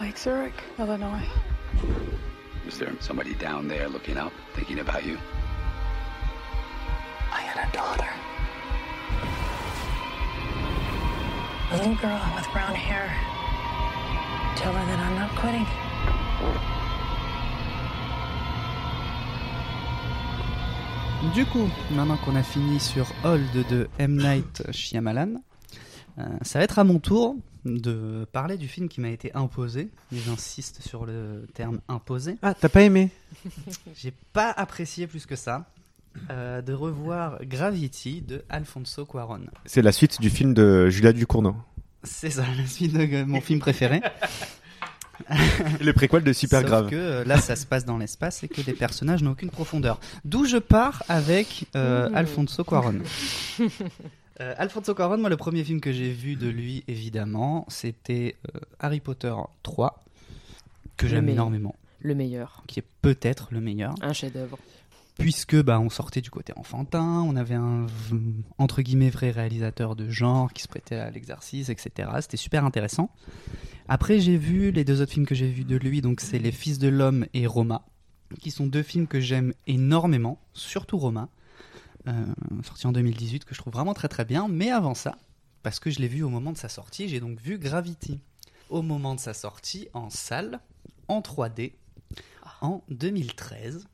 Lake 0.00 0.18
Zurich, 0.18 0.52
Illinois. 0.78 1.26
Is 2.66 2.78
there 2.78 2.92
somebody 3.00 3.34
down 3.34 3.68
there 3.68 3.88
looking 3.88 4.18
up, 4.18 4.32
thinking 4.54 4.80
about 4.80 5.04
you? 5.06 5.16
I 7.32 7.40
had 7.40 7.66
a 7.66 7.72
daughter. 7.72 8.08
A 11.70 11.76
little 11.78 11.94
girl 11.94 12.20
with 12.36 12.52
brown 12.52 12.74
hair. 12.74 13.08
Tell 14.56 14.72
her 14.74 14.84
that 14.84 14.98
I'm 14.98 15.14
not 15.16 15.30
quitting. 15.36 16.81
Du 21.30 21.46
coup, 21.46 21.68
maintenant 21.92 22.16
qu'on 22.18 22.34
a 22.34 22.42
fini 22.42 22.78
sur 22.80 23.06
Hold 23.24 23.66
de 23.70 23.88
M. 23.98 24.16
Night 24.16 24.64
Shyamalan, 24.70 25.36
euh, 26.18 26.24
ça 26.42 26.58
va 26.58 26.64
être 26.64 26.78
à 26.78 26.84
mon 26.84 26.98
tour 26.98 27.36
de 27.64 28.26
parler 28.32 28.58
du 28.58 28.68
film 28.68 28.88
qui 28.88 29.00
m'a 29.00 29.08
été 29.08 29.32
imposé. 29.34 29.88
Et 30.12 30.18
J'insiste 30.18 30.82
sur 30.82 31.06
le 31.06 31.46
terme 31.54 31.80
imposé. 31.88 32.36
Ah, 32.42 32.54
t'as 32.54 32.68
pas 32.68 32.82
aimé 32.82 33.10
J'ai 33.94 34.12
pas 34.32 34.50
apprécié 34.50 35.06
plus 35.06 35.24
que 35.24 35.36
ça 35.36 35.70
euh, 36.30 36.60
de 36.60 36.74
revoir 36.74 37.38
Gravity 37.44 38.20
de 38.20 38.44
Alfonso 38.50 39.06
Cuarón. 39.06 39.46
C'est 39.64 39.80
la 39.80 39.92
suite 39.92 40.20
du 40.20 40.28
film 40.28 40.52
de 40.52 40.90
Julia 40.90 41.12
Ducournau. 41.12 41.54
C'est 42.02 42.30
ça, 42.30 42.44
la 42.58 42.66
suite 42.66 42.92
de 42.92 43.22
mon 43.24 43.40
film 43.40 43.60
préféré. 43.60 44.02
Le 45.80 45.92
préquel 45.92 46.22
de 46.24 46.32
Super 46.32 46.60
Sauf 46.60 46.68
Grave. 46.68 46.90
que 46.90 46.96
euh, 46.96 47.24
là, 47.24 47.38
ça 47.38 47.56
se 47.56 47.66
passe 47.66 47.84
dans 47.84 47.98
l'espace 47.98 48.42
et 48.42 48.48
que 48.48 48.60
les 48.60 48.72
personnages 48.72 49.22
n'ont 49.22 49.32
aucune 49.32 49.50
profondeur. 49.50 49.98
D'où 50.24 50.44
je 50.44 50.56
pars 50.58 51.02
avec 51.08 51.66
euh, 51.76 52.08
Mmh. 52.10 52.14
Alfonso 52.16 52.64
Cuarón. 52.64 53.00
Euh, 54.40 54.54
Alfonso 54.56 54.94
Cuarón, 54.94 55.18
moi, 55.18 55.28
le 55.28 55.36
premier 55.36 55.62
film 55.62 55.78
que 55.80 55.92
j'ai 55.92 56.10
vu 56.10 56.36
de 56.36 56.48
lui, 56.48 56.84
évidemment, 56.88 57.66
c'était 57.68 58.36
euh, 58.56 58.60
Harry 58.80 58.98
Potter 58.98 59.32
3, 59.62 60.02
que 60.96 61.06
j'aime 61.06 61.28
énormément, 61.28 61.76
Le 62.00 62.14
meilleur. 62.14 62.62
qui 62.66 62.80
est 62.80 62.84
peut-être 63.02 63.48
le 63.50 63.60
meilleur, 63.60 63.94
Un 64.00 64.14
chef-d'œuvre. 64.14 64.58
Puisque 65.22 65.62
bah, 65.62 65.78
on 65.78 65.88
sortait 65.88 66.20
du 66.20 66.30
côté 66.30 66.52
enfantin, 66.56 67.22
on 67.22 67.36
avait 67.36 67.54
un 67.54 67.86
entre 68.58 68.82
guillemets 68.82 69.08
vrai 69.08 69.30
réalisateur 69.30 69.94
de 69.94 70.10
genre 70.10 70.52
qui 70.52 70.62
se 70.62 70.68
prêtait 70.68 70.96
à 70.96 71.10
l'exercice, 71.10 71.68
etc. 71.68 72.08
C'était 72.20 72.36
super 72.36 72.64
intéressant. 72.64 73.08
Après, 73.88 74.18
j'ai 74.18 74.36
vu 74.36 74.72
les 74.72 74.84
deux 74.84 75.00
autres 75.00 75.12
films 75.12 75.26
que 75.26 75.36
j'ai 75.36 75.48
vus 75.48 75.64
de 75.64 75.76
lui, 75.76 76.00
donc 76.00 76.20
c'est 76.20 76.40
Les 76.40 76.50
Fils 76.50 76.80
de 76.80 76.88
l'Homme 76.88 77.26
et 77.34 77.46
Roma, 77.46 77.84
qui 78.40 78.50
sont 78.50 78.66
deux 78.66 78.82
films 78.82 79.06
que 79.06 79.20
j'aime 79.20 79.54
énormément, 79.68 80.40
surtout 80.54 80.98
Roma, 80.98 81.28
euh, 82.08 82.12
sorti 82.64 82.88
en 82.88 82.92
2018, 82.92 83.44
que 83.44 83.54
je 83.54 83.60
trouve 83.60 83.72
vraiment 83.72 83.94
très 83.94 84.08
très 84.08 84.24
bien. 84.24 84.48
Mais 84.48 84.72
avant 84.72 84.94
ça, 84.94 85.16
parce 85.62 85.78
que 85.78 85.90
je 85.90 86.00
l'ai 86.00 86.08
vu 86.08 86.24
au 86.24 86.30
moment 86.30 86.50
de 86.50 86.58
sa 86.58 86.68
sortie, 86.68 87.08
j'ai 87.08 87.20
donc 87.20 87.40
vu 87.40 87.58
Gravity 87.58 88.20
au 88.70 88.82
moment 88.82 89.14
de 89.14 89.20
sa 89.20 89.34
sortie 89.34 89.88
en 89.92 90.10
salle, 90.10 90.58
en 91.06 91.20
3D, 91.20 91.74
en 92.60 92.82
2013. 92.88 93.86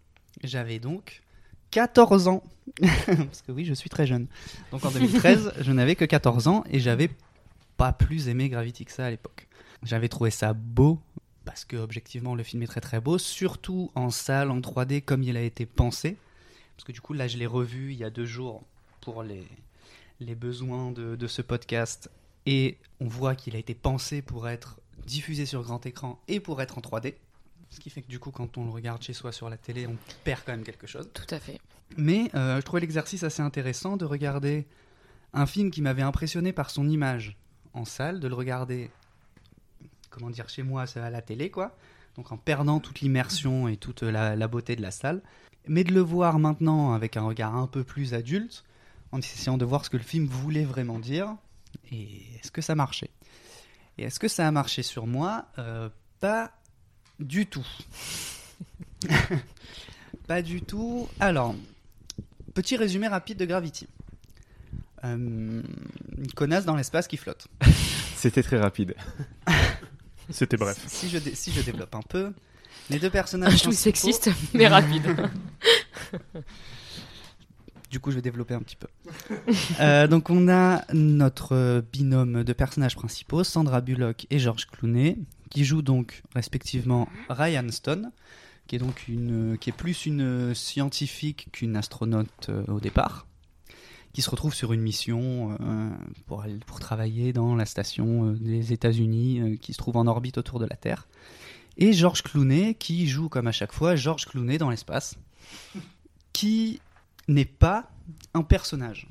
J'avais 0.43 0.79
donc 0.79 1.23
14 1.71 2.29
ans. 2.29 2.43
Parce 2.81 3.43
que 3.43 3.53
oui, 3.53 3.65
je 3.65 3.75
suis 3.75 3.91
très 3.91 4.07
jeune. 4.07 4.27
Donc 4.73 4.85
en 4.85 4.91
2013, 4.91 5.53
je 5.61 5.73
n'avais 5.73 5.97
que 5.97 6.05
14 6.05 6.49
ans 6.49 6.65
et 6.71 6.81
j'avais 6.81 7.11
pas 7.77 7.93
plus 7.93 8.29
aimé 8.29 8.49
Gravity 8.49 8.85
que 8.85 8.93
ça 8.93 9.07
à 9.07 9.11
l'époque. 9.11 9.49
J'avais 9.83 10.09
trouvé 10.09 10.31
ça 10.31 10.53
beau 10.53 11.01
parce 11.45 11.65
que 11.65 11.77
objectivement 11.77 12.35
le 12.35 12.43
film 12.43 12.63
est 12.63 12.67
très 12.67 12.81
très 12.81 13.01
beau, 13.01 13.17
surtout 13.17 13.91
en 13.95 14.11
salle, 14.11 14.51
en 14.51 14.61
3D 14.61 15.01
comme 15.03 15.23
il 15.23 15.37
a 15.37 15.43
été 15.43 15.65
pensé. 15.65 16.17
Parce 16.77 16.85
que 16.85 16.93
du 16.93 17.01
coup 17.01 17.15
là 17.15 17.29
je 17.29 17.39
l'ai 17.39 17.47
revu 17.47 17.93
il 17.93 17.99
y 17.99 18.05
a 18.05 18.11
deux 18.11 18.27
jours 18.27 18.65
pour 19.01 19.23
les, 19.23 19.47
les 20.21 20.35
besoins 20.35 20.91
de, 20.91 21.17
de 21.17 21.27
ce 21.27 21.41
podcast 21.41 22.11
et 22.45 22.79
on 23.01 23.07
voit 23.07 23.35
qu'il 23.35 23.57
a 23.57 23.59
été 23.59 23.75
pensé 23.75 24.21
pour 24.21 24.49
être 24.49 24.81
diffusé 25.07 25.47
sur 25.47 25.63
grand 25.63 25.85
écran 25.87 26.21
et 26.29 26.41
pour 26.41 26.61
être 26.61 26.79
en 26.79 26.81
3D. 26.81 27.15
Ce 27.71 27.81
qui 27.81 27.91
fait 27.91 28.03
que 28.03 28.09
du 28.09 28.19
coup 28.19 28.31
quand 28.31 28.57
on 28.59 28.65
le 28.65 28.71
regarde 28.71 29.03
chez 29.03 29.13
soi 29.13 29.31
sur 29.33 29.51
la 29.51 29.57
télé 29.57 29.87
on 29.87 29.97
perd 30.25 30.43
quand 30.45 30.53
même 30.53 30.65
quelque 30.65 30.87
chose. 30.87 31.09
Tout 31.13 31.27
à 31.35 31.39
fait. 31.39 31.61
Mais 31.97 32.31
euh, 32.35 32.57
je 32.57 32.63
trouvais 32.63 32.81
l'exercice 32.81 33.23
assez 33.23 33.43
intéressant 33.43 33.97
de 33.97 34.05
regarder 34.05 34.67
un 35.33 35.47
film 35.47 35.71
qui 35.71 35.83
m'avait 35.83 36.03
impressionné 36.03 36.53
par 36.53 36.71
son 36.71 36.89
image 36.89 37.37
en 37.75 37.85
salle, 37.85 38.21
de 38.21 38.29
le 38.29 38.35
regarder, 38.35 38.91
comment 40.11 40.31
dire, 40.31 40.49
chez 40.49 40.63
moi 40.63 40.85
à 40.97 41.11
la 41.11 41.23
télé, 41.23 41.51
quoi. 41.51 41.77
Donc 42.17 42.33
en 42.33 42.37
perdant 42.37 42.81
toute 42.81 43.01
l'immersion 43.01 43.69
et 43.69 43.77
toute 43.77 44.03
la, 44.03 44.37
la 44.37 44.49
beauté 44.49 44.75
de 44.75 44.83
la 44.83 44.91
salle. 44.91 45.23
Mais 45.67 45.85
de 45.85 45.93
le 45.93 46.01
voir 46.01 46.39
maintenant 46.39 46.95
avec 46.95 47.17
un 47.17 47.23
regard 47.23 47.55
un 47.55 47.67
peu 47.67 47.85
plus 47.85 48.15
adulte, 48.15 48.65
en 49.13 49.19
essayant 49.19 49.59
de 49.59 49.65
voir 49.65 49.85
ce 49.85 49.91
que 49.91 49.97
le 49.99 50.03
film 50.03 50.27
voulait 50.27 50.65
vraiment 50.65 50.99
dire, 50.99 51.37
et 51.93 52.23
est-ce 52.41 52.51
que 52.51 52.63
ça 52.63 52.75
marchait. 52.75 53.11
Et 53.99 54.05
est-ce 54.05 54.19
que 54.19 54.29
ça 54.29 54.47
a 54.49 54.51
marché 54.51 54.83
sur 54.83 55.07
moi? 55.07 55.47
Euh, 55.59 55.89
Pas 56.21 56.53
du 57.19 57.47
tout. 57.47 57.67
Pas 60.27 60.43
du 60.43 60.61
tout. 60.63 61.09
Alors, 61.21 61.55
petit 62.55 62.77
résumé 62.77 63.09
rapide 63.09 63.39
de 63.39 63.45
Gravity. 63.47 63.87
Euh, 65.05 65.17
une 65.17 66.33
connasse 66.35 66.65
dans 66.65 66.77
l'espace 66.77 67.07
qui 67.09 67.17
flotte. 67.17 67.49
C'était 68.17 68.43
très 68.43 68.59
rapide. 68.59 68.95
C'était 70.31 70.57
bref. 70.57 70.79
Si 70.87 71.09
je, 71.09 71.19
dé- 71.19 71.35
si 71.35 71.53
je 71.53 71.63
développe 71.63 71.95
un 71.95 72.03
peu, 72.03 72.33
les 72.91 72.99
deux 72.99 73.09
personnages. 73.11 73.53
chouille 73.63 73.75
principaux- 73.75 73.83
sexiste, 74.13 74.31
mais 74.55 74.67
rapide. 74.67 75.17
Du 77.91 78.01
coup, 78.01 78.11
je 78.11 78.17
vais 78.17 78.23
développer 78.23 78.53
un 78.53 78.61
petit 78.61 78.77
peu. 78.77 78.89
Euh, 79.81 80.07
donc, 80.07 80.29
on 80.29 80.49
a 80.49 80.85
notre 80.93 81.55
euh, 81.55 81.81
binôme 81.93 82.45
de 82.45 82.53
personnages 82.53 82.95
principaux, 82.97 83.45
Sandra 83.45 83.81
Bullock 83.81 84.27
et 84.29 84.39
George 84.39 84.67
Clooney, 84.67 85.17
qui 85.51 85.65
jouent 85.65 85.83
donc 85.83 86.23
respectivement 86.35 87.09
Ryan 87.29 87.69
Stone, 87.71 88.13
qui 88.67 88.77
est 88.77 88.79
donc 88.79 89.09
une, 89.09 89.57
qui 89.59 89.71
est 89.71 89.77
plus 89.77 90.07
une 90.07 90.55
scientifique 90.55 91.49
qu'une 91.53 91.77
astronaute 91.77 92.49
euh, 92.51 92.65
au 92.67 92.81
départ, 92.81 93.27
qui 94.13 94.23
se 94.23 94.31
retrouve 94.31 94.55
sur 94.55 94.73
une 94.73 94.83
mission 94.83 95.57
euh, 95.61 95.91
pour, 96.27 96.45
pour 96.67 96.79
travailler 96.79 97.33
dans 97.33 97.55
la 97.57 97.65
station 97.65 98.27
euh, 98.27 98.33
des 98.35 98.73
États-Unis 98.73 99.59
qui 99.61 99.73
se 99.73 99.79
trouve 99.79 99.97
en 99.97 100.07
orbite 100.07 100.39
autour 100.39 100.59
de 100.59 100.67
la 100.67 100.77
Terre. 100.77 101.09
Et 101.79 101.93
George 101.93 102.23
Clooney 102.23 102.75
qui 102.75 103.07
joue 103.07 103.29
comme 103.29 103.47
à 103.47 103.53
chaque 103.53 103.73
fois 103.73 103.97
George 103.97 104.27
Clooney 104.27 104.59
dans 104.59 104.71
l'espace, 104.71 105.17
qui 106.33 106.81
n'est 107.27 107.45
pas 107.45 107.91
un 108.35 108.43
personnage. 108.43 109.09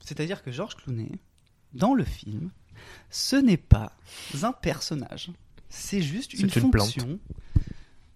C'est-à-dire 0.00 0.42
que 0.42 0.52
George 0.52 0.76
Clooney, 0.76 1.10
dans 1.72 1.94
le 1.94 2.04
film, 2.04 2.50
ce 3.10 3.36
n'est 3.36 3.56
pas 3.56 3.92
un 4.42 4.52
personnage. 4.52 5.30
C'est 5.68 6.02
juste 6.02 6.34
une, 6.34 6.42
une 6.54 6.70
plante. 6.70 6.92
fonction. 6.92 7.18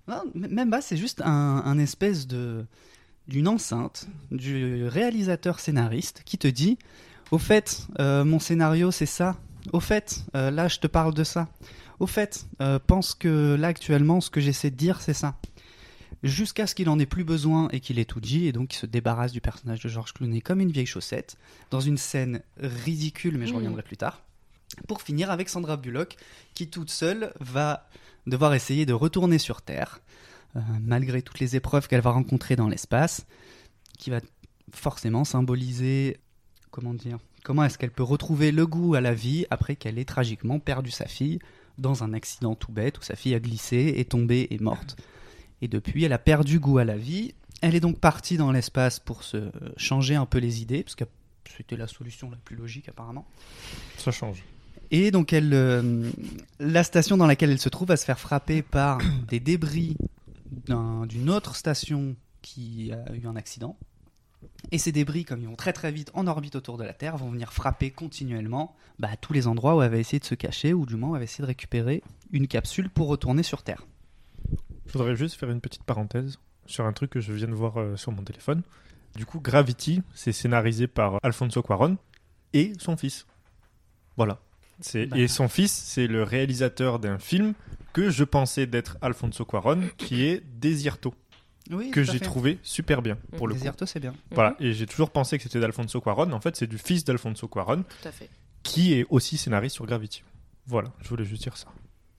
Non, 0.07 0.23
même 0.35 0.71
pas, 0.71 0.83
c'est 0.83 0.97
juste 0.97 1.23
un, 1.23 1.63
un 1.65 1.79
espèce 1.79 2.27
de 2.27 2.65
d'une 3.27 3.49
enceinte 3.49 4.07
du 4.31 4.87
réalisateur 4.87 5.59
scénariste 5.59 6.21
qui 6.27 6.37
te 6.37 6.47
dit 6.47 6.77
au 7.31 7.39
fait 7.39 7.87
euh, 7.99 8.23
mon 8.23 8.39
scénario 8.39 8.91
c'est 8.91 9.07
ça 9.07 9.39
au 9.73 9.81
fait 9.81 10.27
euh, 10.37 10.51
là 10.51 10.69
je 10.69 10.79
te 10.79 10.87
parle 10.87 11.15
de 11.15 11.25
ça 11.25 11.49
au 12.01 12.07
fait 12.07 12.45
euh, 12.61 12.79
pense 12.87 13.15
que 13.15 13.55
là 13.59 13.69
actuellement 13.69 14.21
ce 14.21 14.29
que 14.29 14.43
j'essaie 14.43 14.71
de 14.71 14.77
dire 14.77 15.01
c'est 15.01 15.15
ça 15.15 15.37
jusqu'à 16.23 16.67
ce 16.67 16.75
qu'il 16.75 16.91
en 16.91 16.99
ait 16.99 17.07
plus 17.07 17.25
besoin 17.25 17.69
et 17.73 17.81
qu'il 17.81 17.99
ait 17.99 18.05
tout 18.05 18.21
dit 18.21 18.45
et 18.47 18.53
donc 18.53 18.75
il 18.75 18.77
se 18.77 18.85
débarrasse 18.85 19.33
du 19.33 19.41
personnage 19.41 19.81
de 19.81 19.89
George 19.89 20.13
Clooney 20.13 20.43
comme 20.43 20.61
une 20.61 20.71
vieille 20.71 20.85
chaussette 20.85 21.39
dans 21.71 21.81
une 21.81 21.97
scène 21.97 22.43
ridicule 22.59 23.39
mais 23.39 23.47
je 23.47 23.53
Mhm. 23.53 23.57
reviendrai 23.57 23.83
plus 23.83 23.97
tard 23.97 24.21
pour 24.87 25.03
finir 25.03 25.31
avec 25.31 25.49
Sandra 25.49 25.77
Bullock 25.77 26.17
qui 26.55 26.69
toute 26.69 26.91
seule 26.91 27.33
va 27.41 27.89
devoir 28.27 28.55
essayer 28.55 28.87
de 28.87 28.93
retourner 28.93 29.39
sur 29.39 29.63
Terre 29.63 30.01
euh, 30.57 30.61
malgré 30.81 31.23
toutes 31.23 31.41
les 31.41 31.57
épreuves 31.57 31.89
qu'elle 31.89 32.01
va 32.01 32.11
rencontrer 32.11 32.57
dans 32.57 32.69
l'espace 32.69 33.27
qui 33.99 34.11
va 34.11 34.21
forcément 34.73 35.25
symboliser 35.25 36.19
comment 36.71 36.95
dire 36.95 37.19
comment 37.45 37.65
est-ce 37.65 37.79
qu'elle 37.79 37.93
peut 37.93 38.03
retrouver 38.03 38.51
le 38.51 38.67
goût 38.67 38.95
à 38.95 39.01
la 39.01 39.15
vie 39.15 39.47
après 39.51 39.77
qu'elle 39.77 39.99
ait 39.99 40.05
tragiquement 40.05 40.59
perdu 40.59 40.91
sa 40.91 41.07
fille 41.07 41.39
dans 41.79 42.03
un 42.03 42.13
accident 42.13 42.55
tout 42.55 42.73
bête 42.73 42.99
où 42.99 43.03
sa 43.03 43.17
fille 43.17 43.35
a 43.35 43.41
glissé, 43.41 43.95
est 43.97 44.11
tombée 44.11 44.49
et 44.51 44.59
morte. 44.59 44.97
Et 45.61 45.69
depuis, 45.69 46.05
elle 46.05 46.13
a 46.13 46.19
perdu 46.19 46.59
goût 46.61 46.79
à 46.79 46.85
la 46.85 46.97
vie. 46.97 47.35
Elle 47.63 47.75
est 47.75 47.81
donc 47.81 47.99
partie 47.99 48.37
dans 48.37 48.53
l'espace 48.53 49.01
pour 49.01 49.23
se 49.23 49.51
changer 49.77 50.15
un 50.15 50.27
peu 50.27 50.39
les 50.39 50.63
idées, 50.63 50.83
parce 50.83 50.95
que 50.95 51.05
c'était 51.57 51.77
la 51.77 51.87
solution 51.87 52.31
la 52.31 52.37
plus 52.37 52.57
logique 52.57 52.89
apparemment. 52.89 53.27
Ça 53.97 54.11
change. 54.11 54.43
Et 54.97 55.11
donc, 55.11 55.33
elle, 55.33 55.53
euh, 55.55 56.09
la 56.61 56.85
station 56.85 57.17
dans 57.17 57.27
laquelle 57.27 57.51
elle 57.51 57.59
se 57.59 57.69
trouve 57.69 57.89
va 57.89 57.97
se 57.97 58.05
faire 58.05 58.21
frapper 58.21 58.63
par 58.63 58.99
des 59.29 59.41
débris 59.41 59.97
d'un- 60.67 61.05
d'une 61.07 61.31
autre 61.31 61.57
station 61.57 62.15
qui 62.43 62.93
a 62.93 63.13
eu 63.15 63.27
un 63.27 63.35
accident. 63.35 63.77
Et 64.71 64.79
ces 64.79 64.93
débris, 64.93 65.25
comme 65.25 65.41
ils 65.41 65.49
vont 65.49 65.57
très 65.57 65.73
très 65.73 65.91
vite 65.91 66.11
en 66.15 66.27
orbite 66.29 66.55
autour 66.55 66.79
de 66.79 66.85
la 66.85 66.93
Terre, 66.93 67.17
vont 67.17 67.31
venir 67.31 67.53
frapper 67.53 67.91
continuellement 67.91 68.77
bah, 69.01 69.09
tous 69.21 69.33
les 69.33 69.47
endroits 69.49 69.75
où 69.77 69.83
elle 69.83 69.91
va 69.91 69.99
essayer 69.99 70.21
de 70.21 70.25
se 70.25 70.35
cacher, 70.37 70.73
ou 70.73 70.87
du 70.87 70.95
moins 70.97 71.11
où 71.11 71.15
elle 71.17 71.21
va 71.21 71.25
essayer 71.25 71.43
de 71.43 71.47
récupérer 71.49 72.03
une 72.31 72.47
capsule 72.47 72.89
pour 72.89 73.09
retourner 73.09 73.43
sur 73.43 73.63
Terre. 73.65 73.83
Je 74.87 74.93
voudrais 74.93 75.17
juste 75.17 75.35
faire 75.41 75.51
une 75.51 75.61
petite 75.61 75.83
parenthèse 75.83 76.39
sur 76.67 76.87
un 76.87 76.93
truc 76.93 77.11
que 77.11 77.21
je 77.21 77.33
viens 77.33 77.49
de 77.49 77.53
voir 77.55 77.79
euh, 77.81 77.97
sur 77.97 78.13
mon 78.13 78.23
téléphone. 78.23 78.63
Du 79.17 79.27
coup, 79.27 79.41
Gravity, 79.41 80.03
c'est 80.15 80.33
scénarisé 80.33 80.87
par 80.87 81.19
Alfonso 81.23 81.63
Cuaron 81.63 81.97
et 82.53 82.73
son 82.79 82.97
fils. 82.97 83.27
Voilà. 84.17 84.39
C'est 84.81 85.07
Bah. 85.07 85.19
Et 85.19 85.29
son 85.29 85.49
fils, 85.49 85.73
c'est 85.73 86.07
le 86.07 86.23
réalisateur 86.23 86.99
d'un 86.99 87.19
film 87.19 87.55
que 87.93 88.11
je 88.11 88.25
pensais 88.25 88.67
d'être 88.67 88.97
Alfonso 89.03 89.45
Cuaron, 89.45 89.81
qui 89.97 90.25
est 90.25 90.43
Desierto, 90.59 91.15
Oui, 91.71 91.91
que 91.91 92.03
j'ai 92.03 92.13
fait. 92.15 92.25
trouvé 92.25 92.59
super 92.63 93.01
bien 93.03 93.17
pour 93.37 93.47
le. 93.49 93.55
Desierto, 93.55 93.87
c'est 93.87 94.01
bien. 94.01 94.15
Voilà, 94.33 94.57
et 94.61 94.73
j'ai 94.73 94.87
toujours 94.87 95.11
pensé 95.11 95.37
que 95.39 95.45
c'était 95.45 95.61
d'Alfonso 95.61 96.01
Cuaron. 96.01 96.33
En 96.33 96.41
fait, 96.41 96.57
c'est 96.57 96.67
du 96.67 96.79
fils 96.79 97.05
d'Alfonso 97.05 97.47
Cuaron, 97.49 97.83
Tout 97.85 98.09
à 98.09 98.13
fait. 98.13 98.29
qui 98.63 98.95
est 98.95 99.07
aussi 99.11 99.37
scénariste 99.37 99.77
sur 99.77 99.87
Gravity. 99.87 100.23
Voilà, 100.67 100.93
je 101.03 101.09
voulais 101.09 101.25
juste 101.25 101.43
dire 101.43 101.57
ça. 101.57 101.69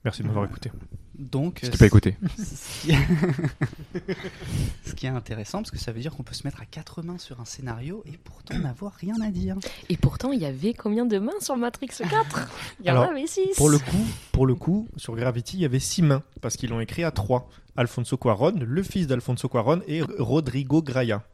Merci 0.06 0.22
de 0.22 0.28
m'avoir 0.28 0.44
écouté. 0.44 0.70
Donc, 1.18 1.58
Je 1.62 1.66
euh, 1.66 1.70
t'ai 1.72 1.78
pas 1.78 1.86
écouté. 1.86 2.16
Ce 2.38 2.86
qui... 4.94 5.06
est 5.06 5.08
intéressant, 5.08 5.58
parce 5.58 5.72
que 5.72 5.78
ça 5.78 5.90
veut 5.90 5.98
dire 5.98 6.14
qu'on 6.14 6.22
peut 6.22 6.32
se 6.32 6.46
mettre 6.46 6.62
à 6.62 6.64
quatre 6.64 7.02
mains 7.02 7.18
sur 7.18 7.40
un 7.40 7.44
scénario 7.44 8.04
et 8.06 8.16
pourtant 8.16 8.56
n'avoir 8.56 8.92
rien 8.92 9.20
à 9.20 9.30
dire. 9.30 9.56
Et 9.88 9.96
pourtant, 9.96 10.30
il 10.30 10.40
y 10.40 10.46
avait 10.46 10.74
combien 10.74 11.06
de 11.06 11.18
mains 11.18 11.40
sur 11.40 11.56
Matrix 11.56 11.88
4 11.88 12.48
Il 12.78 12.86
y 12.86 12.90
en 12.92 13.02
avait 13.02 13.26
6. 13.26 13.56
Pour 13.56 13.68
le 13.68 13.78
coup, 13.78 14.06
pour 14.30 14.46
le 14.46 14.54
coup, 14.54 14.86
sur 14.96 15.16
Gravity, 15.16 15.56
il 15.56 15.62
y 15.62 15.64
avait 15.64 15.80
six 15.80 16.02
mains 16.02 16.22
parce 16.40 16.56
qu'ils 16.56 16.70
l'ont 16.70 16.78
écrit 16.78 17.02
à 17.02 17.10
trois. 17.10 17.50
Alfonso 17.76 18.16
Cuaron, 18.16 18.60
le 18.60 18.82
fils 18.84 19.08
d'Alfonso 19.08 19.48
Cuaron 19.48 19.80
et 19.88 20.02
Rodrigo 20.02 20.82
Graya. 20.82 21.24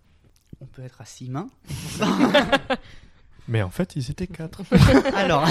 On 0.62 0.66
peut 0.66 0.81
être 0.81 1.03
à 1.03 1.05
six 1.05 1.28
mains. 1.28 1.49
Mais 3.49 3.61
en 3.61 3.69
fait, 3.69 3.97
ils 3.97 4.11
étaient 4.11 4.28
quatre. 4.28 4.62
Alors, 5.15 5.47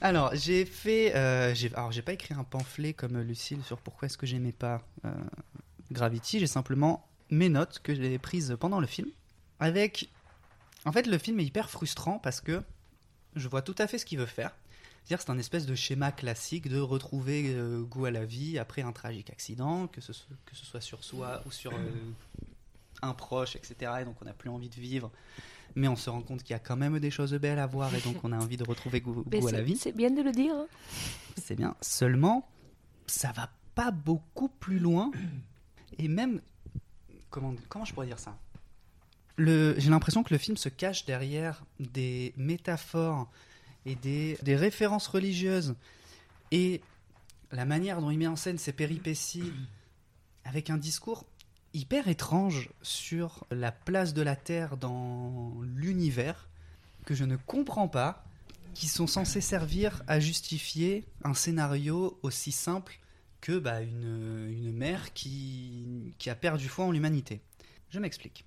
alors 0.00 0.34
j'ai 0.34 0.64
fait, 0.64 1.14
euh, 1.16 1.54
alors 1.74 1.92
j'ai 1.92 2.02
pas 2.02 2.12
écrit 2.12 2.34
un 2.34 2.44
pamphlet 2.44 2.92
comme 2.92 3.18
Lucille 3.20 3.62
sur 3.64 3.78
pourquoi 3.78 4.06
est-ce 4.06 4.18
que 4.18 4.26
j'aimais 4.26 4.52
pas 4.52 4.82
euh, 5.04 5.10
Gravity. 5.92 6.38
J'ai 6.40 6.46
simplement 6.46 7.06
mes 7.30 7.48
notes 7.48 7.80
que 7.82 7.94
j'ai 7.94 8.18
prises 8.18 8.56
pendant 8.58 8.80
le 8.80 8.86
film. 8.86 9.08
Avec, 9.60 10.10
en 10.84 10.92
fait, 10.92 11.06
le 11.06 11.18
film 11.18 11.40
est 11.40 11.44
hyper 11.44 11.70
frustrant 11.70 12.18
parce 12.18 12.40
que 12.40 12.62
je 13.34 13.48
vois 13.48 13.62
tout 13.62 13.74
à 13.78 13.86
fait 13.86 13.98
ce 13.98 14.04
qu'il 14.06 14.18
veut 14.18 14.26
faire. 14.26 14.50
C'est-à-dire, 15.04 15.22
c'est 15.24 15.30
un 15.30 15.38
espèce 15.38 15.66
de 15.66 15.74
schéma 15.76 16.10
classique 16.10 16.68
de 16.68 16.80
retrouver 16.80 17.54
euh, 17.54 17.80
goût 17.82 18.06
à 18.06 18.10
la 18.10 18.24
vie 18.24 18.58
après 18.58 18.82
un 18.82 18.92
tragique 18.92 19.30
accident, 19.30 19.86
que 19.86 20.00
ce, 20.00 20.12
soit- 20.12 20.34
que 20.44 20.56
ce 20.56 20.66
soit 20.66 20.80
sur 20.80 21.04
soi 21.04 21.42
ou 21.46 21.52
sur 21.52 21.72
euh, 21.72 21.76
un 23.02 23.12
proche, 23.14 23.54
etc. 23.54 23.92
Et 24.00 24.04
donc, 24.04 24.16
on 24.20 24.24
n'a 24.24 24.32
plus 24.32 24.50
envie 24.50 24.68
de 24.68 24.74
vivre. 24.74 25.10
Mais 25.76 25.88
on 25.88 25.96
se 25.96 26.08
rend 26.10 26.22
compte 26.22 26.42
qu'il 26.42 26.52
y 26.52 26.56
a 26.56 26.58
quand 26.58 26.76
même 26.76 26.98
des 26.98 27.10
choses 27.10 27.34
belles 27.34 27.58
à 27.58 27.66
voir 27.66 27.94
et 27.94 28.00
donc 28.00 28.16
on 28.24 28.32
a 28.32 28.38
envie 28.38 28.56
de 28.56 28.64
retrouver 28.64 29.00
goût, 29.02 29.24
à 29.46 29.50
la 29.52 29.62
vie. 29.62 29.76
C'est 29.76 29.92
bien 29.92 30.10
de 30.10 30.22
le 30.22 30.32
dire. 30.32 30.54
hein. 30.54 30.66
C'est 31.36 31.54
bien. 31.54 31.76
Seulement, 31.82 32.48
ça 33.06 33.30
va 33.32 33.50
pas 33.74 33.90
beaucoup 33.90 34.48
plus 34.48 34.78
loin. 34.78 35.10
Et 35.98 36.08
même. 36.08 36.40
Comment, 37.30 37.54
comment 37.68 37.84
je 37.84 37.92
pourrais 37.92 38.06
dire 38.06 38.18
ça? 38.18 38.36
J'ai 39.38 39.90
l'impression 39.90 40.22
que 40.22 40.32
le 40.32 40.38
film 40.38 40.56
se 40.56 40.70
cache 40.70 41.04
derrière 41.04 41.62
des 41.78 42.32
métaphores 42.38 43.28
et 43.84 43.94
des, 43.96 44.38
des 44.42 44.56
références 44.56 45.06
religieuses. 45.08 45.74
Et 46.52 46.80
la 47.52 47.66
manière 47.66 48.00
dont 48.00 48.10
il 48.10 48.16
met 48.18 48.26
en 48.26 48.36
scène 48.36 48.56
ses 48.56 48.72
péripéties 48.72 49.52
avec 50.44 50.70
un 50.70 50.78
discours 50.78 51.26
hyper 51.76 52.08
étrange 52.08 52.70
sur 52.82 53.46
la 53.50 53.72
place 53.72 54.14
de 54.14 54.22
la 54.22 54.36
Terre 54.36 54.76
dans 54.76 55.52
l'univers 55.62 56.48
que 57.04 57.14
je 57.14 57.24
ne 57.24 57.36
comprends 57.36 57.88
pas, 57.88 58.24
qui 58.74 58.88
sont 58.88 59.06
censés 59.06 59.40
servir 59.40 60.02
à 60.06 60.18
justifier 60.20 61.04
un 61.22 61.34
scénario 61.34 62.18
aussi 62.22 62.52
simple 62.52 62.98
que 63.40 63.58
bah, 63.58 63.80
une, 63.82 64.48
une 64.50 64.72
mère 64.72 65.12
qui, 65.12 66.14
qui 66.18 66.30
a 66.30 66.34
perdu 66.34 66.68
foi 66.68 66.84
en 66.84 66.90
l'humanité. 66.90 67.40
Je 67.90 68.00
m'explique. 68.00 68.44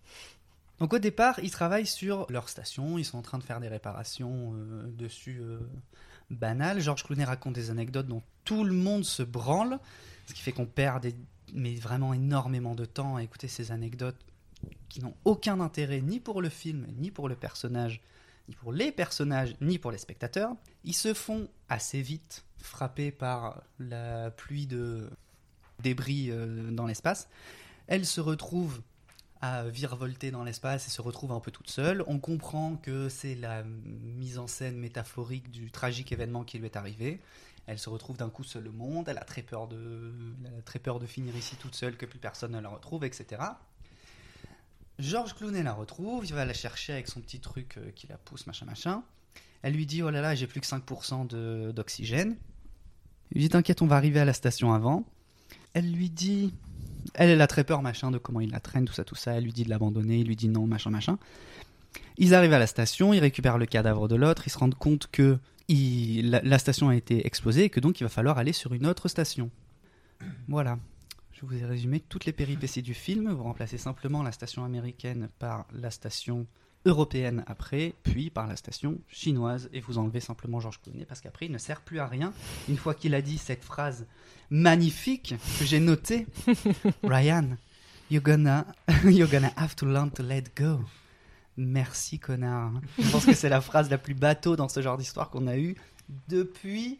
Donc 0.79 0.93
au 0.93 0.99
départ, 0.99 1.39
ils 1.39 1.51
travaillent 1.51 1.85
sur 1.85 2.25
leur 2.29 2.49
station, 2.49 2.97
ils 2.97 3.05
sont 3.05 3.17
en 3.17 3.21
train 3.21 3.37
de 3.37 3.43
faire 3.43 3.59
des 3.59 3.67
réparations 3.67 4.53
euh, 4.55 4.87
dessus 4.91 5.39
euh, 5.41 5.59
banales. 6.29 6.79
Georges 6.79 7.03
Clooney 7.03 7.25
raconte 7.25 7.53
des 7.53 7.69
anecdotes 7.69 8.07
dont 8.07 8.23
tout 8.43 8.63
le 8.63 8.73
monde 8.73 9.05
se 9.05 9.23
branle, 9.23 9.79
ce 10.29 10.33
qui 10.35 10.41
fait 10.41 10.51
qu'on 10.51 10.67
perd 10.67 11.11
mais 11.53 11.73
vraiment 11.73 12.13
énormément 12.13 12.75
de 12.75 12.85
temps 12.85 13.15
à 13.15 13.23
écouter 13.23 13.47
ces 13.47 13.71
anecdotes 13.71 14.19
qui 14.87 15.01
n'ont 15.01 15.15
aucun 15.25 15.59
intérêt 15.59 16.01
ni 16.01 16.19
pour 16.19 16.41
le 16.41 16.49
film, 16.49 16.85
ni 16.97 17.09
pour 17.09 17.27
le 17.27 17.35
personnage, 17.35 18.01
ni 18.47 18.55
pour 18.55 18.71
les 18.71 18.91
personnages, 18.91 19.55
ni 19.59 19.79
pour 19.79 19.91
les 19.91 19.97
spectateurs. 19.97 20.51
Ils 20.83 20.93
se 20.93 21.15
font 21.15 21.47
assez 21.67 22.01
vite 22.03 22.45
frapper 22.59 23.11
par 23.11 23.63
la 23.79 24.29
pluie 24.29 24.67
de 24.67 25.09
débris 25.81 26.29
euh, 26.29 26.69
dans 26.69 26.85
l'espace. 26.85 27.27
Elle 27.87 28.05
se 28.05 28.21
retrouve 28.21 28.81
à 29.41 29.63
virevolter 29.63 30.29
dans 30.29 30.43
l'espace 30.43 30.85
et 30.85 30.89
se 30.91 31.01
retrouve 31.01 31.31
un 31.31 31.39
peu 31.39 31.49
toute 31.49 31.69
seule. 31.69 32.03
On 32.07 32.19
comprend 32.19 32.75
que 32.75 33.09
c'est 33.09 33.35
la 33.35 33.63
mise 33.63 34.37
en 34.37 34.47
scène 34.47 34.77
métaphorique 34.77 35.49
du 35.49 35.71
tragique 35.71 36.11
événement 36.11 36.43
qui 36.43 36.59
lui 36.59 36.65
est 36.65 36.75
arrivé. 36.75 37.19
Elle 37.69 37.77
se 37.77 37.91
retrouve 37.91 38.17
d'un 38.17 38.31
coup 38.31 38.43
seule 38.43 38.67
au 38.67 38.71
monde, 38.71 39.09
elle 39.09 39.19
a 39.19 39.23
très 39.23 39.43
peur 39.43 39.67
de, 39.67 40.11
elle 40.43 40.57
a 40.57 40.61
très 40.63 40.79
peur 40.79 40.99
de 40.99 41.05
finir 41.05 41.35
ici 41.35 41.55
toute 41.55 41.75
seule, 41.75 41.97
que 41.97 42.07
plus 42.07 42.17
personne 42.17 42.53
ne 42.53 42.59
la 42.59 42.69
retrouve, 42.69 43.05
etc. 43.05 43.43
Georges 44.97 45.35
Clooney 45.35 45.61
la 45.61 45.73
retrouve, 45.73 46.25
il 46.25 46.33
va 46.33 46.45
la 46.45 46.53
chercher 46.53 46.93
avec 46.93 47.07
son 47.07 47.21
petit 47.21 47.39
truc 47.39 47.77
euh, 47.77 47.91
qui 47.91 48.07
la 48.07 48.17
pousse, 48.17 48.47
machin, 48.47 48.65
machin. 48.65 49.03
Elle 49.61 49.73
lui 49.73 49.85
dit, 49.85 50.01
oh 50.01 50.09
là 50.09 50.19
là, 50.19 50.33
j'ai 50.33 50.47
plus 50.47 50.61
que 50.61 50.65
5% 50.65 51.27
de- 51.27 51.71
d'oxygène. 51.71 52.37
Il 53.33 53.41
dit, 53.41 53.49
t'inquiète, 53.49 53.83
on 53.83 53.87
va 53.87 53.97
arriver 53.97 54.19
à 54.19 54.25
la 54.25 54.33
station 54.33 54.73
avant. 54.73 55.05
Elle 55.75 55.91
lui 55.91 56.09
dit, 56.09 56.55
elle, 57.13 57.29
elle 57.29 57.41
a 57.41 57.47
très 57.47 57.63
peur, 57.63 57.83
machin, 57.83 58.09
de 58.09 58.17
comment 58.17 58.41
il 58.41 58.49
la 58.49 58.59
traîne, 58.59 58.85
tout 58.85 58.93
ça, 58.93 59.03
tout 59.03 59.13
ça. 59.13 59.33
Elle 59.33 59.43
lui 59.43 59.53
dit 59.53 59.63
de 59.63 59.69
l'abandonner, 59.69 60.17
il 60.17 60.25
lui 60.25 60.35
dit 60.35 60.49
non, 60.49 60.65
machin, 60.65 60.89
machin. 60.89 61.19
Ils 62.17 62.33
arrivent 62.33 62.53
à 62.53 62.59
la 62.59 62.67
station, 62.67 63.13
ils 63.13 63.19
récupèrent 63.19 63.59
le 63.59 63.67
cadavre 63.67 64.07
de 64.07 64.15
l'autre, 64.15 64.47
ils 64.47 64.49
se 64.49 64.57
rendent 64.57 64.73
compte 64.73 65.07
que 65.11 65.37
il- 65.69 66.29
la, 66.31 66.41
la 66.41 66.59
station 66.59 66.89
a 66.89 66.95
été 66.95 67.25
explosée 67.25 67.65
et 67.65 67.69
que 67.69 67.79
donc 67.79 67.99
il 68.01 68.03
va 68.03 68.09
falloir 68.09 68.37
aller 68.37 68.53
sur 68.53 68.73
une 68.73 68.85
autre 68.85 69.07
station. 69.07 69.49
Voilà. 70.49 70.77
Je 71.31 71.45
vous 71.45 71.55
ai 71.55 71.65
résumé 71.65 72.01
toutes 72.01 72.25
les 72.25 72.33
péripéties 72.33 72.81
du 72.81 72.93
film. 72.93 73.31
Vous 73.31 73.43
remplacez 73.43 73.77
simplement 73.77 74.21
la 74.23 74.33
station 74.33 74.65
américaine 74.65 75.29
par 75.39 75.65
la 75.71 75.89
station 75.89 76.45
européenne 76.85 77.43
après, 77.47 77.93
puis 78.03 78.29
par 78.29 78.47
la 78.47 78.55
station 78.55 78.99
chinoise, 79.09 79.69
et 79.73 79.79
vous 79.81 79.97
enlevez 79.97 80.19
simplement 80.21 80.59
Georges 80.59 80.79
Clooney 80.81 81.05
parce 81.05 81.21
qu'après 81.21 81.45
il 81.45 81.51
ne 81.51 81.57
sert 81.57 81.81
plus 81.81 81.99
à 81.99 82.07
rien. 82.07 82.33
Une 82.67 82.77
fois 82.77 82.93
qu'il 82.93 83.13
a 83.15 83.21
dit 83.21 83.37
cette 83.37 83.63
phrase 83.63 84.05
magnifique 84.49 85.35
que 85.59 85.65
j'ai 85.65 85.79
notée, 85.79 86.25
Ryan, 87.03 87.57
you're 88.09 88.23
gonna, 88.23 88.65
you're 89.05 89.29
gonna 89.29 89.51
have 89.57 89.75
to 89.75 89.85
learn 89.85 90.09
to 90.11 90.23
let 90.23 90.43
go. 90.57 90.79
Merci 91.59 92.19
connard. 92.19 92.71
Je 92.97 93.09
pense 93.09 93.25
que 93.25 93.33
c'est 93.33 93.49
la 93.49 93.61
phrase 93.61 93.89
la 93.89 93.97
plus 93.97 94.13
bateau 94.13 94.55
dans 94.55 94.69
ce 94.69 94.81
genre 94.81 94.97
d'histoire 94.97 95.29
qu'on 95.29 95.47
a 95.47 95.57
eu 95.57 95.75
depuis 96.29 96.99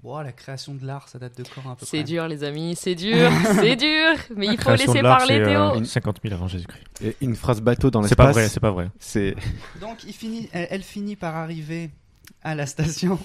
Bon, 0.00 0.16
la 0.20 0.30
création 0.30 0.74
de 0.74 0.86
l'art, 0.86 1.08
ça 1.08 1.18
date 1.18 1.36
de 1.36 1.42
quand 1.42 1.68
un 1.68 1.74
peu 1.74 1.84
C'est 1.84 2.04
dur, 2.04 2.28
les 2.28 2.44
amis, 2.44 2.76
c'est 2.76 2.94
dur, 2.94 3.32
c'est 3.56 3.74
dur, 3.74 4.14
mais 4.36 4.46
il 4.46 4.60
faut 4.60 4.70
laisser 4.70 5.02
parler 5.02 5.44
c'est, 5.44 5.56
euh, 5.56 5.72
Théo. 5.72 5.84
50 5.84 6.20
000 6.22 6.34
avant 6.34 6.46
Jésus-Christ. 6.46 6.84
Et 7.02 7.16
une 7.20 7.34
phrase 7.34 7.60
bateau 7.60 7.90
dans 7.90 8.02
C'est 8.02 8.10
l'espace. 8.10 8.26
pas 8.26 8.32
vrai, 8.32 8.48
c'est 8.48 8.60
pas 8.60 8.70
vrai. 8.70 8.90
C'est 9.00 9.34
Donc, 9.80 10.04
il 10.04 10.12
finit, 10.12 10.48
elle, 10.52 10.68
elle 10.70 10.82
finit 10.84 11.16
par 11.16 11.34
arriver 11.34 11.90
à 12.44 12.54
la 12.54 12.66
station, 12.66 13.18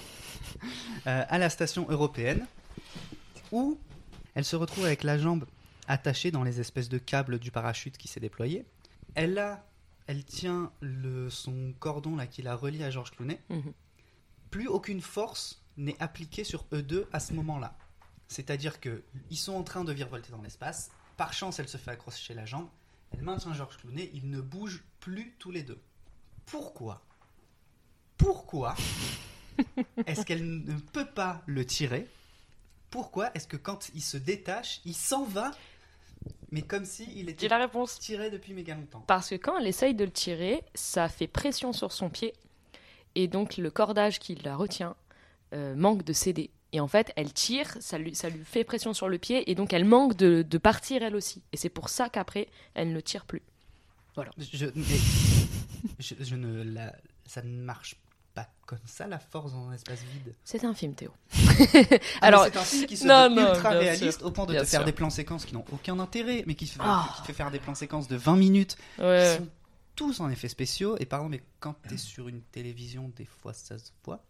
euh, 1.06 1.22
à 1.28 1.38
la 1.38 1.48
station 1.48 1.86
européenne, 1.88 2.44
où 3.52 3.78
elle 4.34 4.44
se 4.44 4.56
retrouve 4.56 4.84
avec 4.84 5.04
la 5.04 5.16
jambe 5.16 5.44
attachée 5.86 6.32
dans 6.32 6.42
les 6.42 6.58
espèces 6.58 6.88
de 6.88 6.98
câbles 6.98 7.38
du 7.38 7.52
parachute 7.52 7.96
qui 7.96 8.08
s'est 8.08 8.18
déployé. 8.20 8.64
Elle 9.14 9.38
a, 9.38 9.64
elle 10.06 10.24
tient 10.24 10.72
le, 10.80 11.30
son 11.30 11.74
cordon 11.78 12.16
là 12.16 12.26
qui 12.26 12.42
la 12.42 12.54
relie 12.54 12.82
à 12.84 12.90
Georges 12.90 13.12
Clooney. 13.12 13.40
Mhm. 13.48 13.72
Plus 14.50 14.68
aucune 14.68 15.00
force 15.00 15.62
n'est 15.76 16.00
appliquée 16.00 16.44
sur 16.44 16.66
eux 16.72 16.82
deux 16.82 17.08
à 17.12 17.20
ce 17.20 17.32
moment-là. 17.34 17.76
C'est-à-dire 18.28 18.80
que 18.80 19.02
ils 19.30 19.36
sont 19.36 19.54
en 19.54 19.62
train 19.62 19.84
de 19.84 19.92
virevolter 19.92 20.30
dans 20.30 20.42
l'espace. 20.42 20.90
Par 21.16 21.32
chance, 21.32 21.58
elle 21.58 21.68
se 21.68 21.76
fait 21.76 21.90
accrocher 21.90 22.34
la 22.34 22.46
jambe. 22.46 22.68
Elle 23.12 23.22
maintient 23.22 23.52
Georges 23.52 23.76
Clooney. 23.78 24.10
Ils 24.14 24.28
ne 24.28 24.40
bougent 24.40 24.84
plus 25.00 25.34
tous 25.38 25.50
les 25.50 25.62
deux. 25.62 25.80
Pourquoi? 26.46 27.02
Pourquoi 28.16 28.74
est-ce 30.06 30.24
qu'elle 30.24 30.64
ne 30.64 30.78
peut 30.78 31.06
pas 31.06 31.42
le 31.46 31.64
tirer? 31.64 32.08
Pourquoi 32.90 33.30
est-ce 33.34 33.48
que 33.48 33.56
quand 33.56 33.90
il 33.94 34.02
se 34.02 34.16
détache, 34.16 34.80
il 34.84 34.94
s'en 34.94 35.24
va 35.24 35.50
mais 36.50 36.62
comme 36.62 36.84
si 36.84 37.08
il 37.16 37.28
était 37.28 37.42
J'ai 37.42 37.48
la 37.48 37.58
réponse. 37.58 37.98
tiré 37.98 38.30
depuis 38.30 38.52
méga 38.54 38.74
longtemps. 38.74 39.02
Parce 39.06 39.30
que 39.30 39.34
quand 39.34 39.58
elle 39.58 39.66
essaye 39.66 39.94
de 39.94 40.04
le 40.04 40.10
tirer, 40.10 40.62
ça 40.74 41.08
fait 41.08 41.26
pression 41.26 41.72
sur 41.72 41.92
son 41.92 42.10
pied. 42.10 42.32
Et 43.14 43.28
donc 43.28 43.56
le 43.56 43.70
cordage 43.70 44.18
qui 44.18 44.34
la 44.36 44.56
retient 44.56 44.96
euh, 45.52 45.74
manque 45.74 46.04
de 46.04 46.12
céder. 46.12 46.50
Et 46.72 46.80
en 46.80 46.88
fait, 46.88 47.12
elle 47.14 47.32
tire, 47.32 47.76
ça 47.80 47.98
lui, 47.98 48.14
ça 48.16 48.28
lui 48.28 48.44
fait 48.44 48.64
pression 48.64 48.92
sur 48.92 49.08
le 49.08 49.18
pied, 49.18 49.48
et 49.48 49.54
donc 49.54 49.72
elle 49.72 49.84
manque 49.84 50.16
de, 50.16 50.42
de 50.42 50.58
partir 50.58 51.04
elle 51.04 51.14
aussi. 51.14 51.42
Et 51.52 51.56
c'est 51.56 51.68
pour 51.68 51.88
ça 51.88 52.08
qu'après, 52.08 52.48
elle 52.74 52.92
ne 52.92 52.98
tire 52.98 53.26
plus. 53.26 53.42
Voilà. 54.16 54.32
Je, 54.38 54.66
mais 54.74 54.98
je, 56.00 56.14
je 56.18 56.34
ne 56.34 56.64
la, 56.64 56.92
ça 57.26 57.42
ne 57.42 57.48
marche 57.62 57.94
pas 58.34 58.48
comme 58.66 58.78
ça 58.86 59.06
la 59.06 59.18
force 59.18 59.52
dans 59.52 59.68
un 59.68 59.72
espace 59.74 60.00
vide. 60.12 60.34
C'est 60.44 60.64
un 60.64 60.74
film, 60.74 60.94
Théo. 60.94 61.10
Ah, 61.32 61.96
Alors, 62.22 62.44
mais 62.44 62.50
c'est 62.52 62.58
un 62.58 62.62
film 62.64 62.86
qui 62.86 62.96
se 62.96 63.06
non, 63.06 63.28
veut 63.28 63.34
non, 63.42 63.54
ultra 63.54 63.70
réaliste 63.70 64.18
sûr, 64.18 64.26
au 64.26 64.30
point 64.30 64.46
de 64.46 64.52
te 64.54 64.64
faire 64.64 64.80
sûr. 64.80 64.84
des 64.84 64.92
plans 64.92 65.10
séquences 65.10 65.44
qui 65.44 65.54
n'ont 65.54 65.64
aucun 65.72 65.98
intérêt, 66.00 66.42
mais 66.46 66.54
qui, 66.54 66.66
se- 66.66 66.78
Ah. 66.80 67.08
qui 67.16 67.22
te 67.22 67.26
fait 67.28 67.32
faire 67.32 67.50
des 67.50 67.58
plans 67.60 67.74
séquences 67.74 68.08
de 68.08 68.16
20 68.16 68.36
minutes 68.36 68.76
Ouais. 68.98 69.36
qui 69.36 69.42
sont 69.44 69.48
tous 69.96 70.20
en 70.20 70.28
effets 70.30 70.48
spéciaux. 70.48 70.96
Et 70.98 71.06
pardon, 71.06 71.28
mais 71.28 71.42
quand 71.60 71.74
t'es 71.88 71.96
sur 71.96 72.28
une 72.28 72.40
télévision, 72.42 73.10
des 73.16 73.26
fois 73.26 73.52
ça 73.52 73.78
se 73.78 73.90
voit. 74.04 74.24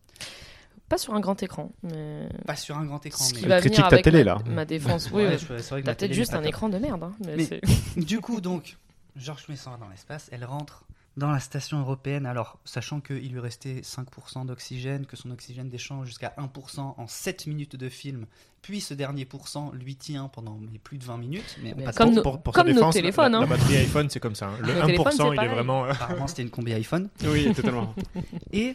Pas 0.88 0.98
sur 0.98 1.14
un 1.14 1.20
grand 1.20 1.42
écran. 1.42 1.72
Mais... 1.82 2.28
Pas 2.46 2.56
sur 2.56 2.76
un 2.76 2.84
grand 2.84 3.04
écran, 3.06 3.24
Ce 3.24 3.32
mais 3.34 3.40
qui 3.40 3.46
va 3.46 3.58
critique 3.60 3.78
venir 3.78 3.88
ta 3.88 3.94
avec 3.94 4.04
télé, 4.04 4.22
là. 4.22 4.38
ma 4.46 4.66
défense. 4.66 5.08
Oui, 5.12 5.24
Ouais, 5.24 5.36
que 5.38 5.80
T'as 5.80 5.94
peut-être 5.94 6.12
juste 6.12 6.34
un 6.34 6.42
écran 6.42 6.68
de 6.68 6.76
merde. 6.78 7.04
hein, 7.04 7.12
mais 7.24 7.36
Mais- 7.36 7.60
Du 8.04 8.20
coup, 8.20 8.42
donc, 8.42 8.76
Georges 9.16 9.46
va 9.48 9.76
dans 9.78 9.88
l'espace, 9.88 10.28
elle 10.30 10.44
rentre 10.44 10.84
dans 11.16 11.30
la 11.30 11.38
station 11.38 11.78
européenne, 11.78 12.26
alors 12.26 12.58
sachant 12.64 13.00
qu'il 13.00 13.30
lui 13.32 13.38
restait 13.40 13.82
5% 13.82 14.46
d'oxygène, 14.46 15.06
que 15.06 15.16
son 15.16 15.30
oxygène 15.30 15.68
descend 15.68 16.04
jusqu'à 16.04 16.34
1% 16.38 16.80
en 16.96 17.06
7 17.06 17.46
minutes 17.46 17.76
de 17.76 17.88
film, 17.88 18.26
puis 18.62 18.80
ce 18.80 18.94
dernier 18.94 19.24
pourcent 19.24 19.70
lui 19.72 19.94
tient 19.94 20.28
pendant 20.28 20.58
plus 20.82 20.98
de 20.98 21.04
20 21.04 21.18
minutes. 21.18 21.56
Mais 21.62 21.72
Mais 21.76 21.84
comme 21.92 22.14
nos- 22.14 22.22
pour, 22.22 22.42
pour 22.42 22.52
comme 22.52 22.66
sa 22.66 22.70
nos 22.72 22.74
défense, 22.76 22.94
la- 22.96 23.00
téléphones, 23.00 23.32
la, 23.32 23.38
hein. 23.38 23.40
la 23.42 23.46
batterie 23.46 23.76
iPhone, 23.76 24.10
c'est 24.10 24.20
comme 24.20 24.34
ça. 24.34 24.48
hein. 24.48 24.56
Le 24.60 24.74
Nos 24.74 24.86
téléphones, 24.86 25.12
1%, 25.12 25.16
c'est 25.30 25.36
il 25.36 25.44
est 25.44 25.48
vraiment. 25.54 25.84
euh, 25.84 25.90
Apparemment, 25.92 26.26
c'était 26.26 26.42
une 26.42 26.50
combi 26.50 26.72
iPhone. 26.72 27.08
oui, 27.26 27.52
totalement. 27.54 27.94
Et 28.52 28.74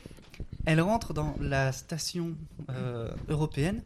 elle 0.65 0.79
rentre 0.81 1.13
dans 1.13 1.35
la 1.41 1.71
station 1.73 2.35
euh, 2.69 3.09
européenne. 3.27 3.81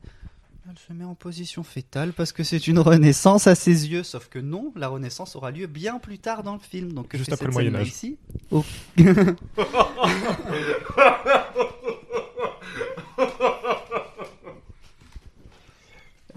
Elle 0.70 0.80
se 0.80 0.94
met 0.94 1.04
en 1.04 1.14
position 1.14 1.62
fétale 1.64 2.14
parce 2.14 2.32
que 2.32 2.44
c'est 2.44 2.68
une 2.68 2.80
renaissance 2.80 3.48
à 3.48 3.56
ses 3.56 3.90
yeux. 3.90 4.04
Sauf 4.04 4.30
que 4.30 4.40
non, 4.40 4.72
la 4.78 4.88
renaissance 4.88 5.36
aura 5.36 5.52
lieu 5.52 5.68
bien 5.68 6.00
plus 6.00 6.20
tard 6.20 6.42
dans 6.42 6.54
le 6.54 6.60
film. 6.60 6.94
Donc 6.94 7.16
Juste 7.18 7.34
après 7.34 7.48
le 7.48 7.52
Moyen-Âge. 7.52 7.88
ici 7.88 8.18
Oh. 8.50 8.64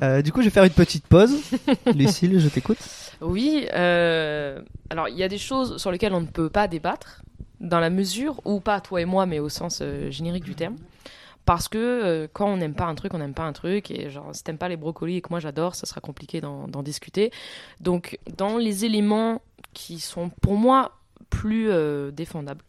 Euh, 0.03 0.21
du 0.21 0.31
coup, 0.31 0.41
je 0.41 0.45
vais 0.47 0.51
faire 0.51 0.65
une 0.65 0.71
petite 0.71 1.07
pause. 1.07 1.41
Lucille, 1.95 2.39
je 2.39 2.49
t'écoute. 2.49 2.77
Oui, 3.23 3.67
euh, 3.73 4.61
alors 4.91 5.09
il 5.09 5.17
y 5.17 5.23
a 5.23 5.29
des 5.29 5.39
choses 5.39 5.79
sur 5.79 5.91
lesquelles 5.91 6.13
on 6.13 6.21
ne 6.21 6.27
peut 6.27 6.51
pas 6.51 6.69
débattre, 6.69 7.23
dans 7.61 7.81
la 7.81 7.89
mesure 7.89 8.41
où 8.45 8.61
pas 8.61 8.83
toi 8.83 9.01
et 9.01 9.07
moi, 9.07 9.25
mais 9.25 9.39
au 9.39 9.49
sens 9.49 9.79
euh, 9.81 10.11
générique 10.11 10.45
du 10.45 10.55
terme. 10.55 10.77
Parce 11.47 11.69
que 11.69 11.79
euh, 11.79 12.29
quand 12.33 12.49
on 12.49 12.57
n'aime 12.57 12.75
pas 12.75 12.87
un 12.87 12.97
truc, 12.97 13.15
on 13.15 13.19
n'aime 13.19 13.33
pas 13.33 13.45
un 13.45 13.53
truc. 13.53 13.91
Et 13.93 14.11
genre, 14.11 14.35
si 14.35 14.43
t'aimes 14.43 14.59
pas 14.59 14.69
les 14.69 14.77
brocolis 14.77 15.17
et 15.17 15.21
que 15.23 15.29
moi 15.31 15.41
j'adore, 15.41 15.77
ça 15.77 15.87
sera 15.87 16.01
compliqué 16.01 16.41
d'en 16.41 16.83
discuter. 16.83 17.31
Donc, 17.81 18.19
dans 18.37 18.59
les 18.59 18.85
éléments 18.85 19.41
qui 19.73 20.01
sont 20.01 20.29
pour 20.43 20.57
moi 20.57 20.99
plus 21.31 21.71
euh, 21.71 22.11
défendables, 22.11 22.65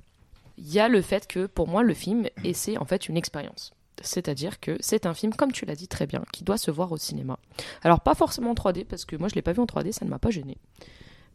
il 0.60 0.72
y 0.72 0.80
a 0.80 0.88
le 0.88 1.02
fait 1.02 1.28
que 1.28 1.48
pour 1.48 1.68
moi, 1.68 1.82
le 1.82 1.94
film, 1.94 2.28
c'est 2.54 2.78
en 2.78 2.86
fait 2.86 3.10
une 3.10 3.18
expérience. 3.18 3.74
C'est-à-dire 4.02 4.60
que 4.60 4.78
c'est 4.80 5.08
un 5.08 5.16
film, 5.16 5.34
comme 5.34 5.52
tu 5.52 5.66
l'as 5.66 5.76
dit 5.76 5.88
très 5.88 6.06
bien, 6.06 6.24
qui 6.32 6.44
doit 6.44 6.58
se 6.58 6.70
voir 6.70 6.92
au 6.92 6.98
cinéma. 6.98 7.40
Alors, 7.82 8.02
pas 8.02 8.14
forcément 8.14 8.52
en 8.52 8.54
3D, 8.54 8.86
parce 8.86 9.06
que 9.06 9.16
moi 9.16 9.28
je 9.28 9.34
l'ai 9.34 9.42
pas 9.42 9.54
vu 9.54 9.60
en 9.60 9.66
3D, 9.66 9.92
ça 9.92 10.06
ne 10.06 10.12
m'a 10.12 10.20
pas 10.20 10.30
gêné. 10.30 10.58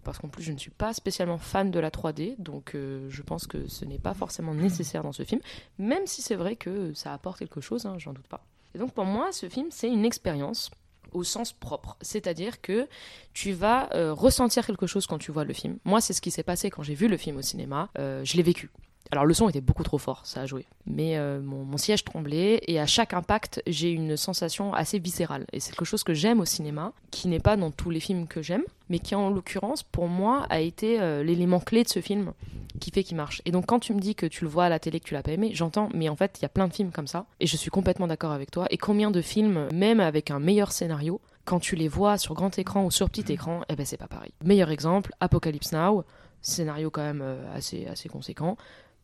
Parce 0.05 0.19
qu'en 0.19 0.29
plus, 0.29 0.43
je 0.43 0.53
ne 0.53 0.59
suis 0.59 0.71
pas 0.71 0.93
spécialement 0.93 1.39
fan 1.39 1.71
de 1.71 1.79
la 1.79 1.91
3D, 1.91 2.35
donc 2.39 2.75
euh, 2.75 3.09
je 3.09 3.23
pense 3.23 3.47
que 3.47 3.69
ce 3.69 3.85
n'est 3.85 3.99
pas 3.99 4.15
forcément 4.15 4.55
nécessaire 4.55 5.03
dans 5.03 5.13
ce 5.13 5.23
film, 5.25 5.41
même 5.79 6.07
si 6.07 6.23
c'est 6.23 6.35
vrai 6.35 6.57
que 6.57 6.93
ça 6.95 7.13
apporte 7.13 7.39
quelque 7.39 7.61
chose, 7.61 7.87
hein, 7.87 7.95
j'en 7.99 8.13
doute 8.13 8.27
pas. 8.27 8.45
Et 8.75 8.79
donc 8.79 8.93
pour 8.93 9.05
moi, 9.05 9.31
ce 9.33 9.49
film, 9.49 9.69
c'est 9.71 9.89
une 9.89 10.05
expérience 10.05 10.71
au 11.13 11.25
sens 11.25 11.53
propre, 11.53 11.97
c'est-à-dire 12.01 12.61
que 12.63 12.89
tu 13.35 13.53
vas 13.53 13.91
euh, 13.95 14.13
ressentir 14.15 14.67
quelque 14.67 14.87
chose 14.87 15.07
quand 15.07 15.19
tu 15.19 15.31
vois 15.31 15.45
le 15.45 15.53
film. 15.53 15.79
Moi, 15.85 16.01
c'est 16.01 16.15
ce 16.15 16.23
qui 16.23 16.31
s'est 16.31 16.43
passé 16.43 16.71
quand 16.71 16.83
j'ai 16.83 16.95
vu 16.95 17.07
le 17.07 17.17
film 17.17 17.37
au 17.37 17.43
cinéma, 17.43 17.91
Euh, 17.99 18.25
je 18.25 18.37
l'ai 18.37 18.43
vécu. 18.43 18.71
Alors 19.13 19.27
le 19.27 19.35
son 19.35 19.47
était 19.51 19.61
beaucoup 19.61 19.83
trop 19.83 19.99
fort, 19.99 20.23
ça 20.25 20.41
a 20.41 20.47
joué. 20.47 20.65
Mais 20.87 21.19
euh, 21.19 21.39
mon, 21.43 21.65
mon 21.65 21.77
siège 21.77 22.03
tremblait 22.03 22.63
et 22.67 22.81
à 22.81 22.87
chaque 22.87 23.13
impact, 23.13 23.63
j'ai 23.67 23.91
une 23.91 24.17
sensation 24.17 24.73
assez 24.73 24.99
viscérale. 24.99 25.45
Et 25.53 25.61
c'est 25.61 25.73
quelque 25.73 25.85
chose 25.85 26.03
que 26.03 26.15
j'aime 26.15 26.41
au 26.41 26.47
cinéma, 26.47 26.95
qui 27.11 27.29
n'est 27.29 27.39
pas 27.39 27.59
dans 27.59 27.71
tous 27.71 27.91
les 27.91 28.01
films 28.01 28.27
que 28.27 28.41
j'aime, 28.41 28.65
mais 28.89 29.01
qui 29.01 29.15
en 29.15 29.29
l'occurrence, 29.29 29.83
pour 29.83 30.09
moi, 30.09 30.47
a 30.49 30.61
été 30.61 30.99
euh, 30.99 31.23
l'élément 31.23 31.61
clé 31.61 31.85
de 31.85 31.91
ce 31.91 32.01
film 32.01 32.33
qui 32.81 32.91
fait 32.91 33.05
qu'il 33.05 33.19
marche. 33.19 33.43
Et 33.45 33.51
donc 33.51 33.67
quand 33.67 33.81
tu 33.81 33.93
me 33.93 34.01
dis 34.01 34.15
que 34.15 34.25
tu 34.25 34.45
le 34.45 34.51
vois 34.51 34.65
à 34.65 34.69
la 34.71 34.79
télé, 34.79 34.99
que 34.99 35.05
tu 35.05 35.13
l'as 35.13 35.23
pas 35.23 35.33
aimé, 35.33 35.51
j'entends, 35.53 35.91
mais 35.93 36.09
en 36.09 36.17
fait, 36.17 36.39
il 36.39 36.43
y 36.43 36.47
a 36.47 36.49
plein 36.49 36.67
de 36.67 36.73
films 36.73 36.91
comme 36.91 37.07
ça. 37.07 37.27
Et 37.39 37.47
je 37.47 37.57
suis 37.59 37.71
complètement 37.71 38.07
d'accord 38.07 38.33
avec 38.33 38.51
toi. 38.51 38.67
Et 38.71 38.79
combien 38.79 39.11
de 39.11 39.21
films, 39.21 39.69
même 39.75 40.01
avec 40.01 40.31
un 40.31 40.39
meilleur 40.39 40.73
scénario, 40.73 41.21
quand 41.45 41.61
tu 41.61 41.77
les 41.77 41.89
vois 41.89 42.17
sur 42.17 42.33
grand 42.33 42.59
écran 42.59 42.87
ou 42.87 42.91
sur 42.91 43.11
petit 43.11 43.31
écran, 43.31 43.61
eh 43.69 43.77
ben 43.77 43.85
c'est 43.85 43.99
pas 43.99 44.07
pareil. 44.07 44.33
Meilleur 44.43 44.71
exemple, 44.71 45.13
Apocalypse 45.21 45.73
Now, 45.73 46.05
scénario 46.41 46.91
quand 46.91 47.03
même 47.03 47.23
euh, 47.23 47.57
assez, 47.57 47.87
assez 47.87 48.09
conséquent. 48.09 48.57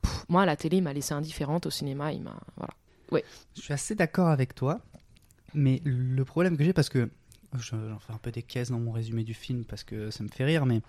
Pff, 0.02 0.24
moi, 0.28 0.42
à 0.42 0.46
la 0.46 0.56
télé, 0.56 0.78
il 0.78 0.82
m'a 0.82 0.92
laissé 0.92 1.14
indifférente. 1.14 1.66
Au 1.66 1.70
cinéma, 1.70 2.12
il 2.12 2.22
m'a. 2.22 2.38
Voilà. 2.56 2.74
Ouais. 3.10 3.24
Je 3.56 3.62
suis 3.62 3.72
assez 3.72 3.94
d'accord 3.94 4.28
avec 4.28 4.54
toi, 4.54 4.80
mais 5.54 5.80
le 5.84 6.24
problème 6.24 6.56
que 6.56 6.64
j'ai, 6.64 6.72
parce 6.72 6.88
que 6.88 7.10
je- 7.54 7.70
j'en 7.88 7.98
fais 7.98 8.12
un 8.12 8.18
peu 8.18 8.30
des 8.30 8.42
caisses 8.42 8.70
dans 8.70 8.78
mon 8.80 8.92
résumé 8.92 9.24
du 9.24 9.34
film 9.34 9.64
parce 9.64 9.82
que 9.84 10.10
ça 10.10 10.22
me 10.22 10.28
fait 10.28 10.44
rire, 10.44 10.66
mais 10.66 10.82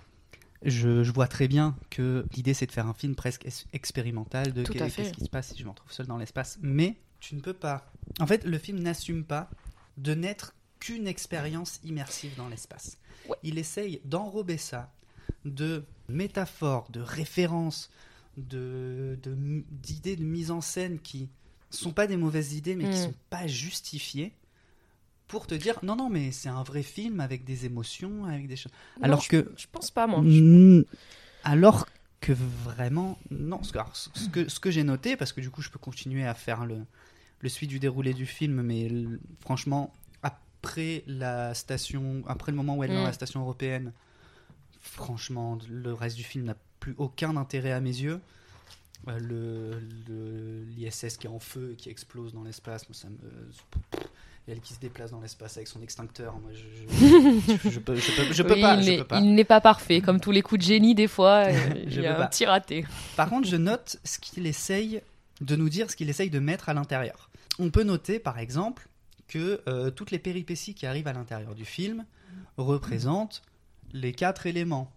je, 0.64 1.04
je 1.04 1.12
vois 1.14 1.28
très 1.28 1.48
bien 1.48 1.78
que 1.90 2.26
l'idée 2.36 2.54
c'est 2.54 2.66
de 2.66 2.72
faire 2.74 2.88
un 2.88 2.94
film 2.94 3.16
presque 3.16 3.46
es- 3.46 3.66
expérimental 3.72 4.52
de 4.54 4.64
qu'est-ce 4.64 5.12
qui 5.14 5.24
se 5.24 5.30
passe 5.30 5.54
si 5.54 5.60
je 5.60 5.64
me 5.64 5.70
retrouve 5.70 5.92
seul 5.94 6.06
dans 6.08 6.18
l'espace. 6.18 6.60
Mais 6.62 6.98
tu 7.22 7.36
ne 7.36 7.40
peux 7.40 7.54
pas. 7.54 7.90
En 8.20 8.28
fait, 8.28 8.44
le 8.44 8.58
film 8.58 8.80
n'assume 8.80 9.24
pas 9.24 9.50
de 9.98 10.14
n'être 10.14 10.54
qu'une 10.82 11.08
expérience 11.08 11.80
immersive 11.86 12.36
dans 12.36 12.50
l'espace. 12.50 12.98
Il 13.44 13.58
essaye 13.58 14.02
d'enrober 14.04 14.58
ça 14.58 14.92
de 15.46 15.86
métaphores, 16.10 16.90
de 16.92 17.00
références, 17.00 17.90
de 18.48 19.18
d'idées 19.72 20.16
de, 20.16 20.24
mise 20.24 20.52
en 20.52 20.62
scène 20.62 21.00
qui 21.00 21.30
sont 21.70 21.92
pas 21.92 22.08
des 22.08 22.18
mauvaises 22.18 22.54
idées, 22.54 22.76
mais 22.76 22.86
qui 22.86 22.98
Mm. 23.00 23.04
sont 23.06 23.14
pas 23.30 23.48
justifiées 23.48 24.34
pour 25.28 25.46
te 25.46 25.54
dire 25.56 25.80
non 25.84 25.96
non 25.96 26.10
mais 26.10 26.32
c'est 26.32 26.50
un 26.50 26.64
vrai 26.64 26.82
film 26.84 27.20
avec 27.20 27.44
des 27.44 27.66
émotions 27.66 28.26
avec 28.26 28.48
des 28.48 28.56
choses 28.56 28.72
Non, 28.98 29.04
alors 29.04 29.22
je- 29.22 29.30
que 29.30 29.52
je 29.58 29.68
pense 29.72 29.92
pas, 29.92 30.08
moi. 30.08 30.24
Alors 31.44 31.88
que 32.22 32.34
vraiment 32.34 33.18
non 33.32 33.64
ce 33.64 33.72
alors, 33.74 33.96
ce 33.96 34.28
que, 34.30 34.50
ce 34.50 34.60
que 34.60 34.72
j'ai 34.72 34.84
noté 34.84 35.16
parce 35.16 35.32
que 35.32 35.40
du 35.42 35.50
coup 35.50 35.62
je 35.62 35.70
peux 35.70 35.80
continuer 35.80 36.26
à 36.26 36.34
faire 36.34 36.66
le 36.66 36.80
le 37.42 37.50
suite 37.50 37.70
du 37.70 37.80
déroulé 37.80 38.14
du 38.14 38.26
film 38.26 38.62
mais 38.62 38.92
franchement 39.40 39.94
après 40.24 41.04
la 41.08 41.54
station, 41.54 42.24
après 42.28 42.52
le 42.52 42.58
moment 42.58 42.76
où 42.76 42.84
elle 42.84 42.92
est 42.92 42.96
dans 42.96 43.02
Mm. 43.04 43.06
la 43.06 43.14
station 43.14 43.40
européenne, 43.40 43.94
franchement, 44.82 45.58
le 45.70 45.94
reste 45.94 46.18
du 46.18 46.24
film 46.24 46.46
n'a 46.46 46.56
plus 46.94 47.04
aucun 47.04 47.36
intérêt 47.38 47.72
à 47.72 47.80
mes 47.80 47.90
yeux. 47.90 48.20
Euh, 49.08 49.18
le 49.20 50.66
l'ISS 50.76 51.18
qui 51.18 51.28
est 51.28 51.30
en 51.30 51.40
feu 51.40 51.72
et 51.74 51.76
qui 51.76 51.90
explose 51.90 52.34
dans 52.34 52.44
l'espace, 52.44 52.88
moi, 52.90 52.96
ça 52.96 53.08
me. 53.10 53.18
elle 54.48 54.60
qui 54.62 54.74
se 54.74 54.80
déplace 54.80 55.12
dans 55.12 55.22
l'espace 55.22 55.58
avec 55.58 55.68
son 55.68 55.82
extincteur. 55.82 56.38
Moi, 56.40 56.52
je, 56.54 57.80
peux, 57.80 57.96
pas. 58.60 58.76
il 58.76 58.86
n'est- 58.86 59.04
pas. 59.04 59.20
il 59.20 59.46
parfait, 59.46 60.02
comme 60.02 60.20
tous 60.20 60.32
les 60.32 60.42
coups 60.42 60.60
de 60.60 60.66
génie, 60.66 60.96
des 60.96 61.08
fois, 61.08 61.46
euh, 61.48 61.74
il 61.84 61.92
Je 61.92 62.02
y 62.02 62.06
a 62.08 62.16
un 62.16 62.20
pas. 62.20 62.28
petit 62.28 62.46
raté. 62.46 62.86
Par 63.16 63.30
contre, 63.30 63.48
je 63.48 63.56
note 63.56 63.98
ce 64.04 64.20
qu'il 64.20 64.46
essaye 64.48 65.02
de 65.42 65.56
nous 65.56 65.70
dire, 65.70 65.90
ce 65.90 65.96
qu'il 65.96 66.10
essaye 66.10 66.30
de 66.30 66.40
mettre 66.40 66.68
à 66.70 66.74
l'intérieur. 66.74 67.30
On 67.58 67.70
peut 67.70 67.84
noter, 67.84 68.20
par 68.20 68.38
exemple, 68.40 68.88
que 69.28 69.62
euh, 69.70 69.92
toutes 69.92 70.12
les 70.12 70.20
péripéties 70.20 70.74
qui 70.74 70.86
arrivent 70.86 71.08
à 71.08 71.14
l'intérieur 71.14 71.56
du 71.56 71.66
film 71.66 72.06
représentent 72.58 73.42
les 73.94 74.12
quatre 74.14 74.46
éléments. 74.46 74.92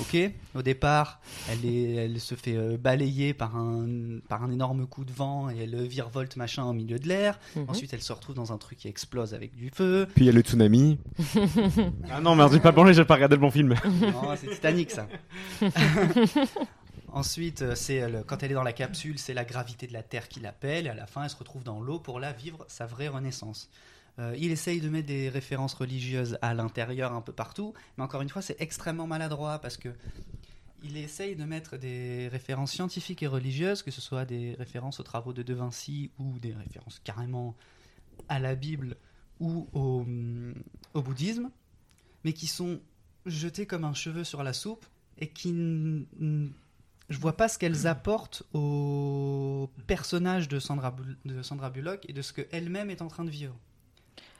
Ok 0.00 0.16
Au 0.54 0.62
départ, 0.62 1.20
elle, 1.50 1.64
est, 1.64 1.94
elle 1.94 2.20
se 2.20 2.34
fait 2.34 2.56
euh, 2.56 2.76
balayer 2.76 3.34
par 3.34 3.56
un, 3.56 3.86
par 4.28 4.42
un 4.44 4.50
énorme 4.52 4.86
coup 4.86 5.04
de 5.04 5.12
vent 5.12 5.50
et 5.50 5.58
elle 5.58 5.86
virevolte 5.86 6.36
machin 6.36 6.64
au 6.64 6.72
milieu 6.72 6.98
de 6.98 7.08
l'air. 7.08 7.38
Mhm. 7.56 7.64
Ensuite, 7.68 7.92
elle 7.92 8.02
se 8.02 8.12
retrouve 8.12 8.34
dans 8.36 8.52
un 8.52 8.58
truc 8.58 8.78
qui 8.78 8.88
explose 8.88 9.34
avec 9.34 9.54
du 9.56 9.70
feu. 9.70 10.06
Puis 10.14 10.24
il 10.24 10.26
y 10.26 10.30
a 10.30 10.32
le 10.32 10.40
tsunami. 10.40 10.98
ah 12.10 12.20
non, 12.20 12.36
merde, 12.36 12.52
j'ai 12.52 12.60
pas 12.60 12.72
branlé, 12.72 12.94
j'ai 12.94 13.04
pas 13.04 13.14
regardé 13.14 13.36
le 13.36 13.40
bon 13.40 13.50
film. 13.50 13.74
Non, 14.00 14.34
c'est 14.36 14.48
Titanic 14.50 14.90
ça. 14.90 15.08
Ensuite, 17.12 17.62
euh, 17.62 17.74
c'est 17.74 18.08
le- 18.08 18.22
quand 18.22 18.42
elle 18.42 18.50
est 18.50 18.54
dans 18.54 18.62
la 18.62 18.72
capsule, 18.72 19.18
c'est 19.18 19.34
la 19.34 19.44
gravité 19.44 19.86
de 19.86 19.92
la 19.92 20.02
Terre 20.02 20.28
qui 20.28 20.40
l'appelle, 20.40 20.86
et 20.86 20.90
à 20.90 20.94
la 20.94 21.06
fin, 21.06 21.24
elle 21.24 21.30
se 21.30 21.36
retrouve 21.36 21.64
dans 21.64 21.80
l'eau 21.80 21.98
pour 21.98 22.20
la 22.20 22.32
vivre 22.32 22.64
sa 22.68 22.86
vraie 22.86 23.08
renaissance. 23.08 23.70
Euh, 24.18 24.34
il 24.38 24.50
essaye 24.50 24.80
de 24.80 24.88
mettre 24.88 25.06
des 25.06 25.28
références 25.28 25.74
religieuses 25.74 26.38
à 26.42 26.54
l'intérieur 26.54 27.12
un 27.12 27.20
peu 27.20 27.32
partout, 27.32 27.72
mais 27.96 28.04
encore 28.04 28.20
une 28.22 28.28
fois, 28.28 28.42
c'est 28.42 28.60
extrêmement 28.60 29.06
maladroit 29.06 29.58
parce 29.60 29.76
que 29.76 29.90
il 30.82 30.96
essaye 30.96 31.34
de 31.34 31.44
mettre 31.44 31.76
des 31.76 32.28
références 32.28 32.72
scientifiques 32.72 33.22
et 33.22 33.26
religieuses, 33.26 33.82
que 33.82 33.90
ce 33.90 34.00
soit 34.00 34.24
des 34.24 34.54
références 34.54 35.00
aux 35.00 35.02
travaux 35.02 35.32
de 35.32 35.42
De 35.42 35.54
Vinci 35.54 36.12
ou 36.18 36.38
des 36.38 36.52
références 36.52 37.00
carrément 37.02 37.56
à 38.28 38.38
la 38.38 38.54
Bible 38.54 38.96
ou 39.40 39.68
au, 39.72 40.00
hum, 40.00 40.54
au 40.94 41.02
bouddhisme, 41.02 41.50
mais 42.24 42.32
qui 42.32 42.46
sont 42.46 42.80
jetées 43.26 43.66
comme 43.66 43.84
un 43.84 43.94
cheveu 43.94 44.24
sur 44.24 44.42
la 44.42 44.52
soupe 44.52 44.86
et 45.18 45.28
qui 45.28 45.50
je 45.50 47.18
vois 47.18 47.36
pas 47.36 47.48
ce 47.48 47.58
qu'elles 47.58 47.86
apportent 47.86 48.42
au 48.52 49.70
personnage 49.86 50.48
de 50.48 50.58
Sandra, 50.58 50.94
de 51.24 51.42
Sandra 51.42 51.70
Bullock 51.70 52.04
et 52.08 52.12
de 52.12 52.22
ce 52.22 52.32
qu'elle-même 52.32 52.90
est 52.90 53.02
en 53.02 53.08
train 53.08 53.24
de 53.24 53.30
vivre. 53.30 53.56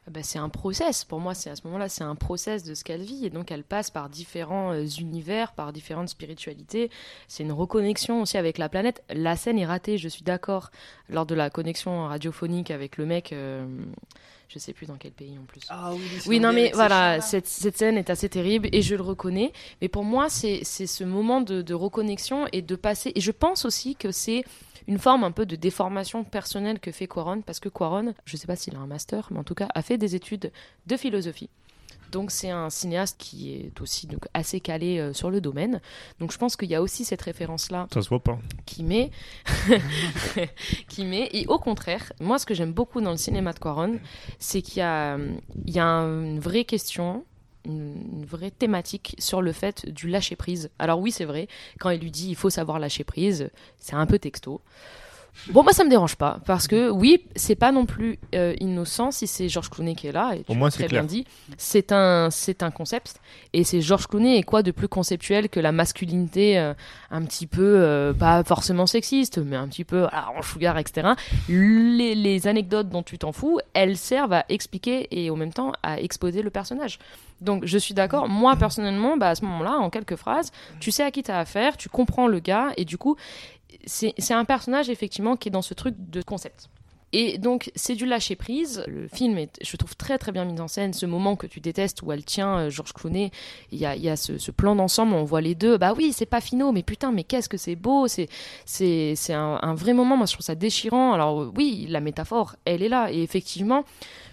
Ah 0.09 0.11
bah, 0.11 0.21
c'est 0.23 0.39
un 0.39 0.49
process. 0.49 1.05
Pour 1.05 1.21
moi, 1.21 1.35
c'est 1.35 1.51
à 1.51 1.57
ce 1.57 1.61
moment-là, 1.67 1.91
c'est 1.91 2.03
un 2.03 2.15
process 2.15 2.65
de 2.65 2.73
ce 2.75 2.83
qu'elle 2.83 3.03
vit. 3.03 3.27
Et 3.27 3.31
donc, 3.31 3.53
elle 3.53 3.63
passe 3.63 3.91
par 3.91 4.09
différents 4.09 4.73
euh, 4.73 4.87
univers, 4.87 5.53
par 5.53 5.71
différentes 5.71 6.09
spiritualités. 6.09 6.91
C'est 7.27 7.43
une 7.43 7.53
reconnexion 7.53 8.23
aussi 8.23 8.39
avec 8.39 8.57
la 8.57 8.71
planète. 8.71 9.03
La 9.11 9.37
scène 9.37 9.59
est 9.59 9.67
ratée, 9.67 9.99
je 9.99 10.09
suis 10.09 10.23
d'accord, 10.23 10.71
lors 11.11 11.27
de 11.27 11.35
la 11.35 11.51
connexion 11.51 12.07
radiophonique 12.07 12.71
avec 12.71 12.97
le 12.97 13.05
mec. 13.05 13.35
euh, 13.35 13.67
je 14.49 14.59
sais 14.59 14.73
plus 14.73 14.87
dans 14.87 14.97
quel 14.97 15.13
pays 15.13 15.37
en 15.39 15.45
plus. 15.45 15.61
Ah 15.69 15.93
oui, 15.93 16.01
Oui, 16.27 16.41
non, 16.41 16.55
mais 16.55 16.71
voilà, 16.73 17.21
cette, 17.21 17.47
cette 17.47 17.77
scène 17.77 17.99
est 17.99 18.09
assez 18.09 18.31
terrible 18.31 18.71
et 18.73 18.81
je 18.81 18.95
le 18.95 19.03
reconnais. 19.03 19.53
Mais 19.83 19.89
pour 19.89 20.05
moi, 20.05 20.31
c'est 20.31 20.61
c'est 20.65 20.87
ce 20.87 21.05
moment 21.05 21.43
de, 21.43 21.61
de 21.61 21.75
reconnexion 21.75 22.47
et 22.53 22.63
de 22.63 22.75
passer. 22.75 23.13
Et 23.15 23.21
je 23.21 23.31
pense 23.31 23.67
aussi 23.67 23.95
que 23.95 24.11
c'est 24.11 24.45
une 24.89 24.99
forme 24.99 25.23
un 25.23 25.31
peu 25.31 25.47
de 25.47 25.55
déformation 25.55 26.25
personnelle 26.25 26.81
que 26.81 26.91
fait 26.91 27.07
Quaron, 27.07 27.43
parce 27.43 27.61
que 27.61 27.69
Quaron, 27.69 28.15
je 28.25 28.37
ne 28.37 28.39
sais 28.39 28.47
pas 28.47 28.57
s'il 28.57 28.75
a 28.75 28.79
un 28.79 28.87
master, 28.87 29.29
mais 29.31 29.39
en 29.39 29.45
tout 29.45 29.55
cas, 29.55 29.69
a 29.75 29.83
fait 29.83 29.99
des 29.99 30.15
études 30.15 30.51
de 30.87 30.97
philosophie. 30.97 31.51
Donc 32.11 32.31
c'est 32.31 32.49
un 32.49 32.71
cinéaste 32.71 33.17
qui 33.19 33.53
est 33.55 33.81
aussi 33.83 34.07
donc, 34.07 34.25
assez 34.33 34.61
calé 34.61 34.99
euh, 34.99 35.13
sur 35.13 35.31
le 35.31 35.43
domaine. 35.43 35.83
Donc 36.21 36.33
je 36.33 36.39
pense 36.39 36.57
qu'il 36.57 36.71
y 36.71 36.75
a 36.75 36.81
aussi 36.81 37.05
cette 37.05 37.21
référence-là 37.21 37.87
Ça 37.93 38.01
se 38.01 38.09
voit 38.09 38.23
pas. 38.23 38.39
qui 38.65 38.83
met, 38.83 39.11
qui 40.89 41.05
met. 41.05 41.29
Et 41.33 41.47
au 41.49 41.59
contraire, 41.59 42.11
moi, 42.19 42.39
ce 42.39 42.47
que 42.47 42.55
j'aime 42.55 42.73
beaucoup 42.73 43.03
dans 43.03 43.11
le 43.11 43.19
cinéma 43.19 43.53
de 43.53 43.59
Quaron, 43.59 43.99
c'est 44.39 44.63
qu'il 44.63 44.79
y 44.79 44.83
a, 44.83 45.19
il 45.67 45.75
y 45.75 45.81
a 45.81 45.85
une 45.85 46.41
vraie 46.41 46.65
question, 46.65 47.27
une, 47.69 48.25
vraie 48.25 48.51
thématique 48.51 49.15
sur 49.19 49.43
le 49.43 49.53
fait 49.53 49.89
du 49.89 50.09
lâcher 50.09 50.37
prise. 50.37 50.71
Alors 50.79 50.99
oui, 50.99 51.13
c'est 51.13 51.25
vrai, 51.25 51.49
quand 51.79 51.91
il 51.91 52.01
lui 52.01 52.11
dit 52.11 52.29
il 52.29 52.37
faut 52.37 52.51
savoir 52.51 52.79
lâcher 52.79 53.05
prise, 53.05 53.51
c'est 53.79 53.95
un 53.95 54.07
peu 54.07 54.19
texto. 54.19 54.61
Bon, 55.51 55.63
moi, 55.63 55.73
ça 55.73 55.85
me 55.85 55.91
dérange 55.91 56.17
pas, 56.17 56.41
parce 56.47 56.69
que 56.69 56.91
oui, 56.91 57.25
c'est 57.37 57.55
pas 57.55 57.73
non 57.73 57.87
plus 57.87 58.19
euh, 58.35 58.55
innocent 58.61 59.11
si 59.11 59.27
c'est 59.27 59.49
Georges 59.49 59.71
Clooney 59.71 59.95
qui 59.95 60.07
est 60.07 60.13
là, 60.13 60.35
et 60.35 60.45
tu 60.45 60.53
Au 60.53 60.55
moins, 60.55 60.71
c'est 60.71 60.85
très 60.85 60.89
bien 60.89 61.05
dit. 61.05 61.27
C'est 61.57 61.93
un, 61.93 62.29
c'est 62.31 62.63
un 62.63 62.71
concept, 62.71 63.21
et 63.53 63.65
c'est 63.65 63.81
Georges 63.81 64.07
Clooney, 64.07 64.37
et 64.37 64.43
quoi 64.43 64.63
de 64.63 64.71
plus 64.71 64.89
conceptuel 64.89 65.49
que 65.49 65.61
la 65.61 65.73
masculinité 65.73 66.59
euh, 66.59 66.75
un 67.11 67.23
petit 67.23 67.47
peu, 67.47 67.63
euh, 67.63 68.13
pas 68.13 68.45
forcément 68.45 68.87
sexiste, 68.87 69.39
mais 69.39 69.57
un 69.57 69.69
petit 69.69 69.85
peu 69.85 70.01
voilà, 70.01 70.31
en 70.37 70.43
sugar, 70.43 70.77
etc. 70.79 71.09
Les, 71.49 72.15
les 72.15 72.47
anecdotes 72.47 72.89
dont 72.89 73.03
tu 73.03 73.19
t'en 73.19 73.33
fous, 73.33 73.59
elles 73.75 73.97
servent 73.97 74.35
à 74.35 74.45
expliquer 74.49 75.09
et 75.11 75.31
en 75.31 75.37
même 75.37 75.53
temps 75.53 75.73
à 75.83 76.01
exposer 76.01 76.43
le 76.43 76.51
personnage. 76.51 76.99
Donc 77.41 77.65
je 77.65 77.79
suis 77.79 77.95
d'accord, 77.95 78.29
moi 78.29 78.57
personnellement, 78.57 79.17
bah, 79.17 79.31
à 79.31 79.35
ce 79.35 79.45
moment-là, 79.45 79.79
en 79.79 79.91
quelques 79.91 80.17
phrases, 80.17 80.51
tu 80.81 80.91
sais 80.91 81.05
à 81.05 81.11
qui 81.11 81.23
tu 81.23 81.31
as 81.31 81.39
affaire, 81.39 81.77
tu 81.77 81.89
comprends 81.89 82.27
le 82.27 82.41
gars, 82.41 82.73
et 82.77 82.85
du 82.85 82.99
coup, 82.99 83.17
c'est 83.87 84.35
un 84.35 84.45
personnage 84.45 84.89
effectivement 84.91 85.37
qui 85.37 85.49
est 85.49 85.53
dans 85.53 85.63
ce 85.63 85.75
truc 85.75 85.95
de 85.99 86.23
concept. 86.23 86.69
Et 87.15 87.39
donc, 87.39 87.71
c'est 87.75 87.95
du 87.95 88.05
lâcher 88.05 88.37
prise. 88.37 88.85
Le 88.87 89.09
film 89.09 89.39
est, 89.39 89.59
je 89.65 89.77
trouve, 89.79 89.97
très 89.97 90.19
très 90.19 90.31
bien 90.31 90.45
mis 90.45 90.61
en 90.61 90.69
scène. 90.69 90.93
Ce 90.93 91.07
moment 91.07 91.37
que 91.37 91.47
tu 91.47 91.59
détestes 91.59 92.03
où 92.03 92.13
elle 92.13 92.23
tient 92.23 92.59
euh, 92.59 92.71
Georges 92.71 92.93
Clooney, 92.93 93.31
il 93.73 93.79
y 93.79 93.87
a, 93.87 94.17
ce, 94.17 94.51
plan 94.51 94.77
d'ensemble, 94.77 95.15
on 95.15 95.25
voit 95.25 95.41
les 95.41 95.55
deux. 95.55 95.79
Bah 95.79 95.95
oui, 95.97 96.13
c'est 96.13 96.27
pas 96.27 96.43
finaux, 96.43 96.71
mais 96.71 96.83
putain, 96.83 97.11
mais 97.11 97.25
qu'est-ce 97.25 97.49
que 97.49 97.57
c'est 97.57 97.77
beau. 97.77 98.09
C'est 98.09 98.29
c'est 98.67 99.33
un, 99.33 99.59
un 99.63 99.75
vrai 99.75 99.95
moment. 99.95 100.19
Moi, 100.19 100.27
je 100.27 100.35
trouve 100.35 100.45
ça 100.45 100.55
déchirant. 100.55 101.15
Alors, 101.15 101.51
oui, 101.57 101.87
la 101.89 102.01
métaphore, 102.01 102.57
elle 102.67 102.83
est 102.83 102.91
là. 102.91 103.11
Et 103.11 103.23
effectivement, 103.23 103.85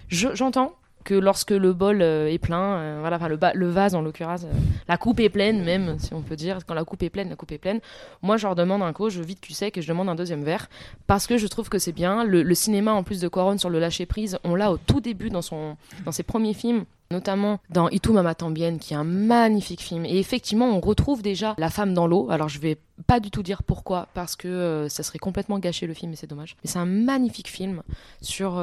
je- 0.08 0.34
j'entends 0.34 0.74
que 1.06 1.14
lorsque 1.14 1.52
le 1.52 1.72
bol 1.72 2.02
euh, 2.02 2.28
est 2.28 2.38
plein, 2.38 2.78
euh, 2.78 2.96
voilà, 3.00 3.18
le, 3.54 3.68
vase 3.68 3.94
en 3.94 4.02
l'occurrence, 4.02 4.42
euh, 4.42 4.52
la 4.88 4.98
coupe 4.98 5.20
est 5.20 5.28
pleine 5.28 5.64
même, 5.64 5.98
si 6.00 6.12
on 6.12 6.20
peut 6.20 6.34
dire, 6.34 6.58
quand 6.66 6.74
la 6.74 6.84
coupe 6.84 7.02
est 7.04 7.10
pleine, 7.10 7.30
la 7.30 7.36
coupe 7.36 7.52
est 7.52 7.58
pleine. 7.58 7.80
Moi, 8.22 8.36
je 8.36 8.46
leur 8.46 8.56
demande 8.56 8.82
un 8.82 8.92
coup, 8.92 9.08
je 9.08 9.22
vide 9.22 9.38
cul 9.40 9.52
sec 9.52 9.78
et 9.78 9.82
je 9.82 9.88
demande 9.88 10.08
un 10.08 10.16
deuxième 10.16 10.42
verre 10.42 10.68
parce 11.06 11.28
que 11.28 11.38
je 11.38 11.46
trouve 11.46 11.68
que 11.68 11.78
c'est 11.78 11.92
bien. 11.92 12.24
Le, 12.24 12.54
cinéma, 12.54 12.92
en 12.92 13.04
plus 13.04 13.20
de 13.20 13.28
Quaron 13.28 13.56
sur 13.56 13.70
le 13.70 13.78
lâcher 13.78 14.04
prise, 14.04 14.38
on 14.42 14.56
l'a 14.56 14.72
au 14.72 14.78
tout 14.78 15.00
début 15.00 15.30
dans 15.30 15.42
son, 15.42 15.76
dans 16.04 16.12
ses 16.12 16.24
premiers 16.24 16.54
films. 16.54 16.84
Notamment 17.12 17.60
dans 17.70 17.88
Itu 17.88 18.10
Mama 18.10 18.34
Tambien, 18.34 18.78
qui 18.78 18.92
est 18.92 18.96
un 18.96 19.04
magnifique 19.04 19.80
film. 19.80 20.04
Et 20.04 20.18
effectivement, 20.18 20.76
on 20.76 20.80
retrouve 20.80 21.22
déjà 21.22 21.54
la 21.56 21.70
femme 21.70 21.94
dans 21.94 22.08
l'eau. 22.08 22.26
Alors, 22.32 22.48
je 22.48 22.58
vais 22.58 22.78
pas 23.06 23.20
du 23.20 23.30
tout 23.30 23.44
dire 23.44 23.62
pourquoi, 23.62 24.08
parce 24.12 24.34
que 24.34 24.88
ça 24.90 25.04
serait 25.04 25.20
complètement 25.20 25.60
gâché 25.60 25.86
le 25.86 25.94
film 25.94 26.12
et 26.14 26.16
c'est 26.16 26.26
dommage. 26.26 26.56
Mais 26.64 26.68
c'est 26.68 26.80
un 26.80 26.84
magnifique 26.84 27.46
film 27.46 27.84
sur 28.22 28.60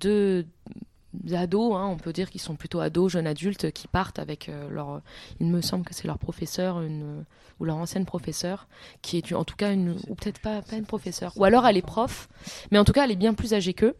deux 0.00 0.46
ados, 1.32 1.74
hein, 1.76 1.86
on 1.86 1.96
peut 1.96 2.12
dire 2.12 2.30
qu'ils 2.30 2.40
sont 2.40 2.56
plutôt 2.56 2.80
ados, 2.80 3.12
jeunes 3.12 3.26
adultes, 3.26 3.70
qui 3.72 3.88
partent 3.88 4.18
avec 4.18 4.48
euh, 4.48 4.68
leur, 4.70 5.00
il 5.40 5.46
me 5.46 5.60
semble 5.60 5.84
que 5.84 5.94
c'est 5.94 6.06
leur 6.06 6.18
professeur, 6.18 6.80
une, 6.80 7.24
ou 7.60 7.64
leur 7.64 7.76
ancienne 7.76 8.04
professeure, 8.04 8.66
qui 9.02 9.18
est 9.18 9.32
en 9.32 9.44
tout 9.44 9.56
cas 9.56 9.72
une, 9.72 9.96
ou 10.08 10.14
peut-être 10.14 10.40
pas, 10.40 10.62
pas 10.62 10.76
une 10.76 10.86
professeure, 10.86 11.32
ou 11.36 11.44
alors 11.44 11.66
elle 11.66 11.76
est 11.76 11.82
prof, 11.82 12.28
mais 12.70 12.78
en 12.78 12.84
tout 12.84 12.92
cas 12.92 13.04
elle 13.04 13.12
est 13.12 13.16
bien 13.16 13.34
plus 13.34 13.54
âgée 13.54 13.74
qu'eux, 13.74 13.94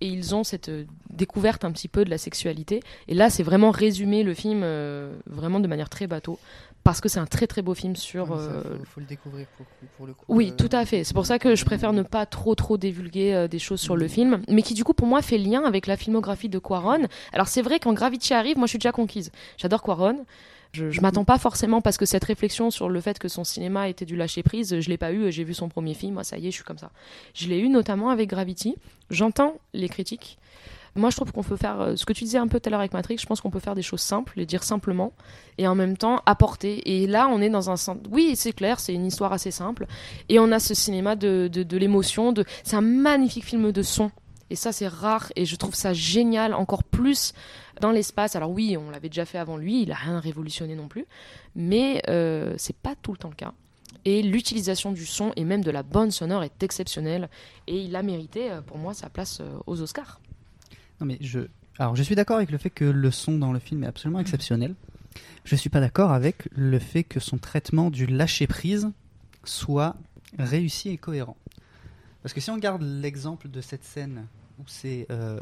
et 0.00 0.08
ils 0.08 0.34
ont 0.34 0.44
cette 0.44 0.68
euh, 0.68 0.84
découverte 1.10 1.64
un 1.64 1.72
petit 1.72 1.88
peu 1.88 2.04
de 2.04 2.10
la 2.10 2.18
sexualité, 2.18 2.80
et 3.08 3.14
là 3.14 3.30
c'est 3.30 3.42
vraiment 3.42 3.70
résumé 3.70 4.22
le 4.22 4.34
film 4.34 4.62
euh, 4.62 5.14
vraiment 5.26 5.60
de 5.60 5.68
manière 5.68 5.88
très 5.88 6.06
bateau, 6.06 6.38
parce 6.84 7.00
que 7.00 7.08
c'est 7.08 7.18
un 7.18 7.26
très 7.26 7.46
très 7.46 7.62
beau 7.62 7.74
film 7.74 7.96
sur... 7.96 8.30
Ouais, 8.30 8.36
ça, 8.36 8.42
euh, 8.44 8.62
faut, 8.62 8.84
faut 8.84 9.00
le 9.00 9.06
découvrir 9.06 9.46
pour, 9.56 9.66
pour 9.96 10.06
le 10.06 10.12
coup. 10.12 10.24
oui, 10.28 10.50
euh, 10.52 10.56
tout 10.56 10.68
à 10.70 10.84
fait. 10.84 11.02
C'est 11.02 11.14
pour 11.14 11.26
ça 11.26 11.38
que 11.38 11.56
je 11.56 11.64
préfère 11.64 11.92
ne 11.92 12.02
pas 12.02 12.26
trop 12.26 12.54
trop 12.54 12.76
divulguer 12.76 13.34
euh, 13.34 13.48
des 13.48 13.58
choses 13.58 13.80
sur 13.80 13.96
le 13.96 14.06
film, 14.06 14.42
mais 14.48 14.62
qui 14.62 14.74
du 14.74 14.84
coup 14.84 14.94
pour 14.94 15.06
moi 15.06 15.22
fait 15.22 15.38
lien 15.38 15.64
avec 15.64 15.86
la 15.86 15.96
filmographie 15.96 16.48
de 16.50 16.58
Quaron. 16.58 17.08
Alors 17.32 17.48
c'est 17.48 17.62
vrai 17.62 17.80
quand 17.80 17.92
Gravity 17.94 18.34
arrive, 18.34 18.58
moi 18.58 18.66
je 18.66 18.70
suis 18.70 18.78
déjà 18.78 18.92
conquise. 18.92 19.32
J'adore 19.56 19.82
Quaron. 19.82 20.24
Je, 20.72 20.90
je 20.90 21.00
m'attends 21.00 21.24
pas 21.24 21.38
forcément 21.38 21.80
parce 21.80 21.96
que 21.96 22.04
cette 22.04 22.24
réflexion 22.24 22.70
sur 22.70 22.88
le 22.88 23.00
fait 23.00 23.18
que 23.20 23.28
son 23.28 23.44
cinéma 23.44 23.88
était 23.88 24.04
du 24.04 24.16
lâcher 24.16 24.42
prise, 24.42 24.80
je 24.80 24.88
l'ai 24.90 24.98
pas 24.98 25.12
eu. 25.12 25.30
J'ai 25.30 25.44
vu 25.44 25.54
son 25.54 25.68
premier 25.68 25.94
film, 25.94 26.14
moi 26.14 26.24
ça 26.24 26.36
y 26.36 26.48
est, 26.48 26.50
je 26.50 26.56
suis 26.56 26.64
comme 26.64 26.78
ça. 26.78 26.90
Je 27.32 27.48
l'ai 27.48 27.60
eu 27.60 27.68
notamment 27.68 28.10
avec 28.10 28.28
Gravity. 28.28 28.74
J'entends 29.08 29.56
les 29.72 29.88
critiques. 29.88 30.38
Moi, 30.96 31.10
je 31.10 31.16
trouve 31.16 31.32
qu'on 31.32 31.42
peut 31.42 31.56
faire 31.56 31.80
euh, 31.80 31.96
ce 31.96 32.06
que 32.06 32.12
tu 32.12 32.24
disais 32.24 32.38
un 32.38 32.46
peu 32.46 32.60
tout 32.60 32.68
à 32.68 32.70
l'heure 32.70 32.80
avec 32.80 32.92
Matrix. 32.92 33.18
Je 33.18 33.26
pense 33.26 33.40
qu'on 33.40 33.50
peut 33.50 33.60
faire 33.60 33.74
des 33.74 33.82
choses 33.82 34.00
simples, 34.00 34.34
les 34.36 34.46
dire 34.46 34.62
simplement, 34.62 35.12
et 35.58 35.66
en 35.66 35.74
même 35.74 35.96
temps 35.96 36.22
apporter. 36.24 37.02
Et 37.02 37.06
là, 37.06 37.28
on 37.28 37.40
est 37.40 37.50
dans 37.50 37.70
un 37.70 37.74
oui, 38.10 38.34
c'est 38.36 38.52
clair, 38.52 38.78
c'est 38.78 38.94
une 38.94 39.06
histoire 39.06 39.32
assez 39.32 39.50
simple, 39.50 39.86
et 40.28 40.38
on 40.38 40.52
a 40.52 40.58
ce 40.58 40.74
cinéma 40.74 41.16
de, 41.16 41.48
de, 41.48 41.76
l'émotion. 41.76 42.32
C'est 42.62 42.76
un 42.76 42.80
magnifique 42.80 43.44
film 43.44 43.72
de 43.72 43.82
son. 43.82 44.10
Et 44.50 44.56
ça, 44.56 44.72
c'est 44.72 44.86
rare, 44.86 45.32
et 45.36 45.46
je 45.46 45.56
trouve 45.56 45.74
ça 45.74 45.92
génial, 45.92 46.54
encore 46.54 46.84
plus 46.84 47.32
dans 47.80 47.90
l'espace. 47.90 48.36
Alors 48.36 48.50
oui, 48.50 48.76
on 48.76 48.90
l'avait 48.90 49.08
déjà 49.08 49.24
fait 49.24 49.38
avant 49.38 49.56
lui, 49.56 49.82
il 49.82 49.90
a 49.90 49.96
rien 49.96 50.20
révolutionné 50.20 50.76
non 50.76 50.86
plus, 50.86 51.06
mais 51.56 52.02
euh, 52.08 52.54
c'est 52.56 52.76
pas 52.76 52.94
tout 53.00 53.12
le 53.12 53.18
temps 53.18 53.30
le 53.30 53.34
cas. 53.34 53.52
Et 54.04 54.22
l'utilisation 54.22 54.92
du 54.92 55.06
son 55.06 55.32
et 55.36 55.44
même 55.44 55.64
de 55.64 55.70
la 55.70 55.82
bande 55.82 56.12
sonore 56.12 56.44
est 56.44 56.62
exceptionnelle, 56.62 57.28
et 57.66 57.80
il 57.80 57.96
a 57.96 58.02
mérité, 58.02 58.50
euh, 58.50 58.60
pour 58.60 58.76
moi, 58.76 58.92
sa 58.92 59.08
place 59.08 59.40
euh, 59.40 59.58
aux 59.66 59.80
Oscars. 59.80 60.20
Non 61.00 61.06
mais 61.06 61.18
je, 61.20 61.40
Alors, 61.78 61.96
je 61.96 62.02
suis 62.02 62.14
d'accord 62.14 62.36
avec 62.36 62.50
le 62.50 62.58
fait 62.58 62.70
que 62.70 62.84
le 62.84 63.10
son 63.10 63.38
dans 63.38 63.52
le 63.52 63.58
film 63.58 63.84
est 63.84 63.86
absolument 63.88 64.20
exceptionnel. 64.20 64.74
Je 65.44 65.56
suis 65.56 65.70
pas 65.70 65.80
d'accord 65.80 66.12
avec 66.12 66.48
le 66.52 66.78
fait 66.78 67.04
que 67.04 67.20
son 67.20 67.38
traitement 67.38 67.90
du 67.90 68.06
lâcher 68.06 68.46
prise 68.46 68.90
soit 69.44 69.96
réussi 70.38 70.88
et 70.90 70.96
cohérent. 70.98 71.36
Parce 72.22 72.32
que 72.32 72.40
si 72.40 72.50
on 72.50 72.54
regarde 72.54 72.82
l'exemple 72.82 73.48
de 73.48 73.60
cette 73.60 73.84
scène 73.84 74.26
où 74.58 74.62
c'est 74.66 75.06
euh, 75.10 75.40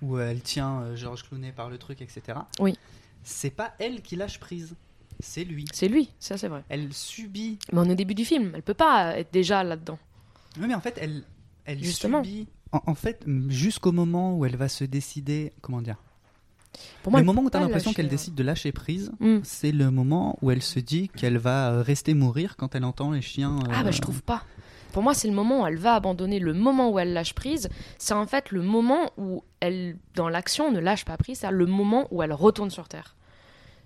où 0.00 0.18
elle 0.18 0.40
tient 0.40 0.80
euh, 0.80 0.96
Georges 0.96 1.24
Clooney 1.28 1.52
par 1.52 1.68
le 1.68 1.76
truc, 1.78 2.00
etc. 2.00 2.38
Oui. 2.58 2.78
C'est 3.22 3.50
pas 3.50 3.74
elle 3.78 4.00
qui 4.02 4.16
lâche 4.16 4.40
prise, 4.40 4.74
c'est 5.20 5.44
lui. 5.44 5.66
C'est 5.72 5.88
lui, 5.88 6.10
ça 6.18 6.38
c'est 6.38 6.48
vrai. 6.48 6.64
Elle 6.68 6.92
subit. 6.92 7.58
Mais 7.72 7.78
on 7.80 7.84
est 7.84 7.92
au 7.92 7.96
début 7.96 8.14
du 8.14 8.24
film, 8.24 8.52
elle 8.54 8.62
peut 8.62 8.74
pas 8.74 9.16
être 9.18 9.32
déjà 9.32 9.62
là-dedans. 9.62 9.98
Oui, 10.58 10.66
mais 10.66 10.74
en 10.74 10.80
fait, 10.80 10.96
elle, 11.00 11.22
elle 11.64 11.82
Justement. 11.82 12.24
subit. 12.24 12.48
En, 12.72 12.80
en 12.86 12.94
fait, 12.94 13.24
jusqu'au 13.48 13.92
moment 13.92 14.36
où 14.36 14.44
elle 14.46 14.56
va 14.56 14.68
se 14.68 14.84
décider, 14.84 15.52
comment 15.60 15.82
dire 15.82 15.96
Pour 17.02 17.12
moi, 17.12 17.20
Le 17.20 17.26
moment 17.26 17.42
où 17.42 17.50
tu 17.50 17.56
as 17.56 17.60
l'impression 17.60 17.92
qu'elle 17.92 18.06
hein. 18.06 18.10
décide 18.10 18.34
de 18.34 18.42
lâcher 18.42 18.72
prise, 18.72 19.12
Mm. 19.20 19.38
c'est 19.44 19.72
le 19.72 19.90
moment 19.90 20.38
où 20.42 20.50
elle 20.50 20.62
se 20.62 20.80
dit 20.80 21.08
qu'elle 21.08 21.38
va 21.38 21.70
euh, 21.72 21.82
rester 21.82 22.14
mourir 22.14 22.56
quand 22.56 22.74
elle 22.74 22.84
entend 22.84 23.10
les 23.10 23.20
chiens. 23.22 23.58
Ah 23.70 23.82
bah 23.82 23.88
euh, 23.90 23.92
je 23.92 24.00
trouve 24.00 24.22
pas. 24.22 24.42
Pour 24.92 25.02
moi, 25.02 25.14
c'est 25.14 25.28
le 25.28 25.34
moment 25.34 25.62
où 25.62 25.66
elle 25.66 25.78
va 25.78 25.94
abandonner, 25.94 26.38
le 26.38 26.52
moment 26.52 26.90
où 26.90 26.98
elle 26.98 27.12
lâche 27.14 27.34
prise. 27.34 27.68
C'est 27.98 28.12
en 28.14 28.26
fait 28.26 28.50
le 28.50 28.60
moment 28.62 29.10
où 29.16 29.42
elle, 29.60 29.96
dans 30.14 30.28
l'action, 30.28 30.70
ne 30.70 30.80
lâche 30.80 31.04
pas 31.06 31.16
prise. 31.16 31.38
C'est 31.40 31.50
le 31.50 31.66
moment 31.66 32.08
où 32.10 32.22
elle 32.22 32.32
retourne 32.34 32.68
sur 32.70 32.88
Terre. 32.88 33.16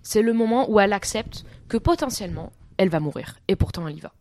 C'est 0.03 0.23
le 0.23 0.33
moment 0.33 0.69
où 0.71 0.79
elle 0.81 0.93
accepte 0.93 1.45
que 1.69 1.77
potentiellement, 1.77 2.53
elle 2.77 2.89
va 2.89 2.99
mourir. 3.01 3.39
Et 3.49 3.55
pourtant, 3.57 3.87
elle 3.87 3.97
y 3.97 4.01
va. 4.01 4.13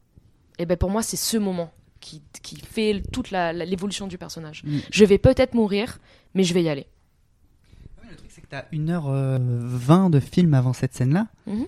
Et 0.59 0.65
ben 0.65 0.77
pour 0.77 0.89
moi, 0.91 1.01
c'est 1.01 1.17
ce 1.17 1.37
moment 1.37 1.71
qui, 2.05 2.21
qui 2.43 2.57
fait 2.57 3.01
toute 3.11 3.31
l'évolution 3.31 4.05
du 4.07 4.17
personnage. 4.17 4.63
Mm. 4.63 4.77
Je 4.91 5.05
vais 5.05 5.17
peut-être 5.17 5.53
mourir, 5.55 5.97
mais 6.35 6.43
je 6.43 6.53
vais 6.53 6.61
y 6.63 6.69
aller. 6.69 6.85
c'est 8.29 8.41
que 8.41 8.47
tu 8.47 8.55
as 8.55 8.65
1h20 8.71 10.09
de 10.11 10.19
film 10.19 10.53
avant 10.53 10.73
cette 10.73 10.93
scène-là, 10.93 11.27
Mhm. 11.47 11.65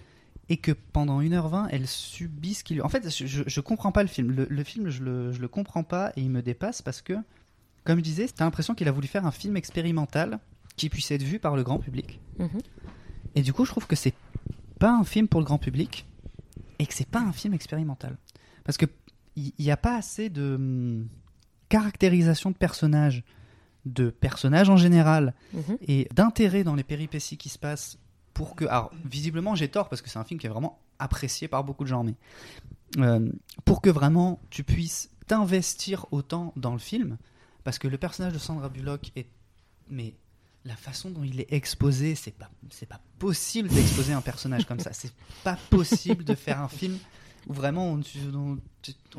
et 0.50 0.58
que 0.58 0.72
pendant 0.94 1.22
1h20, 1.22 1.68
elle 1.72 1.88
subit 1.88 2.54
ce 2.54 2.64
qu'il... 2.64 2.82
En 2.82 2.90
fait, 2.90 3.10
je, 3.10 3.26
je, 3.26 3.44
je 3.48 3.62
comprends 3.62 3.92
pas 3.92 4.04
le 4.04 4.10
film. 4.10 4.32
Le, 4.32 4.46
le 4.50 4.64
film, 4.64 4.90
je 4.90 5.02
le, 5.04 5.32
je 5.32 5.40
le 5.42 5.48
comprends 5.48 5.84
pas, 5.84 6.12
et 6.16 6.22
il 6.22 6.30
me 6.30 6.42
dépasse 6.42 6.82
parce 6.82 7.02
que, 7.02 7.14
comme 7.84 7.98
je 8.00 8.04
disais, 8.04 8.28
t'as 8.28 8.46
l'impression 8.46 8.76
qu'il 8.76 8.88
a 8.88 8.92
voulu 8.92 9.08
faire 9.08 9.26
un 9.26 9.32
film 9.32 9.58
expérimental 9.58 10.40
qui 10.76 10.90
puisse 10.90 11.10
être 11.12 11.24
vu 11.24 11.40
par 11.40 11.56
le 11.56 11.64
grand 11.64 11.80
public. 11.80 12.20
Mhm. 12.38 12.50
Et 13.36 13.42
du 13.42 13.54
coup, 13.54 13.66
je 13.66 13.72
trouve 13.72 13.88
que 13.88 13.96
c'est 13.96 14.14
pas 14.80 14.92
un 14.92 15.04
film 15.04 15.28
pour 15.28 15.40
le 15.42 15.46
grand 15.46 15.58
public, 15.58 16.06
et 16.80 16.86
que 16.86 16.94
c'est 16.94 17.08
pas 17.10 17.22
un 17.22 17.32
film 17.34 17.54
expérimental. 17.56 18.18
Parce 18.66 18.78
que 18.78 18.86
il 19.38 19.54
n'y 19.66 19.72
a 19.72 19.78
pas 19.78 19.96
assez 19.96 20.30
de 20.30 20.56
hum, 20.56 21.08
caractérisation 21.70 22.52
de 22.52 22.56
personnages, 22.56 23.24
de 23.86 24.10
personnages 24.10 24.70
en 24.70 24.78
général, 24.78 25.34
Mhm. 25.54 25.78
et 25.88 26.08
d'intérêt 26.14 26.64
dans 26.64 26.76
les 26.76 26.84
péripéties 26.84 27.38
qui 27.38 27.50
se 27.50 27.58
passent 27.60 27.98
pour 28.34 28.56
que. 28.56 28.66
Alors, 28.66 28.92
visiblement, 29.06 29.56
j'ai 29.56 29.68
tort 29.70 29.90
parce 29.90 30.02
que 30.02 30.10
c'est 30.10 30.20
un 30.20 30.24
film 30.24 30.40
qui 30.40 30.48
est 30.48 30.50
vraiment 30.50 30.80
apprécié 31.00 31.48
par 31.48 31.64
beaucoup 31.64 31.84
de 31.84 31.90
gens, 31.90 32.04
mais 32.04 32.16
euh, 32.98 33.30
pour 33.66 33.82
que 33.82 33.90
vraiment 33.90 34.40
tu 34.50 34.64
puisses 34.64 35.10
t'investir 35.28 36.06
autant 36.12 36.54
dans 36.56 36.74
le 36.74 36.80
film, 36.80 37.18
parce 37.64 37.78
que 37.80 37.88
le 37.88 37.98
personnage 37.98 38.34
de 38.34 38.40
Sandra 38.40 38.70
Bullock 38.70 39.12
est. 39.16 39.28
Mais 39.90 40.16
la 40.66 40.76
façon 40.76 41.10
dont 41.10 41.24
il 41.24 41.40
est 41.40 41.52
exposé, 41.54 42.16
c'est 42.16 42.32
pas, 42.32 42.50
c'est 42.72 42.86
pas 42.90 43.00
possible 43.20 43.70
d'exposer 43.70 44.12
un 44.14 44.22
personnage 44.22 44.66
comme 44.66 44.80
ça. 44.82 44.92
C'est 44.94 45.14
pas 45.44 45.58
possible 45.70 46.24
de 46.26 46.36
faire 46.36 46.60
un 46.62 46.68
film 46.68 46.98
où 47.48 47.54
vraiment 47.54 47.92
on, 47.92 48.02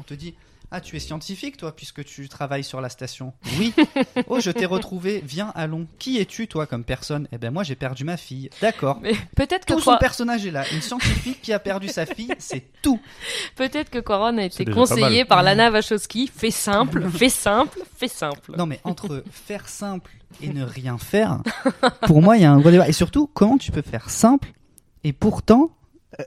te 0.03 0.15
dit 0.15 0.35
Ah, 0.71 0.81
tu 0.81 0.97
es 0.97 0.99
scientifique, 0.99 1.57
toi, 1.57 1.75
puisque 1.75 2.05
tu 2.05 2.29
travailles 2.29 2.65
sur 2.65 2.81
la 2.81 2.89
station. 2.89 3.33
Oui. 3.59 3.73
Oh, 4.27 4.41
je 4.41 4.51
t'ai 4.51 4.67
retrouvé. 4.67 5.23
Viens, 5.25 5.53
allons. 5.55 5.87
Qui 5.99 6.19
es-tu, 6.19 6.49
toi, 6.49 6.67
comme 6.67 6.85
personne? 6.85 7.29
Eh 7.33 7.39
ben, 7.39 7.51
moi, 7.51 7.63
j'ai 7.63 7.77
perdu 7.77 8.05
ma 8.05 8.17
fille. 8.17 8.51
D'accord. 8.61 8.99
Mais 9.01 9.15
peut-être 9.37 9.65
que 9.65 9.73
Tout 9.75 9.81
son 9.81 9.93
quoi- 9.93 9.99
personnage 9.99 10.45
est 10.45 10.51
là. 10.51 10.65
Une 10.73 10.83
scientifique 10.83 11.41
qui 11.41 11.53
a 11.53 11.59
perdu 11.59 11.89
sa 11.89 12.05
fille, 12.05 12.35
c'est 12.39 12.65
tout. 12.83 13.01
Peut-être 13.57 13.89
que 13.91 13.99
Quaron 14.01 14.37
a 14.39 14.43
été 14.45 14.65
conseillé 14.67 15.25
par 15.25 15.43
Lana 15.43 15.71
Wachowski. 15.71 16.31
Fais 16.35 16.51
simple, 16.51 17.09
fais 17.17 17.31
simple, 17.31 17.79
fais 17.97 18.09
simple. 18.09 18.55
Non, 18.57 18.67
mais 18.67 18.81
entre 18.85 19.23
faire 19.31 19.69
simple 19.69 20.11
et 20.43 20.49
ne 20.49 20.65
rien 20.65 20.99
faire, 20.99 21.41
pour 22.03 22.21
moi, 22.21 22.37
il 22.37 22.43
y 22.43 22.45
a 22.45 22.53
un 22.53 22.59
gros 22.61 22.71
débat. 22.71 22.89
Et 22.89 22.93
surtout, 22.93 23.31
comment 23.33 23.57
tu 23.57 23.73
peux 23.73 23.83
faire 23.83 24.11
simple 24.11 24.53
et 25.05 25.13
pourtant, 25.13 25.71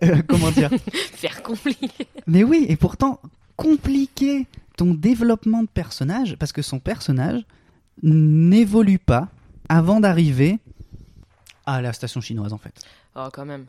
euh, 0.03 0.22
comment 0.27 0.51
dire 0.51 0.69
Faire 0.93 1.43
compliqué. 1.43 2.07
Mais 2.27 2.43
oui, 2.43 2.65
et 2.69 2.76
pourtant 2.76 3.19
compliquer 3.55 4.47
ton 4.77 4.93
développement 4.93 5.61
de 5.63 5.68
personnage 5.68 6.35
parce 6.38 6.51
que 6.51 6.61
son 6.61 6.80
personnage 6.80 7.41
n'évolue 8.03 8.99
pas 8.99 9.27
avant 9.69 9.99
d'arriver 9.99 10.59
à 11.65 11.81
la 11.81 11.93
station 11.93 12.22
chinoise 12.22 12.53
en 12.53 12.57
fait. 12.57 12.73
Oh, 13.15 13.27
quand 13.31 13.45
même. 13.45 13.65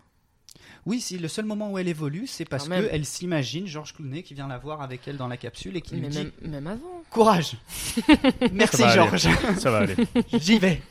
Oui, 0.84 1.00
si 1.00 1.18
le 1.18 1.28
seul 1.28 1.44
moment 1.44 1.70
où 1.70 1.78
elle 1.78 1.86
évolue, 1.86 2.26
c'est 2.26 2.44
parce 2.44 2.68
même. 2.68 2.88
qu'elle 2.88 3.04
s'imagine 3.04 3.66
Georges 3.66 3.94
Clooney 3.94 4.22
qui 4.24 4.34
vient 4.34 4.48
la 4.48 4.58
voir 4.58 4.82
avec 4.82 5.06
elle 5.06 5.16
dans 5.16 5.28
la 5.28 5.36
capsule 5.36 5.76
et 5.76 5.80
qui 5.80 5.94
lui 5.94 6.02
Mais 6.02 6.08
dit 6.08 6.18
même, 6.18 6.32
même 6.42 6.66
avant. 6.66 7.02
Courage 7.10 7.56
Merci 8.52 8.78
Ça 8.78 8.86
va 8.86 8.90
aller. 8.92 8.96
Georges 9.18 9.58
Ça 9.58 9.70
va 9.70 9.78
aller. 9.78 9.94
J'y 10.32 10.58
vais 10.58 10.82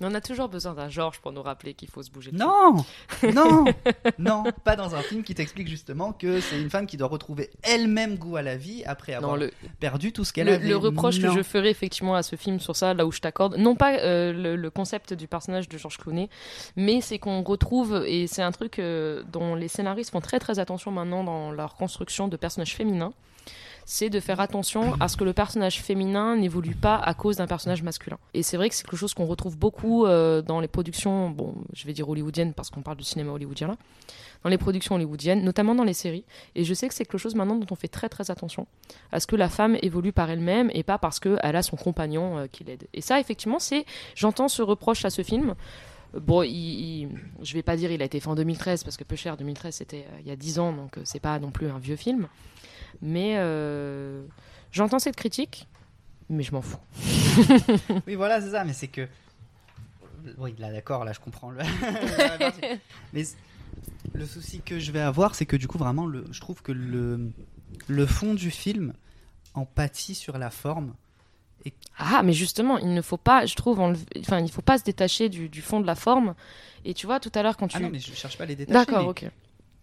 Mais 0.00 0.06
on 0.10 0.14
a 0.14 0.20
toujours 0.20 0.48
besoin 0.48 0.72
d'un 0.74 0.88
Georges 0.88 1.20
pour 1.20 1.30
nous 1.32 1.42
rappeler 1.42 1.74
qu'il 1.74 1.88
faut 1.88 2.02
se 2.02 2.10
bouger. 2.10 2.30
Non 2.32 2.76
Non 3.34 3.64
Non 4.18 4.44
Pas 4.64 4.76
dans 4.76 4.94
un 4.94 5.02
film 5.02 5.22
qui 5.22 5.34
t'explique 5.34 5.68
justement 5.68 6.12
que 6.12 6.40
c'est 6.40 6.60
une 6.60 6.70
femme 6.70 6.86
qui 6.86 6.96
doit 6.96 7.08
retrouver 7.08 7.50
elle-même 7.62 8.16
goût 8.16 8.36
à 8.36 8.42
la 8.42 8.56
vie 8.56 8.82
après 8.86 9.12
avoir 9.14 9.36
le- 9.36 9.50
perdu 9.78 10.12
tout 10.12 10.24
ce 10.24 10.32
qu'elle 10.32 10.46
Le, 10.46 10.54
avait. 10.54 10.68
le 10.68 10.76
reproche 10.76 11.18
Non. 11.18 11.28
que 11.30 11.36
je 11.38 11.42
ferai 11.42 11.70
effectivement 11.70 12.14
à 12.14 12.22
ce 12.22 12.36
film 12.36 12.60
sur 12.60 12.76
ça, 12.76 12.94
là 12.94 13.04
où 13.06 13.12
je 13.12 13.20
t'accorde, 13.20 13.56
non 13.58 13.76
pas 13.76 13.98
euh, 13.98 14.32
le, 14.32 14.56
le 14.56 14.70
concept 14.70 15.12
du 15.12 15.28
personnage 15.28 15.68
de 15.68 15.76
Georges 15.78 15.98
Clooney, 15.98 16.28
mais 16.76 17.00
c'est 17.00 17.18
qu'on 17.18 17.42
retrouve, 17.42 18.04
et 18.06 18.26
c'est 18.26 18.42
un 18.42 18.52
truc 18.52 18.78
euh, 18.78 19.22
dont 19.32 19.54
les 19.54 19.68
scénaristes 19.68 20.10
font 20.10 20.20
très 20.20 20.38
très 20.38 20.58
attention 20.58 20.90
maintenant 20.90 21.24
dans 21.24 21.52
leur 21.52 21.74
construction 21.76 22.28
de 22.28 22.36
personnages 22.36 22.74
féminins, 22.74 23.12
c'est 23.86 24.10
de 24.10 24.20
faire 24.20 24.40
attention 24.40 24.94
à 25.00 25.08
ce 25.08 25.16
que 25.16 25.24
le 25.24 25.32
personnage 25.32 25.80
féminin 25.82 26.36
n'évolue 26.36 26.74
pas 26.74 26.96
à 26.96 27.14
cause 27.14 27.36
d'un 27.36 27.46
personnage 27.46 27.82
masculin. 27.82 28.18
Et 28.34 28.42
c'est 28.42 28.56
vrai 28.56 28.68
que 28.68 28.74
c'est 28.74 28.84
quelque 28.84 28.96
chose 28.96 29.14
qu'on 29.14 29.26
retrouve 29.26 29.56
beaucoup 29.58 30.06
euh, 30.06 30.42
dans 30.42 30.60
les 30.60 30.68
productions, 30.68 31.30
bon, 31.30 31.54
je 31.72 31.86
vais 31.86 31.92
dire 31.92 32.08
hollywoodiennes 32.08 32.52
parce 32.54 32.70
qu'on 32.70 32.82
parle 32.82 32.96
du 32.98 33.04
cinéma 33.04 33.32
hollywoodien 33.32 33.68
là, 33.68 33.76
dans 34.44 34.48
les 34.50 34.58
productions 34.58 34.94
hollywoodiennes, 34.94 35.42
notamment 35.44 35.74
dans 35.74 35.84
les 35.84 35.92
séries. 35.92 36.24
Et 36.54 36.64
je 36.64 36.72
sais 36.72 36.88
que 36.88 36.94
c'est 36.94 37.04
quelque 37.04 37.18
chose 37.18 37.34
maintenant 37.34 37.56
dont 37.56 37.66
on 37.70 37.74
fait 37.74 37.88
très 37.88 38.08
très 38.08 38.30
attention 38.30 38.66
à 39.12 39.20
ce 39.20 39.26
que 39.26 39.36
la 39.36 39.48
femme 39.48 39.76
évolue 39.82 40.12
par 40.12 40.30
elle-même 40.30 40.70
et 40.72 40.82
pas 40.82 40.98
parce 40.98 41.20
qu'elle 41.20 41.38
a 41.56 41.62
son 41.62 41.76
compagnon 41.76 42.38
euh, 42.38 42.46
qui 42.46 42.64
l'aide. 42.64 42.86
Et 42.94 43.00
ça, 43.00 43.20
effectivement, 43.20 43.58
c'est. 43.58 43.84
J'entends 44.14 44.48
ce 44.48 44.62
reproche 44.62 45.04
à 45.04 45.10
ce 45.10 45.22
film. 45.22 45.54
Bon, 46.14 46.42
il, 46.42 46.50
il- 47.02 47.08
je 47.42 47.54
vais 47.54 47.62
pas 47.62 47.76
dire 47.76 47.92
il 47.92 48.02
a 48.02 48.04
été 48.04 48.18
fait 48.18 48.28
en 48.28 48.34
2013 48.34 48.82
parce 48.82 48.96
que 48.96 49.04
peu 49.04 49.14
cher 49.14 49.36
2013 49.36 49.74
c'était 49.76 50.06
euh, 50.10 50.18
il 50.20 50.26
y 50.26 50.32
a 50.32 50.36
10 50.36 50.58
ans 50.58 50.72
donc 50.72 50.98
euh, 50.98 51.02
c'est 51.04 51.20
pas 51.20 51.38
non 51.38 51.52
plus 51.52 51.68
un 51.68 51.78
vieux 51.78 51.94
film. 51.94 52.26
Mais 53.02 53.34
euh, 53.38 54.22
j'entends 54.72 54.98
cette 54.98 55.16
critique, 55.16 55.68
mais 56.28 56.42
je 56.42 56.52
m'en 56.52 56.62
fous. 56.62 56.78
Oui, 58.06 58.14
voilà, 58.14 58.40
c'est 58.40 58.50
ça, 58.50 58.64
mais 58.64 58.72
c'est 58.72 58.88
que. 58.88 59.08
Oui, 60.38 60.54
là, 60.58 60.70
d'accord, 60.70 61.04
là, 61.04 61.12
je 61.12 61.20
comprends. 61.20 61.50
Le... 61.50 61.60
mais 63.12 63.24
le 64.12 64.26
souci 64.26 64.60
que 64.60 64.78
je 64.78 64.92
vais 64.92 65.00
avoir, 65.00 65.34
c'est 65.34 65.46
que 65.46 65.56
du 65.56 65.66
coup, 65.66 65.78
vraiment, 65.78 66.06
le... 66.06 66.24
je 66.30 66.40
trouve 66.40 66.62
que 66.62 66.72
le... 66.72 67.30
le 67.88 68.06
fond 68.06 68.34
du 68.34 68.50
film 68.50 68.92
en 69.54 69.64
pâtit 69.64 70.14
sur 70.14 70.36
la 70.38 70.50
forme. 70.50 70.94
Et... 71.64 71.72
Ah, 71.98 72.22
mais 72.22 72.32
justement, 72.32 72.78
il 72.78 72.92
ne 72.94 73.02
faut 73.02 73.16
pas, 73.16 73.46
je 73.46 73.54
trouve, 73.54 73.80
enlever- 73.80 74.06
enfin, 74.20 74.40
il 74.40 74.50
faut 74.50 74.62
pas 74.62 74.78
se 74.78 74.84
détacher 74.84 75.28
du, 75.28 75.48
du 75.48 75.62
fond 75.62 75.80
de 75.80 75.86
la 75.86 75.94
forme. 75.94 76.34
Et 76.84 76.94
tu 76.94 77.06
vois, 77.06 77.20
tout 77.20 77.32
à 77.34 77.42
l'heure, 77.42 77.56
quand 77.56 77.68
tu. 77.68 77.76
Ah 77.76 77.80
non, 77.80 77.90
mais 77.90 77.98
je 77.98 78.12
cherche 78.12 78.38
pas 78.38 78.46
les 78.46 78.56
détacher. 78.56 78.72
D'accord, 78.86 79.08
ok. 79.08 79.26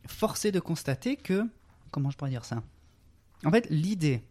Force 0.08 0.46
est 0.46 0.52
de 0.52 0.60
constater 0.60 1.16
que. 1.16 1.46
Comment 1.92 2.10
je 2.10 2.18
pourrais 2.18 2.32
dire 2.32 2.46
ça? 2.46 2.62
En 3.45 3.51
fait, 3.51 3.68
l'idée 3.69 4.23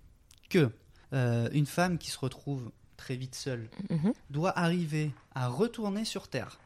que 0.50 0.70
euh, 1.12 1.48
une 1.52 1.66
femme 1.66 1.98
qui 1.98 2.10
se 2.10 2.18
retrouve 2.18 2.70
très 2.96 3.16
vite 3.16 3.34
seule 3.34 3.68
Mhm. 3.90 4.12
doit 4.30 4.58
arriver 4.58 5.10
à 5.34 5.48
retourner 5.48 6.04
sur 6.04 6.28
Terre. 6.28 6.58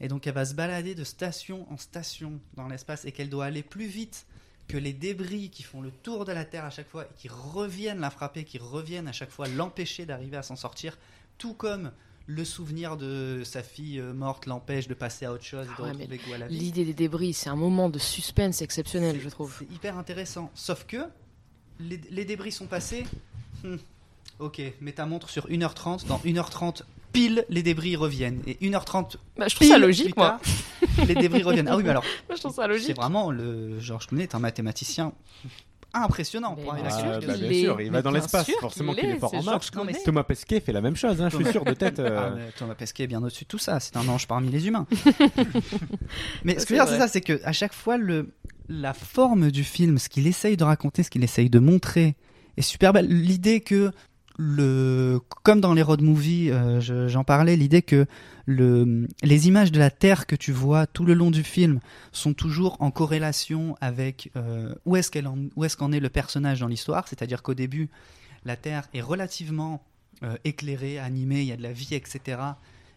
Et 0.00 0.08
donc 0.08 0.26
elle 0.26 0.34
va 0.34 0.44
se 0.44 0.54
balader 0.54 0.94
de 0.94 1.04
station 1.04 1.66
en 1.72 1.76
station 1.78 2.40
dans 2.54 2.68
l'espace 2.68 3.04
et 3.04 3.12
qu'elle 3.12 3.30
doit 3.30 3.44
aller 3.46 3.62
plus 3.62 3.86
vite 3.86 4.26
que 4.68 4.76
les 4.76 4.92
débris 4.92 5.48
qui 5.50 5.62
font 5.62 5.80
le 5.80 5.90
tour 5.90 6.24
de 6.24 6.32
la 6.32 6.44
Terre 6.44 6.64
à 6.64 6.70
chaque 6.70 6.88
fois 6.88 7.04
et 7.04 7.14
qui 7.16 7.28
reviennent 7.28 8.00
la 8.00 8.10
frapper, 8.10 8.44
qui 8.44 8.58
reviennent 8.58 9.06
à 9.08 9.12
chaque 9.12 9.30
fois 9.30 9.46
l'empêcher 9.48 10.04
d'arriver 10.06 10.36
à 10.36 10.42
s'en 10.42 10.56
sortir, 10.56 10.98
tout 11.38 11.54
comme 11.54 11.92
le 12.26 12.44
souvenir 12.44 12.96
de 12.96 13.42
sa 13.44 13.62
fille 13.62 14.00
euh, 14.00 14.12
morte 14.12 14.46
l'empêche 14.46 14.88
de 14.88 14.94
passer 14.94 15.24
à 15.26 15.32
autre 15.32 15.44
chose 15.44 15.66
de 15.68 15.72
Ah 15.78 15.82
ouais. 15.82 16.48
L'idée 16.48 16.84
des 16.84 16.94
débris, 16.94 17.32
c'est 17.32 17.48
un 17.48 17.54
moment 17.56 17.88
de 17.88 18.00
suspense 18.00 18.60
exceptionnel, 18.62 19.20
je 19.20 19.28
trouve. 19.28 19.54
C'est 19.60 19.70
hyper 19.72 19.96
intéressant. 19.96 20.50
Sauf 20.54 20.84
que 20.86 20.96
les, 21.80 22.00
les 22.10 22.24
débris 22.24 22.52
sont 22.52 22.66
passés. 22.66 23.04
Hmm. 23.64 23.76
Ok, 24.38 24.60
mets 24.80 24.92
ta 24.92 25.06
montre 25.06 25.30
sur 25.30 25.48
1h30. 25.48 26.06
Dans 26.06 26.18
1h30, 26.18 26.82
pile, 27.12 27.44
les 27.48 27.62
débris 27.62 27.96
reviennent. 27.96 28.42
Et 28.46 28.54
1h30, 28.54 29.16
Bah, 29.36 29.46
je 29.48 29.54
trouve 29.54 29.68
ça 29.68 29.74
pile 29.74 29.82
logique, 29.82 30.14
plus 30.14 30.20
moi. 30.20 30.38
tard, 30.96 31.06
les 31.06 31.14
débris 31.14 31.42
reviennent. 31.42 31.68
Ah 31.68 31.76
oui, 31.76 31.82
mais 31.82 31.90
alors. 31.90 32.04
Moi, 32.28 32.36
je 32.36 32.40
trouve 32.40 32.54
ça 32.54 32.66
logique. 32.66 32.86
C'est 32.88 32.92
vraiment 32.96 33.30
le. 33.30 33.80
Georges 33.80 34.06
Clooney 34.08 34.24
est 34.24 34.34
un 34.34 34.38
mathématicien 34.38 35.12
impressionnant 35.94 36.54
pour 36.54 36.74
bien 36.74 36.90
sûr 36.90 37.04
Ah, 37.06 37.20
bah, 37.20 37.36
bien 37.38 37.52
sûr, 37.52 37.80
il 37.80 37.90
va 37.90 38.02
dans 38.02 38.10
l'espace, 38.10 38.50
forcément 38.60 38.92
qu'il 38.92 39.08
est 39.08 39.18
fort 39.18 39.34
en 39.34 39.42
marche. 39.42 39.70
Thomas 40.04 40.24
Pesquet 40.24 40.60
fait 40.60 40.72
la 40.72 40.82
même 40.82 40.96
chose, 40.96 41.20
hein, 41.22 41.30
je 41.30 41.36
suis 41.36 41.50
sûr 41.50 41.64
de 41.64 41.72
tête. 41.72 41.98
euh, 42.00 42.34
Ah, 42.36 42.52
Thomas 42.58 42.74
Pesquet 42.74 43.04
est 43.04 43.06
bien 43.06 43.22
au-dessus 43.22 43.44
de 43.44 43.48
tout 43.48 43.58
ça. 43.58 43.80
C'est 43.80 43.96
un 43.96 44.06
ange 44.08 44.26
parmi 44.26 44.50
les 44.50 44.66
humains. 44.68 44.86
mais 46.44 46.54
Ça, 46.54 46.60
ce 46.60 46.66
que 46.66 46.74
je 46.74 46.74
c'est 46.74 46.74
veux 46.74 46.74
dire, 46.76 46.88
c'est 46.88 46.98
ça, 46.98 47.08
c'est 47.08 47.20
que 47.22 47.40
à 47.44 47.52
chaque 47.52 47.72
fois, 47.72 47.96
le, 47.96 48.30
la 48.68 48.94
forme 48.94 49.50
du 49.50 49.64
film, 49.64 49.98
ce 49.98 50.08
qu'il 50.08 50.26
essaye 50.26 50.56
de 50.56 50.64
raconter, 50.64 51.02
ce 51.02 51.10
qu'il 51.10 51.24
essaye 51.24 51.50
de 51.50 51.58
montrer, 51.58 52.16
est 52.56 52.62
super 52.62 52.92
belle. 52.92 53.08
L'idée 53.08 53.60
que 53.60 53.92
le, 54.38 55.18
comme 55.44 55.60
dans 55.60 55.72
les 55.72 55.82
road 55.82 56.02
movies, 56.02 56.50
euh, 56.50 56.80
je- 56.80 57.08
j'en 57.08 57.24
parlais, 57.24 57.56
l'idée 57.56 57.82
que 57.82 58.06
le, 58.44 59.08
les 59.22 59.48
images 59.48 59.72
de 59.72 59.78
la 59.78 59.90
Terre 59.90 60.26
que 60.26 60.36
tu 60.36 60.52
vois 60.52 60.86
tout 60.86 61.04
le 61.04 61.14
long 61.14 61.30
du 61.30 61.42
film 61.42 61.80
sont 62.12 62.34
toujours 62.34 62.76
en 62.80 62.90
corrélation 62.90 63.76
avec 63.80 64.30
euh, 64.36 64.74
où 64.84 64.96
est-ce 64.96 65.10
qu'en 65.76 65.92
est 65.92 66.00
le 66.00 66.08
personnage 66.10 66.60
dans 66.60 66.68
l'histoire. 66.68 67.08
C'est-à-dire 67.08 67.42
qu'au 67.42 67.54
début, 67.54 67.88
la 68.44 68.56
Terre 68.56 68.88
est 68.94 69.00
relativement 69.00 69.82
euh, 70.22 70.36
éclairée, 70.44 70.98
animée, 70.98 71.40
il 71.40 71.46
y 71.46 71.52
a 71.52 71.56
de 71.56 71.62
la 71.62 71.72
vie, 71.72 71.88
etc. 71.94 72.38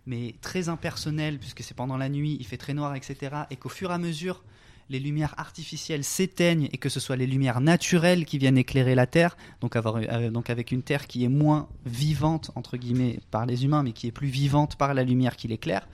Mais 0.05 0.35
très 0.41 0.69
impersonnelle, 0.69 1.37
puisque 1.39 1.63
c'est 1.63 1.75
pendant 1.75 1.97
la 1.97 2.09
nuit, 2.09 2.37
il 2.39 2.45
fait 2.45 2.57
très 2.57 2.73
noir, 2.73 2.95
etc. 2.95 3.17
Et 3.49 3.55
qu'au 3.55 3.69
fur 3.69 3.91
et 3.91 3.93
à 3.93 3.97
mesure, 3.97 4.43
les 4.89 4.99
lumières 4.99 5.35
artificielles 5.37 6.03
s'éteignent 6.03 6.67
et 6.71 6.77
que 6.77 6.89
ce 6.89 6.99
soit 6.99 7.15
les 7.15 7.27
lumières 7.27 7.61
naturelles 7.61 8.25
qui 8.25 8.37
viennent 8.39 8.57
éclairer 8.57 8.95
la 8.95 9.05
Terre, 9.05 9.37
donc, 9.61 9.75
avoir, 9.75 9.97
euh, 9.97 10.29
donc 10.31 10.49
avec 10.49 10.71
une 10.71 10.81
Terre 10.81 11.05
qui 11.07 11.23
est 11.23 11.27
moins 11.29 11.69
vivante, 11.85 12.51
entre 12.55 12.75
guillemets, 12.77 13.19
par 13.31 13.45
les 13.45 13.65
humains, 13.65 13.83
mais 13.83 13.91
qui 13.93 14.07
est 14.07 14.11
plus 14.11 14.27
vivante 14.29 14.75
par 14.77 14.93
la 14.93 15.03
lumière 15.03 15.35
qui 15.35 15.47
l'éclaire, 15.47 15.87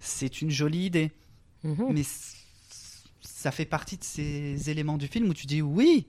c'est 0.00 0.40
une 0.42 0.50
jolie 0.50 0.86
idée. 0.86 1.10
Mhm. 1.64 1.86
Mais 1.92 2.02
ça 3.20 3.50
fait 3.50 3.64
partie 3.64 3.96
de 3.96 4.04
ces 4.04 4.70
éléments 4.70 4.96
du 4.98 5.08
film 5.08 5.28
où 5.28 5.34
tu 5.34 5.46
dis 5.46 5.62
oui, 5.62 6.06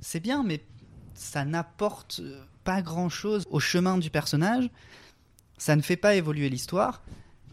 c'est 0.00 0.20
bien, 0.20 0.42
mais 0.42 0.62
ça 1.14 1.44
n'apporte 1.44 2.20
euh, 2.22 2.42
pas 2.64 2.82
grand-chose 2.82 3.44
au 3.50 3.60
chemin 3.60 3.98
du 3.98 4.10
personnage, 4.10 4.68
ça 5.58 5.76
ne 5.76 5.82
fait 5.82 5.96
pas 5.96 6.14
évoluer 6.14 6.48
l'histoire. 6.48 7.02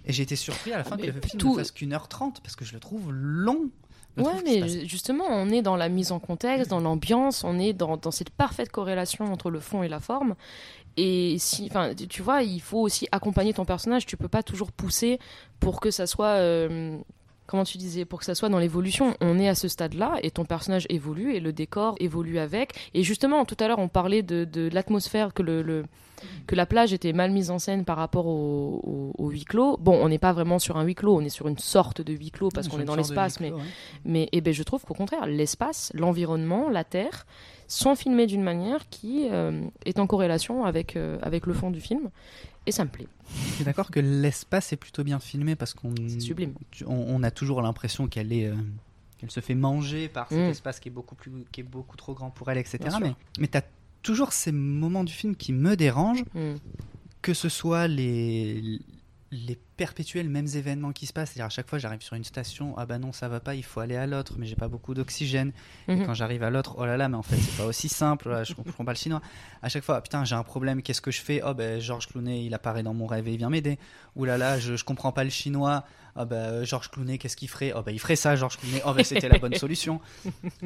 Et 0.05 0.13
j'ai 0.13 0.23
été 0.23 0.35
surpris 0.35 0.73
à 0.73 0.77
la 0.79 0.83
fin 0.83 0.91
Ah, 0.93 0.97
que 0.97 1.01
mais 1.01 1.11
le 1.11 1.21
film 1.21 1.39
tout- 1.39 1.51
ne 1.51 1.57
fasse 1.59 1.71
qu'une 1.71 1.93
heure 1.93 2.07
trente, 2.07 2.41
parce 2.41 2.55
que 2.55 2.65
je 2.65 2.73
le 2.73 2.79
trouve 2.79 3.11
long. 3.11 3.69
Passe 4.33 4.43
mais 4.43 4.85
justement, 4.87 5.23
on 5.29 5.49
est 5.49 5.61
dans 5.61 5.75
la 5.77 5.87
mise 5.89 6.11
en 6.11 6.19
contexte, 6.19 6.69
dans 6.69 6.79
l'ambiance, 6.81 7.43
on 7.43 7.57
est 7.59 7.73
dans, 7.73 7.97
dans 7.97 8.11
cette 8.11 8.29
parfaite 8.29 8.69
corrélation 8.71 9.25
entre 9.25 9.49
le 9.49 9.59
fond 9.59 9.83
et 9.83 9.87
la 9.87 9.99
forme. 9.99 10.35
Et 10.97 11.37
si, 11.39 11.67
enfin, 11.69 11.93
tu- 11.95 12.07
tu 12.07 12.21
vois, 12.21 12.43
il 12.43 12.59
faut 12.61 12.79
aussi 12.79 13.07
accompagner 13.13 13.53
ton 13.53 13.63
personnage. 13.63 14.05
Tu 14.05 14.17
peux 14.17 14.27
pas 14.27 14.43
toujours 14.43 14.71
pousser 14.73 15.19
pour 15.61 15.79
que 15.79 15.89
ça 15.91 16.05
soit, 16.07 16.35
euh, 16.39 16.97
comment 17.51 17.63
tu 17.65 17.77
disais, 17.77 18.05
pour 18.05 18.19
que 18.19 18.25
ça 18.25 18.33
soit 18.33 18.49
dans 18.49 18.57
l'évolution. 18.59 19.15
On 19.21 19.37
est 19.37 19.47
à 19.47 19.55
ce 19.55 19.67
stade-là 19.67 20.15
et 20.23 20.31
ton 20.31 20.45
personnage 20.45 20.87
évolue 20.89 21.35
et 21.35 21.39
le 21.39 21.53
décor 21.53 21.95
évolue 21.99 22.39
avec. 22.39 22.73
Et 22.93 23.03
justement, 23.03 23.45
tout 23.45 23.57
à 23.59 23.67
l'heure, 23.67 23.79
on 23.79 23.87
parlait 23.89 24.23
de, 24.23 24.45
de 24.45 24.69
l'atmosphère 24.73 25.33
que 25.33 25.43
le, 25.43 25.61
le- 25.61 25.83
que 26.45 26.53
la 26.55 26.67
plage 26.67 26.93
était 26.93 27.13
mal 27.13 27.31
mise 27.31 27.49
en 27.49 27.57
scène 27.57 27.83
par 27.83 27.97
rapport 27.97 28.27
au, 28.27 28.79
au- 28.83 29.11
au 29.25 29.29
huis 29.29 29.43
clos. 29.43 29.75
Bon, 29.77 29.99
on 30.03 30.07
n'est 30.07 30.19
pas 30.19 30.33
vraiment 30.33 30.59
sur 30.59 30.77
un 30.77 30.83
huis 30.83 30.93
clos, 30.93 31.17
on 31.17 31.21
est 31.21 31.29
sur 31.29 31.47
une 31.47 31.57
sorte 31.57 32.01
de 32.01 32.13
huis 32.13 32.29
clos 32.29 32.49
parce 32.53 32.67
qu'on 32.67 32.79
est 32.79 32.83
dans 32.85 32.95
l'espace, 32.95 33.39
mais 33.39 33.49
clos, 33.49 33.57
ouais. 33.57 33.63
mais 34.05 34.29
eh 34.31 34.39
ben, 34.41 34.53
je 34.53 34.61
trouve 34.61 34.83
qu'au 34.85 34.93
contraire, 34.93 35.25
l'espace, 35.25 35.91
l'environnement, 35.95 36.69
la 36.69 36.83
Terre 36.83 37.25
sont 37.67 37.95
filmés 37.95 38.27
d'une 38.27 38.43
manière 38.43 38.87
qui 38.89 39.29
euh, 39.31 39.63
est 39.85 39.97
en 39.97 40.05
corrélation 40.05 40.63
avec, 40.63 40.95
euh, 40.95 41.17
avec 41.23 41.47
le 41.47 41.53
fond 41.53 41.71
du 41.71 41.81
film. 41.81 42.11
Et 42.67 42.71
ça 42.71 42.83
me 42.85 42.89
plaît. 42.89 43.07
Je 43.49 43.53
suis 43.55 43.63
d'accord 43.63 43.89
que 43.89 43.99
l'espace 43.99 44.71
est 44.73 44.77
plutôt 44.77 45.03
bien 45.03 45.19
filmé 45.19 45.55
parce 45.55 45.73
qu'on 45.73 45.93
sublime. 46.19 46.53
tu- 46.69 46.85
on, 46.85 47.15
on 47.15 47.23
a 47.23 47.31
toujours 47.31 47.61
l'impression 47.61 48.07
qu'elle 48.07 48.31
est 48.31 48.47
euh, 48.47 48.55
qu'elle 49.17 49.31
se 49.31 49.39
fait 49.39 49.55
manger 49.55 50.07
par 50.09 50.27
cet 50.29 50.37
Mm. 50.37 50.51
espace 50.51 50.79
qui 50.79 50.89
est 50.89 50.91
beaucoup 50.91 51.15
plus 51.15 51.31
qui 51.51 51.61
est 51.61 51.63
beaucoup 51.63 51.97
trop 51.97 52.13
grand 52.13 52.29
pour 52.29 52.49
elle 52.51 52.57
etc 52.59 52.77
Bien 52.81 52.89
sûr. 52.91 52.99
mais 53.01 53.15
mais 53.39 53.47
t'as 53.47 53.61
toujours 54.03 54.31
ces 54.33 54.51
moments 54.51 55.03
du 55.03 55.13
film 55.13 55.35
qui 55.35 55.53
me 55.53 55.75
dérangent 55.75 56.23
Mm. 56.35 56.55
que 57.21 57.33
ce 57.33 57.49
soit 57.49 57.87
les 57.87 58.79
les 59.33 59.57
perpétuels 59.77 60.27
mêmes 60.27 60.47
événements 60.55 60.91
qui 60.91 61.05
se 61.05 61.13
passent. 61.13 61.29
C'est-à-dire 61.29 61.45
à 61.45 61.49
chaque 61.49 61.69
fois 61.69 61.79
j'arrive 61.79 62.01
sur 62.01 62.15
une 62.15 62.23
station 62.25 62.73
ah 62.77 62.85
bah 62.85 62.97
non 62.99 63.13
ça 63.13 63.29
va 63.29 63.39
pas 63.39 63.55
il 63.55 63.63
faut 63.63 63.79
aller 63.79 63.95
à 63.95 64.05
l'autre 64.05 64.33
mais 64.37 64.45
j'ai 64.45 64.57
pas 64.57 64.67
beaucoup 64.67 64.93
d'oxygène. 64.93 65.53
Et 65.87 65.95
Mhm. 65.95 66.05
quand 66.05 66.13
j'arrive 66.13 66.43
à 66.43 66.49
l'autre 66.49 66.75
oh 66.77 66.85
là 66.85 66.97
là 66.97 67.07
mais 67.07 67.15
en 67.15 67.21
fait 67.23 67.37
c'est 67.37 67.55
pas 67.57 67.65
aussi 67.65 67.87
simple 67.87 68.29
là, 68.29 68.43
je 68.43 68.53
comprends 68.53 68.83
pas 68.83 68.91
le 68.91 68.97
chinois. 68.97 69.21
À 69.61 69.69
chaque 69.69 69.83
fois 69.83 69.95
ah, 69.97 70.01
putain 70.01 70.25
j'ai 70.25 70.35
un 70.35 70.43
problème 70.43 70.81
qu'est-ce 70.81 71.01
que 71.01 71.11
je 71.11 71.21
fais? 71.21 71.41
Oh 71.45 71.53
ben 71.53 71.79
Georges 71.79 72.07
Clooney 72.07 72.45
il 72.45 72.53
apparaît 72.53 72.83
dans 72.83 72.93
mon 72.93 73.05
rêve 73.07 73.27
et 73.29 73.31
il 73.31 73.37
vient 73.37 73.49
m'aider. 73.49 73.79
Ou 74.17 74.25
là 74.25 74.37
là 74.37 74.59
je, 74.59 74.75
je 74.75 74.83
comprends 74.83 75.13
pas 75.13 75.23
le 75.23 75.29
chinois. 75.29 75.85
Ah 76.17 76.25
ben 76.25 76.65
Georges 76.65 76.89
Clooney 76.91 77.17
qu'est-ce 77.17 77.37
qu'il 77.37 77.47
ferait? 77.47 77.71
Oh 77.73 77.83
ben 77.83 77.93
il 77.93 77.99
ferait 77.99 78.17
ça 78.17 78.35
Georges 78.35 78.57
Clooney 78.57 78.81
oh 78.85 78.93
ben 78.93 79.05
c'était 79.05 79.29
la 79.29 79.39
bonne 79.39 79.55
solution. 79.65 80.01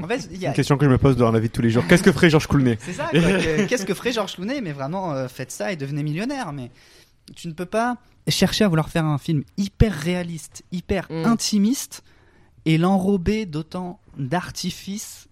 En 0.02 0.08
fait 0.08 0.28
il 0.32 0.38
y 0.42 0.48
a 0.48 0.50
Une 0.50 0.56
question 0.56 0.76
que 0.78 0.86
je 0.86 0.90
me 0.90 0.98
pose 0.98 1.16
dans 1.18 1.32
la 1.32 1.40
vie 1.40 1.50
de 1.50 1.54
tous 1.54 1.62
les 1.62 1.70
jours. 1.70 1.86
Qu'est-ce 1.88 2.02
que 2.02 2.12
ferait 2.12 2.32
Georges 2.32 2.48
Clooney 2.48 2.80
c'est 2.82 2.94
ça 2.94 3.10
qu'est-ce 3.12 3.86
que 3.86 3.94
ferait 3.94 4.12
Georges 4.12 4.34
Clooney 4.36 4.62
mais 4.62 4.72
vraiment 4.72 5.14
euh, 5.14 5.28
faites 5.28 5.52
ça 5.52 5.72
et 5.72 5.76
devenez 5.76 6.02
millionnaire 6.02 6.52
mais 6.52 6.72
tu 7.36 7.48
ne 7.48 7.54
peux 7.54 7.66
pas 7.66 7.98
chercher 8.28 8.64
à 8.64 8.68
vouloir 8.68 8.90
faire 8.90 9.06
un 9.06 9.18
film 9.18 9.44
hyper 9.58 9.94
réaliste 9.94 10.64
hyper 10.72 11.08
Mm. 11.10 11.26
intimiste 11.26 12.04
et 12.66 12.78
l'enrober 12.78 13.46
d'autant 13.46 14.00
d'artifices 14.18 15.28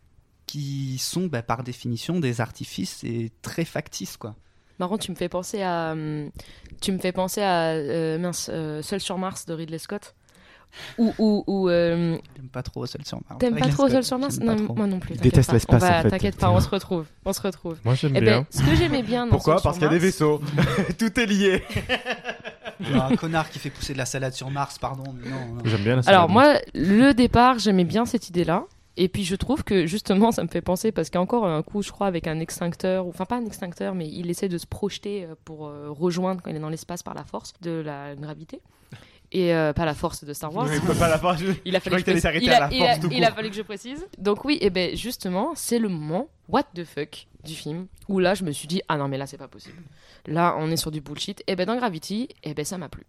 qui 0.46 0.98
sont 1.00 1.28
bah, 1.28 1.42
par 1.42 1.64
définition 1.64 2.20
des 2.20 2.42
artifices 2.42 3.04
et 3.04 3.32
très 3.42 3.66
factices 3.66 4.18
quoi. 4.18 4.36
Marrant, 4.80 4.98
tu 4.98 5.12
me 5.12 5.16
fais 5.16 5.30
penser 5.30 5.62
à. 5.62 5.92
hum, 5.92 6.30
Tu 6.82 6.92
me 6.92 6.98
fais 6.98 7.12
penser 7.12 7.42
à. 7.42 7.70
euh, 7.74 8.18
mince, 8.18 8.50
euh, 8.52 8.82
Seul 8.82 9.00
sur 9.00 9.18
Mars 9.20 9.46
de 9.46 9.54
Ridley 9.54 9.78
Scott. 9.78 10.16
Ou. 10.98 11.14
ou, 11.20 11.44
ou 11.48 11.70
euh, 11.70 12.18
J'aime 12.36 12.48
pas 12.50 12.64
trop 12.64 12.86
Seul 12.86 13.06
sur 13.06 13.18
Mars. 13.30 13.40
T'aimes 13.40 13.56
pas 13.58 13.68
trop 13.70 13.88
Seul 13.90 14.04
sur 14.04 14.18
Mars 14.20 14.40
Non, 14.40 14.56
moi 14.76 14.88
non 14.88 15.00
plus. 15.00 15.16
Déteste 15.16 15.52
l'espace, 15.54 15.84
On 15.84 15.86
va- 15.86 16.00
en 16.00 16.02
fait. 16.04 16.10
T'inquiète 16.10 16.38
pas, 16.38 16.50
on 16.52 16.60
se 16.60 16.70
retrouve. 16.70 17.06
On 17.26 17.34
se 17.34 17.42
retrouve. 17.42 17.78
Moi, 17.86 17.96
j'aime 17.96 18.14
Eh 18.16 18.22
bien. 18.22 18.40
ben, 18.42 18.46
ce 18.50 18.64
que 18.64 18.76
j'aimais 18.76 19.04
bien 19.04 19.28
Pourquoi 19.28 19.62
Parce 19.62 19.76
qu'il 19.78 19.84
y 19.84 19.88
a 19.88 19.90
des 19.90 19.96
Mars- 19.96 20.06
vaisseaux. 20.06 20.42
Tout 21.00 21.20
est 21.20 21.26
lié. 21.26 21.64
Un 22.94 23.16
connard 23.16 23.50
qui 23.50 23.60
fait 23.60 23.70
pousser 23.70 23.94
de 23.94 23.98
la 23.98 24.06
salade 24.06 24.34
sur 24.34 24.50
Mars, 24.50 24.78
pardon. 24.80 25.04
mais 25.14 25.30
non, 25.30 25.56
non. 25.56 25.62
J'aime 25.66 25.84
bien 25.84 25.96
la 25.96 26.02
Alors 26.08 26.30
moi, 26.30 26.56
le 26.74 27.14
départ, 27.14 27.60
j'aimais 27.60 27.86
bien 27.86 28.06
cette 28.06 28.30
idée-là. 28.30 28.66
Et 28.96 29.08
puis 29.10 29.24
je 29.24 29.36
trouve 29.36 29.64
que 29.64 29.88
justement, 29.88 30.32
ça 30.32 30.44
me 30.44 30.48
fait 30.48 30.62
penser 30.62 30.92
parce 30.92 31.10
qu'il 31.10 31.16
y 31.16 31.20
a 31.20 31.22
encore 31.24 31.48
un 31.48 31.64
coup, 31.64 31.82
je 31.82 31.92
crois, 31.92 32.06
avec 32.06 32.28
un 32.28 32.40
extincteur, 32.40 33.08
ou- 33.08 33.10
enfin 33.10 33.26
pas 33.26 33.38
un 33.38 33.46
extincteur, 33.46 33.96
mais 33.96 34.08
il 34.08 34.30
essaie 34.30 34.50
de 34.50 34.58
se 34.60 34.68
projeter 34.68 35.24
euh, 35.26 35.34
pour 35.46 35.66
euh, 35.68 35.88
rejoindre 35.90 36.42
quand 36.44 36.52
il 36.52 36.58
est 36.58 36.60
dans 36.60 36.70
l'espace 36.70 37.02
par 37.02 37.16
la 37.16 37.24
force 37.24 37.54
de 37.62 37.72
la 37.84 38.14
gravité. 38.16 38.60
Et 39.36 39.54
euh, 39.54 39.74
pas 39.74 39.84
la 39.86 39.96
force 39.96 40.24
de 40.24 40.32
Star 40.32 40.54
Wars. 40.54 40.68
Pas 41.00 41.08
la 41.10 41.18
voir. 41.18 41.36
Je- 41.38 41.48
Il 41.66 41.76
a 41.76 41.80
fallu 41.80 41.96
que 42.04 42.12
je 42.12 42.38
il 42.44 42.50
a- 42.52 42.60
la 42.60 42.70
il 42.72 42.78
force 42.78 42.92
a- 42.92 43.08
il 43.12 43.24
fallu 43.32 43.50
que 43.50 43.56
je 43.56 43.62
précise. 43.64 44.06
Donc 44.20 44.46
oui, 44.46 44.60
et 44.62 44.70
ben 44.70 44.96
justement, 44.96 45.54
c'est 45.56 45.80
le 45.80 45.90
moment 45.90 46.28
what 46.48 46.64
the 46.76 46.84
fuck 46.86 47.26
du 47.44 47.56
film 47.56 47.88
où 48.08 48.20
là 48.20 48.36
je 48.36 48.44
me 48.44 48.52
suis 48.52 48.68
dit 48.68 48.82
ah 48.88 48.96
non 48.98 49.08
mais 49.08 49.18
là 49.18 49.26
c'est 49.26 49.38
pas 49.40 49.48
possible. 49.48 49.82
Là 50.28 50.56
on 50.60 50.70
est 50.70 50.78
sur 50.78 50.92
du 50.92 51.02
bullshit. 51.02 51.44
Et 51.48 51.56
ben 51.56 51.66
dans 51.66 51.76
Gravity, 51.76 52.30
et 52.44 52.54
ben 52.54 52.64
ça 52.64 52.78
m'a 52.78 52.90
plu. 52.90 53.04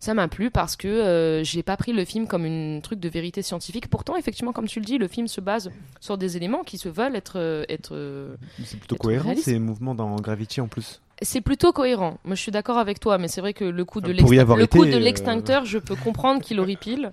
Ça 0.00 0.14
m'a 0.14 0.28
plu 0.28 0.50
parce 0.50 0.76
que 0.76 0.88
euh, 0.88 1.44
j'ai 1.44 1.62
pas 1.62 1.76
pris 1.76 1.92
le 1.92 2.04
film 2.04 2.26
comme 2.26 2.44
une 2.44 2.80
truc 2.82 2.98
de 3.00 3.08
vérité 3.08 3.42
scientifique. 3.42 3.88
Pourtant, 3.88 4.16
effectivement, 4.16 4.52
comme 4.52 4.66
tu 4.66 4.80
le 4.80 4.84
dis, 4.84 4.98
le 4.98 5.08
film 5.08 5.28
se 5.28 5.40
base 5.40 5.70
sur 6.00 6.18
des 6.18 6.36
éléments 6.36 6.64
qui 6.64 6.78
se 6.78 6.88
veulent 6.88 7.16
être 7.16 7.34
euh, 7.36 7.64
être. 7.68 7.94
euh, 7.94 8.34
C'est 8.64 8.78
plutôt 8.78 8.96
être 8.96 9.00
cohérent 9.00 9.24
réalistes. 9.26 9.44
ces 9.46 9.58
mouvements 9.58 9.94
dans 9.94 10.16
Gravity 10.16 10.60
en 10.60 10.68
plus. 10.68 11.00
C'est 11.20 11.40
plutôt 11.40 11.72
cohérent. 11.72 12.18
Moi, 12.24 12.34
je 12.34 12.40
suis 12.42 12.50
d'accord 12.50 12.78
avec 12.78 12.98
toi, 12.98 13.16
mais 13.16 13.28
c'est 13.28 13.40
vrai 13.40 13.52
que 13.54 13.64
le 13.64 13.72
de 13.72 13.84
coup 13.84 14.00
de 14.00 14.10
euh, 14.10 14.98
l'extincteur, 14.98 15.64
je 15.64 15.78
peux 15.78 15.94
comprendre 15.94 16.42
qu'il 16.42 16.58
horripile. 16.58 17.12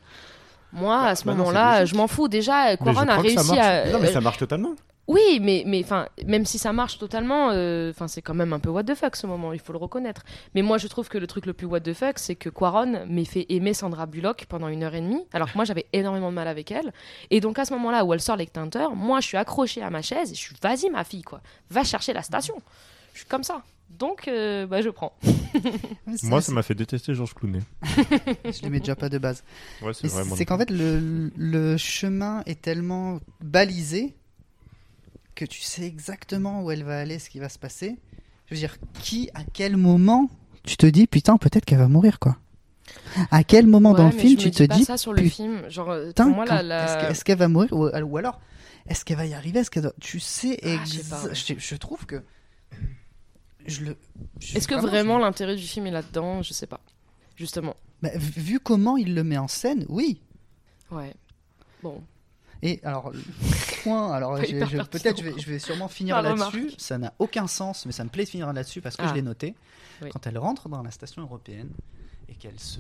Moi, 0.72 1.02
à 1.02 1.16
ce 1.16 1.26
bah 1.26 1.32
c'est 1.32 1.38
moment-là, 1.38 1.86
je 1.86 1.96
m'en 1.96 2.08
fous. 2.08 2.28
Déjà, 2.28 2.78
Quaron 2.78 3.08
a 3.08 3.18
réussi 3.18 3.58
à. 3.58 3.92
Non, 3.92 4.00
mais 4.00 4.12
ça 4.12 4.22
marche 4.22 4.38
totalement. 4.38 4.76
Oui, 5.10 5.40
mais 5.42 5.64
mais 5.66 5.84
enfin, 5.84 6.08
même 6.28 6.46
si 6.46 6.60
ça 6.60 6.72
marche 6.72 7.00
totalement, 7.00 7.50
euh, 7.52 7.92
c'est 8.06 8.22
quand 8.22 8.36
même 8.36 8.54
un 8.54 8.60
peu 8.60 8.70
what 8.70 8.84
the 8.84 8.94
fuck 8.94 9.16
ce 9.16 9.26
moment. 9.26 9.54
Il 9.54 9.60
faut 9.60 9.74
le 9.74 9.80
reconnaître. 9.80 10.22
Mais 10.54 10.62
moi, 10.62 10.78
je 10.78 10.88
trouve 10.88 11.10
que 11.10 11.18
le 11.18 11.26
truc 11.26 11.48
le 11.48 11.54
plus 11.54 11.66
what 11.66 11.80
the 11.80 11.94
fuck, 11.96 12.20
c'est 12.20 12.36
que 12.36 12.50
Quaron 12.50 13.08
m'ait 13.08 13.26
fait 13.26 13.48
aimer 13.50 13.74
Sandra 13.74 14.06
Bullock 14.06 14.46
pendant 14.48 14.68
une 14.68 14.84
heure 14.84 14.94
et 14.94 15.02
demie, 15.02 15.26
alors 15.34 15.52
que 15.52 15.58
moi, 15.58 15.66
j'avais 15.66 15.88
énormément 15.94 16.30
de 16.30 16.36
mal 16.36 16.48
avec 16.48 16.70
elle. 16.70 16.94
Et 17.32 17.42
donc 17.42 17.58
à 17.58 17.66
ce 17.66 17.74
moment-là 17.74 18.06
où 18.06 18.14
elle 18.14 18.22
sort 18.22 18.36
l'extincteur, 18.36 18.96
moi, 18.96 19.20
je 19.20 19.26
suis 19.26 19.38
accrochée 19.38 19.82
à 19.82 19.90
ma 19.90 20.04
chaise 20.04 20.32
et 20.32 20.36
je 20.36 20.40
suis 20.40 20.56
vas-y 20.62 20.92
ma 20.92 21.04
fille 21.04 21.24
quoi, 21.24 21.42
va 21.72 21.84
chercher 21.84 22.14
la 22.14 22.22
station. 22.22 22.54
Je 23.14 23.20
suis 23.20 23.28
comme 23.28 23.44
ça. 23.44 23.64
Donc, 23.90 24.28
euh, 24.28 24.66
bah, 24.68 24.82
je 24.82 24.90
prends. 24.90 25.14
Moi, 26.24 26.42
ça 26.42 26.52
m'a 26.52 26.62
fait 26.62 26.76
détester 26.76 27.14
Georges 27.16 27.34
Clooney. 27.34 27.60
Je 28.46 28.62
l'aimais 28.62 28.80
déjà 28.80 28.96
pas 28.96 29.10
de 29.10 29.18
base. 29.18 29.44
Ouais, 29.82 29.92
c'est 29.94 30.46
qu'en 30.46 30.58
fait, 30.58 30.70
le, 30.70 31.32
le 31.36 31.76
chemin 31.78 32.44
est 32.46 32.62
tellement 32.62 33.20
balisé 33.42 34.16
que 35.36 35.44
tu 35.46 35.62
sais 35.62 35.84
exactement 35.86 36.64
où 36.64 36.72
elle 36.72 36.84
va 36.84 37.00
aller, 37.00 37.18
ce 37.20 37.30
qui 37.30 37.40
va 37.40 37.50
se 37.50 37.58
passer. 37.60 37.98
Je 38.48 38.56
veux 38.56 38.60
dire, 38.60 38.78
qui, 39.02 39.30
à 39.34 39.42
quel 39.44 39.76
moment, 39.76 40.30
tu 40.64 40.78
te 40.78 40.86
dis, 40.86 41.08
putain, 41.08 41.38
peut-être 41.38 41.66
qu'elle 41.66 41.78
va 41.80 41.88
mourir, 41.88 42.20
quoi. 42.20 42.38
À 43.32 43.44
quel 43.44 43.66
moment 43.68 43.94
dans 43.94 44.06
le 44.08 44.12
film 44.12 44.38
tu 44.38 44.50
te 44.52 44.64
dis 44.64 44.68
pas 44.68 44.76
dis, 44.76 44.86
ça 44.86 44.98
sur 44.98 45.14
le 45.14 45.22
putain, 45.24 45.36
film. 45.36 45.70
Genre, 45.70 45.90
euh, 45.90 46.12
pour 46.16 46.26
moi, 46.28 46.46
la- 46.46 46.58
quand- 46.58 46.64
la- 46.64 46.86
est-ce 46.86 47.06
que- 47.08 47.12
est-ce 47.12 47.26
qu'elle 47.26 47.38
va 47.38 47.48
mourir 47.48 47.72
ou, 47.74 47.88
ou 47.88 48.18
alors, 48.18 48.40
est-ce 48.88 49.04
qu'elle 49.06 49.18
va 49.18 49.26
y 49.26 49.34
arriver 49.34 49.60
Est-ce 49.60 49.72
qu'elle 49.72 49.84
doit- 49.84 49.94
Tu 50.02 50.20
sais, 50.20 50.60
Ah, 50.64 50.84
je 50.86 50.90
sais 50.90 50.98
exa- 51.02 51.10
pas, 51.10 51.24
ouais. 51.26 51.36
je, 51.36 51.54
je 51.58 51.76
trouve 51.76 52.06
que. 52.06 52.24
Je 53.70 53.86
le. 53.86 53.98
je- 54.40 54.58
Est-ce 54.58 54.68
que 54.68 54.76
vraiment, 54.76 55.18
l'intérêt 55.20 55.56
du 55.56 55.64
film 55.66 55.88
est 55.88 55.92
là-dedans? 55.92 56.42
Je 56.42 56.54
sais 56.54 56.68
pas. 56.68 56.80
Justement. 57.36 57.76
Bah, 58.02 58.10
vu 58.16 58.60
comment 58.60 58.98
il 58.98 59.14
le 59.16 59.24
met 59.24 59.38
en 59.38 59.48
scène, 59.48 59.86
oui. 59.90 60.22
Ouais. 60.92 61.14
Bon. 61.84 62.02
Et 62.62 62.80
alors, 62.84 63.14
point, 63.84 64.12
alors 64.14 64.36
peut-être 64.90 65.18
je 65.20 65.24
vais, 65.24 65.34
je 65.40 65.50
vais 65.50 65.60
sûrement 65.60 65.88
finir 65.88 66.22
là-dessus. 66.22 66.72
Ça 66.78 66.98
n'a 66.98 67.14
aucun 67.20 67.48
sens, 67.48 67.86
mais 67.86 67.92
ça 67.94 68.04
me 68.04 68.10
plaît 68.10 68.26
de 68.26 68.30
finir 68.30 68.52
là-dessus 68.52 68.82
parce 68.82 68.98
que 68.98 69.04
Ah. 69.04 69.08
je 69.10 69.14
l'ai 69.14 69.22
noté. 69.22 69.56
Oui. 70.02 70.10
Quand 70.12 70.28
elle 70.28 70.38
rentre 70.38 70.68
dans 70.70 70.82
la 70.82 70.92
station 70.92 71.22
européenne 71.22 71.70
et 72.28 72.36
qu'elle 72.36 72.60
se, 72.60 72.80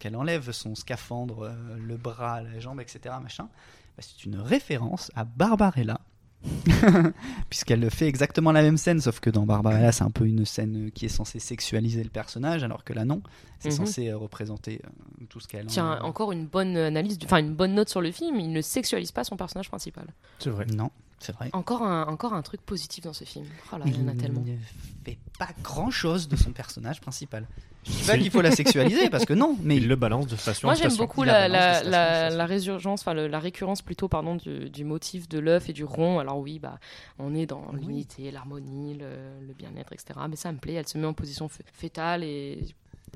qu'elle 0.00 0.16
enlève 0.16 0.50
son 0.52 0.74
scaphandre, 0.74 1.42
euh, 1.44 1.76
le 1.78 1.96
bras, 1.96 2.40
la 2.42 2.58
jambe, 2.60 2.80
etc., 2.80 3.14
machin, 3.22 3.48
bah, 3.96 4.02
c'est 4.02 4.24
une 4.24 4.36
référence 4.38 5.10
à 5.14 5.24
Barbarella. 5.24 6.00
Puisqu'elle 7.50 7.90
fait 7.90 8.06
exactement 8.08 8.52
la 8.52 8.62
même 8.62 8.76
scène, 8.76 9.00
sauf 9.00 9.20
que 9.20 9.30
dans 9.30 9.46
Barbarella, 9.46 9.92
c'est 9.92 10.04
un 10.04 10.10
peu 10.10 10.26
une 10.26 10.44
scène 10.44 10.90
qui 10.94 11.06
est 11.06 11.10
censée 11.10 11.38
sexualiser 11.38 12.02
le 12.02 12.10
personnage, 12.10 12.62
alors 12.64 12.84
que 12.84 12.92
là, 12.92 13.04
non. 13.04 13.22
C'est 13.60 13.70
Mhm. 13.70 13.76
censé 13.76 14.08
euh, 14.08 14.16
représenter 14.16 14.80
euh, 14.84 15.24
tout 15.28 15.40
ce 15.40 15.48
qu'elle 15.48 15.66
Tiens, 15.66 15.98
en- 16.02 16.06
encore 16.06 16.32
une 16.32 16.46
bonne 16.46 16.76
analyse, 16.76 17.18
du- 17.18 17.26
enfin 17.26 17.38
une 17.38 17.54
bonne 17.54 17.74
note 17.74 17.88
sur 17.88 18.00
le 18.02 18.10
film. 18.12 18.38
Il 18.40 18.52
ne 18.52 18.60
sexualise 18.60 19.10
pas 19.12 19.24
son 19.24 19.36
personnage 19.36 19.68
principal. 19.68 20.06
C'est 20.38 20.50
vrai. 20.50 20.66
Non, 20.66 20.90
c'est 21.18 21.32
vrai. 21.34 21.50
Encore 21.52 21.82
un, 21.82 22.04
encore 22.06 22.34
un 22.34 22.42
truc 22.42 22.60
positif 22.62 23.04
dans 23.04 23.12
ce 23.12 23.24
film. 23.24 23.46
Oh 23.72 23.76
là, 23.78 23.84
il 23.86 23.98
y 23.98 24.04
en 24.04 24.08
a 24.08 24.14
tellement. 24.14 24.40
ne 24.40 24.56
fait 25.04 25.18
pas 25.38 25.48
grand 25.62 25.90
chose 25.90 26.28
de 26.28 26.36
son 26.36 26.52
personnage 26.52 27.00
principal. 27.00 27.46
Je 27.86 27.92
dis 27.92 28.04
pas 28.06 28.16
qu'il 28.18 28.30
faut 28.30 28.40
la 28.40 28.50
sexualiser 28.50 29.10
parce 29.10 29.26
que 29.26 29.34
non, 29.34 29.58
mais 29.62 29.76
Il 29.76 29.88
le 29.88 29.96
balance 29.96 30.26
de 30.26 30.36
station 30.36 30.68
Moi 30.68 30.74
j'aime 30.74 30.96
beaucoup 30.96 31.22
la 31.22 32.46
résurgence, 32.46 33.00
enfin 33.02 33.14
le- 33.14 33.26
la 33.28 33.38
récurrence 33.38 33.82
plutôt 33.82 34.08
pardon 34.08 34.36
du, 34.36 34.70
du 34.70 34.84
motif 34.84 35.28
de 35.28 35.38
l'œuf 35.38 35.68
et 35.68 35.72
du 35.72 35.84
rond. 35.84 36.18
Alors 36.18 36.38
oui, 36.38 36.58
bah 36.58 36.78
on 37.18 37.34
est 37.34 37.46
dans 37.46 37.66
Oui. 37.72 37.80
l'unité, 37.80 38.30
l'harmonie, 38.30 38.94
le, 38.96 39.08
le 39.46 39.52
bien-être, 39.52 39.92
etc. 39.92 40.18
Mais 40.28 40.36
ça 40.36 40.50
me 40.52 40.58
plaît. 40.58 40.74
Elle 40.74 40.88
se 40.88 40.96
met 40.98 41.06
en 41.06 41.12
position 41.12 41.48
fé- 41.48 41.64
fétale 41.72 42.24
et 42.24 42.64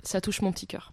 ça 0.02 0.20
touche 0.20 0.42
mon 0.42 0.52
petit 0.52 0.66
cœur. 0.66 0.92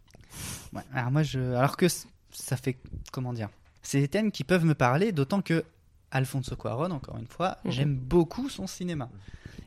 Ouais, 0.74 0.82
alors 0.94 1.12
moi 1.12 1.24
je 1.24 1.40
alors 1.54 1.78
que 1.78 1.88
ça 2.32 2.58
fait 2.58 2.78
comment 3.12 3.32
dire 3.34 3.50
c'est 3.82 4.00
des 4.00 4.08
thèmes 4.08 4.32
qui 4.32 4.44
peuvent 4.44 4.66
me 4.66 4.74
parler 4.76 5.12
d'autant 5.12 5.42
que 5.42 5.64
Alfonso 6.12 6.56
Cuarón 6.56 6.92
encore 6.92 7.18
une 7.18 7.28
fois 7.28 7.58
Mhm. 7.66 7.72
j'aime 7.72 7.96
beaucoup 7.96 8.50
son 8.50 8.68
cinéma 8.68 9.10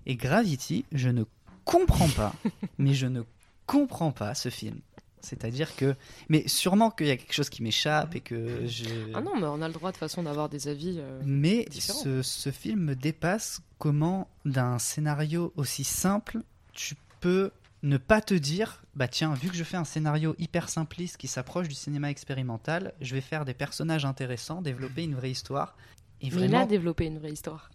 et 0.06 0.16
Gravity 0.16 0.84
je 0.92 1.08
ne 1.10 1.24
comprends 1.64 2.08
pas 2.08 2.34
mais 2.78 2.94
je 2.94 3.06
ne 3.06 3.22
comprends 3.66 4.12
pas 4.12 4.34
ce 4.34 4.48
film 4.48 4.80
c'est-à-dire 5.20 5.74
que 5.76 5.96
mais 6.28 6.46
sûrement 6.46 6.90
qu'il 6.90 7.08
y 7.08 7.10
a 7.10 7.16
quelque 7.16 7.32
chose 7.34 7.50
qui 7.50 7.62
m'échappe 7.62 8.14
et 8.14 8.20
que 8.20 8.66
je 8.66 9.12
Ah 9.14 9.20
non, 9.20 9.32
mais 9.36 9.46
on 9.46 9.60
a 9.60 9.66
le 9.66 9.74
droit 9.74 9.90
de 9.90 9.96
façon 9.96 10.22
d'avoir 10.22 10.48
des 10.48 10.68
avis. 10.68 10.96
euh, 10.98 11.20
mais 11.24 11.66
ce, 11.72 12.22
ce 12.22 12.50
film 12.52 12.80
me 12.84 12.94
dépasse 12.94 13.60
comment 13.78 14.28
d'un 14.44 14.78
scénario 14.78 15.52
aussi 15.56 15.82
simple 15.84 16.38
tu 16.72 16.94
peux 17.20 17.50
ne 17.82 17.96
pas 17.96 18.20
te 18.20 18.34
dire 18.34 18.82
bah 18.94 19.08
tiens 19.08 19.34
vu 19.34 19.50
que 19.50 19.56
je 19.56 19.64
fais 19.64 19.76
un 19.76 19.84
scénario 19.84 20.34
hyper 20.38 20.68
simpliste 20.68 21.16
qui 21.16 21.26
s'approche 21.28 21.66
du 21.68 21.74
cinéma 21.74 22.10
expérimental 22.10 22.94
je 23.00 23.14
vais 23.14 23.20
faire 23.20 23.44
des 23.44 23.54
personnages 23.54 24.04
intéressants 24.04 24.62
développer 24.62 25.02
une 25.02 25.14
vraie 25.16 25.30
histoire 25.32 25.76
et 26.20 26.30
Mais 26.30 26.36
il 26.36 26.44
a 26.44 26.46
vraiment 26.48 26.66
développé 26.66 27.06
une 27.06 27.18
vraie 27.18 27.32
histoire. 27.32 27.70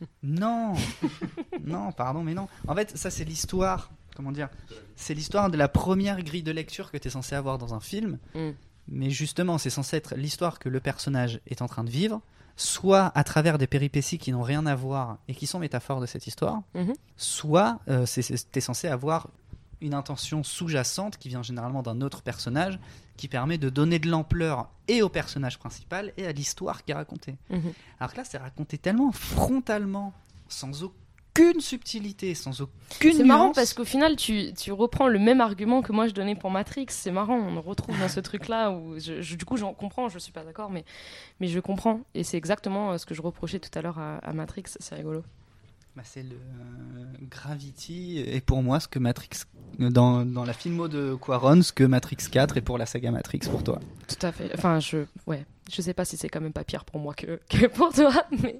non 0.22 0.74
non 1.64 1.92
pardon 1.92 2.22
mais 2.24 2.34
non 2.34 2.48
en 2.66 2.74
fait 2.74 2.96
ça 2.96 3.08
c'est 3.10 3.24
l'histoire 3.24 3.90
comment 4.16 4.32
dire 4.32 4.48
c'est 4.96 5.14
l'histoire 5.14 5.48
de 5.50 5.56
la 5.56 5.68
première 5.68 6.22
grille 6.22 6.42
de 6.42 6.50
lecture 6.50 6.90
que 6.90 6.96
tu 6.98 7.08
es 7.08 7.10
censé 7.10 7.34
avoir 7.34 7.58
dans 7.58 7.72
un 7.74 7.80
film 7.80 8.18
Mm. 8.34 8.50
mais 8.88 9.10
justement, 9.10 9.58
c'est 9.58 9.70
censé 9.70 9.96
être 9.96 10.14
l'histoire 10.16 10.58
que 10.58 10.68
le 10.68 10.80
personnage 10.80 11.40
est 11.46 11.62
en 11.62 11.68
train 11.68 11.84
de 11.84 11.90
vivre, 11.90 12.20
soit 12.56 13.12
à 13.14 13.22
travers 13.24 13.56
des 13.58 13.66
péripéties 13.68 14.18
qui 14.18 14.32
n'ont 14.32 14.42
rien 14.42 14.66
à 14.66 14.74
voir 14.74 15.18
et 15.28 15.34
qui 15.34 15.46
sont 15.46 15.58
métaphores 15.60 16.00
de 16.00 16.06
cette 16.06 16.26
histoire, 16.26 16.62
Mhm. 16.74 16.92
soit 17.16 17.78
euh, 17.88 18.04
c'est- 18.06 18.50
t'es 18.50 18.60
censé 18.60 18.88
avoir 18.88 19.28
une 19.80 19.94
intention 19.94 20.42
sous-jacente 20.42 21.16
qui 21.18 21.28
vient 21.28 21.42
généralement 21.42 21.82
d'un 21.82 22.00
autre 22.00 22.22
personnage 22.22 22.78
qui 23.16 23.28
permet 23.28 23.58
de 23.58 23.68
donner 23.68 23.98
de 23.98 24.08
l'ampleur 24.08 24.68
et 24.88 25.02
au 25.02 25.08
personnage 25.08 25.58
principal 25.58 26.12
et 26.16 26.26
à 26.26 26.32
l'histoire 26.32 26.84
qui 26.84 26.92
est 26.92 26.94
racontée. 26.94 27.36
Mhm. 27.50 27.72
Alors 28.00 28.12
que 28.12 28.16
là, 28.18 28.24
c'est 28.24 28.38
raconté 28.38 28.78
tellement 28.78 29.12
frontalement, 29.12 30.12
sans 30.48 30.82
aucune 30.82 31.60
subtilité, 31.60 32.34
sans 32.34 32.60
aucune 32.60 33.12
C'est 33.14 33.24
marrant 33.24 33.52
parce 33.52 33.74
qu'au 33.74 33.84
final, 33.84 34.16
tu, 34.16 34.52
tu 34.54 34.72
reprends 34.72 35.08
le 35.08 35.18
même 35.18 35.40
argument 35.40 35.80
que 35.82 35.92
moi 35.92 36.06
je 36.08 36.12
donnais 36.12 36.34
pour 36.34 36.50
Matrix. 36.50 36.86
C'est 36.90 37.10
marrant, 37.12 37.36
on 37.38 37.52
le 37.54 37.60
retrouve 37.60 37.98
dans 37.98 38.08
ce 38.08 38.20
truc-là 38.28 38.70
où 38.72 38.98
je, 38.98 39.20
je- 39.22 39.36
du 39.36 39.44
coup 39.44 39.56
j'en 39.56 39.72
comprends, 39.74 40.08
je 40.08 40.18
suis 40.18 40.32
pas 40.32 40.44
d'accord, 40.44 40.70
mais, 40.70 40.84
mais 41.40 41.46
je 41.48 41.60
comprends. 41.60 42.00
Et 42.14 42.24
c'est 42.24 42.36
exactement 42.36 42.92
euh, 42.92 42.98
ce 42.98 43.06
que 43.06 43.14
je 43.14 43.22
reprochais 43.22 43.60
tout 43.60 43.70
à 43.78 43.82
l'heure 43.82 43.98
à, 43.98 44.16
à 44.18 44.32
Matrix, 44.32 44.64
c'est 44.78 44.94
rigolo. 44.94 45.22
Bah, 45.94 46.02
c'est 46.04 46.22
le 46.22 46.36
euh, 46.36 47.04
Gravity 47.30 48.18
et 48.18 48.40
pour 48.40 48.62
moi 48.62 48.80
ce 48.80 48.88
que 48.88 48.98
Matrix 48.98 49.28
dans, 49.78 50.24
dans 50.24 50.44
la 50.44 50.54
filmo 50.54 50.88
de 50.88 51.14
Quaron, 51.14 51.60
ce 51.62 51.72
que 51.72 51.84
Matrix 51.84 52.16
4 52.30 52.56
est 52.56 52.60
pour 52.62 52.78
la 52.78 52.86
saga 52.86 53.10
Matrix 53.10 53.40
pour 53.50 53.62
toi. 53.62 53.78
Tout 54.08 54.26
à 54.26 54.32
fait. 54.32 54.50
Enfin, 54.54 54.80
je, 54.80 55.04
ouais, 55.26 55.44
je 55.70 55.82
sais 55.82 55.92
pas 55.92 56.04
si 56.06 56.16
c'est 56.16 56.28
quand 56.30 56.40
même 56.40 56.52
pas 56.54 56.64
pire 56.64 56.84
pour 56.86 56.98
moi 56.98 57.12
que, 57.14 57.38
que 57.50 57.66
pour 57.66 57.92
toi, 57.92 58.24
mais 58.42 58.58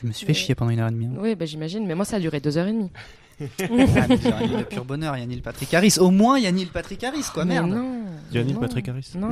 Je 0.00 0.06
me 0.08 0.12
suis 0.12 0.26
fait 0.26 0.34
chier 0.34 0.54
pendant 0.56 0.70
une 0.72 0.80
heure 0.80 0.88
et 0.88 0.92
demie. 0.92 1.06
hein. 1.06 1.18
oui, 1.20 1.36
bah, 1.36 1.46
j'imagine. 1.46 1.86
Mais 1.86 1.94
moi, 1.94 2.04
ça 2.04 2.16
a 2.16 2.20
duré 2.20 2.40
deux 2.40 2.58
heures 2.58 2.66
et 2.66 2.72
demie. 2.72 2.90
Ah, 3.40 4.06
mais 4.08 4.16
il 4.16 4.50
y 4.50 4.54
a 4.54 4.58
le 4.58 4.64
pur 4.64 4.84
bonheur, 4.84 5.16
il 5.16 5.20
y 5.20 5.22
a 5.22 5.26
Neil 5.26 5.42
Patrick 5.42 5.72
Harris. 5.74 5.96
Au 5.98 6.10
moins, 6.10 6.38
il 6.38 6.44
y 6.44 6.46
a 6.46 6.52
Neil 6.52 6.66
Patrick 6.66 7.04
Harris, 7.04 7.26
quoi, 7.32 7.44
Mais 7.44 7.54
merde. 7.54 7.70
non. 7.70 8.02
Yannick 8.32 8.54
non, 8.54 8.60
Patrick 8.60 8.88
Harris. 8.88 9.12
Non, 9.16 9.28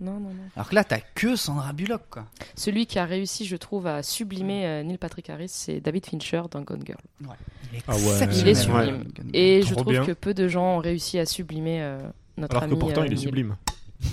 non, 0.00 0.18
non. 0.18 0.30
Alors 0.56 0.68
que 0.68 0.74
là, 0.74 0.82
t'as 0.82 0.98
que 0.98 1.36
Sandra 1.36 1.72
Bullock, 1.72 2.02
quoi. 2.10 2.24
Celui 2.56 2.86
qui 2.86 2.98
a 2.98 3.04
réussi, 3.04 3.44
je 3.46 3.54
trouve, 3.56 3.86
à 3.86 4.02
sublimer 4.02 4.66
euh, 4.66 4.82
Neil 4.82 4.98
Patrick 4.98 5.30
Harris, 5.30 5.50
c'est 5.50 5.80
David 5.80 6.04
Fincher 6.06 6.42
dans 6.50 6.62
Gone 6.62 6.82
Girl. 6.84 6.98
Il 7.20 7.78
est 7.78 7.82
Ah 7.86 7.94
ouais. 7.94 8.28
Il 8.32 8.48
est 8.48 8.54
sublime. 8.54 8.76
Ouais. 8.96 9.00
Et 9.34 9.62
je 9.62 9.74
trouve 9.74 9.92
bien. 9.92 10.04
que 10.04 10.12
peu 10.12 10.34
de 10.34 10.48
gens 10.48 10.76
ont 10.76 10.78
réussi 10.78 11.18
à 11.20 11.26
sublimer 11.26 11.80
euh, 11.82 11.98
notre 12.36 12.56
Alors 12.56 12.64
ami. 12.64 12.74
que 12.74 12.78
pourtant, 12.80 13.02
euh, 13.02 13.06
il 13.06 13.12
est 13.12 13.16
sublime. 13.16 13.56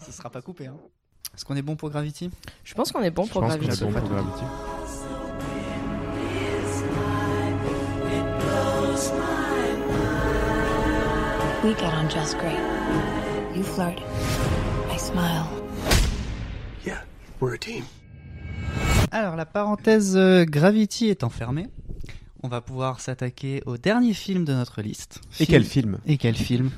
Ça 0.00 0.12
sera 0.12 0.30
pas 0.30 0.42
coupé. 0.42 0.66
Hein. 0.66 0.76
Est-ce 1.34 1.44
qu'on 1.44 1.56
est 1.56 1.62
bon 1.62 1.76
pour 1.76 1.88
Gravity? 1.90 2.30
Je 2.64 2.74
pense 2.74 2.92
qu'on 2.92 3.02
est 3.02 3.10
bon 3.10 3.24
Je 3.24 3.30
pour 3.32 3.42
Gravity. 3.42 3.70
est 3.82 3.84
bon 3.86 3.92
pour 3.92 4.08
Gravity. 4.08 4.44
We 11.64 11.74
get 11.76 11.92
on 11.94 12.08
just 12.10 12.36
great. 12.38 12.58
You 13.54 13.62
flirt. 13.62 13.98
I 14.92 14.98
smile. 14.98 15.46
Yeah, 16.84 16.98
we're 17.40 17.54
a 17.54 17.58
team. 17.58 17.84
Alors, 19.12 19.36
la 19.36 19.46
parenthèse 19.46 20.16
euh, 20.16 20.44
Gravity 20.44 21.08
étant 21.10 21.28
fermée, 21.30 21.68
on 22.42 22.48
va 22.48 22.60
pouvoir 22.60 22.98
s'attaquer 23.00 23.62
au 23.66 23.76
dernier 23.78 24.14
film 24.14 24.44
de 24.44 24.52
notre 24.52 24.82
liste. 24.82 25.20
Et 25.38 25.46
quel 25.46 25.64
film 25.64 25.98
Et 26.06 26.16
quel 26.16 26.34
film 26.34 26.70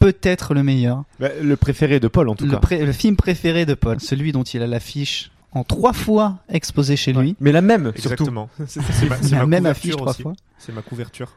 Peut-être 0.00 0.54
le 0.54 0.64
meilleur. 0.64 1.04
Bah, 1.20 1.28
Le 1.40 1.56
préféré 1.56 2.00
de 2.00 2.08
Paul 2.08 2.28
en 2.28 2.34
tout 2.34 2.44
le, 2.46 2.50
cas. 2.50 2.58
pré- 2.58 2.84
le 2.84 2.92
film 2.92 3.14
préféré 3.16 3.66
de 3.66 3.74
Paul, 3.74 4.00
celui 4.00 4.32
dont 4.32 4.42
il 4.42 4.62
a 4.62 4.66
l'affiche 4.66 5.30
en 5.52 5.62
trois 5.64 5.92
fois 5.92 6.38
exposée 6.48 6.96
chez 6.96 7.12
lui. 7.12 7.36
Mais 7.40 7.52
la 7.52 7.62
même 7.62 7.92
surtout. 7.96 7.98
Exactement. 8.24 8.50
C'est 8.66 8.82
c'est 8.82 9.08
ma, 9.08 9.16
c'est 9.22 9.30
La 9.36 9.38
ma 9.38 9.46
même 9.46 9.66
affiche 9.66 9.92
trois 9.96 10.10
aussi. 10.10 10.22
fois. 10.22 10.32
C'est 10.58 10.72
ma 10.72 10.82
couverture. 10.82 11.32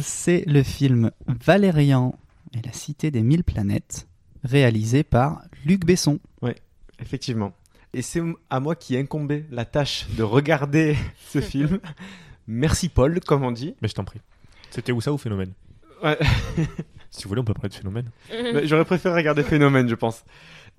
C'est 0.00 0.44
le 0.46 0.62
film 0.62 1.10
Valérian 1.26 2.18
et 2.54 2.64
la 2.64 2.72
cité 2.72 3.10
des 3.10 3.22
mille 3.22 3.44
planètes, 3.44 4.06
réalisé 4.44 5.02
par 5.02 5.42
Luc 5.64 5.84
Besson. 5.84 6.18
Effectivement. 7.00 7.52
Et 7.94 8.02
c'est 8.02 8.20
à 8.50 8.60
moi 8.60 8.74
qui 8.74 8.96
incombait 8.96 9.44
la 9.50 9.64
tâche 9.64 10.06
de 10.16 10.22
regarder 10.22 10.96
ce 11.28 11.40
film. 11.40 11.78
Merci 12.46 12.88
Paul, 12.88 13.20
comme 13.20 13.44
on 13.44 13.52
dit. 13.52 13.74
Mais 13.80 13.88
je 13.88 13.94
t'en 13.94 14.04
prie. 14.04 14.20
C'était 14.70 14.92
où 14.92 15.00
ça 15.00 15.12
ou 15.12 15.18
Phénomène 15.18 15.52
Ouais. 16.02 16.18
Si 17.10 17.24
vous 17.24 17.30
voulez, 17.30 17.40
on 17.40 17.44
peut 17.44 17.54
parler 17.54 17.70
de 17.70 17.74
Phénomène. 17.74 18.10
Mais 18.30 18.66
J'aurais 18.66 18.84
préféré 18.84 19.14
regarder 19.14 19.42
Phénomène, 19.42 19.88
je 19.88 19.94
pense. 19.94 20.24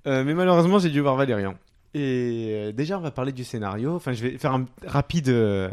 Euh, 0.06 0.24
mais 0.24 0.36
malheureusement, 0.36 0.78
j'ai 0.78 0.90
dû 0.90 1.02
voir 1.02 1.16
Valérian. 1.16 1.56
Et 1.96 2.52
euh, 2.52 2.72
déjà, 2.72 3.00
on 3.00 3.02
va 3.02 3.10
parler 3.10 3.32
du 3.32 3.44
scénario. 3.44 3.96
Enfin, 3.96 4.14
je 4.14 4.22
vais 4.22 4.38
faire 4.38 4.54
un 4.54 4.66
rapide, 4.86 5.30
euh, 5.30 5.70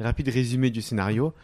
rapide 0.00 0.30
résumé 0.30 0.70
du 0.70 0.80
scénario. 0.80 1.34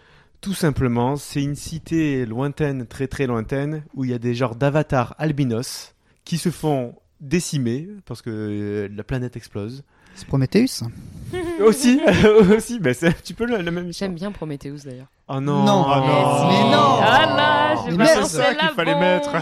Tout 0.47 0.55
simplement, 0.55 1.17
c'est 1.17 1.43
une 1.43 1.57
cité 1.57 2.25
lointaine, 2.25 2.87
très 2.87 3.09
très 3.09 3.27
lointaine, 3.27 3.83
où 3.95 4.05
il 4.05 4.13
y 4.13 4.15
a 4.15 4.19
des 4.21 4.33
genres 4.33 4.55
d'avatars 4.55 5.17
albinos 5.19 5.93
qui 6.25 6.39
se 6.39 6.51
font 6.51 6.95
décimer 7.21 7.89
parce 8.05 8.23
que 8.23 8.31
euh, 8.31 8.89
la 8.95 9.03
planète 9.03 9.37
explose. 9.37 9.83
C'est 10.15 10.29
Prometheus 10.29 10.85
aussi, 11.67 12.01
aussi, 12.57 12.79
bah, 12.79 12.95
c'est 12.95 13.09
un 13.09 13.11
petit 13.11 13.35
peu 13.35 13.45
la, 13.45 13.61
la 13.61 13.73
même. 13.73 13.93
J'aime 13.93 14.15
bien 14.15 14.31
Prometheus 14.31 14.85
d'ailleurs. 14.85 15.09
Oh 15.27 15.41
non, 15.41 15.65
Non. 15.65 15.85
oh 15.85 15.97
non. 15.97 16.49
Mais 16.49 16.71
non. 16.71 16.99
Ah 17.03 17.27
là, 17.37 17.75
j'ai 17.85 17.97
balancé 17.97 18.37
ça 18.37 18.55
qu'il 18.55 18.69
fallait 18.69 18.93
bombe, 18.93 19.01
mettre. 19.03 19.33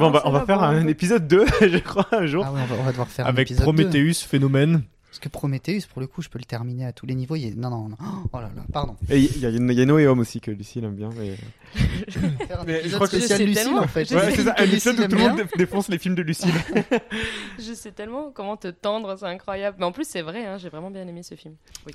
Bon, 0.00 0.10
bah, 0.10 0.22
on 0.24 0.32
va 0.32 0.44
faire 0.44 0.58
bombe. 0.58 0.74
un 0.74 0.88
épisode 0.88 1.28
2, 1.28 1.46
je 1.68 1.78
crois, 1.78 2.08
un 2.10 2.26
jour. 2.26 2.44
Ah 2.44 2.52
ouais, 2.52 2.62
on 2.68 2.74
va, 2.74 2.80
on 2.80 2.82
va 2.82 2.90
devoir 2.90 3.06
faire 3.06 3.26
un 3.26 3.28
Avec 3.28 3.48
épisode 3.52 3.64
2. 3.64 3.72
Prometheus, 3.72 4.26
Phénomène. 4.26 4.82
Parce 5.12 5.20
que 5.20 5.28
Prometheus, 5.28 5.82
pour 5.92 6.00
le 6.00 6.06
coup, 6.06 6.22
je 6.22 6.30
peux 6.30 6.38
le 6.38 6.46
terminer 6.46 6.86
à 6.86 6.92
tous 6.94 7.04
les 7.04 7.14
niveaux. 7.14 7.36
il 7.36 7.44
est- 7.48 7.54
Non, 7.54 7.68
non, 7.68 7.90
non. 7.90 7.96
Oh 8.32 8.38
là 8.40 8.50
là, 8.56 8.62
pardon. 8.72 8.96
Et 9.10 9.18
il 9.18 9.38
y, 9.40 9.44
a- 9.44 9.50
il 9.50 9.72
y 9.72 9.82
a 9.82 9.84
No 9.84 9.96
Way 9.96 10.06
Home 10.06 10.20
aussi 10.20 10.40
que 10.40 10.50
Lucie 10.50 10.78
elle 10.78 10.86
aime 10.86 10.94
bien. 10.94 11.10
Mais... 11.18 11.36
Faire 12.46 12.60
un 12.60 12.64
Mais 12.64 12.82
je 12.88 12.94
crois 12.94 13.06
que 13.06 13.20
c'est 13.20 13.38
Lucille, 13.44 13.54
tellement- 13.54 13.80
en 13.82 13.86
fait. 13.88 14.06
je 14.06 14.14
Ouais, 14.14 14.30
sais 14.30 14.36
c'est 14.36 14.44
ça, 14.44 14.54
un 14.56 14.64
épisode 14.64 14.96
Lucille 14.96 15.04
où 15.04 15.08
tout 15.08 15.16
le 15.16 15.28
monde 15.36 15.42
défonce 15.58 15.88
les 15.88 15.98
films 15.98 16.14
de 16.14 16.22
Lucille. 16.22 16.50
Je 17.58 17.74
sais 17.74 17.92
tellement 17.92 18.30
comment 18.34 18.56
te 18.56 18.68
tendre, 18.68 19.14
c'est 19.18 19.26
incroyable. 19.26 19.76
Mais 19.78 19.84
en 19.84 19.92
plus, 19.92 20.06
c'est 20.08 20.22
vrai, 20.22 20.46
hein, 20.46 20.56
j'ai 20.58 20.70
vraiment 20.70 20.90
bien 20.90 21.06
aimé 21.06 21.22
ce 21.22 21.34
film. 21.34 21.54
Oui. 21.86 21.92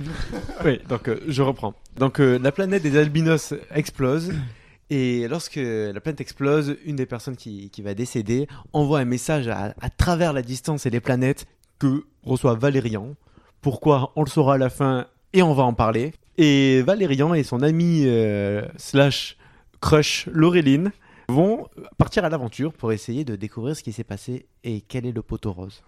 oui, 0.63 0.79
donc 0.87 1.09
euh, 1.09 1.19
je 1.27 1.41
reprends. 1.41 1.73
Donc 1.97 2.19
euh, 2.19 2.37
la 2.37 2.51
planète 2.51 2.83
des 2.83 2.97
albinos 2.97 3.53
explose 3.71 4.31
Et 4.89 5.27
lorsque 5.27 5.55
la 5.57 5.99
planète 5.99 6.21
explose, 6.21 6.77
une 6.85 6.95
des 6.95 7.05
personnes 7.05 7.35
qui, 7.35 7.69
qui 7.71 7.81
va 7.81 7.93
décéder 7.93 8.47
envoie 8.73 8.99
un 8.99 9.05
message 9.05 9.47
à, 9.47 9.73
à 9.81 9.89
travers 9.89 10.31
la 10.33 10.41
distance 10.41 10.85
et 10.85 10.89
les 10.89 11.01
planètes 11.01 11.45
que 11.79 12.05
reçoit 12.23 12.55
Valérian. 12.55 13.15
Pourquoi 13.61 14.11
On 14.15 14.23
le 14.23 14.29
saura 14.29 14.55
à 14.55 14.57
la 14.57 14.69
fin 14.69 15.07
et 15.33 15.41
on 15.41 15.53
va 15.53 15.63
en 15.63 15.73
parler. 15.73 16.13
Et 16.37 16.81
Valérian 16.83 17.33
et 17.33 17.43
son 17.43 17.61
ami 17.61 18.03
euh, 18.05 18.61
slash 18.77 19.37
crush 19.81 20.27
Laureline 20.31 20.91
vont 21.29 21.67
partir 21.97 22.23
à 22.25 22.29
l'aventure 22.29 22.73
pour 22.73 22.91
essayer 22.91 23.25
de 23.25 23.35
découvrir 23.35 23.75
ce 23.75 23.83
qui 23.83 23.91
s'est 23.91 24.03
passé 24.03 24.47
et 24.63 24.81
quel 24.81 25.05
est 25.05 25.11
le 25.11 25.21
poteau 25.21 25.51
rose. 25.51 25.83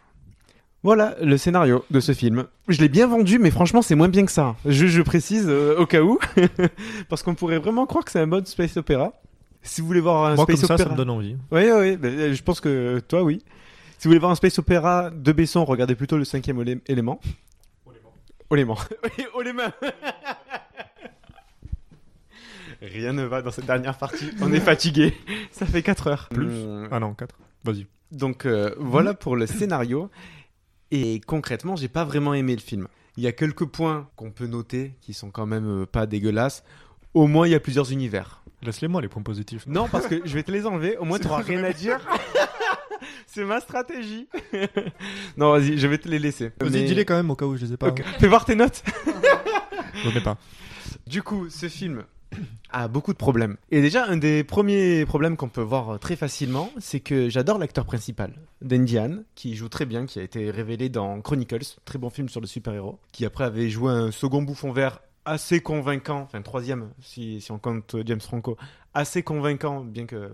Voilà 0.82 1.16
le 1.22 1.38
scénario 1.38 1.84
de 1.92 2.00
ce 2.00 2.14
film. 2.14 2.46
Je 2.70 2.80
l'ai 2.80 2.88
bien 2.88 3.06
vendu, 3.06 3.38
mais 3.38 3.52
franchement, 3.52 3.82
c'est 3.82 3.96
moins 3.96 4.08
bien 4.08 4.26
que 4.26 4.32
ça. 4.32 4.56
Je, 4.66 4.88
je 4.88 5.02
précise 5.02 5.46
euh, 5.48 5.78
au 5.78 5.86
cas 5.86 6.02
où, 6.02 6.20
parce 7.10 7.22
qu'on 7.22 7.36
pourrait 7.36 7.60
vraiment 7.60 7.86
croire 7.86 8.06
que 8.06 8.12
c'est 8.12 8.20
un 8.20 8.26
mode 8.26 8.48
space 8.48 8.78
opéra. 8.78 9.14
Si 9.62 9.82
vous 9.82 9.88
voulez 9.88 10.00
voir 10.00 10.26
un 10.26 10.36
Moi, 10.36 10.46
space 10.46 10.62
comme 10.62 10.68
ça, 10.68 10.74
opéra, 10.76 10.90
ça 10.90 10.94
me 10.94 10.98
donne 10.98 11.10
envie. 11.10 11.36
Oui, 11.52 11.64
oui, 11.70 11.98
ben, 11.98 12.34
je 12.34 12.44
pense 12.44 12.62
que 12.62 13.00
toi, 13.00 13.24
oui. 13.24 13.44
Si 14.00 14.08
vous 14.08 14.12
voulez 14.12 14.20
voir 14.20 14.32
un 14.32 14.36
space 14.36 14.58
opéra 14.60 15.10
de 15.12 15.32
Besson, 15.34 15.66
regardez 15.66 15.94
plutôt 15.94 16.18
le 16.18 16.24
cinquième 16.24 16.58
olé- 16.58 16.80
élément. 16.88 17.20
Olément. 18.50 18.78
Olément. 19.34 19.68
Rien 22.82 23.12
ne 23.12 23.24
va 23.24 23.42
dans 23.42 23.52
cette 23.52 23.66
dernière 23.66 23.98
partie. 23.98 24.32
On 24.42 24.54
est 24.54 24.62
fatigué. 24.62 25.14
Ça 25.52 25.66
fait 25.66 25.84
4 25.84 26.08
heures. 26.08 26.30
Plus 26.32 26.50
Ah 26.92 27.00
non, 27.02 27.14
4. 27.14 27.36
Vas-y. 27.66 27.88
donc 28.12 28.46
euh, 28.46 28.74
voilà 28.80 29.14
pour 29.14 29.36
le 29.36 29.46
scénario. 29.46 30.10
Et 30.92 31.20
concrètement, 31.28 31.76
j'ai 31.76 31.90
pas 31.90 32.06
vraiment 32.06 32.34
aimé 32.34 32.56
le 32.56 32.62
film. 32.62 32.88
Il 33.18 33.24
y 33.24 33.28
a 33.28 33.34
quelques 33.34 33.66
points 33.66 34.08
qu'on 34.16 34.32
peut 34.32 34.48
noter 34.48 34.94
qui 35.02 35.14
sont 35.14 35.30
quand 35.30 35.46
même 35.46 35.82
euh, 35.82 35.86
pas 35.86 36.06
dégueulasses. 36.06 36.64
Au 37.14 37.28
moins, 37.28 37.48
il 37.48 37.52
y 37.52 37.56
a 37.56 37.60
plusieurs 37.60 37.92
univers. 37.92 38.44
Laisse-les-moi 38.62 39.02
les 39.02 39.08
points 39.10 39.24
positifs. 39.24 39.66
Non, 39.68 39.88
parce 39.90 40.08
que 40.08 40.22
je 40.26 40.34
vais 40.34 40.44
te 40.44 40.52
les 40.52 40.66
enlever. 40.66 40.96
Au 40.98 41.04
moins, 41.06 41.20
tu 41.20 41.28
n'auras 41.28 41.42
rien 41.42 41.64
à 41.66 41.74
dire. 41.74 42.00
C'est 43.28 43.46
ma 43.46 43.60
stratégie. 43.60 44.28
non, 45.38 45.52
vas-y, 45.52 45.78
je 45.78 45.88
vais 45.88 45.98
te 45.98 46.08
les 46.08 46.20
laisser. 46.20 46.52
Vas-y, 46.62 46.72
Mais- 46.72 46.84
dis-les 46.84 47.06
quand 47.06 47.16
même 47.16 47.30
au 47.32 47.36
cas 47.36 47.46
où 47.46 47.56
je 47.58 47.66
les 47.66 47.74
ai 47.74 47.78
pas. 47.78 47.88
Ok. 47.90 48.04
Fais 48.20 48.28
voir 48.28 48.46
tes 48.46 48.56
notes. 48.56 48.84
Je 50.04 50.18
ai 50.18 50.22
pas. 50.22 50.38
Du 51.08 51.22
coup, 51.24 51.50
ce 51.50 51.68
film 51.68 52.04
a 52.72 52.88
beaucoup 52.88 53.12
de 53.12 53.18
problèmes. 53.18 53.58
Et 53.72 53.82
déjà, 53.82 54.06
un 54.06 54.18
des 54.18 54.44
premiers 54.44 55.06
problèmes 55.06 55.36
qu'on 55.36 55.50
peut 55.50 55.62
voir 55.62 55.90
euh, 55.90 55.98
très 55.98 56.16
facilement, 56.16 56.70
c'est 56.78 57.00
que 57.00 57.28
j'adore 57.30 57.58
l'acteur 57.58 57.86
principal, 57.86 58.34
Dendian, 58.62 59.24
qui 59.36 59.56
joue 59.56 59.68
très 59.70 59.86
bien, 59.86 60.06
qui 60.06 60.20
a 60.20 60.24
été 60.24 60.52
révélé 60.52 60.88
dans 60.90 61.20
Chronicles, 61.22 61.66
très 61.86 61.98
bon 61.98 62.10
film 62.10 62.30
sur 62.30 62.40
le 62.40 62.48
super-héros, 62.48 63.00
qui 63.12 63.26
après 63.26 63.44
avait 63.44 63.70
joué 63.70 63.92
un 63.92 64.12
second 64.12 64.42
bouffon 64.44 64.72
vert 64.72 65.02
assez 65.26 65.60
convaincant, 65.60 66.22
enfin 66.22 66.42
troisième 66.42 66.90
si, 67.02 67.42
si 67.42 67.52
on 67.52 67.60
compte 67.60 67.96
euh, 67.96 68.04
James 68.06 68.22
Franco, 68.22 68.56
assez 68.94 69.22
convaincant, 69.24 69.82
bien 69.84 70.06
que 70.06 70.32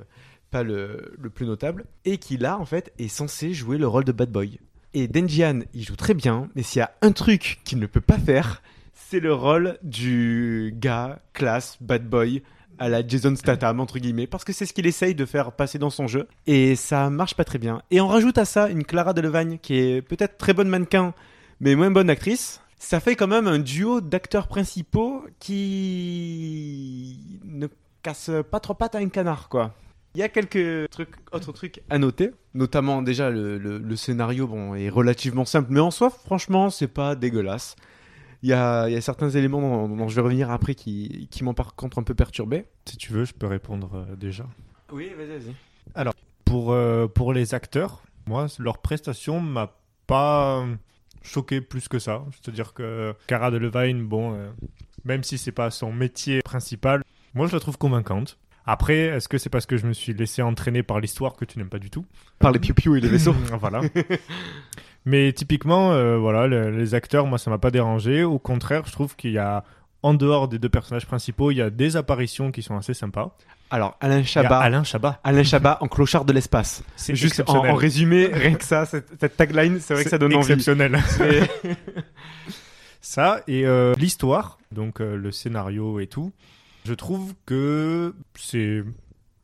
le 0.63 1.29
plus 1.33 1.45
notable, 1.45 1.85
et 2.05 2.17
qui 2.17 2.37
là, 2.37 2.59
en 2.59 2.65
fait, 2.65 2.93
est 2.99 3.07
censé 3.07 3.53
jouer 3.53 3.77
le 3.77 3.87
rôle 3.87 4.03
de 4.03 4.11
bad 4.11 4.31
boy. 4.31 4.59
Et 4.93 5.07
Denjian, 5.07 5.61
il 5.73 5.83
joue 5.83 5.95
très 5.95 6.13
bien, 6.13 6.49
mais 6.55 6.63
s'il 6.63 6.79
y 6.79 6.83
a 6.83 6.93
un 7.01 7.11
truc 7.11 7.59
qu'il 7.65 7.79
ne 7.79 7.85
peut 7.85 8.01
pas 8.01 8.17
faire, 8.17 8.61
c'est 8.93 9.19
le 9.19 9.33
rôle 9.33 9.77
du 9.83 10.73
gars, 10.77 11.19
classe, 11.33 11.77
bad 11.81 12.07
boy, 12.07 12.43
à 12.77 12.89
la 12.89 13.05
Jason 13.05 13.35
Statham, 13.35 13.79
entre 13.79 13.99
guillemets, 13.99 14.27
parce 14.27 14.43
que 14.43 14.53
c'est 14.53 14.65
ce 14.65 14.73
qu'il 14.73 14.85
essaye 14.85 15.15
de 15.15 15.25
faire 15.25 15.51
passer 15.51 15.79
dans 15.79 15.89
son 15.89 16.07
jeu, 16.07 16.27
et 16.47 16.75
ça 16.75 17.09
marche 17.09 17.35
pas 17.35 17.43
très 17.43 17.59
bien. 17.59 17.81
Et 17.91 18.01
on 18.01 18.07
rajoute 18.07 18.37
à 18.37 18.45
ça 18.45 18.69
une 18.69 18.83
Clara 18.83 19.13
Delevingne, 19.13 19.59
qui 19.61 19.75
est 19.75 20.01
peut-être 20.01 20.37
très 20.37 20.53
bonne 20.53 20.69
mannequin, 20.69 21.13
mais 21.59 21.75
moins 21.75 21.91
bonne 21.91 22.09
actrice. 22.09 22.61
Ça 22.77 22.99
fait 22.99 23.15
quand 23.15 23.27
même 23.27 23.47
un 23.47 23.59
duo 23.59 24.01
d'acteurs 24.01 24.47
principaux 24.47 25.25
qui 25.39 27.39
ne 27.43 27.67
casse 28.03 28.29
pas 28.51 28.59
trop 28.59 28.73
pattes 28.73 28.95
à 28.95 28.99
un 28.99 29.09
canard, 29.09 29.49
quoi. 29.49 29.73
Il 30.15 30.19
y 30.19 30.23
a 30.23 30.29
quelques 30.29 30.89
trucs, 30.89 31.09
autres 31.33 31.51
trucs 31.51 31.81
à 31.89 31.97
noter, 31.97 32.31
notamment 32.53 33.01
déjà 33.01 33.29
le, 33.29 33.57
le- 33.57 33.77
le 33.77 33.95
scénario 33.95 34.47
bon, 34.47 34.73
est 34.73 34.89
relativement 34.89 35.43
simple, 35.45 35.67
mais 35.71 35.81
en 35.81 35.91
soi, 35.91 36.09
franchement, 36.09 36.69
c'est 36.69 36.87
pas 36.87 37.15
dégueulasse. 37.15 37.75
Il 38.41 38.49
y 38.49 38.53
a, 38.53 38.87
il 38.87 38.93
y 38.93 38.95
a 38.95 39.01
certains 39.01 39.29
éléments 39.29 39.59
dont, 39.59 39.95
dont 39.95 40.07
je 40.07 40.15
vais 40.15 40.21
revenir 40.21 40.51
après 40.51 40.73
qui, 40.75 41.27
qui 41.31 41.43
m'ont 41.43 41.53
par 41.53 41.75
contre 41.75 41.99
un 41.99 42.03
peu 42.03 42.13
perturbé. 42.15 42.65
Si 42.85 42.95
tu 42.95 43.11
veux, 43.11 43.25
je 43.25 43.33
peux 43.33 43.47
répondre 43.47 44.05
euh, 44.09 44.15
déjà. 44.15 44.45
Oui, 44.91 45.11
vas-y, 45.17 45.27
vas-y. 45.39 45.53
Alors, 45.95 46.13
pour, 46.45 46.71
euh, 46.71 47.07
pour 47.07 47.33
les 47.33 47.53
acteurs, 47.53 48.03
moi, 48.27 48.47
leur 48.59 48.77
prestation 48.77 49.39
m'a 49.39 49.73
pas 50.07 50.59
euh, 50.61 50.75
choqué 51.23 51.59
plus 51.59 51.87
que 51.87 51.99
ça. 51.99 52.23
C'est-à-dire 52.31 52.73
que 52.73 53.13
Cara 53.27 53.51
Delevingne, 53.51 54.03
bon, 54.05 54.33
euh, 54.35 54.49
même 55.03 55.23
si 55.23 55.37
c'est 55.37 55.51
pas 55.51 55.71
son 55.71 55.91
métier 55.91 56.41
principal, 56.41 57.03
moi, 57.33 57.47
je 57.47 57.53
la 57.53 57.59
trouve 57.59 57.77
convaincante. 57.77 58.37
Après, 58.67 58.97
est-ce 58.97 59.27
que 59.27 59.37
c'est 59.37 59.49
parce 59.49 59.65
que 59.65 59.77
je 59.77 59.85
me 59.85 59.93
suis 59.93 60.13
laissé 60.13 60.41
entraîner 60.41 60.81
par 60.83 60.99
l'histoire 60.99 61.35
que 61.35 61.45
tu 61.45 61.59
n'aimes 61.59 61.69
pas 61.69 61.79
du 61.79 61.89
tout 61.89 62.05
Par 62.39 62.51
les 62.51 62.59
piou 62.59 62.95
et 62.95 62.99
les 63.01 63.07
vaisseaux. 63.07 63.35
voilà. 63.59 63.81
Mais 65.05 65.31
typiquement, 65.33 65.91
euh, 65.93 66.17
voilà, 66.17 66.47
le- 66.47 66.71
les 66.71 66.95
acteurs, 66.95 67.27
moi, 67.27 67.37
ça 67.37 67.51
m'a 67.51 67.59
pas 67.59 67.69
dérangé. 67.71 68.23
Au 68.23 68.39
contraire, 68.39 68.81
je 68.87 68.91
trouve 68.91 69.15
qu'il 69.15 69.31
y 69.31 69.37
a, 69.37 69.63
en 70.01 70.15
dehors 70.15 70.47
des 70.47 70.57
deux 70.57 70.69
personnages 70.69 71.05
principaux, 71.05 71.51
il 71.51 71.57
y 71.57 71.61
a 71.61 71.69
des 71.69 71.95
apparitions 71.95 72.51
qui 72.51 72.63
sont 72.63 72.75
assez 72.75 72.95
sympas. 72.95 73.35
Alors, 73.69 73.97
Alain 74.01 74.23
Chabat. 74.23 74.57
Alain 74.59 74.83
Chabat. 74.83 75.19
Alain 75.23 75.43
Chabat 75.43 75.77
en 75.81 75.87
clochard 75.87 76.25
de 76.25 76.33
l'espace. 76.33 76.83
C'est 76.95 77.15
Juste 77.15 77.39
en, 77.39 77.43
exceptionnel. 77.43 77.71
en 77.71 77.75
résumé, 77.75 78.25
rien 78.33 78.53
que 78.55 78.63
ça, 78.63 78.85
cette, 78.85 79.09
cette 79.19 79.37
tagline, 79.37 79.79
c'est 79.79 79.93
vrai 79.95 80.03
que 80.03 80.09
ça 80.09 80.17
donne 80.17 80.33
envie. 80.33 80.37
exceptionnel. 80.51 80.99
Ça 83.01 83.41
et 83.47 83.65
euh, 83.67 83.93
l'histoire, 83.99 84.57
donc 84.71 84.99
euh, 84.99 85.15
le 85.15 85.31
scénario 85.31 85.99
et 85.99 86.07
tout, 86.07 86.31
je 86.85 86.93
trouve 86.93 87.33
que 87.45 88.13
c'est 88.35 88.83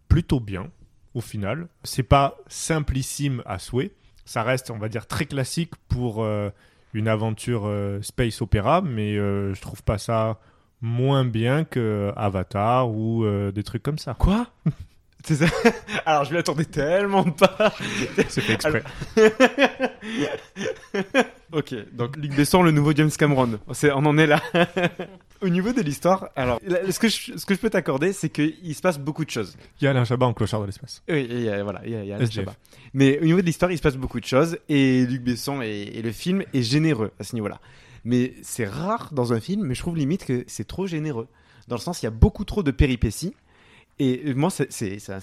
plutôt 0.07 0.39
bien 0.39 0.69
au 1.13 1.21
final. 1.21 1.67
C'est 1.83 2.03
pas 2.03 2.37
simplissime 2.47 3.41
à 3.45 3.59
souhait. 3.59 3.91
Ça 4.25 4.43
reste, 4.43 4.71
on 4.71 4.77
va 4.77 4.87
dire, 4.87 5.07
très 5.07 5.25
classique 5.25 5.73
pour 5.89 6.23
euh, 6.23 6.49
une 6.93 7.07
aventure 7.07 7.63
euh, 7.65 8.01
space 8.01 8.41
opéra, 8.41 8.81
mais 8.81 9.17
euh, 9.17 9.53
je 9.53 9.61
trouve 9.61 9.83
pas 9.83 9.97
ça 9.97 10.39
moins 10.81 11.25
bien 11.25 11.63
que 11.63 12.11
Avatar 12.15 12.89
ou 12.89 13.25
euh, 13.25 13.51
des 13.51 13.63
trucs 13.63 13.83
comme 13.83 13.97
ça. 13.97 14.13
Quoi? 14.13 14.47
C'est 15.23 15.35
ça 15.35 15.45
Alors, 16.05 16.25
je 16.25 16.33
m'y 16.33 16.39
attendais 16.39 16.65
tellement 16.65 17.23
pas. 17.23 17.73
C'est 18.29 18.41
fait 18.41 18.53
exprès. 18.53 18.83
ok, 21.53 21.75
donc 21.93 22.17
Luc 22.17 22.35
Besson, 22.35 22.63
le 22.63 22.71
nouveau 22.71 22.93
James 22.93 23.11
Cameron. 23.17 23.59
On 23.67 24.05
en 24.05 24.17
est 24.17 24.27
là. 24.27 24.41
Au 25.41 25.49
niveau 25.49 25.73
de 25.73 25.81
l'histoire, 25.81 26.29
alors, 26.35 26.59
là, 26.67 26.79
ce 26.91 26.99
que 26.99 27.07
je, 27.07 27.37
ce 27.37 27.45
que 27.45 27.55
je 27.55 27.59
peux 27.59 27.69
t'accorder, 27.69 28.13
c'est 28.13 28.29
qu'il 28.29 28.75
se 28.75 28.81
passe 28.81 28.99
beaucoup 28.99 29.25
de 29.25 29.31
choses. 29.31 29.57
Il 29.79 29.85
y 29.85 29.87
a 29.87 29.89
Alain 29.89 30.05
Chabat 30.05 30.27
en 30.27 30.33
clochard 30.33 30.61
de 30.61 30.67
l'espace. 30.67 31.01
Oui, 31.09 31.27
il 31.29 31.41
y 31.41 31.49
a, 31.49 31.63
voilà, 31.63 31.81
il 31.83 31.91
y 31.91 31.95
a, 31.95 32.03
il 32.03 32.09
y 32.09 32.11
a 32.11 32.17
Alain. 32.17 32.29
Chabat. 32.29 32.53
Mais 32.93 33.19
au 33.19 33.25
niveau 33.25 33.41
de 33.41 33.45
l'histoire, 33.45 33.71
il 33.71 33.77
se 33.77 33.81
passe 33.81 33.97
beaucoup 33.97 34.19
de 34.19 34.25
choses 34.25 34.57
et 34.69 35.05
Luc 35.05 35.23
Besson 35.23 35.61
et, 35.61 35.91
et 35.95 36.01
le 36.01 36.11
film 36.11 36.43
est 36.53 36.61
généreux 36.61 37.11
à 37.19 37.23
ce 37.23 37.35
niveau-là. 37.35 37.59
Mais 38.03 38.33
c'est 38.43 38.67
rare 38.67 39.09
dans 39.13 39.33
un 39.33 39.39
film, 39.39 39.63
mais 39.65 39.75
je 39.75 39.81
trouve 39.81 39.97
limite 39.97 40.25
que 40.25 40.43
c'est 40.47 40.67
trop 40.67 40.87
généreux. 40.87 41.27
Dans 41.67 41.75
le 41.75 41.81
sens, 41.81 42.01
il 42.01 42.05
y 42.05 42.07
a 42.07 42.11
beaucoup 42.11 42.45
trop 42.45 42.63
de 42.63 42.71
péripéties. 42.71 43.33
Et 44.03 44.33
moi, 44.33 44.49
ça, 44.49 44.65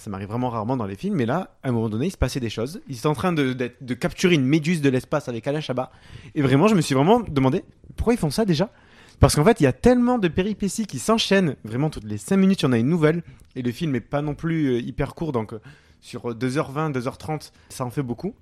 m'arrive 0.07 0.29
vraiment 0.29 0.49
rarement 0.49 0.77
dans 0.77 0.85
les 0.85 0.95
films, 0.95 1.15
mais 1.15 1.25
là, 1.25 1.57
à 1.63 1.67
un 1.67 1.71
moment 1.73 1.89
donné, 1.89 2.05
il 2.05 2.11
se 2.11 2.17
passait 2.17 2.39
des 2.39 2.49
choses. 2.49 2.79
Ils 2.87 2.95
étaient 2.95 3.07
en 3.07 3.13
train 3.13 3.33
de, 3.33 3.51
de 3.53 3.93
capturer 3.93 4.35
une 4.35 4.45
méduse 4.45 4.81
de 4.81 4.87
l'espace 4.87 5.27
avec 5.27 5.45
Alain 5.47 5.59
Chabat. 5.59 5.91
Et 6.33 6.41
vraiment, 6.41 6.69
je 6.69 6.75
me 6.75 6.81
suis 6.81 6.95
vraiment 6.95 7.19
demandé 7.19 7.65
pourquoi 7.97 8.13
ils 8.13 8.19
font 8.19 8.29
ça 8.29 8.45
déjà? 8.45 8.71
Parce 9.19 9.35
qu'en 9.35 9.43
fait, 9.43 9.59
il 9.59 9.65
y 9.65 9.67
a 9.67 9.73
tellement 9.73 10.17
de 10.17 10.29
péripéties 10.29 10.85
qui 10.85 10.97
s'enchaînent. 10.97 11.57
Vraiment, 11.65 11.89
toutes 11.89 12.05
les 12.05 12.17
5 12.17 12.37
minutes, 12.37 12.61
il 12.61 12.65
y 12.65 12.67
en 12.69 12.71
a 12.71 12.77
une 12.77 12.87
nouvelle. 12.87 13.21
Et 13.57 13.63
le 13.63 13.71
film 13.73 13.95
est 13.95 13.99
pas 13.99 14.21
non 14.21 14.33
plus 14.33 14.67
euh, 14.67 14.79
hyper 14.79 15.13
court, 15.13 15.33
donc 15.33 15.51
euh, 15.51 15.59
sur 15.99 16.33
2h20, 16.33 16.93
2h30, 16.93 17.51
ça 17.67 17.83
en 17.83 17.89
fait 17.89 18.01
beaucoup. 18.01 18.33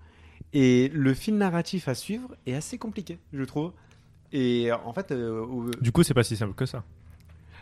Et 0.54 0.92
le 0.94 1.16
fil 1.16 1.36
narratif 1.36 1.88
à 1.88 1.96
suivre 1.96 2.36
est 2.46 2.54
assez 2.54 2.78
compliqué, 2.78 3.18
je 3.34 3.44
trouve. 3.44 3.72
Et 4.32 4.72
euh, 4.72 4.76
en 4.86 4.94
fait, 4.94 5.12
euh, 5.12 5.72
Du 5.82 5.92
coup, 5.92 6.04
c'est 6.04 6.14
pas 6.14 6.24
si 6.24 6.36
simple 6.36 6.54
que 6.54 6.66
ça. 6.66 6.84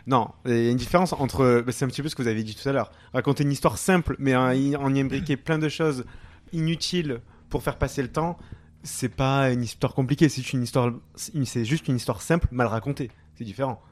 Non, 0.06 0.28
il 0.44 0.52
y 0.52 0.68
a 0.68 0.70
une 0.70 0.76
différence 0.76 1.12
entre. 1.12 1.62
bah, 1.66 1.72
c'est 1.72 1.84
un 1.84 1.88
petit 1.88 2.02
peu 2.02 2.08
ce 2.08 2.14
que 2.14 2.22
vous 2.22 2.28
avez 2.28 2.44
dit 2.44 2.54
tout 2.54 2.68
à 2.68 2.72
l'heure. 2.72 2.92
Raconter 3.12 3.42
une 3.42 3.50
histoire 3.50 3.76
simple, 3.76 4.14
mais 4.18 4.36
en 4.36 4.52
y, 4.52 4.76
imbriquer 4.76 5.36
plein 5.36 5.58
de 5.58 5.68
choses 5.68 6.04
inutiles 6.52 7.20
pour 7.50 7.62
faire 7.62 7.76
passer 7.76 8.02
le 8.02 8.08
temps, 8.08 8.36
c'est 8.84 9.08
pas 9.08 9.50
une 9.50 9.64
histoire 9.64 9.94
compliquée. 9.94 10.28
C'est 10.28 10.42
juste 10.42 10.52
une 10.52 10.62
histoire, 10.62 10.92
c'est 11.16 11.64
juste 11.64 11.88
une 11.88 11.96
histoire 11.96 12.22
simple, 12.22 12.46
mal 12.52 12.68
racontée. 12.68 13.10
C'est 13.34 13.44
différent. 13.44 13.82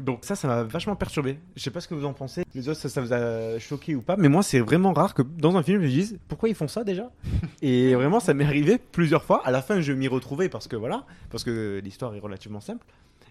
Donc 0.00 0.24
ça, 0.24 0.36
ça 0.36 0.46
m'a 0.46 0.62
vachement 0.62 0.94
perturbé. 0.94 1.38
Je 1.56 1.62
sais 1.62 1.70
pas 1.70 1.80
ce 1.80 1.88
que 1.88 1.94
vous 1.94 2.04
en 2.04 2.12
pensez. 2.12 2.44
Les 2.54 2.68
autres, 2.68 2.78
ça, 2.78 2.88
ça 2.88 3.00
vous 3.00 3.12
a 3.12 3.58
choqué 3.58 3.96
ou 3.96 4.02
pas. 4.02 4.16
Mais 4.16 4.28
moi, 4.28 4.42
c'est 4.42 4.60
vraiment 4.60 4.92
rare 4.92 5.14
que 5.14 5.22
dans 5.22 5.56
un 5.56 5.62
film, 5.62 5.80
je 5.80 5.86
me 5.86 5.90
dise 5.90 6.18
pourquoi 6.28 6.48
ils 6.48 6.54
font 6.54 6.68
ça 6.68 6.84
déjà? 6.84 7.10
Et 7.62 7.94
vraiment, 7.94 8.20
ça 8.20 8.34
m'est 8.34 8.44
arrivé 8.44 8.78
plusieurs 8.78 9.24
fois. 9.24 9.42
À 9.44 9.50
la 9.50 9.62
fin, 9.62 9.80
je 9.80 9.92
m'y 9.92 10.06
retrouvais 10.06 10.48
parce 10.48 10.68
que 10.68 10.76
voilà, 10.76 11.04
parce 11.30 11.42
que 11.42 11.80
l'histoire 11.82 12.14
est 12.14 12.20
relativement 12.20 12.60
simple. 12.60 12.86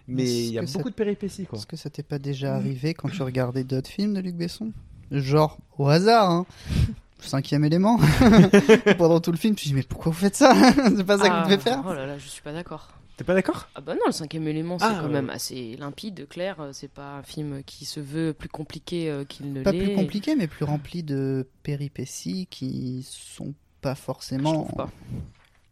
Mais 0.07 0.23
il 0.23 0.53
y 0.53 0.59
a 0.59 0.65
ça- 0.65 0.77
beaucoup 0.77 0.89
de 0.89 0.95
péripéties, 0.95 1.45
quoi. 1.45 1.57
Est-ce 1.57 1.65
que 1.67 1.75
ça 1.75 1.89
t'est 1.89 2.03
pas 2.03 2.19
déjà 2.19 2.55
arrivé 2.55 2.93
quand 2.93 3.09
tu 3.09 3.21
regardais 3.23 3.63
d'autres 3.63 3.89
films 3.89 4.13
de 4.13 4.19
Luc 4.21 4.35
Besson? 4.35 4.71
Genre, 5.11 5.57
au 5.77 5.87
hasard, 5.87 6.29
hein 6.31 6.45
Cinquième 7.19 7.65
élément. 7.65 7.99
Pendant 8.97 9.19
tout 9.19 9.31
le 9.31 9.37
film, 9.37 9.55
tu 9.55 9.63
te 9.63 9.69
dis, 9.69 9.73
mais 9.75 9.83
pourquoi 9.83 10.11
vous 10.11 10.17
faites 10.19 10.35
ça? 10.35 10.53
C'est 10.75 11.03
pas 11.03 11.17
ça 11.17 11.27
que 11.29 11.33
Ah, 11.33 11.43
vous 11.43 11.49
devez 11.49 11.61
faire 11.61 11.83
Oh 11.87 11.93
là 11.93 12.05
là, 12.05 12.17
je 12.17 12.27
suis 12.27 12.41
pas 12.43 12.53
d'accord. 12.53 12.89
T'es 13.17 13.23
pas 13.23 13.33
d'accord? 13.33 13.67
Ah 13.73 13.81
bah 13.81 13.95
non, 13.95 14.01
le 14.05 14.11
cinquième 14.11 14.47
élément, 14.47 14.77
c'est 14.77 14.85
Ah, 14.85 14.97
quand 15.01 15.07
ouais. 15.07 15.13
même 15.13 15.31
assez 15.31 15.75
limpide, 15.77 16.27
clair. 16.29 16.57
C'est 16.73 16.91
pas 16.91 17.17
un 17.17 17.23
film 17.23 17.63
qui 17.65 17.85
se 17.85 17.99
veut 17.99 18.33
plus 18.33 18.47
compliqué 18.49 19.09
euh, 19.09 19.25
qu'il 19.25 19.51
ne 19.51 19.63
Pas 19.63 19.71
l'est. 19.71 19.83
plus 19.85 19.95
compliqué, 19.95 20.35
mais 20.35 20.45
plus 20.45 20.65
rempli 20.65 21.01
de 21.01 21.47
péripéties 21.63 22.45
qui 22.51 23.03
sont 23.09 23.55
pas 23.81 23.95
forcément 23.95 24.65
trouve 24.65 24.75
pas. 24.75 24.89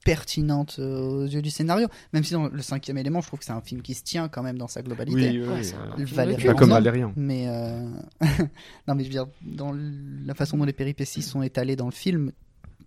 Pertinentes 0.06 0.78
euh, 0.80 1.24
aux 1.24 1.26
yeux 1.26 1.42
du 1.42 1.50
scénario. 1.50 1.88
Même 2.14 2.24
si 2.24 2.32
dans 2.32 2.48
le 2.48 2.62
cinquième 2.62 2.98
élément, 2.98 3.20
je 3.20 3.28
trouve 3.28 3.40
que 3.40 3.46
c'est 3.46 3.52
un 3.52 3.62
film 3.62 3.82
qui 3.82 3.96
se 3.96 4.04
tient 4.04 4.30
quand 4.30 4.44
même 4.44 4.58
dans 4.58 4.68
sa 4.68 4.82
globalité. 4.82 5.32
Oui, 5.32 5.42
oui, 5.42 6.06
Ouais. 6.16 6.46
Pas 6.46 6.54
comme 6.54 6.70
non, 6.70 6.76
Valérian. 6.76 7.12
Mais 7.18 7.48
euh, 7.48 7.90
non, 8.88 8.96
mais 8.96 9.04
je 9.04 9.10
veux 9.10 9.14
dire, 9.14 9.28
dans 9.42 9.76
la 10.26 10.34
façon 10.36 10.58
dont 10.58 10.64
les 10.64 10.74
péripéties 10.74 11.24
sont 11.24 11.42
étalées 11.42 11.76
dans 11.76 11.88
le 11.88 11.92
film, 11.92 12.32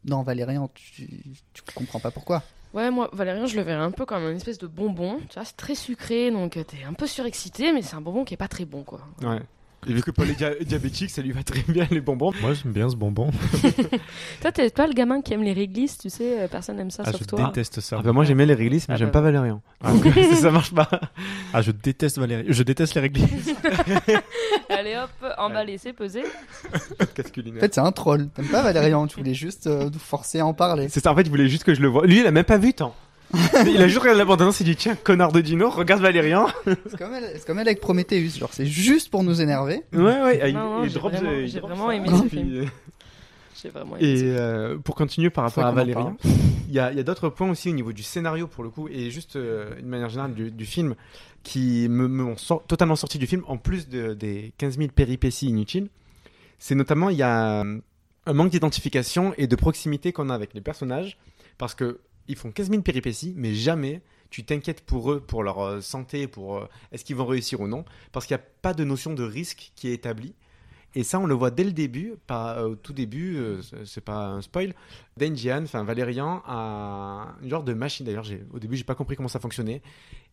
dans 0.05 0.23
Valérian, 0.23 0.71
tu, 0.73 1.09
tu 1.53 1.63
comprends 1.75 2.01
pas 2.01 2.13
pourquoi. 2.13 2.43
Ouais, 2.73 2.91
moi, 2.91 3.11
Valérien, 3.13 3.47
je 3.47 3.57
le 3.57 3.63
verrais 3.63 3.83
un 3.83 3.91
peu 3.91 4.07
comme 4.07 4.23
une 4.25 4.37
espèce 4.37 4.59
de 4.59 4.67
bonbon. 4.67 5.19
Tu 5.29 5.35
vois, 5.35 5.45
c'est 5.45 5.57
très 5.57 5.75
sucré, 5.75 6.31
donc 6.31 6.57
euh, 6.57 6.63
t'es 6.65 6.85
un 6.87 6.93
peu 6.93 7.07
surexcité, 7.07 7.73
mais 7.73 7.83
c'est 7.83 7.97
un 7.97 8.01
bonbon 8.01 8.25
qui 8.25 8.35
est 8.35 8.39
pas 8.39 8.49
très 8.49 8.65
bon, 8.65 8.85
quoi. 8.85 9.01
Ouais. 9.23 9.41
Et 9.89 9.93
vu 9.93 10.03
que 10.03 10.11
Paul 10.11 10.29
est 10.29 10.35
dia- 10.35 10.55
diabétique, 10.61 11.09
ça 11.11 11.23
lui 11.23 11.31
va 11.33 11.43
très 11.45 11.63
bien 11.69 11.87
les 11.91 12.01
bonbons. 12.01 12.33
Moi, 12.43 12.53
j'aime 12.53 12.73
bien 12.73 12.89
ce 12.91 12.97
bonbon. 12.97 13.31
Toi, 14.41 14.53
t'es 14.53 14.69
pas 14.71 14.87
le 14.87 14.93
gamin 14.93 15.23
qui 15.23 15.33
aime 15.35 15.43
les 15.45 15.53
réglisses, 15.53 15.99
tu 15.99 16.11
sais, 16.11 16.41
euh, 16.41 16.49
personne 16.49 16.79
aime 16.81 16.91
ça 16.91 17.05
Ah, 17.07 17.13
sauf 17.13 17.21
je 17.23 17.27
toi. 17.27 17.47
déteste 17.47 17.81
ça. 17.81 17.97
Ah 18.01 18.03
bah 18.03 18.13
moi 18.13 18.25
j'aimais 18.25 18.45
les 18.45 18.55
réglisses, 18.55 18.89
mais 18.89 18.95
Ah 18.95 18.97
j'aime 18.99 19.09
bah 19.09 19.13
pas. 19.13 19.21
Valérian. 19.23 19.63
Ah. 19.81 19.93
Donc, 19.93 20.13
ça 20.35 20.51
marche 20.51 20.75
pas. 20.75 20.89
Ah, 21.55 21.63
je 21.63 21.71
déteste 21.71 22.19
Valérie. 22.19 22.47
Je 22.49 22.63
déteste 22.65 22.95
les 22.97 23.01
réglisses. 23.03 23.55
Allez 24.69 24.97
hop, 24.97 25.11
emballé, 25.39 25.79
c'est 25.79 25.93
pesé. 25.93 26.23
En 27.01 27.61
fait, 27.61 27.75
c'est 27.75 27.81
un 27.81 27.93
troll. 27.93 28.29
T'aimes 28.35 28.49
pas 28.49 28.63
Valérian 28.63 29.07
Tu 29.07 29.17
voulais 29.19 29.35
juste 29.35 29.69
euh, 29.69 29.89
nous 29.91 29.99
forcer 30.01 30.41
à 30.41 30.47
en 30.47 30.55
parler. 30.55 30.89
C'est 30.89 31.01
ça, 31.03 31.13
en 31.13 31.15
fait, 31.17 31.23
il 31.23 31.31
voulait 31.31 31.49
juste 31.49 31.65
que 31.65 31.75
je 31.75 31.81
le 31.81 31.89
voie. 31.89 32.05
Lui, 32.07 32.21
il 32.21 32.27
a 32.27 32.31
même 32.33 32.45
pas 32.45 32.59
vu 32.59 32.75
tant. 32.75 32.95
il 33.67 33.77
a 33.83 33.89
juste 33.89 34.01
regardé 34.01 34.19
la 34.19 34.25
bande-annonce 34.25 34.61
et 34.61 34.65
dit 34.65 34.75
Tiens, 34.77 34.97
connard 34.97 35.33
de 35.33 35.41
Dino, 35.41 35.69
regarde 35.69 36.01
Valérian. 36.01 36.47
C'est 36.65 36.97
comme, 36.97 37.13
elle- 37.15 37.33
c'est 37.35 37.47
comme 37.47 37.59
elle 37.59 37.69
avec 37.69 37.81
Prometheus. 37.81 38.39
Genre, 38.39 38.49
c'est 38.53 38.65
juste 38.67 39.11
pour 39.11 39.23
nous 39.23 39.41
énerver. 39.43 39.83
ouais, 39.93 40.01
ouais. 40.23 40.49
il- 40.51 40.55
Non, 40.55 40.87
drop 40.87 41.13
vraiment- 41.13 41.31
the- 41.31 41.35
il 41.43 41.49
j'ai 41.49 41.61
vraiment 41.61 41.91
aimé 41.91 42.09
ce 42.09 42.29
film. 42.29 42.47
puis, 42.49 42.59
euh, 42.61 42.65
J'ai 43.63 43.69
vraiment 43.71 43.97
aimé 43.97 44.09
Et 44.09 44.17
ce 44.17 44.23
film. 44.25 44.35
euh, 44.39 44.79
pour 44.79 44.95
continuer 44.95 45.31
par 45.31 45.45
rapport 45.45 45.65
à 45.67 45.73
Valérian, 45.73 46.17
il 46.69 46.75
y 46.75 46.79
a, 46.79 46.91
d'autres 47.03 47.29
points 47.29 47.51
aussi 47.51 47.69
au 47.69 47.75
niveau 47.75 47.93
du 47.93 48.03
scénario 48.03 48.47
pour 48.47 48.65
le 48.65 48.71
coup, 48.71 48.89
et 48.89 49.11
juste 49.11 49.37
euh, 49.37 49.73
une 49.79 49.89
manière 49.89 50.09
générale 50.09 50.33
du, 50.35 50.51
du 50.51 50.65
film, 50.65 50.95
qui 51.43 51.87
me, 51.89 52.09
me 52.09 52.25
ont 52.25 52.37
sor- 52.37 52.65
totalement 52.67 52.97
sorti 52.97 53.19
du 53.19 53.27
film, 53.27 53.43
en 53.47 53.57
plus 53.59 53.89
de- 53.89 54.15
des 54.15 54.53
15 54.59 54.79
000 54.79 54.89
péripéties 54.95 55.49
inutiles. 55.49 55.89
C'est 56.59 56.75
notamment, 56.75 57.11
il 57.11 57.17
y 57.19 57.23
a 57.23 57.63
euh, 57.63 57.79
un 58.27 58.33
manque 58.33 58.51
d'identification 58.51 59.35
et 59.39 59.47
de 59.47 59.55
proximité 59.57 60.13
qu'on 60.13 60.31
a 60.31 60.35
avec 60.35 60.55
les 60.55 60.61
personnages, 60.61 61.19
parce 61.59 61.75
que 61.75 61.99
ils 62.29 62.37
font 62.37 62.51
15 62.53 62.71
000 62.71 62.83
péripéties, 62.83 63.35
mais 63.37 63.55
jamais 63.55 64.03
tu 64.31 64.45
t'inquiètes 64.45 64.83
pour 64.83 65.11
eux, 65.13 65.21
pour 65.21 65.43
leur 65.43 65.59
euh, 65.61 65.81
santé, 65.81 66.27
pour 66.29 66.59
euh, 66.59 66.69
est-ce 66.93 67.05
qu'ils 67.05 67.17
vont 67.17 67.27
réussir 67.27 67.61
ou 67.61 67.67
non, 67.69 67.85
parce 68.13 68.27
qu'il 68.27 68.37
n'y 68.37 68.43
a 68.43 68.47
pas 68.63 68.75
de 68.75 68.85
notion 68.85 69.15
de 69.15 69.23
risque 69.23 69.73
qui 69.75 69.89
est 69.89 69.95
établie. 69.95 70.35
Et 70.95 71.05
ça, 71.05 71.19
on 71.21 71.27
le 71.27 71.35
voit 71.35 71.51
dès 71.51 71.65
le 71.65 71.73
début, 71.73 72.15
pas, 72.27 72.59
euh, 72.59 72.71
au 72.71 72.75
tout 72.75 72.93
début, 72.95 73.37
euh, 73.37 73.61
c'est- 73.85 74.01
pas 74.01 74.27
un 74.29 74.41
spoil. 74.43 74.75
Denjian, 75.19 75.63
enfin 75.65 75.85
Valérian, 75.85 76.43
a 76.47 77.35
une 77.43 77.49
genre 77.51 77.63
de 77.63 77.75
machine. 77.75 78.07
D'ailleurs, 78.07 78.27
au 78.53 78.59
début, 78.59 78.77
j'ai 78.77 78.85
pas 78.85 78.95
compris 78.95 79.15
comment 79.17 79.29
ça 79.29 79.39
fonctionnait. 79.39 79.83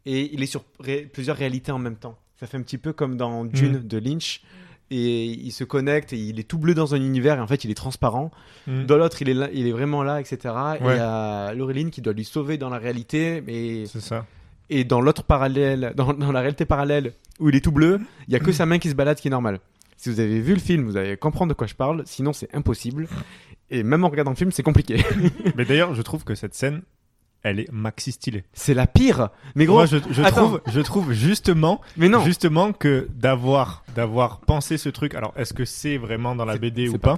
Et 0.05 0.33
il 0.33 0.41
est 0.41 0.45
sur 0.47 0.63
ré- 0.79 1.09
plusieurs 1.11 1.35
réalités 1.37 1.71
en 1.73 1.79
même 1.79 1.97
temps. 1.97 2.17
Ça 2.39 2.47
fait 2.47 2.57
un 2.57 2.61
petit 2.61 2.77
peu 2.77 2.93
comme 2.93 3.17
dans 3.17 3.43
Dune 3.45 3.79
Mm. 3.79 3.87
de 3.87 3.97
Lynch. 3.97 4.41
Et 4.91 5.25
il 5.25 5.51
se 5.51 5.63
connecte 5.63 6.13
et 6.13 6.17
il 6.17 6.39
est 6.39 6.43
tout 6.43 6.59
bleu 6.59 6.75
dans 6.75 6.93
un 6.93 6.97
univers 7.01 7.37
et 7.37 7.41
en 7.41 7.47
fait 7.47 7.63
il 7.63 7.71
est 7.71 7.75
transparent. 7.75 8.29
Mm. 8.67 8.83
Dans 8.85 8.97
l'autre, 8.97 9.21
il 9.21 9.29
est 9.29 9.33
là, 9.33 9.49
il 9.51 9.67
est 9.67 9.71
vraiment 9.71 10.03
là, 10.03 10.19
etc. 10.19 10.53
Et 10.79 10.83
il 10.83 10.87
y 10.87 10.99
a 10.99 11.53
Laureline 11.55 11.89
qui 11.89 12.01
doit 12.01 12.13
lui 12.13 12.23
sauver 12.25 12.57
dans 12.57 12.69
la 12.69 12.77
réalité, 12.77 13.41
mais 13.47 13.87
C'est 13.87 13.99
ça. 14.01 14.25
et 14.69 14.83
dans 14.83 15.01
l'autre 15.01 15.23
parallèle, 15.23 15.93
dans, 15.97 16.13
dans 16.13 16.31
la 16.31 16.39
réalité 16.41 16.65
parallèle 16.65 17.13
où 17.39 17.49
il 17.49 17.55
est 17.55 17.61
tout 17.61 17.71
bleu, 17.71 17.99
il 18.27 18.33
y 18.33 18.35
a 18.35 18.39
que 18.39 18.51
sa 18.51 18.65
main 18.67 18.77
qui 18.77 18.89
se 18.89 18.95
balade, 18.95 19.17
qui 19.19 19.27
est 19.27 19.31
normal. 19.31 19.59
Si 19.97 20.09
vous 20.09 20.19
avez 20.19 20.39
vu 20.39 20.53
le 20.53 20.59
film, 20.59 20.85
vous 20.85 20.97
allez 20.97 21.17
comprendre 21.17 21.49
de 21.49 21.55
quoi 21.55 21.67
je 21.67 21.73
parle. 21.73 22.03
Sinon, 22.05 22.31
c'est 22.33 22.53
impossible. 22.53 23.07
Et 23.71 23.81
même 23.81 24.03
en 24.03 24.09
regardant 24.09 24.31
le 24.31 24.37
film, 24.37 24.51
c'est 24.51 24.61
compliqué. 24.61 25.03
Mais 25.55 25.65
d'ailleurs, 25.65 25.95
je 25.95 26.01
trouve 26.03 26.23
que 26.23 26.35
cette 26.35 26.53
scène, 26.53 26.81
elle 27.45 27.59
est 27.59 27.71
maxi 27.71 28.11
stylée. 28.11 28.43
c'est 28.53 28.73
la 28.73 28.87
pire. 28.87 29.29
Mais 29.55 29.65
gros, 29.65 29.75
Moi, 29.75 29.85
je, 29.85 29.97
trouve, 29.97 30.61
je 30.67 30.81
trouve 30.81 31.13
justement, 31.13 31.79
Mais 31.95 32.09
non. 32.09 32.21
justement 32.25 32.73
que 32.73 33.07
d'avoir, 33.13 33.83
d'avoir 33.95 34.39
pensé 34.39 34.77
ce 34.77 34.89
truc. 34.89 35.13
Alors, 35.13 35.31
est-ce 35.37 35.53
que 35.53 35.63
c'est 35.63 35.97
vraiment 35.97 36.35
dans 36.35 36.45
la 36.45 36.57
BD 36.57 36.89
ou 36.89 36.97
pas. 36.97 37.17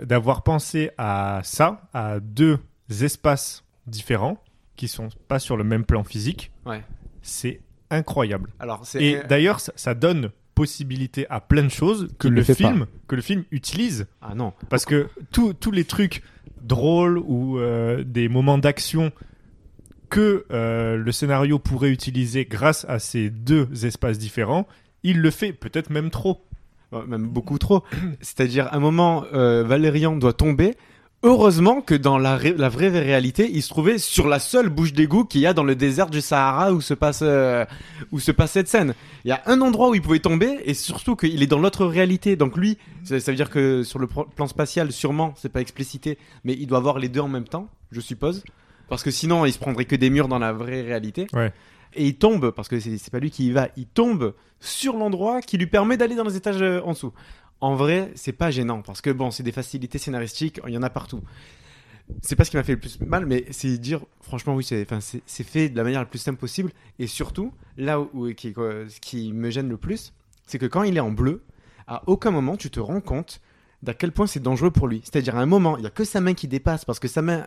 D'avoir 0.00 0.42
pensé 0.42 0.90
à 0.96 1.40
ça, 1.44 1.82
à 1.92 2.18
deux 2.18 2.58
espaces 3.02 3.62
différents 3.86 4.42
qui 4.74 4.88
sont 4.88 5.10
pas 5.28 5.38
sur 5.38 5.56
le 5.56 5.64
même 5.64 5.84
plan 5.84 6.02
physique, 6.02 6.50
Ouais. 6.64 6.82
c'est 7.20 7.60
incroyable. 7.90 8.50
Alors, 8.58 8.82
Et 8.98 9.18
d'ailleurs, 9.28 9.60
ça, 9.60 9.72
ça 9.76 9.94
donne 9.94 10.30
possibilité 10.54 11.26
à 11.28 11.40
plein 11.40 11.62
de 11.62 11.68
choses 11.68 12.08
que 12.18 12.28
le 12.28 12.42
film, 12.42 12.86
que 13.06 13.16
le 13.16 13.22
film 13.22 13.44
utilise. 13.50 14.06
ah 14.22 14.34
non. 14.34 14.52
Parce 14.70 14.84
que 14.86 15.08
tous 15.30 15.52
tous 15.54 15.70
les 15.70 15.84
trucs 15.84 16.22
drôles 16.62 17.18
ou 17.18 17.58
euh, 17.58 18.02
des 18.04 18.28
moments 18.28 18.58
d'action 18.58 19.12
que 20.12 20.44
euh, 20.52 20.98
le 20.98 21.10
scénario 21.10 21.58
pourrait 21.58 21.88
utiliser 21.88 22.44
grâce 22.44 22.84
à 22.86 22.98
ces 22.98 23.30
deux 23.30 23.86
espaces 23.86 24.18
différents, 24.18 24.68
il 25.02 25.22
le 25.22 25.30
fait 25.30 25.54
peut-être 25.54 25.88
même 25.88 26.10
trop. 26.10 26.44
Même 27.08 27.26
beaucoup 27.26 27.58
trop. 27.58 27.82
C'est-à-dire, 28.20 28.66
à 28.66 28.76
un 28.76 28.78
moment, 28.78 29.24
euh, 29.32 29.64
Valérian 29.64 30.14
doit 30.14 30.34
tomber. 30.34 30.76
Heureusement 31.22 31.80
que 31.80 31.94
dans 31.94 32.18
la, 32.18 32.36
vraie 32.36 32.88
réalité, 32.88 33.48
il 33.50 33.62
se 33.62 33.70
trouvait 33.70 33.96
sur 33.96 34.28
la 34.28 34.38
seule 34.38 34.68
bouche 34.68 34.92
d'égout 34.92 35.24
qu'il 35.24 35.40
y 35.40 35.46
a 35.46 35.54
dans 35.54 35.64
le 35.64 35.74
désert 35.74 36.10
du 36.10 36.20
Sahara 36.20 36.74
où 36.74 36.82
se 36.82 36.92
passe 36.92 37.20
euh, 37.22 37.64
où 38.10 38.20
se 38.20 38.32
passe 38.32 38.50
cette 38.50 38.68
scène. 38.68 38.92
Il 39.24 39.28
y 39.28 39.32
a 39.32 39.40
un 39.46 39.62
endroit 39.62 39.88
où 39.88 39.94
il 39.94 40.02
pouvait 40.02 40.18
tomber 40.18 40.58
et 40.66 40.74
surtout 40.74 41.16
qu'il 41.16 41.42
est 41.42 41.46
dans 41.46 41.60
l'autre 41.60 41.86
réalité. 41.86 42.36
Donc 42.36 42.58
lui, 42.58 42.76
ça, 43.04 43.16
veut 43.16 43.34
dire 43.34 43.48
que 43.48 43.82
sur 43.82 43.98
le 43.98 44.08
plan 44.08 44.46
spatial, 44.46 44.92
sûrement, 44.92 45.32
c'est 45.38 45.48
pas 45.48 45.62
explicité, 45.62 46.18
mais 46.44 46.52
il 46.52 46.66
doit 46.66 46.78
avoir 46.78 46.98
les 46.98 47.08
deux 47.08 47.20
en 47.20 47.28
même 47.28 47.48
temps, 47.48 47.68
je 47.92 48.00
suppose, 48.00 48.42
parce 48.92 49.02
que 49.02 49.10
sinon, 49.10 49.46
il 49.46 49.52
se 49.54 49.58
prendrait 49.58 49.86
que 49.86 49.96
des 49.96 50.10
murs 50.10 50.28
dans 50.28 50.38
la 50.38 50.52
vraie 50.52 50.82
réalité. 50.82 51.26
Ouais. 51.32 51.50
Et 51.94 52.06
il 52.08 52.16
tombe 52.16 52.50
parce 52.50 52.68
que 52.68 52.78
c'est 52.78 53.10
pas 53.10 53.20
lui 53.20 53.30
qui 53.30 53.46
y 53.46 53.50
va. 53.50 53.70
Il 53.78 53.86
tombe 53.86 54.34
sur 54.60 54.98
l'endroit 54.98 55.40
qui 55.40 55.56
lui 55.56 55.66
permet 55.66 55.96
d'aller 55.96 56.14
dans 56.14 56.24
les 56.24 56.36
étages 56.36 56.60
euh, 56.60 56.82
en 56.84 56.92
dessous. 56.92 57.14
En 57.62 57.74
vrai, 57.74 58.10
c'est 58.16 58.32
pas 58.34 58.50
gênant 58.50 58.82
parce 58.82 59.00
que 59.00 59.08
bon, 59.08 59.30
c'est 59.30 59.42
des 59.42 59.50
facilités 59.52 59.96
scénaristiques, 59.96 60.60
il 60.68 60.74
y 60.74 60.76
en 60.76 60.82
a 60.82 60.90
partout. 60.90 61.22
C'est 62.20 62.36
pas 62.36 62.44
ce 62.44 62.50
qui 62.50 62.58
m'a 62.58 62.64
fait 62.64 62.72
le 62.74 62.80
plus 62.80 63.00
mal, 63.00 63.24
mais 63.24 63.46
c'est 63.50 63.78
dire, 63.78 64.00
franchement, 64.20 64.54
oui, 64.54 64.62
c'est 64.64 64.82
enfin, 64.82 65.00
c'est- 65.00 65.22
c'est 65.24 65.42
fait 65.44 65.70
de 65.70 65.76
la 65.78 65.84
manière 65.84 66.00
la 66.00 66.06
plus 66.06 66.18
simple 66.18 66.38
possible. 66.38 66.70
Et 66.98 67.06
surtout, 67.06 67.54
là 67.78 67.98
où, 67.98 68.10
où- 68.12 68.34
qui, 68.34 68.52
quoi, 68.52 68.72
ce 68.90 69.00
qui 69.00 69.32
me 69.32 69.48
gêne 69.50 69.70
le 69.70 69.78
plus, 69.78 70.12
c'est 70.46 70.58
que 70.58 70.66
quand 70.66 70.82
il 70.82 70.98
est 70.98 71.00
en 71.00 71.12
bleu, 71.12 71.42
à 71.86 72.02
aucun 72.08 72.30
moment 72.30 72.58
tu 72.58 72.68
te 72.70 72.78
rends 72.80 73.00
compte 73.00 73.40
d'à 73.82 73.94
quel 73.94 74.12
point 74.12 74.26
c'est 74.26 74.40
dangereux 74.42 74.70
pour 74.70 74.86
lui. 74.86 75.00
C'est-à-dire, 75.02 75.36
à 75.36 75.40
un 75.40 75.46
moment, 75.46 75.78
il 75.78 75.84
y 75.84 75.86
a 75.86 75.90
que 75.90 76.04
sa 76.04 76.20
main 76.20 76.34
qui 76.34 76.46
dépasse 76.46 76.84
parce 76.84 76.98
que 76.98 77.08
sa 77.08 77.22
main, 77.22 77.46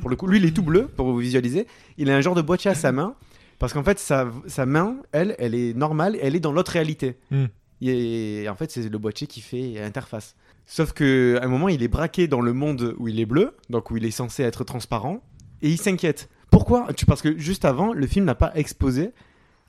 pour 0.00 0.10
le 0.10 0.16
coup, 0.16 0.26
lui, 0.26 0.38
il 0.38 0.44
est 0.44 0.50
tout 0.54 0.62
bleu 0.62 0.88
pour 0.96 1.06
vous 1.06 1.18
visualiser. 1.18 1.66
Il 1.98 2.10
a 2.10 2.16
un 2.16 2.20
genre 2.20 2.34
de 2.34 2.42
boîtier 2.42 2.70
à 2.70 2.74
sa 2.74 2.92
main 2.92 3.14
parce 3.58 3.72
qu'en 3.72 3.82
fait, 3.82 3.98
sa, 3.98 4.28
sa 4.46 4.66
main, 4.66 4.96
elle, 5.12 5.34
elle 5.38 5.54
est 5.54 5.74
normale, 5.74 6.16
elle 6.22 6.34
est 6.36 6.40
dans 6.40 6.52
l'autre 6.52 6.72
réalité. 6.72 7.16
Hmm. 7.30 7.46
Et 7.82 8.46
en 8.48 8.54
fait, 8.54 8.70
c'est 8.70 8.88
le 8.88 8.98
boîtier 8.98 9.26
qui 9.26 9.40
fait 9.40 9.80
interface. 9.82 10.36
Sauf 10.66 10.92
que 10.92 11.38
à 11.40 11.44
un 11.44 11.48
moment, 11.48 11.68
il 11.68 11.82
est 11.82 11.88
braqué 11.88 12.28
dans 12.28 12.40
le 12.40 12.52
monde 12.52 12.94
où 12.98 13.08
il 13.08 13.18
est 13.20 13.26
bleu, 13.26 13.56
donc 13.70 13.90
où 13.90 13.96
il 13.96 14.04
est 14.04 14.10
censé 14.10 14.42
être 14.42 14.64
transparent, 14.64 15.22
et 15.62 15.68
il 15.70 15.78
s'inquiète. 15.78 16.28
Pourquoi? 16.50 16.88
Parce 17.06 17.22
que 17.22 17.36
juste 17.38 17.64
avant, 17.64 17.92
le 17.92 18.06
film 18.06 18.24
n'a 18.24 18.34
pas 18.34 18.52
exposé 18.54 19.10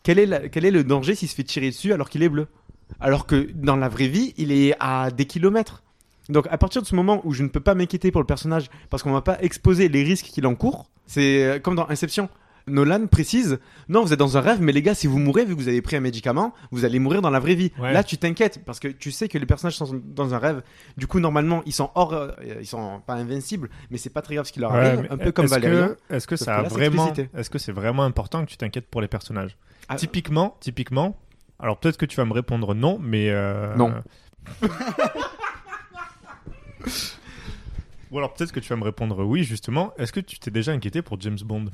quel 0.04 0.20
est, 0.20 0.26
la- 0.26 0.50
quel 0.50 0.66
est 0.66 0.72
le 0.72 0.84
danger 0.84 1.16
s'il 1.16 1.28
se 1.28 1.36
fait 1.36 1.44
tirer 1.44 1.68
dessus 1.70 1.94
alors 1.94 2.10
qu'il 2.10 2.24
est 2.24 2.30
bleu. 2.30 2.48
Alors 3.00 3.26
que 3.26 3.50
dans 3.54 3.76
la 3.78 3.88
vraie 3.88 4.08
vie, 4.08 4.34
il 4.38 4.52
est 4.52 4.74
à 4.80 5.10
des 5.12 5.26
kilomètres. 5.26 5.84
Donc 6.32 6.48
à 6.50 6.58
partir 6.58 6.82
de 6.82 6.88
ce 6.88 6.96
moment 6.96 7.22
où 7.24 7.34
je 7.34 7.44
ne 7.44 7.50
peux 7.50 7.60
pas 7.60 7.76
m'inquiéter 7.76 8.12
pour 8.12 8.22
le 8.22 8.28
personnage 8.28 8.70
parce 8.90 9.04
qu'on 9.04 9.12
m'a 9.12 9.22
pas 9.22 9.42
exposé 9.42 9.90
les 9.90 10.04
risques 10.04 10.28
qu'il 10.28 10.48
encourt, 10.48 10.90
c'est 11.06 11.44
euh, 11.44 11.60
comme 11.60 11.76
dans 11.76 11.90
Inception. 11.90 12.30
Nolan 12.68 13.08
précise 13.08 13.60
non, 13.90 14.04
vous 14.04 14.14
êtes 14.14 14.20
dans 14.20 14.38
un 14.38 14.42
rêve, 14.42 14.62
mais 14.62 14.72
les 14.72 14.84
gars, 14.84 14.94
si 14.94 15.08
vous 15.08 15.18
mourrez, 15.18 15.46
vu 15.46 15.56
que 15.56 15.60
vous 15.60 15.68
avez 15.68 15.82
pris 15.82 15.96
un 15.96 16.00
médicament, 16.00 16.54
vous 16.70 16.86
allez 16.86 17.00
mourir 17.00 17.22
dans 17.22 17.32
la 17.32 17.40
vraie 17.40 17.56
vie. 17.56 17.72
Ouais. 17.80 17.92
Là, 17.92 18.04
tu 18.04 18.18
t'inquiètes 18.18 18.64
parce 18.66 18.80
que 18.80 18.88
tu 18.88 19.12
sais 19.12 19.28
que 19.28 19.38
les 19.40 19.48
personnages 19.48 19.76
sont 19.76 20.00
dans 20.06 20.34
un 20.36 20.38
rêve. 20.38 20.62
Du 20.96 21.08
coup, 21.08 21.20
normalement, 21.20 21.64
ils 21.66 21.74
sont 21.74 21.90
hors, 21.96 22.14
euh, 22.14 22.30
ils 22.60 22.68
sont 22.68 23.02
pas 23.06 23.16
invincibles, 23.16 23.70
mais 23.90 23.98
c'est 23.98 24.12
pas 24.12 24.22
très 24.22 24.36
grave 24.36 24.46
ce 24.46 24.54
qui 24.54 24.60
leur 24.60 24.72
Ouais, 24.72 24.78
arrive. 24.78 25.08
Un 25.10 25.18
peu 25.18 25.32
comme 25.32 25.48
Valérian. 25.48 25.96
Est-ce 26.10 26.28
que 26.28 26.36
ça 26.36 26.58
que 26.58 26.62
là, 26.64 26.70
vraiment, 26.70 27.12
est-ce 27.34 27.50
que 27.50 27.58
c'est 27.58 27.72
vraiment 27.72 28.04
important 28.04 28.46
que 28.46 28.52
tu 28.52 28.58
t'inquiètes 28.58 28.88
pour 28.88 29.02
les 29.02 29.08
personnages? 29.08 29.58
Ah. 29.90 29.96
Typiquement, 29.96 30.56
typiquement. 30.60 31.18
Alors 31.60 31.78
peut-être 31.78 31.98
que 31.98 32.06
tu 32.06 32.16
vas 32.16 32.26
me 32.26 32.34
répondre 32.34 32.74
non, 32.76 33.00
mais 33.02 33.30
euh, 33.32 33.76
Non. 33.76 33.94
Ou 38.12 38.18
alors 38.18 38.34
peut-être 38.34 38.52
que 38.52 38.60
tu 38.60 38.70
vas 38.70 38.76
me 38.76 38.84
répondre 38.84 39.24
oui, 39.24 39.44
justement. 39.44 39.94
Est-ce 39.98 40.12
que 40.12 40.20
tu 40.20 40.38
t'es 40.40 40.52
déjà 40.52 40.72
inquiété 40.74 41.02
pour 41.02 41.20
James 41.22 41.38
Bond? 41.46 41.66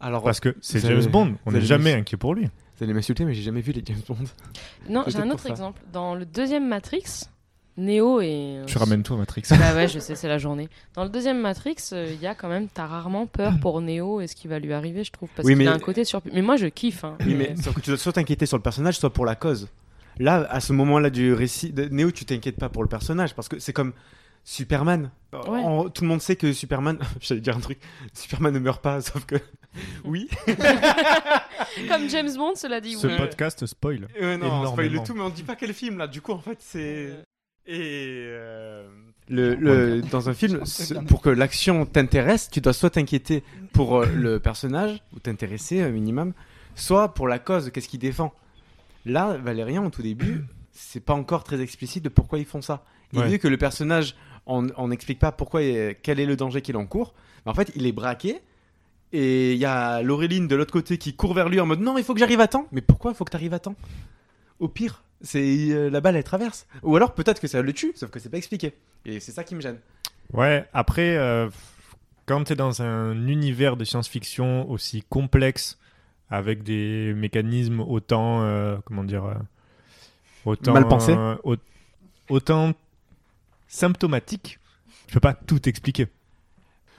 Alors, 0.00 0.22
Parce 0.22 0.40
que 0.40 0.56
c'est 0.60 0.80
James 0.80 0.98
allez- 0.98 1.08
Bond, 1.08 1.34
on 1.44 1.52
n'est 1.52 1.60
jamais 1.60 1.92
inquiet 1.92 2.16
pour 2.16 2.34
lui. 2.34 2.44
Vous 2.44 2.84
allez 2.84 2.94
m'insulter, 2.94 3.24
mais 3.24 3.34
j'ai 3.34 3.42
jamais 3.42 3.60
vu 3.60 3.72
les 3.72 3.82
James 3.84 4.00
Bond. 4.08 4.16
Non, 4.88 5.04
j'ai 5.08 5.18
un 5.18 5.30
autre 5.30 5.46
exemple. 5.50 5.82
Dans 5.92 6.14
le 6.14 6.24
deuxième 6.24 6.68
Matrix, 6.68 7.24
Neo 7.76 8.20
et. 8.20 8.62
Tu 8.66 8.78
ramènes 8.78 9.02
tout 9.02 9.14
à 9.14 9.16
Matrix. 9.16 9.42
Bah 9.50 9.74
ouais, 9.74 9.88
je 9.88 9.98
sais, 9.98 10.14
c'est 10.14 10.28
la 10.28 10.38
journée. 10.38 10.68
Dans 10.94 11.02
le 11.02 11.10
deuxième 11.10 11.40
Matrix, 11.40 11.76
euh, 11.92 12.08
il 12.12 12.20
y 12.20 12.26
a 12.28 12.34
quand 12.36 12.48
même, 12.48 12.68
t'as 12.68 12.86
rarement 12.86 13.26
peur 13.26 13.54
pour 13.60 13.80
Neo 13.80 14.20
et 14.20 14.28
ce 14.28 14.36
qui 14.36 14.46
va 14.48 14.60
lui 14.60 14.72
arriver, 14.72 15.02
je 15.04 15.10
trouve. 15.10 15.28
Parce 15.34 15.44
Oui, 15.46 15.54
qu'il 15.54 15.58
mais- 15.64 15.66
a 15.66 15.74
un 15.74 15.78
côté 15.80 16.04
sur. 16.04 16.22
Mais 16.32 16.42
moi, 16.42 16.56
je 16.56 16.66
kiffe. 16.68 17.02
Hein, 17.04 17.16
Oui, 17.26 17.34
mais 17.34 17.56
sauf 17.56 17.74
que 17.74 17.80
tu 17.80 17.90
dois 17.90 17.98
soit 17.98 18.12
t'inquiéter 18.12 18.46
sur 18.46 18.56
le 18.56 18.62
personnage, 18.62 18.98
soit 18.98 19.12
pour 19.12 19.26
la 19.26 19.34
cause. 19.34 19.68
Là, 20.18 20.46
à 20.50 20.60
ce 20.60 20.72
moment-là 20.72 21.10
du 21.10 21.32
récit 21.32 21.72
de 21.72 21.84
Néo, 21.84 22.10
tu 22.10 22.24
t'inquiètes 22.24 22.56
pas 22.58 22.68
pour 22.68 22.82
le 22.82 22.88
personnage 22.88 23.34
parce 23.34 23.48
que 23.48 23.58
c'est 23.58 23.72
comme 23.72 23.92
Superman. 24.44 25.10
Ouais. 25.32 25.60
En- 25.60 25.88
tout 25.90 26.02
le 26.02 26.08
monde 26.08 26.20
sait 26.22 26.36
que 26.36 26.52
Superman. 26.52 26.98
J'allais 27.20 27.40
dire 27.40 27.56
un 27.56 27.60
truc. 27.60 27.78
Superman 28.14 28.52
ne 28.54 28.58
meurt 28.58 28.82
pas, 28.82 29.00
sauf 29.02 29.24
que. 29.26 29.36
Oui. 30.04 30.28
Comme 31.88 32.08
James 32.08 32.34
Bond, 32.36 32.54
cela 32.56 32.80
dit. 32.80 32.94
Ce 32.94 33.06
oui. 33.06 33.16
podcast 33.16 33.64
spoil. 33.66 34.08
Ouais, 34.20 34.36
non, 34.36 34.46
on 34.46 34.66
spoil 34.66 34.86
énormément. 34.86 35.02
le 35.02 35.06
tout, 35.06 35.14
mais 35.14 35.20
on 35.22 35.28
dit 35.30 35.42
pas 35.42 35.56
quel 35.56 35.72
film 35.74 35.98
là. 35.98 36.06
Du 36.06 36.20
coup, 36.20 36.32
en 36.32 36.38
fait, 36.40 36.58
c'est. 36.60 37.10
Et. 37.66 38.24
euh, 38.26 38.88
Le, 39.28 39.54
le- 39.54 40.00
dans 40.02 40.28
un 40.30 40.34
film, 40.34 40.62
pour 41.08 41.20
que 41.20 41.28
l'action 41.28 41.84
t'intéresse, 41.84 42.48
tu 42.50 42.60
dois 42.60 42.72
soit 42.72 42.90
t'inquiéter 42.90 43.44
pour 43.72 43.98
euh, 43.98 44.06
le 44.06 44.40
personnage, 44.40 45.02
ou 45.14 45.18
t'intéresser 45.20 45.82
un 45.82 45.90
minimum, 45.90 46.32
soit 46.74 47.12
pour 47.14 47.28
la 47.28 47.38
cause, 47.38 47.70
qu'est-ce 47.70 47.88
qu'il 47.88 48.00
défend. 48.00 48.32
Là, 49.08 49.36
Valérian, 49.38 49.86
au 49.86 49.90
tout 49.90 50.02
début, 50.02 50.44
c'est 50.72 51.00
pas 51.00 51.14
encore 51.14 51.44
très 51.44 51.60
explicite 51.60 52.04
de 52.04 52.08
pourquoi 52.08 52.38
ils 52.38 52.44
font 52.44 52.62
ça. 52.62 52.84
Et 53.12 53.18
Ouais. 53.18 53.28
vu 53.28 53.38
que 53.38 53.48
le 53.48 53.56
personnage, 53.56 54.14
on 54.46 54.88
n'explique 54.88 55.18
pas 55.18 55.32
pourquoi, 55.32 55.60
quel 56.02 56.20
est 56.20 56.26
le 56.26 56.36
danger 56.36 56.62
qu'il 56.62 56.76
encourt, 56.76 57.14
en 57.46 57.54
fait, 57.54 57.70
il 57.74 57.86
est 57.86 57.92
braqué. 57.92 58.38
Et 59.12 59.52
il 59.54 59.58
y 59.58 59.64
a 59.64 60.02
Laureline 60.02 60.48
de 60.48 60.54
l'autre 60.56 60.72
côté 60.72 60.98
qui 60.98 61.14
court 61.14 61.32
vers 61.32 61.48
lui 61.48 61.58
en 61.60 61.66
mode 61.66 61.80
non, 61.80 61.96
il 61.96 62.04
faut 62.04 62.12
que 62.12 62.20
j'arrive 62.20 62.40
à 62.40 62.46
temps. 62.48 62.66
Mais 62.72 62.82
pourquoi 62.82 63.12
il 63.12 63.14
faut 63.14 63.24
que 63.24 63.30
tu 63.30 63.36
arrives 63.36 63.54
à 63.54 63.58
temps? 63.58 63.74
Au 64.58 64.68
pire, 64.68 65.02
c'est 65.22 65.70
euh, 65.70 65.88
la 65.88 66.02
balle 66.02 66.16
elle 66.16 66.24
traverse. 66.24 66.66
Ou 66.82 66.94
alors 66.96 67.14
peut-être 67.14 67.40
que 67.40 67.46
ça 67.48 67.62
le 67.62 67.72
tue, 67.72 67.92
sauf 67.94 68.10
que 68.10 68.18
c'est 68.20 68.28
pas 68.28 68.36
expliqué. 68.36 68.74
Et 69.06 69.20
c'est 69.20 69.32
ça 69.32 69.44
qui 69.44 69.54
me 69.54 69.62
gêne. 69.62 69.78
Ouais, 70.34 70.66
après, 70.74 71.16
euh, 71.16 71.48
quand 72.26 72.44
tu 72.44 72.52
es 72.52 72.56
dans 72.56 72.82
un 72.82 73.26
univers 73.28 73.78
de 73.78 73.84
science-fiction 73.86 74.70
aussi 74.70 75.02
complexe, 75.08 75.78
avec 76.30 76.62
des 76.62 77.12
mécanismes 77.14 77.80
autant, 77.80 78.42
euh, 78.42 78.76
comment 78.84 79.04
dire, 79.04 79.24
euh, 79.24 79.34
autant, 80.44 80.72
Mal 80.74 80.86
pensés. 80.88 81.14
euh, 81.16 81.36
au- 81.44 81.56
autant 82.28 82.72
symptomatiques, 83.66 84.58
tu 85.06 85.14
peux 85.14 85.20
pas 85.20 85.34
tout 85.34 85.68
expliquer. 85.68 86.06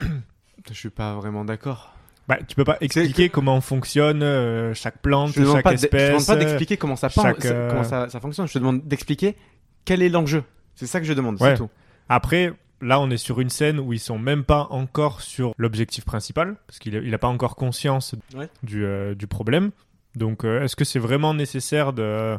Je 0.68 0.74
suis 0.74 0.90
pas 0.90 1.14
vraiment 1.14 1.44
d'accord. 1.44 1.94
Bah, 2.28 2.38
tu 2.46 2.54
peux 2.54 2.64
pas 2.64 2.76
expliquer 2.80 3.28
comment 3.28 3.60
fonctionne 3.60 4.22
euh, 4.22 4.72
chaque 4.74 4.98
plante, 4.98 5.32
Je 5.32 5.44
chaque 5.44 5.64
de- 5.64 5.70
je 5.70 5.76
te 5.76 5.84
espèce. 5.86 6.08
demande 6.10 6.26
pas 6.26 6.36
d'expliquer 6.36 6.76
comment 6.76 6.94
ça, 6.96 7.08
pense- 7.08 7.24
chaque, 7.24 7.42
ça- 7.42 7.48
euh, 7.48 7.70
comment 7.70 7.82
ça, 7.84 8.08
ça 8.08 8.20
fonctionne. 8.20 8.46
Je 8.46 8.52
te 8.52 8.58
demande 8.58 8.82
d'expliquer 8.86 9.36
quel 9.84 10.00
est 10.02 10.08
l'enjeu. 10.08 10.44
C'est 10.76 10.86
ça 10.86 11.00
que 11.00 11.06
je 11.06 11.12
demande, 11.12 11.40
Ouais. 11.40 11.50
c'est 11.52 11.56
tout. 11.56 11.70
Après, 12.08 12.52
là, 12.80 13.00
on 13.00 13.10
est 13.10 13.16
sur 13.16 13.40
une 13.40 13.50
scène 13.50 13.78
où 13.80 13.92
ils 13.92 13.98
sont 14.00 14.18
même 14.18 14.44
pas 14.44 14.66
encore 14.70 15.20
sur 15.20 15.52
l'objectif 15.58 16.04
principal, 16.04 16.56
parce 16.66 16.78
qu'il 16.78 16.96
a, 16.96 17.00
il 17.00 17.14
a 17.14 17.18
pas 17.18 17.28
encore 17.28 17.56
conscience 17.56 18.14
Ouais. 18.34 18.48
du, 18.62 18.84
euh, 18.84 19.14
du 19.14 19.26
problème. 19.26 19.70
Donc, 20.16 20.44
euh, 20.44 20.62
est-ce 20.64 20.76
que 20.76 20.84
c'est 20.84 20.98
vraiment 20.98 21.34
nécessaire 21.34 21.92
de 21.92 22.38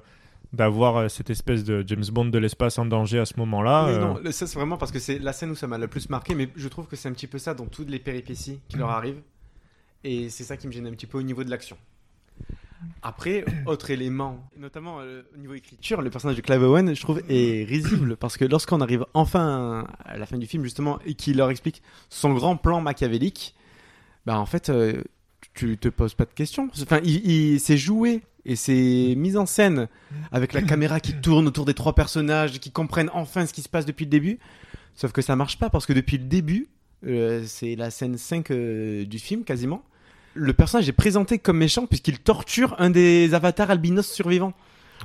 d'avoir 0.53 0.97
euh, 0.97 1.07
cette 1.07 1.29
espèce 1.29 1.63
de 1.63 1.81
James 1.87 2.03
Bond 2.11 2.25
de 2.25 2.37
l'espace 2.37 2.77
en 2.77 2.85
danger 2.85 3.19
à 3.19 3.25
ce 3.25 3.35
moment-là 3.37 3.85
Oui, 3.87 3.97
non, 3.99 4.31
ça 4.31 4.45
c'est 4.47 4.55
vraiment 4.59 4.75
parce 4.77 4.91
que 4.91 4.99
c'est 4.99 5.17
la 5.17 5.31
scène 5.31 5.49
où 5.51 5.55
ça 5.55 5.65
m'a 5.67 5.77
le 5.77 5.87
plus 5.87 6.09
marqué, 6.09 6.35
mais 6.35 6.49
je 6.57 6.67
trouve 6.67 6.87
que 6.87 6.97
c'est 6.97 7.07
un 7.07 7.13
petit 7.13 7.27
peu 7.27 7.37
ça 7.37 7.53
dans 7.53 7.67
toutes 7.67 7.89
les 7.89 7.99
péripéties 7.99 8.59
qui 8.67 8.75
leur 8.77 8.89
arrivent. 8.89 9.21
Et 10.03 10.27
c'est 10.29 10.43
ça 10.43 10.57
qui 10.57 10.67
me 10.67 10.73
gêne 10.73 10.87
un 10.87 10.91
petit 10.91 11.05
peu 11.07 11.19
au 11.19 11.21
niveau 11.21 11.45
de 11.45 11.49
l'action. 11.49 11.77
Après, 13.01 13.45
autre 13.65 13.91
élément, 13.91 14.47
notamment 14.57 14.99
euh, 14.99 15.23
au 15.35 15.37
niveau 15.37 15.53
écriture, 15.53 16.01
le 16.01 16.09
personnage 16.09 16.37
de 16.37 16.41
Clive 16.41 16.63
Owen, 16.63 16.95
je 16.95 17.01
trouve, 17.01 17.21
est 17.29 17.65
risible 17.65 18.17
parce 18.17 18.37
que 18.37 18.45
lorsqu'on 18.45 18.81
arrive 18.81 19.05
enfin 19.13 19.87
à 20.05 20.17
la 20.17 20.25
fin 20.25 20.37
du 20.37 20.47
film, 20.47 20.63
justement, 20.63 20.99
et 21.05 21.13
qu'il 21.13 21.37
leur 21.37 21.49
explique 21.49 21.81
son 22.09 22.33
grand 22.33 22.57
plan 22.57 22.81
machiavélique, 22.81 23.55
bah 24.25 24.39
en 24.39 24.45
fait, 24.45 24.69
euh, 24.69 25.03
tu 25.53 25.77
te 25.77 25.87
poses 25.87 26.13
pas 26.13 26.25
de 26.25 26.33
questions. 26.33 26.69
Enfin, 26.81 26.99
il, 27.03 27.25
il 27.29 27.59
s'est 27.59 27.77
joué 27.77 28.21
et 28.45 28.55
c'est 28.55 29.13
mis 29.15 29.37
en 29.37 29.45
scène 29.45 29.87
avec 30.31 30.53
la 30.53 30.61
caméra 30.61 30.99
qui 30.99 31.13
tourne 31.21 31.47
autour 31.47 31.65
des 31.65 31.73
trois 31.73 31.93
personnages 31.93 32.59
qui 32.59 32.71
comprennent 32.71 33.09
enfin 33.13 33.45
ce 33.45 33.53
qui 33.53 33.61
se 33.61 33.69
passe 33.69 33.85
depuis 33.85 34.05
le 34.05 34.11
début. 34.11 34.39
Sauf 34.95 35.11
que 35.11 35.21
ça 35.21 35.35
marche 35.35 35.57
pas 35.57 35.69
parce 35.69 35.85
que 35.85 35.93
depuis 35.93 36.17
le 36.17 36.25
début, 36.25 36.69
euh, 37.05 37.43
c'est 37.45 37.75
la 37.75 37.91
scène 37.91 38.17
5 38.17 38.51
euh, 38.51 39.05
du 39.05 39.19
film 39.19 39.43
quasiment. 39.43 39.83
Le 40.33 40.53
personnage 40.53 40.87
est 40.87 40.93
présenté 40.93 41.39
comme 41.39 41.57
méchant 41.57 41.85
puisqu'il 41.85 42.19
torture 42.19 42.75
un 42.79 42.89
des 42.89 43.33
avatars 43.33 43.69
albinos 43.71 44.07
survivants. 44.09 44.53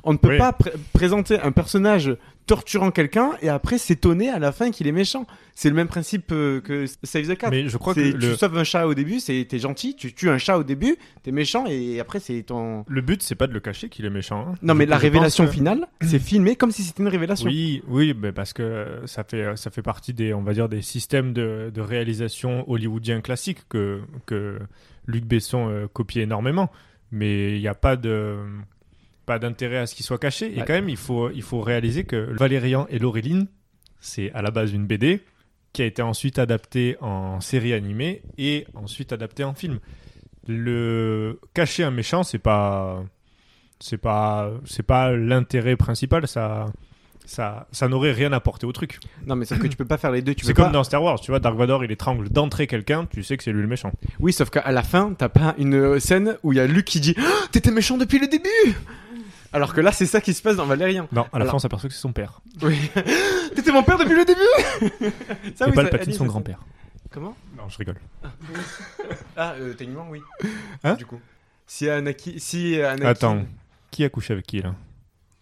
On 0.04 0.12
ne 0.12 0.18
peut 0.18 0.28
Oui. 0.32 0.38
pas 0.38 0.52
pré- 0.52 0.72
présenter 0.92 1.40
un 1.40 1.52
personnage 1.52 2.14
torturant 2.44 2.90
quelqu'un 2.92 3.30
et 3.40 3.48
après 3.48 3.78
s'étonner 3.78 4.28
à 4.28 4.38
la 4.38 4.52
fin 4.52 4.70
qu'il 4.70 4.86
est 4.86 4.92
méchant. 4.92 5.26
C'est 5.54 5.70
le 5.70 5.74
même 5.74 5.88
principe 5.88 6.30
euh, 6.32 6.60
que 6.60 6.84
Save 7.02 7.26
the 7.26 7.36
Cat. 7.36 7.48
Mais 7.50 7.68
je 7.68 7.76
crois 7.78 7.94
que 7.94 8.12
tu 8.12 8.36
sauves 8.36 8.56
un 8.58 8.62
chat 8.62 8.86
au 8.86 8.92
début, 8.94 9.20
c'est 9.20 9.44
t'es 9.48 9.58
gentil. 9.58 9.96
Tu 9.96 10.12
tues 10.12 10.28
un 10.28 10.36
chat 10.36 10.58
au 10.58 10.62
début, 10.64 10.96
t'es 11.22 11.32
méchant 11.32 11.64
et 11.66 11.98
après 11.98 12.20
c'est 12.20 12.42
ton. 12.42 12.84
Le 12.86 13.00
but, 13.00 13.22
c'est 13.22 13.34
pas 13.34 13.46
de 13.46 13.54
le 13.54 13.58
cacher 13.58 13.88
qu'il 13.88 14.04
est 14.04 14.10
méchant. 14.10 14.46
hein. 14.50 14.54
Non 14.62 14.74
mais 14.74 14.84
la 14.86 14.98
révélation 14.98 15.46
que- 15.46 15.50
finale, 15.52 15.88
c'est 16.02 16.18
filmé 16.20 16.56
comme 16.56 16.70
si 16.72 16.82
c'était 16.82 17.02
une 17.02 17.08
révélation. 17.08 17.46
Oui, 17.48 17.82
oui, 17.88 18.14
mais 18.16 18.32
parce 18.32 18.52
que 18.52 19.00
ça 19.06 19.24
fait 19.24 19.56
ça 19.56 19.70
fait 19.70 19.82
partie 19.82 20.12
des 20.12 20.34
on 20.34 20.42
va 20.42 20.52
dire 20.52 20.68
des 20.68 20.82
systèmes 20.82 21.32
de, 21.32 21.72
de 21.74 21.80
réalisation 21.80 22.70
hollywoodiens 22.70 23.22
classiques 23.22 23.62
que 23.70 24.02
que 24.26 24.58
Luc 25.06 25.24
Besson 25.24 25.68
euh, 25.70 25.86
copie 25.88 26.20
énormément, 26.20 26.70
mais 27.10 27.56
il 27.56 27.60
n'y 27.60 27.68
a 27.68 27.74
pas 27.74 27.96
de 27.96 28.38
pas 29.24 29.38
d'intérêt 29.38 29.78
à 29.78 29.86
ce 29.86 29.94
qu'il 29.94 30.04
soit 30.04 30.18
caché. 30.18 30.52
Et 30.54 30.60
Ouais. 30.60 30.64
quand 30.66 30.72
même, 30.74 30.88
il 30.88 30.96
faut 30.96 31.30
il 31.30 31.42
faut 31.42 31.60
réaliser 31.60 32.04
que 32.04 32.16
Valérian 32.38 32.86
et 32.90 32.98
Laureline, 32.98 33.46
c'est 34.00 34.30
à 34.32 34.42
la 34.42 34.50
base 34.50 34.72
une 34.72 34.86
BD 34.86 35.20
qui 35.72 35.82
a 35.82 35.84
été 35.84 36.00
ensuite 36.02 36.38
adaptée 36.38 36.96
en 37.00 37.40
série 37.40 37.72
animée 37.72 38.22
et 38.38 38.66
ensuite 38.74 39.12
adaptée 39.12 39.44
en 39.44 39.52
film. 39.54 39.78
Le 40.48 41.40
cacher 41.54 41.82
un 41.84 41.90
méchant, 41.90 42.22
c'est 42.22 42.38
pas 42.38 43.02
c'est 43.80 43.98
pas 43.98 44.52
c'est 44.64 44.84
pas 44.84 45.12
l'intérêt 45.12 45.76
principal 45.76 46.26
ça 46.28 46.66
ça 47.26 47.66
ça 47.72 47.88
n'aurait 47.88 48.12
rien 48.12 48.32
apporté 48.32 48.64
au 48.66 48.72
truc 48.72 48.98
Non 49.26 49.36
mais 49.36 49.44
sauf 49.44 49.58
que 49.58 49.66
tu 49.66 49.76
peux 49.76 49.84
pas 49.84 49.98
faire 49.98 50.10
les 50.12 50.22
deux. 50.22 50.34
Tu 50.34 50.44
c'est 50.46 50.54
comme 50.54 50.66
pas- 50.66 50.70
dans 50.72 50.84
Star 50.84 51.02
Wars 51.02 51.20
tu 51.20 51.30
vois 51.30 51.40
Dark 51.40 51.56
Vador 51.56 51.84
il 51.84 51.90
étrangle 51.92 52.28
d'entrée 52.30 52.66
quelqu'un 52.66 53.06
tu 53.06 53.22
sais 53.22 53.36
que 53.36 53.42
c'est 53.44 53.52
lui 53.52 53.60
le 53.62 53.68
méchant 53.68 53.92
Oui, 54.20 54.32
sauf 54.32 54.48
qu'à 54.50 54.70
la 54.72 54.82
fin, 54.82 55.12
t'as 55.18 55.28
pas 55.28 55.54
une 55.58 55.74
euh, 55.74 55.98
scène 56.00 56.38
où 56.42 56.52
il 56.52 56.56
y 56.56 56.60
a 56.60 56.66
Luke 56.66 56.86
qui 56.86 57.00
dit 57.00 57.14
Ah, 57.18 57.46
T'étais 57.52 57.70
méchant 57.70 57.96
depuis 57.98 58.18
le 58.18 58.26
début 58.28 58.48
Alors 59.52 59.74
que 59.74 59.80
là, 59.80 59.92
c'est 59.92 60.06
ça 60.06 60.20
qui 60.20 60.32
se 60.34 60.40
passe 60.42 60.56
dans 60.56 60.66
Valérien. 60.66 61.08
non 61.12 61.22
à 61.32 61.38
la 61.38 61.42
Alors- 61.42 61.50
fin 61.52 61.56
on 61.56 61.58
s'aperçoit 61.60 61.88
que 61.88 61.94
c'est 61.94 62.00
son 62.00 62.12
père 62.12 62.40
Oui. 62.62 62.78
T'étais 63.54 63.72
mon 63.72 63.82
père 63.82 63.98
depuis 63.98 64.14
le 64.16 64.24
début 64.24 64.40
Ça, 65.56 65.66
et 65.66 65.70
oui, 65.70 65.74
pas 65.74 65.76
ça- 65.76 65.82
le 65.82 65.90
patine 65.90 65.98
Alice, 66.08 66.16
son 66.16 66.24
ça- 66.24 66.28
grand 66.30 66.40
père 66.42 66.60
Comment? 67.10 67.34
Non 67.56 67.68
je 67.68 67.78
rigole 67.78 67.96
Ah, 69.36 69.54
euh, 69.58 69.72
techniquement, 69.74 70.06
oui. 70.10 70.20
Hein? 70.84 70.94
Du 70.94 71.06
coup. 71.06 71.20
Si 71.66 71.88
Anakin. 71.88 72.32
Si 72.36 72.80
Anakin... 72.80 73.08
attends 73.08 73.42
qui 73.90 74.04
a 74.04 74.08
couché 74.10 74.34
avec 74.34 74.46
qui 74.46 74.60
là? 74.60 74.74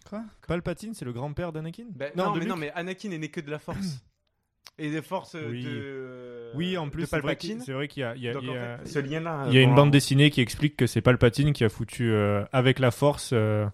Quoi 0.09 0.23
Palpatine 0.47 0.93
c'est 0.93 1.05
le 1.05 1.13
grand-père 1.13 1.51
d'Anakin 1.51 1.85
Ben, 1.95 2.11
non, 2.15 2.33
mais 2.35 2.45
non, 2.45 2.55
Luke 2.55 2.61
mais 2.61 2.71
Anakin 2.75 3.11
est 3.11 3.17
né 3.17 3.29
que 3.29 3.41
de 3.41 3.49
la 3.51 3.59
force. 3.59 3.77
Et 4.77 4.91
des 4.91 5.01
forces 5.01 5.35
euh, 5.35 5.49
Oui. 5.51 5.63
de. 5.63 6.51
oui 6.55 6.77
en 6.77 6.89
plus 6.89 7.03
c'est 7.05 7.11
vrai 7.17 7.21
Palpatine. 7.21 7.57
qu'il- 7.57 7.65
c'est 7.65 7.71
vrai 7.71 7.87
qu'il 7.87 8.01
y 8.01 8.03
a, 8.03 8.13
il 8.15 8.21
y 8.23 8.27
a- 8.29 8.33
Donc, 8.33 8.43
il 8.43 8.49
y 8.49 8.51
en 8.51 8.55
a- 8.55 8.77
fait, 8.79 8.87
ce 8.89 8.99
lien-là. 8.99 9.45
il 9.47 9.53
y 9.53 9.57
a 9.57 9.61
une 9.61 9.73
bande 9.73 9.89
dessinée 9.91 10.29
qui 10.31 10.41
explique 10.41 10.75
que 10.75 10.85
c'est 10.85 10.99
Palpatine 11.01 11.53
qui 11.53 11.63
a 11.63 11.69
foutu 11.69 12.11
euh, 12.11 12.43
avec 12.51 12.79
la 12.79 12.91
force 12.91 13.29
euh, 13.33 13.65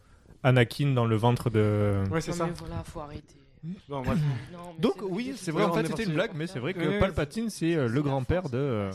Anakin 0.44 0.94
dans 0.94 1.06
le 1.06 1.16
ventre 1.16 1.50
de 1.50 2.04
Ouais, 2.12 2.22
c'est 2.22 2.34
ça. 2.34 2.46
mais 2.46 2.52
voilà, 2.56 2.84
faut 2.84 3.00
arrêter. 3.00 3.36
Non. 3.90 4.04
Non, 4.04 4.14
donc 4.80 4.96
oui 5.02 5.34
c'est 5.36 5.52
vrai 5.52 5.64
en 5.64 5.74
fait 5.74 5.86
c'était 5.88 6.04
une 6.04 6.14
blague 6.14 6.32
mais 6.36 6.46
c'est 6.48 6.60
vrai 6.60 6.74
que 6.74 7.00
Palpatine 7.00 7.50
c'est 7.50 7.76
le 7.88 8.02
grand-père 8.02 8.50
de 8.50 8.58
euh, 8.58 8.92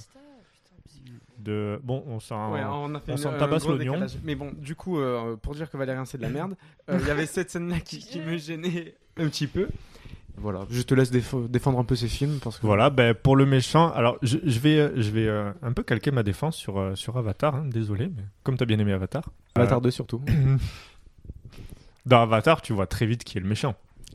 de 1.38 1.80
bon 1.82 2.02
on 2.06 2.20
s'en 2.20 2.52
Ouais, 2.52 2.60
on 2.64 2.94
a 2.94 3.00
fait 3.00 3.12
on 3.12 3.16
une- 3.16 3.22
s'en 3.22 3.30
un 3.32 3.38
tabasse 3.38 3.66
l'oignon. 3.66 4.04
Mais 4.24 4.34
bon, 4.34 4.52
du 4.56 4.74
coup, 4.74 4.98
euh, 4.98 5.36
pour 5.36 5.54
dire 5.54 5.70
que 5.70 5.76
Valérien 5.76 6.04
c'est 6.04 6.18
de 6.18 6.22
la 6.22 6.28
merde, 6.30 6.56
euh, 6.90 6.98
il 7.00 7.06
y 7.06 7.10
avait 7.10 7.26
cette 7.26 7.50
scène-là 7.50 7.80
qui, 7.80 7.98
qui 7.98 8.20
me 8.20 8.36
gênait 8.36 8.94
un 9.18 9.28
petit 9.28 9.46
peu. 9.46 9.68
Voilà, 10.38 10.66
je 10.70 10.82
te 10.82 10.92
laisse 10.94 11.10
défendre 11.10 11.78
un 11.78 11.84
peu 11.84 11.96
ces 11.96 12.08
films 12.08 12.38
parce 12.44 12.58
que. 12.58 12.66
Voilà, 12.66 12.90
ben, 12.90 13.14
pour 13.14 13.36
le 13.36 13.46
méchant, 13.46 13.90
alors 13.92 14.18
je, 14.22 14.36
je 14.44 14.58
vais, 14.58 14.78
euh, 14.78 14.90
je 14.96 15.10
vais 15.10 15.26
euh, 15.26 15.50
un 15.62 15.72
peu 15.72 15.82
calquer 15.82 16.10
ma 16.10 16.22
défense 16.22 16.56
sur, 16.56 16.78
euh, 16.78 16.94
sur 16.94 17.16
Avatar, 17.16 17.54
hein, 17.54 17.64
désolé, 17.66 18.08
mais 18.14 18.22
comme 18.42 18.58
t'as 18.58 18.66
bien 18.66 18.78
aimé 18.78 18.92
Avatar. 18.92 19.24
Avatar 19.54 19.80
2 19.80 19.90
surtout. 19.90 20.20
euh, 20.28 20.56
dans 22.06 22.20
Avatar, 22.22 22.60
tu 22.62 22.72
vois 22.74 22.86
très 22.86 23.06
vite 23.06 23.24
qui 23.24 23.38
est 23.38 23.40
le 23.40 23.48
méchant. 23.48 23.74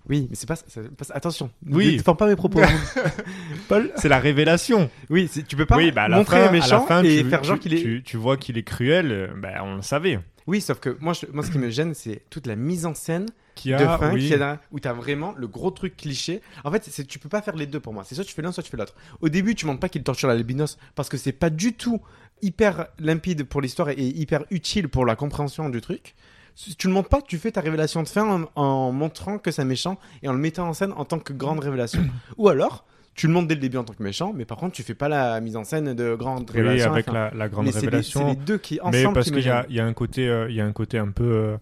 Oui, 0.10 0.28
mais 0.30 0.36
c'est 0.36 0.48
pas, 0.48 0.56
c'est 0.56 0.90
pas- 0.96 1.06
Attention, 1.14 1.52
Oui. 1.68 1.86
ne 1.88 1.92
défends 1.98 2.16
pas 2.16 2.28
mes 2.28 2.36
propos. 2.36 2.60
Paul 3.68 3.92
C'est 3.96 4.10
la 4.10 4.20
révélation. 4.20 4.90
Oui, 5.10 5.30
tu 5.48 5.56
peux 5.56 5.66
pas 5.66 5.78
oui, 5.78 5.92
bah, 5.92 6.10
montrer 6.10 6.42
fin, 6.42 6.48
un 6.48 6.52
méchant 6.52 6.86
fin, 6.86 7.04
et 7.04 7.24
tu, 7.24 7.30
faire 7.30 7.44
genre 7.44 7.58
tu- 7.58 7.62
qu'il 7.70 7.74
est. 7.76 7.82
Tu, 7.82 8.04
tu 8.04 8.18
vois 8.18 8.38
qu'il 8.38 8.58
est 8.58 8.64
cruel, 8.64 9.12
euh, 9.12 9.28
ben, 9.38 9.60
on 9.64 9.76
le 9.76 9.82
savait. 9.82 10.20
Oui, 10.48 10.60
sauf 10.62 10.80
que 10.80 10.98
moi, 11.00 11.14
je- 11.14 11.28
moi, 11.32 11.44
ce 11.44 11.52
qui 11.52 11.60
me 11.60 11.70
gêne, 11.70 11.94
c'est 11.94 12.24
toute 12.30 12.48
la 12.48 12.56
mise 12.56 12.86
en 12.86 12.96
scène 12.96 13.28
Qui 13.56 13.74
a, 13.74 13.78
de 13.78 13.86
fin 13.86 14.12
oui. 14.14 14.28
qui 14.28 14.36
là, 14.36 14.60
où 14.72 14.80
t'as 14.80 14.94
vraiment 14.94 15.34
le 15.38 15.48
gros 15.48 15.70
truc 15.72 15.96
cliché. 15.96 16.42
En 16.64 16.72
fait, 16.72 16.84
c'est, 16.90 17.06
tu 17.06 17.20
peux 17.20 17.30
pas 17.30 17.42
faire 17.44 17.56
les 17.56 17.68
deux 17.68 17.80
pour 17.80 17.94
moi. 17.94 18.04
C'est 18.06 18.16
soit 18.16 18.24
tu 18.24 18.34
fais 18.34 18.42
l'un, 18.42 18.52
soit 18.52 18.64
tu 18.64 18.72
fais 18.72 18.78
l'autre. 18.78 18.96
Au 19.22 19.30
début, 19.30 19.54
tu 19.56 19.66
montres 19.68 19.80
pas 19.80 19.90
qu'il 19.90 20.02
torture 20.04 20.28
l'albinos 20.28 20.78
parce 20.96 21.10
que 21.10 21.18
c'est 21.18 21.32
pas 21.32 21.50
du 21.52 21.74
tout 21.74 22.02
hyper 22.42 22.88
limpide 22.98 23.44
pour 23.44 23.62
l'histoire 23.62 23.90
et 23.90 23.96
hyper 24.02 24.46
utile 24.50 24.90
pour 24.90 25.06
la 25.06 25.16
compréhension 25.16 25.70
du 25.70 25.80
truc. 25.80 26.16
Si 26.56 26.76
tu 26.76 26.88
le 26.88 26.94
montres 26.94 27.10
pas, 27.10 27.22
tu 27.22 27.38
fais 27.38 27.52
ta 27.52 27.62
révélation 27.62 28.04
de 28.04 28.08
fin 28.08 28.46
en, 28.56 28.62
en 28.62 28.92
montrant 28.92 29.38
que 29.38 29.52
c'est 29.52 29.62
un 29.62 29.66
méchant 29.66 29.98
et 30.22 30.28
en 30.28 30.34
le 30.34 30.40
mettant 30.40 30.68
en 30.68 30.74
scène 30.74 30.92
en 30.96 31.06
tant 31.06 31.20
que 31.20 31.34
grande 31.34 31.60
révélation. 31.60 32.02
Ou 32.38 32.50
alors, 32.50 32.86
tu 33.16 33.28
le 33.28 33.34
montres 33.34 33.48
dès 33.48 33.56
le 33.56 33.62
début 33.62 33.78
en 33.78 33.84
tant 33.84 33.94
que 33.94 34.04
méchant, 34.04 34.32
mais 34.36 34.46
par 34.46 34.58
contre, 34.58 34.74
tu 34.74 34.84
fais 34.84 34.94
pas 34.94 35.10
la 35.10 35.40
mise 35.42 35.56
en 35.58 35.64
scène 35.64 35.94
de 35.94 36.16
grande 36.16 36.50
Oui, 36.54 36.58
révélation. 36.62 36.90
à 36.90 36.94
avec 36.94 37.08
la, 37.08 37.32
la 37.34 37.50
grande 37.50 37.66
Mais 37.66 37.72
c'est 37.72 37.82
les- 37.82 37.86
révélation. 37.88 38.20
C'est 38.22 38.26
les, 38.30 38.36
deux 38.36 38.58
qui 38.58 38.76
mais 38.84 39.00
ensemble 39.02 39.14
parce 39.16 39.26
qui 39.28 39.34
me 39.34 39.38
qu'il 39.40 39.48
y, 39.48 39.52
a- 39.52 39.66
y 39.70 39.80
un 39.80 39.94
côté, 39.94 40.28
euh, 40.30 40.50
il 40.50 40.56
y 40.56 40.62
a 40.62 40.66
un 40.66 40.72
côté 40.72 40.98
un 40.98 41.10
peu, 41.12 41.24
euh, 41.24 41.58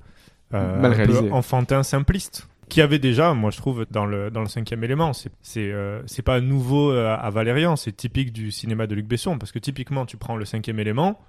euh, 0.53 0.79
Mal 0.79 0.99
un 0.99 1.05
peu 1.05 1.31
enfantin, 1.31 1.83
simpliste, 1.83 2.47
qui 2.67 2.81
avait 2.81 2.99
déjà, 2.99 3.33
moi 3.33 3.49
je 3.51 3.57
trouve, 3.57 3.85
dans 3.89 4.05
le 4.05 4.29
dans 4.29 4.41
le 4.41 4.47
cinquième 4.47 4.83
élément. 4.83 5.13
C'est 5.13 5.31
c'est 5.41 5.71
euh, 5.71 6.01
pas 6.23 6.39
nouveau 6.41 6.91
euh, 6.91 7.15
à 7.19 7.29
Valérian, 7.31 7.75
c'est 7.75 7.91
typique 7.95 8.31
du 8.31 8.51
cinéma 8.51 8.85
de 8.87 8.93
Luc 8.95 9.07
Besson, 9.07 9.37
parce 9.39 9.51
que 9.51 9.59
typiquement, 9.59 10.05
tu 10.05 10.17
prends 10.17 10.35
le 10.35 10.45
cinquième 10.45 10.79
élément, 10.79 11.19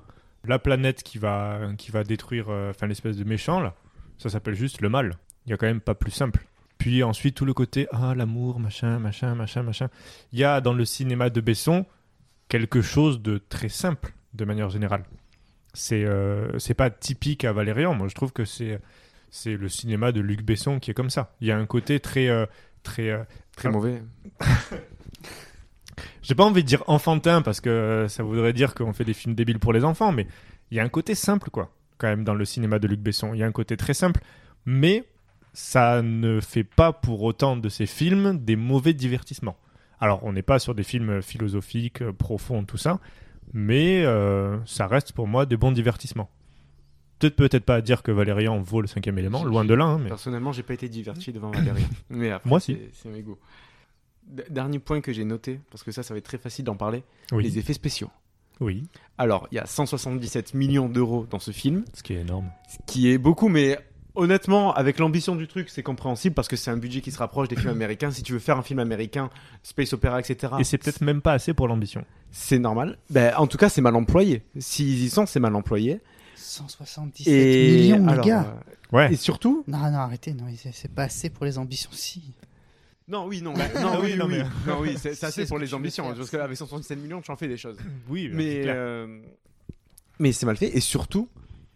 la 0.45 0.59
planète 0.59 1.03
qui 1.03 1.19
va 1.19 1.61
qui 1.77 1.91
va 1.91 2.05
détruire, 2.05 2.47
euh, 2.49 2.71
enfin 2.71 2.87
l'espèce 2.87 3.17
de 3.17 3.25
méchant 3.25 3.61
là, 3.61 3.75
ça 4.19 4.31
s'appelle 4.31 4.55
juste 4.55 4.81
le 4.81 4.89
mal. 4.89 5.17
Il 5.47 5.51
y 5.51 5.53
a 5.53 5.57
quand 5.57 5.67
même 5.67 5.81
pas 5.81 5.95
plus 5.95 6.11
simple. 6.11 6.47
Puis 6.79 7.03
ensuite 7.03 7.35
tout 7.35 7.45
le 7.45 7.55
côté 7.55 7.87
ah 7.93 8.15
l'amour 8.15 8.59
machin 8.59 8.99
machin 8.99 9.35
machin 9.35 9.63
machin. 9.63 9.89
Il 10.33 10.39
y 10.39 10.45
a 10.45 10.61
dans 10.61 10.73
le 10.73 10.85
cinéma 10.85 11.31
de 11.31 11.41
Besson 11.41 11.85
quelque 12.49 12.83
chose 12.83 13.21
de 13.23 13.39
très 13.39 13.69
simple 13.69 14.15
de 14.35 14.45
manière 14.45 14.71
générale. 14.71 15.05
C'est 15.75 16.05
euh, 16.05 16.59
c'est 16.59 16.75
pas 16.75 16.91
typique 16.91 17.45
à 17.45 17.53
Valérian. 17.53 17.95
Moi 17.95 18.09
je 18.09 18.15
trouve 18.15 18.33
que 18.33 18.45
c'est 18.45 18.81
c'est 19.31 19.57
le 19.57 19.69
cinéma 19.69 20.11
de 20.13 20.21
Luc 20.21 20.43
Besson 20.43 20.81
qui 20.81 20.91
est 20.91 20.95
comme 20.95 21.11
ça. 21.11 21.35
Il 21.41 21.47
y 21.47 21.53
a 21.53 21.57
un 21.57 21.67
côté 21.67 22.01
très 22.01 22.29
euh, 22.29 22.47
très 22.83 23.11
euh, 23.11 23.25
Très 23.57 23.71
mauvais. 23.71 24.03
J'ai 26.23 26.35
pas 26.35 26.45
envie 26.45 26.63
de 26.63 26.69
dire 26.69 26.83
enfantin 26.87 27.43
parce 27.43 27.61
que 27.61 27.69
euh, 27.71 28.09
ça 28.09 28.23
voudrait 28.23 28.53
dire 28.53 28.75
qu'on 28.75 28.93
fait 28.93 29.05
des 29.05 29.15
films 29.15 29.35
débiles 29.35 29.59
pour 29.59 29.73
les 29.73 29.85
enfants, 29.85 30.13
mais 30.13 30.27
il 30.71 30.77
y 30.77 30.81
a 30.81 30.85
un 30.85 30.89
côté 30.89 31.15
simple 31.15 31.51
quoi 31.51 31.71
quand 31.99 32.07
même 32.09 32.25
dans 32.25 32.35
le 32.35 32.45
cinéma 32.47 32.79
de 32.79 32.87
Luc 32.89 33.01
Besson. 33.01 33.35
Il 33.35 33.41
y 33.41 33.43
a 33.43 33.47
un 33.47 33.53
côté 33.53 33.77
très 33.77 33.93
simple, 33.93 34.21
mais 34.65 35.05
ça 35.53 36.01
ne 36.01 36.41
fait 36.41 36.65
pas 36.65 36.93
pour 36.95 37.23
autant 37.23 37.57
de 37.59 37.69
ces 37.69 37.85
films 37.87 38.39
des 38.43 38.57
mauvais 38.57 38.95
divertissements. 38.95 39.57
Alors, 40.01 40.25
on 40.25 40.33
n'est 40.33 40.41
pas 40.43 40.59
sur 40.59 40.75
des 40.75 40.83
films 40.83 41.21
philosophiques, 41.21 42.01
euh, 42.01 42.13
profonds, 42.13 42.65
tout 42.65 42.79
ça, 42.79 43.01
mais 43.53 44.03
euh, 44.07 44.57
ça 44.65 44.87
reste 44.87 45.13
pour 45.13 45.27
moi 45.29 45.45
des 45.45 45.59
bons 45.59 45.73
divertissements. 45.73 46.31
Peut-être 47.19 47.37
peut-être 47.37 47.65
pas 47.67 47.75
à 47.75 47.81
dire 47.83 48.03
que 48.03 48.11
Valérian 48.11 48.59
vaut 48.63 48.81
le 48.81 48.87
cinquième 48.87 49.19
élément, 49.19 49.45
loin 49.45 49.67
de 49.67 49.75
là, 49.75 49.85
hein, 49.85 49.99
mais 49.99 50.09
Personnellement, 50.09 50.53
j'ai 50.53 50.63
pas 50.63 50.73
été 50.73 50.89
diverti 50.89 51.33
devant 51.33 51.51
Valérian. 51.51 51.87
Mais 52.09 52.31
après, 52.31 52.49
Moi, 52.49 52.61
si. 52.61 52.73
c'est- 52.77 52.91
C'est 52.95 53.09
mes 53.11 53.21
goûts. 53.21 53.37
Dernier 54.49 54.79
point 54.79 55.01
que 55.01 55.13
j'ai 55.13 55.25
noté, 55.25 55.61
parce 55.71 55.83
que 55.83 55.93
ça, 55.93 56.03
ça 56.03 56.15
va 56.15 56.19
être 56.19 56.25
très 56.25 56.39
facile 56.39 56.65
d'en 56.65 56.77
parler, 56.77 57.03
Oui. 57.33 57.43
les 57.45 57.59
effets 57.59 57.73
spéciaux. 57.73 58.11
oui, 58.61 58.85
Alors, 59.19 59.49
il 59.51 59.57
y 59.57 59.59
a 59.59 59.67
177 59.67 60.55
millions 60.55 60.89
d'euros 60.89 61.27
dans 61.31 61.39
ce 61.39 61.51
film, 61.51 61.85
ce 61.95 62.03
qui 62.03 62.13
est 62.15 62.21
énorme. 62.21 62.51
ce 62.69 62.77
qui 62.87 63.11
est 63.11 63.19
beaucoup, 63.19 63.49
mais 63.49 63.79
honnêtement, 64.15 64.75
avec 64.75 64.99
l'ambition 64.99 65.35
du 65.37 65.49
truc, 65.49 65.69
c'est 65.71 65.83
compréhensible 65.83 66.35
parce 66.35 66.49
que 66.49 66.57
c'est 66.57 66.71
un 66.71 66.77
budget 66.77 67.01
qui 67.01 67.11
se 67.11 67.19
rapproche 67.19 67.49
des 67.49 67.57
films 67.57 67.71
américains. 67.81 68.11
Si 68.11 68.23
tu 68.23 68.33
veux 68.33 68.39
faire 68.39 68.59
un 68.59 68.63
film 68.63 68.79
américain, 68.81 69.31
space 69.63 69.93
opéra, 69.93 70.21
etc., 70.21 70.53
Et 70.59 70.65
c'est 70.65 70.79
peut-être 70.79 71.01
même 71.01 71.23
pas 71.23 71.33
assez 71.33 71.55
pour 71.55 71.69
l'ambition. 71.69 72.05
c'est 72.31 72.59
normal. 72.59 72.99
Ben, 73.09 73.33
en 73.37 73.47
tout 73.47 73.57
cas, 73.59 73.69
c'est 73.69 73.81
mal 73.81 73.97
employé. 73.97 74.43
S'ils 74.59 75.03
y 75.05 75.09
sont, 75.11 75.27
c'est 75.27 75.41
mal 75.41 75.55
employé. 75.57 76.01
177 76.37 77.27
Et 77.33 77.77
millions, 77.77 78.09
alors, 78.09 78.25
les 78.25 78.31
gars. 78.31 78.43
euh, 78.43 78.97
Ouais. 78.97 79.13
Et 79.13 79.17
surtout, 79.17 79.63
Non, 79.69 79.79
non, 79.79 79.99
arrêtez, 79.99 80.33
non, 80.35 80.47
c'est 80.57 80.75
c'est 80.75 80.93
pas 80.93 81.05
assez 81.05 81.31
pour 81.31 81.45
les 81.47 81.59
ambitions. 81.59 81.91
Si. 81.93 82.23
Non, 83.11 83.27
oui, 83.27 83.43
non, 83.43 83.53
bah, 83.55 83.65
non, 83.81 83.99
oui, 84.01 84.13
oui, 84.13 84.17
non, 84.17 84.27
oui, 84.27 84.39
mais- 84.39 84.45
non, 84.73 84.81
oui, 84.81 84.95
c'est 84.99 85.15
c'est 85.15 85.31
C'est 85.31 85.47
pour 85.47 85.59
les 85.59 85.75
ambitions, 85.75 86.05
faire, 86.05 86.15
parce 86.15 86.31
c'est- 86.31 86.37
qu'avec 86.37 86.57
177 86.57 86.99
millions, 86.99 87.21
tu 87.21 87.31
en 87.31 87.37
fais 87.37 87.49
des 87.49 87.57
choses. 87.57 87.77
Oui, 88.09 88.31
mais 88.33 88.63
euh, 88.67 89.19
mais 90.19 90.33
c'est 90.33 90.47
mal 90.47 90.57
fait 90.57 90.77
et 90.77 90.81
surtout 90.81 91.29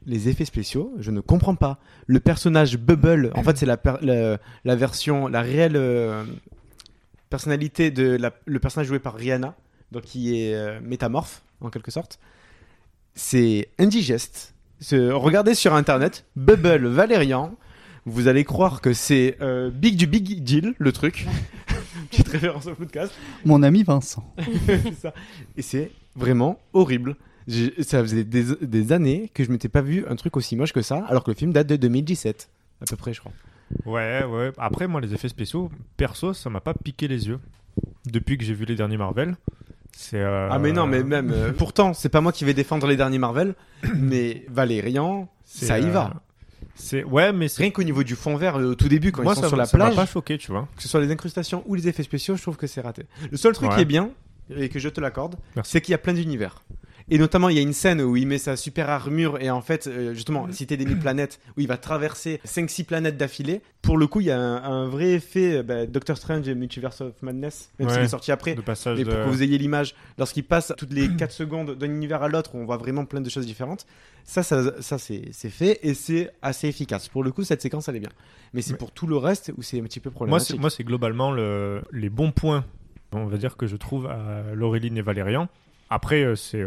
les 0.06 0.28
effets 0.28 0.44
spéciaux 0.44 0.92
je 0.98 1.10
ne 1.10 1.20
comprends 1.20 1.54
pas. 1.54 1.78
Le 2.06 2.20
personnage 2.20 2.76
Bubble 2.78 3.30
en 3.34 3.42
fait 3.42 3.56
c'est 3.56 3.66
la, 3.66 3.78
la 4.02 4.38
la 4.64 4.76
version 4.76 5.28
la 5.28 5.40
réelle 5.40 5.76
euh, 5.76 6.24
personnalité 7.30 7.90
de 7.90 8.16
la- 8.16 8.32
le 8.44 8.58
personnage 8.58 8.86
joué 8.86 8.98
par 8.98 9.14
Rihanna 9.14 9.56
donc 9.92 10.02
qui 10.02 10.38
est 10.42 10.54
euh, 10.54 10.78
métamorphe 10.82 11.42
en 11.60 11.70
quelque 11.70 11.90
sorte 11.90 12.18
c'est 13.14 13.68
indigeste. 13.78 14.54
Regardez 14.92 15.54
sur 15.54 15.72
internet 15.74 16.26
Bubble 16.36 16.86
Valérian 16.88 17.56
vous 18.06 18.28
allez 18.28 18.44
croire 18.44 18.80
que 18.80 18.92
c'est 18.92 19.36
euh, 19.40 19.70
Big 19.70 19.96
du 19.96 20.06
Big 20.06 20.42
Deal 20.42 20.74
le 20.78 20.92
truc 20.92 21.26
petite 22.10 22.28
référence 22.28 22.66
au 22.66 22.74
podcast 22.74 23.12
Mon 23.44 23.62
ami 23.62 23.82
Vincent. 23.82 24.24
c'est 24.66 24.94
ça. 24.94 25.14
Et 25.56 25.62
c'est 25.62 25.90
vraiment 26.16 26.58
horrible. 26.72 27.16
J'ai- 27.48 27.82
Ça 27.82 28.00
faisait 28.02 28.24
des, 28.24 28.44
des 28.60 28.92
années 28.92 29.30
que 29.34 29.44
je 29.44 29.50
m'étais 29.50 29.68
pas 29.68 29.80
vu 29.82 30.04
un 30.08 30.16
truc 30.16 30.36
aussi 30.36 30.56
moche 30.56 30.72
que 30.72 30.82
ça, 30.82 31.04
alors 31.08 31.24
que 31.24 31.30
le 31.30 31.36
film 31.36 31.52
date 31.52 31.66
de 31.66 31.76
2017, 31.76 32.48
à 32.82 32.84
peu 32.86 32.96
près, 32.96 33.12
je 33.12 33.20
crois. 33.20 33.32
Ouais, 33.86 34.22
ouais. 34.24 34.52
Après, 34.58 34.86
moi, 34.86 35.00
les 35.00 35.14
effets 35.14 35.28
spéciaux, 35.28 35.70
perso, 35.96 36.32
ça 36.34 36.50
m'a 36.50 36.60
pas 36.60 36.74
piqué 36.74 37.08
les 37.08 37.26
yeux. 37.28 37.40
Depuis 38.06 38.38
que 38.38 38.44
j'ai 38.44 38.54
vu 38.54 38.64
les 38.66 38.76
derniers 38.76 38.98
Marvel. 38.98 39.36
C'est. 39.92 40.20
euh, 40.20 40.48
Ah 40.50 40.58
mais 40.58 40.72
non, 40.72 40.86
mais 40.86 41.02
même. 41.02 41.30
euh, 41.32 41.52
pourtant, 41.56 41.94
c'est 41.94 42.08
pas 42.10 42.20
moi 42.20 42.32
qui 42.32 42.44
vais 42.44 42.54
défendre 42.54 42.86
les 42.86 42.96
derniers 42.96 43.18
Marvel, 43.18 43.54
mais 43.96 44.44
Valérian, 44.48 45.28
c'est, 45.44 45.66
ça 45.66 45.78
y 45.80 45.84
euh, 45.86 45.90
va. 45.90 46.22
C'est 46.76 47.04
ouais, 47.04 47.32
mais 47.32 47.48
c'est. 47.48 47.62
Rien 47.62 47.70
qu'au 47.70 47.82
niveau 47.84 48.02
du 48.02 48.16
fond 48.16 48.36
vert, 48.36 48.56
euh, 48.58 48.72
au 48.72 48.74
tout 48.74 48.88
début, 48.88 49.12
quand 49.12 49.22
Moi, 49.22 49.32
ils 49.32 49.36
sont 49.36 49.42
ça, 49.42 49.48
sur 49.48 49.56
la 49.56 49.66
ça 49.66 49.78
m'a 49.78 49.84
plage, 49.86 49.96
pas 49.96 50.06
choqué, 50.06 50.38
tu 50.38 50.50
vois. 50.50 50.68
que 50.76 50.82
ce 50.82 50.88
soit 50.88 51.00
les 51.00 51.10
incrustations 51.12 51.62
ou 51.66 51.74
les 51.74 51.86
effets 51.88 52.02
spéciaux, 52.02 52.36
je 52.36 52.42
trouve 52.42 52.56
que 52.56 52.66
c'est 52.66 52.80
raté. 52.80 53.04
Le 53.30 53.36
seul 53.36 53.52
truc 53.52 53.68
Ouais. 53.70 53.76
qui 53.76 53.82
est 53.82 53.86
bien, 53.86 54.10
et 54.54 54.68
que 54.68 54.78
je 54.78 54.88
te 54.88 55.00
l'accorde, 55.00 55.36
c'est 55.62 55.80
qu'il 55.80 55.92
y 55.92 55.94
a 55.94 55.98
plein 55.98 56.12
d'univers. 56.14 56.62
Et 57.10 57.18
notamment, 57.18 57.50
il 57.50 57.56
y 57.56 57.58
a 57.58 57.62
une 57.62 57.74
scène 57.74 58.00
où 58.00 58.16
il 58.16 58.26
met 58.26 58.38
sa 58.38 58.56
super 58.56 58.88
armure 58.88 59.38
et 59.38 59.50
en 59.50 59.60
fait, 59.60 59.86
euh, 59.86 60.14
justement, 60.14 60.50
cité 60.52 60.78
des 60.78 60.86
mille 60.86 60.98
planètes, 60.98 61.38
où 61.56 61.60
il 61.60 61.68
va 61.68 61.76
traverser 61.76 62.40
5-6 62.46 62.84
planètes 62.84 63.18
d'affilée. 63.18 63.60
Pour 63.82 63.98
le 63.98 64.06
coup, 64.06 64.20
il 64.20 64.28
y 64.28 64.30
a 64.30 64.38
un, 64.40 64.62
un 64.64 64.88
vrai 64.88 65.12
effet 65.12 65.58
euh, 65.58 65.62
bah, 65.62 65.84
Doctor 65.84 66.16
Strange 66.16 66.48
et 66.48 66.54
Multiverse 66.54 67.02
of 67.02 67.12
Madness, 67.20 67.70
même 67.78 67.90
s'il 67.90 67.98
Ouais. 67.98 68.04
est 68.04 68.08
sorti 68.08 68.32
après. 68.32 68.54
Passage 68.54 68.96
Mais 68.96 69.04
de. 69.04 69.10
pour 69.10 69.18
que 69.24 69.28
vous 69.28 69.42
ayez 69.42 69.58
l'image, 69.58 69.94
lorsqu'il 70.16 70.44
passe 70.44 70.72
toutes 70.78 70.92
les 70.94 71.08
4 71.16 71.30
secondes 71.30 71.70
d'un 71.76 71.86
univers 71.90 72.22
à 72.22 72.28
l'autre, 72.28 72.54
on 72.54 72.64
voit 72.64 72.78
vraiment 72.78 73.04
plein 73.04 73.20
de 73.20 73.28
choses 73.28 73.44
différentes, 73.44 73.84
ça, 74.24 74.42
ça, 74.42 74.80
ça 74.80 74.96
c'est 74.96 75.30
fait 75.50 75.80
et 75.82 75.92
c'est 75.92 76.30
assez 76.40 76.68
efficace. 76.68 77.08
Pour 77.08 77.22
le 77.22 77.32
coup, 77.32 77.44
cette 77.44 77.60
séquence, 77.60 77.86
elle 77.90 77.96
est 77.96 78.00
bien. 78.00 78.08
Mais 78.54 78.62
c'est 78.62 78.72
Mais- 78.72 78.78
pour 78.78 78.92
tout 78.92 79.06
le 79.06 79.18
reste 79.18 79.52
où 79.58 79.62
c'est 79.62 79.78
un 79.78 79.82
petit 79.84 80.00
peu 80.00 80.10
problématique. 80.10 80.58
moi, 80.58 80.70
c'est 80.70 80.84
globalement 80.84 81.30
le... 81.32 81.82
les 81.92 82.08
bons 82.08 82.30
points, 82.32 82.64
on 83.12 83.26
va 83.26 83.36
dire 83.36 83.58
que 83.58 83.66
je 83.66 83.76
trouve 83.76 84.06
à 84.06 84.54
Laureline 84.54 84.96
et 84.96 85.02
Valérian. 85.02 85.48
Après, 85.90 86.22
euh, 86.24 86.34
c'est 86.34 86.64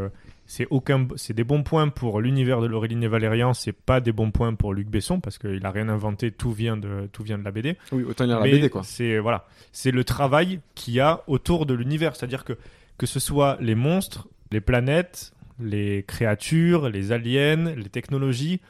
c'est 0.47 0.65
aucun, 0.69 1.07
c'est 1.17 1.33
des 1.33 1.43
bons 1.43 1.61
points 1.61 1.89
pour 1.89 2.21
l'univers 2.21 2.61
de 2.61 2.67
Laureline 2.67 3.03
et 3.03 3.09
Valérian. 3.09 3.53
C'est 3.53 3.73
pas 3.73 3.99
des 3.99 4.13
bons 4.13 4.31
points 4.31 4.55
pour 4.55 4.73
Luc 4.73 4.87
Besson 4.87 5.19
parce 5.19 5.37
qu'il 5.37 5.65
a 5.65 5.71
rien 5.71 5.89
inventé. 5.89 6.31
Tout 6.31 6.51
vient 6.51 6.77
de 6.77 7.09
tout 7.11 7.21
vient 7.21 7.37
de 7.37 7.43
la 7.43 7.51
BD. 7.51 7.77
Oui, 7.91 8.03
autant 8.03 8.25
lire 8.25 8.39
la 8.39 8.45
Mais 8.45 8.51
BD, 8.51 8.69
quoi. 8.69 8.81
C'est 8.83 9.19
voilà, 9.19 9.45
c'est 9.73 9.91
le 9.91 10.05
travail 10.05 10.61
qu'il 10.73 10.93
y 10.93 11.01
a 11.01 11.21
autour 11.27 11.65
de 11.65 11.73
l'univers, 11.73 12.15
c'est-à-dire 12.15 12.45
que 12.45 12.57
que 12.97 13.05
ce 13.05 13.19
soit 13.19 13.57
les 13.59 13.75
monstres, 13.75 14.29
les 14.51 14.61
planètes, 14.61 15.33
les 15.59 16.03
créatures, 16.07 16.89
les 16.89 17.11
aliens, 17.11 17.75
les 17.75 17.89
technologies, 17.89 18.61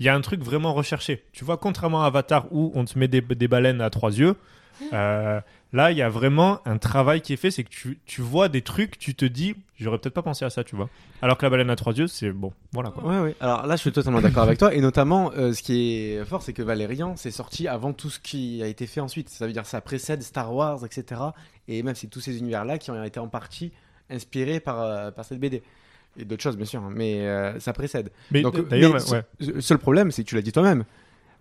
il 0.00 0.06
y 0.06 0.08
a 0.08 0.14
un 0.14 0.20
truc 0.22 0.42
vraiment 0.42 0.74
recherché. 0.74 1.22
Tu 1.32 1.44
vois, 1.44 1.58
contrairement 1.58 2.02
à 2.02 2.06
Avatar 2.06 2.52
où 2.52 2.72
on 2.74 2.84
te 2.84 2.98
met 2.98 3.06
des, 3.06 3.20
des 3.20 3.48
baleines 3.48 3.80
à 3.80 3.90
trois 3.90 4.18
yeux, 4.18 4.34
euh, 4.92 5.40
là 5.72 5.90
il 5.90 5.98
y 5.98 6.02
a 6.02 6.08
vraiment 6.08 6.60
un 6.66 6.78
travail 6.78 7.20
qui 7.20 7.32
est 7.32 7.36
fait, 7.36 7.50
c'est 7.50 7.64
que 7.64 7.70
tu, 7.70 7.98
tu 8.06 8.20
vois 8.20 8.48
des 8.48 8.62
trucs, 8.62 8.98
tu 8.98 9.14
te 9.14 9.24
dis, 9.24 9.54
j'aurais 9.78 9.98
peut-être 9.98 10.14
pas 10.14 10.22
pensé 10.22 10.44
à 10.44 10.50
ça, 10.50 10.64
tu 10.64 10.76
vois. 10.76 10.88
Alors 11.22 11.36
que 11.38 11.44
la 11.44 11.50
baleine 11.50 11.70
à 11.70 11.76
trois 11.76 11.92
yeux, 11.92 12.06
c'est 12.06 12.30
bon, 12.30 12.52
voilà 12.72 12.90
quoi. 12.90 13.04
Ouais, 13.04 13.20
ouais. 13.20 13.36
Alors 13.40 13.66
là, 13.66 13.76
je 13.76 13.80
suis 13.80 13.92
totalement 13.92 14.20
d'accord 14.20 14.44
avec 14.44 14.58
toi. 14.58 14.74
Et 14.74 14.80
notamment, 14.80 15.32
euh, 15.36 15.52
ce 15.52 15.62
qui 15.62 15.94
est 15.94 16.24
fort, 16.24 16.42
c'est 16.42 16.52
que 16.52 16.62
Valérian, 16.62 17.16
c'est 17.16 17.30
sorti 17.30 17.68
avant 17.68 17.92
tout 17.92 18.10
ce 18.10 18.18
qui 18.20 18.62
a 18.62 18.66
été 18.66 18.86
fait 18.86 19.00
ensuite. 19.00 19.28
Ça 19.28 19.46
veut 19.46 19.52
dire 19.52 19.66
ça 19.66 19.80
précède 19.80 20.22
Star 20.22 20.54
Wars, 20.54 20.84
etc. 20.84 21.20
Et 21.68 21.82
même 21.82 21.94
c'est 21.94 22.06
tous 22.08 22.20
ces 22.20 22.38
univers-là 22.38 22.78
qui 22.78 22.90
ont 22.90 23.04
été 23.04 23.20
en 23.20 23.28
partie 23.28 23.72
inspirés 24.10 24.60
par, 24.60 24.80
euh, 24.80 25.10
par 25.10 25.24
cette 25.24 25.38
BD. 25.38 25.62
Et 26.18 26.24
d'autres 26.24 26.42
choses, 26.42 26.56
bien 26.56 26.66
sûr, 26.66 26.82
hein, 26.82 26.90
mais 26.92 27.20
euh, 27.20 27.58
ça 27.60 27.72
précède. 27.72 28.10
Mais 28.30 28.42
d'ailleurs, 28.68 28.94
ouais. 29.12 29.22
Le 29.38 29.60
seul 29.60 29.78
problème, 29.78 30.10
c'est 30.10 30.24
que 30.24 30.28
tu 30.28 30.34
l'as 30.34 30.42
dit 30.42 30.52
toi-même. 30.52 30.84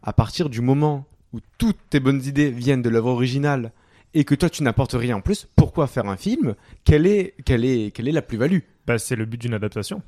À 0.03 0.14
partir 0.14 0.50
du 0.50 0.61
moment 0.61 1.06
où 1.33 1.40
toutes 1.58 1.77
tes 1.90 1.99
bonnes 1.99 2.24
idées 2.24 2.49
viennent 2.51 2.82
de 2.82 2.90
l'œuvre 2.90 3.09
originale 3.11 3.72
et 4.14 4.24
que 4.24 4.33
toi 4.35 4.49
tu 4.49 4.64
n'apportes 4.64 4.93
rien 4.93 5.17
en 5.17 5.22
plus, 5.22 5.48
pourquoi 5.56 5.88
faire 5.88 6.06
un 6.08 6.17
film 6.17 6.56
quelle 6.83 7.06
est, 7.06 7.35
quelle 7.45 7.64
est, 7.66 7.91
quelle 7.93 8.08
est 8.08 8.11
la 8.11 8.22
plus-value? 8.24 8.59
Bah, 8.88 8.98
c'est 8.98 9.16
le 9.16 9.25
but 9.25 9.40
d'une 9.40 9.53
adaptation. 9.53 10.01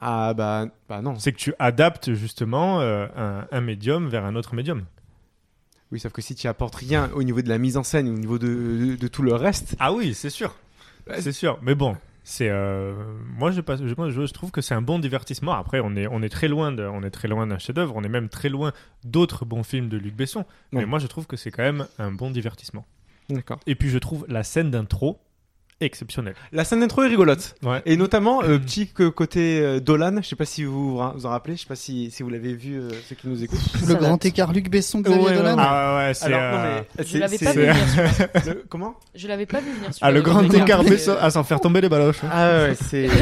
Ah 0.00 0.34
bah, 0.34 0.66
bah 0.88 1.02
non. 1.02 1.18
C'est 1.18 1.32
que 1.32 1.36
tu 1.38 1.52
adaptes 1.58 2.14
justement 2.14 2.80
euh, 2.80 3.06
un, 3.16 3.46
un 3.50 3.60
médium 3.60 4.08
vers 4.08 4.24
un 4.24 4.34
autre 4.36 4.54
médium. 4.54 4.84
Oui, 5.92 6.00
sauf 6.00 6.12
que 6.12 6.22
si 6.22 6.34
tu 6.34 6.48
apportes 6.48 6.74
rien 6.74 7.10
au 7.14 7.22
niveau 7.22 7.40
de 7.42 7.48
la 7.48 7.58
mise 7.58 7.76
en 7.76 7.82
scène, 7.84 8.08
au 8.08 8.18
niveau 8.18 8.38
de, 8.38 8.46
de- 8.48 8.96
de 8.96 9.08
tout 9.08 9.22
le 9.22 9.34
reste. 9.34 9.76
Ah 9.78 9.92
oui, 9.92 10.14
c'est 10.14 10.30
sûr. 10.30 10.54
C'est 11.20 11.32
sûr. 11.32 11.58
Mais 11.62 11.74
bon, 11.74 11.96
c'est 12.24 12.48
euh, 12.48 12.94
moi 13.38 13.50
je, 13.50 13.60
je, 13.60 14.10
je 14.26 14.32
trouve 14.32 14.50
que 14.50 14.60
c'est 14.62 14.74
un 14.74 14.82
bon 14.82 14.98
divertissement. 14.98 15.52
Après, 15.52 15.80
on 15.84 15.94
est, 15.94 16.06
on 16.08 16.22
est 16.22 16.28
très 16.30 16.48
loin 16.48 16.72
de, 16.72 16.82
on 16.82 17.02
est 17.02 17.10
très 17.10 17.28
loin 17.28 17.46
d'un 17.46 17.58
chef-d'œuvre. 17.58 17.92
On 17.96 18.02
est 18.02 18.08
même 18.08 18.28
très 18.30 18.48
loin 18.48 18.72
d'autres 19.04 19.44
bons 19.44 19.62
films 19.62 19.88
de 19.88 19.96
Luc 19.98 20.14
Besson. 20.16 20.44
Mais 20.72 20.80
Ouais. 20.80 20.86
moi, 20.86 20.98
je 20.98 21.06
trouve 21.06 21.26
que 21.26 21.36
c'est 21.36 21.50
quand 21.50 21.62
même 21.62 21.86
un 21.98 22.10
bon 22.10 22.30
divertissement. 22.30 22.84
D'accord. 23.28 23.60
Et 23.66 23.74
puis, 23.74 23.88
je 23.90 23.98
trouve 23.98 24.24
la 24.28 24.42
scène 24.42 24.70
d'intro, 24.70 25.20
exceptionnelle. 25.80 26.34
La 26.52 26.64
scène 26.64 26.80
d'intro 26.80 27.02
est 27.02 27.08
rigolote. 27.08 27.54
Ouais. 27.62 27.82
Et 27.86 27.96
notamment, 27.96 28.42
euh, 28.42 28.58
petit 28.58 28.86
que- 28.88 29.08
côté 29.08 29.60
euh, 29.60 29.80
Dolan, 29.80 30.16
je 30.22 30.28
sais 30.28 30.36
pas 30.36 30.44
si 30.44 30.64
vous 30.64 30.94
vous 30.96 31.26
en 31.26 31.28
rappelez, 31.30 31.56
je 31.56 31.62
sais 31.62 31.66
pas 31.66 31.76
si, 31.76 32.10
si 32.10 32.22
vous 32.22 32.30
l'avez 32.30 32.54
vu, 32.54 32.76
euh, 32.80 32.88
ceux 33.08 33.14
qui 33.16 33.28
nous 33.28 33.42
écoutent. 33.42 33.58
Le 33.86 33.94
grand 33.94 34.24
écart 34.24 34.52
Luc 34.52 34.70
Besson, 34.70 35.00
Xavier 35.00 35.20
Ouais, 35.22 35.34
Dolan. 35.34 35.56
Ah 35.58 35.96
ouais, 35.96 36.14
c'est. 36.14 36.32
Euh, 36.32 36.80
Je 37.04 37.18
l'avais 37.18 37.38
pas 37.38 37.52
vu 37.52 37.60
venir. 37.60 37.74
Le- 38.46 38.64
Comment? 38.68 38.94
Je 39.14 39.28
l'avais 39.28 39.46
pas 39.46 39.60
vu 39.60 39.72
venir. 39.72 39.90
Ah, 40.00 40.10
le 40.10 40.22
grand 40.22 40.42
grand 40.44 40.62
écart 40.62 40.84
Besson 40.84 41.16
à 41.20 41.30
s'en 41.30 41.44
faire 41.44 41.60
tomber 41.60 41.80
les 41.80 41.88
baloches. 41.88 42.20
Ah 42.30 42.64
ouais, 42.64 42.74
c'est. 42.80 43.08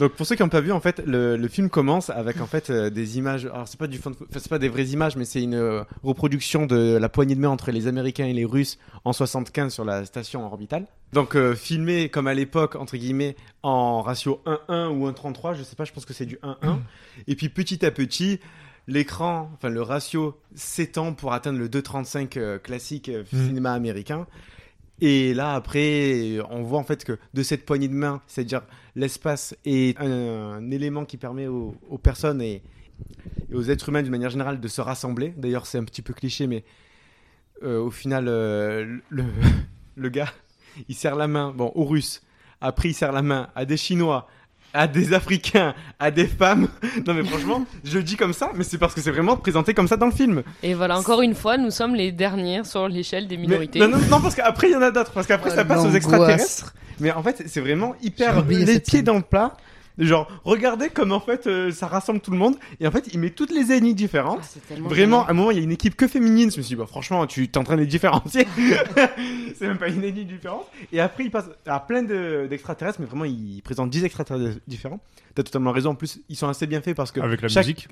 Donc 0.00 0.12
pour 0.12 0.26
ceux 0.26 0.34
qui 0.34 0.42
n'ont 0.42 0.48
pas 0.48 0.60
vu, 0.62 0.72
en 0.72 0.80
fait, 0.80 1.00
le, 1.06 1.36
le 1.36 1.48
film 1.48 1.68
commence 1.70 2.10
avec 2.10 2.40
en 2.40 2.46
fait 2.46 2.70
euh, 2.70 2.90
des 2.90 3.18
images. 3.18 3.44
Alors 3.46 3.68
c'est 3.68 3.78
pas 3.78 3.86
du 3.86 3.98
fond, 3.98 4.12
c'est 4.32 4.48
pas 4.48 4.58
des 4.58 4.68
vraies 4.68 4.86
images, 4.86 5.14
mais 5.14 5.24
c'est 5.24 5.42
une 5.42 5.54
euh, 5.54 5.84
reproduction 6.02 6.66
de 6.66 6.96
la 6.96 7.08
poignée 7.08 7.34
de 7.34 7.40
main 7.40 7.50
entre 7.50 7.70
les 7.70 7.86
Américains 7.86 8.26
et 8.26 8.32
les 8.32 8.44
Russes 8.46 8.78
en 9.04 9.12
75 9.12 9.72
sur 9.72 9.84
la 9.84 10.04
station 10.06 10.44
orbitale. 10.44 10.86
Donc 11.12 11.36
euh, 11.36 11.54
filmé 11.54 12.08
comme 12.08 12.26
à 12.26 12.34
l'époque 12.34 12.76
entre 12.76 12.96
guillemets 12.96 13.36
en 13.62 14.00
ratio 14.02 14.40
1-1 14.68 14.88
ou 14.88 15.08
1-33, 15.08 15.54
je 15.54 15.62
sais 15.62 15.76
pas, 15.76 15.84
je 15.84 15.92
pense 15.92 16.06
que 16.06 16.14
c'est 16.14 16.26
du 16.26 16.36
1-1. 16.42 16.78
et 17.28 17.36
puis 17.36 17.48
petit 17.48 17.84
à 17.84 17.90
petit. 17.90 18.40
L'écran, 18.88 19.50
enfin 19.54 19.68
le 19.68 19.82
ratio 19.82 20.36
s'étend 20.56 21.12
pour 21.12 21.32
atteindre 21.32 21.58
le 21.60 21.68
2,35 21.68 22.38
euh, 22.38 22.58
classique 22.58 23.08
Mm. 23.32 23.46
cinéma 23.46 23.72
américain. 23.72 24.26
Et 25.00 25.32
là, 25.34 25.54
après, 25.54 26.38
on 26.50 26.62
voit 26.62 26.78
en 26.78 26.84
fait 26.84 27.04
que 27.04 27.18
de 27.32 27.42
cette 27.42 27.64
poignée 27.64 27.88
de 27.88 27.94
main, 27.94 28.20
c'est-à-dire 28.26 28.62
l'espace 28.96 29.56
est 29.64 29.98
un, 29.98 30.70
élément 30.70 31.04
qui 31.04 31.16
permet 31.16 31.46
aux, 31.46 31.74
personnes 32.02 32.42
et, 32.42 32.62
et 33.50 33.54
aux 33.54 33.62
êtres 33.62 33.88
humains 33.88 34.02
d'une 34.02 34.10
manière 34.10 34.30
générale 34.30 34.60
de 34.60 34.68
se 34.68 34.80
rassembler. 34.80 35.32
D'ailleurs, 35.36 35.66
c'est 35.66 35.78
un 35.78 35.84
petit 35.84 36.02
peu 36.02 36.12
cliché, 36.12 36.46
mais 36.46 36.64
euh, 37.62 37.80
au 37.80 37.90
final, 37.90 38.26
euh, 38.28 38.98
le, 39.08 39.24
le 39.96 40.08
gars, 40.08 40.32
il 40.88 40.94
serre 40.94 41.16
la 41.16 41.28
main, 41.28 41.52
bon, 41.52 41.72
aux 41.74 41.84
Russes. 41.84 42.22
Après, 42.60 42.90
il 42.90 42.94
serre 42.94 43.12
la 43.12 43.22
main 43.22 43.48
à 43.54 43.64
des 43.64 43.78
Chinois, 43.78 44.28
à 44.72 44.86
des 44.86 45.12
Africains, 45.12 45.74
à 45.98 46.10
des 46.10 46.26
femmes. 46.26 46.68
Non, 47.06 47.14
mais 47.14 47.24
franchement, 47.24 47.64
je 47.84 47.98
le 47.98 48.04
dis 48.04 48.16
comme 48.16 48.32
ça, 48.32 48.50
mais 48.54 48.64
c'est 48.64 48.78
parce 48.78 48.94
que 48.94 49.00
c'est 49.00 49.10
vraiment 49.10 49.36
présenté 49.36 49.74
comme 49.74 49.88
ça 49.88 49.96
dans 49.96 50.06
le 50.06 50.12
film. 50.12 50.42
Et 50.62 50.74
voilà, 50.74 50.98
encore 50.98 51.22
une 51.22 51.34
fois, 51.34 51.56
nous 51.56 51.70
sommes 51.70 51.94
les 51.94 52.12
derniers 52.12 52.64
sur 52.64 52.88
l'échelle 52.88 53.26
des 53.26 53.36
Mais- 53.36 53.42
minorités. 53.42 53.78
non, 53.80 53.88
non, 53.88 53.98
non, 54.10 54.20
parce 54.20 54.34
qu'après, 54.34 54.68
il 54.68 54.72
y 54.72 54.76
en 54.76 54.82
a 54.82 54.90
d'autres. 54.90 55.12
Parce 55.12 55.26
qu'après, 55.26 55.50
ça 55.50 55.64
passe 55.64 55.84
aux 55.84 55.90
extraterrestres. 55.92 56.74
Mais 57.00 57.10
en 57.12 57.22
fait, 57.22 57.42
c'est 57.46 57.60
vraiment 57.60 57.94
hyper 58.02 58.44
les 58.46 58.64
pieds 58.80 58.98
scène. 58.98 59.04
dans 59.04 59.14
le 59.14 59.22
plat. 59.22 59.56
Genre, 60.00 60.26
regardez 60.44 60.88
comme 60.88 61.12
en 61.12 61.20
fait 61.20 61.46
euh, 61.46 61.70
ça 61.70 61.86
rassemble 61.86 62.20
tout 62.20 62.30
le 62.30 62.36
monde. 62.38 62.56
Et 62.80 62.86
en 62.86 62.90
fait, 62.90 63.08
il 63.12 63.20
met 63.20 63.30
toutes 63.30 63.52
les 63.52 63.70
ethnies 63.72 63.94
différentes. 63.94 64.40
Ah, 64.70 64.74
Vraiment, 64.80 65.26
à 65.26 65.30
un 65.30 65.34
moment, 65.34 65.50
il 65.50 65.58
y 65.58 65.60
a 65.60 65.62
une 65.62 65.70
équipe 65.72 65.94
que 65.94 66.08
féminine. 66.08 66.50
Je 66.50 66.56
me 66.58 66.62
suis 66.62 66.74
dit, 66.74 66.76
bah, 66.76 66.86
franchement, 66.86 67.26
tu 67.26 67.48
t'es 67.48 67.58
en 67.58 67.64
train 67.64 67.76
de 67.76 67.80
les 67.82 67.86
différencier. 67.86 68.46
c'est 69.54 69.66
même 69.68 69.78
pas 69.78 69.88
une 69.88 70.02
ethnie 70.04 70.24
différente. 70.24 70.66
Et 70.92 71.00
après, 71.00 71.24
il 71.24 71.30
passe 71.30 71.46
à 71.66 71.80
plein 71.80 72.02
de- 72.02 72.46
d'extraterrestres, 72.48 73.00
mais 73.00 73.06
vraiment, 73.06 73.24
il 73.24 73.60
présente 73.62 73.90
10 73.90 74.04
extraterrestres 74.04 74.58
différents. 74.66 75.00
T'as 75.34 75.42
totalement 75.42 75.72
raison. 75.72 75.90
En 75.90 75.94
plus, 75.94 76.20
ils 76.28 76.36
sont 76.36 76.48
assez 76.48 76.66
bien 76.66 76.80
faits 76.80 76.96
parce 76.96 77.12
que. 77.12 77.20
Avec 77.20 77.42
la 77.42 77.48
chaque- 77.48 77.64
musique. 77.66 77.88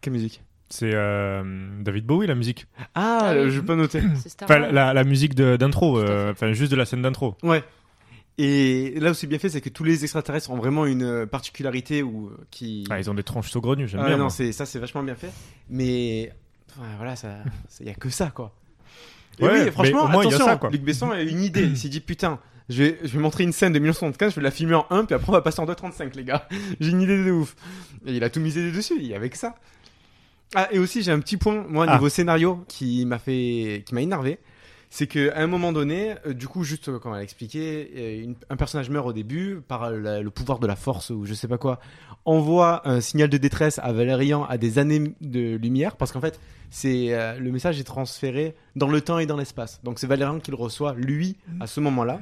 Quelle 0.00 0.12
musique? 0.12 0.42
C'est 0.70 0.92
euh, 0.94 1.42
David 1.82 2.06
Bowie, 2.06 2.26
la 2.26 2.34
musique. 2.34 2.66
Ah, 2.94 3.18
Ah 3.22 3.32
oui. 3.36 3.50
je 3.50 3.60
peux 3.60 3.74
noter. 3.74 4.00
Enfin, 4.42 4.58
la, 4.58 4.94
la 4.94 5.04
musique 5.04 5.34
de- 5.34 5.56
d'intro, 5.56 5.98
euh, 5.98 6.32
enfin, 6.32 6.52
juste 6.52 6.72
de 6.72 6.76
la 6.76 6.84
scène 6.86 7.02
d'intro. 7.02 7.36
Ouais. 7.42 7.62
Et 8.36 8.94
là 8.98 9.12
où 9.12 9.14
c'est 9.14 9.26
bien 9.28 9.38
fait, 9.38 9.48
c'est 9.48 9.60
que 9.60 9.68
tous 9.68 9.84
les 9.84 10.02
extraterrestres 10.02 10.50
ont 10.50 10.56
vraiment 10.56 10.86
une 10.86 11.04
euh, 11.04 11.26
particularité 11.26 12.02
ou 12.02 12.32
qui. 12.50 12.84
Ah, 12.90 12.98
ils 12.98 13.08
ont 13.08 13.14
des 13.14 13.22
tranches 13.22 13.50
saugrenues, 13.50 13.86
j'aime 13.86 14.00
Ah, 14.02 14.08
bien. 14.08 14.16
non, 14.16 14.28
c'est 14.28 14.50
ça, 14.52 14.66
c'est 14.66 14.78
vachement 14.80 15.02
bien 15.04 15.14
fait. 15.14 15.30
Mais 15.70 16.32
ouais, 16.78 16.86
voilà, 16.96 17.14
il 17.80 17.86
y 17.86 17.90
a 17.90 17.94
que 17.94 18.10
ça, 18.10 18.30
quoi. 18.30 18.52
Et 19.38 19.44
Ouais, 19.44 19.64
oui, 19.64 19.70
franchement, 19.70 20.04
au 20.04 20.08
moins, 20.08 20.20
attention, 20.22 20.44
ça, 20.46 20.56
quoi. 20.56 20.70
Luc 20.70 20.82
Besson 20.82 21.10
a 21.12 21.20
une 21.22 21.42
idée. 21.42 21.62
Il 21.62 21.76
s'est 21.76 21.88
dit 21.88 22.00
putain, 22.00 22.40
je 22.68 22.82
vais, 22.82 22.98
je 23.04 23.08
vais 23.08 23.18
montrer 23.20 23.44
une 23.44 23.52
scène 23.52 23.72
de 23.72 23.78
1975, 23.78 24.30
je 24.32 24.36
vais 24.36 24.42
la 24.42 24.50
filmer 24.50 24.74
en 24.74 24.86
1, 24.90 25.04
puis 25.04 25.14
après 25.14 25.28
on 25.28 25.32
va 25.32 25.40
passer 25.42 25.60
en 25.60 25.66
2.35, 25.66 26.16
les 26.16 26.24
gars. 26.24 26.48
J'ai 26.80 26.90
une 26.90 27.02
idée 27.02 27.24
de 27.24 27.30
ouf. 27.30 27.54
Et 28.06 28.14
il 28.16 28.24
a 28.24 28.30
tout 28.30 28.40
misé 28.40 28.72
dessus, 28.72 28.94
il 28.98 29.06
y 29.06 29.14
avait 29.14 29.30
que 29.30 29.38
ça. 29.38 29.54
Ah, 30.56 30.68
et 30.72 30.78
aussi, 30.78 31.02
j'ai 31.02 31.10
un 31.10 31.18
petit 31.20 31.36
point, 31.36 31.64
moi, 31.68 31.86
Ah. 31.88 31.94
niveau 31.94 32.08
scénario, 32.08 32.64
qui 32.68 33.04
m'a 33.06 33.18
fait, 33.18 33.82
qui 33.86 33.94
m'a 33.94 34.02
énervé. 34.02 34.38
C'est 34.96 35.08
qu'à 35.08 35.32
un 35.36 35.48
moment 35.48 35.72
donné, 35.72 36.14
euh, 36.24 36.34
du 36.34 36.46
coup, 36.46 36.62
juste 36.62 36.88
euh, 36.88 37.00
quand 37.00 37.12
elle 37.12 37.20
a 37.20 37.24
expliqué, 37.24 37.90
euh, 37.96 38.22
une- 38.22 38.36
un 38.48 38.54
personnage 38.56 38.90
meurt 38.90 39.08
au 39.08 39.12
début 39.12 39.60
par 39.66 39.90
la- 39.90 40.20
le 40.22 40.30
pouvoir 40.30 40.60
de 40.60 40.68
la 40.68 40.76
force 40.76 41.10
ou 41.10 41.24
je 41.24 41.34
sais 41.34 41.48
pas 41.48 41.58
quoi, 41.58 41.80
envoie 42.24 42.88
un 42.88 43.00
signal 43.00 43.28
de 43.28 43.36
détresse 43.36 43.80
à 43.82 43.92
Valérian 43.92 44.44
à 44.44 44.56
des 44.56 44.78
années 44.78 45.12
de 45.20 45.56
lumière 45.56 45.96
parce 45.96 46.12
qu'en 46.12 46.20
fait, 46.20 46.38
c'est 46.70 47.12
euh, 47.12 47.40
le 47.40 47.50
message 47.50 47.80
est 47.80 47.84
transféré 47.84 48.54
dans 48.76 48.86
le 48.86 49.00
temps 49.00 49.18
et 49.18 49.26
dans 49.26 49.36
l'espace. 49.36 49.80
Donc 49.82 49.98
c'est 49.98 50.06
Valérian 50.06 50.38
qui 50.38 50.52
le 50.52 50.56
reçoit 50.56 50.94
lui 50.94 51.36
à 51.58 51.66
ce 51.66 51.80
moment-là. 51.80 52.20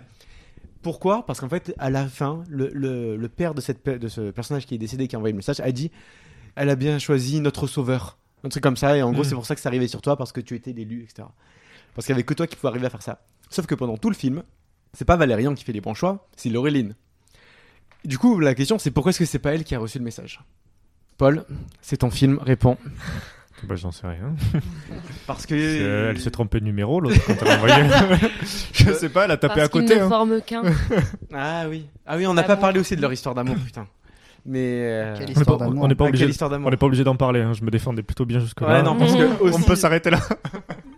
Pourquoi? 0.81 1.27
Parce 1.27 1.41
qu'en 1.41 1.51
fait, 1.51 1.75
à 1.79 1.91
la 1.91 2.07
fin, 2.07 2.43
le, 2.49 2.71
le- 2.73 3.17
le 3.19 3.29
père 3.29 3.53
de, 3.55 3.61
cette, 3.61 3.83
pe- 3.83 3.99
de 3.99 4.09
ce 4.09 4.31
personnage 4.31 4.65
qui 4.65 4.75
est 4.77 4.79
décédé, 4.79 5.09
qui 5.09 5.15
a 5.15 5.19
envoyé 5.19 5.33
le 5.33 5.37
message, 5.37 5.61
a 5.61 5.71
dit 5.73 5.91
Elle 6.57 6.71
a 6.71 6.75
bien 6.77 6.99
choisi 6.99 7.41
notre 7.41 7.67
sauveur. 7.67 8.17
Un 8.45 8.49
truc 8.49 8.63
comme 8.63 8.77
ça, 8.79 8.97
et 8.97 9.03
en 9.03 9.13
gros, 9.13 9.23
Mhm. 9.23 9.29
c'est 9.29 9.35
pour 9.35 9.47
ça 9.47 9.55
que 9.55 9.61
c'est 9.61 9.69
arrivé 9.69 9.89
sur 9.89 10.01
toi, 10.03 10.17
parce 10.17 10.33
que 10.33 10.41
tu 10.41 10.55
étais 10.57 10.73
l'élu, 10.73 11.03
etc. 11.05 11.29
Parce 11.95 12.07
qu'il 12.07 12.15
n'y 12.15 12.19
avait 12.19 12.25
que 12.25 12.35
toi 12.35 12.47
qui 12.47 12.57
pouvais 12.57 12.69
arriver 12.71 12.87
à 12.87 12.91
faire 12.91 13.03
ça. 13.03 13.21
Sauf 13.51 13.67
que 13.67 13.75
pendant 13.75 13.97
tout 13.97 14.09
le 14.09 14.17
film, 14.17 14.43
c'est 14.95 15.05
pas 15.05 15.17
Valérian 15.17 15.55
qui 15.55 15.65
fait 15.65 15.73
les 15.73 15.81
bons 15.81 15.95
choix, 15.95 16.27
c'est 16.37 16.49
Laureline. 16.49 16.95
Du 18.05 18.19
coup, 18.19 18.41
la 18.41 18.55
question, 18.55 18.79
c'est 18.79 18.91
pourquoi 18.91 19.11
est-ce 19.11 19.19
que 19.21 19.25
c'est 19.25 19.39
pas 19.39 19.55
elle 19.55 19.65
qui 19.65 19.75
a 19.75 19.79
reçu 19.79 19.99
le 19.99 20.05
message? 20.05 20.41
Paul, 21.19 21.45
c'est 21.83 21.99
ton 21.99 22.11
film, 22.11 22.39
réponds. 22.43 22.77
Bah, 23.65 23.77
j'en 23.77 23.93
sais 23.93 24.09
rien. 24.09 24.35
Parce 25.29 25.47
que. 25.47 25.55
Elle 26.11 26.19
s'est 26.21 26.33
trompée 26.33 26.59
de 26.59 26.65
numéro, 26.65 26.99
l'autre, 27.01 27.17
quand 27.27 27.35
elle 27.43 27.49
a 27.49 27.57
envoyé. 27.57 27.75
Je 28.73 28.93
sais 28.93 29.09
pas, 29.09 29.27
elle 29.27 29.31
a 29.31 29.37
tapé 29.37 29.55
Parce 29.57 29.67
à 29.67 29.69
côté. 29.69 29.87
qu'ils 29.87 29.99
ne 29.99 30.03
hein. 30.03 30.09
forment 30.09 30.41
qu'un. 30.43 30.63
Ah 31.33 31.67
oui. 31.69 31.87
Ah 32.05 32.17
oui, 32.17 32.27
on 32.27 32.35
n'a 32.35 32.43
Ah 32.43 32.47
pas 32.47 32.57
parlé 32.57 32.81
aussi 32.81 32.97
de 32.97 33.01
leur 33.03 33.13
histoire 33.13 33.37
d'amour, 33.37 33.55
putain. 33.65 33.87
Mais. 34.45 34.59
euh, 34.83 35.15
Quelle 35.17 35.25
On 35.25 35.27
n'est 35.27 35.33
histoire 35.35 35.61
on 35.61 35.87
n'est 35.87 35.95
pas 35.95 36.05
obligé, 36.07 36.27
on 36.51 36.71
n'est 36.71 36.77
pas 36.77 36.87
obligé 36.87 37.05
d'en 37.05 37.15
parler. 37.15 37.41
hein. 37.43 37.53
Je 37.53 37.63
me 37.63 37.71
défendais 37.71 38.03
plutôt 38.03 38.25
bien 38.25 38.41
jusque 38.41 38.61
là. 38.63 38.67
Ouais, 38.69 38.83
non, 38.83 38.97
parce 38.97 39.15
que 39.15 39.55
on 39.57 39.63
peut 39.63 39.77
s'arrêter 39.77 40.11
là. 40.11 40.19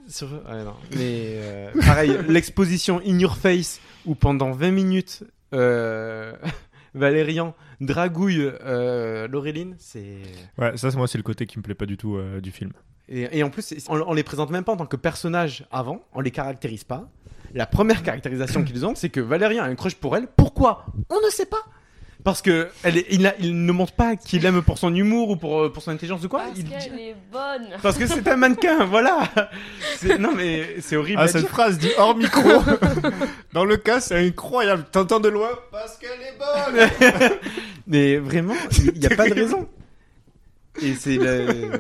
Sur- 0.09 0.31
ouais, 0.33 0.65
non. 0.65 0.75
Mais 0.97 1.37
euh, 1.37 1.71
pareil, 1.81 2.17
l'exposition 2.29 3.01
In 3.07 3.19
Your 3.19 3.37
Face 3.37 3.81
où 4.07 4.15
pendant 4.15 4.51
20 4.53 4.71
minutes 4.71 5.25
euh, 5.55 6.35
Valérian 6.95 7.55
dragouille 7.81 8.51
euh, 8.65 9.27
Laureline, 9.29 9.75
c'est 9.79 10.19
Ouais, 10.59 10.77
ça, 10.77 10.91
c'est- 10.91 10.97
moi, 10.97 11.09
c'est 11.09 11.19
le 11.19 11.25
côté 11.25 11.47
qui 11.47 11.59
me 11.59 11.63
plaît 11.63 11.75
pas 11.75 11.87
du 11.87 11.97
tout 11.97 12.17
euh, 12.17 12.41
du 12.41 12.51
film. 12.51 12.73
et, 13.09 13.39
et 13.39 13.43
en 13.43 13.51
plus 13.51 13.75
on 13.89 14.13
les 14.15 14.23
présente 14.23 14.51
même 14.51 14.65
pas 14.65 14.73
en 14.73 14.77
tant 14.77 14.87
que 14.87 14.97
personnages 14.97 15.67
avant, 15.73 16.03
on 16.13 16.21
les 16.21 16.31
caractérise 16.31 16.85
pas. 16.85 17.09
La 17.55 17.67
première 17.67 18.03
caractérisation 18.03 18.63
qu'ils 18.65 18.85
ont, 18.87 18.95
c'est 18.95 19.11
que 19.11 19.21
Valérian 19.21 19.65
a 19.65 19.67
un 19.67 19.75
crush 19.75 19.95
pour 19.95 20.17
elle. 20.17 20.27
Pourquoi? 20.27 20.87
On 21.11 21.21
ne 21.25 21.31
sait 21.31 21.47
pas. 21.47 21.63
Parce 22.25 22.41
que 22.41 22.69
elle 22.83 22.97
est- 22.97 23.07
il, 23.11 23.27
a- 23.27 23.35
il 23.39 23.67
ne 23.67 23.71
montre 23.73 23.93
pas 23.93 24.17
qu'il 24.17 24.41
l'aime 24.43 24.63
pour 24.63 24.79
son 24.79 24.95
humour 24.95 25.29
ou 25.29 25.37
pour, 25.37 25.71
pour 25.71 25.83
son 25.83 25.91
intelligence 25.91 26.25
ou 26.25 26.29
quoi. 26.31 26.41
Parce 26.41 26.59
Il- 26.59 26.65
qu'elle 26.69 26.99
est 26.99 27.15
bonne. 27.31 27.69
Parce 27.83 27.99
que 27.99 28.07
c'est 28.07 28.27
un 28.27 28.37
mannequin, 28.37 28.85
voilà. 28.87 29.29
Non 30.19 30.33
mais 30.35 30.77
c'est 30.81 30.97
horrible. 30.97 31.19
Ah, 31.21 31.25
à 31.25 31.29
cette 31.29 31.43
dire. 31.43 31.51
phrase 31.51 31.79
dit 31.79 31.91
hors 31.99 32.17
micro. 32.17 32.49
Dans 33.53 33.67
le 33.67 33.77
cas, 33.77 34.01
c'est 34.01 34.17
incroyable. 34.27 34.85
T'entends 34.91 35.21
de 35.21 35.29
loin 35.29 35.51
parce 35.71 35.99
qu'elle 35.99 36.11
est 36.23 37.11
bonne. 37.21 37.31
Mais 37.87 38.17
vraiment, 38.17 38.55
il 38.95 38.99
n'y 38.99 39.07
a 39.07 39.11
pas 39.15 39.29
de 39.29 39.35
raison. 39.35 39.69
Et 40.81 40.95
c'est 40.95 41.17
le. 41.19 41.73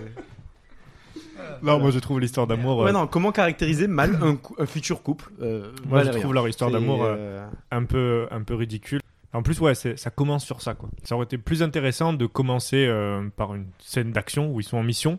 Non, 1.63 1.79
moi, 1.79 1.91
je 1.91 1.99
trouve 1.99 2.21
l'histoire 2.21 2.47
d'amour. 2.47 2.79
Ouais, 2.81 2.91
euh, 2.91 2.93
non, 2.93 3.07
comment 3.07 3.33
caractériser 3.33 3.87
mal 3.87 4.19
un, 4.59 4.67
futur 4.67 5.03
couple 5.03 5.31
euh, 5.41 5.73
Moi, 5.89 6.05
je 6.05 6.11
trouve 6.11 6.35
leur 6.35 6.47
histoire 6.47 6.71
d'amour 6.71 7.01
euh, 7.05 7.43
un 7.71 7.85
peu, 7.85 8.27
un 8.31 8.43
peu 8.43 8.55
ridicule. 8.55 9.01
En 9.35 9.43
plus, 9.43 9.61
ouais, 9.61 9.75
ça 9.75 10.11
commence 10.11 10.45
sur 10.45 10.63
ça, 10.63 10.75
quoi. 10.75 10.89
Ça 11.03 11.17
aurait 11.17 11.25
été 11.25 11.39
plus 11.39 11.63
intéressant 11.63 12.13
de 12.13 12.25
commencer 12.27 12.87
euh, 12.87 13.29
par 13.37 13.55
une 13.55 13.67
scène 13.81 14.13
d'action 14.13 14.51
où 14.53 14.61
ils 14.61 14.65
sont 14.65 14.77
en 14.79 14.83
mission, 14.85 15.19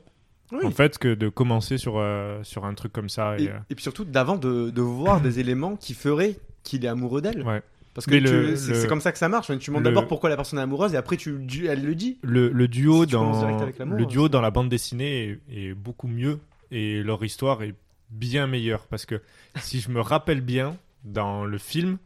oui. 0.52 0.66
en 0.66 0.72
fait, 0.72 0.98
que 0.98 1.14
de 1.14 1.30
commencer 1.30 1.78
sur, 1.78 1.96
euh, 1.98 2.42
sur 2.44 2.66
un 2.66 2.74
truc 2.74 2.94
comme 2.94 3.10
ça. 3.10 3.38
Et, 3.38 3.44
et, 3.44 3.50
euh, 3.50 3.58
et 3.70 3.76
puis 3.76 3.84
surtout 3.84 4.06
d'avant 4.06 4.38
de, 4.38 4.70
de 4.70 4.82
voir 4.82 5.20
des 5.22 5.40
éléments 5.40 5.76
qui 5.76 5.94
feraient 5.94 6.38
qu'il 6.64 6.86
est 6.86 6.88
amoureux 6.88 7.22
d'elle. 7.22 7.44
ouais. 7.44 7.62
Parce 7.94 8.08
que 8.08 8.56
c'est 8.58 8.88
comme 8.88 9.00
ça 9.00 9.14
que 9.14 9.18
ça 9.18 9.30
marche. 9.30 9.58
Tu 9.60 9.72
montres 9.72 9.86
d'abord 9.86 10.06
pourquoi 10.06 10.30
la 10.30 10.36
personne 10.36 10.60
est 10.60 10.62
amoureuse 10.62 10.94
et 10.94 10.98
après 10.98 11.16
tu, 11.16 11.40
elle 11.66 11.82
le 11.86 11.96
dit. 11.96 12.18
Le, 12.24 12.50
le 12.50 12.68
duo 12.68 13.06
Si 13.06 13.12
dans 13.12 13.48
le 13.86 14.06
duo 14.06 14.28
dans 14.28 14.42
la 14.42 14.52
bande 14.52 14.68
dessinée 14.68 15.40
est, 15.50 15.70
est 15.70 15.74
beaucoup 15.74 16.10
mieux 16.10 16.40
et 16.72 17.02
leur 17.04 17.24
histoire 17.24 17.64
est 17.64 17.74
bien 18.10 18.48
meilleure 18.48 18.88
parce 18.88 19.06
que 19.06 19.22
si 19.60 19.80
je 19.80 19.90
me 19.92 20.02
rappelle 20.02 20.42
bien 20.42 20.76
dans 21.06 21.46
le 21.46 21.58
film, 21.58 21.98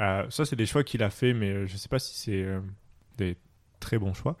euh, 0.00 0.24
ça 0.30 0.44
c'est 0.44 0.56
des 0.56 0.66
choix 0.66 0.84
qu'il 0.84 1.02
a 1.02 1.10
fait, 1.10 1.32
mais 1.34 1.50
euh, 1.50 1.66
je 1.66 1.76
sais 1.76 1.88
pas 1.88 1.98
si 1.98 2.16
c'est 2.16 2.42
euh, 2.42 2.60
des 3.18 3.36
très 3.80 3.98
bons 3.98 4.14
choix. 4.14 4.36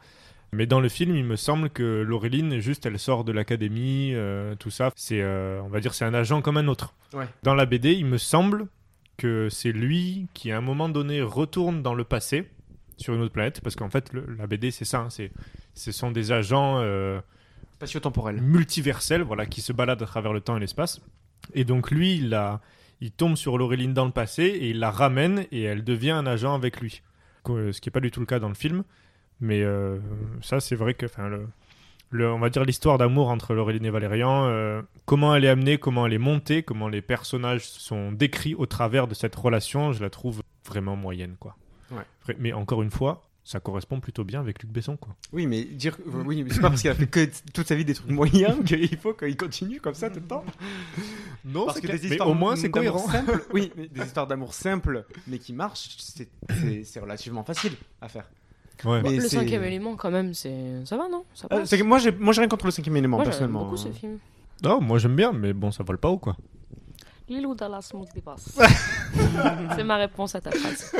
Mais 0.52 0.66
dans 0.66 0.80
le 0.80 0.88
film, 0.88 1.14
il 1.16 1.24
me 1.24 1.36
semble 1.36 1.70
que 1.70 2.02
Laureline, 2.02 2.60
juste, 2.60 2.86
elle 2.86 2.98
sort 2.98 3.24
de 3.24 3.32
l'académie, 3.32 4.12
euh, 4.14 4.54
tout 4.54 4.70
ça. 4.70 4.90
C'est, 4.94 5.22
on 5.24 5.68
va 5.68 5.80
dire, 5.80 5.92
c'est 5.92 6.04
un 6.04 6.14
agent 6.14 6.40
comme 6.40 6.56
un 6.56 6.68
autre. 6.68 6.94
Ouais. 7.12 7.26
Dans 7.42 7.54
la 7.54 7.66
BD, 7.66 7.92
il 7.94 8.06
me 8.06 8.16
semble 8.16 8.66
que 9.16 9.48
c'est 9.50 9.72
lui 9.72 10.28
qui, 10.34 10.52
à 10.52 10.58
un 10.58 10.60
moment 10.60 10.88
donné, 10.88 11.20
retourne 11.20 11.82
dans 11.82 11.94
le 11.94 12.04
passé 12.04 12.48
sur 12.96 13.12
une 13.14 13.20
autre 13.22 13.32
planète, 13.32 13.60
parce 13.60 13.74
qu'en 13.76 13.90
fait, 13.90 14.12
le- 14.12 14.24
la 14.38 14.46
BD, 14.46 14.70
c'est 14.70 14.84
ça. 14.86 15.00
hein, 15.00 15.10
c'est, 15.10 15.32
ce 15.74 15.90
sont 15.92 16.10
des 16.12 16.32
agents 16.32 16.78
euh, 16.78 17.20
Spatio-temporel. 17.74 18.40
multiversels, 18.40 19.22
voilà, 19.22 19.46
qui 19.46 19.60
se 19.60 19.72
baladent 19.72 20.02
à 20.02 20.06
travers 20.06 20.32
le 20.32 20.40
temps 20.40 20.56
et 20.56 20.60
l'espace. 20.60 21.00
Et 21.54 21.64
donc 21.64 21.90
lui, 21.90 22.16
il 22.16 22.32
a, 22.34 22.60
il 23.00 23.10
tombe 23.12 23.36
sur 23.36 23.58
Laureline 23.58 23.92
dans 23.94 24.04
le 24.06 24.10
passé 24.10 24.44
et 24.44 24.70
il 24.70 24.78
la 24.78 24.90
ramène 24.90 25.46
et 25.52 25.62
elle 25.62 25.84
devient 25.84 26.10
un 26.12 26.26
agent 26.26 26.54
avec 26.54 26.80
lui. 26.80 27.02
Co- 27.42 27.72
Ce 27.72 27.80
qui 27.80 27.88
n'est 27.88 27.92
pas 27.92 28.00
du 28.00 28.10
tout 28.10 28.20
le 28.20 28.26
cas 28.26 28.38
dans 28.38 28.48
le 28.48 28.54
film. 28.54 28.84
Mais 29.40 29.62
euh, 29.62 29.98
ça, 30.40 30.60
c'est 30.60 30.76
vrai 30.76 30.94
que, 30.94 31.04
enfin, 31.06 31.28
le, 31.28 31.46
le- 32.10 32.32
on 32.32 32.38
va 32.38 32.48
dire 32.48 32.64
l'histoire 32.64 32.96
d'amour 32.96 33.28
entre 33.28 33.52
Laureline 33.54 33.84
et 33.84 33.90
Valérian, 33.90 34.46
euh, 34.46 34.80
comment 35.04 35.34
elle 35.34 35.44
est 35.44 35.48
amenée, 35.48 35.76
comment 35.76 36.06
elle 36.06 36.14
est 36.14 36.18
montée, 36.18 36.62
comment 36.62 36.88
les 36.88 37.02
personnages 37.02 37.64
sont 37.68 38.12
décrits 38.12 38.54
au 38.54 38.64
travers 38.64 39.06
de 39.06 39.12
cette 39.14 39.34
relation, 39.36 39.92
je 39.92 40.02
la 40.02 40.08
trouve 40.08 40.40
vraiment 40.66 40.96
moyenne, 40.96 41.36
quoi. 41.38 41.56
Ouais. 41.90 42.34
Mais 42.38 42.52
encore 42.54 42.82
une 42.82 42.90
fois, 42.90 43.28
ça 43.48 43.60
correspond 43.60 44.00
plutôt 44.00 44.24
bien 44.24 44.40
avec 44.40 44.60
Luc 44.60 44.72
Besson, 44.72 44.96
quoi. 44.96 45.14
Oui, 45.32 45.46
mais 45.46 45.62
dire, 45.62 45.96
euh, 46.08 46.24
oui, 46.26 46.42
mais 46.42 46.50
c'est 46.50 46.60
pas 46.60 46.68
parce 46.68 46.80
qu'il 46.82 46.90
a 46.90 46.96
fait 46.96 47.06
que 47.06 47.28
toute 47.54 47.68
sa 47.68 47.76
vie 47.76 47.84
des 47.84 47.94
trucs 47.94 48.10
moyens 48.10 48.56
qu'il 48.66 48.96
faut 48.96 49.14
qu'il 49.14 49.36
continue 49.36 49.80
comme 49.80 49.94
ça 49.94 50.10
tout 50.10 50.16
le 50.18 50.26
temps. 50.26 50.44
Non, 51.44 51.64
Parce 51.66 51.78
que 51.80 51.86
clair. 51.86 51.96
des 52.00 52.08
Mais 52.08 52.14
histoires 52.14 52.28
au 52.28 52.34
moins, 52.34 52.56
c'est 52.56 52.68
d'amour 52.68 53.06
cohérent. 53.06 53.08
simples- 53.08 53.44
oui, 53.54 53.70
mais 53.76 53.86
des 53.86 54.00
histoires 54.02 54.26
d'amour 54.26 54.52
simples, 54.52 55.04
mais 55.28 55.38
qui 55.38 55.52
marchent, 55.52 55.94
c'est- 56.00 56.28
c'est 56.50 56.82
c'est 56.82 56.98
relativement 56.98 57.44
facile 57.44 57.74
à 58.00 58.08
faire. 58.08 58.28
Ouais. 58.84 59.00
Mais 59.02 59.14
le 59.14 59.20
c'est- 59.22 59.36
cinquième 59.36 59.62
élément, 59.62 59.94
quand 59.94 60.10
même, 60.10 60.34
c'est 60.34 60.84
ça 60.84 60.96
va, 60.96 61.08
non? 61.08 61.24
Ça 61.32 61.46
Euh, 61.52 61.60
passe? 61.60 61.68
c'est 61.70 61.78
que 61.78 61.84
moi, 61.84 61.98
j'ai 61.98 62.10
moi, 62.10 62.32
j'ai 62.32 62.40
rien 62.40 62.48
contre 62.48 62.64
le 62.66 62.72
cinquième 62.72 62.96
élément, 62.96 63.18
Moi, 63.18 63.24
j'aime 63.26 63.30
personnellement. 63.30 63.62
beaucoup 63.64 63.76
ce 63.76 63.90
film. 63.92 64.18
Non, 64.64 64.80
moi 64.80 64.98
j'aime 64.98 65.14
bien, 65.14 65.32
mais 65.32 65.52
bon, 65.52 65.70
ça 65.70 65.84
vole 65.84 65.98
pas 65.98 66.08
haut, 66.08 66.18
quoi. 66.18 66.36
Lilou 67.28 67.54
Dallas 67.54 67.90
Multipass. 67.94 68.58
c'est 69.76 69.84
ma 69.84 69.96
réponse 69.98 70.34
à 70.34 70.40
ta 70.40 70.50
phrase. 70.50 70.92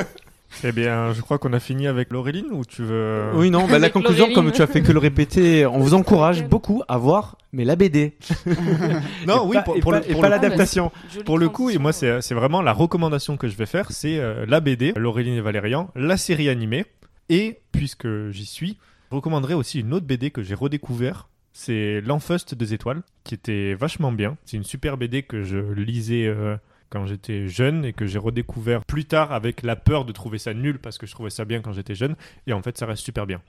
Eh 0.65 0.73
bien, 0.73 1.13
je 1.13 1.21
crois 1.21 1.39
qu'on 1.39 1.53
a 1.53 1.61
fini 1.61 1.87
avec 1.87 2.11
Laureline 2.13 2.47
ou 2.51 2.65
tu 2.65 2.83
veux. 2.83 3.31
Oui, 3.35 3.51
non, 3.51 3.67
bah, 3.67 3.79
la 3.79 3.91
conclusion, 3.91 4.33
comme 4.33 4.53
tu 4.53 4.63
as 4.63 4.67
fait 4.67 4.81
que 4.81 4.93
le 4.93 4.99
répéter, 4.99 5.67
on 5.67 5.79
vous 5.81 5.93
encourage 5.95 6.45
beaucoup 6.47 6.83
à 6.89 6.97
voir, 6.99 7.37
mais 7.53 7.65
la 7.65 7.77
BD. 7.77 8.17
Non, 9.27 9.45
Et 9.45 9.47
oui, 9.49 9.55
pas- 9.57 9.63
pour, 9.63 9.77
et 9.77 9.81
pour 9.81 9.93
pas- 9.93 9.99
le, 10.01 10.09
et 10.09 10.13
pour 10.13 10.21
pas 10.23 10.29
le- 10.29 10.35
l'adaptation. 10.35 10.91
Pour 11.25 11.39
le 11.39 11.49
coup, 11.49 11.71
et 11.71 11.79
moi, 11.79 11.93
c'est 11.93 12.21
c'est 12.23 12.35
vraiment 12.35 12.63
la 12.63 12.73
recommandation 12.73 13.37
que 13.37 13.49
je 13.49 13.57
vais 13.57 13.67
faire 13.67 13.91
c'est 13.93 14.19
euh, 14.19 14.47
la 14.49 14.61
BD, 14.61 14.93
Laureline 14.97 15.35
et 15.35 15.41
Valérian, 15.41 15.91
la 15.95 16.17
série 16.17 16.49
animée. 16.49 16.85
Et 17.29 17.59
puisque 17.73 18.07
j'y 18.31 18.47
suis, 18.47 18.79
je 19.11 19.17
recommanderais 19.17 19.55
aussi 19.55 19.81
une 19.81 19.93
autre 19.93 20.07
BD 20.07 20.31
que 20.31 20.43
j'ai 20.43 20.55
redécouvert. 20.55 21.29
C'est 21.53 22.01
L'Enfust 22.03 22.55
des 22.55 22.73
étoiles, 22.75 23.03
qui 23.25 23.35
était 23.35 23.75
vachement 23.75 24.13
bien. 24.13 24.37
C'est 24.45 24.57
une 24.59 24.65
super 24.65 24.97
BD 24.97 25.23
que 25.23 25.43
je 25.43 25.57
lisais 25.59 26.27
euh, 26.27 26.57
quand 26.91 27.07
j'étais 27.07 27.49
jeune 27.49 27.85
et 27.85 27.93
que 27.93 28.07
j'ai 28.07 28.19
redécouvert 28.19 28.85
plus 28.85 29.05
tard 29.05 29.33
avec 29.33 29.63
la 29.63 29.77
peur 29.77 30.05
de 30.05 30.13
trouver 30.13 30.39
ça 30.39 30.55
nul 30.55 30.79
parce 30.79 30.99
que 30.99 31.07
je 31.07 31.13
trouvais 31.13 31.31
ça 31.31 31.45
bien 31.45 31.61
quand 31.61 31.73
j'étais 31.73 31.95
jeune. 31.95 32.17
Et 32.47 32.53
en 32.53 32.63
fait, 32.63 32.79
ça 32.79 32.87
reste 32.87 33.05
super 33.05 33.27
bien. 33.27 33.41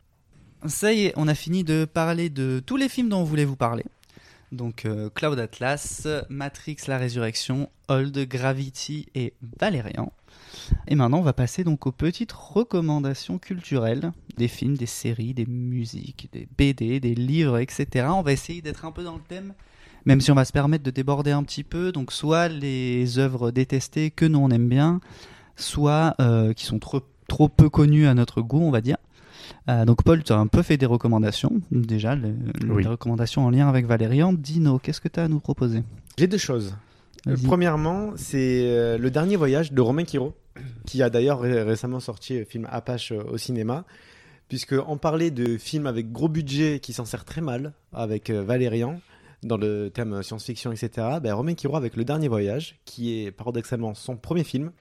Ça 0.66 0.92
y 0.92 1.06
est, 1.06 1.14
on 1.16 1.28
a 1.28 1.36
fini 1.36 1.64
de 1.64 1.86
parler 1.86 2.30
de 2.30 2.62
tous 2.66 2.78
les 2.78 2.90
films 2.90 3.10
dont 3.10 3.20
on 3.20 3.24
voulait 3.24 3.46
vous 3.46 3.56
parler. 3.56 3.84
Donc 4.52 4.86
euh, 4.86 5.10
Cloud 5.14 5.40
Atlas, 5.40 6.08
Matrix 6.30 6.78
la 6.88 6.98
Résurrection, 6.98 7.70
Old, 7.90 8.18
Gravity 8.28 9.08
et 9.14 9.34
Valérian. 9.60 10.12
Et 10.88 10.96
maintenant, 10.96 11.20
on 11.20 11.24
va 11.24 11.34
passer 11.34 11.64
donc 11.64 11.86
aux 11.86 11.92
petites 11.92 12.32
recommandations 12.32 13.38
culturelles 13.38 14.12
des 14.38 14.48
films, 14.48 14.78
des 14.78 14.86
séries, 14.86 15.34
des 15.34 15.46
musiques, 15.46 16.30
des 16.32 16.48
BD, 16.58 17.00
des 17.00 17.16
livres, 17.16 17.58
etc. 17.60 18.08
On 18.10 18.22
va 18.22 18.32
essayer 18.32 18.62
d'être 18.62 18.86
un 18.86 18.92
peu 18.92 19.04
dans 19.04 19.16
le 19.16 19.22
thème, 19.22 19.54
même 20.08 20.22
si 20.22 20.32
on 20.32 20.36
va 20.36 20.46
se 20.46 20.52
permettre 20.54 20.84
de 20.84 20.90
déborder 20.92 21.32
un 21.32 21.44
petit 21.44 21.64
peu. 21.64 21.92
Donc 21.92 22.12
soit 22.12 22.48
les 22.48 23.20
œuvres 23.20 23.52
détestées 23.52 24.10
que 24.10 24.26
nous 24.26 24.40
on 24.40 24.50
aime 24.50 24.68
bien, 24.70 25.02
soit 25.56 26.16
euh, 26.20 26.54
qui 26.54 26.66
sont 26.66 26.80
trop, 26.80 27.02
trop 27.28 27.50
peu 27.50 27.70
connues 27.70 28.08
à 28.08 28.14
notre 28.14 28.42
goût, 28.42 28.62
on 28.62 28.72
va 28.72 28.82
dire. 28.82 28.98
Euh, 29.70 29.86
donc 29.86 30.04
Paul, 30.04 30.24
tu 30.24 30.34
as 30.34 30.38
un 30.38 30.48
peu 30.48 30.62
fait 30.62 30.78
des 30.78 30.86
recommandations, 30.86 31.52
déjà, 31.72 32.16
le- 32.16 32.34
le- 32.64 32.74
Oui. 32.74 32.84
des 32.84 32.90
recommandations 32.90 33.46
en 33.46 33.50
lien 33.50 33.68
avec 33.70 33.86
Valérian. 33.86 34.34
Dino, 34.34 34.80
qu'est-ce 34.80 35.02
que 35.02 35.08
tu 35.10 35.20
as 35.20 35.26
à 35.26 35.28
nous 35.28 35.40
proposer? 35.40 35.84
J'ai 36.18 36.28
deux 36.28 36.38
choses. 36.38 36.76
Euh. 37.28 37.36
Premièrement, 37.46 38.12
c'est 38.16 38.62
euh, 38.66 38.98
le 38.98 39.12
dernier 39.12 39.36
voyage 39.36 39.72
de 39.74 39.82
Romain 39.82 40.04
Quiro, 40.06 40.34
qui 40.86 41.04
a 41.04 41.10
d'ailleurs 41.10 41.40
ré- 41.42 41.64
récemment 41.64 42.00
sorti 42.00 42.40
le 42.40 42.46
film 42.46 42.68
Apache 42.72 43.12
euh, 43.12 43.22
au 43.32 43.38
cinéma. 43.38 43.84
Puisque 44.50 44.76
on 44.88 44.98
parlait 44.98 45.30
de 45.32 45.58
films 45.58 45.88
avec 45.88 46.12
gros 46.14 46.30
budget 46.30 46.80
qui 46.82 46.94
s'en 46.94 47.04
sert 47.04 47.26
très 47.26 47.42
mal, 47.42 47.74
avec 47.94 48.30
euh, 48.30 48.42
Valérian, 48.44 49.02
dans 49.44 49.58
le 49.58 49.90
thème 49.90 50.24
science-fiction, 50.24 50.72
etc. 50.72 51.20
Ben, 51.22 51.34
Romain 51.34 51.54
Quiro 51.54 51.76
avec 51.76 51.96
Le 51.96 52.04
Dernier 52.04 52.28
Voyage, 52.28 52.80
qui 52.86 53.20
est 53.20 53.32
paradoxalement 53.32 53.94
son 53.94 54.18
premier 54.18 54.44
film, 54.44 54.72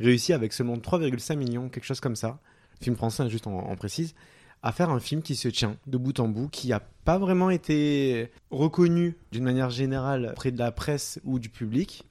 réussi 0.00 0.32
avec 0.32 0.52
seulement 0.52 0.76
3,5 0.76 1.36
millions, 1.36 1.68
quelque 1.68 1.84
chose 1.84 2.00
comme 2.00 2.16
ça, 2.16 2.38
film 2.80 2.96
français, 2.96 3.28
juste 3.28 3.46
en, 3.46 3.74
précise, 3.76 4.14
à 4.62 4.72
faire 4.72 4.90
un 4.90 5.00
film 5.00 5.22
qui 5.22 5.36
se 5.36 5.48
tient 5.48 5.76
de 5.86 5.96
bout 5.96 6.18
en 6.20 6.28
bout, 6.28 6.48
qui 6.48 6.68
n'a 6.68 6.80
pas 6.80 7.18
vraiment 7.18 7.50
été 7.50 8.30
reconnu 8.50 9.16
d'une 9.32 9.44
manière 9.44 9.70
générale 9.70 10.30
auprès 10.32 10.50
de 10.50 10.58
la 10.58 10.72
presse 10.72 11.20
ou 11.24 11.38
du 11.38 11.48
public, 11.48 12.04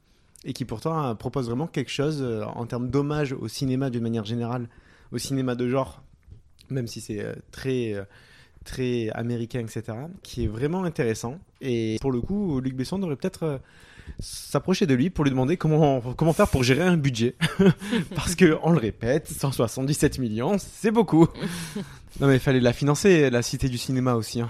et 0.43 0.53
qui 0.53 0.65
pourtant 0.65 1.03
euh, 1.03 1.13
propose 1.15 1.47
vraiment 1.47 1.67
quelque 1.67 1.91
chose 1.91 2.21
euh, 2.21 2.43
en 2.43 2.65
termes 2.65 2.89
d'hommage 2.89 3.33
au 3.33 3.47
cinéma 3.47 3.89
d'une 3.89 4.03
manière 4.03 4.25
générale, 4.25 4.69
au 5.11 5.17
cinéma 5.17 5.55
de 5.55 5.67
genre, 5.67 6.03
même 6.69 6.87
si 6.87 7.01
c'est 7.01 7.19
euh, 7.19 7.33
très, 7.51 7.95
très 8.65 9.09
américain, 9.11 9.59
etc., 9.61 9.83
qui 10.23 10.43
est 10.43 10.47
vraiment 10.47 10.83
intéressant. 10.83 11.37
Et 11.61 11.97
pour 12.01 12.11
le 12.11 12.19
coup, 12.19 12.59
Luc 12.59 12.75
Besson 12.75 12.99
devrait 12.99 13.15
peut-être 13.15 13.43
euh, 13.43 13.57
s'approcher 14.19 14.85
de 14.85 14.93
lui 14.93 15.09
pour 15.09 15.23
lui 15.23 15.31
demander 15.31 15.55
comment, 15.57 16.01
comment 16.01 16.33
faire 16.33 16.47
pour 16.49 16.63
gérer 16.63 16.81
un 16.83 16.97
budget. 16.97 17.35
Parce 18.15 18.35
que, 18.35 18.57
on 18.63 18.71
le 18.71 18.77
répète, 18.79 19.27
177 19.29 20.19
millions, 20.19 20.57
c'est 20.57 20.91
beaucoup. 20.91 21.27
non 22.19 22.27
mais 22.27 22.35
il 22.35 22.39
fallait 22.39 22.59
la 22.59 22.73
financer, 22.73 23.29
la 23.29 23.41
cité 23.41 23.69
du 23.69 23.77
cinéma 23.77 24.15
aussi. 24.15 24.41
hein. 24.41 24.49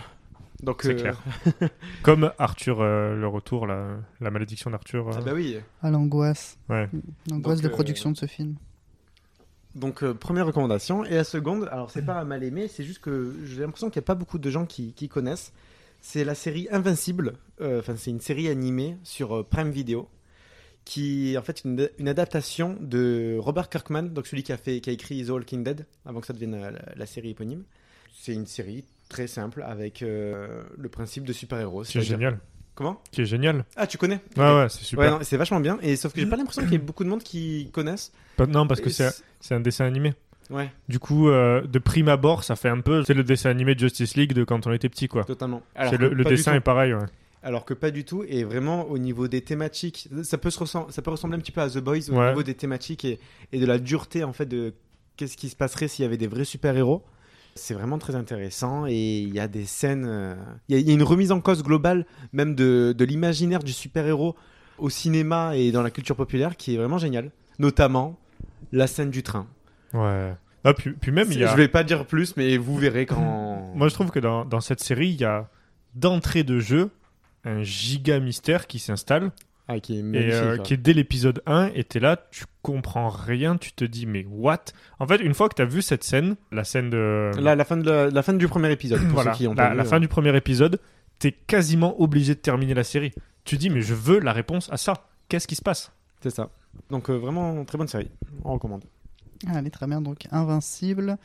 Donc, 0.64 0.82
C'est 0.84 0.94
euh, 0.94 0.94
clair. 0.96 1.22
Comme 2.02 2.32
Arthur, 2.40 2.80
euh, 2.82 3.14
le 3.16 3.28
retour, 3.28 3.68
la, 3.68 3.98
la 4.22 4.32
malédiction 4.32 4.72
d'Arthur. 4.72 5.12
Ah 5.14 5.20
bah 5.22 5.32
oui. 5.36 5.58
Ah, 5.84 5.92
l'angoisse. 5.92 6.58
Ouais. 6.70 6.90
L'angoisse 7.30 7.58
Donc, 7.58 7.64
de 7.64 7.68
euh, 7.68 7.72
production 7.72 8.12
de 8.12 8.18
ce 8.18 8.26
film. 8.26 8.56
Donc, 9.76 10.04
euh, 10.04 10.14
première 10.14 10.46
recommandation. 10.48 11.04
Et 11.06 11.16
la 11.16 11.24
seconde, 11.26 11.68
alors 11.72 11.92
c'est 11.92 12.06
pas 12.06 12.24
mal 12.24 12.44
aimé, 12.44 12.68
c'est 12.68 12.84
juste 12.86 13.00
que 13.00 13.34
j'ai 13.46 13.62
l'impression 13.62 13.90
qu'il 13.90 14.00
n'y 14.00 14.06
a 14.06 14.08
pas 14.08 14.16
beaucoup 14.16 14.40
de 14.40 14.50
gens 14.50 14.66
qui, 14.66 14.94
qui 14.94 15.10
connaissent. 15.10 15.52
C'est 16.02 16.24
la 16.24 16.36
série 16.36 16.68
Invincible. 16.72 17.34
Euh, 17.62 17.80
Enfin, 17.80 17.96
c'est 17.98 18.12
une 18.12 18.22
série 18.22 18.48
animée 18.48 18.96
sur 19.04 19.36
euh, 19.36 19.44
Prime 19.44 19.72
Video 19.72 20.08
qui 20.86 21.34
est 21.34 21.38
en 21.38 21.42
fait 21.42 21.64
une, 21.66 21.90
une 21.98 22.08
adaptation 22.08 22.78
de 22.80 23.38
Robert 23.40 23.70
Kirkman, 23.70 24.04
donc 24.04 24.28
celui 24.28 24.44
qui 24.44 24.52
a, 24.54 24.58
fait, 24.58 24.82
qui 24.82 24.92
a 24.92 24.94
écrit 24.94 25.26
The 25.26 25.30
Walking 25.30 25.64
Dead, 25.64 25.86
avant 26.06 26.22
que 26.22 26.28
ça 26.28 26.34
devienne 26.34 26.62
la, 26.62 26.72
la 26.96 27.06
série 27.08 27.32
éponyme. 27.32 27.64
C'est 28.14 28.34
une 28.34 28.46
série 28.46 28.86
très 29.10 29.26
simple 29.26 29.64
avec 29.64 30.02
le 30.02 30.88
principe 30.92 31.26
de 31.26 31.34
super-héros. 31.34 31.82
Qui 31.82 31.98
est 31.98 32.02
c'est-à-dire- 32.04 32.18
génial. 32.20 32.40
Comment 32.76 33.02
Qui 33.12 33.22
est 33.22 33.26
génial. 33.26 33.64
Ah, 33.78 33.88
tu 33.88 33.98
connais 33.98 34.20
Ouais, 34.38 34.44
ouais, 34.56 34.68
c'est 34.70 34.84
super. 34.84 35.18
Ouais, 35.18 35.24
c'est 35.24 35.38
vachement 35.38 35.60
bien. 35.62 35.78
Et 35.82 35.96
sauf 35.96 36.14
que 36.14 36.20
j'ai 36.20 36.26
pas 36.26 36.36
l'impression 36.36 36.62
qu'il 36.64 36.74
y 36.74 36.76
ait 36.76 36.80
beaucoup 36.80 37.04
de 37.06 37.10
monde 37.10 37.24
qui 37.24 37.70
connaissent. 37.72 38.12
Pas- 38.36 38.46
Non, 38.48 38.68
parce 38.68 38.82
que 38.82 38.90
Et 38.90 39.10
c'est 39.40 39.56
un 39.56 39.60
dessin 39.62 39.86
animé. 39.86 40.14
Ouais. 40.50 40.70
Du 40.90 41.00
coup, 41.00 41.30
euh, 41.30 41.62
de 41.62 41.80
prime 41.80 42.10
abord, 42.10 42.44
ça 42.44 42.56
fait 42.56 42.70
un 42.70 42.82
peu. 42.82 43.04
C'est 43.06 43.14
le 43.14 43.24
dessin 43.24 43.50
animé 43.50 43.74
de 43.76 43.80
Justice 43.80 44.16
League 44.16 44.34
de 44.34 44.44
quand 44.44 44.68
on 44.68 44.74
était 44.74 44.90
petit, 44.90 45.08
quoi. 45.08 45.24
Totalement. 45.24 45.64
Alors 45.74 45.92
C'est 45.92 45.98
que 45.98 46.04
le, 46.04 46.14
le 46.14 46.24
pas 46.24 46.30
du 46.30 46.36
dessin 46.36 46.52
tout. 46.52 46.58
est 46.58 46.62
pareil, 46.62 46.94
ouais. 46.94 47.06
Alors 47.42 47.64
que 47.64 47.74
pas 47.74 47.92
du 47.92 48.04
tout, 48.06 48.24
et 48.28 48.44
vraiment 48.44 48.84
au 48.90 48.98
niveau 48.98 49.28
des 49.28 49.42
thématiques, 49.42 50.10
ça 50.24 50.38
peut, 50.38 50.50
se 50.50 50.60
ressem- 50.60 50.90
ça 50.92 51.02
peut 51.02 51.12
ressembler 51.12 51.38
un 51.38 51.42
petit 51.42 51.52
peu 51.52 51.62
à 51.62 51.70
The 51.70 51.78
Boys 51.78 52.10
au 52.10 52.16
Ouais. 52.16 52.30
niveau 52.30 52.44
des 52.44 52.56
thématiques 52.56 53.06
et, 53.06 53.20
et 53.54 53.60
de 53.60 53.66
la 53.68 53.78
dureté 53.78 54.24
en 54.24 54.34
fait 54.34 54.48
de 54.48 54.74
qu'est-ce 55.16 55.38
qui 55.38 55.50
se 55.50 55.56
passerait 55.56 55.88
s'il 55.88 56.04
y 56.04 56.06
avait 56.08 56.18
des 56.18 56.28
vrais 56.28 56.44
super-héros. 56.44 57.04
C'est 57.58 57.74
vraiment 57.74 57.98
très 57.98 58.16
intéressant 58.16 58.86
et 58.86 59.20
il 59.20 59.34
y 59.34 59.40
a 59.40 59.48
des 59.48 59.66
scènes, 59.66 60.06
euh, 60.06 60.36
il 60.68 60.76
y, 60.76 60.78
a- 60.78 60.82
il 60.82 60.88
y 60.88 60.92
a 60.92 60.94
une 60.94 61.04
remise 61.04 61.32
en 61.32 61.40
cause 61.40 61.64
globale 61.64 62.06
même 62.34 62.54
de, 62.54 62.94
de 62.98 63.06
l'imaginaire 63.06 63.64
du 63.64 63.72
super-héros 63.72 64.36
au 64.78 64.90
cinéma 64.90 65.56
et 65.56 65.72
dans 65.72 65.82
la 65.82 65.90
culture 65.90 66.18
populaire 66.18 66.58
qui 66.58 66.74
est 66.76 66.78
vraiment 66.78 66.98
géniale. 66.98 67.32
Notamment 67.58 68.20
la 68.74 68.88
scène 68.88 69.10
du 69.10 69.24
train. 69.24 69.48
Ouais. 69.94 70.34
Ah, 70.66 70.74
puis, 70.74 70.92
puis 70.92 71.14
même, 71.14 71.32
il 71.32 71.40
y 71.40 71.44
a. 71.46 71.48
Je 71.48 71.56
vais 71.56 71.70
pas 71.70 71.84
dire 71.86 72.06
plus, 72.06 72.36
mais 72.36 72.58
vous 72.58 72.76
verrez 72.76 73.06
quand. 73.06 73.72
Moi, 73.76 73.88
je 73.88 73.94
trouve 73.94 74.12
que 74.12 74.20
dans, 74.20 74.44
dans 74.44 74.60
cette 74.60 74.82
série, 74.82 75.10
il 75.10 75.22
y 75.22 75.24
a 75.24 75.48
d'entrée 75.94 76.44
de 76.44 76.60
jeu 76.60 76.90
un 77.46 77.64
giga 77.64 78.20
mystère 78.20 78.68
qui 78.68 78.80
s'installe. 78.80 79.32
Ah, 79.68 79.80
qui 79.80 79.96
est 79.96 80.00
et 80.00 80.04
magnifique, 80.04 80.34
euh, 80.34 80.58
ouais. 80.58 80.64
qui 80.64 80.74
est 80.76 80.78
dès 80.78 80.94
l'épisode 80.94 81.42
1, 81.48 81.72
et 81.74 81.84
t'es 81.84 82.00
là, 82.00 82.18
tu 82.30 82.46
comprends 82.62 83.10
rien, 83.10 83.58
tu 83.58 83.72
te 83.72 83.84
dis, 83.84 84.06
mais 84.06 84.26
what? 84.30 84.66
En 85.00 85.08
fait, 85.08 85.18
une 85.18 85.34
fois 85.34 85.50
que 85.50 85.56
t'as 85.56 85.66
vu 85.66 85.82
cette 85.82 86.04
scène, 86.04 86.36
la 86.52 86.64
scène 86.64 86.92
de. 86.92 87.32
La, 87.40 87.56
la 87.56 87.66
fin 87.66 87.78
de 87.78 87.90
la, 87.90 88.10
la 88.12 88.22
fin 88.22 88.34
du 88.34 88.48
premier 88.48 88.72
épisode. 88.72 89.02
Pour 89.02 89.10
voilà, 89.16 89.34
ceux 89.34 89.38
qui 89.38 89.48
ont 89.48 89.56
la, 89.56 89.74
la 89.74 89.84
fin 89.84 89.98
euh. 89.98 90.00
du 90.00 90.08
premier 90.08 90.36
épisode, 90.38 90.80
t'es 91.18 91.32
quasiment 91.32 92.00
obligé 92.00 92.36
de 92.36 92.40
terminer 92.40 92.76
la 92.76 92.84
série. 92.84 93.12
Tu 93.44 93.58
dis, 93.58 93.70
mais 93.72 93.82
je 93.82 93.96
veux 93.96 94.20
la 94.20 94.34
réponse 94.34 94.70
à 94.72 94.78
ça. 94.78 95.08
Qu'est-ce 95.30 95.48
qui 95.48 95.56
se 95.56 95.64
passe? 95.64 95.92
C'est 96.22 96.30
ça. 96.30 96.50
Donc 96.92 97.10
euh, 97.10 97.14
vraiment 97.14 97.66
très 97.66 97.78
bonne 97.78 97.88
série. 97.88 98.12
On 98.44 98.54
recommande. 98.54 98.84
Allez, 99.48 99.70
très 99.70 99.88
bien. 99.88 100.02
Donc, 100.02 100.28
Invincible 100.32 101.18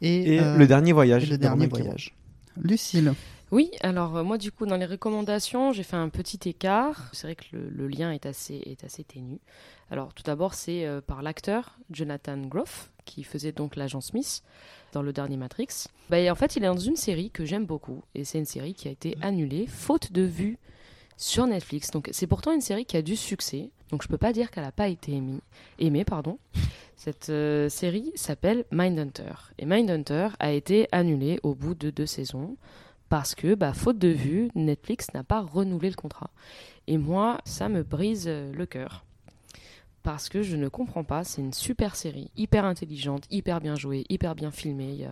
et, 0.00 0.34
Et 0.34 0.40
euh, 0.40 0.56
Le 0.56 0.66
Dernier 0.66 0.92
Voyage 0.92 1.24
et 1.24 1.26
Le 1.26 1.36
de 1.36 1.42
dernier 1.42 1.66
voyage. 1.66 2.14
Lucille. 2.60 3.12
Oui, 3.52 3.72
alors 3.80 4.16
euh, 4.16 4.22
moi 4.22 4.38
du 4.38 4.52
coup 4.52 4.64
dans 4.64 4.76
les 4.76 4.86
recommandations 4.86 5.72
j'ai 5.72 5.82
fait 5.82 5.96
un 5.96 6.08
petit 6.08 6.48
écart. 6.48 7.10
C'est 7.12 7.26
vrai 7.26 7.34
que 7.34 7.44
le, 7.50 7.68
le 7.68 7.88
lien 7.88 8.12
est 8.12 8.24
assez, 8.24 8.62
est 8.64 8.84
assez 8.84 9.02
ténu. 9.02 9.40
Alors 9.90 10.14
tout 10.14 10.22
d'abord 10.22 10.54
c'est 10.54 10.86
euh, 10.86 11.00
par 11.00 11.20
l'acteur 11.22 11.76
Jonathan 11.90 12.38
Groff 12.38 12.92
qui 13.04 13.24
faisait 13.24 13.50
donc 13.50 13.74
l'agent 13.74 14.00
Smith 14.00 14.44
dans 14.92 15.02
le 15.02 15.12
dernier 15.12 15.36
Matrix. 15.36 15.88
Bah, 16.10 16.20
et 16.20 16.30
en 16.30 16.36
fait 16.36 16.54
il 16.54 16.62
est 16.62 16.68
dans 16.68 16.76
une 16.76 16.94
série 16.94 17.30
que 17.30 17.44
j'aime 17.44 17.66
beaucoup 17.66 18.04
et 18.14 18.24
c'est 18.24 18.38
une 18.38 18.44
série 18.44 18.74
qui 18.74 18.86
a 18.86 18.92
été 18.92 19.16
annulée 19.20 19.66
faute 19.66 20.12
de 20.12 20.22
vues 20.22 20.58
sur 21.16 21.48
Netflix. 21.48 21.90
Donc 21.90 22.08
c'est 22.12 22.28
pourtant 22.28 22.52
une 22.52 22.60
série 22.60 22.84
qui 22.84 22.96
a 22.96 23.02
du 23.02 23.16
succès. 23.16 23.70
Donc 23.90 24.04
je 24.04 24.08
peux 24.08 24.16
pas 24.16 24.32
dire 24.32 24.52
qu'elle 24.52 24.62
n'a 24.62 24.70
pas 24.70 24.86
été 24.86 25.12
aimée. 25.12 25.40
aimée 25.80 26.04
pardon. 26.04 26.38
Cette 26.94 27.30
euh, 27.30 27.68
série 27.68 28.12
s'appelle 28.14 28.64
Mindhunter. 28.70 29.32
Et 29.58 29.66
Mindhunter 29.66 30.28
a 30.38 30.52
été 30.52 30.86
annulée 30.92 31.40
au 31.42 31.56
bout 31.56 31.74
de 31.74 31.90
deux 31.90 32.06
saisons 32.06 32.56
parce 33.10 33.34
que, 33.34 33.54
bah, 33.54 33.74
faute 33.74 33.98
de 33.98 34.08
vue, 34.08 34.48
Netflix 34.54 35.08
n'a 35.12 35.22
pas 35.24 35.40
renouvelé 35.40 35.90
le 35.90 35.96
contrat. 35.96 36.30
Et 36.86 36.96
moi, 36.96 37.38
ça 37.44 37.68
me 37.68 37.82
brise 37.82 38.24
euh, 38.26 38.50
le 38.54 38.64
cœur. 38.64 39.04
Parce 40.02 40.30
que 40.30 40.42
je 40.42 40.56
ne 40.56 40.68
comprends 40.68 41.04
pas, 41.04 41.24
c'est 41.24 41.42
une 41.42 41.52
super 41.52 41.94
série, 41.94 42.30
hyper 42.36 42.64
intelligente, 42.64 43.24
hyper 43.30 43.60
bien 43.60 43.74
jouée, 43.76 44.06
hyper 44.08 44.34
bien 44.34 44.50
filmée. 44.50 45.04
A- 45.04 45.10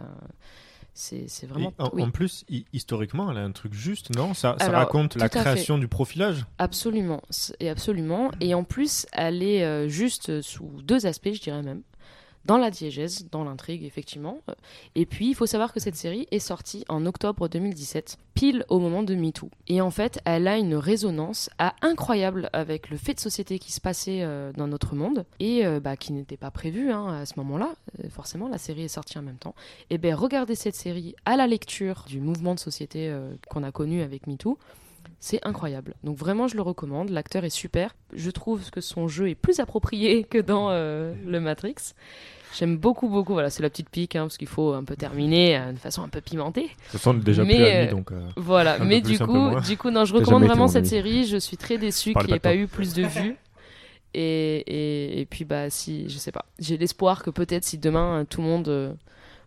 C'est 0.95 1.27
vraiment... 1.47 1.73
En, 1.79 1.91
oui. 1.93 2.03
en 2.03 2.11
plus, 2.11 2.45
hi- 2.49 2.65
historiquement, 2.73 3.31
elle 3.31 3.37
a 3.39 3.43
un 3.45 3.53
truc 3.53 3.75
juste, 3.75 4.15
non? 4.17 4.33
Ça, 4.33 4.57
ça 4.59 4.67
Alors, 4.67 4.81
raconte 4.81 5.17
la 5.17 5.29
fait. 5.29 5.41
création 5.41 5.77
du 5.77 5.89
profilage? 5.89 6.47
Absolument, 6.59 7.21
et 7.61 7.69
absolument. 7.69 8.31
Et 8.41 8.55
en 8.55 8.65
plus, 8.65 9.07
elle 9.13 9.43
est 9.43 9.63
euh, 9.65 9.89
juste 9.89 10.41
sous 10.41 10.71
deux 10.83 11.05
aspects, 11.07 11.33
je 11.35 11.41
dirais 11.43 11.63
même. 11.63 11.83
Dans 12.49 12.57
la 12.57 12.71
diégèse, 12.71 13.29
dans 13.31 13.45
l'intrigue, 13.45 13.85
effectivement. 13.85 14.41
Et 14.95 15.05
puis, 15.05 15.29
il 15.29 15.35
faut 15.35 15.45
savoir 15.45 15.71
que 15.71 15.81
cette 15.81 15.97
série 15.97 16.27
est 16.31 16.39
sortie 16.39 16.83
en 16.89 17.05
octobre 17.05 17.47
2017, 17.47 18.17
pile 18.33 18.65
au 18.71 18.79
moment 18.79 19.03
de 19.03 19.15
MeToo. 19.15 19.51
Et 19.67 19.83
en 19.83 19.91
fait, 19.91 20.19
elle 20.25 20.49
a 20.49 20.57
une 20.57 20.75
résonance 20.75 21.51
incroyable 21.83 22.49
avec 22.55 22.89
le 22.89 22.97
fait 22.97 23.13
de 23.13 23.21
société 23.21 23.59
qui 23.59 23.71
se 23.71 23.83
passait 23.83 24.23
euh, 24.23 24.51
dans 24.55 24.67
notre 24.67 24.95
monde 24.95 25.27
et 25.41 25.67
euh, 25.67 25.79
bah, 25.79 25.99
qui 25.99 26.15
n'était 26.15 26.39
pas 26.39 26.51
prévu 26.51 26.91
hein, 26.91 27.19
à 27.21 27.27
ce 27.27 27.35
moment-là. 27.37 27.75
Euh, 28.03 28.09
forcément, 28.09 28.49
la 28.49 28.57
série 28.57 28.85
est 28.85 28.89
sortie 28.89 29.19
en 29.19 29.23
même 29.23 29.37
temps. 29.37 29.55
Et 29.91 29.99
bien, 29.99 30.17
regardez 30.17 30.55
cette 30.55 30.75
série 30.75 31.15
à 31.27 31.37
la 31.37 31.47
lecture 31.47 32.07
du 32.09 32.19
mouvement 32.19 32.55
de 32.55 32.61
société 32.61 33.15
qu'on 33.51 33.63
a 33.63 33.73
connu 33.73 34.01
avec 34.01 34.27
MeToo. 34.27 34.57
C'est 35.21 35.47
incroyable. 35.47 35.97
Donc 36.03 36.17
vraiment, 36.17 36.49
je 36.49 36.57
le 36.57 36.63
recommande. 36.63 37.11
L'acteur 37.11 37.45
est 37.45 37.51
super. 37.51 37.95
Je 38.15 38.31
trouve 38.31 38.71
que 38.71 38.81
son 38.81 39.07
jeu 39.07 39.29
est 39.29 39.35
plus 39.35 39.61
approprié 39.61 40.25
que 40.25 40.39
dans 40.39 40.71
le 40.71 41.41
Matrix. 41.41 41.75
J'aime 42.59 42.77
beaucoup, 42.77 43.09
beaucoup. 43.09 43.35
Voilà, 43.35 43.51
c'est 43.51 43.63
la 43.63 43.71
petite 43.71 43.89
pique, 43.89 44.17
hein, 44.17 44.23
parce 44.23 44.37
qu'il 44.37 44.49
faut 44.49 44.73
un 44.73 44.83
peu 44.83 44.97
terminer 44.97 45.57
euh, 45.57 45.73
de 45.73 45.79
façon 45.79 46.03
un 46.03 46.09
peu 46.09 46.21
pimentée. 46.21 46.71
On 47.07 47.15
est 47.15 47.21
déjà 47.21 47.45
Mais, 47.45 47.55
plus 47.55 47.65
amis, 47.65 47.87
euh, 47.87 47.91
donc, 47.93 48.11
euh, 48.11 48.21
voilà. 48.37 48.79
Mais 48.85 49.01
du 49.01 49.17
coup, 49.17 49.61
du 49.61 49.77
coup, 49.77 49.91
non, 49.91 50.05
je 50.05 50.13
recommande 50.13 50.43
vraiment 50.43 50.67
cette 50.67 50.87
série. 50.87 51.25
Je 51.25 51.37
suis 51.37 51.57
très 51.57 51.79
déçue 51.79 52.13
Parle 52.13 52.27
qu'il 52.27 52.33
n'y 52.33 52.37
ait 52.37 52.41
pas 52.41 52.57
eu 52.57 52.67
plus 52.67 52.95
de 52.95 53.05
vues. 53.05 53.37
Et, 54.13 54.57
et, 54.67 55.21
et 55.21 55.27
puis, 55.27 55.45
bah, 55.45 55.71
si, 55.71 56.09
je 56.09 56.19
sais 56.19 56.33
pas. 56.33 56.47
J'ai 56.59 56.77
l'espoir 56.77 57.23
que 57.23 57.31
peut-être 57.31 57.63
si 57.63 57.79
demain 57.79 58.25
tout 58.29 58.41
le 58.41 58.49
monde 58.49 58.67
euh, 58.67 58.93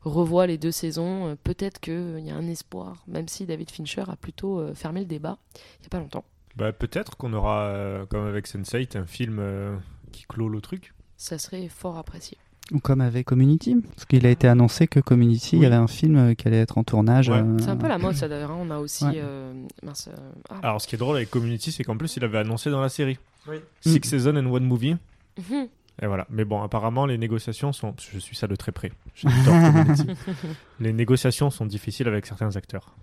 revoit 0.04 0.48
les 0.48 0.58
deux 0.58 0.72
saisons, 0.72 1.36
peut-être 1.44 1.82
qu'il 1.82 2.22
y 2.26 2.30
a 2.30 2.36
un 2.36 2.48
espoir, 2.48 3.04
même 3.08 3.28
si 3.28 3.46
David 3.46 3.72
Fincher 3.72 4.06
a 4.08 4.16
plutôt 4.16 4.74
fermé 4.74 5.02
le 5.02 5.06
débat 5.06 5.38
il 5.56 5.82
n'y 5.82 5.88
a 5.88 5.90
pas 5.90 6.00
longtemps. 6.00 6.24
bah, 6.56 6.72
peut-être 6.72 7.18
qu'on 7.18 7.34
aura, 7.34 8.06
comme 8.10 8.26
avec 8.26 8.48
Sense8, 8.48 8.98
un 8.98 9.06
film 9.06 9.82
qui 10.14 10.24
clôt 10.30 10.48
le 10.48 10.62
truc. 10.62 10.94
Ça 11.18 11.38
serait 11.38 11.68
fort 11.68 11.98
apprécié. 11.98 12.38
Ou 12.72 12.80
comme 12.80 13.02
avec 13.02 13.26
Community, 13.26 13.76
parce 13.96 14.06
qu'il 14.06 14.26
a 14.26 14.30
été 14.30 14.48
annoncé 14.48 14.88
que 14.88 15.00
Community, 15.02 15.58
il 15.58 15.64
y 15.64 15.66
avait 15.66 15.76
un 15.76 15.88
film 15.88 16.16
euh, 16.16 16.34
qui 16.34 16.48
allait 16.48 16.62
être 16.62 16.78
en 16.78 16.84
tournage. 16.86 17.28
Ouais. 17.30 17.36
euh, 17.38 17.58
C'est 17.60 17.70
un 17.70 17.76
peu 17.76 17.88
la 17.90 17.98
mode, 17.98 18.16
ça 18.16 18.28
d'ailleurs. 18.30 18.52
hein. 18.52 18.58
On 18.62 18.70
a 18.72 18.78
aussi. 18.80 19.04
Ouais. 19.06 19.16
euh, 19.18 19.52
mince, 19.84 20.08
euh, 20.08 20.32
ah. 20.50 20.60
Alors, 20.64 20.82
ce 20.82 20.88
qui 20.88 20.96
est 20.96 20.98
drôle 20.98 21.18
avec 21.18 21.30
Community, 21.30 21.72
c'est 21.74 21.84
qu'en 21.84 21.98
plus, 21.98 22.16
il 22.16 22.24
avait 22.24 22.38
annoncé 22.38 22.70
dans 22.70 22.80
la 22.82 22.88
série. 22.90 23.18
Oui. 23.50 23.58
Six. 23.82 24.00
Seasons 24.08 24.38
and 24.38 24.46
One 24.52 24.64
Movie. 24.64 24.96
Mhm. 25.38 25.68
Et 26.02 26.08
voilà. 26.08 26.26
Mais 26.30 26.46
bon, 26.46 26.62
apparemment, 26.64 27.06
les 27.06 27.18
négociations 27.18 27.74
sont. 27.74 27.94
Je 28.14 28.18
suis 28.20 28.36
ça 28.38 28.48
de 28.48 28.56
très 28.56 28.72
près. 28.72 28.92
J'adore 29.16 29.54
Community. 29.74 30.08
les 30.80 30.94
négociations 30.94 31.50
sont 31.50 31.66
difficiles 31.66 32.08
avec 32.08 32.26
certains 32.26 32.56
acteurs. 32.56 32.96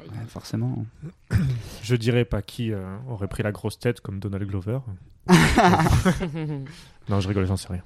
ouais, 0.00 0.04
forcément. 0.28 0.84
Je 1.82 1.96
dirais 1.96 2.24
pas 2.26 2.42
qui 2.42 2.72
euh, 2.72 2.84
aurait 3.08 3.28
pris 3.28 3.42
la 3.42 3.52
grosse 3.52 3.78
tête 3.78 4.00
comme 4.02 4.18
Donald 4.20 4.46
Glover. 4.46 4.80
non, 7.08 7.20
je 7.20 7.28
rigole, 7.28 7.46
j'en 7.46 7.56
sais 7.56 7.68
rien. 7.70 7.82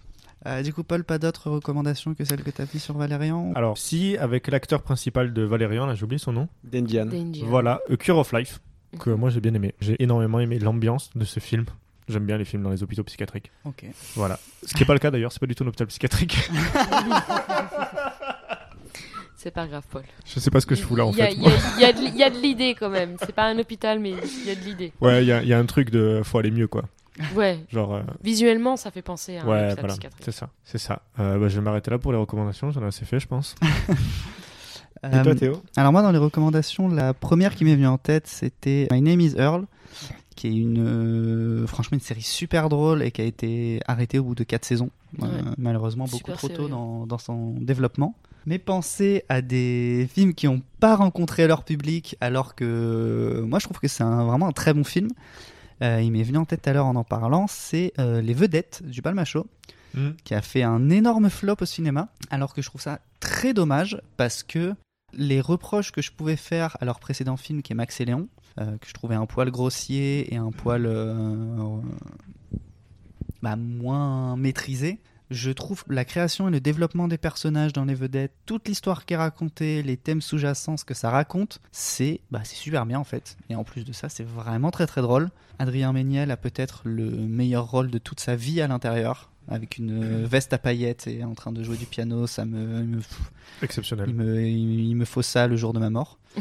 Euh, 0.47 0.63
du 0.63 0.73
coup, 0.73 0.85
Paul, 0.85 1.03
pas 1.05 1.19
d'autres 1.19 1.51
recommandations 1.51 2.15
que 2.15 2.25
celles 2.25 2.43
que 2.43 2.51
tu 2.51 2.63
as 2.63 2.65
vues 2.65 2.79
sur 2.79 2.97
Valérian 2.97 3.53
Alors, 3.57 3.77
si, 3.77 4.17
avec 4.19 4.47
l'acteur 4.49 4.83
principal 4.83 5.33
de 5.33 5.43
Valérian, 5.43 5.85
là, 5.87 5.95
j'ai 5.95 6.05
oublié 6.05 6.19
son 6.19 6.33
nom. 6.33 6.49
Dendian. 6.65 7.09
Voilà, 7.45 7.81
A 7.91 7.97
Cure 7.97 8.19
of 8.19 8.33
Life, 8.33 8.61
que 9.01 9.11
Mhm. 9.11 9.19
moi 9.19 9.31
j'ai 9.31 9.41
bien 9.41 9.53
aimé. 9.55 9.75
J'ai 9.81 10.01
énormément 10.03 10.39
aimé 10.41 10.59
l'ambiance 10.59 11.11
de 11.17 11.25
ce 11.25 11.41
film. 11.41 11.65
J'aime 12.09 12.25
bien 12.25 12.39
les 12.39 12.45
films 12.47 12.63
dans 12.63 12.71
les 12.71 12.83
hôpitaux 12.83 13.03
psychiatriques. 13.05 13.51
Ok. 13.65 13.85
Voilà. 14.15 14.39
Ce 14.65 14.73
qui 14.73 14.81
n'est 14.81 14.87
pas 14.87 14.95
le 14.95 14.99
cas 15.01 15.11
d'ailleurs, 15.11 15.31
c'est 15.33 15.41
pas 15.41 15.47
du 15.47 15.55
tout 15.55 15.65
un 15.65 15.67
hôpital 15.67 15.89
psychiatrique. 15.89 16.39
C'est 19.41 19.53
pas 19.53 19.69
grave, 19.69 19.85
Paul. 19.89 20.03
je 20.27 20.41
sais 20.41 20.51
pas 20.51 20.61
ce 20.61 20.67
que 20.67 20.75
je 20.75 20.83
fous 20.83 20.97
là 20.97 21.07
en 21.07 21.13
Il 21.13 21.19
y 21.19 21.23
a- 21.23 21.27
fait. 21.29 21.35
Il 21.37 21.43
y, 21.81 21.85
a- 21.85 21.91
il 21.91 22.17
y 22.17 22.25
a 22.25 22.29
de- 22.31 22.39
l'idée 22.41 22.75
quand 22.79 22.89
même. 22.91 23.15
C'est 23.21 23.33
pas 23.35 23.45
un 23.45 23.57
hôpital, 23.57 24.01
mais 24.01 24.11
il 24.11 24.47
y 24.47 24.51
a 24.51 24.57
de 24.57 24.61
l'idée. 24.65 24.93
Ouais, 25.01 25.23
il 25.25 25.27
y, 25.27 25.49
y 25.49 25.53
a 25.53 25.59
un 25.59 25.65
truc 25.65 25.91
de 25.91 26.23
faut 26.25 26.39
aller 26.39 26.51
mieux 26.51 26.67
quoi. 26.67 26.83
Ouais. 27.35 27.59
Genre, 27.73 27.95
euh, 27.97 28.03
Visuellement, 28.23 28.77
ça 28.77 28.91
fait 28.91 29.03
penser 29.03 29.37
à 29.37 29.43
un 29.43 29.47
ouais, 29.47 29.59
hôpital 29.67 29.77
voilà, 29.81 29.95
psychiatrique. 29.95 30.23
c'est 30.25 30.33
ça. 30.33 30.51
C'est 30.65 30.79
ça. 30.79 31.03
Euh, 31.19 31.39
bah, 31.39 31.49
je 31.49 31.57
vais 31.57 31.63
m'arrêter 31.65 31.91
là 31.91 31.99
pour 31.99 32.13
les 32.13 32.19
recommandations, 32.19 32.71
j'en 32.71 32.83
ai 32.83 32.87
assez 32.87 33.05
fait, 33.05 33.21
je 33.21 33.27
pense. 33.27 33.55
Et 35.05 35.11
toi, 35.23 35.27
Euh, 35.29 35.35
Théo? 35.35 35.63
Alors 35.77 35.93
moi, 35.93 36.03
dans 36.03 36.11
les 36.11 36.19
recommandations, 36.19 36.89
la 36.89 37.15
première 37.15 37.55
qui 37.55 37.65
m'est 37.65 37.75
venue 37.77 37.87
en 37.87 37.99
tête, 37.99 38.27
c'était 38.27 38.89
My 38.91 39.01
Name 39.01 39.21
is 39.21 39.35
Earl, 39.37 39.65
qui 40.35 40.49
est 40.49 40.57
une, 40.57 40.85
euh, 40.85 41.67
franchement, 41.69 41.95
une 41.97 42.01
série 42.03 42.23
super 42.23 42.69
drôle 42.69 43.03
et 43.03 43.13
qui 43.13 43.21
a 43.21 43.25
été 43.25 43.81
arrêtée 43.87 44.19
au 44.19 44.25
bout 44.25 44.35
de 44.35 44.43
4 44.45 44.65
saisons, 44.65 44.91
Euh, 45.23 45.27
malheureusement 45.57 46.05
beaucoup 46.05 46.19
Super 46.19 46.37
trop 46.37 46.49
tôt 46.49 46.69
dans, 46.69 47.07
dans 47.07 47.19
son 47.19 47.53
développement. 47.61 48.15
Mais 48.47 48.59
pensez 48.59 49.25
à 49.29 49.41
des 49.41 50.09
films 50.13 50.35
qui 50.35 50.47
n'ont 50.47 50.63
pas 50.81 50.97
rencontré 50.97 51.47
leur 51.47 51.63
public, 51.65 52.17
alors 52.21 52.55
que 52.55 53.43
moi 53.47 53.59
je 53.61 53.65
trouve 53.67 53.79
que 53.79 53.89
c'est 53.89 54.03
vraiment 54.05 54.49
un 54.49 54.53
très 54.53 54.75
bon 54.75 54.85
film. 54.85 55.09
Euh, 55.83 56.01
il 56.03 56.11
m'est 56.13 56.23
venu 56.23 56.39
en 56.39 56.45
tête 56.45 56.63
tout 56.63 56.71
à 56.71 56.73
l'heure 56.73 56.87
en 56.87 56.97
en 56.97 57.05
parlant, 57.05 57.47
c'est 57.49 57.93
euh, 57.99 58.21
Les 58.21 58.35
Vedettes 58.35 58.83
du 58.85 59.03
Palmacho 59.03 59.47
Hmm. 59.95 60.11
qui 60.23 60.35
a 60.35 60.43
fait 60.43 60.63
un 60.63 60.91
énorme 60.91 61.31
flop 61.31 61.57
au 61.63 61.65
cinéma, 61.65 62.09
alors 62.31 62.53
que 62.53 62.61
je 62.61 62.69
trouve 62.69 62.81
ça 62.81 63.01
très 63.21 63.55
dommage 63.55 64.01
parce 64.19 64.43
que 64.43 64.75
les 65.15 65.41
reproches 65.41 65.93
que 65.93 66.03
je 66.03 66.13
pouvais 66.13 66.37
faire 66.37 66.77
à 66.81 66.85
leur 66.85 67.01
précédent 67.01 67.39
film 67.39 67.63
qui 67.63 67.73
est 67.73 67.75
Max 67.75 67.99
et 68.01 68.05
Léon, 68.05 68.29
euh, 68.61 68.77
que 68.77 68.87
je 68.87 68.93
trouvais 68.93 69.15
un 69.15 69.25
poil 69.25 69.51
grossier 69.51 70.33
et 70.33 70.37
un 70.37 70.51
poil 70.51 70.85
euh, 70.85 71.81
bah, 73.41 73.57
moins 73.57 74.37
maîtrisé, 74.37 75.01
je 75.31 75.51
trouve 75.51 75.85
la 75.89 76.05
création 76.05 76.49
et 76.49 76.51
le 76.51 76.61
développement 76.61 77.09
des 77.09 77.19
personnages 77.19 77.73
dans 77.73 77.87
les 77.87 77.95
vedettes, 77.95 78.35
toute 78.45 78.69
l'histoire 78.69 79.07
qui 79.07 79.15
est 79.15 79.19
racontée, 79.19 79.83
les 79.83 79.97
thèmes 79.97 80.21
sous-jacents, 80.21 80.77
ce 80.77 80.85
que 80.85 80.95
ça 80.95 81.09
raconte, 81.09 81.61
c'est 81.73 82.21
bah, 82.31 82.41
c'est 82.45 82.57
super 82.57 82.85
bien 82.85 82.99
en 82.99 83.05
fait. 83.05 83.39
Et 83.49 83.55
en 83.55 83.65
plus 83.65 83.85
de 83.85 83.93
ça, 83.93 84.11
c'est 84.11 84.27
vraiment 84.27 84.71
très 84.71 84.87
très 84.87 85.01
drôle. 85.01 85.31
Adrien 85.59 85.93
Méniel 85.93 86.31
a 86.31 86.37
peut-être 86.37 86.83
le 86.85 87.11
meilleur 87.11 87.71
rôle 87.71 87.91
de 87.91 87.99
toute 87.99 88.21
sa 88.21 88.37
vie 88.37 88.61
à 88.61 88.69
l'intérieur, 88.69 89.31
avec 89.49 89.79
une 89.79 90.23
euh, 90.23 90.27
veste 90.27 90.53
à 90.53 90.59
paillettes 90.59 91.07
et 91.07 91.25
en 91.25 91.35
train 91.35 91.53
de 91.53 91.63
jouer 91.63 91.77
du 91.77 91.87
piano, 91.87 92.27
ça 92.27 92.45
me, 92.45 92.81
il 92.81 92.87
me, 92.89 93.01
Exceptionnel. 93.63 94.07
il 94.09 94.15
me, 94.15 94.41
il, 94.43 94.89
il 94.91 94.95
me 94.95 95.05
faut 95.05 95.23
ça 95.23 95.47
le 95.47 95.57
jour 95.57 95.73
de 95.73 95.79
ma 95.79 95.91
mort. 95.91 96.19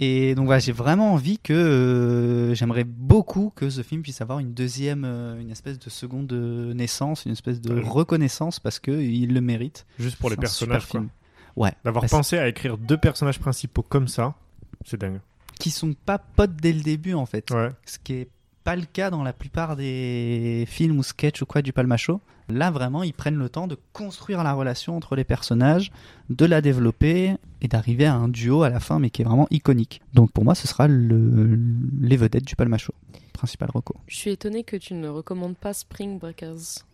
Et 0.00 0.36
donc 0.36 0.46
voilà, 0.46 0.60
j'ai 0.60 0.70
vraiment 0.70 1.12
envie 1.12 1.38
que 1.40 1.52
euh, 1.52 2.54
j'aimerais 2.54 2.84
beaucoup 2.84 3.52
que 3.56 3.68
ce 3.68 3.82
film 3.82 4.02
puisse 4.02 4.20
avoir 4.20 4.38
une 4.38 4.54
deuxième, 4.54 5.04
euh, 5.04 5.40
une 5.40 5.50
espèce 5.50 5.76
de 5.80 5.90
seconde 5.90 6.32
naissance, 6.32 7.24
une 7.24 7.32
espèce 7.32 7.60
de 7.60 7.74
Ouais. 7.74 7.82
reconnaissance 7.84 8.60
parce 8.60 8.78
que 8.78 8.92
il 8.92 9.34
le 9.34 9.40
mérite. 9.40 9.86
Juste 9.98 10.16
pour 10.18 10.30
les 10.30 10.36
personnages, 10.36 10.86
quoi. 10.86 11.02
Ouais. 11.56 11.72
D'avoir 11.84 12.04
Bah, 12.04 12.08
pensé 12.10 12.38
à 12.38 12.46
écrire 12.46 12.78
deux 12.78 12.96
personnages 12.96 13.40
principaux 13.40 13.82
comme 13.82 14.06
ça, 14.06 14.34
c'est 14.84 15.00
dingue. 15.00 15.18
Qui 15.58 15.70
sont 15.70 15.94
pas 15.94 16.18
potes 16.18 16.56
dès 16.56 16.72
le 16.72 16.80
début 16.80 17.14
en 17.14 17.26
fait. 17.26 17.50
Ouais. 17.50 17.70
Ce 17.84 17.98
qui 17.98 18.14
est 18.14 18.28
pas 18.64 18.76
le 18.76 18.84
cas 18.84 19.10
dans 19.10 19.22
la 19.22 19.32
plupart 19.32 19.76
des 19.76 20.64
films 20.68 20.98
ou 20.98 21.02
sketchs 21.02 21.42
ou 21.42 21.46
quoi 21.46 21.62
du 21.62 21.72
Palmacho. 21.72 22.20
Là 22.50 22.70
vraiment, 22.70 23.02
ils 23.02 23.12
prennent 23.12 23.36
le 23.36 23.48
temps 23.48 23.66
de 23.66 23.78
construire 23.92 24.42
la 24.42 24.54
relation 24.54 24.96
entre 24.96 25.16
les 25.16 25.24
personnages, 25.24 25.90
de 26.30 26.46
la 26.46 26.60
développer 26.60 27.36
et 27.60 27.68
d'arriver 27.68 28.06
à 28.06 28.14
un 28.14 28.28
duo 28.28 28.62
à 28.62 28.70
la 28.70 28.80
fin, 28.80 28.98
mais 28.98 29.10
qui 29.10 29.22
est 29.22 29.24
vraiment 29.24 29.46
iconique. 29.50 30.00
Donc 30.14 30.32
pour 30.32 30.44
moi, 30.44 30.54
ce 30.54 30.66
sera 30.66 30.88
le, 30.88 31.58
les 32.00 32.16
vedettes 32.16 32.44
du 32.44 32.56
Palmacho, 32.56 32.94
principal 33.32 33.70
reco. 33.72 33.96
Je 34.06 34.16
suis 34.16 34.30
étonnée 34.30 34.64
que 34.64 34.76
tu 34.76 34.94
ne 34.94 35.08
recommandes 35.08 35.56
pas 35.56 35.74
Spring 35.74 36.18
Breakers. 36.18 36.84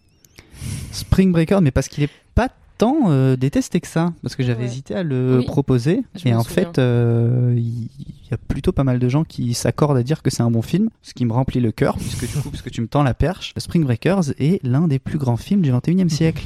Spring 0.91 1.33
Breaker, 1.33 1.61
mais 1.61 1.71
parce 1.71 1.89
qu'il 1.89 2.03
est 2.05 2.11
pas 2.35 2.49
tant 2.79 3.11
euh, 3.11 3.37
détesté 3.37 3.81
que 3.81 3.87
ça, 3.87 4.13
parce 4.23 4.37
que 4.37 4.43
j'avais 4.43 4.61
Ouais. 4.65 4.67
hésité 4.67 4.95
à 4.95 5.03
le 5.03 5.39
Oui, 5.41 5.45
proposer, 5.47 6.03
je 6.15 6.29
et 6.29 6.35
en 6.35 6.43
souviens. 6.43 6.65
fait, 6.73 6.79
euh, 6.79 7.55
il 7.57 7.85
y 8.31 8.35
a 8.35 8.37
plutôt 8.37 8.73
pas 8.73 8.85
mal 8.85 8.99
de 8.99 9.09
gens 9.09 9.25
qui 9.25 9.55
s'accordent 9.55 9.97
à 9.97 10.03
dire 10.03 10.23
que 10.23 10.31
c'est 10.31 10.43
un 10.43 10.51
bon 10.51 10.63
film, 10.63 10.91
ce 11.03 11.15
qui 11.15 11.25
me 11.25 11.33
remplit 11.33 11.61
le 11.61 11.73
cœur, 11.73 11.97
puisque 11.97 12.27
du 12.27 12.43
coup, 12.43 12.51
parce 12.51 12.63
que 12.63 12.71
tu 12.71 12.81
me 12.81 12.87
tends 12.89 13.03
la 13.03 13.15
perche, 13.15 13.53
Spring 13.57 13.85
Breakers 13.85 14.31
est 14.39 14.63
l'un 14.65 14.89
des 14.89 14.99
plus 14.99 15.19
grands 15.19 15.37
films 15.37 15.63
du 15.63 15.71
21e 15.73 16.09
siècle. 16.09 16.43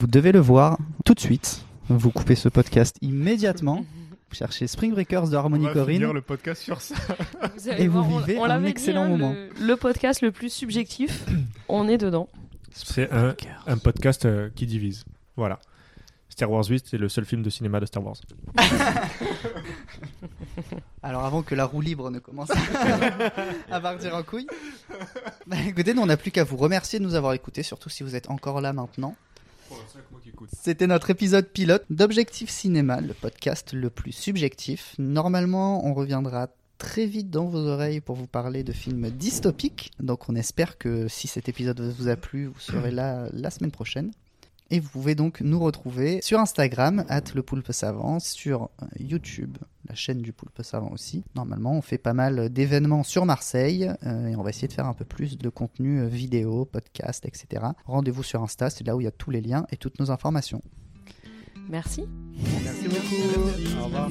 Vous 0.00 0.06
devez 0.06 0.32
le 0.32 0.40
voir 0.40 0.78
tout 1.04 1.14
de 1.14 1.20
suite. 1.20 1.62
Vous 1.88 2.10
coupez 2.10 2.34
ce 2.36 2.48
podcast 2.48 2.96
immédiatement. 3.02 3.84
Vous 4.30 4.34
cherchez 4.36 4.66
Spring 4.66 4.92
Breakers 4.92 5.28
de 5.30 5.36
Harmony 5.36 5.66
Corrine. 5.72 6.12
le 6.12 6.20
podcast 6.20 6.62
sur 6.62 6.80
ça. 6.82 6.94
Vous 7.56 7.68
allez 7.70 7.84
Et 7.84 7.88
vous 7.88 8.02
voir, 8.02 8.06
on- 8.14 8.18
vivez 8.20 8.38
on 8.38 8.44
un 8.44 8.60
dit, 8.60 8.66
excellent 8.68 9.04
hein, 9.04 9.08
moment. 9.08 9.32
Le, 9.58 9.66
le 9.66 9.76
podcast 9.76 10.20
le 10.22 10.30
plus 10.30 10.52
subjectif, 10.52 11.24
on 11.68 11.88
est 11.88 11.98
dedans. 11.98 12.28
C'est 12.72 13.10
un, 13.10 13.34
un 13.66 13.76
podcast 13.78 14.24
euh, 14.26 14.50
qui 14.54 14.66
divise. 14.66 15.04
Voilà. 15.38 15.60
Star 16.28 16.50
Wars 16.50 16.64
8, 16.68 16.86
c'est 16.90 16.98
le 16.98 17.08
seul 17.08 17.24
film 17.24 17.42
de 17.44 17.50
cinéma 17.50 17.78
de 17.78 17.86
Star 17.86 18.04
Wars. 18.04 18.16
Alors 21.02 21.24
avant 21.24 21.44
que 21.44 21.54
la 21.54 21.64
roue 21.64 21.80
libre 21.80 22.10
ne 22.10 22.18
commence 22.18 22.50
à 23.70 23.80
partir 23.80 24.16
en 24.16 24.24
couille. 24.24 24.48
Bah, 25.46 25.56
écoutez, 25.64 25.94
nous 25.94 26.02
on 26.02 26.06
n'a 26.06 26.16
plus 26.16 26.32
qu'à 26.32 26.42
vous 26.42 26.56
remercier 26.56 26.98
de 26.98 27.04
nous 27.04 27.14
avoir 27.14 27.34
écoutés, 27.34 27.62
surtout 27.62 27.88
si 27.88 28.02
vous 28.02 28.16
êtes 28.16 28.28
encore 28.30 28.60
là 28.60 28.72
maintenant. 28.72 29.14
C'était 30.52 30.88
notre 30.88 31.10
épisode 31.10 31.46
pilote 31.46 31.84
d'Objectif 31.88 32.50
Cinéma, 32.50 33.00
le 33.00 33.14
podcast 33.14 33.72
le 33.72 33.90
plus 33.90 34.10
subjectif. 34.10 34.96
Normalement, 34.98 35.86
on 35.86 35.94
reviendra 35.94 36.48
très 36.78 37.06
vite 37.06 37.30
dans 37.30 37.44
vos 37.44 37.64
oreilles 37.64 38.00
pour 38.00 38.16
vous 38.16 38.26
parler 38.26 38.64
de 38.64 38.72
films 38.72 39.08
dystopiques. 39.10 39.92
Donc 40.00 40.28
on 40.28 40.34
espère 40.34 40.78
que 40.78 41.06
si 41.06 41.28
cet 41.28 41.48
épisode 41.48 41.80
vous 41.80 42.08
a 42.08 42.16
plu, 42.16 42.46
vous 42.46 42.58
serez 42.58 42.90
là 42.90 43.28
la 43.32 43.50
semaine 43.50 43.70
prochaine. 43.70 44.10
Et 44.70 44.80
vous 44.80 44.88
pouvez 44.88 45.14
donc 45.14 45.40
nous 45.40 45.58
retrouver 45.58 46.20
sur 46.22 46.38
Instagram, 46.38 47.04
at 47.08 47.22
le 47.34 47.42
poulpe 47.42 47.72
savant, 47.72 48.18
sur 48.20 48.64
euh, 48.82 48.86
YouTube, 48.98 49.56
la 49.88 49.94
chaîne 49.94 50.18
du 50.18 50.34
poulpe 50.34 50.62
savant 50.62 50.90
aussi. 50.90 51.24
Normalement, 51.34 51.72
on 51.72 51.80
fait 51.80 51.96
pas 51.96 52.12
mal 52.12 52.50
d'événements 52.50 53.02
sur 53.02 53.24
Marseille 53.24 53.90
euh, 54.04 54.26
et 54.26 54.36
on 54.36 54.42
va 54.42 54.50
essayer 54.50 54.68
de 54.68 54.74
faire 54.74 54.86
un 54.86 54.92
peu 54.92 55.06
plus 55.06 55.38
de 55.38 55.48
contenu 55.48 56.00
euh, 56.00 56.06
vidéo, 56.06 56.66
podcast, 56.66 57.24
etc. 57.24 57.64
Rendez-vous 57.86 58.22
sur 58.22 58.42
Insta, 58.42 58.68
c'est 58.68 58.86
là 58.86 58.94
où 58.94 59.00
il 59.00 59.04
y 59.04 59.08
a 59.08 59.12
tous 59.12 59.30
les 59.30 59.40
liens 59.40 59.66
et 59.72 59.78
toutes 59.78 59.98
nos 60.00 60.10
informations. 60.10 60.60
Merci. 61.70 62.04
Merci 62.62 62.88
beaucoup. 62.88 63.80
Au 63.80 63.84
revoir. 63.84 64.10